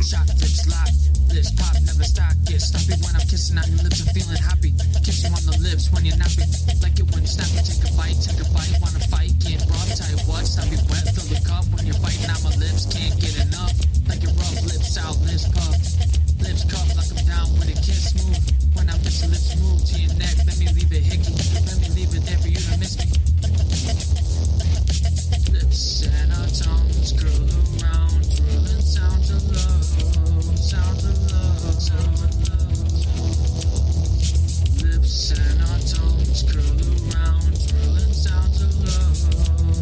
Shot 0.07 0.31
lips 0.39 0.63
lock, 0.63 0.95
lips 1.33 1.51
pop, 1.55 1.75
never 1.87 2.03
stop. 2.03 2.35
Get 2.45 2.61
stumpy 2.61 2.95
when 3.03 3.15
I'm 3.15 3.25
kissing 3.27 3.57
on 3.57 3.67
your 3.71 3.83
lips, 3.83 4.03
I'm 4.03 4.11
feeling 4.13 4.41
happy. 4.43 4.71
Kiss 5.03 5.23
you 5.23 5.31
on 5.31 5.43
the 5.47 5.57
lips 5.63 5.91
when 5.91 6.03
you're 6.05 6.19
nappy. 6.19 6.43
Like 6.83 6.99
it 6.99 7.07
when 7.11 7.23
you 7.23 7.31
snappy. 7.31 7.63
Take 7.63 7.87
a 7.87 7.91
bite, 7.95 8.19
take 8.19 8.39
a 8.39 8.47
bite. 8.51 8.75
Wanna 8.83 8.99
fight, 9.07 9.31
get. 9.39 9.63
Tell 9.63 10.09
you 10.11 10.21
what, 10.27 10.43
stop 10.47 10.67
me 10.67 10.77
wet. 10.91 11.07
Fill 11.15 11.27
the 11.31 11.39
cup 11.47 11.65
when 11.71 11.87
you're 11.87 11.99
biting 12.03 12.29
on 12.31 12.39
my 12.43 12.53
lips. 12.59 12.85
Can't 12.91 13.15
get 13.19 13.35
enough. 13.47 13.75
Like 14.07 14.23
your 14.23 14.35
rough 14.35 14.59
lips 14.67 14.97
out, 14.99 15.15
lips 15.23 15.47
puff. 15.51 15.75
Lips 16.43 16.63
cup 16.67 16.87
like 16.99 17.09
I'm 17.11 17.21
down 17.27 17.47
with 17.55 17.71
a 17.71 17.77
kiss 17.79 18.11
move. 18.19 18.39
When 18.75 18.89
I 18.91 18.95
miss 19.03 19.23
lips 19.23 19.55
move 19.59 19.79
to 19.87 19.95
your 19.99 20.13
neck, 20.19 20.35
let 20.43 20.57
me 20.59 20.67
leave 20.75 20.91
it 20.91 21.03
hickey. 21.03 21.31
Let 21.63 21.79
me 21.79 21.87
leave 21.95 22.11
it 22.11 22.23
there 22.27 22.39
for 22.43 22.49
you 22.51 22.59
to 22.59 22.73
miss 22.75 22.99
me. 22.99 23.07
Lips 25.55 26.03
and 26.07 26.31
our 26.35 26.49
tongues 26.51 27.11
curl 27.15 27.47
around, 27.79 28.19
twirling 28.35 28.83
sounds 28.83 29.29
of 29.31 29.43
love, 29.47 30.30
sounds 30.61 31.03
of 31.05 31.17
love, 31.33 31.81
sounds 31.81 32.21
of 32.21 32.29
love. 32.45 32.69
Lips 34.85 35.33
and 35.33 35.57
our 35.65 35.81
tongues 35.89 36.45
curl 36.45 36.61
around, 36.61 37.57
twirling 37.57 38.13
sounds 38.13 38.61
of 38.61 38.69
love, 38.85 39.17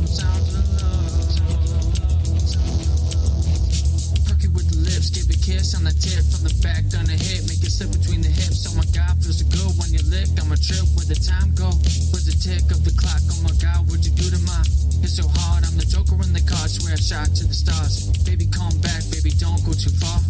sounds 0.07 0.55
of 0.55 0.63
love, 0.79 1.19
sounds 1.35 2.55
of 2.55 3.11
love. 3.11 4.23
Perky 4.23 4.47
with 4.55 4.71
the 4.71 4.79
lips, 4.87 5.11
give 5.11 5.27
a 5.27 5.35
kiss 5.35 5.75
on 5.75 5.83
the 5.83 5.91
tip 5.91 6.23
from 6.31 6.47
the 6.47 6.55
back 6.63 6.87
on 6.95 7.05
the 7.11 7.19
hip, 7.19 7.43
make 7.51 7.59
it 7.59 7.75
slip 7.75 7.91
between 7.91 8.23
the 8.23 8.31
hips. 8.31 8.63
Oh 8.71 8.75
my 8.79 8.87
god, 8.95 9.19
feels 9.19 9.43
so 9.43 9.45
good 9.51 9.75
when 9.83 9.91
you 9.91 9.99
lick. 10.07 10.31
I'm 10.39 10.47
a 10.55 10.57
trip 10.57 10.87
where 10.95 11.05
the 11.05 11.19
time 11.19 11.51
go. 11.59 11.75
Where's 12.15 12.23
the 12.23 12.39
tick 12.39 12.71
of 12.71 12.87
the 12.87 12.95
clock? 12.95 13.19
Oh 13.35 13.43
my 13.43 13.51
god, 13.59 13.83
what'd 13.91 14.07
you 14.07 14.15
do 14.15 14.31
to 14.31 14.39
my? 14.47 14.63
It's 15.03 15.19
so 15.19 15.27
hard. 15.43 15.67
I'm 15.67 15.75
the 15.75 15.83
joker 15.83 16.15
in 16.23 16.31
the 16.31 16.41
car. 16.47 16.71
Swear 16.71 16.95
I 16.95 17.03
shot 17.03 17.35
to 17.35 17.43
the 17.43 17.53
stars. 17.53 18.07
Baby, 18.23 18.47
come 18.47 18.79
back. 18.79 19.03
Baby, 19.11 19.35
don't 19.35 19.59
go 19.67 19.75
too 19.75 19.91
far. 19.99 20.23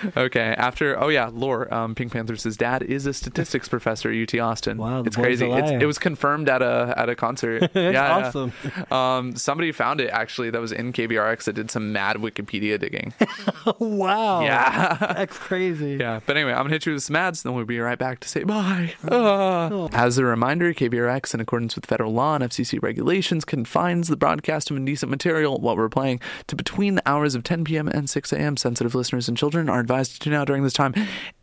Okay, 0.16 0.54
after 0.56 0.98
oh 1.02 1.08
yeah, 1.08 1.30
Lore, 1.32 1.72
um, 1.72 1.94
Pink 1.94 2.12
Panthers' 2.12 2.56
dad 2.56 2.82
is 2.82 3.06
a 3.06 3.12
statistics 3.12 3.68
professor 3.68 4.10
at 4.10 4.34
UT 4.34 4.40
Austin. 4.40 4.78
Wow, 4.78 5.02
it's 5.04 5.16
crazy. 5.16 5.50
It's, 5.50 5.70
it 5.70 5.86
was 5.86 5.98
confirmed 5.98 6.48
at 6.48 6.62
a 6.62 6.94
at 6.96 7.08
a 7.08 7.14
concert. 7.14 7.70
Yeah, 7.86 8.26
awesome. 8.26 8.52
Yeah. 8.64 9.16
Um, 9.16 9.36
somebody 9.36 9.70
found 9.70 10.00
it 10.00 10.10
actually. 10.10 10.50
That 10.50 10.60
was 10.60 10.72
in 10.72 10.92
KVRX. 10.92 11.44
That 11.44 11.52
did 11.54 11.70
some 11.70 11.92
mad 11.92 12.16
Wikipedia 12.16 12.80
digging. 12.80 13.14
wow. 13.78 14.40
Yeah. 14.40 14.96
That's 15.14 15.36
crazy. 15.36 15.96
Yeah, 16.00 16.20
but 16.26 16.36
anyway, 16.36 16.52
I'm 16.52 16.64
gonna 16.64 16.70
hit 16.70 16.86
you 16.86 16.94
with 16.94 17.02
some 17.04 17.16
ads, 17.16 17.44
and 17.44 17.50
then 17.50 17.56
we'll 17.56 17.64
be 17.64 17.78
right 17.78 17.98
back 17.98 18.20
to 18.20 18.28
say 18.28 18.42
bye. 18.42 18.94
Ah. 19.08 19.88
As 19.92 20.18
a 20.18 20.24
reminder, 20.24 20.72
KVRX, 20.74 21.34
in 21.34 21.40
accordance 21.40 21.76
with 21.76 21.86
federal 21.86 22.12
law 22.12 22.34
and 22.34 22.44
FCC 22.44 22.82
regulations, 22.82 23.44
confines 23.44 24.08
the 24.08 24.16
broadcast 24.16 24.70
of 24.70 24.76
indecent 24.76 25.10
material 25.10 25.58
while 25.60 25.76
we're 25.76 25.88
playing 25.88 26.20
to 26.48 26.56
between 26.56 26.96
the 26.96 27.08
hours 27.08 27.34
of 27.34 27.44
10 27.44 27.64
p.m. 27.64 27.88
and 27.88 28.08
6 28.10 28.32
a.m. 28.32 28.56
Sensitive 28.56 28.94
listeners 28.94 29.28
and 29.28 29.36
children 29.36 29.68
are 29.68 29.82
advised 29.86 30.12
to 30.14 30.18
tune 30.20 30.32
out 30.34 30.46
during 30.46 30.62
this 30.62 30.72
time. 30.72 30.94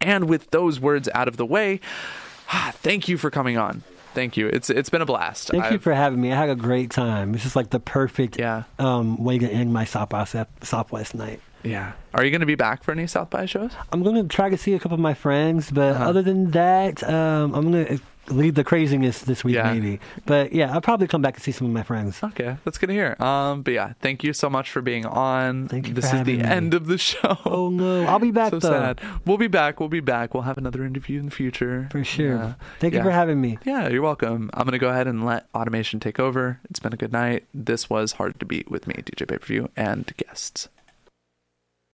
And 0.01 0.27
with 0.29 0.51
those 0.51 0.79
words 0.79 1.07
out 1.13 1.27
of 1.27 1.37
the 1.37 1.45
way, 1.45 1.79
thank 2.71 3.07
you 3.07 3.17
for 3.17 3.29
coming 3.31 3.57
on. 3.57 3.83
Thank 4.13 4.37
you. 4.37 4.47
It's 4.47 4.69
it's 4.69 4.91
been 4.91 5.01
a 5.01 5.07
blast. 5.07 5.47
Thank 5.49 5.63
you 5.63 5.69
I've- 5.71 5.77
for 5.79 5.93
having 5.93 6.21
me. 6.21 6.31
I 6.31 6.35
had 6.35 6.49
a 6.49 6.55
great 6.55 6.91
time. 6.91 7.31
This 7.31 7.45
is 7.45 7.55
like 7.55 7.71
the 7.71 7.79
perfect 7.79 8.39
um, 8.79 9.23
way 9.23 9.39
to 9.39 9.49
end 9.49 9.73
my 9.73 9.85
South 9.85 10.09
by 10.09 10.23
Southwest 10.61 11.15
night. 11.15 11.39
Yeah. 11.63 11.93
Are 12.13 12.23
you 12.23 12.29
going 12.29 12.41
to 12.41 12.45
be 12.45 12.55
back 12.55 12.83
for 12.83 12.91
any 12.91 13.07
South 13.07 13.29
by 13.31 13.45
shows? 13.47 13.71
I'm 13.91 14.03
going 14.03 14.15
to 14.21 14.27
try 14.27 14.49
to 14.49 14.57
see 14.57 14.73
a 14.73 14.79
couple 14.79 14.93
of 14.95 14.99
my 14.99 15.13
friends, 15.15 15.71
but 15.71 15.95
Uh-huh. 15.95 16.09
other 16.09 16.21
than 16.21 16.51
that, 16.51 17.01
um, 17.09 17.55
I'm 17.55 17.71
going 17.71 17.85
to 17.85 17.99
leave 18.29 18.55
the 18.55 18.63
craziness 18.63 19.21
this 19.21 19.43
week, 19.43 19.55
Yeah. 19.55 19.73
maybe. 19.73 19.99
But 20.25 20.53
yeah, 20.53 20.73
I'll 20.73 20.81
probably 20.81 21.07
come 21.07 21.21
back 21.21 21.35
and 21.35 21.43
see 21.43 21.51
some 21.51 21.67
of 21.67 21.73
my 21.73 21.83
friends. 21.83 22.21
Okay, 22.23 22.57
that's 22.63 22.77
good 22.77 22.87
to 22.87 22.93
hear. 22.93 23.15
Um, 23.21 23.61
but 23.63 23.73
yeah, 23.73 23.93
thank 24.01 24.23
you 24.23 24.33
so 24.33 24.49
much 24.49 24.71
for 24.71 24.81
being 24.81 25.05
on. 25.05 25.67
Thank 25.67 25.87
you. 25.87 25.93
This 25.93 26.05
is 26.13 26.23
the 26.23 26.37
me. 26.37 26.43
end 26.43 26.73
of 26.73 26.87
the 26.87 26.97
show. 26.97 27.37
Oh 27.45 27.69
no, 27.69 28.05
I'll 28.05 28.19
be 28.19 28.31
back 28.31 28.51
so 28.51 28.59
though. 28.59 28.69
sad. 28.69 29.01
We'll 29.25 29.37
be 29.37 29.47
back. 29.47 29.79
We'll 29.79 29.89
be 29.89 29.99
back. 29.99 30.33
We'll 30.33 30.43
have 30.43 30.57
another 30.57 30.83
interview 30.85 31.19
in 31.19 31.25
the 31.25 31.31
future. 31.31 31.87
For 31.91 32.03
sure. 32.03 32.35
Yeah. 32.35 32.53
Thank 32.79 32.93
you 32.93 33.03
for 33.03 33.11
having 33.11 33.39
me. 33.41 33.57
Yeah, 33.65 33.89
you're 33.89 34.01
welcome. 34.01 34.49
I'm 34.53 34.65
gonna 34.65 34.77
go 34.79 34.89
ahead 34.89 35.07
and 35.07 35.25
let 35.25 35.47
automation 35.53 35.99
take 35.99 36.19
over. 36.19 36.59
It's 36.69 36.79
been 36.79 36.93
a 36.93 36.97
good 36.97 37.11
night. 37.11 37.43
This 37.53 37.89
was 37.89 38.13
hard 38.13 38.39
to 38.39 38.45
beat 38.45 38.71
with 38.71 38.87
me, 38.87 38.95
DJ 38.95 39.27
Pay 39.27 39.37
Per 39.37 39.45
View, 39.45 39.69
and 39.75 40.11
guests. 40.17 40.69